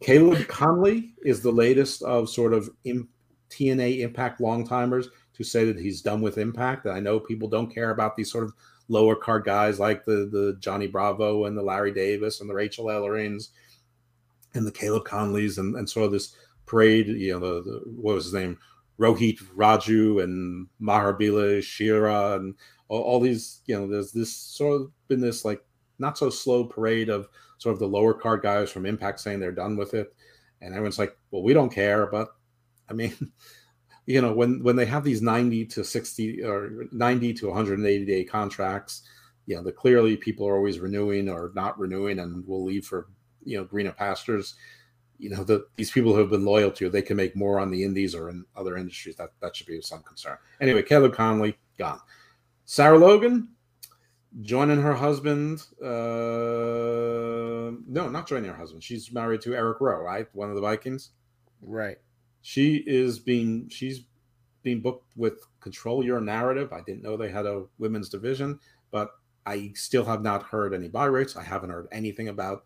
Caleb 0.00 0.46
Conley 0.46 1.14
is 1.24 1.42
the 1.42 1.50
latest 1.50 2.02
of 2.02 2.30
sort 2.30 2.52
of 2.52 2.70
im- 2.84 3.08
TNA 3.50 3.98
Impact 3.98 4.40
long 4.40 4.64
timers 4.64 5.08
to 5.34 5.42
say 5.42 5.64
that 5.64 5.80
he's 5.80 6.00
done 6.00 6.20
with 6.20 6.38
Impact. 6.38 6.86
And 6.86 6.94
I 6.94 7.00
know 7.00 7.18
people 7.18 7.48
don't 7.48 7.74
care 7.74 7.90
about 7.90 8.16
these 8.16 8.30
sort 8.30 8.44
of 8.44 8.52
lower 8.86 9.16
card 9.16 9.44
guys 9.44 9.80
like 9.80 10.04
the 10.04 10.28
the 10.30 10.56
Johnny 10.60 10.86
Bravo 10.86 11.46
and 11.46 11.58
the 11.58 11.62
Larry 11.62 11.92
Davis 11.92 12.40
and 12.40 12.48
the 12.48 12.54
Rachel 12.54 12.86
Ellerings 12.86 13.48
and 14.54 14.66
the 14.66 14.72
Caleb 14.72 15.04
Conleys 15.04 15.58
and, 15.58 15.76
and 15.76 15.88
sort 15.88 16.06
of 16.06 16.12
this 16.12 16.34
parade, 16.66 17.08
you 17.08 17.32
know, 17.32 17.40
the, 17.40 17.62
the 17.62 17.80
what 17.86 18.14
was 18.14 18.24
his 18.24 18.34
name? 18.34 18.58
Rohit 18.98 19.38
Raju 19.56 20.22
and 20.22 20.66
Mahabali 20.80 21.62
Shera 21.62 22.34
and 22.36 22.54
all, 22.88 23.02
all 23.02 23.20
these, 23.20 23.60
you 23.66 23.78
know, 23.78 23.86
there's 23.86 24.12
this 24.12 24.34
sort 24.34 24.80
of 24.80 24.90
been 25.06 25.20
this 25.20 25.44
like 25.44 25.62
not 25.98 26.18
so 26.18 26.30
slow 26.30 26.64
parade 26.64 27.08
of 27.08 27.28
sort 27.58 27.72
of 27.72 27.78
the 27.78 27.86
lower 27.86 28.14
card 28.14 28.42
guys 28.42 28.70
from 28.70 28.86
Impact 28.86 29.20
saying 29.20 29.40
they're 29.40 29.52
done 29.52 29.76
with 29.76 29.94
it. 29.94 30.14
And 30.60 30.74
everyone's 30.74 30.98
like, 30.98 31.16
well, 31.30 31.42
we 31.42 31.52
don't 31.52 31.72
care. 31.72 32.06
But 32.06 32.28
I 32.88 32.92
mean, 32.92 33.14
you 34.06 34.20
know, 34.20 34.32
when 34.32 34.62
when 34.62 34.76
they 34.76 34.86
have 34.86 35.04
these 35.04 35.22
90 35.22 35.66
to 35.66 35.84
60 35.84 36.42
or 36.42 36.86
90 36.92 37.34
to 37.34 37.46
180 37.48 38.04
day 38.04 38.24
contracts, 38.24 39.02
you 39.46 39.56
know, 39.56 39.62
the 39.62 39.72
clearly 39.72 40.16
people 40.16 40.46
are 40.48 40.56
always 40.56 40.80
renewing 40.80 41.28
or 41.28 41.52
not 41.54 41.78
renewing 41.78 42.18
and 42.18 42.46
will 42.46 42.64
leave 42.64 42.84
for 42.84 43.08
you 43.48 43.56
know 43.56 43.64
greener 43.64 43.92
pastures 43.92 44.54
you 45.18 45.30
know 45.30 45.42
the, 45.42 45.66
these 45.76 45.90
people 45.90 46.12
who 46.12 46.18
have 46.20 46.30
been 46.30 46.44
loyal 46.44 46.70
to 46.70 46.84
you 46.84 46.90
they 46.90 47.02
can 47.02 47.16
make 47.16 47.34
more 47.34 47.58
on 47.58 47.70
the 47.70 47.82
indies 47.82 48.14
or 48.14 48.30
in 48.30 48.44
other 48.56 48.76
industries 48.76 49.16
that 49.16 49.30
that 49.40 49.56
should 49.56 49.66
be 49.66 49.76
of 49.78 49.84
some 49.84 50.02
concern 50.02 50.36
anyway 50.60 50.82
caleb 50.82 51.12
conley 51.14 51.56
gone 51.78 52.00
sarah 52.64 52.98
logan 52.98 53.48
joining 54.42 54.80
her 54.80 54.94
husband 54.94 55.62
uh 55.82 57.72
no 57.86 58.08
not 58.08 58.28
joining 58.28 58.50
her 58.50 58.56
husband 58.56 58.82
she's 58.82 59.10
married 59.12 59.40
to 59.40 59.54
eric 59.54 59.80
rowe 59.80 60.02
right 60.02 60.26
one 60.34 60.48
of 60.50 60.54
the 60.54 60.60
vikings 60.60 61.10
Right. 61.60 61.96
she 62.42 62.84
is 62.86 63.18
being 63.18 63.68
she's 63.68 64.04
being 64.62 64.80
booked 64.80 65.10
with 65.16 65.46
Control 65.60 66.04
Your 66.04 66.20
Narrative. 66.20 66.72
I 66.72 66.80
didn't 66.82 67.02
know 67.02 67.16
they 67.16 67.30
had 67.30 67.46
a 67.46 67.64
women's 67.78 68.08
division, 68.08 68.58
but 68.90 69.10
I 69.46 69.72
still 69.74 70.04
have 70.04 70.22
not 70.22 70.42
heard 70.42 70.74
any 70.74 70.88
buy 70.88 71.06
rates. 71.06 71.36
I 71.36 71.42
haven't 71.42 71.70
heard 71.70 71.88
anything 71.92 72.28
about 72.28 72.64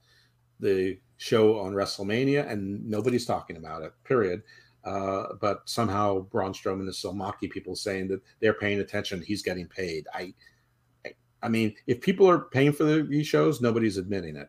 the 0.62 0.98
show 1.18 1.60
on 1.60 1.72
WrestleMania, 1.72 2.48
and 2.48 2.88
nobody's 2.88 3.26
talking 3.26 3.56
about 3.56 3.82
it. 3.82 3.92
Period. 4.04 4.42
Uh, 4.84 5.34
but 5.40 5.62
somehow 5.66 6.20
Braun 6.20 6.52
Strowman 6.52 6.88
is 6.88 6.98
still 6.98 7.12
mocking 7.12 7.50
people, 7.50 7.76
saying 7.76 8.08
that 8.08 8.22
they're 8.40 8.54
paying 8.54 8.80
attention. 8.80 9.22
He's 9.22 9.42
getting 9.42 9.68
paid. 9.68 10.06
I, 10.12 10.32
I, 11.06 11.12
I 11.42 11.48
mean, 11.48 11.74
if 11.86 12.00
people 12.00 12.28
are 12.28 12.38
paying 12.38 12.72
for 12.72 12.84
the, 12.84 13.02
these 13.02 13.26
shows, 13.26 13.60
nobody's 13.60 13.98
admitting 13.98 14.36
it. 14.36 14.48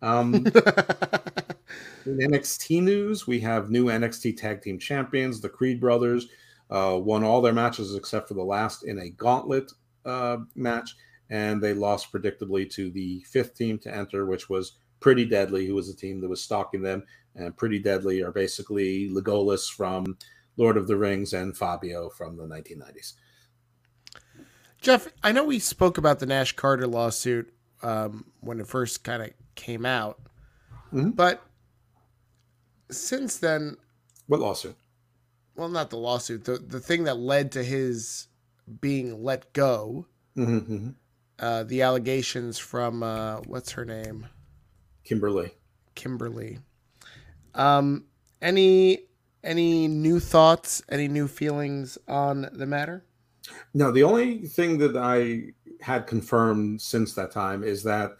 Um, 0.00 0.34
in 2.06 2.18
NXT 2.18 2.82
news, 2.82 3.26
we 3.26 3.40
have 3.40 3.70
new 3.70 3.86
NXT 3.86 4.36
Tag 4.38 4.62
Team 4.62 4.78
Champions. 4.78 5.40
The 5.40 5.48
Creed 5.48 5.80
brothers 5.80 6.28
uh, 6.70 6.98
won 7.00 7.24
all 7.24 7.42
their 7.42 7.52
matches 7.52 7.94
except 7.94 8.28
for 8.28 8.34
the 8.34 8.44
last 8.44 8.84
in 8.84 8.98
a 8.98 9.10
gauntlet 9.10 9.70
uh, 10.06 10.38
match, 10.54 10.96
and 11.28 11.60
they 11.60 11.74
lost 11.74 12.12
predictably 12.12 12.70
to 12.70 12.90
the 12.90 13.20
fifth 13.24 13.54
team 13.54 13.78
to 13.80 13.94
enter, 13.94 14.24
which 14.24 14.48
was 14.48 14.78
Pretty 15.00 15.24
Deadly, 15.24 15.66
who 15.66 15.74
was 15.74 15.88
a 15.88 15.96
team 15.96 16.20
that 16.20 16.28
was 16.28 16.42
stalking 16.42 16.82
them. 16.82 17.02
And 17.34 17.56
Pretty 17.56 17.78
Deadly 17.78 18.22
are 18.22 18.32
basically 18.32 19.10
Legolas 19.10 19.70
from 19.70 20.16
Lord 20.56 20.76
of 20.76 20.86
the 20.86 20.96
Rings 20.96 21.32
and 21.34 21.56
Fabio 21.56 22.08
from 22.10 22.36
the 22.36 22.44
1990s. 22.44 23.14
Jeff, 24.80 25.08
I 25.22 25.32
know 25.32 25.44
we 25.44 25.58
spoke 25.58 25.98
about 25.98 26.18
the 26.18 26.26
Nash 26.26 26.52
Carter 26.52 26.86
lawsuit 26.86 27.52
um, 27.82 28.26
when 28.40 28.60
it 28.60 28.66
first 28.66 29.04
kind 29.04 29.22
of 29.22 29.30
came 29.54 29.84
out, 29.86 30.20
Mhm. 30.92 31.16
but 31.16 31.42
since 32.90 33.38
then, 33.38 33.76
What 34.26 34.40
lawsuit? 34.40 34.76
well, 35.56 35.68
not 35.68 35.90
the 35.90 35.96
lawsuit, 35.98 36.44
the 36.44 36.58
the 36.58 36.80
thing 36.80 37.04
that 37.04 37.18
led 37.18 37.52
to 37.52 37.64
his 37.64 38.28
being 38.80 39.22
let 39.22 39.52
go, 39.52 40.06
Mm-hmm. 40.36 40.90
uh, 41.38 41.64
the 41.64 41.82
allegations 41.82 42.58
from 42.58 43.02
uh, 43.02 43.38
what's 43.42 43.72
her 43.72 43.84
name, 43.84 44.26
Kimberly. 45.06 45.54
Kimberly. 45.94 46.58
Um, 47.54 48.04
any 48.42 49.06
any 49.42 49.88
new 49.88 50.20
thoughts? 50.20 50.82
Any 50.90 51.08
new 51.08 51.28
feelings 51.28 51.96
on 52.08 52.48
the 52.52 52.66
matter? 52.66 53.04
No, 53.72 53.92
the 53.92 54.02
only 54.02 54.46
thing 54.46 54.78
that 54.78 54.96
I 54.96 55.52
had 55.80 56.06
confirmed 56.06 56.82
since 56.82 57.14
that 57.14 57.30
time 57.30 57.62
is 57.62 57.82
that 57.84 58.16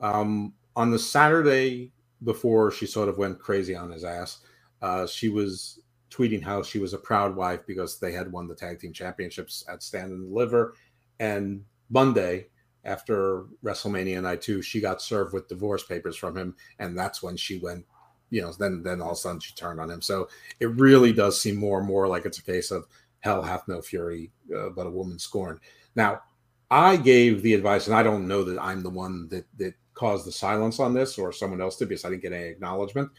um, 0.00 0.54
on 0.74 0.90
the 0.90 0.98
Saturday 0.98 1.92
before 2.24 2.70
she 2.70 2.86
sort 2.86 3.08
of 3.08 3.18
went 3.18 3.38
crazy 3.38 3.74
on 3.74 3.90
his 3.90 4.04
ass, 4.04 4.40
uh, 4.80 5.06
she 5.06 5.28
was 5.28 5.80
tweeting 6.10 6.42
how 6.42 6.62
she 6.62 6.78
was 6.78 6.94
a 6.94 6.98
proud 6.98 7.36
wife 7.36 7.66
because 7.66 8.00
they 8.00 8.12
had 8.12 8.32
won 8.32 8.48
the 8.48 8.54
tag 8.54 8.80
team 8.80 8.92
championships 8.92 9.64
at 9.68 9.82
Stand 9.82 10.12
and 10.12 10.28
Deliver. 10.30 10.74
And 11.18 11.64
Monday, 11.90 12.46
after 12.84 13.44
WrestleMania 13.64 14.22
night 14.22 14.42
two, 14.42 14.62
she 14.62 14.80
got 14.80 15.02
served 15.02 15.32
with 15.32 15.48
divorce 15.48 15.82
papers 15.82 16.16
from 16.16 16.36
him, 16.36 16.54
and 16.78 16.96
that's 16.98 17.22
when 17.22 17.36
she 17.36 17.58
went. 17.58 17.84
You 18.30 18.42
know, 18.42 18.52
then 18.52 18.82
then 18.82 19.00
all 19.00 19.10
of 19.10 19.14
a 19.14 19.16
sudden 19.16 19.40
she 19.40 19.54
turned 19.54 19.80
on 19.80 19.90
him. 19.90 20.00
So 20.00 20.28
it 20.60 20.66
really 20.66 21.12
does 21.12 21.40
seem 21.40 21.56
more 21.56 21.78
and 21.78 21.86
more 21.86 22.06
like 22.06 22.24
it's 22.26 22.38
a 22.38 22.44
case 22.44 22.70
of 22.70 22.86
hell 23.20 23.42
hath 23.42 23.66
no 23.68 23.82
fury 23.82 24.30
uh, 24.56 24.70
but 24.70 24.86
a 24.86 24.90
woman 24.90 25.18
scorned. 25.18 25.60
Now, 25.96 26.22
I 26.70 26.96
gave 26.96 27.42
the 27.42 27.54
advice, 27.54 27.86
and 27.86 27.96
I 27.96 28.02
don't 28.02 28.28
know 28.28 28.44
that 28.44 28.58
I'm 28.62 28.82
the 28.82 28.90
one 28.90 29.28
that 29.28 29.46
that 29.58 29.74
caused 29.94 30.26
the 30.26 30.32
silence 30.32 30.78
on 30.80 30.94
this, 30.94 31.18
or 31.18 31.32
someone 31.32 31.60
else 31.60 31.76
did 31.76 31.88
because 31.88 32.04
I 32.04 32.10
didn't 32.10 32.22
get 32.22 32.32
any 32.32 32.44
acknowledgement. 32.46 33.10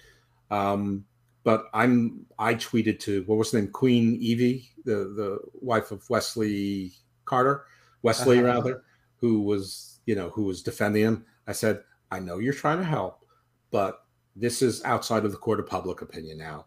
Um, 0.49 1.05
but 1.43 1.65
I'm 1.73 2.25
I 2.39 2.55
tweeted 2.55 2.99
to 3.01 3.23
what 3.25 3.37
was 3.37 3.51
the 3.51 3.59
name 3.61 3.71
Queen 3.71 4.15
Evie, 4.21 4.69
the 4.85 5.13
the 5.15 5.39
wife 5.59 5.91
of 5.91 6.09
Wesley 6.09 6.93
Carter, 7.25 7.65
Wesley 8.01 8.37
Uh-huh. 8.39 8.47
rather, 8.47 8.83
who 9.21 9.41
was 9.41 9.99
you 10.05 10.15
know 10.15 10.29
who 10.31 10.43
was 10.43 10.63
defending 10.63 11.03
him. 11.03 11.25
I 11.47 11.53
said, 11.53 11.83
I 12.09 12.19
know 12.19 12.39
you're 12.39 12.53
trying 12.53 12.79
to 12.79 12.83
help, 12.83 13.23
but 13.69 14.03
this 14.35 14.61
is 14.61 14.83
outside 14.83 15.23
of 15.23 15.31
the 15.31 15.37
court 15.37 15.59
of 15.59 15.67
public 15.67 16.01
opinion 16.01 16.37
now. 16.37 16.65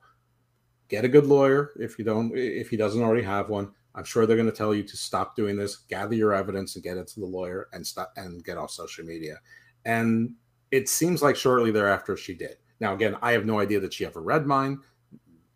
Get 0.88 1.04
a 1.04 1.08
good 1.08 1.26
lawyer 1.26 1.72
if 1.78 1.98
you 1.98 2.04
don't 2.04 2.32
if 2.36 2.70
he 2.70 2.76
doesn't 2.76 3.02
already 3.02 3.24
have 3.24 3.48
one. 3.48 3.72
I'm 3.96 4.04
sure 4.04 4.26
they're 4.26 4.36
going 4.36 4.50
to 4.50 4.56
tell 4.56 4.74
you 4.74 4.82
to 4.82 4.96
stop 4.96 5.36
doing 5.36 5.56
this 5.56 5.76
gather 5.76 6.14
your 6.14 6.32
evidence 6.32 6.74
and 6.74 6.84
get 6.84 6.96
it 6.96 7.06
to 7.08 7.20
the 7.20 7.26
lawyer 7.26 7.68
and 7.72 7.86
stop 7.86 8.12
and 8.16 8.44
get 8.44 8.58
off 8.58 8.70
social 8.70 9.04
media. 9.04 9.38
And 9.84 10.32
it 10.70 10.88
seems 10.88 11.22
like 11.22 11.36
shortly 11.36 11.70
thereafter 11.70 12.16
she 12.16 12.34
did. 12.34 12.56
Now 12.80 12.94
again 12.94 13.16
i 13.22 13.32
have 13.32 13.46
no 13.46 13.60
idea 13.60 13.80
that 13.80 13.92
she 13.92 14.06
ever 14.06 14.20
read 14.20 14.46
mine. 14.46 14.80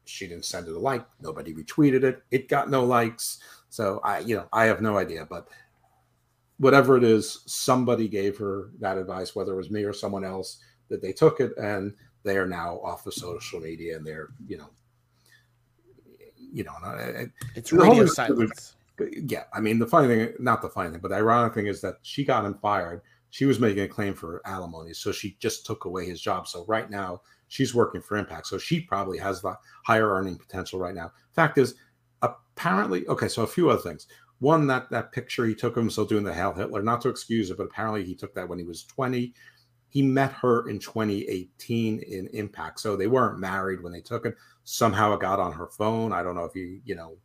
She 0.05 0.27
didn't 0.27 0.47
send 0.47 0.69
it 0.69 0.75
a 0.75 0.79
like. 0.79 1.05
Nobody 1.21 1.53
retweeted 1.53 2.03
it. 2.03 2.23
It 2.31 2.49
got 2.49 2.71
no 2.71 2.85
likes. 2.85 3.39
So 3.69 4.01
i 4.03 4.21
you 4.21 4.37
know 4.37 4.49
i 4.53 4.65
have 4.65 4.81
no 4.81 4.97
idea 4.97 5.27
but 5.29 5.49
whatever 6.59 6.97
it 6.97 7.05
is 7.05 7.43
somebody 7.47 8.09
gave 8.09 8.37
her 8.37 8.71
that 8.81 8.99
advice 8.99 9.35
whether 9.35 9.53
it 9.53 9.57
was 9.57 9.71
me 9.71 9.85
or 9.85 9.93
someone 9.93 10.25
else 10.25 10.59
that 10.89 11.01
they 11.01 11.13
took 11.13 11.41
it 11.41 11.57
and 11.57 11.95
they 12.25 12.37
are 12.37 12.47
now 12.47 12.81
off 12.83 13.07
of 13.07 13.15
social 13.15 13.61
media 13.61 13.97
and 13.97 14.07
they're 14.07 14.29
you 14.47 14.57
know 14.57 14.69
you 16.53 16.65
know 16.65 16.73
It's 17.55 17.73
radio 17.73 18.07
silence. 18.07 18.75
yeah 19.13 19.45
i 19.53 19.61
mean 19.61 19.79
the 19.79 19.87
funny 19.87 20.09
thing 20.09 20.35
not 20.39 20.63
the 20.63 20.69
funny 20.69 20.91
thing 20.91 21.01
but 21.01 21.09
the 21.09 21.17
ironic 21.17 21.55
thing 21.55 21.67
is 21.67 21.81
that 21.83 21.97
she 22.03 22.25
got 22.25 22.45
him 22.45 22.55
fired. 22.61 23.03
She 23.31 23.45
was 23.45 23.61
making 23.61 23.83
a 23.83 23.89
claim 23.89 24.15
for 24.15 24.41
alimony 24.47 24.95
so 24.95 25.13
she 25.13 25.37
just 25.39 25.67
took 25.67 25.85
away 25.85 26.07
his 26.07 26.19
job. 26.21 26.49
So 26.49 26.65
right 26.67 26.89
now 26.89 27.21
she's 27.49 27.75
working 27.75 28.01
for 28.01 28.17
impact 28.17 28.47
so 28.47 28.57
she 28.57 28.81
probably 28.81 29.19
has 29.19 29.43
the 29.43 29.55
higher 29.85 30.09
earning 30.09 30.37
potential 30.39 30.79
right 30.79 30.95
now. 30.95 31.13
Fact 31.33 31.59
is 31.59 31.75
apparently 32.23 33.07
okay 33.07 33.29
so 33.29 33.43
a 33.43 33.47
few 33.47 33.69
other 33.71 33.83
things 33.83 34.07
one 34.41 34.67
that 34.67 34.89
that 34.91 35.13
picture 35.13 35.47
he 35.47 35.55
took 35.55 35.77
of 35.77 35.83
himself 35.83 36.09
doing 36.09 36.25
the 36.25 36.33
hail 36.33 36.53
hitler 36.53 36.83
not 36.83 37.01
to 37.01 37.09
excuse 37.09 37.51
it 37.51 37.57
but 37.57 37.65
apparently 37.65 38.05
he 38.05 38.15
took 38.15 38.35
that 38.35 38.49
when 38.49 38.59
he 38.59 38.65
was 38.65 38.85
20 38.85 39.33
he 39.91 40.03
met 40.03 40.33
her 40.33 40.69
in 40.69 40.79
2018 40.79 42.01
in 42.01 42.27
impact. 42.29 42.81
So 42.81 42.97
they 42.97 43.07
weren't 43.07 43.39
married 43.39 43.83
when 43.83 43.93
they 43.93 44.01
took 44.01 44.27
it 44.27 44.37
somehow 44.65 45.15
it 45.15 45.21
got 45.21 45.41
on 45.41 45.53
her 45.53 45.69
phone. 45.69 46.13
I 46.13 46.23
don't 46.23 46.35
know 46.35 46.45
if 46.45 46.53
he 46.53 46.81
you 46.85 46.95
know 46.95 47.17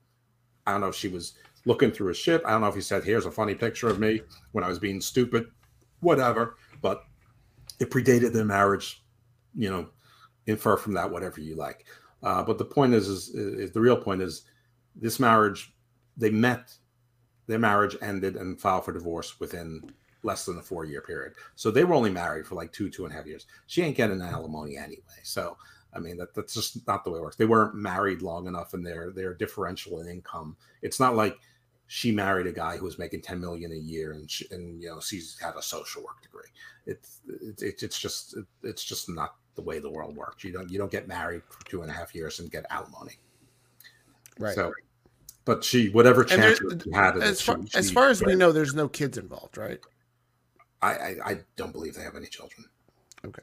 i 0.65 0.72
don't 0.72 0.80
know 0.80 0.88
if 0.88 0.95
she 0.95 1.10
was 1.10 1.34
looking 1.65 1.91
through 1.91 2.07
his 2.07 2.18
shit. 2.18 2.41
I 2.45 2.52
don't 2.52 2.61
know 2.61 2.68
if 2.68 2.76
he 2.76 2.81
said 2.81 3.03
here's 3.03 3.26
a 3.26 3.31
funny 3.31 3.56
picture 3.56 3.90
of 3.90 3.99
me 3.99 4.22
when 4.53 4.64
i 4.64 4.68
was 4.68 4.80
being 4.80 5.02
stupid 5.02 5.48
whatever. 5.99 6.56
But 6.81 7.03
it 7.80 7.90
predated 7.90 8.34
their 8.34 8.45
marriage 8.45 9.03
you 9.56 9.69
know 9.69 9.90
infer 10.48 10.77
from 10.77 10.94
that 10.94 11.11
whatever 11.11 11.41
you 11.41 11.56
like. 11.56 11.85
Uh, 12.22 12.41
but 12.41 12.57
the 12.57 12.65
point 12.65 12.94
is, 12.94 13.07
is 13.07 13.30
is 13.35 13.72
the 13.72 13.81
real 13.81 13.98
point 13.98 14.22
is 14.22 14.45
this 14.95 15.19
marriage 15.19 15.73
they 16.15 16.30
met 16.30 16.73
their 17.48 17.60
marriage 17.60 17.95
ended 18.02 18.36
and 18.36 18.60
filed 18.60 18.86
for 18.86 18.94
divorce 18.94 19.40
within 19.40 19.91
less 20.24 20.45
than 20.45 20.57
a 20.57 20.61
four 20.61 20.86
year 20.86 21.02
period. 21.02 21.34
So 21.56 21.70
they 21.70 21.84
were 21.84 21.95
only 21.95 22.11
married 22.11 22.48
for 22.48 22.56
like 22.56 22.72
two 22.72 22.90
two 22.90 23.06
and 23.06 23.14
a 23.14 23.18
half 23.18 23.26
years. 23.26 23.45
She 23.68 23.82
ain't 23.82 23.98
getting 23.98 24.22
an 24.22 24.28
alimony 24.28 24.78
anyway. 24.78 25.22
So 25.24 25.57
i 25.95 25.99
mean 25.99 26.18
that, 26.18 26.34
that's 26.34 26.56
just 26.56 26.88
not 26.88 27.03
the 27.03 27.11
way 27.11 27.20
it 27.20 27.22
works. 27.22 27.36
They 27.36 27.45
weren't 27.45 27.76
married 27.76 28.22
long 28.22 28.48
enough 28.48 28.74
and 28.74 28.86
their 28.86 29.11
their 29.11 29.34
differential 29.34 29.99
in 29.99 30.07
income 30.07 30.56
it's 30.82 30.99
not 30.99 31.15
like 31.15 31.40
she 31.88 32.11
married 32.11 32.48
a 32.48 32.52
guy 32.52 32.78
who 32.78 32.86
was 32.86 32.98
making 32.98 33.22
10 33.22 33.40
million 33.40 33.72
a 33.72 33.76
year 33.76 34.14
and 34.14 34.30
she, 34.30 34.48
and 34.52 34.82
you 34.82 34.90
know 34.90 34.99
she's 34.99 35.38
had 35.40 35.56
a 35.56 35.61
social 35.61 36.03
work 36.03 36.22
degree. 36.22 36.49
It's 36.86 37.22
it's 37.41 37.84
it's 37.84 37.99
just 37.99 38.36
it's 38.64 38.84
just 38.84 39.10
not 39.10 39.36
the 39.56 39.61
way 39.61 39.80
the 39.80 39.90
world 39.90 40.15
works. 40.15 40.44
You 40.44 40.53
don't 40.53 40.70
you 40.72 40.78
don't 40.78 40.91
get 40.91 41.07
married 41.07 41.44
for 41.49 41.64
two 41.65 41.82
and 41.82 41.91
a 41.91 41.94
half 41.94 42.15
years 42.15 42.40
and 42.40 42.52
get 42.52 42.65
alimony. 42.70 43.20
Right. 44.40 44.56
so 44.56 44.74
but 45.45 45.64
she 45.64 45.90
whatever 45.90 46.24
chance 46.24 46.60
she 46.84 46.91
had 46.91 47.18
as 47.18 47.41
far, 47.41 47.57
she- 47.68 47.78
as 47.78 47.91
far 47.91 48.10
as 48.10 48.22
we 48.24 48.36
know, 48.36 48.52
there's 48.52 48.74
no 48.76 48.88
kids 48.88 49.18
involved, 49.18 49.57
right? 49.57 49.80
I, 50.82 50.91
I 50.94 51.15
I 51.26 51.40
don't 51.56 51.72
believe 51.72 51.95
they 51.95 52.03
have 52.03 52.15
any 52.15 52.28
children. 52.28 52.65
Okay. 53.26 53.41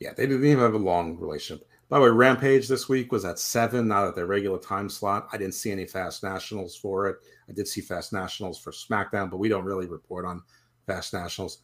Yeah, 0.00 0.12
they 0.16 0.26
didn't 0.26 0.46
even 0.46 0.58
have 0.60 0.74
a 0.74 0.78
long 0.78 1.16
relationship. 1.18 1.66
By 1.88 1.98
the 1.98 2.04
way, 2.04 2.10
Rampage 2.10 2.68
this 2.68 2.88
week 2.88 3.10
was 3.10 3.24
at 3.24 3.38
seven, 3.38 3.88
not 3.88 4.06
at 4.06 4.14
their 4.14 4.26
regular 4.26 4.58
time 4.58 4.88
slot. 4.88 5.28
I 5.32 5.36
didn't 5.38 5.54
see 5.54 5.72
any 5.72 5.86
Fast 5.86 6.22
Nationals 6.22 6.76
for 6.76 7.08
it. 7.08 7.16
I 7.48 7.52
did 7.52 7.66
see 7.66 7.80
Fast 7.80 8.12
Nationals 8.12 8.58
for 8.60 8.70
SmackDown, 8.70 9.28
but 9.28 9.38
we 9.38 9.48
don't 9.48 9.64
really 9.64 9.88
report 9.88 10.24
on 10.24 10.42
Fast 10.86 11.12
Nationals. 11.12 11.62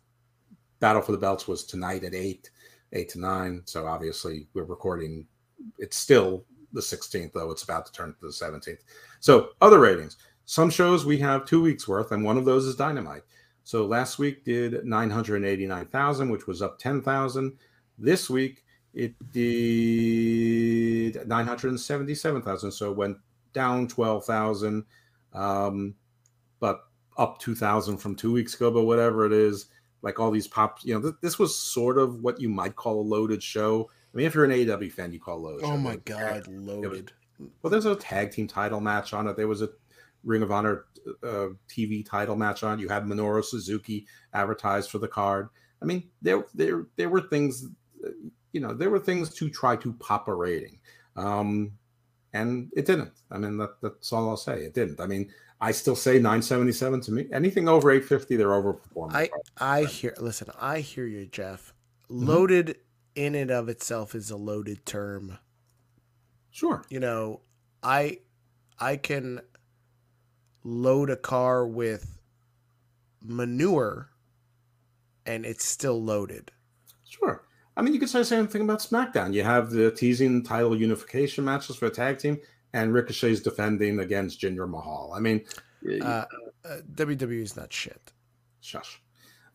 Battle 0.81 1.01
for 1.01 1.13
the 1.13 1.19
Belts 1.19 1.47
was 1.47 1.65
tonight 1.65 2.03
at 2.03 2.13
eight, 2.13 2.51
eight 2.93 3.09
to 3.11 3.21
nine. 3.21 3.63
So 3.67 3.87
obviously 3.87 4.49
we're 4.53 4.65
recording. 4.65 5.27
It's 5.79 5.97
still 5.97 6.45
the 6.73 6.81
16th, 6.81 7.33
though. 7.33 7.51
It's 7.51 7.63
about 7.63 7.87
to 7.87 7.93
turn 7.93 8.15
to 8.15 8.27
the 8.27 8.33
17th. 8.33 8.79
So 9.21 9.51
other 9.61 9.79
ratings. 9.81 10.17
Some 10.45 10.71
shows 10.71 11.05
we 11.05 11.19
have 11.19 11.45
two 11.45 11.61
weeks 11.61 11.89
worth, 11.89 12.13
and 12.13 12.25
one 12.25 12.39
of 12.39 12.45
those 12.45 12.67
is 12.67 12.77
Dynamite. 12.77 13.23
So 13.65 13.85
last 13.85 14.19
week 14.21 14.45
did 14.45 14.85
989,000, 14.85 16.31
which 16.31 16.47
was 16.47 16.63
up 16.63 16.79
10,000. 16.79 17.59
This 17.99 18.31
week 18.31 18.63
it 18.95 19.15
did 19.33 21.27
977,000, 21.27 22.71
so 22.71 22.93
it 22.93 22.97
went 22.97 23.19
down 23.53 23.89
12,000, 23.89 24.85
um, 25.35 25.95
but 26.61 26.85
up 27.19 27.41
2,000 27.41 27.97
from 27.99 28.15
two 28.15 28.33
weeks 28.33 28.55
ago. 28.55 28.71
But 28.71 28.85
whatever 28.85 29.27
it 29.27 29.33
is, 29.33 29.67
like 30.03 30.21
all 30.21 30.31
these 30.31 30.47
pops, 30.47 30.85
you 30.85 30.95
know, 30.95 31.01
th- 31.01 31.15
this 31.21 31.39
was 31.39 31.59
sort 31.59 31.99
of 31.99 32.23
what 32.23 32.41
you 32.41 32.49
might 32.49 32.77
call 32.77 33.01
a 33.01 33.03
loaded 33.03 33.43
show. 33.43 33.91
I 34.17 34.19
mean, 34.19 34.27
if 34.29 34.35
you're 34.35 34.47
an 34.47 34.51
AEW 34.51 34.91
fan, 34.91 35.13
you 35.13 35.21
call 35.21 35.37
it 35.37 35.41
loaded. 35.41 35.65
Oh 35.67 35.77
my 35.77 35.97
But 35.97 36.05
god, 36.07 36.47
loaded. 36.49 37.13
Well, 37.61 37.71
there's 37.71 37.85
a 37.85 37.95
tag 37.95 38.31
team 38.31 38.47
title 38.47 38.81
match 38.81 39.13
on 39.13 39.29
it. 39.29 39.37
There 39.37 39.47
was 39.47 39.61
a 39.61 39.69
Ring 40.25 40.41
of 40.41 40.51
Honor 40.51 40.87
uh, 41.23 41.49
TV 41.69 42.03
title 42.03 42.35
match 42.35 42.63
on. 42.63 42.79
it. 42.79 42.83
You 42.83 42.89
had 42.89 43.05
Minoru 43.05 43.45
Suzuki 43.45 44.07
advertised 44.33 44.91
for 44.91 44.97
the 44.97 45.07
card. 45.07 45.51
I 45.83 45.85
mean, 45.85 46.09
there 46.23 46.47
there 46.55 46.87
there 46.97 47.11
were 47.11 47.21
things, 47.21 47.67
uh, 48.03 48.09
you 48.53 48.61
know, 48.61 48.73
there 48.73 48.89
were 48.89 48.99
things 48.99 49.35
to 49.35 49.51
try 49.51 49.77
to 49.77 49.93
pop 49.93 50.29
a 50.29 50.35
rating, 50.35 50.79
um, 51.17 51.73
and 52.33 52.71
it 52.75 52.87
didn't. 52.87 53.13
I 53.31 53.37
mean, 53.37 53.59
that, 53.59 53.83
that's 53.83 54.15
all 54.15 54.31
I'll 54.31 54.39
say. 54.39 54.63
It 54.63 54.73
didn't. 54.73 54.99
I 54.99 55.07
mean, 55.07 55.31
I 55.61 55.73
still 55.73 55.95
say 55.95 56.15
977 56.15 57.03
to 57.03 57.13
me. 57.13 57.27
Anything 57.35 57.69
over 57.69 57.91
850, 57.91 58.37
they're 58.37 58.49
overperforming. 58.49 59.13
I 59.13 59.29
I 59.59 59.85
hear. 59.85 60.15
Listen, 60.19 60.49
I 60.59 60.81
hear 60.81 61.05
you, 61.05 61.27
Jeff. 61.27 61.75
Mm-hmm. 62.11 62.25
In 63.17 63.35
and 63.35 63.51
of 63.51 63.69
itself 63.69 64.15
is 64.15 64.31
a 64.31 64.37
loaded 64.37 64.85
term. 64.87 65.39
sure. 66.51 66.85
You 66.91 67.01
know, 67.01 67.41
I 67.83 68.19
I 68.79 68.97
can 68.97 69.41
load 70.63 71.11
a 71.11 71.17
car 71.17 71.67
with 71.67 72.19
manure, 73.23 74.11
and 75.25 75.45
it's 75.47 75.65
still 75.65 76.03
loaded. 76.03 76.53
Sure. 77.09 77.43
I 77.77 77.83
mean, 77.83 77.95
you 77.95 78.01
could 78.01 78.09
say 78.11 78.19
the 78.21 78.25
same 78.25 78.47
thing 78.47 78.63
about 78.63 78.81
SmackDown. 78.81 79.33
You 79.33 79.43
have 79.43 79.71
the 79.71 79.91
teasing 79.91 80.43
title 80.43 80.77
unification 80.77 81.45
matches 81.45 81.77
for 81.77 81.87
a 81.87 81.91
tag 81.91 82.19
team, 82.19 82.39
and 82.75 82.93
Ricochet's 82.93 83.41
defending 83.41 83.99
against 84.01 84.41
Jinder 84.41 84.69
Mahal. 84.69 85.13
I 85.17 85.21
mean, 85.21 85.45
Uh, 86.03 86.25
uh, 86.65 86.81
WWE 86.95 87.43
is 87.43 87.57
not 87.57 87.73
shit. 87.73 88.13
shush. 88.61 89.01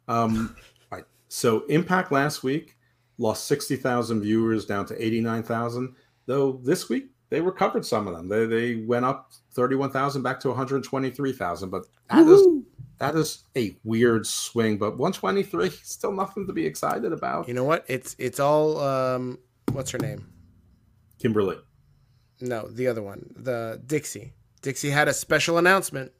Um, 0.08 0.56
right. 0.92 1.04
So 1.28 1.66
Impact 1.66 2.12
last 2.12 2.42
week 2.44 2.78
lost 3.22 3.46
60,000 3.46 4.22
viewers 4.22 4.66
down 4.66 4.86
to 4.88 5.04
89,000, 5.04 5.96
though 6.26 6.60
this 6.64 6.90
week 6.90 7.12
they 7.30 7.40
recovered 7.40 7.86
some 7.86 8.08
of 8.08 8.16
them. 8.16 8.28
They, 8.28 8.46
they 8.46 8.76
went 8.76 9.06
up 9.06 9.32
31,000 9.54 10.22
back 10.22 10.40
to 10.42 10.50
123,000, 10.50 11.70
but 11.70 11.86
that 12.10 12.28
is 12.28 12.48
that 12.98 13.16
is 13.16 13.46
a 13.56 13.76
weird 13.84 14.28
swing, 14.28 14.78
but 14.78 14.98
123 14.98 15.70
still 15.70 16.12
nothing 16.12 16.46
to 16.48 16.54
be 16.54 16.66
excited 16.66 17.14
about. 17.14 17.48
You 17.48 17.54
know 17.54 17.64
what? 17.64 17.86
It's 17.88 18.16
it's 18.20 18.40
all 18.40 18.80
um 18.80 19.40
what's 19.72 19.92
her 19.92 19.98
name? 19.98 20.28
Kimberly. 21.20 21.58
No, 22.42 22.68
the 22.68 22.88
other 22.88 23.02
one. 23.02 23.32
The 23.36 23.82
Dixie. 23.86 24.34
Dixie 24.62 24.90
had 24.90 25.08
a 25.08 25.14
special 25.14 25.58
announcement. 25.58 26.12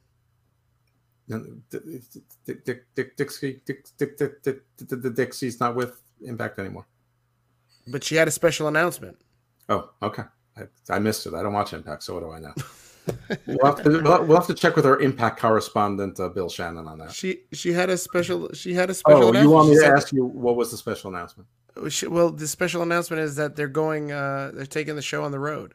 Dixie, 3.16 3.62
Dixie's 5.14 5.60
not 5.60 5.74
with 5.76 6.00
Impact 6.24 6.58
anymore. 6.58 6.86
But 7.88 8.04
she 8.04 8.14
had 8.16 8.28
a 8.28 8.30
special 8.30 8.68
announcement. 8.68 9.16
Oh, 9.68 9.90
okay. 10.02 10.24
I, 10.56 10.62
I 10.90 10.98
missed 10.98 11.26
it. 11.26 11.34
I 11.34 11.42
don't 11.42 11.52
watch 11.52 11.72
Impact, 11.72 12.02
so 12.02 12.14
what 12.14 12.20
do 12.22 12.30
I 12.30 12.38
know? 12.40 12.54
we'll, 13.46 13.74
have 13.74 13.82
to, 13.82 13.90
we'll, 14.02 14.24
we'll 14.26 14.36
have 14.36 14.46
to 14.46 14.54
check 14.54 14.76
with 14.76 14.86
our 14.86 15.00
Impact 15.00 15.40
correspondent, 15.40 16.20
uh, 16.20 16.28
Bill 16.28 16.48
Shannon, 16.48 16.86
on 16.86 16.98
that. 16.98 17.12
She 17.12 17.40
she 17.52 17.72
had 17.72 17.90
a 17.90 17.96
special 17.96 18.52
she 18.52 18.74
had 18.74 18.90
a 18.90 18.94
special 18.94 19.18
Oh, 19.24 19.28
announcement. 19.30 19.44
you 19.44 19.50
want 19.50 19.68
me 19.70 19.76
to 19.78 19.86
ask 19.86 20.12
you 20.12 20.24
what 20.24 20.56
was 20.56 20.70
the 20.70 20.76
special 20.76 21.10
announcement? 21.10 21.48
she- 21.88 22.06
well, 22.06 22.30
the 22.30 22.46
special 22.46 22.82
announcement 22.82 23.20
is 23.22 23.34
that 23.36 23.56
they're 23.56 23.66
going 23.66 24.12
uh 24.12 24.52
they're 24.54 24.66
taking 24.66 24.94
the 24.94 25.02
show 25.02 25.24
on 25.24 25.32
the 25.32 25.38
road. 25.40 25.74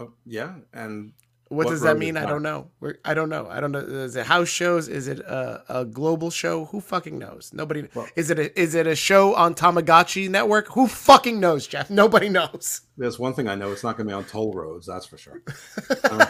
Oh, 0.00 0.12
yeah, 0.24 0.54
and 0.72 1.12
What, 1.48 1.66
What 1.66 1.70
does 1.70 1.80
that 1.82 1.96
mean? 1.96 2.16
I 2.16 2.26
don't 2.26 2.42
know. 2.42 2.70
We're, 2.80 2.96
I 3.04 3.14
don't 3.14 3.28
know. 3.28 3.46
I 3.48 3.60
don't 3.60 3.70
know. 3.70 3.78
Is 3.78 4.16
it 4.16 4.26
house 4.26 4.48
shows? 4.48 4.88
Is 4.88 5.06
it 5.06 5.20
a, 5.20 5.62
a 5.68 5.84
global 5.84 6.30
show? 6.30 6.64
Who 6.66 6.80
fucking 6.80 7.18
knows? 7.18 7.52
Nobody. 7.54 7.86
Well- 7.94 8.08
is 8.16 8.30
it 8.30 8.38
a, 8.40 8.60
is 8.60 8.74
it 8.74 8.88
a 8.88 8.96
show 8.96 9.34
on 9.36 9.54
Tamagotchi 9.54 10.28
Network? 10.28 10.66
Who 10.72 10.88
fucking 10.88 11.38
knows, 11.38 11.68
Jeff? 11.68 11.88
Nobody 11.88 12.28
knows. 12.28 12.80
there's 12.96 13.18
one 13.20 13.32
thing 13.32 13.46
I 13.48 13.54
know: 13.54 13.70
it's 13.70 13.84
not 13.84 13.96
going 13.96 14.08
to 14.08 14.10
be 14.10 14.14
on 14.14 14.24
toll 14.24 14.52
roads. 14.52 14.86
That's 14.86 15.06
for 15.06 15.18
sure. 15.18 15.42
Um, 16.10 16.20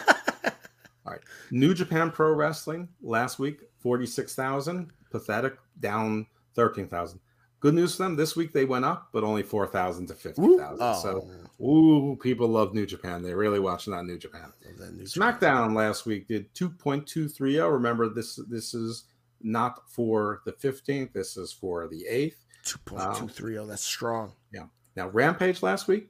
all 1.05 1.13
right, 1.13 1.21
New 1.51 1.73
Japan 1.73 2.11
Pro 2.11 2.33
Wrestling 2.33 2.89
last 3.01 3.39
week 3.39 3.61
forty-six 3.79 4.35
thousand, 4.35 4.91
pathetic, 5.09 5.55
down 5.79 6.27
thirteen 6.53 6.87
thousand. 6.87 7.21
Good 7.59 7.73
news 7.73 7.95
for 7.95 8.03
them. 8.03 8.15
This 8.15 8.35
week 8.35 8.53
they 8.53 8.65
went 8.65 8.85
up, 8.85 9.09
but 9.11 9.23
only 9.23 9.41
four 9.43 9.65
thousand 9.67 10.07
to 10.07 10.13
fifty 10.13 10.41
thousand. 10.57 10.77
Oh, 10.79 10.99
So, 11.01 11.63
ooh, 11.65 12.15
people 12.21 12.47
love 12.47 12.73
New 12.73 12.85
Japan. 12.85 13.23
They're 13.23 13.35
really 13.37 13.59
watching 13.59 13.93
that 13.93 14.05
New 14.05 14.17
Japan. 14.17 14.53
that 14.77 14.93
new 14.93 15.03
SmackDown 15.05 15.73
last 15.75 16.05
week 16.05 16.27
did 16.27 16.53
2.230. 16.53 17.71
Remember, 17.71 18.09
this 18.09 18.39
this 18.47 18.73
is 18.73 19.05
not 19.41 19.89
for 19.89 20.41
the 20.45 20.51
15th. 20.53 21.13
This 21.13 21.35
is 21.37 21.51
for 21.51 21.87
the 21.87 22.05
8th. 22.09 22.35
two 22.63 22.77
point 22.79 23.15
two 23.15 23.27
three 23.27 23.53
zero. 23.53 23.65
That's 23.65 23.83
strong. 23.83 24.33
Yeah. 24.51 24.65
Now, 24.95 25.09
Rampage 25.09 25.61
last 25.63 25.87
week 25.87 26.09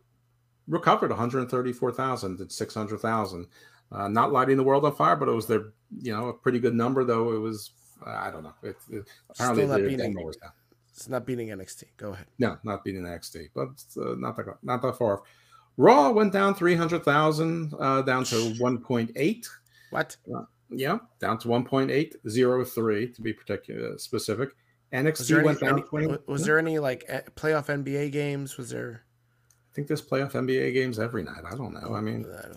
recovered 0.68 1.10
134,000 1.12 2.38
to 2.38 2.50
600,000. 2.50 3.48
Uh, 3.90 4.08
not 4.10 4.34
lighting 4.34 4.58
the 4.58 4.64
world 4.64 4.84
on 4.84 4.94
fire, 4.96 5.16
but 5.16 5.30
it 5.30 5.34
was 5.34 5.48
their, 5.48 5.72
you 6.02 6.14
know, 6.14 6.28
a 6.28 6.34
pretty 6.34 6.60
good 6.60 6.76
number, 6.76 7.06
though. 7.06 7.34
It 7.34 7.40
was, 7.40 7.72
I 8.06 8.30
don't 8.32 8.44
know. 8.44 8.54
It, 8.64 8.76
it, 8.90 9.08
apparently, 9.30 9.64
Still 9.64 9.78
not 9.78 9.82
their 9.82 10.54
beating- 11.06 11.48
demo 11.48 11.62
was 11.62 11.76
down. 11.76 11.78
It's 11.78 11.78
not 11.78 11.78
beating 11.78 11.84
NXT. 11.84 11.84
Go 11.98 12.14
ahead. 12.14 12.26
No, 12.40 12.58
not 12.64 12.84
beating 12.84 13.04
NXT, 13.04 13.50
but 13.54 13.70
uh, 14.04 14.16
not 14.16 14.36
that 14.38 14.58
not 14.64 14.82
that 14.82 14.98
far 14.98 15.14
off. 15.20 15.28
Raw 15.78 16.10
went 16.10 16.34
down 16.34 16.56
300,000, 16.56 17.74
uh, 17.80 18.02
down 18.02 18.24
to 18.26 18.36
1.8. 18.36 19.48
What? 19.92 20.18
Yeah, 20.70 20.98
down 21.20 21.38
to 21.40 21.48
1.803 21.48 23.14
to 23.16 23.22
be 23.22 23.32
particular 23.34 23.98
specific. 23.98 24.50
Was 24.92 25.04
NXT 25.06 25.28
there 25.28 25.38
any, 25.40 25.46
went 25.46 25.60
down 25.60 25.74
any- 25.74 25.82
20. 25.84 26.08
wa- 26.08 26.18
was 26.28 26.46
there 26.46 26.58
any 26.58 26.80
like 26.80 27.06
playoff 27.36 27.68
NBA 27.68 28.12
games? 28.12 28.58
Was 28.58 28.70
there? 28.70 29.04
I 29.72 29.76
think 29.76 29.88
there's 29.88 30.02
playoff 30.02 30.32
NBA 30.34 30.74
games 30.74 30.98
every 30.98 31.24
night. 31.24 31.44
I 31.46 31.56
don't 31.56 31.74
know. 31.74 31.94
I 31.94 32.02
mean, 32.02 32.26
I. 32.26 32.48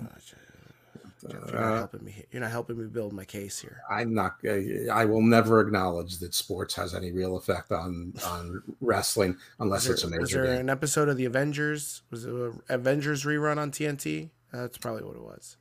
Jeff, 1.29 1.33
You're 1.51 1.61
not 1.61 1.73
uh, 1.73 1.77
helping 1.79 2.05
me. 2.05 2.13
here. 2.13 2.25
You're 2.31 2.43
not 2.43 2.51
helping 2.51 2.79
me 2.79 2.87
build 2.87 3.13
my 3.13 3.25
case 3.25 3.59
here. 3.61 3.79
I'm 3.91 4.15
not. 4.15 4.37
I 4.47 5.05
will 5.05 5.23
never 5.23 5.61
acknowledge 5.61 6.19
that 6.19 6.35
sports 6.35 6.75
has 6.75 6.95
any 6.95 7.13
real 7.13 7.37
effect 7.37 7.73
on 7.73 8.13
on 8.27 8.63
wrestling 8.81 9.37
unless 9.59 9.87
Was 9.89 9.95
it's 9.97 10.05
a 10.05 10.07
there, 10.09 10.21
was 10.21 10.31
there 10.31 10.47
game. 10.47 10.61
an 10.61 10.71
episode 10.71 11.09
of 11.09 11.17
the 11.17 11.25
Avengers? 11.27 12.03
Was 12.11 12.25
it 12.25 12.33
a 12.35 12.53
Avengers 12.69 13.25
rerun 13.25 13.59
on 13.59 13.71
TNT? 13.71 14.31
That's 14.53 14.79
probably 14.79 15.05
what 15.05 15.17
it 15.17 15.23
was. 15.23 15.57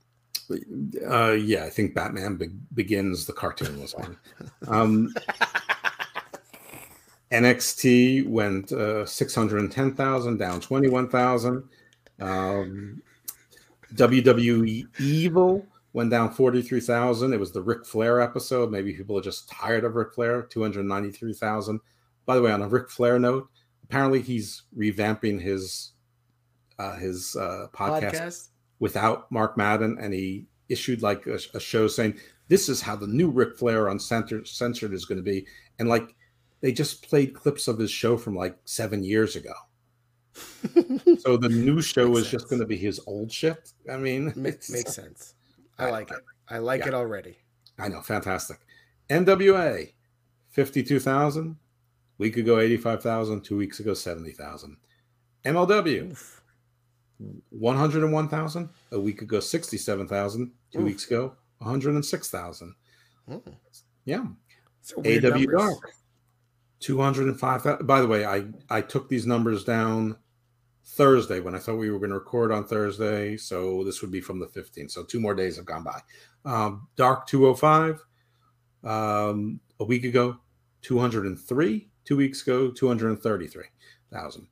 Uh, 1.07 1.31
yeah, 1.33 1.63
I 1.65 1.69
think 1.69 1.93
Batman 1.93 2.35
Be- 2.35 2.49
Begins 2.73 3.25
the 3.25 3.33
cartoon 3.33 3.79
was 3.81 3.93
on. 3.93 4.17
Um, 4.67 5.13
NXT 7.31 8.27
went 8.27 8.71
uh, 8.71 9.05
610,000 9.05 10.38
down 10.38 10.59
21,000. 10.61 11.63
Um, 12.19 13.01
WWE 13.95 14.85
Evil 14.99 15.65
went 15.93 16.11
down 16.11 16.31
43,000. 16.31 17.33
It 17.33 17.39
was 17.39 17.51
the 17.51 17.61
Ric 17.61 17.85
Flair 17.85 18.21
episode. 18.21 18.71
Maybe 18.71 18.93
people 18.93 19.17
are 19.17 19.21
just 19.21 19.49
tired 19.49 19.83
of 19.83 19.95
Ric 19.95 20.13
Flair. 20.13 20.43
293,000. 20.43 21.79
By 22.25 22.35
the 22.35 22.41
way, 22.41 22.51
on 22.51 22.61
a 22.61 22.67
Ric 22.67 22.89
Flair 22.89 23.17
note, 23.17 23.49
apparently 23.83 24.21
he's 24.21 24.63
revamping 24.77 25.41
his 25.41 25.93
uh, 26.77 26.95
his 26.95 27.35
uh, 27.35 27.67
podcast 27.73 28.49
without 28.79 29.29
Mark 29.31 29.57
Madden, 29.57 29.97
and 29.99 30.13
he 30.13 30.45
issued 30.69 31.01
like 31.01 31.27
a, 31.27 31.39
a 31.53 31.59
show 31.59 31.87
saying 31.87 32.17
this 32.47 32.69
is 32.69 32.81
how 32.81 32.95
the 32.95 33.07
new 33.07 33.29
Ric 33.29 33.57
Flair 33.57 33.87
uncensored 33.87 34.47
censored 34.47 34.93
is 34.93 35.05
going 35.05 35.17
to 35.17 35.23
be, 35.23 35.45
and 35.79 35.89
like 35.89 36.15
they 36.61 36.71
just 36.71 37.07
played 37.07 37.33
clips 37.33 37.67
of 37.67 37.77
his 37.77 37.91
show 37.91 38.17
from 38.17 38.35
like 38.35 38.57
seven 38.65 39.03
years 39.03 39.35
ago. 39.35 39.53
so 41.19 41.37
the 41.37 41.49
new 41.49 41.81
show 41.81 42.09
Makes 42.09 42.19
is 42.21 42.31
just 42.31 42.49
going 42.49 42.59
to 42.59 42.65
be 42.65 42.77
his 42.77 42.99
old 43.07 43.31
shit. 43.31 43.71
I 43.91 43.97
mean, 43.97 44.25
Ma- 44.35 44.43
makes 44.43 44.67
sense. 44.67 45.33
I 45.77 45.87
I- 45.87 45.91
like 45.91 46.11
it. 46.11 46.19
I 46.49 46.57
like 46.57 46.81
yeah. 46.81 46.89
it 46.89 46.93
already. 46.93 47.37
I 47.77 47.87
know, 47.87 48.01
fantastic. 48.01 48.59
NWA, 49.09 49.91
fifty-two 50.49 50.99
thousand. 50.99 51.57
Week 52.17 52.35
ago, 52.37 52.59
eighty-five 52.59 53.01
thousand. 53.01 53.43
Two 53.43 53.55
weeks 53.57 53.79
ago, 53.79 53.93
seventy 53.93 54.31
thousand. 54.31 54.77
MLW, 55.45 56.17
101,000. 57.49 58.69
A 58.91 58.99
week 58.99 59.21
ago, 59.21 59.39
67,000. 59.39 60.51
Two 60.71 60.79
Oof. 60.79 60.85
weeks 60.85 61.07
ago, 61.07 61.33
106,000. 61.59 62.75
Mm. 63.29 63.41
Yeah. 64.05 64.25
AW. 64.97 65.57
Dark, 65.57 65.91
205,000. 66.79 67.85
By 67.85 68.01
the 68.01 68.07
way, 68.07 68.25
I, 68.25 68.45
I 68.69 68.81
took 68.81 69.09
these 69.09 69.25
numbers 69.25 69.63
down 69.63 70.17
Thursday 70.91 71.39
when 71.39 71.55
I 71.55 71.59
thought 71.59 71.77
we 71.77 71.91
were 71.91 71.99
going 71.99 72.09
to 72.09 72.15
record 72.15 72.51
on 72.51 72.65
Thursday. 72.65 73.37
So 73.37 73.83
this 73.83 74.01
would 74.01 74.11
be 74.11 74.21
from 74.21 74.39
the 74.39 74.47
15th. 74.47 74.91
So 74.91 75.03
two 75.03 75.19
more 75.19 75.35
days 75.35 75.55
have 75.57 75.65
gone 75.65 75.83
by. 75.83 76.01
Um, 76.45 76.87
Dark 76.95 77.27
205. 77.27 78.03
Um, 78.83 79.59
a 79.79 79.85
week 79.85 80.03
ago, 80.03 80.37
203. 80.81 81.89
Two 82.05 82.17
weeks 82.17 82.41
ago, 82.41 82.71
233,000. 82.71 84.47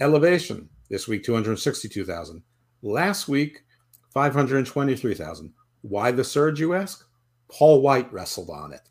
Elevation 0.00 0.68
this 0.90 1.08
week, 1.08 1.24
262,000. 1.24 2.42
Last 2.82 3.28
week, 3.28 3.64
523,000. 4.12 5.52
Why 5.82 6.10
the 6.10 6.24
surge, 6.24 6.60
you 6.60 6.74
ask? 6.74 7.08
Paul 7.48 7.80
White 7.80 8.12
wrestled 8.12 8.50
on 8.50 8.72
it. 8.72 8.82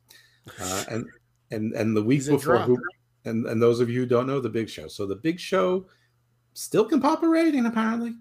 Uh, 0.60 0.84
and 0.90 1.06
and 1.52 1.74
and 1.74 1.96
the 1.96 2.04
week 2.04 2.20
He's 2.20 2.30
before 2.30 2.60
who 2.60 2.78
and 3.26 3.46
and 3.48 3.62
those 3.62 3.80
of 3.80 3.90
you 3.90 4.02
who 4.02 4.06
don't 4.06 4.28
know 4.28 4.40
the 4.40 4.50
big 4.50 4.70
show 4.70 4.88
so 4.88 5.06
the 5.06 5.16
big 5.16 5.40
show 5.40 5.86
still 6.58 6.86
can 6.86 7.00
pop 7.00 7.22
a 7.22 7.28
rating 7.28 7.66
apparently 7.68 8.16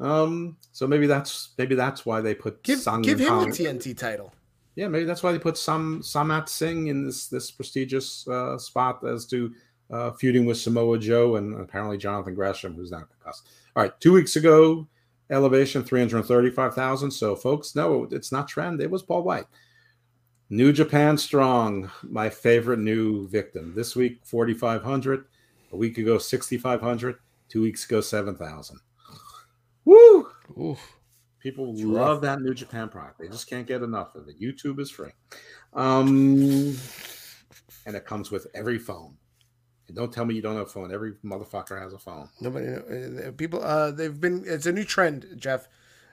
Um, 0.00 0.56
so 0.72 0.86
maybe 0.86 1.06
that's 1.06 1.50
maybe 1.58 1.74
that's 1.74 2.04
why 2.04 2.20
they 2.20 2.34
put 2.34 2.62
Give 2.62 2.78
Sang 2.78 3.02
give 3.02 3.18
him 3.18 3.38
the 3.38 3.46
TNT 3.46 3.96
title. 3.96 4.32
Yeah, 4.74 4.88
maybe 4.88 5.04
that's 5.06 5.22
why 5.22 5.32
they 5.32 5.38
put 5.38 5.56
Sam 5.56 6.00
Satnam 6.02 6.48
Singh 6.48 6.88
in 6.88 7.06
this 7.06 7.28
this 7.28 7.50
prestigious 7.50 8.26
uh, 8.28 8.58
spot 8.58 9.02
as 9.06 9.24
to 9.26 9.54
uh, 9.90 10.10
feuding 10.12 10.44
with 10.44 10.58
Samoa 10.58 10.98
Joe 10.98 11.36
and 11.36 11.58
apparently 11.58 11.96
Jonathan 11.96 12.34
Gresham, 12.34 12.74
who's 12.74 12.90
not 12.90 13.08
concussed. 13.08 13.48
All 13.74 13.82
right, 13.82 13.98
two 14.00 14.12
weeks 14.12 14.36
ago, 14.36 14.86
elevation 15.30 15.82
three 15.82 16.00
hundred 16.00 16.22
thirty-five 16.24 16.74
thousand. 16.74 17.10
So, 17.10 17.34
folks, 17.34 17.74
no, 17.74 18.06
it's 18.10 18.32
not 18.32 18.48
trend. 18.48 18.82
It 18.82 18.90
was 18.90 19.02
Paul 19.02 19.22
White. 19.22 19.46
New 20.50 20.72
Japan 20.72 21.16
Strong, 21.16 21.90
my 22.02 22.28
favorite 22.28 22.78
new 22.78 23.28
victim. 23.28 23.72
This 23.74 23.96
week, 23.96 24.20
forty-five 24.24 24.82
hundred. 24.82 25.24
A 25.72 25.76
week 25.76 25.96
ago, 25.98 26.18
sixty-five 26.18 26.80
hundred. 26.82 27.16
Two 27.48 27.62
weeks 27.62 27.84
ago, 27.84 28.00
seven 28.00 28.36
thousand. 28.36 28.78
Woo! 29.84 30.28
Oof. 30.60 30.96
People 31.40 31.72
It's 31.72 31.82
love 31.82 32.16
rough. 32.16 32.22
that 32.22 32.40
New 32.42 32.54
Japan 32.54 32.88
product. 32.88 33.20
They 33.20 33.28
just 33.28 33.48
can't 33.48 33.66
get 33.66 33.82
enough 33.82 34.14
of 34.16 34.26
it. 34.28 34.40
YouTube 34.40 34.80
is 34.80 34.90
free. 34.90 35.10
Um, 35.74 36.76
and 37.86 37.94
it 37.94 38.04
comes 38.04 38.30
with 38.32 38.48
every 38.52 38.78
phone. 38.78 39.16
And 39.86 39.96
don't 39.96 40.12
tell 40.12 40.24
me 40.24 40.34
you 40.34 40.42
don't 40.42 40.56
have 40.56 40.66
a 40.66 40.70
phone. 40.70 40.92
Every 40.92 41.12
motherfucker 41.24 41.80
has 41.80 41.92
a 41.92 41.98
phone. 41.98 42.28
Nobody, 42.40 42.66
uh, 42.66 43.30
people, 43.32 43.62
uh, 43.62 43.92
they've 43.92 44.20
been. 44.20 44.42
It's 44.44 44.66
a 44.66 44.72
new 44.72 44.82
trend, 44.84 45.26
Jeff. 45.36 45.68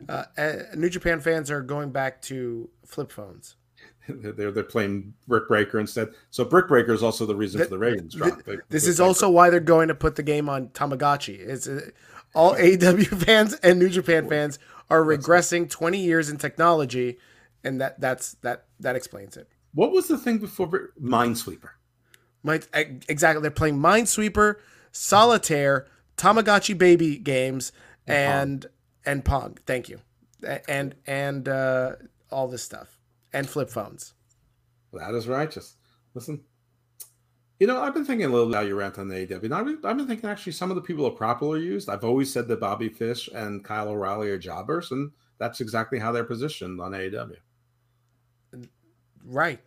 Uh, 0.08 0.26
uh, 0.38 0.53
New 0.76 0.90
Japan 0.90 1.20
fans 1.20 1.50
are 1.50 1.62
going 1.62 1.92
back 1.92 2.22
to 2.24 2.70
flip 2.86 3.12
phones. 3.12 3.56
they're, 4.09 4.51
they're 4.51 4.64
playing 4.64 5.14
Brick 5.27 5.48
Breaker 5.48 5.80
instead. 5.80 6.09
So 6.30 6.43
Brick 6.43 6.67
Breaker 6.67 6.93
is 6.93 7.03
also 7.03 7.25
the 7.25 7.35
reason 7.35 7.59
Th- 7.59 7.69
for 7.69 7.75
the 7.75 7.80
ratings 7.80 8.15
drop. 8.15 8.43
They- 8.43 8.57
This 8.69 8.88
is 8.88 8.99
also 8.99 9.30
why 9.30 9.49
they're 9.49 9.59
going 9.59 9.88
to 9.88 9.95
put 9.95 10.15
the 10.15 10.23
game 10.23 10.49
on 10.49 10.67
Tamagotchi. 10.69 11.40
It's 11.40 11.67
uh, 11.67 11.90
all 12.35 12.56
AEW 12.56 13.07
fans 13.25 13.53
and 13.56 13.80
New 13.80 13.90
Japan 13.90 14.27
fans 14.27 14.59
are 14.90 15.03
regressing 15.03 15.69
20 15.69 15.99
years 15.99 16.30
in 16.30 16.38
technology, 16.38 17.17
and 17.64 17.80
that 17.82 17.99
that's 17.99 18.33
that 18.41 18.65
that 18.80 18.95
explains 18.95 19.38
it. 19.38 19.48
What 19.73 19.91
was 19.91 20.07
the 20.07 20.17
thing 20.17 20.38
before 20.40 20.91
Minesweeper? 21.01 21.69
Might 22.43 22.67
exactly. 22.73 23.41
They're 23.41 23.51
playing 23.51 23.77
Minesweeper, 23.80 24.56
Solitaire, 24.91 25.88
Tamagotchi 26.17 26.77
baby 26.77 27.17
games, 27.17 27.72
and 28.06 28.65
and 29.06 29.23
Pong. 29.23 29.57
Thank 29.65 29.88
you, 29.88 29.99
and 30.67 30.93
and 31.07 31.48
uh, 31.48 31.95
all 32.32 32.48
this 32.49 32.64
stuff 32.64 32.93
and 33.34 33.50
flip 33.50 33.70
phones. 33.70 34.14
That 34.94 35.14
is 35.16 35.28
righteous. 35.28 35.76
Listen, 36.14 36.44
you 37.60 37.68
know, 37.68 37.82
I've 37.82 37.94
been 37.94 38.06
thinking 38.06 38.26
a 38.28 38.30
little 38.30 38.50
about 38.50 38.68
your 38.68 38.76
rant 38.76 39.00
on 39.00 39.08
the 39.08 39.16
AW. 39.24 39.40
And 39.42 39.53
I've 39.53 39.66
been, 39.66 39.80
I've 39.84 39.98
been 39.98 40.08
thinking 40.08 40.30
actually 40.30 40.52
some 40.53 40.70
of 40.70 40.76
the 40.76 40.82
people 40.82 41.06
are 41.08 41.12
properly 41.12 41.62
used. 41.62 41.90
I've 41.90 42.03
always 42.03 42.32
said 42.32 42.48
that 42.48 42.60
Bobby 42.60 42.90
Fish 42.90 43.28
and 43.34 43.64
Kyle 43.64 43.90
O'Reilly 43.90 44.30
are 44.30 44.38
jobbers, 44.38 44.92
and 44.92 45.12
that's 45.40 45.62
exactly 45.62 45.98
how 46.00 46.12
they're 46.12 46.24
positioned 46.24 46.80
on 46.82 46.92
AEW. 46.92 47.38
Right. 49.26 49.60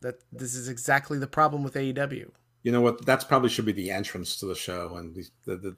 That 0.00 0.16
this 0.32 0.54
is 0.54 0.68
exactly 0.68 1.18
the 1.18 1.26
problem 1.26 1.62
with 1.62 1.74
AEW. 1.74 2.30
You 2.62 2.72
know 2.72 2.80
what? 2.80 3.04
That's 3.06 3.24
probably 3.24 3.48
should 3.48 3.64
be 3.64 3.72
the 3.72 3.90
entrance 3.90 4.36
to 4.40 4.46
the 4.46 4.54
show, 4.54 4.96
and 4.96 5.14
the, 5.14 5.24
the, 5.44 5.56
the 5.56 5.76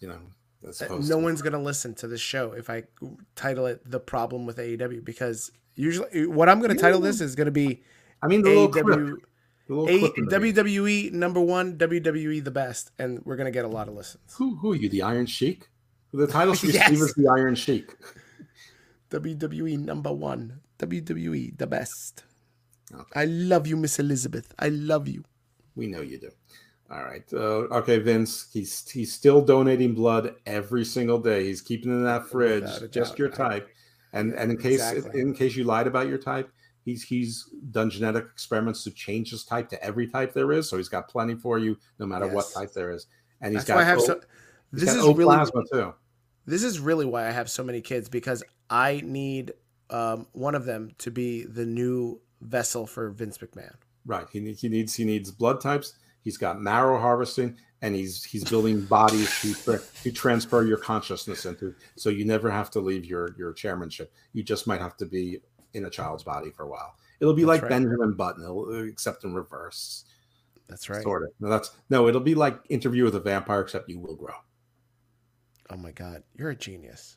you 0.00 0.08
know, 0.08 0.20
Uh, 0.64 0.72
no 0.90 1.00
to- 1.00 1.18
one's 1.18 1.42
gonna 1.42 1.60
listen 1.60 1.94
to 1.94 2.06
this 2.06 2.20
show 2.20 2.52
if 2.52 2.70
I 2.70 2.84
title 3.34 3.66
it 3.66 3.80
"The 3.88 4.00
Problem 4.00 4.46
with 4.46 4.58
AEW" 4.58 5.04
because 5.04 5.50
usually 5.78 6.26
what 6.26 6.48
I'm 6.48 6.60
gonna 6.60 6.74
title 6.74 7.00
this 7.00 7.20
is 7.20 7.34
gonna 7.34 7.50
be 7.50 7.82
I 8.20 8.26
mean, 8.26 8.42
the 8.42 8.50
little 8.50 8.68
clip, 8.68 8.86
the 8.86 9.74
little 9.74 9.88
A, 9.88 9.98
clip 9.98 10.18
in 10.18 10.24
the 10.26 10.38
video. 10.38 10.84
WWE 10.84 11.12
number 11.12 11.40
one, 11.40 11.78
WWE 11.78 12.44
the 12.44 12.50
best, 12.50 12.90
and 12.98 13.24
we're 13.24 13.36
gonna 13.36 13.50
get 13.50 13.64
a 13.64 13.68
lot 13.68 13.88
of 13.88 13.94
listens. 13.94 14.34
Who, 14.34 14.56
who 14.56 14.72
are 14.72 14.76
you? 14.76 14.88
The 14.88 15.02
Iron 15.02 15.26
Sheik? 15.26 15.68
The 16.12 16.26
title 16.26 16.54
should 16.54 16.68
be 16.68 16.74
Yes. 16.74 16.86
Steve 16.86 17.02
is 17.02 17.14
the 17.14 17.28
Iron 17.28 17.54
Sheik. 17.54 17.94
WWE 19.10 19.78
number 19.78 20.12
one, 20.12 20.60
WWE 20.78 21.56
the 21.56 21.66
best. 21.66 22.24
Okay. 22.92 23.20
I 23.20 23.24
love 23.26 23.66
you, 23.66 23.76
Miss 23.76 23.98
Elizabeth. 23.98 24.52
I 24.58 24.68
love 24.70 25.08
you. 25.08 25.24
We 25.76 25.86
know 25.86 26.00
you 26.00 26.18
do. 26.18 26.30
All 26.90 27.04
right. 27.04 27.24
Uh, 27.32 27.68
okay, 27.80 27.98
Vince. 27.98 28.48
He's 28.52 28.88
he's 28.88 29.12
still 29.12 29.42
donating 29.42 29.94
blood 29.94 30.34
every 30.46 30.84
single 30.84 31.20
day. 31.20 31.44
He's 31.44 31.60
keeping 31.60 31.92
it 31.92 31.96
in 31.96 32.04
that 32.04 32.26
fridge, 32.26 32.90
just 32.90 33.18
your 33.18 33.28
type. 33.28 33.68
And 34.12 34.32
and 34.34 34.50
in 34.50 34.56
case 34.56 34.80
Exactly. 34.90 35.20
in 35.20 35.34
case 35.34 35.56
you 35.56 35.64
lied 35.64 35.86
about 35.86 36.08
your 36.08 36.18
type, 36.18 36.50
he's 36.84 37.02
he's 37.02 37.48
done 37.70 37.90
genetic 37.90 38.24
experiments 38.32 38.82
to 38.84 38.90
change 38.90 39.30
his 39.30 39.44
type 39.44 39.68
to 39.70 39.82
every 39.84 40.06
type 40.06 40.32
there 40.32 40.52
is. 40.52 40.68
So 40.68 40.76
he's 40.76 40.88
got 40.88 41.08
plenty 41.08 41.34
for 41.34 41.58
you, 41.58 41.76
no 41.98 42.06
matter 42.06 42.26
what 42.28 42.50
type 42.52 42.72
there 42.72 42.90
is. 42.90 43.06
And 43.40 43.52
he's 43.52 43.64
That's 43.64 43.68
got 43.68 43.74
why 43.76 43.82
I 43.82 43.84
have 43.84 43.98
O- 43.98 44.04
so. 44.06 44.20
This 44.72 44.90
is 44.94 45.02
really 45.02 45.24
plasma 45.24 45.62
too. 45.72 45.94
this 46.46 46.62
is 46.62 46.80
really 46.80 47.06
why 47.06 47.26
I 47.26 47.30
have 47.30 47.50
so 47.50 47.62
many 47.64 47.80
kids 47.80 48.08
because 48.08 48.42
I 48.70 49.02
need 49.04 49.52
um, 49.90 50.26
one 50.32 50.54
of 50.54 50.64
them 50.66 50.90
to 50.98 51.10
be 51.10 51.44
the 51.44 51.64
new 51.64 52.20
vessel 52.42 52.86
for 52.86 53.10
Vince 53.10 53.38
McMahon. 53.38 53.74
Right. 54.04 54.26
He 54.32 54.40
needs 54.40 54.60
he 54.60 54.68
needs 54.68 54.94
he 54.94 55.04
needs 55.04 55.30
blood 55.30 55.60
types. 55.60 55.94
He's 56.22 56.36
got 56.36 56.60
marrow 56.60 56.98
harvesting, 57.00 57.56
and 57.82 57.94
he's 57.94 58.24
he's 58.24 58.44
building 58.44 58.80
bodies 58.82 59.30
to 59.40 59.54
tra- 59.54 59.80
to 60.02 60.12
transfer 60.12 60.64
your 60.64 60.78
consciousness 60.78 61.46
into. 61.46 61.74
So 61.96 62.10
you 62.10 62.24
never 62.24 62.50
have 62.50 62.70
to 62.72 62.80
leave 62.80 63.04
your 63.04 63.34
your 63.38 63.52
chairmanship. 63.52 64.12
You 64.32 64.42
just 64.42 64.66
might 64.66 64.80
have 64.80 64.96
to 64.98 65.06
be 65.06 65.38
in 65.74 65.84
a 65.84 65.90
child's 65.90 66.24
body 66.24 66.50
for 66.50 66.64
a 66.64 66.68
while. 66.68 66.94
It'll 67.20 67.34
be 67.34 67.42
That's 67.42 67.48
like 67.48 67.62
right. 67.62 67.70
Benjamin 67.70 68.14
Button, 68.14 68.44
it'll- 68.44 68.86
except 68.88 69.24
in 69.24 69.34
reverse. 69.34 70.04
That's 70.68 70.88
right. 70.90 71.02
Sort 71.02 71.22
of. 71.22 71.30
No, 71.40 71.48
that's 71.48 71.70
no. 71.90 72.08
It'll 72.08 72.20
be 72.20 72.34
like 72.34 72.58
Interview 72.68 73.04
with 73.04 73.14
a 73.14 73.20
Vampire, 73.20 73.60
except 73.60 73.88
you 73.88 73.98
will 73.98 74.16
grow. 74.16 74.34
Oh 75.70 75.76
my 75.76 75.92
God, 75.92 76.22
you're 76.36 76.50
a 76.50 76.56
genius. 76.56 77.16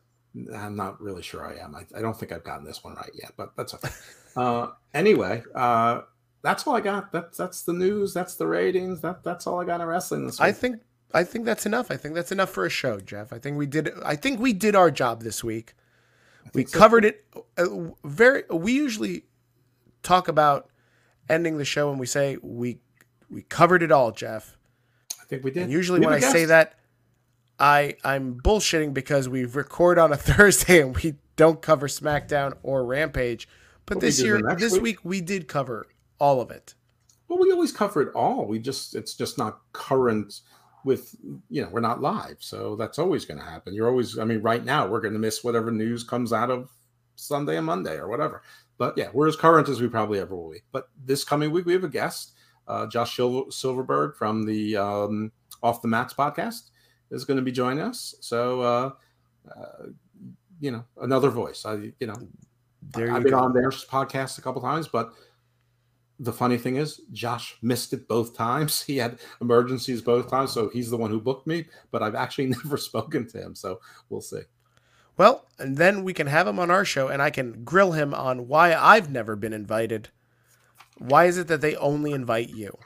I'm 0.56 0.76
not 0.76 1.02
really 1.02 1.22
sure 1.22 1.46
I 1.46 1.62
am. 1.62 1.76
I, 1.76 1.86
I 1.98 2.02
don't 2.02 2.18
think 2.18 2.32
I've 2.32 2.44
gotten 2.44 2.66
this 2.66 2.84
one 2.84 2.96
right 2.96 3.12
yet, 3.14 3.34
but 3.36 3.52
that's 3.58 3.74
okay. 3.74 3.90
uh, 4.38 4.68
anyway, 4.94 5.44
uh, 5.56 6.02
that's 6.42 6.66
all 6.66 6.76
I 6.76 6.82
got. 6.82 7.12
That's 7.12 7.38
that's 7.38 7.64
the 7.64 7.74
news. 7.74 8.14
That's 8.14 8.36
the 8.36 8.48
ratings. 8.48 9.02
That 9.02 9.24
that's 9.24 9.46
all 9.48 9.60
I 9.62 9.66
got 9.66 9.82
in 9.82 9.88
wrestling 9.88 10.26
this 10.26 10.40
week. 10.40 10.48
I 10.48 10.52
think 10.52 10.82
I 11.14 11.24
think 11.24 11.46
that's 11.46 11.66
enough. 11.66 11.92
I 11.92 11.98
think 11.98 12.16
that's 12.16 12.32
enough 12.32 12.50
for 12.50 12.66
a 12.66 12.70
show, 12.70 13.00
Jeff. 13.00 13.34
I 13.34 13.40
think 13.40 13.58
we 13.58 13.66
did. 13.66 13.92
I 14.04 14.16
think 14.16 14.40
we 14.40 14.54
did 14.54 14.76
our 14.76 14.92
job 14.92 15.22
this 15.22 15.44
week. 15.44 15.74
We 16.54 16.66
so, 16.66 16.78
covered 16.78 17.06
it 17.06 17.26
uh, 17.58 17.66
very. 18.04 18.44
We 18.50 18.74
usually 18.74 19.26
talk 20.04 20.28
about 20.28 20.70
ending 21.30 21.58
the 21.58 21.66
show 21.66 21.92
and 21.92 22.00
we 22.00 22.06
say 22.06 22.38
we 22.42 22.80
we 23.30 23.44
covered 23.44 23.84
it 23.84 23.92
all, 23.92 24.12
Jeff. 24.12 24.58
I 25.20 25.26
think 25.26 25.44
we 25.44 25.52
did. 25.52 25.64
And 25.64 25.72
usually 25.72 26.00
We 26.00 26.08
when 26.08 26.16
I 26.16 26.20
say 26.20 26.46
that, 26.46 26.76
I 27.60 27.96
I'm 28.04 28.40
bullshitting 28.42 28.94
because 28.94 29.30
we 29.30 29.46
record 29.46 30.00
on 30.00 30.12
a 30.12 30.18
Thursday 30.18 30.82
and 30.82 30.96
we 30.96 31.16
don't 31.36 31.62
cover 31.62 31.88
SmackDown 31.88 32.58
or 32.64 32.84
Rampage. 32.86 33.48
But 33.86 33.96
But 33.96 34.02
this 34.02 34.22
year, 34.22 34.42
this 34.58 34.74
week. 34.74 34.82
week 34.82 35.00
we 35.04 35.22
did 35.22 35.48
cover 35.48 35.88
all 36.22 36.40
of 36.40 36.52
it. 36.52 36.76
well, 37.28 37.40
we 37.40 37.52
always 37.52 37.72
cover 37.72 38.02
it 38.02 38.14
all. 38.16 38.46
We 38.46 38.60
just 38.60 38.96
it's 38.96 39.16
just 39.16 39.38
not 39.38 39.60
current 39.74 40.42
with 40.86 41.16
you 41.50 41.62
know 41.62 41.70
we're 41.70 41.80
not 41.82 42.02
live, 42.02 42.38
so 42.40 42.76
that's 42.76 43.00
always 43.00 43.26
going 43.26 43.40
to 43.40 43.46
happen. 43.46 43.74
You're 43.74 43.90
always. 43.90 44.18
I 44.18 44.24
mean, 44.26 44.42
right 44.42 44.64
now 44.64 44.88
we're 44.88 45.02
going 45.02 45.14
to 45.14 45.20
miss 45.20 45.44
whatever 45.44 45.72
news 45.72 46.04
comes 46.04 46.32
out 46.32 46.50
of 46.52 46.70
Sunday 47.16 47.58
and 47.58 47.66
Monday 47.66 47.98
or 47.98 48.08
whatever. 48.08 48.44
But 48.78 48.98
yeah, 48.98 49.10
we're 49.14 49.28
as 49.28 49.36
current 49.36 49.70
as 49.70 49.82
we 49.82 49.88
probably 49.88 50.20
ever 50.20 50.36
will 50.36 50.52
be. 50.52 50.62
But 50.72 50.90
this 51.06 51.24
coming 51.24 51.52
week 51.52 51.66
we 51.66 51.74
have 51.74 51.84
a 51.84 51.90
guest, 51.90 52.34
uh, 52.68 52.88
Josh 52.88 53.16
Silverberg 53.16 54.16
from 54.16 54.46
the 54.46 54.78
um, 54.78 55.32
Off 55.64 55.82
the 55.82 55.88
Mats 55.88 56.14
podcast 56.14 56.70
is 57.12 57.26
going 57.26 57.38
to 57.38 57.44
be 57.44 57.52
joining 57.52 57.84
us. 57.84 58.16
So. 58.22 58.62
Uh, 58.62 58.92
uh, 59.50 59.86
you 60.60 60.70
know, 60.70 60.86
another 61.02 61.30
voice. 61.32 61.66
I, 61.66 61.92
you 62.00 62.06
know, 62.08 62.14
There 62.94 63.08
you 63.08 63.16
I've 63.16 63.24
been 63.24 63.32
go. 63.32 63.40
on 63.40 63.52
their 63.54 63.72
podcast 63.72 64.38
a 64.38 64.42
couple 64.42 64.62
times, 64.62 64.88
but 64.88 65.12
the 66.22 66.32
funny 66.32 66.58
thing 66.58 66.76
is, 66.76 67.02
Josh 67.12 67.58
missed 67.62 67.94
it 67.94 68.08
both 68.08 68.36
times. 68.36 68.82
He 68.92 68.98
had 68.98 69.20
emergencies 69.42 70.02
both 70.02 70.30
times, 70.30 70.52
so 70.52 70.70
he's 70.70 70.90
the 70.90 70.98
one 70.98 71.10
who 71.10 71.20
booked 71.20 71.48
me. 71.48 71.66
But 71.90 72.04
I've 72.04 72.16
actually 72.16 72.48
never 72.64 72.78
spoken 72.78 73.28
to 73.30 73.42
him, 73.42 73.56
so 73.56 73.80
we'll 74.10 74.22
see. 74.22 74.42
Well, 75.18 75.46
and 75.60 75.78
then 75.78 76.04
we 76.04 76.14
can 76.14 76.28
have 76.28 76.48
him 76.48 76.60
on 76.60 76.72
our 76.72 76.86
show 76.86 77.08
and 77.10 77.22
I 77.22 77.30
can 77.30 77.64
grill 77.64 77.92
him 77.92 78.14
on 78.14 78.48
why 78.48 78.74
I've 78.74 79.12
never 79.12 79.36
been 79.36 79.54
invited. 79.54 80.10
Why 80.98 81.26
is 81.26 81.38
it 81.38 81.48
that 81.48 81.62
they 81.62 81.76
only 81.76 82.12
invite 82.12 82.50
you? 82.50 82.78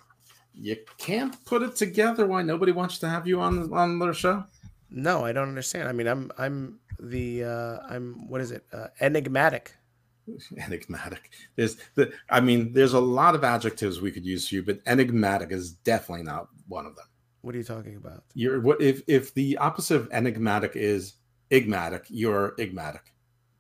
You 0.54 0.78
can't 0.98 1.44
put 1.46 1.62
it 1.62 1.76
together 1.76 2.26
why 2.26 2.42
nobody 2.42 2.72
wants 2.72 2.98
to 3.00 3.10
have 3.10 3.28
you 3.28 3.42
on 3.42 3.72
on 3.74 4.00
their 4.00 4.14
show. 4.14 4.46
No, 4.90 5.26
I 5.26 5.34
don't 5.34 5.50
understand. 5.50 5.88
I 5.88 5.92
mean, 5.92 6.08
I'm 6.08 6.32
I'm 6.38 6.80
the 7.00 7.44
uh 7.44 7.78
I'm 7.90 8.28
what 8.30 8.42
is 8.42 8.52
it? 8.52 8.66
Uh, 8.72 8.88
enigmatic. 9.02 9.76
Enigmatic. 10.58 11.32
There's 11.56 11.78
the. 11.96 12.12
I 12.30 12.42
mean, 12.42 12.74
there's 12.74 12.94
a 12.94 13.00
lot 13.00 13.36
of 13.36 13.44
adjectives 13.44 14.02
we 14.02 14.12
could 14.12 14.26
use 14.26 14.48
for 14.48 14.56
you, 14.56 14.64
but 14.64 14.80
enigmatic 14.88 15.52
is 15.52 15.72
definitely 15.72 16.24
not 16.24 16.48
one 16.68 16.86
of 16.86 16.96
them. 16.96 17.06
What 17.42 17.54
are 17.54 17.60
you 17.60 17.64
talking 17.64 17.96
about? 17.96 18.24
You're 18.34 18.60
what 18.60 18.82
if 18.82 19.04
if 19.08 19.34
the 19.34 19.58
opposite 19.58 19.98
of 19.98 20.12
enigmatic 20.12 20.72
is 20.76 21.16
igmatic, 21.52 22.06
you're 22.10 22.56
igmatic. 22.58 23.02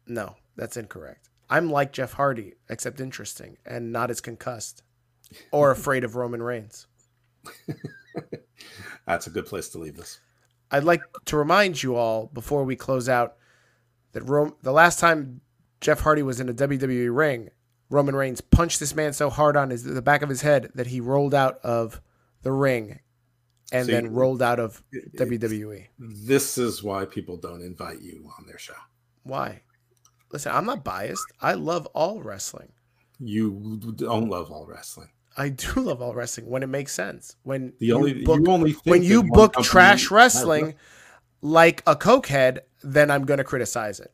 No, 0.07 0.35
that's 0.55 0.77
incorrect. 0.77 1.29
I'm 1.49 1.69
like 1.69 1.93
Jeff 1.93 2.13
Hardy, 2.13 2.53
except 2.69 2.99
interesting 2.99 3.57
and 3.65 3.91
not 3.91 4.09
as 4.09 4.21
concussed 4.21 4.81
or 5.51 5.71
afraid 5.71 6.03
of 6.03 6.15
Roman 6.15 6.41
Reigns. 6.41 6.87
That's 9.05 9.27
a 9.27 9.29
good 9.29 9.45
place 9.45 9.69
to 9.69 9.77
leave 9.77 9.95
this. 9.95 10.19
I'd 10.71 10.83
like 10.83 11.01
to 11.25 11.37
remind 11.37 11.81
you 11.81 11.95
all 11.95 12.27
before 12.33 12.63
we 12.63 12.75
close 12.75 13.07
out 13.07 13.35
that 14.13 14.23
Rome, 14.23 14.55
the 14.63 14.71
last 14.71 14.99
time 14.99 15.41
Jeff 15.81 16.01
Hardy 16.01 16.23
was 16.23 16.39
in 16.39 16.49
a 16.49 16.53
WWE 16.53 17.15
ring, 17.15 17.49
Roman 17.89 18.15
Reigns 18.15 18.41
punched 18.41 18.79
this 18.79 18.95
man 18.95 19.13
so 19.13 19.29
hard 19.29 19.55
on 19.55 19.69
his 19.69 19.83
the 19.83 20.01
back 20.01 20.21
of 20.21 20.29
his 20.29 20.41
head 20.41 20.71
that 20.75 20.87
he 20.87 20.99
rolled 20.99 21.33
out 21.33 21.59
of 21.59 22.01
the 22.41 22.51
ring 22.51 22.99
and 23.71 23.85
See, 23.85 23.91
then 23.91 24.13
rolled 24.13 24.41
out 24.41 24.59
of 24.59 24.83
it- 24.91 25.15
WWE. 25.15 25.87
This 25.99 26.57
is 26.57 26.83
why 26.83 27.05
people 27.05 27.37
don't 27.37 27.61
invite 27.61 28.01
you 28.01 28.29
on 28.39 28.45
their 28.47 28.57
show. 28.57 28.73
Why? 29.23 29.61
Listen, 30.31 30.51
I'm 30.53 30.65
not 30.65 30.83
biased. 30.83 31.25
I 31.41 31.53
love 31.53 31.85
all 31.87 32.21
wrestling. 32.21 32.71
You 33.19 33.79
don't 33.95 34.29
love 34.29 34.51
all 34.51 34.65
wrestling. 34.65 35.09
I 35.37 35.49
do 35.49 35.73
love 35.81 36.01
all 36.01 36.13
wrestling 36.13 36.47
when 36.49 36.63
it 36.63 36.67
makes 36.67 36.91
sense. 36.93 37.35
When 37.43 37.73
The 37.79 37.87
you 37.87 37.95
only 37.95 38.23
book, 38.23 38.39
you 38.39 38.51
only 38.51 38.71
when 38.85 39.03
you 39.03 39.23
book 39.23 39.53
trash 39.63 40.09
wrestling 40.11 40.75
like 41.41 41.83
a 41.87 41.95
cokehead, 41.95 42.59
then 42.83 43.09
I'm 43.11 43.25
going 43.25 43.37
to 43.37 43.43
criticize 43.43 43.99
it. 43.99 44.11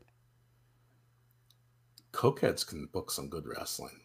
Cokeheads 2.12 2.66
can 2.68 2.86
book 2.88 3.12
some 3.12 3.30
good 3.30 3.46
wrestling. 3.46 4.00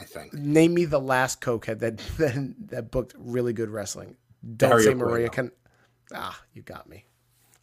I 0.00 0.04
think 0.04 0.32
Name 0.34 0.74
me 0.74 0.84
the 0.84 0.98
last 0.98 1.40
cokehead 1.40 1.78
that 1.80 1.98
that, 2.18 2.54
that 2.70 2.90
booked 2.90 3.14
really 3.16 3.52
good 3.52 3.70
wrestling. 3.70 4.16
Don't 4.56 4.70
Dario 4.70 4.84
say 4.86 4.94
Maria 4.94 5.28
Can. 5.28 5.52
Ah, 6.12 6.40
you 6.52 6.62
got 6.62 6.88
me. 6.88 7.04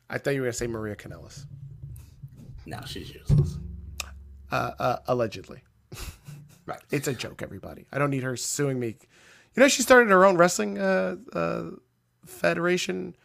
I 0.09 0.17
thought 0.17 0.31
you 0.31 0.39
were 0.41 0.45
going 0.45 0.53
to 0.53 0.57
say 0.57 0.67
Maria 0.67 0.95
Kanellis. 0.95 1.45
now 2.65 2.81
she's 2.85 3.13
useless. 3.13 3.57
Uh, 4.51 4.71
uh, 4.79 4.97
allegedly, 5.07 5.61
Right. 6.65 6.79
it's 6.89 7.07
a 7.07 7.13
joke. 7.13 7.41
Everybody, 7.43 7.85
I 7.91 7.99
don't 7.99 8.09
need 8.09 8.23
her 8.23 8.35
suing 8.37 8.79
me. 8.79 8.95
You 9.55 9.61
know, 9.61 9.67
she 9.67 9.81
started 9.83 10.09
her 10.09 10.25
own 10.25 10.37
wrestling 10.37 10.79
uh, 10.79 11.17
uh, 11.33 11.63
federation, 12.25 13.15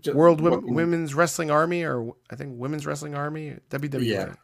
Ju- 0.00 0.14
World 0.14 0.40
Women's 0.40 1.14
Wrestling 1.14 1.50
Army, 1.50 1.82
or 1.82 2.14
I 2.30 2.36
think 2.36 2.52
Women's 2.58 2.86
Wrestling 2.86 3.14
Army, 3.14 3.56
WWE. 3.70 4.04
Yeah. 4.06 4.34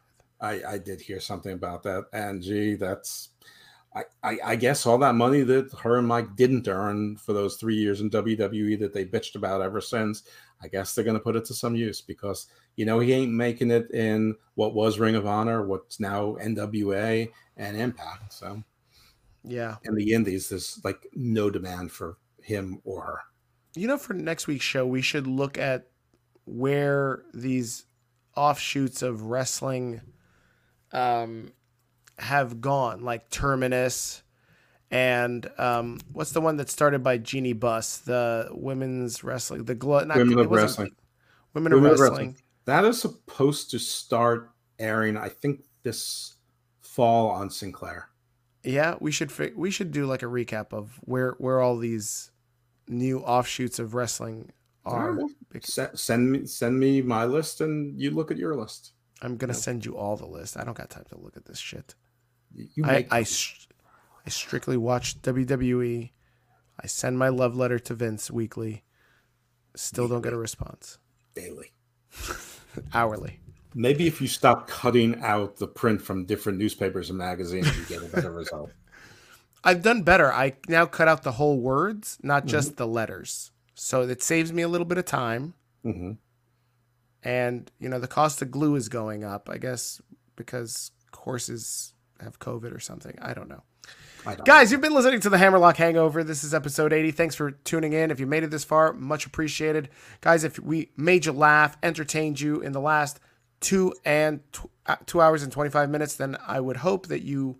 I, 0.43 0.73
I 0.73 0.77
did 0.77 0.99
hear 0.99 1.21
something 1.21 1.53
about 1.53 1.83
that, 1.83 2.05
and 2.11 2.41
gee, 2.41 2.75
that's 2.75 3.29
I, 3.95 4.03
I 4.21 4.37
I 4.43 4.55
guess 4.57 4.85
all 4.85 4.97
that 4.99 5.15
money 5.15 5.41
that 5.41 5.71
her 5.79 5.97
and 5.97 6.07
Mike 6.07 6.35
didn't 6.35 6.67
earn 6.67 7.15
for 7.15 7.31
those 7.31 7.55
three 7.55 7.75
years 7.75 8.01
in 8.01 8.09
WWE 8.09 8.77
that 8.79 8.93
they 8.93 9.05
bitched 9.05 9.35
about 9.35 9.61
ever 9.61 9.79
since. 9.79 10.23
I 10.61 10.67
guess 10.67 10.93
they're 10.93 11.05
going 11.05 11.17
to 11.17 11.23
put 11.23 11.35
it 11.35 11.45
to 11.45 11.53
some 11.53 11.75
use 11.75 12.01
because 12.01 12.47
you 12.75 12.85
know 12.85 12.99
he 12.99 13.13
ain't 13.13 13.31
making 13.31 13.71
it 13.71 13.89
in 13.91 14.35
what 14.55 14.73
was 14.73 14.99
Ring 14.99 15.15
of 15.15 15.25
Honor, 15.25 15.65
what's 15.65 15.99
now 15.99 16.35
NWA 16.41 17.31
and 17.55 17.77
Impact. 17.77 18.33
So 18.33 18.63
yeah. 19.45 19.77
in 19.85 19.95
the 19.95 20.13
Indies, 20.13 20.49
there's 20.49 20.81
like 20.83 21.07
no 21.13 21.49
demand 21.49 21.91
for 21.91 22.17
him 22.41 22.81
or 22.83 23.01
her. 23.01 23.19
You 23.75 23.87
know, 23.87 23.97
for 23.97 24.13
next 24.13 24.47
week's 24.47 24.65
show, 24.65 24.85
we 24.85 25.01
should 25.01 25.25
look 25.25 25.57
at 25.57 25.87
where 26.45 27.23
these 27.33 27.85
offshoots 28.35 29.01
of 29.01 29.23
wrestling 29.23 30.01
um, 30.93 31.51
have 32.17 32.61
gone, 32.61 33.03
like 33.03 33.29
Terminus 33.29 34.23
and 34.93 35.49
um, 35.57 35.99
what's 36.11 36.33
the 36.33 36.39
one 36.39 36.57
that 36.57 36.69
started 36.69 37.01
by 37.01 37.17
Jeannie 37.17 37.53
Buss, 37.53 37.97
the 37.97 38.47
women's 38.51 39.23
wrestling, 39.23 39.65
the 39.65 39.73
glo- 39.73 40.03
not, 40.03 40.17
Women 40.17 40.37
of 40.37 40.51
Wrestling. 40.51 40.91
Women 41.55 41.73
of 41.73 41.77
Women 41.77 41.93
of 41.93 41.99
Wrestling. 41.99 42.27
Wrestling. 42.27 42.37
That 42.65 42.85
is 42.85 43.01
supposed 43.01 43.71
to 43.71 43.79
start 43.79 44.51
airing, 44.77 45.17
I 45.17 45.29
think, 45.29 45.63
this 45.81 46.35
fall 46.79 47.31
on 47.31 47.49
Sinclair. 47.49 48.09
Yeah, 48.63 48.93
we 48.99 49.11
should 49.11 49.31
fi- 49.31 49.51
we 49.55 49.71
should 49.71 49.91
do 49.91 50.05
like 50.05 50.21
a 50.21 50.27
recap 50.27 50.73
of 50.73 50.99
where 51.01 51.31
where 51.39 51.59
all 51.59 51.75
these 51.77 52.29
new 52.87 53.21
offshoots 53.21 53.79
of 53.79 53.95
wrestling 53.95 54.51
are. 54.85 55.09
Alright, 55.09 55.27
well, 55.57 55.89
send 55.95 56.31
me 56.31 56.45
send 56.45 56.79
me 56.79 57.01
my 57.01 57.25
list, 57.25 57.61
and 57.61 57.99
you 57.99 58.11
look 58.11 58.29
at 58.29 58.37
your 58.37 58.55
list. 58.55 58.91
I'm 59.23 59.37
gonna 59.37 59.53
send 59.53 59.85
you 59.85 59.97
all 59.97 60.17
the 60.17 60.25
list. 60.27 60.57
I 60.57 60.63
don't 60.63 60.77
got 60.77 60.89
time 60.89 61.05
to 61.09 61.17
look 61.17 61.37
at 61.37 61.45
this 61.45 61.59
shit. 61.59 61.95
You 62.53 62.83
I 62.85 63.07
I, 63.09 63.23
str- 63.23 63.67
I 64.25 64.29
strictly 64.29 64.77
watch 64.77 65.21
WWE. 65.21 66.11
I 66.79 66.87
send 66.87 67.17
my 67.17 67.29
love 67.29 67.55
letter 67.55 67.79
to 67.79 67.93
Vince 67.93 68.29
weekly. 68.29 68.83
Still 69.75 70.07
don't 70.07 70.21
get 70.21 70.33
a 70.33 70.37
response. 70.37 70.97
daily. 71.33 71.71
Hourly. 72.93 73.39
Maybe 73.75 74.05
if 74.07 74.21
you 74.21 74.27
stop 74.27 74.67
cutting 74.67 75.19
out 75.21 75.57
the 75.57 75.67
print 75.67 76.01
from 76.01 76.25
different 76.25 76.59
newspapers 76.59 77.09
and 77.09 77.17
magazines, 77.17 77.75
you 77.77 77.85
get 77.85 78.03
a 78.07 78.13
better 78.15 78.31
result. 78.43 78.71
I've 79.63 79.81
done 79.81 80.03
better. 80.03 80.31
I 80.31 80.53
now 80.67 80.85
cut 80.85 81.07
out 81.07 81.23
the 81.23 81.31
whole 81.33 81.59
words, 81.59 82.19
not 82.21 82.43
Mm-hmm. 82.43 82.49
just 82.49 82.77
the 82.77 82.85
letters. 82.87 83.51
So 83.75 84.01
it 84.03 84.21
saves 84.21 84.51
me 84.53 84.61
a 84.61 84.67
little 84.67 84.85
bit 84.85 84.97
of 84.99 85.05
time. 85.05 85.53
hmm 85.83 86.11
And, 87.23 87.71
you 87.79 87.89
know, 87.89 87.99
the 87.99 88.07
cost 88.07 88.41
of 88.41 88.51
glue 88.51 88.75
is 88.75 88.89
going 88.89 89.23
up, 89.23 89.49
I 89.49 89.57
guess, 89.57 90.01
because 90.35 90.91
horses 91.15 91.93
have 92.21 92.39
COVID 92.39 92.75
or 92.75 92.79
something. 92.79 93.17
I 93.21 93.33
don't 93.33 93.49
know. 93.49 93.63
Guys, 94.45 94.71
you've 94.71 94.79
been 94.79 94.93
listening 94.93 95.19
to 95.21 95.29
the 95.29 95.37
Hammerlock 95.37 95.75
Hangover. 95.75 96.23
This 96.23 96.45
is 96.45 96.53
episode 96.53 96.93
80. 96.93 97.11
Thanks 97.11 97.35
for 97.35 97.51
tuning 97.51 97.91
in. 97.91 98.09
If 98.09 98.21
you 98.21 98.25
made 98.25 98.43
it 98.43 98.51
this 98.51 98.63
far, 98.63 98.93
much 98.93 99.25
appreciated. 99.25 99.89
Guys, 100.21 100.45
if 100.45 100.57
we 100.59 100.91
made 100.95 101.25
you 101.25 101.33
laugh, 101.33 101.77
entertained 101.83 102.39
you 102.39 102.61
in 102.61 102.71
the 102.71 102.79
last 102.79 103.19
two 103.59 103.93
and 104.05 104.39
tw- 104.53 104.69
uh, 104.85 104.95
two 105.05 105.19
hours 105.19 105.43
and 105.43 105.51
25 105.51 105.89
minutes, 105.89 106.15
then 106.15 106.37
I 106.47 106.61
would 106.61 106.77
hope 106.77 107.07
that 107.07 107.23
you 107.23 107.59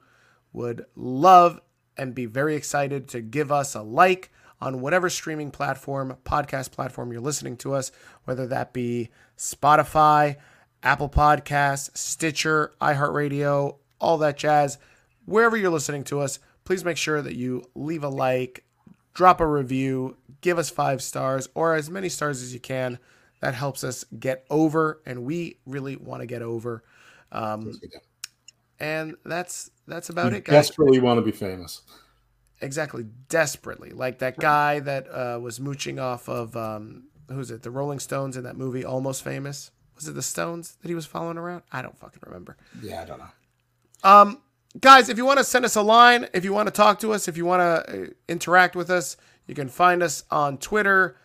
would 0.54 0.86
love 0.96 1.60
and 1.98 2.16
be 2.16 2.26
very 2.26 2.56
excited 2.56 3.10
to 3.10 3.22
give 3.22 3.52
us 3.52 3.76
a 3.76 3.82
like 3.82 4.32
on 4.62 4.80
whatever 4.80 5.10
streaming 5.10 5.52
platform, 5.52 6.16
podcast 6.24 6.72
platform 6.72 7.12
you're 7.12 7.22
listening 7.22 7.58
to 7.58 7.74
us, 7.74 7.92
whether 8.24 8.48
that 8.48 8.72
be 8.72 9.10
Spotify, 9.44 10.38
Apple 10.82 11.10
Podcasts, 11.10 11.96
Stitcher, 11.98 12.74
iHeartRadio, 12.82 13.76
all 14.00 14.18
that 14.20 14.38
jazz. 14.38 14.78
Wherever 15.26 15.58
you're 15.58 15.70
listening 15.72 16.04
to 16.06 16.22
us, 16.22 16.40
please 16.64 16.86
make 16.86 16.98
sure 16.98 17.22
that 17.22 17.36
you 17.36 17.64
leave 17.76 18.04
a 18.04 18.10
like, 18.10 18.64
drop 19.14 19.42
a 19.42 19.46
review, 19.48 20.16
give 20.42 20.58
us 20.58 20.70
five 20.70 21.02
stars 21.02 21.50
or 21.56 21.76
as 21.76 21.90
many 21.90 22.08
stars 22.10 22.42
as 22.42 22.54
you 22.54 22.60
can. 22.60 23.00
That 23.42 23.54
helps 23.54 23.84
us 23.84 24.06
get 24.18 24.46
over, 24.50 25.02
and 25.06 25.26
we 25.26 25.58
really 25.66 25.98
want 25.98 26.22
to 26.22 26.26
get 26.26 26.42
over. 26.42 26.82
Um, 27.34 27.66
Yes, 27.68 27.80
we 27.82 27.88
do. 27.90 27.98
and 28.80 29.16
that's 29.26 29.70
that's 29.88 30.08
about 30.10 30.32
You 30.32 30.38
it, 30.38 30.46
guys. 30.46 30.68
desperately 30.68 31.00
want 31.02 31.18
to 31.18 31.22
be 31.22 31.32
famous. 31.34 31.82
Exactly, 32.62 33.06
desperately. 33.28 33.90
Like 33.90 34.20
that 34.20 34.38
guy 34.38 34.80
that 34.80 35.08
uh, 35.12 35.40
was 35.42 35.60
mooching 35.60 36.00
off 36.00 36.30
of 36.30 36.56
um, 36.56 37.08
who's 37.34 37.52
it? 37.52 37.64
The 37.64 37.72
Rolling 37.72 38.00
Stones 38.00 38.38
in 38.38 38.44
that 38.44 38.58
movie, 38.58 38.86
Almost 38.86 39.24
Famous. 39.24 39.72
Was 39.96 40.08
it 40.08 40.14
the 40.14 40.22
Stones 40.22 40.78
that 40.82 40.88
he 40.88 40.96
was 40.96 41.06
following 41.06 41.38
around? 41.38 41.64
I 41.72 41.82
don't 41.82 41.98
fucking 41.98 42.22
remember. 42.26 42.58
Yeah, 42.82 43.02
I 43.02 43.06
don't 43.06 43.20
know. 43.20 43.30
Um, 44.04 44.42
guys, 44.80 45.10
if 45.10 45.18
you 45.18 45.26
want 45.26 45.40
to 45.40 45.44
send 45.44 45.66
us 45.66 45.76
a 45.76 45.82
line, 45.82 46.28
if 46.34 46.44
you 46.44 46.54
want 46.54 46.68
to 46.68 46.74
talk 46.74 47.00
to 47.00 47.14
us, 47.14 47.28
if 47.28 47.38
you 47.38 47.46
want 47.46 47.62
to 47.62 48.04
uh, 48.04 48.06
interact 48.28 48.76
with 48.76 48.90
us, 48.90 49.18
you 49.48 49.56
can 49.56 49.70
find 49.70 50.02
us 50.02 50.24
on 50.32 50.58
Twitter. 50.58 51.18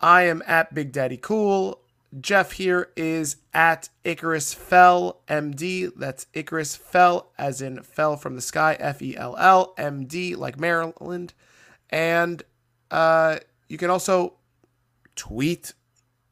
I 0.00 0.22
am 0.22 0.42
at 0.46 0.74
Big 0.74 0.92
Daddy 0.92 1.16
Cool. 1.16 1.80
Jeff 2.20 2.52
here 2.52 2.90
is 2.96 3.36
at 3.52 3.90
Icarus 4.02 4.54
Fell 4.54 5.20
MD. 5.28 5.92
That's 5.94 6.26
Icarus 6.32 6.74
Fell, 6.74 7.32
as 7.36 7.60
in 7.60 7.82
fell 7.82 8.16
from 8.16 8.34
the 8.34 8.40
sky, 8.40 8.76
F 8.80 9.02
E 9.02 9.14
L 9.16 9.36
L 9.36 9.74
M 9.76 10.06
D, 10.06 10.34
like 10.34 10.58
Maryland. 10.58 11.34
And 11.90 12.42
uh, 12.90 13.38
you 13.68 13.76
can 13.76 13.90
also 13.90 14.37
tweet 15.18 15.74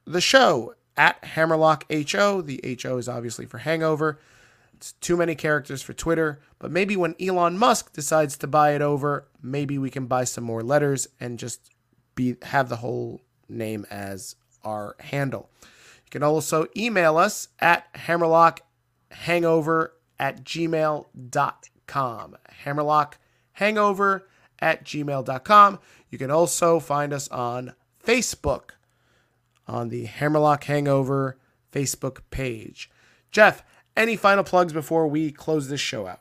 the 0.06 0.20
show 0.22 0.74
at 0.96 1.22
Hammerlock 1.22 1.84
HO. 1.90 2.40
The 2.40 2.78
HO 2.82 2.96
is 2.96 3.08
obviously 3.08 3.44
for 3.44 3.58
hangover. 3.58 4.18
It's 4.74 4.92
too 4.92 5.16
many 5.16 5.34
characters 5.34 5.82
for 5.82 5.92
Twitter, 5.92 6.38
but 6.58 6.70
maybe 6.70 6.96
when 6.96 7.14
Elon 7.20 7.58
Musk 7.58 7.92
decides 7.92 8.38
to 8.38 8.46
buy 8.46 8.74
it 8.74 8.82
over, 8.82 9.26
maybe 9.42 9.78
we 9.78 9.90
can 9.90 10.06
buy 10.06 10.24
some 10.24 10.44
more 10.44 10.62
letters 10.62 11.08
and 11.18 11.38
just 11.38 11.70
be 12.14 12.36
have 12.42 12.68
the 12.68 12.76
whole 12.76 13.22
name 13.48 13.86
as 13.90 14.36
our 14.64 14.94
handle. 15.00 15.50
You 15.62 16.10
can 16.10 16.22
also 16.22 16.66
email 16.76 17.16
us 17.16 17.48
at 17.58 17.92
hammerlockhangover 17.94 19.88
at 20.18 20.44
gmail.com. 20.44 22.36
Hammerlockhangover 22.64 24.22
at 24.58 24.84
gmail.com. 24.84 25.78
You 26.10 26.18
can 26.18 26.30
also 26.30 26.80
find 26.80 27.12
us 27.12 27.28
on 27.28 27.74
Facebook 28.04 28.70
on 29.66 29.88
the 29.88 30.04
Hammerlock 30.04 30.64
Hangover 30.64 31.38
Facebook 31.72 32.20
page. 32.30 32.90
Jeff, 33.30 33.62
any 33.96 34.16
final 34.16 34.44
plugs 34.44 34.72
before 34.72 35.06
we 35.08 35.30
close 35.32 35.68
this 35.68 35.80
show 35.80 36.06
out? 36.06 36.20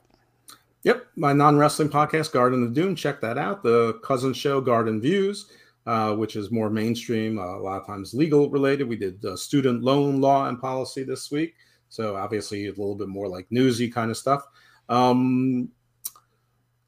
Yep, 0.82 1.06
my 1.16 1.32
non-wrestling 1.32 1.88
podcast, 1.88 2.32
Garden 2.32 2.62
of 2.62 2.72
Doom. 2.72 2.94
Check 2.94 3.20
that 3.20 3.38
out. 3.38 3.62
The 3.62 3.94
cousin 4.04 4.32
show, 4.32 4.60
Garden 4.60 5.00
Views, 5.00 5.50
uh, 5.84 6.14
which 6.14 6.36
is 6.36 6.52
more 6.52 6.70
mainstream, 6.70 7.38
uh, 7.38 7.56
a 7.56 7.58
lot 7.58 7.80
of 7.80 7.86
times 7.86 8.14
legal 8.14 8.48
related. 8.50 8.88
We 8.88 8.96
did 8.96 9.24
uh, 9.24 9.36
student 9.36 9.82
loan 9.82 10.20
law 10.20 10.46
and 10.48 10.60
policy 10.60 11.02
this 11.02 11.30
week, 11.30 11.54
so 11.88 12.16
obviously 12.16 12.66
a 12.66 12.70
little 12.70 12.94
bit 12.94 13.08
more 13.08 13.28
like 13.28 13.46
newsy 13.50 13.90
kind 13.90 14.10
of 14.10 14.16
stuff. 14.16 14.46
Um, 14.88 15.70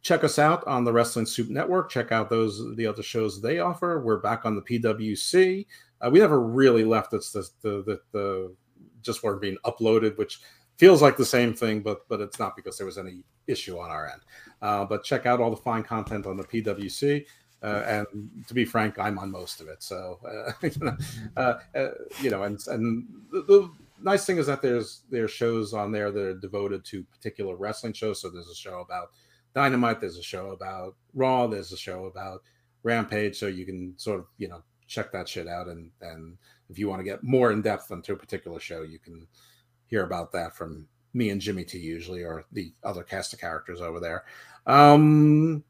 check 0.02 0.22
us 0.22 0.38
out 0.38 0.64
on 0.66 0.84
the 0.84 0.92
Wrestling 0.92 1.26
Soup 1.26 1.48
Network. 1.48 1.90
Check 1.90 2.12
out 2.12 2.30
those 2.30 2.76
the 2.76 2.86
other 2.86 3.02
shows 3.02 3.42
they 3.42 3.58
offer. 3.58 4.00
We're 4.00 4.20
back 4.20 4.44
on 4.44 4.54
the 4.54 4.62
PWC. 4.62 5.66
Uh, 6.00 6.10
we 6.10 6.18
never 6.18 6.40
really 6.40 6.84
left. 6.84 7.12
It's 7.12 7.32
the 7.32 7.48
the 7.62 7.82
the, 7.82 8.00
the 8.12 8.56
just 9.02 9.22
weren't 9.22 9.40
being 9.40 9.58
uploaded, 9.64 10.16
which 10.18 10.40
feels 10.76 11.02
like 11.02 11.16
the 11.16 11.26
same 11.26 11.54
thing, 11.54 11.80
but 11.80 12.08
but 12.08 12.20
it's 12.20 12.38
not 12.38 12.56
because 12.56 12.78
there 12.78 12.86
was 12.86 12.98
any 12.98 13.24
issue 13.46 13.78
on 13.78 13.90
our 13.90 14.08
end. 14.08 14.20
Uh, 14.62 14.84
but 14.84 15.04
check 15.04 15.26
out 15.26 15.40
all 15.40 15.50
the 15.50 15.56
fine 15.56 15.82
content 15.82 16.26
on 16.26 16.36
the 16.36 16.44
PWC. 16.44 17.24
Uh, 17.60 17.82
and 17.86 18.06
to 18.46 18.54
be 18.54 18.64
frank, 18.64 18.98
I'm 18.98 19.18
on 19.18 19.32
most 19.32 19.60
of 19.60 19.68
it. 19.68 19.82
So, 19.82 20.20
uh, 20.24 20.90
uh, 21.36 21.58
uh, 21.74 21.88
you 22.22 22.30
know, 22.30 22.44
and 22.44 22.60
and 22.68 23.08
the, 23.32 23.42
the, 23.42 23.70
nice 24.00 24.24
thing 24.24 24.38
is 24.38 24.46
that 24.46 24.62
there's 24.62 25.02
there's 25.10 25.32
shows 25.32 25.74
on 25.74 25.90
there 25.90 26.12
that 26.12 26.22
are 26.22 26.38
devoted 26.38 26.84
to 26.84 27.02
particular 27.04 27.56
wrestling 27.56 27.94
shows. 27.94 28.20
So 28.20 28.30
there's 28.30 28.48
a 28.48 28.54
show 28.54 28.78
about 28.78 29.10
Dynamite, 29.54 30.00
there's 30.00 30.18
a 30.18 30.22
show 30.22 30.50
about 30.50 30.94
Raw, 31.14 31.48
there's 31.48 31.72
a 31.72 31.76
show 31.76 32.04
about 32.04 32.42
Rampage. 32.84 33.36
So 33.36 33.48
you 33.48 33.66
can 33.66 33.94
sort 33.98 34.20
of 34.20 34.26
you 34.36 34.46
know 34.46 34.62
check 34.88 35.12
that 35.12 35.28
shit 35.28 35.46
out, 35.46 35.68
and 35.68 35.90
and 36.00 36.36
if 36.68 36.78
you 36.78 36.88
want 36.88 37.00
to 37.00 37.04
get 37.04 37.22
more 37.22 37.52
in 37.52 37.62
depth 37.62 37.90
into 37.90 38.12
a 38.12 38.16
particular 38.16 38.58
show, 38.58 38.82
you 38.82 38.98
can 38.98 39.28
hear 39.86 40.04
about 40.04 40.32
that 40.32 40.56
from 40.56 40.88
me 41.14 41.30
and 41.30 41.40
Jimmy 41.40 41.64
T 41.64 41.78
usually, 41.78 42.24
or 42.24 42.44
the 42.52 42.72
other 42.82 43.02
cast 43.02 43.32
of 43.32 43.40
characters 43.40 43.80
over 43.80 44.00
there. 44.00 44.24
Um, 44.66 45.64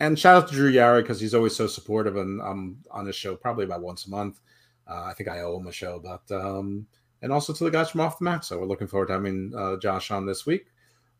and 0.00 0.18
shout 0.18 0.42
out 0.42 0.48
to 0.48 0.54
Drew 0.54 0.72
Yari 0.72 1.02
because 1.02 1.20
he's 1.20 1.34
always 1.34 1.56
so 1.56 1.66
supportive, 1.66 2.16
and 2.16 2.40
I'm 2.40 2.78
on 2.90 3.06
his 3.06 3.16
show 3.16 3.34
probably 3.34 3.64
about 3.64 3.82
once 3.82 4.06
a 4.06 4.10
month. 4.10 4.40
Uh, 4.88 5.02
I 5.02 5.12
think 5.14 5.28
I 5.28 5.40
owe 5.40 5.58
him 5.58 5.66
a 5.66 5.72
show, 5.72 5.98
but 5.98 6.34
um, 6.34 6.86
and 7.20 7.32
also 7.32 7.52
to 7.52 7.64
the 7.64 7.70
guys 7.70 7.90
from 7.90 8.00
Off 8.00 8.18
the 8.18 8.24
Mat. 8.24 8.44
So 8.44 8.58
we're 8.58 8.66
looking 8.66 8.86
forward 8.86 9.06
to 9.06 9.14
having 9.14 9.52
uh, 9.56 9.76
Josh 9.78 10.10
on 10.10 10.24
this 10.24 10.46
week. 10.46 10.66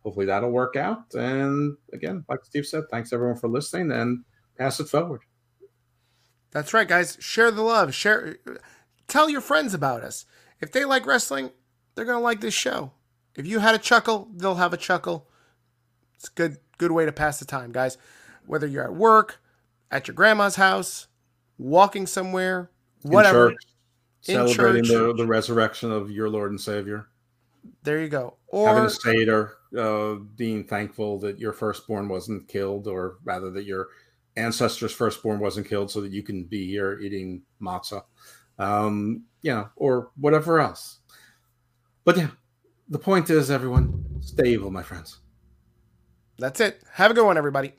Hopefully 0.04 0.26
that'll 0.26 0.50
work 0.50 0.76
out. 0.76 1.12
And 1.14 1.76
again, 1.92 2.24
like 2.28 2.44
Steve 2.44 2.66
said, 2.66 2.84
thanks 2.90 3.12
everyone 3.12 3.36
for 3.36 3.48
listening 3.48 3.90
and 3.92 4.24
pass 4.56 4.80
it 4.80 4.88
forward. 4.88 5.22
That's 6.50 6.72
right, 6.72 6.88
guys. 6.88 7.16
Share 7.20 7.50
the 7.50 7.62
love. 7.62 7.94
Share. 7.94 8.36
Tell 9.06 9.28
your 9.28 9.40
friends 9.40 9.74
about 9.74 10.02
us. 10.02 10.24
If 10.60 10.72
they 10.72 10.84
like 10.84 11.06
wrestling, 11.06 11.50
they're 11.94 12.04
gonna 12.04 12.20
like 12.20 12.40
this 12.40 12.54
show. 12.54 12.92
If 13.36 13.46
you 13.46 13.60
had 13.60 13.74
a 13.74 13.78
chuckle, 13.78 14.28
they'll 14.34 14.56
have 14.56 14.72
a 14.72 14.78
chuckle. 14.78 15.28
It's 16.16 16.28
a 16.28 16.32
good 16.34 16.58
good 16.78 16.92
way 16.92 17.04
to 17.04 17.12
pass 17.12 17.38
the 17.38 17.44
time, 17.44 17.72
guys. 17.72 17.98
Whether 18.46 18.66
you're 18.66 18.84
at 18.84 18.94
work, 18.94 19.40
at 19.90 20.08
your 20.08 20.14
grandma's 20.14 20.56
house, 20.56 21.06
walking 21.58 22.06
somewhere, 22.06 22.70
whatever. 23.02 23.50
In 23.50 23.52
church, 23.52 23.66
celebrating 24.22 24.84
church. 24.84 25.16
The, 25.16 25.22
the 25.22 25.26
resurrection 25.26 25.92
of 25.92 26.10
your 26.10 26.28
Lord 26.28 26.50
and 26.50 26.60
Savior. 26.60 27.08
There 27.82 28.00
you 28.00 28.08
go. 28.08 28.36
Or 28.48 28.68
having 28.68 28.84
a 28.84 28.90
seder, 28.90 29.58
uh, 29.76 30.14
being 30.14 30.64
thankful 30.64 31.18
that 31.20 31.38
your 31.38 31.52
firstborn 31.52 32.08
wasn't 32.08 32.48
killed, 32.48 32.86
or 32.86 33.18
rather 33.24 33.50
that 33.50 33.64
your 33.64 33.88
ancestor's 34.38 34.92
firstborn 34.92 35.40
wasn't 35.40 35.68
killed, 35.68 35.90
so 35.90 36.00
that 36.00 36.12
you 36.12 36.22
can 36.22 36.44
be 36.44 36.66
here 36.66 36.98
eating 37.00 37.42
matzah, 37.60 38.04
um, 38.58 39.24
you 39.42 39.52
know, 39.52 39.68
or 39.76 40.10
whatever 40.16 40.60
else. 40.60 40.98
But 42.04 42.16
yeah, 42.16 42.30
the 42.88 42.98
point 42.98 43.28
is, 43.28 43.50
everyone, 43.50 44.04
stay 44.20 44.50
evil, 44.50 44.70
my 44.70 44.82
friends. 44.82 45.20
That's 46.38 46.60
it. 46.60 46.82
Have 46.92 47.10
a 47.10 47.14
good 47.14 47.26
one, 47.26 47.36
everybody. 47.36 47.72